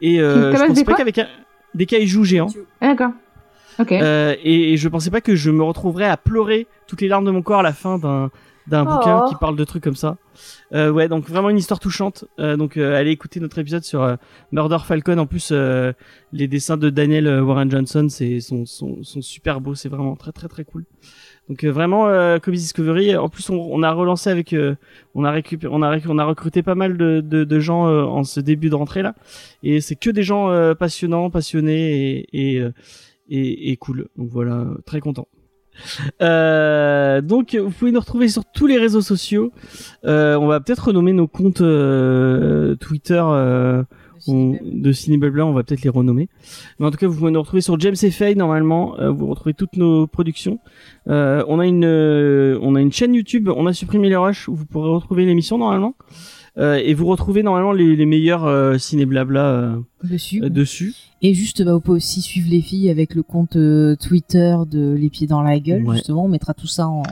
Et 0.00 0.20
euh, 0.20 0.54
je 0.56 0.64
pensais 0.66 0.84
pas 0.84 0.94
qu'avec 0.94 1.18
un- 1.18 1.28
des 1.74 1.86
kaijus 1.86 2.24
géants. 2.24 2.48
Ah, 2.80 2.88
D'accord. 2.88 3.10
Euh, 4.02 4.34
et, 4.42 4.72
et 4.72 4.76
je 4.78 4.88
pensais 4.88 5.10
pas 5.10 5.20
que 5.20 5.34
je 5.36 5.50
me 5.50 5.62
retrouverais 5.62 6.06
à 6.06 6.16
pleurer 6.16 6.66
toutes 6.86 7.00
les 7.02 7.08
larmes 7.08 7.26
de 7.26 7.30
mon 7.30 7.42
corps 7.42 7.60
à 7.60 7.62
la 7.62 7.72
fin 7.74 7.98
d'un 7.98 8.30
d'un 8.68 8.84
Oh. 8.84 8.96
bouquin 8.96 9.24
qui 9.28 9.34
parle 9.36 9.56
de 9.56 9.64
trucs 9.64 9.82
comme 9.84 9.96
ça. 9.96 10.16
Euh, 10.72 10.90
ouais, 10.90 11.08
donc 11.08 11.28
vraiment 11.28 11.50
une 11.50 11.58
histoire 11.58 11.80
touchante. 11.80 12.24
Euh, 12.38 12.56
donc 12.56 12.76
euh, 12.76 12.96
allez 12.96 13.10
écouter 13.10 13.40
notre 13.40 13.58
épisode 13.58 13.84
sur 13.84 14.02
euh, 14.02 14.16
Murder 14.52 14.78
Falcon. 14.84 15.18
En 15.18 15.26
plus, 15.26 15.50
euh, 15.52 15.92
les 16.32 16.48
dessins 16.48 16.76
de 16.76 16.90
Daniel 16.90 17.26
euh, 17.26 17.42
Warren 17.42 17.70
Johnson, 17.70 18.08
c'est 18.10 18.40
sont, 18.40 18.66
sont, 18.66 19.02
sont 19.02 19.22
super 19.22 19.60
beaux. 19.60 19.74
C'est 19.74 19.88
vraiment 19.88 20.16
très 20.16 20.32
très 20.32 20.48
très 20.48 20.64
cool. 20.64 20.84
Donc 21.48 21.62
euh, 21.62 21.70
vraiment 21.70 22.08
euh, 22.08 22.38
Comics 22.38 22.60
Discovery. 22.60 23.16
En 23.16 23.28
plus, 23.28 23.48
on, 23.50 23.54
on 23.54 23.82
a 23.84 23.92
relancé 23.92 24.30
avec, 24.30 24.52
euh, 24.52 24.74
on 25.14 25.24
a 25.24 25.30
récupéré, 25.30 25.72
on 25.74 25.82
a 25.82 25.96
on 26.08 26.18
a 26.18 26.24
recruté 26.24 26.62
pas 26.62 26.74
mal 26.74 26.96
de 26.96 27.20
de, 27.20 27.44
de 27.44 27.60
gens 27.60 27.86
euh, 27.86 28.02
en 28.02 28.24
ce 28.24 28.40
début 28.40 28.68
de 28.68 28.74
rentrée 28.74 29.02
là. 29.02 29.14
Et 29.62 29.80
c'est 29.80 29.94
que 29.96 30.10
des 30.10 30.24
gens 30.24 30.50
euh, 30.50 30.74
passionnants, 30.74 31.30
passionnés 31.30 32.26
et 32.32 32.56
et, 32.56 32.62
et 33.28 33.70
et 33.70 33.76
cool. 33.76 34.08
Donc 34.16 34.28
voilà, 34.30 34.66
très 34.84 34.98
content. 35.00 35.28
Euh, 36.22 37.20
donc 37.20 37.54
vous 37.54 37.70
pouvez 37.70 37.92
nous 37.92 38.00
retrouver 38.00 38.28
sur 38.28 38.44
tous 38.44 38.66
les 38.66 38.78
réseaux 38.78 39.00
sociaux. 39.00 39.52
Euh, 40.04 40.36
on 40.36 40.46
va 40.46 40.60
peut-être 40.60 40.86
renommer 40.88 41.12
nos 41.12 41.26
comptes 41.28 41.60
euh, 41.60 42.74
Twitter 42.76 43.22
euh, 43.22 43.82
on- 44.28 44.58
de 44.64 44.92
Cinébabla, 44.92 45.46
on 45.46 45.52
va 45.52 45.62
peut-être 45.62 45.82
les 45.82 45.90
renommer. 45.90 46.28
Mais 46.78 46.86
en 46.86 46.90
tout 46.90 46.96
cas, 46.98 47.06
vous 47.06 47.16
pouvez 47.18 47.30
nous 47.30 47.40
retrouver 47.40 47.60
sur 47.60 47.78
James 47.78 47.96
Fay 47.96 48.34
normalement. 48.34 48.98
euh, 48.98 49.10
vous 49.10 49.26
retrouvez 49.26 49.54
toutes 49.54 49.76
nos 49.76 50.06
productions. 50.06 50.58
Euh, 51.08 51.44
on 51.48 51.60
a 51.60 51.66
une 51.66 51.84
euh, 51.84 52.58
on 52.62 52.74
a 52.74 52.80
une 52.80 52.92
chaîne 52.92 53.14
YouTube. 53.14 53.48
On 53.54 53.66
a 53.66 53.72
supprimé 53.72 54.08
les 54.08 54.16
rushs 54.16 54.48
où 54.48 54.54
vous 54.54 54.66
pourrez 54.66 54.90
retrouver 54.90 55.24
l'émission 55.26 55.58
normalement. 55.58 55.94
Euh, 56.58 56.80
et 56.82 56.94
vous 56.94 57.06
retrouvez 57.06 57.42
normalement 57.42 57.72
les, 57.72 57.96
les 57.96 58.06
meilleurs 58.06 58.44
euh, 58.46 58.78
ciné 58.78 59.04
blabla 59.04 59.44
euh, 59.44 59.76
dessus. 60.04 60.42
euh, 60.42 60.48
dessus. 60.48 60.94
Et 61.20 61.34
juste, 61.34 61.62
bah, 61.62 61.74
vous 61.74 61.80
pouvez 61.80 61.96
aussi 61.96 62.22
suivre 62.22 62.48
les 62.50 62.62
filles 62.62 62.88
avec 62.90 63.14
le 63.14 63.22
compte 63.22 63.56
euh, 63.56 63.94
Twitter 63.96 64.56
de 64.66 64.94
Les 64.94 65.10
Pieds 65.10 65.26
dans 65.26 65.42
la 65.42 65.58
Gueule. 65.58 65.82
Ouais. 65.84 65.96
Justement, 65.96 66.24
on 66.24 66.28
mettra 66.28 66.54
tout 66.54 66.66
ça 66.66 66.88
en, 66.88 67.02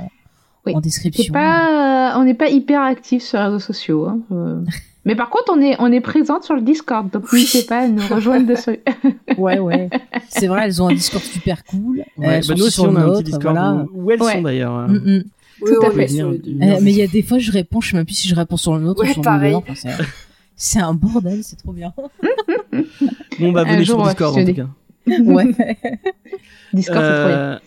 Oui. 0.64 0.73
en 0.74 0.78
C'est 0.78 0.82
description. 0.84 1.32
pas, 1.34 2.14
euh, 2.14 2.20
on 2.20 2.24
n'est 2.24 2.32
pas 2.34 2.48
hyper 2.48 2.81
actif 2.81 3.23
sur 3.23 3.39
les 3.39 3.44
réseaux 3.44 3.58
sociaux. 3.58 4.06
hein. 4.06 4.20
Euh, 4.32 4.60
Mais 5.06 5.14
par 5.14 5.28
contre, 5.28 5.52
on 5.55 5.60
est, 5.60 5.76
on 5.81 5.92
est 5.92 6.00
présente 6.00 6.44
sur 6.44 6.55
le 6.55 6.62
Discord, 6.62 7.10
donc 7.10 7.24
Oui. 7.31 7.40
n'hésitez 7.40 7.66
pas 7.66 7.81
à 7.81 7.89
nous 7.89 8.00
rejoindre 8.10 8.47
dessus. 8.47 8.78
Ouais, 9.36 9.58
ouais. 9.58 9.90
C'est 10.28 10.47
vrai, 10.47 10.62
elles 10.64 10.81
ont 10.81 10.89
un 10.89 10.94
Discord 10.94 11.23
super 11.23 11.62
cool. 11.64 11.98
Ouais, 11.98 12.05
Elles 12.26 12.36
bah, 12.36 12.42
sont 12.42 12.55
nous 12.55 12.62
aussi 12.62 12.70
sur 12.73 12.84
on 12.84 12.97
a 12.97 13.00
un 13.02 13.10
petit 13.12 13.24
Discord 13.24 13.55
voilà. 13.56 13.84
où, 13.92 14.05
où 14.05 14.10
elles 14.10 14.23
Ouais. 14.23 14.32
sont 14.32 14.42
d'ailleurs. 14.42 14.89
Mm, 14.89 14.92
mm. 14.94 15.24
Oui, 15.65 15.70
Tout 15.81 15.86
à 15.86 15.91
fait. 15.91 16.07
venir 16.07 16.26
Euh, 16.26 16.78
mais 16.83 16.93
il 16.93 16.97
y 16.99 17.02
a 17.02 17.07
des 17.07 17.23
fois, 17.23 17.39
je 17.39 17.51
réponds, 17.51 17.81
je 17.81 17.91
sais 17.91 17.97
même 17.97 18.05
plus 18.07 18.15
si 18.15 18.28
je 18.28 18.34
réponds 18.34 18.57
sur 18.57 18.75
le 18.76 18.83
nôtre 18.83 19.02
Ouais, 19.02 19.10
ou 19.10 19.12
sur 19.15 19.23
pareil. 19.23 19.52
le. 19.52 19.57
Enfin, 19.59 19.75
c'est- 19.75 20.05
c'est 20.57 20.78
un 20.81 20.94
bordel, 20.94 21.43
c'est 21.43 21.57
trop 21.57 21.73
bien. 21.73 21.93
Bon 23.41 23.52
bah 23.52 23.65
jour, 23.83 24.01
sur 24.01 24.09
Discord 24.09 24.39
en 24.39 24.44
tout 24.44 24.55
cas. 24.55 24.68
Ouais. 25.23 25.44
Discord, 26.73 27.01
c'est 27.05 27.18
trop 27.20 27.28
bien. 27.28 27.60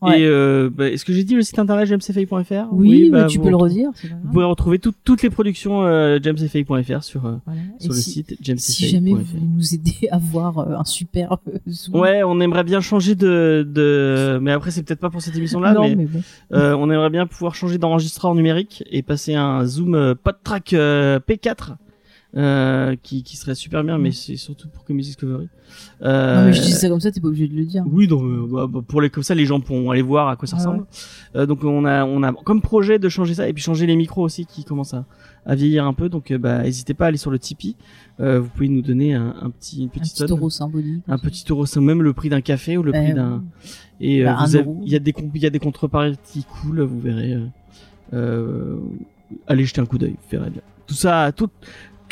Ouais. 0.00 0.20
Et 0.22 0.26
euh, 0.26 0.68
bah, 0.72 0.88
est-ce 0.90 1.04
que 1.04 1.12
j'ai 1.12 1.22
dit 1.22 1.34
le 1.36 1.42
site 1.42 1.58
internet 1.58 1.86
jamesfay.fr 1.86 2.72
Oui, 2.72 3.08
bah, 3.10 3.22
mais 3.22 3.26
tu 3.28 3.38
vous 3.38 3.44
peux 3.44 3.50
le 3.50 3.56
redire. 3.56 3.90
Vous 4.24 4.32
pouvez 4.32 4.44
retrouver 4.44 4.78
tout- 4.80 4.92
toutes 5.04 5.22
les 5.22 5.30
productions 5.30 5.82
euh, 5.84 6.18
jamesfay.fr 6.20 7.04
sur 7.04 7.26
euh, 7.26 7.36
Voilà. 7.46 7.60
Sur 7.78 7.92
le 7.92 7.96
si, 7.98 8.10
site 8.10 8.36
si 8.58 8.88
jamais 8.88 9.10
vous 9.12 9.18
jamesfay.fr. 9.18 9.38
voulez 9.38 9.46
nous 9.56 9.74
aider 9.74 10.08
à 10.10 10.18
voir 10.18 10.58
euh, 10.58 10.74
un 10.76 10.84
super 10.84 11.38
euh, 11.48 11.58
zoom. 11.68 11.94
Ouais, 12.00 12.22
on 12.24 12.40
aimerait 12.40 12.64
bien 12.64 12.80
changer 12.80 13.14
de, 13.14 13.64
de... 13.68 14.38
mais 14.42 14.50
après 14.50 14.72
c'est 14.72 14.82
peut-être 14.82 15.00
pas 15.00 15.10
pour 15.10 15.22
cette 15.22 15.36
émission-là, 15.36 15.76
mais, 15.80 15.94
mais 15.94 16.06
bon. 16.06 16.20
on 16.50 16.90
aimerait 16.90 17.10
bien 17.10 17.26
pouvoir 17.28 17.54
changer 17.54 17.78
d'enregistreur 17.78 18.34
numérique 18.34 18.82
et 18.90 19.02
passer 19.02 19.34
un 19.34 19.64
zoom 19.66 20.14
PodTrack 20.24 20.72
euh, 20.72 21.20
P4 21.20 21.76
euh, 22.34 22.96
qui, 23.02 23.22
qui 23.22 23.36
serait 23.36 23.54
super 23.54 23.84
bien, 23.84 23.98
mais 23.98 24.10
c'est 24.12 24.36
surtout 24.36 24.68
pour 24.68 24.84
Comics 24.84 25.04
Discovery. 25.04 25.48
Euh, 26.02 26.40
Non, 26.40 26.46
mais 26.46 26.52
je 26.54 26.62
dis 26.62 26.72
ça 26.72 26.88
comme 26.88 27.00
ça, 27.00 27.10
t'es 27.12 27.20
pas 27.20 27.28
obligé 27.28 27.46
de 27.48 27.54
le 27.54 27.64
dire. 27.66 27.84
Oui, 27.86 28.06
donc 28.06 28.22
euh, 28.24 28.46
bah, 28.50 28.66
bah, 28.66 28.80
pour 28.86 29.00
les 29.02 29.10
comme 29.10 29.22
ça, 29.22 29.34
les 29.34 29.44
gens 29.46 29.60
pourront 29.60 29.90
aller 29.90 30.00
voir 30.02 30.28
à 30.28 30.36
quoi 30.36 30.48
ça 30.48 30.56
Ah 30.58 30.60
ressemble. 30.60 30.84
Euh, 31.36 31.44
donc 31.46 31.62
on 31.64 31.84
a 31.84 32.04
on 32.04 32.22
a 32.22 32.32
comme 32.32 32.62
projet 32.62 32.98
de 32.98 33.08
changer 33.08 33.34
ça 33.34 33.48
et 33.48 33.52
puis 33.52 33.62
changer 33.62 33.86
les 33.86 33.96
micros 33.96 34.22
aussi 34.22 34.46
qui 34.46 34.64
commencent 34.64 34.94
à, 34.94 35.04
à 35.46 35.54
vieillir 35.54 35.84
un 35.86 35.92
peu. 35.92 36.08
Donc 36.08 36.32
bah 36.34 36.62
n'hésitez 36.62 36.94
pas 36.94 37.04
à 37.06 37.08
aller 37.08 37.16
sur 37.18 37.30
le 37.30 37.38
Tipeee. 37.38 37.76
Vous 38.18 38.48
pouvez 38.54 38.68
nous 38.68 38.82
donner 38.82 39.14
un, 39.14 39.34
un 39.42 39.50
petit 39.50 39.78
une 39.80 39.86
Un 39.86 39.88
petite 39.88 40.12
petit 40.14 40.28
somme, 40.28 40.38
euro 40.38 40.48
symbolique. 40.50 41.02
un 41.08 41.18
petit 41.18 41.44
euro, 41.50 41.64
même 41.80 42.02
le 42.02 42.12
prix 42.12 42.28
d'un 42.28 42.40
café 42.40 42.76
ou 42.78 42.82
le 42.82 42.92
prix 42.92 43.10
Euh, 43.12 43.14
d'un 43.14 43.44
et 44.00 44.24
Bah, 44.24 44.36
un 44.38 44.46
il 44.48 44.90
y 44.92 44.96
a 44.96 44.98
des 44.98 45.14
il 45.34 45.42
y 45.42 45.46
a 45.46 45.50
des 45.50 45.58
contreparties 45.58 46.44
cool, 46.62 46.80
vous 46.82 47.00
verrez. 47.00 47.36
Allez 49.46 49.64
jeter 49.64 49.80
un 49.80 49.86
coup 49.86 49.98
d'œil, 49.98 50.12
vous 50.12 50.28
verrez 50.38 50.50
bien. 50.50 50.62
Tout 50.86 50.94
ça, 50.94 51.32
tout, 51.34 51.48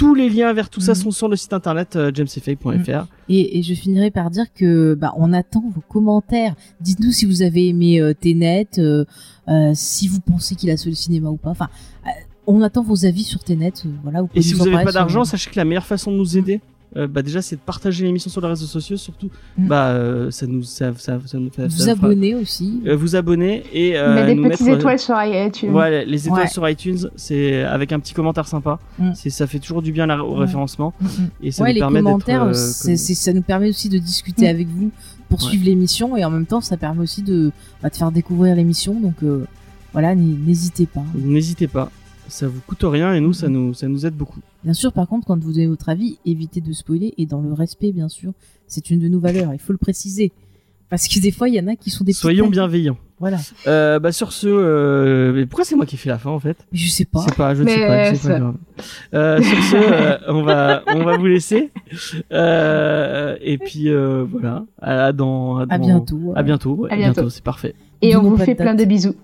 tous 0.00 0.14
les 0.14 0.30
liens 0.30 0.52
vers 0.54 0.70
tout 0.70 0.80
ça 0.80 0.92
Mhm. 0.92 0.98
sont 0.98 1.10
sur 1.10 1.28
le 1.28 1.36
site 1.36 1.52
internet 1.52 1.94
euh, 1.96 2.10
jamesfay.fr. 2.14 3.06
Et, 3.28 3.58
et 3.58 3.62
je 3.62 3.74
finirai 3.74 4.10
par 4.10 4.30
dire 4.30 4.46
que 4.54 4.94
bah, 4.94 5.12
on 5.18 5.32
attend 5.34 5.62
vos 5.74 5.82
commentaires. 5.82 6.54
Dites-nous 6.80 7.12
si 7.12 7.26
vous 7.26 7.42
avez 7.42 7.68
aimé 7.68 8.00
euh, 8.00 8.14
Tenet, 8.14 8.66
euh, 8.78 9.04
euh, 9.48 9.72
si 9.74 10.08
vous 10.08 10.20
pensez 10.20 10.54
qu'il 10.54 10.70
a 10.70 10.76
sauvé 10.78 10.90
le 10.92 10.96
cinéma 10.96 11.28
ou 11.28 11.36
pas. 11.36 11.50
Enfin, 11.50 11.68
euh, 12.06 12.10
on 12.46 12.62
attend 12.62 12.82
vos 12.82 13.04
avis 13.04 13.24
sur 13.24 13.44
Tenet. 13.44 13.72
voilà, 14.02 14.22
vous 14.22 14.28
Et 14.34 14.40
si 14.40 14.54
vous 14.54 14.64
n'avez 14.64 14.72
pas 14.84 14.90
sur- 14.90 15.00
d'argent, 15.00 15.24
sachez 15.24 15.50
que 15.50 15.56
la 15.56 15.66
meilleure 15.66 15.84
façon 15.86 16.10
de 16.10 16.16
nous 16.16 16.38
aider, 16.38 16.60
euh, 16.96 17.06
bah 17.06 17.22
déjà, 17.22 17.40
c'est 17.40 17.56
de 17.56 17.60
partager 17.60 18.04
l'émission 18.04 18.30
sur 18.30 18.40
les 18.40 18.48
réseaux 18.48 18.66
sociaux, 18.66 18.96
surtout. 18.96 19.28
Mm. 19.56 19.66
Bah, 19.68 19.88
euh, 19.90 20.30
ça 20.30 20.46
nous, 20.46 20.62
ça, 20.64 20.92
ça, 20.96 21.18
ça 21.24 21.38
nous 21.38 21.50
fait. 21.50 21.64
vous 21.68 21.70
ça 21.70 21.94
fera- 21.94 22.06
abonner 22.08 22.34
aussi. 22.34 22.80
euh, 22.86 22.96
vous 22.96 23.14
abonner 23.16 23.62
et 23.72 23.96
euh, 23.96 24.26
des 24.26 24.34
nous 24.34 24.48
petites 24.48 24.66
mettre. 24.66 24.78
étoiles 24.78 24.98
sur 24.98 25.14
iTunes. 25.22 25.70
Voilà, 25.70 26.04
les 26.04 26.26
étoiles 26.26 26.42
Ouais. 26.42 26.48
sur 26.48 26.68
iTunes, 26.68 27.08
c'est 27.16 27.62
avec 27.62 27.92
un 27.92 28.00
petit 28.00 28.12
commentaire 28.14 28.48
sympa. 28.48 28.78
Mm. 28.98 29.10
C'est, 29.14 29.30
ça 29.30 29.46
fait 29.46 29.58
toujours 29.60 29.82
du 29.82 29.92
bien 29.92 30.08
au 30.20 30.32
Ouais. 30.34 30.40
référencement 30.40 30.92
Mm, 31.00 31.04
mm. 31.06 31.28
et 31.42 31.50
ça 31.52 31.62
ouais, 31.62 31.68
nous 31.70 31.74
les 31.74 31.80
permet 31.80 32.00
d'être. 32.00 32.04
commentaires, 32.10 32.42
euh, 32.44 32.52
c'est- 32.54 32.88
comme- 32.88 32.96
c'est- 32.96 33.14
ça 33.14 33.32
nous 33.32 33.42
permet 33.42 33.68
aussi 33.68 33.88
de 33.88 33.98
discuter 33.98 34.48
avec 34.48 34.66
vous 34.68 34.90
pour 35.28 35.40
Ouais. 35.40 35.48
suivre 35.48 35.64
l'émission 35.66 36.16
et 36.16 36.24
en 36.24 36.30
même 36.30 36.46
temps, 36.46 36.60
ça 36.60 36.76
permet 36.76 37.02
aussi 37.02 37.22
de, 37.22 37.52
bah, 37.82 37.88
de 37.88 37.94
faire 37.94 38.10
découvrir 38.10 38.56
l'émission. 38.56 38.98
Donc 38.98 39.14
euh, 39.22 39.44
voilà, 39.92 40.14
n'hésitez 40.16 40.86
pas. 40.86 41.04
N'hésitez 41.14 41.68
pas, 41.68 41.88
ça 42.30 42.48
vous 42.48 42.60
coûte 42.66 42.82
rien 42.84 43.12
et 43.14 43.20
nous, 43.20 43.32
ça 43.32 43.48
Mm. 43.48 43.52
nous, 43.52 43.74
ça 43.74 43.88
nous 43.88 44.06
aide 44.06 44.14
beaucoup. 44.14 44.40
Bien 44.64 44.72
sûr, 44.74 44.92
par 44.92 45.06
contre, 45.08 45.26
quand 45.26 45.38
vous 45.42 45.52
donnez 45.52 45.66
votre 45.66 45.88
avis, 45.88 46.18
évitez 46.24 46.60
de 46.60 46.72
spoiler 46.72 47.12
et 47.18 47.26
dans 47.26 47.40
le 47.42 47.52
respect, 47.52 47.92
bien 47.92 48.08
sûr. 48.08 48.32
C'est 48.66 48.90
une 48.90 48.98
de 49.00 49.08
nos 49.08 49.20
valeurs, 49.20 49.52
il 49.52 49.58
faut 49.58 49.72
le 49.72 49.78
préciser. 49.78 50.32
Parce 50.88 51.06
que 51.06 51.20
des 51.20 51.30
fois, 51.30 51.48
il 51.48 51.54
y 51.54 51.60
en 51.60 51.68
a 51.68 51.76
qui 51.76 51.88
sont 51.90 52.02
des 52.02 52.10
petits 52.12 52.20
Soyons 52.20 52.48
bienveillants. 52.48 52.96
Voilà. 53.20 53.36
Euh, 53.66 53.98
bah 54.00 54.12
sur 54.12 54.32
ce, 54.32 54.48
euh, 54.48 55.32
mais 55.34 55.44
pourquoi 55.46 55.64
c'est 55.64 55.76
moi 55.76 55.84
qui 55.86 55.96
fais 55.98 56.08
la 56.08 56.18
fin 56.18 56.30
en 56.30 56.40
fait? 56.40 56.56
Mais 56.72 56.78
je 56.78 56.88
sais 56.88 57.04
pas. 57.04 57.20
Je 57.20 57.28
sais 57.28 57.34
pas, 57.36 57.54
je 57.54 57.62
ne 57.62 57.68
sais 57.68 57.86
pas, 57.86 58.10
je 58.10 58.16
sais 58.16 58.28
pas 58.28 58.38
grave. 58.40 58.54
Euh, 59.14 59.42
sur 59.42 59.62
ce, 59.62 59.76
euh, 59.76 60.18
on 60.28 60.42
va, 60.42 60.82
on 60.88 61.04
va 61.04 61.16
vous 61.18 61.26
laisser. 61.26 61.70
Euh, 62.32 63.36
et 63.42 63.58
puis 63.58 63.88
euh, 63.90 64.24
voilà, 64.24 64.64
à, 64.80 65.12
dans, 65.12 65.58
À 65.58 65.66
dans- 65.66 65.78
bientôt. 65.84 66.32
À 66.34 66.42
bientôt, 66.42 66.74
ouais, 66.74 66.90
À 66.92 66.96
bientôt. 66.96 67.14
bientôt, 67.20 67.30
c'est 67.30 67.44
parfait. 67.44 67.74
Et 68.02 68.16
on 68.16 68.22
vous 68.22 68.36
fait 68.38 68.54
plein 68.54 68.74
de 68.74 68.84
bisous. 68.84 69.14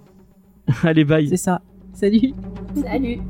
Allez, 0.82 1.04
bye. 1.04 1.28
C'est 1.28 1.36
ça. 1.36 1.62
Salut. 1.96 2.34
Salut 2.76 3.20